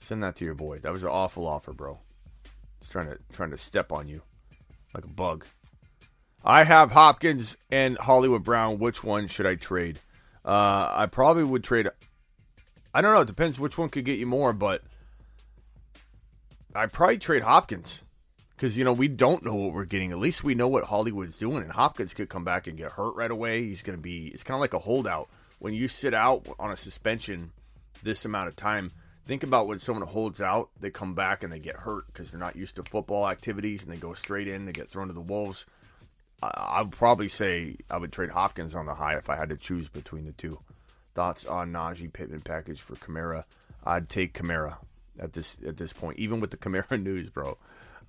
Send 0.00 0.24
that 0.24 0.34
to 0.34 0.44
your 0.44 0.54
boy. 0.54 0.80
That 0.80 0.92
was 0.92 1.04
an 1.04 1.10
awful 1.10 1.46
offer, 1.46 1.72
bro. 1.72 2.00
He's 2.80 2.88
trying 2.88 3.06
to 3.06 3.18
trying 3.32 3.52
to 3.52 3.56
step 3.56 3.92
on 3.92 4.08
you 4.08 4.22
like 4.92 5.04
a 5.04 5.08
bug. 5.08 5.46
I 6.44 6.64
have 6.64 6.90
Hopkins 6.90 7.56
and 7.70 7.96
Hollywood 7.98 8.42
Brown. 8.42 8.80
Which 8.80 9.04
one 9.04 9.28
should 9.28 9.46
I 9.46 9.54
trade? 9.54 10.00
Uh, 10.44 10.90
I 10.90 11.06
probably 11.06 11.44
would 11.44 11.62
trade. 11.62 11.86
I 12.92 13.00
don't 13.00 13.14
know. 13.14 13.20
It 13.20 13.28
depends 13.28 13.60
which 13.60 13.78
one 13.78 13.90
could 13.90 14.04
get 14.04 14.18
you 14.18 14.26
more, 14.26 14.52
but 14.52 14.82
I 16.74 16.86
probably 16.86 17.18
trade 17.18 17.42
Hopkins 17.42 18.02
because 18.60 18.76
you 18.76 18.84
know 18.84 18.92
we 18.92 19.08
don't 19.08 19.42
know 19.42 19.54
what 19.54 19.72
we're 19.72 19.86
getting. 19.86 20.10
At 20.10 20.18
least 20.18 20.44
we 20.44 20.54
know 20.54 20.68
what 20.68 20.84
Hollywood's 20.84 21.38
doing, 21.38 21.62
and 21.62 21.72
Hopkins 21.72 22.12
could 22.12 22.28
come 22.28 22.44
back 22.44 22.66
and 22.66 22.76
get 22.76 22.92
hurt 22.92 23.16
right 23.16 23.30
away. 23.30 23.62
He's 23.62 23.80
going 23.80 23.96
to 23.96 24.02
be. 24.02 24.26
It's 24.26 24.42
kind 24.42 24.56
of 24.56 24.60
like 24.60 24.74
a 24.74 24.78
holdout 24.78 25.30
when 25.60 25.72
you 25.72 25.88
sit 25.88 26.12
out 26.12 26.46
on 26.58 26.70
a 26.70 26.76
suspension 26.76 27.52
this 28.02 28.26
amount 28.26 28.48
of 28.48 28.56
time. 28.56 28.92
Think 29.24 29.44
about 29.44 29.66
when 29.66 29.78
someone 29.78 30.06
holds 30.06 30.42
out, 30.42 30.68
they 30.78 30.90
come 30.90 31.14
back 31.14 31.42
and 31.42 31.50
they 31.50 31.58
get 31.58 31.76
hurt 31.76 32.06
because 32.08 32.30
they're 32.30 32.40
not 32.40 32.54
used 32.54 32.76
to 32.76 32.82
football 32.82 33.30
activities 33.30 33.82
and 33.82 33.90
they 33.90 33.96
go 33.96 34.12
straight 34.12 34.46
in, 34.46 34.66
they 34.66 34.72
get 34.72 34.88
thrown 34.88 35.06
to 35.06 35.14
the 35.14 35.20
wolves. 35.22 35.64
I, 36.42 36.82
would 36.82 36.92
probably 36.92 37.28
say 37.28 37.76
I 37.90 37.96
would 37.96 38.12
trade 38.12 38.30
Hopkins 38.30 38.74
on 38.74 38.84
the 38.84 38.94
high 38.94 39.16
if 39.16 39.30
I 39.30 39.36
had 39.36 39.50
to 39.50 39.56
choose 39.56 39.88
between 39.88 40.26
the 40.26 40.32
two. 40.32 40.58
Thoughts 41.14 41.46
on 41.46 41.72
Najee 41.72 42.12
Pittman 42.12 42.40
package 42.40 42.82
for 42.82 42.96
Kamara? 42.96 43.44
I'd 43.84 44.10
take 44.10 44.34
Kamara 44.34 44.76
at 45.18 45.32
this 45.32 45.56
at 45.66 45.78
this 45.78 45.94
point, 45.94 46.18
even 46.18 46.40
with 46.40 46.50
the 46.50 46.58
Kamara 46.58 47.02
news, 47.02 47.30
bro. 47.30 47.56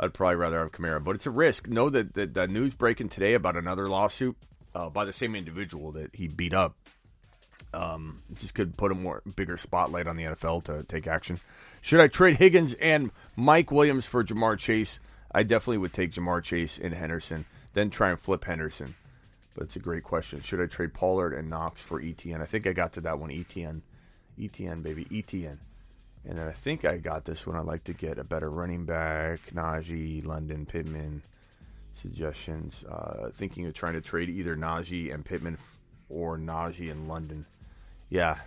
I'd 0.01 0.15
probably 0.15 0.35
rather 0.35 0.59
have 0.59 0.71
Kamara, 0.71 1.01
but 1.03 1.15
it's 1.15 1.27
a 1.27 1.31
risk. 1.31 1.69
Know 1.69 1.89
that 1.91 2.15
the, 2.15 2.25
the 2.25 2.47
news 2.47 2.73
breaking 2.73 3.09
today 3.09 3.35
about 3.35 3.55
another 3.55 3.88
lawsuit 3.88 4.35
uh, 4.73 4.89
by 4.89 5.05
the 5.05 5.13
same 5.13 5.35
individual 5.35 5.91
that 5.91 6.15
he 6.15 6.27
beat 6.27 6.55
up. 6.55 6.75
Um, 7.73 8.23
just 8.39 8.55
could 8.55 8.75
put 8.75 8.91
a 8.91 8.95
more 8.95 9.21
bigger 9.35 9.57
spotlight 9.57 10.07
on 10.07 10.17
the 10.17 10.23
NFL 10.23 10.63
to 10.63 10.83
take 10.83 11.05
action. 11.05 11.39
Should 11.81 12.01
I 12.01 12.07
trade 12.07 12.38
Higgins 12.38 12.73
and 12.73 13.11
Mike 13.35 13.71
Williams 13.71 14.05
for 14.05 14.23
Ja'Marr 14.23 14.57
Chase? 14.57 14.99
I 15.31 15.43
definitely 15.43 15.77
would 15.77 15.93
take 15.93 16.11
Ja'Marr 16.11 16.43
Chase 16.43 16.80
and 16.80 16.93
Henderson, 16.93 17.45
then 17.73 17.91
try 17.91 18.09
and 18.09 18.19
flip 18.19 18.43
Henderson. 18.43 18.95
But 19.53 19.65
it's 19.65 19.75
a 19.75 19.80
great 19.80 20.03
question. 20.03 20.41
Should 20.41 20.61
I 20.61 20.65
trade 20.65 20.93
Pollard 20.93 21.33
and 21.33 21.49
Knox 21.49 21.80
for 21.81 22.01
ETN? 22.01 22.41
I 22.41 22.45
think 22.45 22.65
I 22.65 22.73
got 22.73 22.93
to 22.93 23.01
that 23.01 23.19
one. 23.19 23.30
ETN, 23.30 23.81
ETN, 24.39 24.81
baby, 24.81 25.05
ETN. 25.05 25.59
And 26.25 26.38
then 26.38 26.48
I 26.48 26.51
think 26.51 26.85
I 26.85 26.98
got 26.98 27.25
this 27.25 27.48
one. 27.48 27.56
I'd 27.56 27.66
like 27.66 27.83
to 27.85 27.93
get 27.93 28.19
a 28.19 28.24
better 28.24 28.50
running 28.50 28.85
back, 28.85 29.40
Najee, 29.53 30.25
London, 30.25 30.66
Pittman. 30.66 31.24
Suggestions. 31.93 32.83
Uh, 32.90 33.30
thinking 33.33 33.66
of 33.66 33.74
trying 33.74 33.93
to 33.93 34.01
trade 34.01 34.30
either 34.30 34.56
Najee 34.56 35.14
and 35.14 35.25
Pittman 35.25 35.58
or 36.09 36.38
Najee 36.38 36.91
and 36.91 37.08
London. 37.08 37.45
Yeah. 38.09 38.38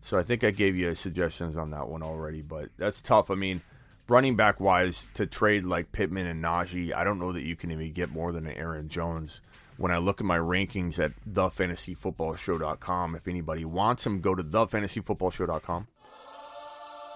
So 0.00 0.18
I 0.18 0.22
think 0.22 0.44
I 0.44 0.50
gave 0.50 0.76
you 0.76 0.94
suggestions 0.94 1.56
on 1.56 1.70
that 1.70 1.88
one 1.88 2.02
already, 2.02 2.42
but 2.42 2.70
that's 2.76 3.00
tough. 3.00 3.30
I 3.30 3.34
mean, 3.34 3.60
running 4.08 4.36
back 4.36 4.58
wise, 4.60 5.06
to 5.14 5.26
trade 5.26 5.64
like 5.64 5.92
Pittman 5.92 6.26
and 6.26 6.42
Najee, 6.42 6.92
I 6.92 7.04
don't 7.04 7.18
know 7.18 7.32
that 7.32 7.44
you 7.44 7.54
can 7.54 7.70
even 7.70 7.92
get 7.92 8.10
more 8.10 8.32
than 8.32 8.46
an 8.46 8.56
Aaron 8.56 8.88
Jones. 8.88 9.40
When 9.76 9.92
I 9.92 9.98
look 9.98 10.20
at 10.20 10.26
my 10.26 10.38
rankings 10.38 10.98
at 10.98 11.12
thefantasyfootballshow.com, 11.28 13.14
if 13.14 13.28
anybody 13.28 13.64
wants 13.64 14.04
them, 14.04 14.20
go 14.20 14.34
to 14.34 14.42
thefantasyfootballshow.com 14.42 15.86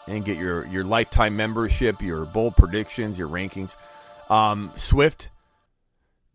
and 0.07 0.25
get 0.25 0.37
your, 0.39 0.67
your 0.67 0.85
lifetime 0.85 1.37
membership, 1.37 2.03
your 2.03 2.25
bold 2.25 2.57
predictions, 2.57 3.19
your 3.19 3.29
rankings. 3.29 3.77
Um, 4.29 4.73
Swift, 4.77 5.31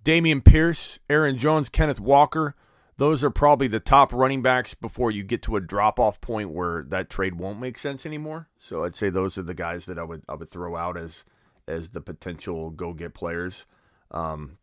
Dameon 0.03 0.43
Pierce, 0.43 0.99
Aaron 1.09 1.37
Jones, 1.37 1.69
Kenneth 1.69 1.99
Walker. 1.99 2.55
Those 2.97 3.23
are 3.23 3.29
probably 3.29 3.67
the 3.67 3.79
top 3.79 4.11
running 4.11 4.41
backs 4.41 4.73
before 4.73 5.11
you 5.11 5.23
get 5.23 5.43
to 5.43 5.55
a 5.55 5.61
drop 5.61 5.99
off 5.99 6.19
point 6.19 6.49
where 6.49 6.83
that 6.89 7.09
trade 7.09 7.35
won't 7.35 7.59
make 7.59 7.77
sense 7.77 8.05
anymore. 8.05 8.49
So 8.57 8.83
I'd 8.83 8.95
say 8.95 9.09
those 9.09 9.37
are 9.37 9.43
the 9.43 9.53
guys 9.53 9.85
that 9.85 9.99
I 9.99 10.03
would 10.03 10.23
I 10.27 10.33
would 10.33 10.49
throw 10.49 10.75
out 10.75 10.97
as 10.97 11.23
as 11.67 11.89
the 11.89 12.01
potential 12.01 12.71
go 12.71 12.93
get 12.93 13.13
players. 13.13 13.67
Um, 14.09 14.57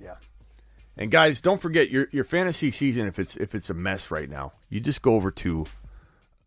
yeah. 0.00 0.16
And 0.96 1.10
guys, 1.10 1.40
don't 1.40 1.60
forget 1.60 1.90
your 1.90 2.06
your 2.12 2.24
fantasy 2.24 2.70
season 2.70 3.08
if 3.08 3.18
it's 3.18 3.34
if 3.36 3.54
it's 3.54 3.70
a 3.70 3.74
mess 3.74 4.10
right 4.10 4.30
now. 4.30 4.52
You 4.68 4.78
just 4.78 5.02
go 5.02 5.14
over 5.14 5.30
to 5.32 5.66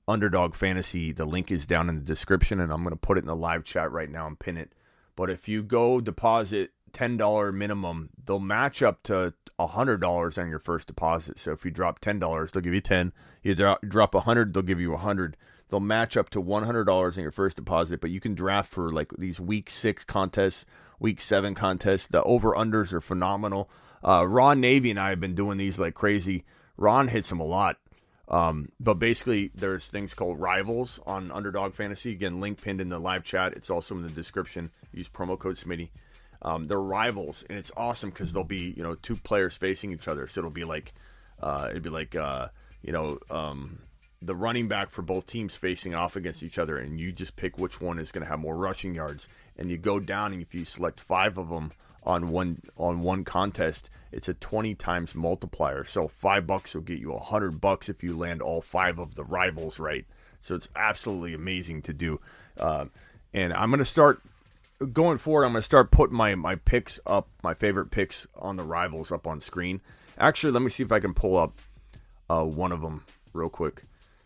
Underdog 0.07 0.55
Fantasy. 0.55 1.11
The 1.11 1.25
link 1.25 1.51
is 1.51 1.65
down 1.65 1.89
in 1.89 1.95
the 1.95 2.01
description 2.01 2.59
and 2.59 2.71
I'm 2.71 2.83
going 2.83 2.91
to 2.91 2.99
put 2.99 3.17
it 3.17 3.21
in 3.21 3.27
the 3.27 3.35
live 3.35 3.63
chat 3.63 3.91
right 3.91 4.09
now 4.09 4.27
and 4.27 4.37
pin 4.37 4.57
it. 4.57 4.73
But 5.15 5.29
if 5.29 5.47
you 5.47 5.63
go 5.63 6.01
deposit 6.01 6.71
$10 6.93 7.53
minimum, 7.53 8.09
they'll 8.25 8.39
match 8.39 8.81
up 8.81 9.03
to 9.03 9.33
$100 9.59 10.37
on 10.37 10.49
your 10.49 10.59
first 10.59 10.87
deposit. 10.87 11.39
So 11.39 11.51
if 11.51 11.65
you 11.65 11.71
drop 11.71 11.99
$10, 11.99 12.51
they'll 12.51 12.61
give 12.61 12.73
you 12.73 12.81
10. 12.81 13.13
You 13.41 13.55
drop, 13.55 13.81
drop 13.87 14.13
100, 14.13 14.53
they'll 14.53 14.63
give 14.63 14.81
you 14.81 14.91
100. 14.91 15.37
They'll 15.69 15.79
match 15.79 16.17
up 16.17 16.29
to 16.31 16.41
$100 16.41 17.17
on 17.17 17.21
your 17.23 17.31
first 17.31 17.57
deposit, 17.57 17.99
but 17.99 18.11
you 18.11 18.19
can 18.19 18.35
draft 18.35 18.71
for 18.71 18.91
like 18.91 19.11
these 19.17 19.39
week 19.39 19.69
6 19.69 20.03
contests, 20.03 20.65
week 20.99 21.19
7 21.19 21.55
contests. 21.55 22.07
The 22.07 22.23
over-unders 22.23 22.93
are 22.93 23.01
phenomenal. 23.01 23.69
Uh, 24.03 24.25
Ron 24.27 24.59
Navy 24.59 24.91
and 24.91 24.99
I 24.99 25.09
have 25.09 25.19
been 25.19 25.35
doing 25.35 25.57
these 25.57 25.79
like 25.79 25.95
crazy. 25.95 26.43
Ron 26.77 27.07
hits 27.07 27.29
them 27.29 27.39
a 27.39 27.45
lot. 27.45 27.77
Um, 28.27 28.69
but 28.79 28.95
basically, 28.95 29.51
there's 29.53 29.87
things 29.87 30.13
called 30.13 30.39
rivals 30.39 30.99
on 31.05 31.31
Underdog 31.31 31.73
Fantasy. 31.73 32.11
Again, 32.11 32.39
link 32.39 32.61
pinned 32.61 32.79
in 32.79 32.89
the 32.89 32.99
live 32.99 33.23
chat. 33.23 33.53
It's 33.53 33.69
also 33.69 33.95
in 33.95 34.03
the 34.03 34.09
description. 34.09 34.71
Use 34.93 35.09
promo 35.09 35.37
code 35.37 35.55
Smitty. 35.55 35.89
Um, 36.41 36.67
they're 36.67 36.79
rivals, 36.79 37.43
and 37.49 37.57
it's 37.57 37.71
awesome 37.75 38.09
because 38.09 38.33
they'll 38.33 38.43
be 38.43 38.73
you 38.75 38.83
know 38.83 38.95
two 38.95 39.15
players 39.15 39.55
facing 39.55 39.91
each 39.91 40.07
other. 40.07 40.27
So 40.27 40.41
it'll 40.41 40.51
be 40.51 40.65
like 40.65 40.93
uh, 41.41 41.67
it'd 41.71 41.83
be 41.83 41.89
like 41.89 42.15
uh, 42.15 42.49
you 42.81 42.91
know 42.91 43.19
um, 43.29 43.79
the 44.21 44.35
running 44.35 44.67
back 44.67 44.89
for 44.89 45.01
both 45.01 45.25
teams 45.25 45.55
facing 45.55 45.93
off 45.93 46.15
against 46.15 46.43
each 46.43 46.57
other, 46.57 46.77
and 46.77 46.99
you 46.99 47.11
just 47.11 47.35
pick 47.35 47.57
which 47.57 47.81
one 47.81 47.99
is 47.99 48.11
going 48.11 48.23
to 48.23 48.29
have 48.29 48.39
more 48.39 48.55
rushing 48.55 48.93
yards, 48.95 49.27
and 49.57 49.69
you 49.69 49.77
go 49.77 49.99
down, 49.99 50.33
and 50.33 50.41
if 50.41 50.53
you 50.55 50.65
select 50.65 50.99
five 50.99 51.37
of 51.37 51.49
them 51.49 51.71
on 52.05 52.29
one 52.29 52.61
on 52.77 53.01
one 53.01 53.23
contest, 53.23 53.89
it's 54.11 54.27
a 54.27 54.33
twenty 54.35 54.75
times 54.75 55.15
multiplier. 55.15 55.85
So 55.85 56.07
five 56.07 56.45
bucks 56.45 56.75
will 56.75 56.81
get 56.81 56.99
you 56.99 57.13
a 57.13 57.19
hundred 57.19 57.61
bucks 57.61 57.89
if 57.89 58.03
you 58.03 58.17
land 58.17 58.41
all 58.41 58.61
five 58.61 58.99
of 58.99 59.15
the 59.15 59.23
rivals 59.23 59.79
right. 59.79 60.05
So 60.39 60.55
it's 60.55 60.69
absolutely 60.75 61.33
amazing 61.33 61.83
to 61.83 61.93
do. 61.93 62.19
Uh, 62.59 62.85
and 63.33 63.53
I'm 63.53 63.69
going 63.69 63.79
to 63.79 63.85
start 63.85 64.21
going 64.91 65.17
forward. 65.17 65.45
I'm 65.45 65.53
going 65.53 65.61
to 65.61 65.65
start 65.65 65.91
putting 65.91 66.17
my 66.17 66.35
my 66.35 66.55
picks 66.55 66.99
up, 67.05 67.29
my 67.43 67.53
favorite 67.53 67.91
picks 67.91 68.27
on 68.35 68.57
the 68.57 68.63
rivals 68.63 69.11
up 69.11 69.25
on 69.25 69.39
screen. 69.39 69.81
Actually, 70.17 70.51
let 70.51 70.61
me 70.61 70.69
see 70.69 70.83
if 70.83 70.91
I 70.91 70.99
can 70.99 71.13
pull 71.13 71.37
up 71.37 71.59
uh, 72.29 72.43
one 72.43 72.71
of 72.71 72.81
them 72.81 73.05
real 73.33 73.49
quick. 73.49 73.83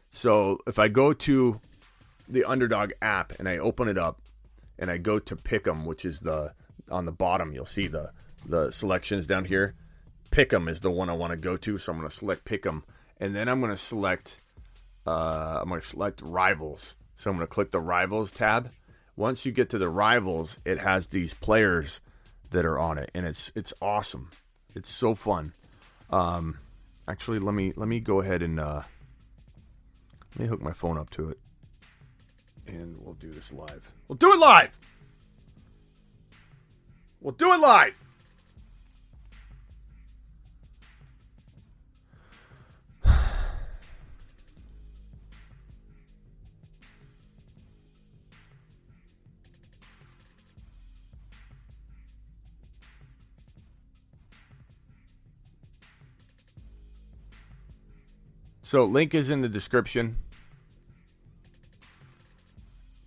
So 0.09 0.59
if 0.65 0.79
I 0.79 0.87
go 0.87 1.13
to 1.13 1.61
the 2.27 2.43
Underdog 2.43 2.91
app 3.01 3.39
and 3.39 3.47
I 3.47 3.57
open 3.57 3.87
it 3.87 3.97
up 3.97 4.19
and 4.79 4.89
I 4.91 4.97
go 4.97 5.19
to 5.19 5.35
Pick'em, 5.35 5.85
which 5.85 6.03
is 6.03 6.19
the 6.19 6.53
on 6.91 7.05
the 7.05 7.11
bottom, 7.11 7.53
you'll 7.53 7.65
see 7.65 7.87
the 7.87 8.11
the 8.45 8.71
selections 8.71 9.27
down 9.27 9.45
here. 9.45 9.75
Pick'em 10.31 10.69
is 10.69 10.79
the 10.81 10.91
one 10.91 11.09
I 11.09 11.13
want 11.13 11.31
to 11.31 11.37
go 11.37 11.57
to, 11.57 11.77
so 11.77 11.91
I'm 11.91 11.97
going 11.97 12.09
to 12.09 12.15
select 12.15 12.45
Pick'em, 12.45 12.83
and 13.19 13.35
then 13.35 13.47
I'm 13.47 13.59
going 13.59 13.71
to 13.71 13.77
select 13.77 14.37
uh, 15.07 15.59
I'm 15.61 15.69
going 15.69 15.81
to 15.81 15.87
select 15.87 16.21
Rivals. 16.21 16.95
So 17.15 17.31
I'm 17.31 17.37
going 17.37 17.47
to 17.47 17.53
click 17.53 17.71
the 17.71 17.79
Rivals 17.79 18.29
tab. 18.31 18.69
Once 19.15 19.45
you 19.45 19.51
get 19.51 19.69
to 19.69 19.79
the 19.79 19.89
Rivals, 19.89 20.59
it 20.65 20.77
has 20.77 21.07
these 21.07 21.33
players 21.33 22.01
that 22.51 22.65
are 22.65 22.77
on 22.77 22.97
it, 22.97 23.09
and 23.15 23.25
it's 23.25 23.51
it's 23.55 23.73
awesome. 23.81 24.29
It's 24.75 24.91
so 24.91 25.15
fun. 25.15 25.53
Um, 26.09 26.59
actually, 27.07 27.39
let 27.39 27.55
me 27.55 27.73
let 27.75 27.87
me 27.87 27.99
go 27.99 28.21
ahead 28.21 28.43
and 28.43 28.59
uh, 28.59 28.83
let 30.35 30.39
me 30.39 30.47
hook 30.47 30.61
my 30.61 30.73
phone 30.73 30.97
up 30.97 31.09
to 31.11 31.29
it, 31.29 31.39
and 32.67 32.97
we'll 32.99 33.15
do 33.15 33.31
this 33.31 33.51
live. 33.51 33.89
We'll 34.07 34.17
do 34.17 34.31
it 34.31 34.39
live. 34.39 34.77
We'll 37.21 37.33
do 37.33 37.51
it 37.51 37.59
live. 37.59 37.93
So 58.67 58.83
link 58.83 59.15
is 59.15 59.29
in 59.29 59.41
the 59.41 59.47
description. 59.47 60.17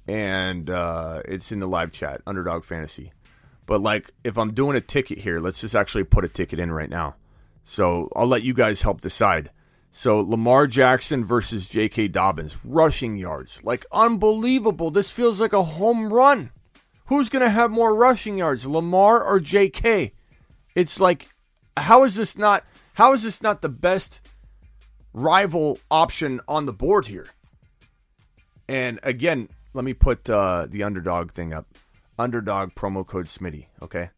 And 0.08 0.70
uh, 0.70 1.20
it's 1.26 1.52
in 1.52 1.60
the 1.60 1.68
live 1.68 1.92
chat, 1.92 2.22
Underdog 2.26 2.64
Fantasy. 2.64 3.12
But 3.70 3.82
like 3.82 4.10
if 4.24 4.36
I'm 4.36 4.52
doing 4.52 4.76
a 4.76 4.80
ticket 4.80 5.18
here, 5.18 5.38
let's 5.38 5.60
just 5.60 5.76
actually 5.76 6.02
put 6.02 6.24
a 6.24 6.28
ticket 6.28 6.58
in 6.58 6.72
right 6.72 6.90
now. 6.90 7.14
So 7.62 8.08
I'll 8.16 8.26
let 8.26 8.42
you 8.42 8.52
guys 8.52 8.82
help 8.82 9.00
decide. 9.00 9.52
So 9.92 10.18
Lamar 10.18 10.66
Jackson 10.66 11.24
versus 11.24 11.68
J.K. 11.68 12.08
Dobbins, 12.08 12.64
rushing 12.64 13.16
yards. 13.16 13.62
Like 13.62 13.86
unbelievable. 13.92 14.90
This 14.90 15.12
feels 15.12 15.40
like 15.40 15.52
a 15.52 15.62
home 15.62 16.12
run. 16.12 16.50
Who's 17.06 17.28
going 17.28 17.44
to 17.44 17.48
have 17.48 17.70
more 17.70 17.94
rushing 17.94 18.38
yards, 18.38 18.66
Lamar 18.66 19.22
or 19.22 19.38
J.K.? 19.38 20.14
It's 20.74 20.98
like 20.98 21.28
how 21.76 22.02
is 22.02 22.16
this 22.16 22.36
not 22.36 22.64
how 22.94 23.12
is 23.12 23.22
this 23.22 23.40
not 23.40 23.62
the 23.62 23.68
best 23.68 24.20
rival 25.12 25.78
option 25.92 26.40
on 26.48 26.66
the 26.66 26.72
board 26.72 27.06
here? 27.06 27.28
And 28.68 28.98
again, 29.04 29.48
let 29.74 29.84
me 29.84 29.94
put 29.94 30.28
uh, 30.28 30.66
the 30.68 30.82
underdog 30.82 31.30
thing 31.30 31.52
up. 31.52 31.68
Underdog 32.20 32.74
promo 32.74 33.06
code 33.06 33.26
Smitty. 33.26 33.66
Okay. 33.82 34.10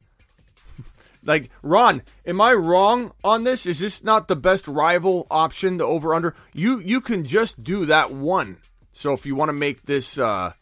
like 1.25 1.51
Ron, 1.63 2.03
am 2.27 2.41
I 2.41 2.53
wrong 2.53 3.13
on 3.23 3.45
this? 3.45 3.67
Is 3.67 3.79
this 3.79 4.03
not 4.03 4.29
the 4.29 4.37
best 4.37 4.67
rival 4.67 5.27
option? 5.31 5.77
The 5.77 5.85
over 5.85 6.15
under. 6.15 6.35
You 6.53 6.81
you 6.81 7.01
can 7.01 7.25
just 7.25 7.63
do 7.63 7.87
that 7.87 8.11
one. 8.11 8.59
So 8.93 9.15
if 9.15 9.25
you 9.25 9.35
want 9.35 9.49
to 9.49 9.55
make 9.55 9.85
this 9.85 10.19
uh, 10.19 10.53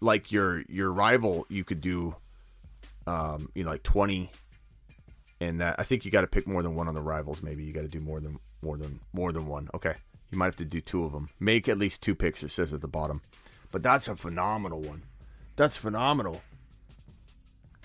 like 0.00 0.32
your 0.32 0.62
your 0.68 0.92
rival, 0.92 1.46
you 1.48 1.64
could 1.64 1.80
do, 1.80 2.16
um, 3.06 3.50
you 3.54 3.64
know, 3.64 3.70
like 3.70 3.82
twenty, 3.82 4.30
and 5.40 5.60
that 5.60 5.76
I 5.78 5.82
think 5.82 6.04
you 6.04 6.10
got 6.10 6.22
to 6.22 6.26
pick 6.26 6.46
more 6.46 6.62
than 6.62 6.74
one 6.74 6.88
on 6.88 6.94
the 6.94 7.02
rivals. 7.02 7.42
Maybe 7.42 7.64
you 7.64 7.72
got 7.72 7.82
to 7.82 7.88
do 7.88 8.00
more 8.00 8.20
than 8.20 8.38
more 8.62 8.76
than 8.76 9.00
more 9.12 9.32
than 9.32 9.46
one. 9.46 9.68
Okay, 9.74 9.94
you 10.30 10.38
might 10.38 10.46
have 10.46 10.56
to 10.56 10.64
do 10.64 10.80
two 10.80 11.04
of 11.04 11.12
them. 11.12 11.28
Make 11.38 11.68
at 11.68 11.78
least 11.78 12.00
two 12.00 12.14
picks. 12.14 12.42
It 12.42 12.50
says 12.50 12.72
at 12.72 12.80
the 12.80 12.88
bottom, 12.88 13.20
but 13.70 13.82
that's 13.82 14.08
a 14.08 14.16
phenomenal 14.16 14.80
one. 14.80 15.02
That's 15.56 15.76
phenomenal. 15.76 16.40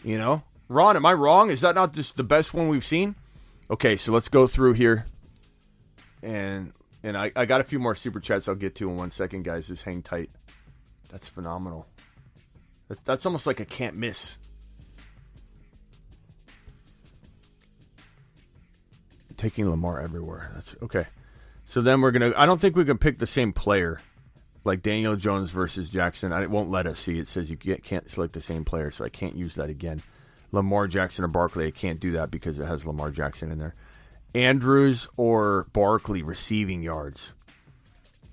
You 0.04 0.18
know, 0.18 0.44
Ron, 0.68 0.98
am 0.98 1.06
I 1.06 1.14
wrong? 1.14 1.50
Is 1.50 1.62
that 1.62 1.76
not 1.76 1.94
just 1.94 2.18
the 2.18 2.24
best 2.24 2.54
one 2.54 2.68
we've 2.68 2.86
seen? 2.86 3.16
Okay, 3.70 3.96
so 3.96 4.12
let's 4.12 4.28
go 4.28 4.48
through 4.48 4.74
here, 4.74 5.06
and 6.22 6.74
and 7.04 7.18
I, 7.18 7.32
I 7.36 7.46
got 7.46 7.62
a 7.62 7.64
few 7.64 7.80
more 7.80 7.96
super 7.96 8.20
chats 8.20 8.48
I'll 8.48 8.56
get 8.56 8.76
to 8.76 8.90
in 8.90 8.98
one 8.98 9.12
second, 9.12 9.44
guys. 9.44 9.68
Just 9.68 9.84
hang 9.84 10.02
tight. 10.02 10.30
That's 11.10 11.28
phenomenal. 11.28 11.88
That, 12.88 13.04
that's 13.06 13.26
almost 13.26 13.48
like 13.48 13.60
a 13.60 13.66
can't 13.66 13.96
miss. 13.96 14.38
Taking 19.38 19.70
Lamar 19.70 20.02
everywhere. 20.02 20.52
That's 20.54 20.76
okay. 20.84 21.06
So 21.66 21.82
then 21.82 22.02
we're 22.02 22.12
gonna. 22.12 22.34
I 22.36 22.46
don't 22.46 22.60
think 22.60 22.76
we 22.76 22.86
can 22.86 22.98
pick 22.98 23.20
the 23.20 23.28
same 23.28 23.54
player, 23.54 24.00
like 24.66 24.82
Daniel 24.82 25.16
Jones 25.16 25.50
versus 25.50 25.90
Jackson. 25.90 26.34
I 26.34 26.44
it 26.44 26.52
won't 26.52 26.70
let 26.70 26.88
us 26.88 27.00
see. 27.00 27.20
It 27.20 27.28
says 27.28 27.50
you 27.50 27.58
can't, 27.58 27.84
can't 27.84 28.10
select 28.10 28.34
the 28.34 28.42
same 28.42 28.66
player, 28.66 28.92
so 28.92 29.06
I 29.06 29.10
can't 29.10 29.36
use 29.36 29.56
that 29.56 29.70
again. 29.70 30.02
Lamar 30.52 30.88
Jackson 30.88 31.26
or 31.26 31.30
Barkley, 31.30 31.68
I 31.68 31.72
can't 31.72 32.00
do 32.00 32.12
that 32.12 32.30
because 32.30 32.60
it 32.60 32.66
has 32.66 32.86
Lamar 32.86 33.12
Jackson 33.12 33.52
in 33.52 33.60
there. 33.60 33.76
Andrews 34.36 35.08
or 35.18 35.68
Barkley 35.74 36.24
receiving 36.24 36.82
yards. 36.82 37.34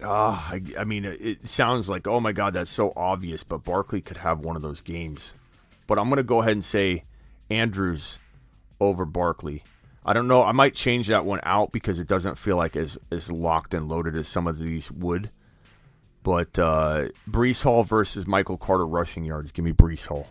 Ah, 0.02 0.50
I, 0.52 0.62
I 0.78 0.84
mean, 0.84 1.04
it 1.04 1.48
sounds 1.48 1.88
like 1.88 2.06
oh 2.06 2.20
my 2.20 2.32
god, 2.32 2.54
that's 2.54 2.70
so 2.70 2.92
obvious, 2.96 3.44
but 3.44 3.64
Barkley 3.64 4.00
could 4.00 4.18
have 4.18 4.40
one 4.40 4.56
of 4.56 4.62
those 4.62 4.80
games. 4.80 5.34
But 5.86 5.98
I'm 5.98 6.08
gonna 6.08 6.22
go 6.22 6.40
ahead 6.40 6.52
and 6.52 6.64
say 6.64 7.04
Andrews 7.50 8.18
over 8.80 9.04
Barkley. 9.04 9.62
I 10.04 10.14
don't 10.14 10.28
know. 10.28 10.42
I 10.42 10.52
might 10.52 10.74
change 10.74 11.08
that 11.08 11.26
one 11.26 11.40
out 11.42 11.72
because 11.72 11.98
it 11.98 12.08
doesn't 12.08 12.38
feel 12.38 12.56
like 12.56 12.76
as 12.76 12.98
as 13.10 13.30
locked 13.30 13.74
and 13.74 13.88
loaded 13.88 14.16
as 14.16 14.28
some 14.28 14.46
of 14.46 14.58
these 14.58 14.90
would. 14.90 15.30
But 16.22 16.58
uh, 16.58 17.08
Breece 17.28 17.62
Hall 17.62 17.82
versus 17.82 18.26
Michael 18.26 18.58
Carter 18.58 18.86
rushing 18.86 19.24
yards. 19.24 19.52
Give 19.52 19.64
me 19.64 19.72
Breece 19.72 20.06
Hall. 20.06 20.28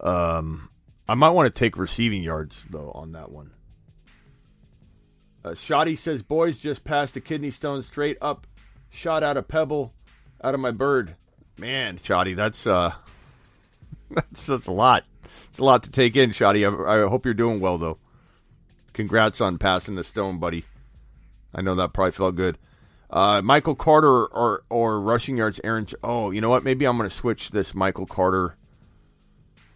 Um, 0.00 0.68
I 1.08 1.14
might 1.14 1.30
want 1.30 1.52
to 1.52 1.58
take 1.58 1.78
receiving 1.78 2.22
yards 2.22 2.66
though 2.68 2.90
on 2.92 3.12
that 3.12 3.30
one. 3.30 3.52
Uh, 5.44 5.54
Shoddy 5.54 5.96
says, 5.96 6.22
"Boys 6.22 6.58
just 6.58 6.84
passed 6.84 7.16
a 7.16 7.20
kidney 7.20 7.50
stone 7.50 7.82
straight 7.82 8.18
up, 8.20 8.46
shot 8.90 9.22
out 9.22 9.36
a 9.36 9.42
pebble, 9.42 9.94
out 10.42 10.54
of 10.54 10.60
my 10.60 10.70
bird." 10.70 11.16
Man, 11.58 11.98
Shoddy, 12.02 12.34
that's 12.34 12.66
uh, 12.66 12.92
that's 14.10 14.46
that's 14.46 14.66
a 14.66 14.72
lot. 14.72 15.04
It's 15.24 15.58
a 15.58 15.64
lot 15.64 15.82
to 15.84 15.90
take 15.90 16.16
in, 16.16 16.32
Shoddy. 16.32 16.64
I, 16.66 16.70
I 16.70 17.08
hope 17.08 17.24
you're 17.24 17.34
doing 17.34 17.60
well 17.60 17.78
though. 17.78 17.98
Congrats 18.92 19.40
on 19.40 19.58
passing 19.58 19.94
the 19.94 20.04
stone, 20.04 20.38
buddy. 20.38 20.64
I 21.54 21.62
know 21.62 21.74
that 21.74 21.92
probably 21.92 22.12
felt 22.12 22.34
good. 22.34 22.58
Uh, 23.12 23.42
Michael 23.42 23.74
Carter 23.74 24.24
or 24.26 24.64
or 24.70 24.98
rushing 24.98 25.36
yards, 25.36 25.60
Aaron. 25.62 25.86
Oh, 26.02 26.30
you 26.30 26.40
know 26.40 26.48
what? 26.48 26.64
Maybe 26.64 26.86
I'm 26.86 26.96
going 26.96 27.08
to 27.08 27.14
switch 27.14 27.50
this 27.50 27.74
Michael 27.74 28.06
Carter, 28.06 28.56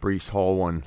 Breece 0.00 0.30
Hall 0.30 0.56
one, 0.56 0.86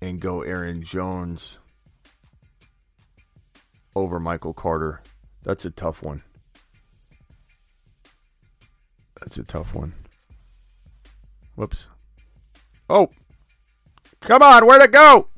and 0.00 0.18
go 0.18 0.40
Aaron 0.40 0.82
Jones 0.82 1.58
over 3.94 4.18
Michael 4.18 4.54
Carter. 4.54 5.02
That's 5.42 5.66
a 5.66 5.70
tough 5.70 6.02
one. 6.02 6.22
That's 9.20 9.36
a 9.36 9.44
tough 9.44 9.74
one. 9.74 9.92
Whoops. 11.56 11.90
Oh, 12.88 13.10
come 14.20 14.42
on, 14.42 14.66
where'd 14.66 14.80
it 14.80 14.92
go? 14.92 15.28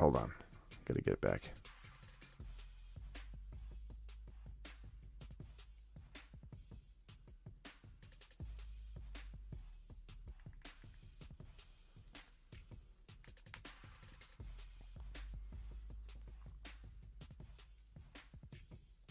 Hold 0.00 0.16
on. 0.16 0.32
Gotta 0.86 1.02
get 1.02 1.12
it 1.12 1.20
back. 1.20 1.50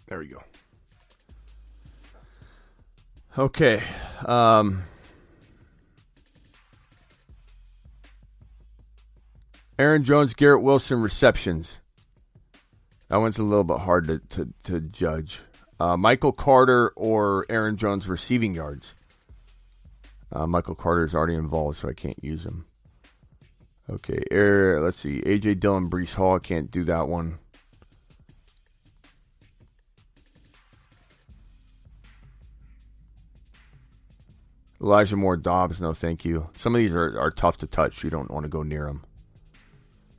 There 0.08 0.18
we 0.18 0.26
go. 0.26 0.42
Okay. 3.38 3.84
Um, 4.26 4.82
Aaron 9.80 10.04
Jones, 10.04 10.34
Garrett 10.34 10.62
Wilson 10.62 11.02
receptions. 11.02 11.80
That 13.08 13.22
one's 13.22 13.40
a 13.40 13.44
little 13.44 13.64
bit 13.64 13.78
hard 13.78 14.08
to, 14.08 14.20
to, 14.20 14.54
to 14.66 14.82
judge. 14.82 15.40
Uh, 15.80 15.96
Michael 15.96 16.34
Carter 16.34 16.90
or 16.98 17.46
Aaron 17.50 17.78
Jones 17.78 18.10
receiving 18.10 18.54
yards. 18.54 18.94
Uh, 20.34 20.46
Michael 20.46 20.76
Carter 20.76 21.06
is 21.06 21.16
already 21.16 21.36
involved, 21.36 21.78
so 21.78 21.88
I 21.88 21.94
can't 21.94 22.22
use 22.22 22.46
him. 22.46 22.66
Okay, 23.90 24.22
Air, 24.30 24.82
let's 24.82 25.00
see. 25.00 25.22
AJ 25.22 25.62
Dillon, 25.62 25.90
Breece 25.90 26.16
Hall. 26.16 26.36
I 26.36 26.40
can't 26.40 26.70
do 26.70 26.84
that 26.84 27.08
one. 27.08 27.40
Elijah 34.82 35.16
Moore 35.16 35.38
Dobbs, 35.38 35.80
no 35.80 35.94
thank 35.94 36.26
you. 36.26 36.50
Some 36.54 36.76
of 36.76 36.80
these 36.80 36.94
are, 36.94 37.18
are 37.18 37.32
tough 37.32 37.58
to 37.60 37.68
touch. 37.68 38.04
You 38.04 38.10
don't 38.10 38.30
want 38.30 38.44
to 38.44 38.50
go 38.50 38.62
near 38.62 38.86
them. 38.86 39.06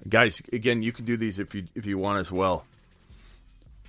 Guys, 0.09 0.43
again, 0.53 0.83
you 0.83 0.93
can 0.93 1.05
do 1.05 1.17
these 1.17 1.39
if 1.39 1.55
you 1.55 1.67
if 1.75 1.87
you 1.87 1.99
want 1.99 2.19
as 2.19 2.33
well. 2.33 2.65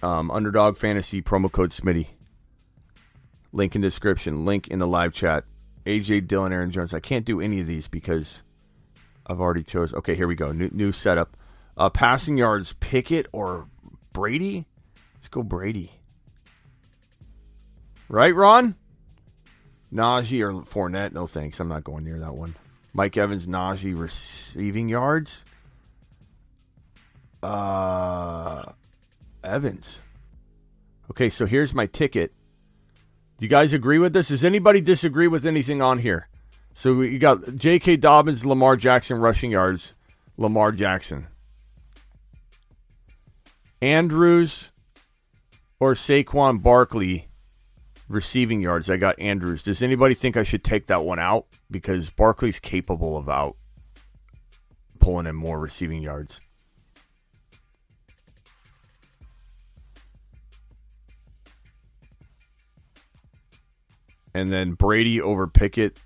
Um, 0.04 0.32
Underdog 0.32 0.78
Fantasy 0.78 1.22
promo 1.22 1.52
code 1.52 1.72
Smitty. 1.72 2.08
Link 3.54 3.76
in 3.76 3.82
description. 3.82 4.46
Link 4.46 4.68
in 4.68 4.80
the 4.80 4.88
live 4.88 5.14
chat. 5.14 5.46
AJ 5.86 6.28
Dillon, 6.28 6.54
Aaron 6.54 6.72
Jones. 6.72 6.94
I 6.94 7.00
can't 7.00 7.26
do 7.26 7.40
any 7.40 7.60
of 7.60 7.68
these 7.68 7.88
because 7.88 8.44
I've 9.26 9.40
already 9.40 9.64
chose. 9.64 9.94
Okay, 9.94 10.16
here 10.16 10.28
we 10.28 10.36
go. 10.36 10.52
New 10.52 10.70
new 10.72 10.92
setup. 10.92 11.38
Uh, 11.78 11.90
passing 11.90 12.38
yards, 12.38 12.74
Pickett 12.74 13.28
or 13.32 13.68
Brady. 14.14 14.66
Let's 15.16 15.30
go 15.30 15.44
Brady. 15.44 15.94
Right, 18.10 18.36
Ron? 18.36 18.76
Najee 19.94 20.42
or 20.42 20.52
Fournette? 20.64 21.14
No 21.14 21.28
thanks. 21.28 21.60
I'm 21.60 21.70
not 21.70 21.84
going 21.84 22.04
near 22.04 22.20
that 22.20 22.36
one. 22.36 22.56
Mike 22.94 23.16
Evans, 23.16 23.48
Najee 23.48 23.98
receiving 23.98 24.90
yards. 24.90 25.46
Uh, 27.44 28.64
Evans. 29.44 30.02
Okay, 31.10 31.30
so 31.30 31.46
here's 31.46 31.74
my 31.74 31.86
ticket. 31.86 32.34
Do 33.38 33.46
you 33.46 33.50
guys 33.50 33.74
agree 33.74 34.00
with 34.00 34.14
this? 34.14 34.28
Does 34.28 34.44
anybody 34.44 34.82
disagree 34.82 35.28
with 35.28 35.46
anything 35.46 35.82
on 35.82 35.98
here? 35.98 36.30
So 36.74 36.96
we 36.96 37.18
got 37.18 37.56
J.K. 37.56 37.98
Dobbins, 37.98 38.46
Lamar 38.46 38.76
Jackson 38.76 39.20
rushing 39.20 39.52
yards. 39.52 39.94
Lamar 40.38 40.72
Jackson. 40.72 41.28
Andrews 43.82 44.72
or 45.80 45.94
Saquon 45.94 46.62
Barkley 46.62 47.28
receiving 48.08 48.62
yards. 48.62 48.90
I 48.90 48.98
got 48.98 49.20
Andrews. 49.20 49.64
Does 49.64 49.82
anybody 49.82 50.14
think 50.14 50.38
I 50.38 50.44
should 50.44 50.64
take 50.64 50.88
that 50.88 51.04
one 51.04 51.20
out? 51.20 51.48
Because 51.70 52.10
Barkley's 52.10 52.60
capable 52.60 53.18
of 53.18 53.28
out 53.28 53.58
pulling 55.00 55.26
in 55.26 55.36
more 55.36 55.60
receiving 55.60 56.04
yards. 56.04 56.40
And 64.34 64.52
then 64.52 64.74
Brady 64.74 65.22
over 65.22 65.48
Pickett, 65.48 65.98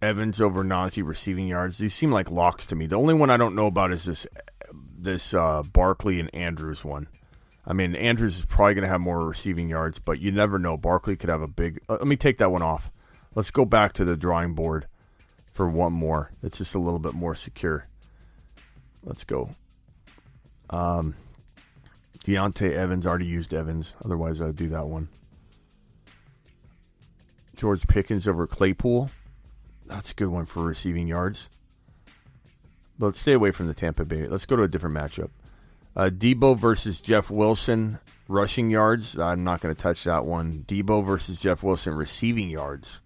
Evans 0.00 0.40
over 0.40 0.64
Najee 0.64 1.06
receiving 1.06 1.48
yards. 1.48 1.78
These 1.78 1.94
seem 1.94 2.10
like 2.10 2.30
locks 2.30 2.66
to 2.66 2.76
me. 2.76 2.86
The 2.86 2.96
only 2.96 3.14
one 3.14 3.30
I 3.30 3.36
don't 3.36 3.54
know 3.54 3.66
about 3.66 3.92
is 3.92 4.04
this 4.04 4.26
this 4.98 5.34
uh, 5.34 5.62
Barkley 5.62 6.20
and 6.20 6.32
Andrews 6.34 6.84
one. 6.84 7.08
I 7.64 7.72
mean, 7.72 7.94
Andrews 7.94 8.38
is 8.38 8.44
probably 8.44 8.74
going 8.74 8.82
to 8.82 8.88
have 8.88 9.00
more 9.00 9.24
receiving 9.24 9.68
yards, 9.68 9.98
but 9.98 10.20
you 10.20 10.32
never 10.32 10.58
know. 10.58 10.76
Barkley 10.76 11.16
could 11.16 11.30
have 11.30 11.42
a 11.42 11.48
big. 11.48 11.80
Uh, 11.88 11.94
let 11.94 12.06
me 12.06 12.16
take 12.16 12.38
that 12.38 12.50
one 12.50 12.62
off. 12.62 12.90
Let's 13.34 13.50
go 13.50 13.64
back 13.64 13.92
to 13.94 14.04
the 14.04 14.16
drawing 14.16 14.54
board 14.54 14.86
for 15.46 15.68
one 15.68 15.92
more. 15.92 16.32
It's 16.42 16.58
just 16.58 16.74
a 16.74 16.80
little 16.80 16.98
bit 16.98 17.14
more 17.14 17.34
secure. 17.34 17.86
Let's 19.04 19.24
go. 19.24 19.50
Um, 20.70 21.14
Deontay 22.24 22.72
Evans 22.72 23.06
already 23.06 23.26
used 23.26 23.54
Evans. 23.54 23.94
Otherwise, 24.04 24.40
I'd 24.40 24.56
do 24.56 24.68
that 24.68 24.86
one. 24.86 25.08
George 27.62 27.86
Pickens 27.86 28.26
over 28.26 28.44
Claypool. 28.48 29.08
That's 29.86 30.10
a 30.10 30.14
good 30.16 30.30
one 30.30 30.46
for 30.46 30.64
receiving 30.64 31.06
yards. 31.06 31.48
But 32.98 33.06
let's 33.06 33.20
stay 33.20 33.34
away 33.34 33.52
from 33.52 33.68
the 33.68 33.72
Tampa 33.72 34.04
Bay. 34.04 34.26
Let's 34.26 34.46
go 34.46 34.56
to 34.56 34.64
a 34.64 34.68
different 34.68 34.96
matchup. 34.96 35.30
Uh, 35.94 36.10
Deebo 36.12 36.58
versus 36.58 37.00
Jeff 37.00 37.30
Wilson 37.30 38.00
rushing 38.26 38.68
yards. 38.68 39.16
I'm 39.16 39.44
not 39.44 39.60
going 39.60 39.72
to 39.72 39.80
touch 39.80 40.02
that 40.02 40.26
one. 40.26 40.64
Deebo 40.66 41.04
versus 41.06 41.38
Jeff 41.38 41.62
Wilson 41.62 41.94
receiving 41.94 42.50
yards. 42.50 43.00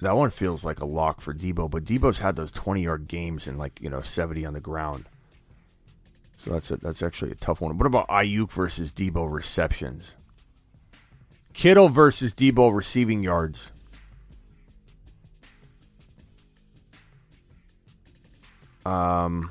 That 0.00 0.16
one 0.16 0.30
feels 0.30 0.64
like 0.64 0.80
a 0.80 0.86
lock 0.86 1.20
for 1.20 1.34
Deebo, 1.34 1.70
but 1.70 1.84
Deebo's 1.84 2.16
had 2.16 2.36
those 2.36 2.50
20 2.52 2.82
yard 2.82 3.08
games 3.08 3.46
and 3.46 3.58
like 3.58 3.78
you 3.82 3.90
know 3.90 4.00
70 4.00 4.46
on 4.46 4.54
the 4.54 4.60
ground. 4.60 5.04
So 6.36 6.52
that's 6.52 6.70
a, 6.70 6.78
that's 6.78 7.02
actually 7.02 7.32
a 7.32 7.34
tough 7.34 7.60
one. 7.60 7.76
What 7.76 7.86
about 7.86 8.08
Aiyuk 8.08 8.50
versus 8.52 8.90
Deebo 8.90 9.30
receptions? 9.30 10.14
Kittle 11.58 11.88
versus 11.88 12.34
Deebo 12.34 12.72
receiving 12.72 13.24
yards. 13.24 13.72
Um, 18.86 19.50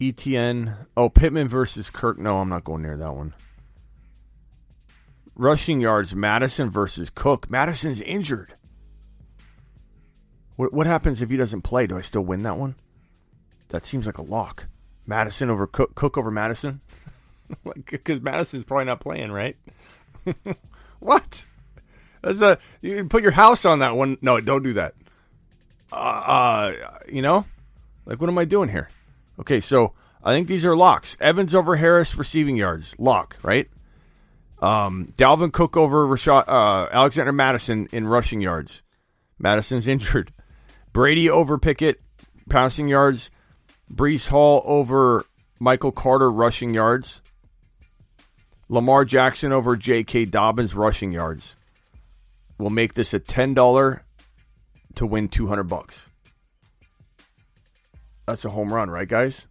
ETN. 0.00 0.86
Oh, 0.96 1.10
Pittman 1.10 1.46
versus 1.46 1.90
Kirk. 1.90 2.18
No, 2.18 2.38
I'm 2.38 2.48
not 2.48 2.64
going 2.64 2.80
near 2.80 2.96
that 2.96 3.14
one. 3.14 3.34
Rushing 5.34 5.82
yards, 5.82 6.14
Mattison 6.14 6.70
versus 6.70 7.10
Cook. 7.10 7.50
Mattison's 7.50 8.00
injured. 8.00 8.54
What, 10.56 10.72
what 10.72 10.86
happens 10.86 11.20
if 11.20 11.28
he 11.28 11.36
doesn't 11.36 11.60
play? 11.60 11.86
Do 11.86 11.98
I 11.98 12.00
still 12.00 12.24
win 12.24 12.44
that 12.44 12.56
one? 12.56 12.76
That 13.74 13.84
seems 13.84 14.06
like 14.06 14.18
a 14.18 14.22
lock. 14.22 14.68
Mattison 15.04 15.50
over 15.50 15.66
Cook, 15.66 15.96
Cook 15.96 16.16
over 16.16 16.30
Mattison? 16.30 16.80
Because 17.90 18.22
Mattison's 18.22 18.64
probably 18.64 18.86
not 18.86 19.00
playing, 19.00 19.30
right? 19.30 19.56
what? 21.00 21.44
That's 22.22 22.40
a 22.40 22.58
you 22.80 23.04
put 23.04 23.22
your 23.22 23.32
house 23.32 23.66
on 23.66 23.80
that 23.80 23.96
one. 23.96 24.16
No, 24.22 24.40
don't 24.40 24.62
do 24.62 24.72
that. 24.72 24.94
Uh, 25.92 26.22
uh, 26.26 26.72
you 27.12 27.20
know, 27.20 27.44
like 28.06 28.18
what 28.18 28.30
am 28.30 28.38
I 28.38 28.46
doing 28.46 28.70
here? 28.70 28.88
Okay, 29.38 29.60
so 29.60 29.92
I 30.22 30.32
think 30.32 30.48
these 30.48 30.64
are 30.64 30.74
locks. 30.74 31.18
Evans 31.20 31.54
over 31.54 31.76
Harris 31.76 32.16
receiving 32.16 32.56
yards, 32.56 32.98
lock, 32.98 33.36
right? 33.42 33.68
Um, 34.60 35.12
Dalvin 35.18 35.52
Cook 35.52 35.76
over 35.76 36.06
Rashad, 36.06 36.44
uh, 36.48 36.88
Alexander 36.92 37.32
Mattison 37.32 37.88
in 37.92 38.06
rushing 38.06 38.40
yards. 38.40 38.82
Mattison's 39.38 39.86
injured. 39.94 40.32
Brady 40.92 41.28
over 41.28 41.58
Pickett 41.58 42.00
passing 42.48 42.88
yards. 42.88 43.30
Breece 43.92 44.28
Hall 44.28 44.62
over 44.64 45.24
Michael 45.58 45.92
Carter 45.92 46.30
rushing 46.30 46.74
yards. 46.74 47.22
Lamar 48.68 49.04
Jackson 49.04 49.52
over 49.52 49.76
J.K. 49.76 50.26
Dobbins 50.26 50.74
rushing 50.74 51.12
yards. 51.12 51.56
We'll 52.58 52.70
make 52.70 52.94
this 52.94 53.12
a 53.12 53.18
ten 53.18 53.54
dollar 53.54 54.04
to 54.94 55.06
win 55.06 55.28
two 55.28 55.46
hundred 55.46 55.64
bucks. 55.64 56.08
That's 58.26 58.44
a 58.44 58.50
home 58.50 58.72
run, 58.72 58.88
right, 58.88 59.08
guys? 59.08 59.46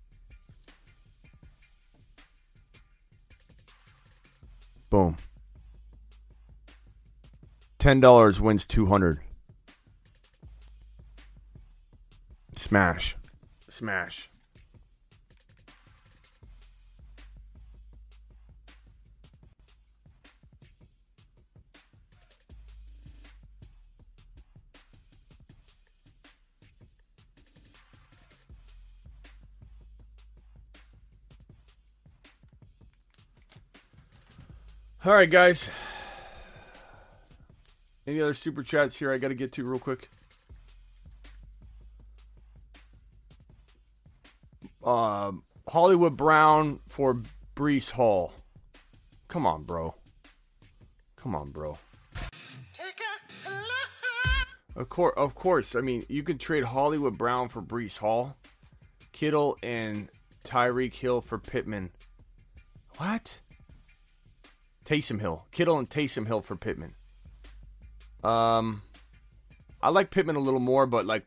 Boom. 4.89 5.17
Ten 7.77 7.99
dollars 7.99 8.39
wins 8.39 8.65
two 8.65 8.85
hundred. 8.87 9.19
Smash. 12.55 13.15
Smash. 13.73 14.29
All 35.03 35.13
right, 35.13 35.27
guys. 35.27 35.71
Any 38.05 38.21
other 38.21 38.35
super 38.35 38.61
chats 38.61 38.95
here 38.97 39.11
I 39.11 39.17
got 39.17 39.29
to 39.29 39.33
get 39.33 39.51
to 39.53 39.65
real 39.65 39.79
quick? 39.79 40.11
Um, 44.83 45.43
Hollywood 45.67 46.17
Brown 46.17 46.79
for 46.87 47.21
Breece 47.55 47.91
Hall. 47.91 48.33
Come 49.27 49.45
on, 49.45 49.63
bro. 49.63 49.95
Come 51.15 51.35
on, 51.35 51.51
bro. 51.51 51.77
Of 54.75 54.89
course, 54.89 55.13
of 55.17 55.35
course. 55.35 55.75
I 55.75 55.81
mean, 55.81 56.03
you 56.09 56.23
could 56.23 56.39
trade 56.39 56.63
Hollywood 56.63 57.17
Brown 57.17 57.47
for 57.47 57.61
Breece 57.61 57.97
Hall, 57.97 58.35
Kittle 59.11 59.57
and 59.61 60.09
Tyreek 60.43 60.95
Hill 60.95 61.21
for 61.21 61.37
Pittman. 61.37 61.91
What? 62.97 63.39
Taysom 64.85 65.19
Hill, 65.21 65.45
Kittle 65.51 65.77
and 65.77 65.89
Taysom 65.89 66.27
Hill 66.27 66.41
for 66.41 66.55
Pittman. 66.55 66.95
Um, 68.23 68.81
I 69.81 69.89
like 69.89 70.11
Pittman 70.11 70.35
a 70.35 70.39
little 70.39 70.59
more, 70.59 70.87
but 70.87 71.05
like 71.05 71.25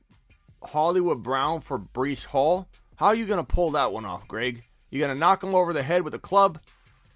Hollywood 0.63 1.23
Brown 1.23 1.61
for 1.61 1.79
Breece 1.79 2.27
Hall. 2.27 2.69
How 2.97 3.09
are 3.09 3.15
you 3.15 3.27
gonna 3.27 3.45
pull 3.45 3.73
that 3.73 3.93
one 3.93 4.07
off, 4.07 4.27
Greg? 4.27 4.65
You 4.91 5.01
gonna 5.01 5.15
knock 5.15 5.43
him 5.43 5.55
over 5.55 5.75
the 5.75 5.83
head 5.83 6.03
with 6.03 6.15
a 6.15 6.19
club 6.19 6.59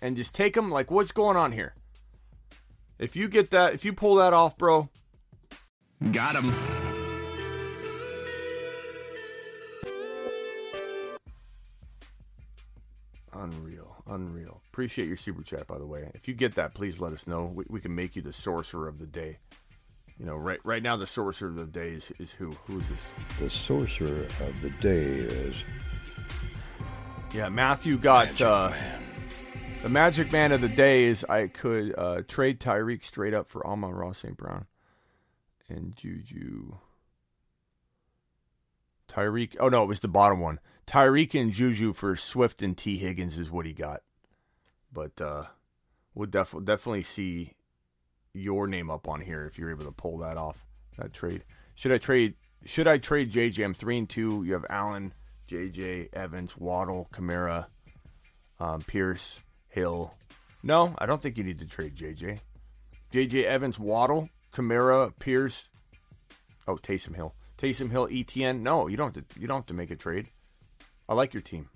and 0.02 0.14
just 0.14 0.34
take 0.34 0.54
him? 0.54 0.70
Like, 0.70 0.90
what's 0.90 1.10
going 1.10 1.38
on 1.38 1.52
here? 1.52 1.74
If 2.98 3.16
you 3.16 3.28
get 3.28 3.50
that, 3.50 3.72
if 3.72 3.82
you 3.84 3.94
pull 3.94 4.16
that 4.16 4.34
off, 4.34 4.58
bro, 4.58 4.90
got 6.12 6.36
him. 6.36 6.54
Unreal, 13.32 14.02
unreal. 14.06 14.60
Appreciate 14.70 15.08
your 15.08 15.16
super 15.16 15.42
chat, 15.42 15.66
by 15.66 15.78
the 15.78 15.86
way. 15.86 16.10
If 16.14 16.28
you 16.28 16.34
get 16.34 16.56
that, 16.56 16.74
please 16.74 17.00
let 17.00 17.14
us 17.14 17.26
know. 17.26 17.46
We, 17.54 17.64
we 17.70 17.80
can 17.80 17.94
make 17.94 18.16
you 18.16 18.22
the 18.22 18.34
sorcerer 18.34 18.86
of 18.86 18.98
the 18.98 19.06
day. 19.06 19.38
You 20.20 20.26
know, 20.26 20.36
right 20.36 20.60
right 20.64 20.82
now 20.82 20.96
the 20.96 21.06
sorcerer 21.06 21.48
of 21.48 21.56
the 21.56 21.64
day 21.64 21.92
is, 21.92 22.12
is 22.18 22.30
who? 22.30 22.50
Who 22.66 22.78
is 22.78 22.88
this? 22.90 23.12
The 23.38 23.48
sorcerer 23.48 24.24
of 24.24 24.60
the 24.60 24.68
day 24.68 25.04
is 25.04 25.56
Yeah, 27.32 27.48
Matthew 27.48 27.96
got 27.96 28.38
uh, 28.38 28.70
the 29.82 29.88
magic 29.88 30.30
man 30.30 30.52
of 30.52 30.60
the 30.60 30.68
day 30.68 31.04
is 31.04 31.24
I 31.24 31.46
could 31.46 31.94
uh, 31.96 32.20
trade 32.28 32.60
Tyreek 32.60 33.02
straight 33.02 33.32
up 33.32 33.48
for 33.48 33.66
Amon-Ra 33.66 34.12
St. 34.12 34.36
Brown 34.36 34.66
and 35.70 35.96
Juju. 35.96 36.74
Tyreek. 39.08 39.56
Oh 39.58 39.70
no, 39.70 39.84
it 39.84 39.88
was 39.88 40.00
the 40.00 40.08
bottom 40.08 40.38
one. 40.38 40.60
Tyreek 40.86 41.40
and 41.40 41.50
Juju 41.50 41.94
for 41.94 42.14
Swift 42.14 42.62
and 42.62 42.76
Tee 42.76 42.98
Higgins 42.98 43.38
is 43.38 43.50
what 43.50 43.64
he 43.64 43.72
got. 43.72 44.02
But 44.92 45.18
uh, 45.18 45.44
we'll 46.14 46.28
def- 46.28 46.54
definitely 46.62 47.04
see 47.04 47.54
your 48.34 48.66
name 48.66 48.90
up 48.90 49.08
on 49.08 49.20
here 49.20 49.46
if 49.46 49.58
you're 49.58 49.70
able 49.70 49.84
to 49.84 49.92
pull 49.92 50.18
that 50.18 50.36
off. 50.36 50.64
That 50.98 51.12
trade. 51.12 51.44
Should 51.74 51.92
I 51.92 51.98
trade? 51.98 52.34
Should 52.64 52.86
I 52.86 52.98
trade 52.98 53.32
JJ? 53.32 53.64
I'm 53.64 53.74
three 53.74 53.98
and 53.98 54.08
two. 54.08 54.44
You 54.44 54.52
have 54.52 54.66
Allen, 54.68 55.14
JJ, 55.48 56.08
Evans, 56.12 56.56
Waddle, 56.56 57.08
Kamara, 57.12 57.66
um, 58.58 58.80
Pierce, 58.82 59.40
Hill. 59.68 60.14
No, 60.62 60.94
I 60.98 61.06
don't 61.06 61.22
think 61.22 61.38
you 61.38 61.44
need 61.44 61.60
to 61.60 61.66
trade 61.66 61.96
JJ. 61.96 62.40
JJ 63.12 63.44
Evans, 63.44 63.78
Waddle, 63.78 64.28
Kamara, 64.52 65.12
Pierce. 65.18 65.70
Oh, 66.68 66.76
Taysom 66.76 67.16
Hill. 67.16 67.34
Taysom 67.58 67.90
Hill, 67.90 68.08
ETN. 68.08 68.60
No, 68.60 68.86
you 68.86 68.96
don't 68.96 69.14
have 69.14 69.26
to. 69.28 69.40
You 69.40 69.46
don't 69.46 69.58
have 69.58 69.66
to 69.66 69.74
make 69.74 69.90
a 69.90 69.96
trade. 69.96 70.28
I 71.08 71.14
like 71.14 71.34
your 71.34 71.42
team. 71.42 71.68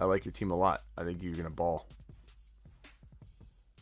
I 0.00 0.06
like 0.06 0.24
your 0.24 0.32
team 0.32 0.50
a 0.50 0.56
lot. 0.56 0.82
I 0.98 1.04
think 1.04 1.22
you're 1.22 1.34
gonna 1.34 1.50
ball. 1.50 1.86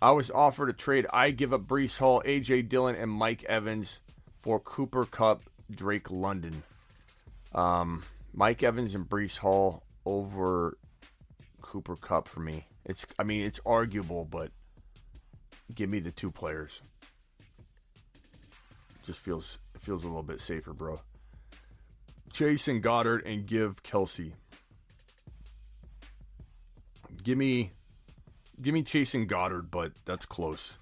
I 0.02 0.10
was 0.10 0.32
offered 0.32 0.68
a 0.68 0.72
trade. 0.72 1.06
I 1.12 1.30
give 1.30 1.52
up 1.52 1.62
Breece 1.62 1.96
Hall, 1.96 2.20
AJ 2.26 2.68
Dillon, 2.68 2.96
and 2.96 3.08
Mike 3.08 3.44
Evans 3.44 4.00
for 4.40 4.58
Cooper 4.58 5.04
Kupp, 5.04 5.42
Drake 5.70 6.10
London. 6.10 6.64
Um, 7.54 8.02
Mike 8.34 8.64
Evans 8.64 8.96
and 8.96 9.08
Breece 9.08 9.38
Hall 9.38 9.84
over 10.04 10.76
Cooper 11.60 11.94
Kupp 11.94 12.26
for 12.26 12.40
me. 12.40 12.66
It's 12.84 13.06
I 13.16 13.22
mean 13.22 13.46
it's 13.46 13.60
arguable, 13.64 14.24
but 14.24 14.50
give 15.72 15.88
me 15.88 16.00
the 16.00 16.10
two 16.10 16.32
players. 16.32 16.82
Just 19.04 19.20
feels 19.20 19.60
feels 19.78 20.02
a 20.02 20.08
little 20.08 20.24
bit 20.24 20.40
safer, 20.40 20.72
bro. 20.72 21.00
Chase 22.32 22.66
and 22.66 22.82
Goedert 22.82 23.24
and 23.24 23.46
give 23.46 23.84
Kelce. 23.84 24.32
Give 27.22 27.38
me 27.38 27.70
give 28.60 28.74
me 28.74 28.82
chasing 28.82 29.26
Goedert, 29.26 29.70
but 29.70 29.92
that's 30.04 30.26
close. 30.26 30.78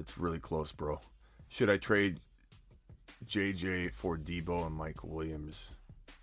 It's 0.00 0.18
really 0.18 0.38
close, 0.38 0.72
bro. 0.72 1.00
Should 1.48 1.70
I 1.70 1.76
trade 1.76 2.20
JJ 3.26 3.92
for 3.92 4.16
Deebo 4.16 4.66
and 4.66 4.76
Mike 4.76 5.02
Williams 5.02 5.72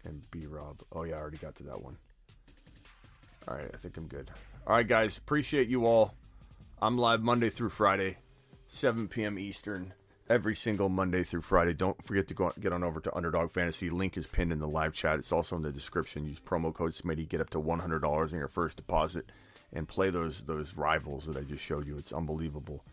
and 0.05 0.21
B 0.31 0.45
Rob? 0.45 0.81
Oh 0.93 1.03
yeah, 1.03 1.15
I 1.15 1.19
already 1.19 1.37
got 1.37 1.55
to 1.55 1.63
that 1.63 1.81
one. 1.81 1.97
All 3.47 3.55
right, 3.55 3.69
I 3.73 3.77
think 3.77 3.97
I'm 3.97 4.07
good. 4.07 4.31
All 4.65 4.75
right, 4.75 4.87
guys, 4.87 5.17
appreciate 5.17 5.67
you 5.67 5.85
all. 5.85 6.13
I'm 6.81 6.97
live 6.97 7.21
Monday 7.21 7.49
through 7.49 7.69
Friday, 7.69 8.17
7 8.67 9.07
p.m. 9.07 9.37
Eastern, 9.37 9.93
every 10.29 10.55
single 10.55 10.89
Monday 10.89 11.23
through 11.23 11.41
Friday. 11.41 11.73
Don't 11.73 12.01
forget 12.03 12.27
to 12.27 12.33
go 12.33 12.51
get 12.59 12.73
on 12.73 12.83
over 12.83 12.99
to 12.99 13.15
Underdog 13.15 13.51
Fantasy. 13.51 13.89
Link 13.89 14.17
is 14.17 14.27
pinned 14.27 14.51
in 14.51 14.59
the 14.59 14.67
live 14.67 14.93
chat. 14.93 15.19
It's 15.19 15.31
also 15.31 15.55
in 15.55 15.61
the 15.61 15.71
description. 15.71 16.25
Use 16.25 16.39
promo 16.39 16.73
code 16.73 16.91
Smitty. 16.91 17.27
Get 17.27 17.41
up 17.41 17.49
to 17.51 17.61
$100 17.61 18.31
in 18.31 18.37
your 18.37 18.47
first 18.47 18.77
deposit 18.77 19.31
and 19.73 19.87
play 19.87 20.09
those 20.09 20.43
those 20.43 20.75
rivals 20.75 21.25
that 21.25 21.37
I 21.37 21.41
just 21.41 21.63
showed 21.63 21.87
you. 21.87 21.97
It's 21.97 22.13
unbelievable. 22.13 22.83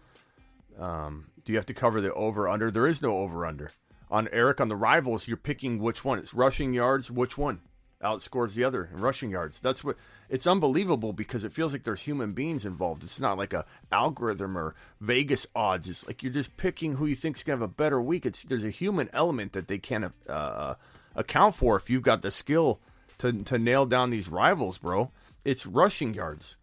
Um, 0.79 1.27
do 1.45 1.53
you 1.53 1.59
have 1.59 1.67
to 1.67 1.75
cover 1.75 2.01
the 2.01 2.13
over 2.15 2.49
under? 2.49 2.71
There 2.71 2.87
is 2.87 3.03
no 3.03 3.19
over 3.19 3.47
under. 3.47 3.71
On 4.11 4.29
Eric 4.33 4.61
on 4.61 4.69
the 4.69 4.77
rivals, 4.77 5.27
you're 5.27 5.37
picking 5.37 5.79
which 5.79 6.05
one. 6.05 6.19
It's 6.19 6.35
rushing 6.35 6.75
yards. 6.75 7.11
Which 7.11 7.39
one 7.39 7.61
outscores 8.03 8.55
the 8.55 8.65
other 8.65 8.89
in 8.93 9.01
rushing 9.01 9.31
yards? 9.31 9.61
That's 9.61 9.83
what. 9.83 9.97
It's 10.29 10.47
unbelievable 10.47 11.13
because 11.13 11.45
it 11.45 11.53
feels 11.53 11.73
like 11.73 11.85
there's 11.85 12.03
human 12.03 12.33
beings 12.33 12.67
involved. 12.67 13.03
It's 13.03 13.21
not 13.21 13.39
like 13.39 13.53
a 13.53 13.65
algorithm 13.91 14.57
or 14.57 14.75
Vegas 15.01 15.47
odds. 15.55 15.89
It's 15.89 16.07
like 16.07 16.23
you're 16.23 16.33
just 16.33 16.57
picking 16.57 16.95
who 16.95 17.07
you 17.07 17.15
think's 17.15 17.43
gonna 17.43 17.57
have 17.57 17.63
a 17.63 17.69
better 17.69 18.01
week. 18.01 18.27
It's 18.27 18.43
there's 18.43 18.65
a 18.65 18.71
human 18.71 19.09
element 19.13 19.53
that 19.53 19.69
they 19.69 19.79
can't 19.79 20.13
uh, 20.29 20.75
account 21.15 21.55
for 21.55 21.77
if 21.77 21.91
you've 21.91 22.03
got 22.03 22.23
the 22.23 22.31
skill 22.31 22.81
to 23.19 23.33
to 23.33 23.59
nail 23.59 23.87
down 23.87 24.11
these 24.11 24.29
rivals, 24.29 24.79
bro. 24.79 25.11
It's 25.45 25.67
rushing 25.67 26.15
yards. 26.15 26.57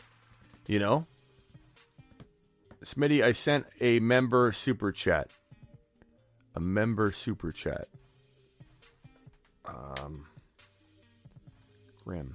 You 0.67 0.79
know, 0.79 1.07
Smitty, 2.83 3.23
I 3.23 3.33
sent 3.33 3.65
a 3.81 3.99
member 3.99 4.51
super 4.51 4.91
chat. 4.91 5.29
A 6.55 6.59
member 6.59 7.11
super 7.11 7.51
chat. 7.51 7.87
Um, 9.65 10.25
Rim. 12.09 12.33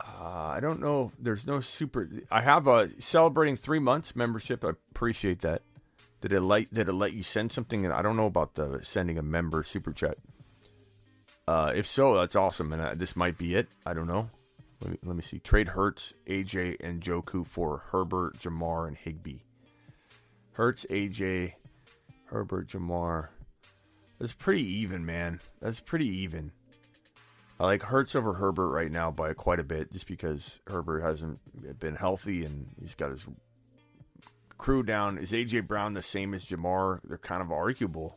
Uh, 0.00 0.54
I 0.56 0.60
don't 0.60 0.80
know. 0.80 1.12
There's 1.18 1.46
no 1.46 1.60
super. 1.60 2.08
I 2.30 2.40
have 2.40 2.66
a 2.66 2.88
celebrating 3.00 3.56
three 3.56 3.78
months 3.78 4.16
membership. 4.16 4.64
I 4.64 4.70
appreciate 4.90 5.40
that. 5.40 5.62
Did 6.20 6.32
it 6.32 6.40
let 6.40 6.72
Did 6.72 6.88
it 6.88 6.92
let 6.92 7.12
you 7.12 7.22
send 7.22 7.52
something? 7.52 7.90
I 7.90 8.02
don't 8.02 8.16
know 8.16 8.26
about 8.26 8.54
the 8.54 8.80
sending 8.82 9.18
a 9.18 9.22
member 9.22 9.62
super 9.62 9.92
chat. 9.92 10.18
Uh, 11.46 11.72
if 11.74 11.86
so, 11.86 12.14
that's 12.14 12.36
awesome, 12.36 12.72
and 12.72 12.82
uh, 12.82 12.94
this 12.94 13.16
might 13.16 13.38
be 13.38 13.54
it. 13.54 13.68
I 13.84 13.92
don't 13.94 14.06
know. 14.06 14.30
Let 14.80 14.92
me, 14.92 14.98
let 15.04 15.16
me 15.16 15.22
see. 15.22 15.38
Trade 15.38 15.68
Hurts, 15.68 16.14
AJ, 16.26 16.76
and 16.80 17.02
Njoku 17.02 17.46
for 17.46 17.82
Herbert, 17.90 18.38
Ja'Marr, 18.38 18.88
and 18.88 18.96
Higbee. 18.96 19.40
Hurts, 20.52 20.86
AJ, 20.88 21.54
Herbert, 22.26 22.68
Ja'Marr. 22.68 23.28
That's 24.18 24.32
pretty 24.32 24.62
even, 24.62 25.04
man. 25.04 25.40
That's 25.60 25.80
pretty 25.80 26.08
even. 26.08 26.52
I 27.60 27.64
like 27.64 27.82
Hurts 27.82 28.14
over 28.14 28.32
Herbert 28.32 28.70
right 28.70 28.90
now 28.90 29.10
by 29.10 29.34
quite 29.34 29.60
a 29.60 29.64
bit, 29.64 29.92
just 29.92 30.06
because 30.06 30.60
Herbert 30.66 31.02
hasn't 31.02 31.78
been 31.78 31.94
healthy 31.94 32.42
and 32.42 32.68
he's 32.80 32.94
got 32.94 33.10
his 33.10 33.26
crew 34.56 34.82
down. 34.82 35.18
Is 35.18 35.32
AJ 35.32 35.66
Brown 35.66 35.92
the 35.92 36.02
same 36.02 36.32
as 36.32 36.46
Ja'Marr? 36.46 37.00
They're 37.04 37.18
kind 37.18 37.42
of 37.42 37.52
arguable. 37.52 38.16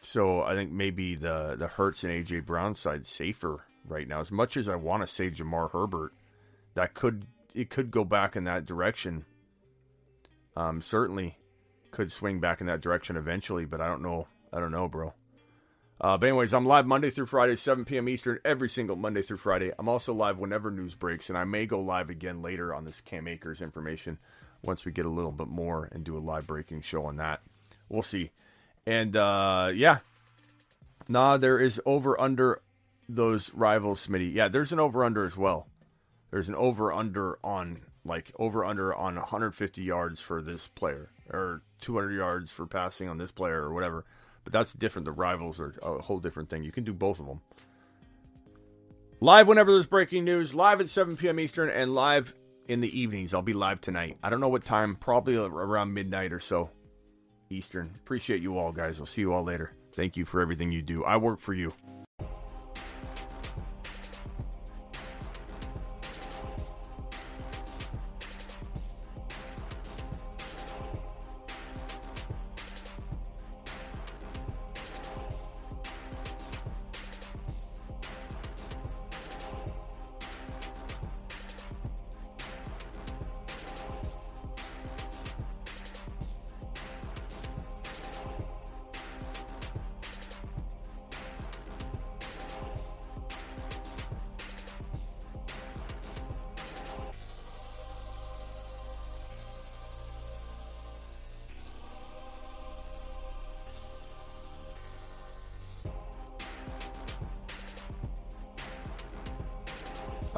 So 0.00 0.42
I 0.42 0.56
think 0.56 0.72
maybe 0.72 1.14
the 1.14 1.54
the 1.56 1.68
Hurts 1.68 2.02
and 2.02 2.12
AJ 2.12 2.44
Brown 2.44 2.74
side 2.74 3.06
safer 3.06 3.66
right 3.86 4.08
now. 4.08 4.18
As 4.18 4.32
much 4.32 4.56
as 4.56 4.68
I 4.68 4.74
want 4.74 5.04
to 5.04 5.06
say 5.06 5.30
Ja'Marr 5.30 5.70
Herbert, 5.70 6.12
that 6.74 6.94
could 6.94 7.26
it 7.54 7.70
could 7.70 7.92
go 7.92 8.04
back 8.04 8.34
in 8.34 8.42
that 8.44 8.66
direction. 8.66 9.26
Um, 10.56 10.82
certainly 10.82 11.38
could 11.92 12.10
swing 12.10 12.40
back 12.40 12.60
in 12.60 12.66
that 12.66 12.80
direction 12.80 13.16
eventually, 13.16 13.64
but 13.64 13.80
I 13.80 13.86
don't 13.86 14.02
know. 14.02 14.26
I 14.52 14.58
don't 14.58 14.72
know, 14.72 14.88
bro. 14.88 15.14
Uh, 16.02 16.18
but 16.18 16.28
anyways, 16.28 16.52
I'm 16.52 16.66
live 16.66 16.84
Monday 16.84 17.10
through 17.10 17.26
Friday, 17.26 17.54
7 17.54 17.84
p.m. 17.84 18.08
Eastern, 18.08 18.40
every 18.44 18.68
single 18.68 18.96
Monday 18.96 19.22
through 19.22 19.36
Friday. 19.36 19.70
I'm 19.78 19.88
also 19.88 20.12
live 20.12 20.36
whenever 20.36 20.68
news 20.68 20.96
breaks, 20.96 21.28
and 21.28 21.38
I 21.38 21.44
may 21.44 21.64
go 21.64 21.80
live 21.80 22.10
again 22.10 22.42
later 22.42 22.74
on 22.74 22.84
this 22.84 23.00
Cam 23.00 23.28
Akers 23.28 23.62
information 23.62 24.18
once 24.62 24.84
we 24.84 24.90
get 24.90 25.06
a 25.06 25.10
little 25.10 25.30
bit 25.30 25.46
more 25.46 25.88
and 25.92 26.02
do 26.02 26.16
a 26.16 26.18
live 26.18 26.48
breaking 26.48 26.80
show 26.80 27.04
on 27.04 27.18
that. 27.18 27.40
We'll 27.88 28.02
see. 28.02 28.32
And 28.84 29.16
uh, 29.16 29.70
yeah, 29.72 29.98
nah, 31.08 31.36
there 31.36 31.60
is 31.60 31.80
over 31.86 32.20
under 32.20 32.62
those 33.08 33.54
rivals, 33.54 34.04
Smitty. 34.04 34.34
Yeah, 34.34 34.48
there's 34.48 34.72
an 34.72 34.80
over 34.80 35.04
under 35.04 35.24
as 35.24 35.36
well. 35.36 35.68
There's 36.32 36.48
an 36.48 36.56
over 36.56 36.92
under 36.92 37.38
on 37.44 37.82
like 38.04 38.32
over 38.40 38.64
under 38.64 38.92
on 38.92 39.14
150 39.14 39.82
yards 39.84 40.20
for 40.20 40.42
this 40.42 40.66
player 40.66 41.10
or 41.30 41.62
200 41.80 42.10
yards 42.10 42.50
for 42.50 42.66
passing 42.66 43.08
on 43.08 43.18
this 43.18 43.30
player 43.30 43.62
or 43.62 43.72
whatever. 43.72 44.04
But 44.44 44.52
that's 44.52 44.72
different. 44.72 45.04
The 45.04 45.12
rivals 45.12 45.60
are 45.60 45.74
a 45.82 45.98
whole 45.98 46.18
different 46.18 46.48
thing. 46.50 46.64
You 46.64 46.72
can 46.72 46.84
do 46.84 46.92
both 46.92 47.20
of 47.20 47.26
them. 47.26 47.40
Live 49.20 49.46
whenever 49.46 49.70
there's 49.72 49.86
breaking 49.86 50.24
news, 50.24 50.52
live 50.52 50.80
at 50.80 50.88
7 50.88 51.16
p.m. 51.16 51.38
Eastern, 51.38 51.70
and 51.70 51.94
live 51.94 52.34
in 52.66 52.80
the 52.80 53.00
evenings. 53.00 53.32
I'll 53.32 53.42
be 53.42 53.52
live 53.52 53.80
tonight. 53.80 54.18
I 54.22 54.30
don't 54.30 54.40
know 54.40 54.48
what 54.48 54.64
time, 54.64 54.96
probably 54.96 55.36
around 55.36 55.94
midnight 55.94 56.32
or 56.32 56.40
so 56.40 56.70
Eastern. 57.50 57.92
Appreciate 58.00 58.42
you 58.42 58.58
all, 58.58 58.72
guys. 58.72 58.98
I'll 58.98 59.06
see 59.06 59.20
you 59.20 59.32
all 59.32 59.44
later. 59.44 59.74
Thank 59.94 60.16
you 60.16 60.24
for 60.24 60.40
everything 60.40 60.72
you 60.72 60.82
do. 60.82 61.04
I 61.04 61.18
work 61.18 61.38
for 61.38 61.54
you. 61.54 61.72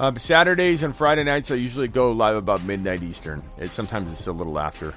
Um, 0.04 0.18
Saturdays 0.18 0.82
and 0.82 0.94
Friday 0.94 1.24
nights, 1.24 1.50
I 1.50 1.54
usually 1.54 1.88
go 1.88 2.12
live 2.12 2.36
about 2.36 2.62
midnight 2.64 3.02
Eastern. 3.02 3.42
It 3.56 3.72
sometimes 3.72 4.10
it's 4.10 4.26
a 4.26 4.32
little 4.32 4.58
after. 4.58 4.92